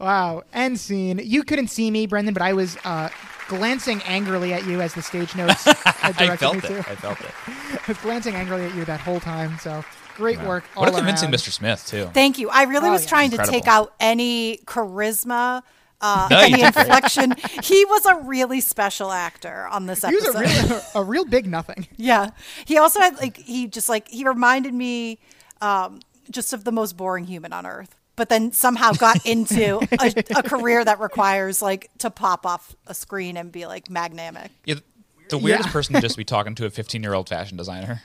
Wow. 0.00 0.44
End 0.52 0.78
scene. 0.78 1.20
You 1.22 1.42
couldn't 1.42 1.68
see 1.68 1.90
me, 1.90 2.06
Brendan, 2.06 2.32
but 2.32 2.42
I 2.42 2.52
was 2.52 2.76
uh, 2.84 3.08
glancing 3.48 4.02
angrily 4.02 4.52
at 4.52 4.66
you 4.66 4.80
as 4.80 4.94
the 4.94 5.02
stage 5.02 5.34
notes 5.40 5.66
I 5.66 6.12
directed 6.12 6.38
felt 6.38 6.54
me 6.54 6.58
it. 6.60 6.82
to. 6.84 6.90
I 6.90 6.94
felt 6.96 7.20
it. 7.20 7.30
I 7.46 7.80
was 7.88 7.98
glancing 7.98 8.34
angrily 8.34 8.64
at 8.66 8.74
you 8.74 8.84
that 8.84 9.00
whole 9.00 9.20
time. 9.20 9.58
So 9.58 9.84
great 10.16 10.40
work. 10.42 10.64
All 10.76 10.82
What 10.84 10.92
a 10.92 10.96
convincing 10.96 11.26
around. 11.30 11.34
Mr. 11.34 11.50
Smith, 11.50 11.86
too. 11.86 12.06
Thank 12.14 12.38
you. 12.38 12.48
I 12.50 12.64
really 12.64 12.88
Oh, 12.88 12.92
was 12.92 13.04
yeah. 13.04 13.08
trying 13.08 13.30
to 13.30 13.38
take 13.38 13.66
out 13.66 13.94
any 14.00 14.58
charisma, 14.66 15.62
uh, 16.00 16.28
No, 16.30 16.40
you 16.42 16.54
any 16.54 16.62
inflection. 16.62 17.34
he 17.62 17.84
was 17.86 18.06
a 18.06 18.16
really 18.22 18.60
special 18.60 19.10
actor 19.12 19.66
on 19.68 19.86
this 19.86 20.04
episode. 20.04 20.20
He 20.20 20.26
was 20.26 20.70
a 20.70 20.74
real, 20.74 20.82
a 20.94 21.04
real 21.04 21.24
big 21.24 21.46
nothing. 21.46 21.86
yeah. 21.96 22.30
He 22.66 22.78
also 22.78 23.00
had 23.00 23.16
like 23.18 23.36
he 23.36 23.66
just 23.66 23.88
like 23.88 24.08
he 24.08 24.24
reminded 24.26 24.74
me 24.74 25.18
um, 25.60 26.00
just 26.30 26.52
of 26.52 26.64
the 26.64 26.72
most 26.72 26.96
boring 26.96 27.24
human 27.24 27.52
on 27.52 27.66
earth. 27.66 27.94
But 28.18 28.28
then 28.28 28.52
somehow 28.52 28.92
got 28.92 29.24
into 29.26 29.78
a, 29.92 30.12
a 30.36 30.42
career 30.42 30.84
that 30.84 31.00
requires 31.00 31.62
like 31.62 31.88
to 31.98 32.10
pop 32.10 32.44
off 32.44 32.76
a 32.86 32.92
screen 32.92 33.38
and 33.38 33.50
be 33.50 33.64
like 33.64 33.88
magnamic. 33.88 34.50
Yeah, 34.66 34.74
the 35.30 35.38
weirdest 35.38 35.68
Yeah. 35.68 35.72
person 35.72 35.94
to 35.94 36.00
just 36.02 36.16
be 36.18 36.24
talking 36.26 36.54
to 36.56 36.66
a 36.66 36.70
15 36.70 37.02
year 37.02 37.14
old 37.14 37.28
fashion 37.30 37.56
designer. 37.56 38.02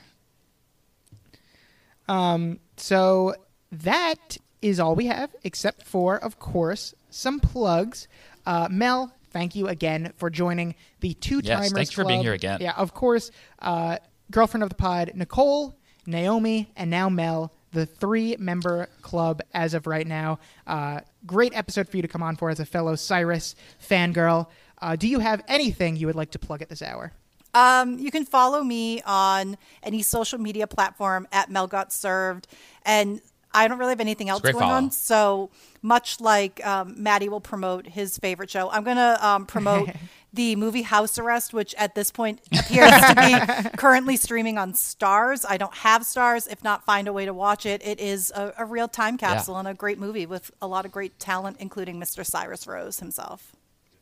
So 2.77 3.35
that 3.71 4.37
is 4.61 4.79
all 4.79 4.95
we 4.95 5.07
have, 5.07 5.29
except 5.43 5.83
for, 5.83 6.17
of 6.17 6.39
course, 6.39 6.93
some 7.09 7.39
plugs. 7.39 8.07
Uh, 8.45 8.67
Mel, 8.69 9.11
thank 9.31 9.55
you 9.55 9.67
again 9.67 10.13
for 10.17 10.29
joining 10.29 10.75
the 10.99 11.13
two 11.15 11.41
timers. 11.41 11.65
Yes, 11.65 11.73
thank 11.73 11.91
you 11.91 11.95
for 11.95 12.05
being 12.05 12.21
here 12.21 12.33
again. 12.33 12.59
Yeah, 12.61 12.73
of 12.77 12.93
course. 12.93 13.31
Uh, 13.59 13.97
girlfriend 14.31 14.63
of 14.63 14.69
the 14.69 14.75
pod, 14.75 15.11
Nicole, 15.15 15.75
Naomi, 16.05 16.71
and 16.75 16.89
now 16.89 17.09
Mel, 17.09 17.51
the 17.73 17.85
three 17.85 18.35
member 18.39 18.87
club 19.01 19.41
as 19.53 19.73
of 19.73 19.87
right 19.87 20.07
now. 20.07 20.39
Uh, 20.65 21.01
great 21.25 21.55
episode 21.55 21.89
for 21.89 21.97
you 21.97 22.01
to 22.03 22.07
come 22.07 22.23
on 22.23 22.35
for 22.35 22.49
as 22.49 22.59
a 22.59 22.65
fellow 22.65 22.95
Cyrus 22.95 23.55
fangirl. 23.85 24.47
Uh, 24.81 24.95
do 24.95 25.07
you 25.07 25.19
have 25.19 25.43
anything 25.47 25.95
you 25.95 26.07
would 26.07 26.15
like 26.15 26.31
to 26.31 26.39
plug 26.39 26.61
at 26.61 26.69
this 26.69 26.81
hour? 26.81 27.11
Um, 27.53 27.99
you 27.99 28.09
can 28.09 28.25
follow 28.25 28.63
me 28.63 29.01
on 29.03 29.57
any 29.83 30.01
social 30.01 30.39
media 30.39 30.65
platform 30.65 31.27
at 31.31 31.51
Mel 31.51 31.67
Got 31.67 31.93
Served, 31.93 32.47
and 32.83 33.21
I 33.53 33.67
don't 33.67 33.77
really 33.77 33.91
have 33.91 33.99
anything 33.99 34.29
else 34.29 34.41
going 34.41 34.55
follow. 34.55 34.73
on. 34.73 34.91
So 34.91 35.49
much 35.81 36.19
like 36.19 36.65
um, 36.65 36.95
Maddie 36.97 37.29
will 37.29 37.41
promote 37.41 37.85
his 37.87 38.17
favorite 38.17 38.49
show, 38.49 38.69
I'm 38.71 38.83
gonna 38.83 39.17
um, 39.21 39.45
promote 39.45 39.89
the 40.33 40.55
movie 40.55 40.81
House 40.81 41.19
Arrest, 41.19 41.53
which 41.53 41.75
at 41.75 41.93
this 41.93 42.09
point 42.09 42.39
appears 42.51 42.89
to 42.89 43.15
be 43.15 43.69
currently 43.77 44.17
streaming 44.17 44.57
on 44.57 44.73
Starz. 44.73 45.45
I 45.47 45.57
don't 45.57 45.75
have 45.75 46.01
Starz. 46.01 46.51
If 46.51 46.63
not, 46.63 46.83
find 46.85 47.07
a 47.07 47.13
way 47.13 47.25
to 47.25 47.33
watch 47.33 47.65
it. 47.65 47.85
It 47.85 47.99
is 47.99 48.31
a, 48.35 48.53
a 48.57 48.65
real 48.65 48.87
time 48.87 49.17
capsule 49.17 49.57
and 49.57 49.67
a 49.67 49.73
great 49.73 49.99
movie 49.99 50.25
with 50.25 50.51
a 50.61 50.67
lot 50.67 50.85
of 50.85 50.91
great 50.91 51.19
talent, 51.19 51.57
including 51.59 51.99
Mr. 51.99 52.25
Cyrus 52.25 52.65
Rose 52.65 52.99
himself. 52.99 53.55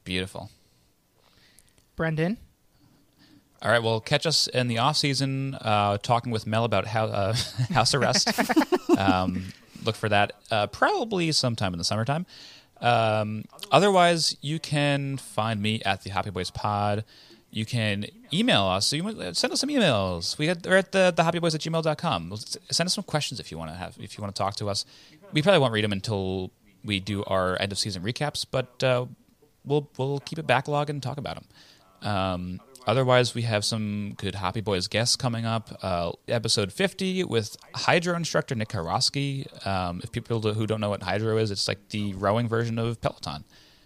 Beautiful. 0.05 0.49
Brendan? 1.95 2.37
All 3.61 3.69
right, 3.69 3.81
well, 3.83 3.99
catch 3.99 4.25
us 4.25 4.47
in 4.47 4.67
the 4.67 4.79
off 4.79 4.97
season 4.97 5.55
uh, 5.61 5.97
talking 5.99 6.31
with 6.31 6.47
Mel 6.47 6.63
about 6.65 6.87
how, 6.87 7.05
uh, 7.05 7.33
house 7.71 7.93
arrest. 7.93 8.27
um, 8.97 9.53
look 9.83 9.95
for 9.95 10.09
that 10.09 10.33
uh, 10.49 10.67
probably 10.67 11.31
sometime 11.31 11.73
in 11.73 11.77
the 11.77 11.83
summertime. 11.83 12.25
Um, 12.79 13.45
otherwise, 13.71 14.35
you 14.41 14.59
can 14.59 15.17
find 15.17 15.61
me 15.61 15.81
at 15.83 16.01
the 16.03 16.09
Happy 16.09 16.31
Boys 16.31 16.49
Pod. 16.49 17.05
You 17.51 17.65
can 17.65 18.07
email 18.33 18.63
us. 18.63 18.87
So 18.87 18.95
you 18.95 19.03
might- 19.03 19.35
send 19.37 19.53
us 19.53 19.59
some 19.59 19.69
emails. 19.69 20.39
We 20.39 20.47
had, 20.47 20.65
we're 20.65 20.77
at 20.77 20.91
the, 20.91 21.13
the 21.15 21.21
happyboys 21.21 21.53
at 21.53 21.61
gmail.com. 21.61 22.33
Send 22.71 22.87
us 22.87 22.93
some 22.95 23.03
questions 23.03 23.39
if 23.39 23.51
you 23.51 23.59
want 23.59 23.69
to 23.69 23.77
have 23.77 23.95
if 23.99 24.17
you 24.17 24.23
want 24.23 24.33
to 24.33 24.39
talk 24.39 24.55
to 24.55 24.69
us. 24.69 24.85
We 25.33 25.43
probably 25.43 25.59
won't 25.59 25.73
read 25.73 25.83
them 25.83 25.91
until 25.91 26.49
we 26.83 26.99
do 26.99 27.23
our 27.25 27.61
end 27.61 27.71
of 27.71 27.77
season 27.77 28.01
recaps, 28.01 28.45
but 28.49 28.83
uh, 28.83 29.05
we'll 29.65 29.87
we'll 29.97 30.19
keep 30.21 30.39
it 30.39 30.47
backlog 30.47 30.89
and 30.89 31.03
talk 31.03 31.17
about 31.17 31.35
them. 31.35 32.09
Um, 32.09 32.59
otherwise, 32.87 33.35
we 33.35 33.43
have 33.43 33.63
some 33.65 34.13
good 34.17 34.35
Hoppy 34.35 34.61
Boys 34.61 34.87
guests 34.87 35.15
coming 35.15 35.45
up. 35.45 35.77
Uh, 35.81 36.11
episode 36.27 36.71
50 36.71 37.23
with 37.25 37.55
Hydrow 37.73 38.15
instructor 38.15 38.55
Nick 38.55 38.69
Karosky. 38.69 39.65
Um, 39.65 40.01
if 40.03 40.11
people 40.11 40.39
who 40.39 40.67
don't 40.67 40.81
know 40.81 40.89
what 40.89 41.03
Hydrow 41.03 41.37
is, 41.37 41.51
it's 41.51 41.67
like 41.67 41.89
the 41.89 42.13
rowing 42.13 42.47
version 42.47 42.77
of 42.79 42.99
Peloton. 43.01 43.43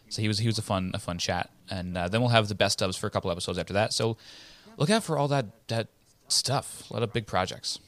So 0.10 0.22
he 0.22 0.28
was 0.28 0.40
he 0.40 0.48
was 0.48 0.58
a 0.58 0.62
fun 0.62 0.92
a 0.94 1.00
fun 1.00 1.18
chat, 1.18 1.50
and 1.70 1.98
uh, 1.98 2.08
then 2.08 2.22
we'll 2.22 2.30
have 2.30 2.48
the 2.48 2.56
best 2.56 2.80
dubs 2.80 2.96
for 2.96 3.08
a 3.08 3.10
couple 3.10 3.32
episodes 3.32 3.58
after 3.58 3.74
that. 3.74 3.92
So 3.92 4.18
look 4.78 4.90
out 4.90 5.04
for 5.04 5.18
all 5.18 5.28
that 5.30 5.68
that 5.68 5.88
stuff. 6.28 6.90
A 6.90 6.94
lot 6.94 7.04
of 7.04 7.12
big 7.12 7.26
projects. 7.26 7.80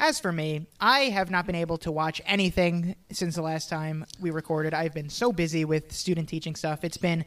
As 0.00 0.20
for 0.20 0.30
me, 0.30 0.66
I 0.80 1.00
have 1.10 1.28
not 1.28 1.44
been 1.44 1.56
able 1.56 1.76
to 1.78 1.90
watch 1.90 2.22
anything 2.24 2.94
since 3.10 3.34
the 3.34 3.42
last 3.42 3.68
time 3.68 4.06
we 4.20 4.30
recorded. 4.30 4.72
I've 4.72 4.94
been 4.94 5.08
so 5.08 5.32
busy 5.32 5.64
with 5.64 5.92
student 5.92 6.28
teaching 6.28 6.54
stuff. 6.54 6.84
It's 6.84 6.96
been 6.96 7.24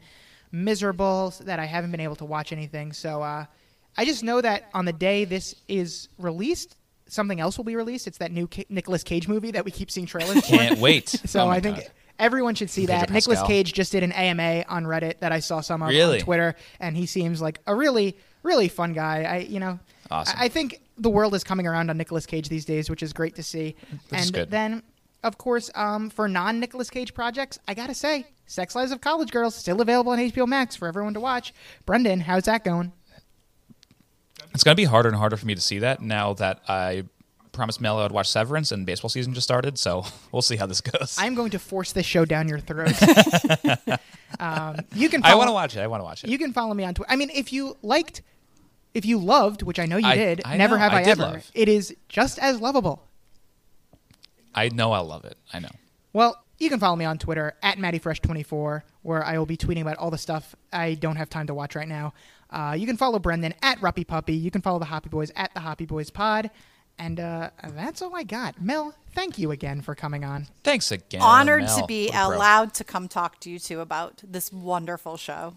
miserable 0.52 1.32
that 1.40 1.58
I 1.58 1.64
haven't 1.64 1.90
been 1.90 2.00
able 2.00 2.16
to 2.16 2.24
watch 2.24 2.52
anything. 2.52 2.92
So 2.92 3.22
uh, 3.22 3.46
I 3.96 4.04
just 4.04 4.22
know 4.22 4.40
that 4.40 4.68
on 4.74 4.84
the 4.84 4.92
day 4.92 5.24
this 5.24 5.54
is 5.68 6.08
released, 6.18 6.76
something 7.08 7.40
else 7.40 7.56
will 7.56 7.64
be 7.64 7.74
released. 7.76 8.06
It's 8.06 8.18
that 8.18 8.30
new 8.30 8.46
Ca- 8.46 8.66
Nicolas 8.68 9.02
Cage 9.02 9.26
movie 9.28 9.50
that 9.52 9.64
we 9.64 9.70
keep 9.70 9.90
seeing 9.90 10.06
trailers 10.06 10.46
for. 10.46 10.56
Can't 10.56 10.78
wait. 10.78 11.08
So 11.26 11.40
Oh 11.44 11.48
I 11.48 11.60
think 11.60 11.76
God. 11.78 11.90
everyone 12.18 12.54
should 12.54 12.70
see 12.70 12.86
Pedro 12.86 13.00
that. 13.00 13.10
Nicolas 13.10 13.42
Cage 13.42 13.72
just 13.72 13.92
did 13.92 14.02
an 14.02 14.12
AMA 14.12 14.64
on 14.68 14.84
Reddit 14.84 15.20
that 15.20 15.32
I 15.32 15.40
saw 15.40 15.60
some 15.60 15.82
of 15.82 15.88
Really? 15.88 16.18
on 16.18 16.24
Twitter, 16.24 16.54
and 16.80 16.96
he 16.96 17.06
seems 17.06 17.40
like 17.42 17.58
a 17.66 17.74
really, 17.74 18.16
really 18.42 18.68
fun 18.68 18.92
guy. 18.92 19.24
I, 19.24 19.36
you 19.38 19.58
know, 19.60 19.78
Awesome. 20.10 20.36
I, 20.38 20.44
I 20.44 20.48
think 20.48 20.80
the 20.98 21.08
world 21.10 21.34
is 21.34 21.42
coming 21.42 21.66
around 21.66 21.88
on 21.90 21.96
Nicolas 21.96 22.26
Cage 22.26 22.48
these 22.50 22.66
days, 22.66 22.90
which 22.90 23.02
is 23.02 23.12
great 23.14 23.34
to 23.36 23.42
see. 23.42 23.74
Which 24.10 24.20
is 24.20 24.26
and 24.26 24.34
good. 24.34 24.50
then, 24.50 24.82
of 25.22 25.38
course, 25.38 25.70
um, 25.74 26.10
for 26.10 26.28
non 26.28 26.60
Nicolas 26.60 26.90
Cage 26.90 27.14
projects, 27.14 27.58
I 27.68 27.74
gotta 27.74 27.94
say, 27.94 28.26
Sex 28.46 28.74
Lives 28.74 28.92
of 28.92 29.00
College 29.00 29.30
Girls 29.30 29.54
still 29.54 29.80
available 29.80 30.12
on 30.12 30.18
HBO 30.18 30.46
Max 30.46 30.76
for 30.76 30.86
everyone 30.88 31.14
to 31.14 31.20
watch. 31.20 31.54
Brendan, 31.86 32.20
how's 32.20 32.44
that 32.44 32.64
going? 32.64 32.92
It's 34.54 34.62
going 34.64 34.76
to 34.76 34.80
be 34.80 34.84
harder 34.84 35.08
and 35.08 35.16
harder 35.16 35.36
for 35.38 35.46
me 35.46 35.54
to 35.54 35.60
see 35.60 35.78
that 35.78 36.02
now 36.02 36.34
that 36.34 36.60
I 36.68 37.04
promised 37.52 37.80
Mel 37.80 37.98
I'd 38.00 38.12
watch 38.12 38.28
Severance 38.28 38.70
and 38.72 38.84
baseball 38.84 39.08
season 39.08 39.32
just 39.32 39.46
started. 39.46 39.78
So 39.78 40.04
we'll 40.32 40.42
see 40.42 40.56
how 40.56 40.66
this 40.66 40.82
goes. 40.82 41.16
I'm 41.18 41.34
going 41.34 41.50
to 41.52 41.58
force 41.58 41.92
this 41.92 42.04
show 42.04 42.24
down 42.26 42.48
your 42.48 42.58
throat. 42.58 42.92
um, 44.40 44.76
you 44.94 45.08
can. 45.08 45.24
I 45.24 45.34
want 45.34 45.48
to 45.48 45.52
watch 45.52 45.76
it. 45.76 45.80
I 45.80 45.86
want 45.86 46.00
to 46.00 46.04
watch 46.04 46.24
it. 46.24 46.30
You 46.30 46.36
can 46.38 46.52
follow 46.52 46.74
me 46.74 46.84
on 46.84 46.92
Twitter. 46.94 47.10
I 47.10 47.16
mean, 47.16 47.30
if 47.30 47.52
you 47.52 47.76
liked, 47.82 48.20
if 48.92 49.06
you 49.06 49.18
loved, 49.18 49.62
which 49.62 49.78
I 49.78 49.86
know 49.86 49.96
you 49.96 50.06
I- 50.06 50.16
did, 50.16 50.42
I 50.44 50.58
never 50.58 50.74
know, 50.74 50.80
have 50.82 50.92
I 50.92 51.00
I, 51.00 51.02
ever. 51.04 51.22
love. 51.22 51.50
It 51.54 51.68
is 51.70 51.94
just 52.08 52.38
as 52.38 52.60
lovable. 52.60 53.06
I 54.54 54.68
know 54.68 54.92
I'll 54.92 55.04
love 55.04 55.24
it. 55.24 55.36
I 55.52 55.60
know. 55.60 55.70
Well, 56.12 56.42
you 56.58 56.68
can 56.68 56.78
follow 56.78 56.96
me 56.96 57.04
on 57.04 57.18
Twitter 57.18 57.54
at 57.62 57.78
MattyFresh24, 57.78 58.82
where 59.02 59.24
I 59.24 59.38
will 59.38 59.46
be 59.46 59.56
tweeting 59.56 59.80
about 59.82 59.96
all 59.96 60.10
the 60.10 60.18
stuff 60.18 60.54
I 60.72 60.94
don't 60.94 61.16
have 61.16 61.28
time 61.30 61.46
to 61.48 61.54
watch 61.54 61.74
right 61.74 61.88
now. 61.88 62.12
Uh, 62.50 62.76
you 62.78 62.86
can 62.86 62.96
follow 62.96 63.18
Brendan 63.18 63.54
at 63.62 63.80
Ruppy 63.80 64.06
Puppy. 64.06 64.34
You 64.34 64.50
can 64.50 64.60
follow 64.60 64.78
the 64.78 64.84
Hoppy 64.84 65.08
Boys 65.08 65.32
at 65.34 65.52
the 65.54 65.60
Hoppy 65.60 65.86
Boys 65.86 66.10
Pod. 66.10 66.50
And 66.98 67.18
uh, 67.18 67.50
that's 67.70 68.02
all 68.02 68.14
I 68.14 68.22
got. 68.22 68.60
Mel, 68.60 68.94
thank 69.14 69.38
you 69.38 69.50
again 69.50 69.80
for 69.80 69.94
coming 69.94 70.24
on. 70.24 70.46
Thanks 70.62 70.92
again. 70.92 71.22
Honored 71.22 71.64
Mel. 71.64 71.80
to 71.80 71.86
be 71.86 72.10
What 72.10 72.34
allowed 72.36 72.74
to 72.74 72.84
come 72.84 73.08
talk 73.08 73.40
to 73.40 73.50
you 73.50 73.58
two 73.58 73.80
about 73.80 74.22
this 74.22 74.52
wonderful 74.52 75.16
show. 75.16 75.54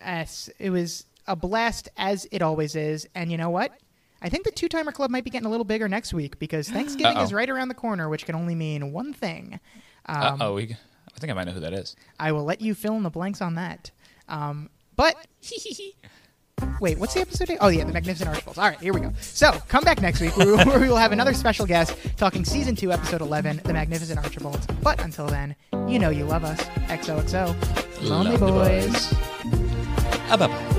Yes, 0.00 0.50
it 0.58 0.70
was 0.70 1.04
a 1.26 1.36
blast 1.36 1.88
as 1.96 2.26
it 2.32 2.42
always 2.42 2.74
is. 2.74 3.08
And 3.14 3.30
you 3.30 3.38
know 3.38 3.50
what? 3.50 3.72
I 4.20 4.28
think 4.28 4.44
the 4.44 4.50
two 4.50 4.68
timer 4.68 4.92
club 4.92 5.10
might 5.10 5.24
be 5.24 5.30
getting 5.30 5.46
a 5.46 5.50
little 5.50 5.64
bigger 5.64 5.88
next 5.88 6.12
week 6.12 6.38
because 6.38 6.68
Thanksgiving 6.68 7.16
Uh-oh. 7.16 7.24
is 7.24 7.32
right 7.32 7.48
around 7.48 7.68
the 7.68 7.74
corner, 7.74 8.08
which 8.08 8.26
can 8.26 8.34
only 8.34 8.54
mean 8.54 8.92
one 8.92 9.12
thing. 9.12 9.60
Um, 10.06 10.40
oh. 10.40 10.58
I 10.58 10.66
think 11.20 11.30
I 11.30 11.34
might 11.34 11.44
know 11.44 11.52
who 11.52 11.60
that 11.60 11.72
is. 11.72 11.96
I 12.18 12.32
will 12.32 12.44
let 12.44 12.60
you 12.60 12.74
fill 12.74 12.94
in 12.96 13.02
the 13.02 13.10
blanks 13.10 13.40
on 13.40 13.54
that. 13.54 13.90
Um, 14.28 14.70
but 14.96 15.16
Wait, 16.80 16.98
what's 16.98 17.14
the 17.14 17.20
episode? 17.20 17.56
Oh, 17.60 17.68
yeah, 17.68 17.84
the 17.84 17.92
Magnificent 17.92 18.28
Archibald. 18.28 18.58
All 18.58 18.68
right, 18.68 18.80
here 18.80 18.92
we 18.92 19.00
go. 19.00 19.12
So, 19.20 19.52
come 19.68 19.84
back 19.84 20.00
next 20.00 20.20
week 20.20 20.36
where 20.36 20.46
we 20.80 20.88
will 20.88 20.96
have 20.96 21.12
another 21.12 21.34
special 21.34 21.66
guest 21.66 21.96
talking 22.16 22.44
season 22.44 22.74
two, 22.74 22.92
episode 22.92 23.20
11, 23.20 23.62
The 23.64 23.72
Magnificent 23.72 24.18
Archibald. 24.18 24.66
But 24.82 25.00
until 25.02 25.26
then, 25.26 25.54
you 25.86 25.98
know 25.98 26.10
you 26.10 26.24
love 26.24 26.44
us. 26.44 26.60
XOXO. 26.88 28.02
Lonely, 28.02 28.36
Lonely 28.36 28.38
boys. 28.38 29.12
boys. 29.12 29.14
Ah, 30.30 30.36
bye-bye. 30.36 30.77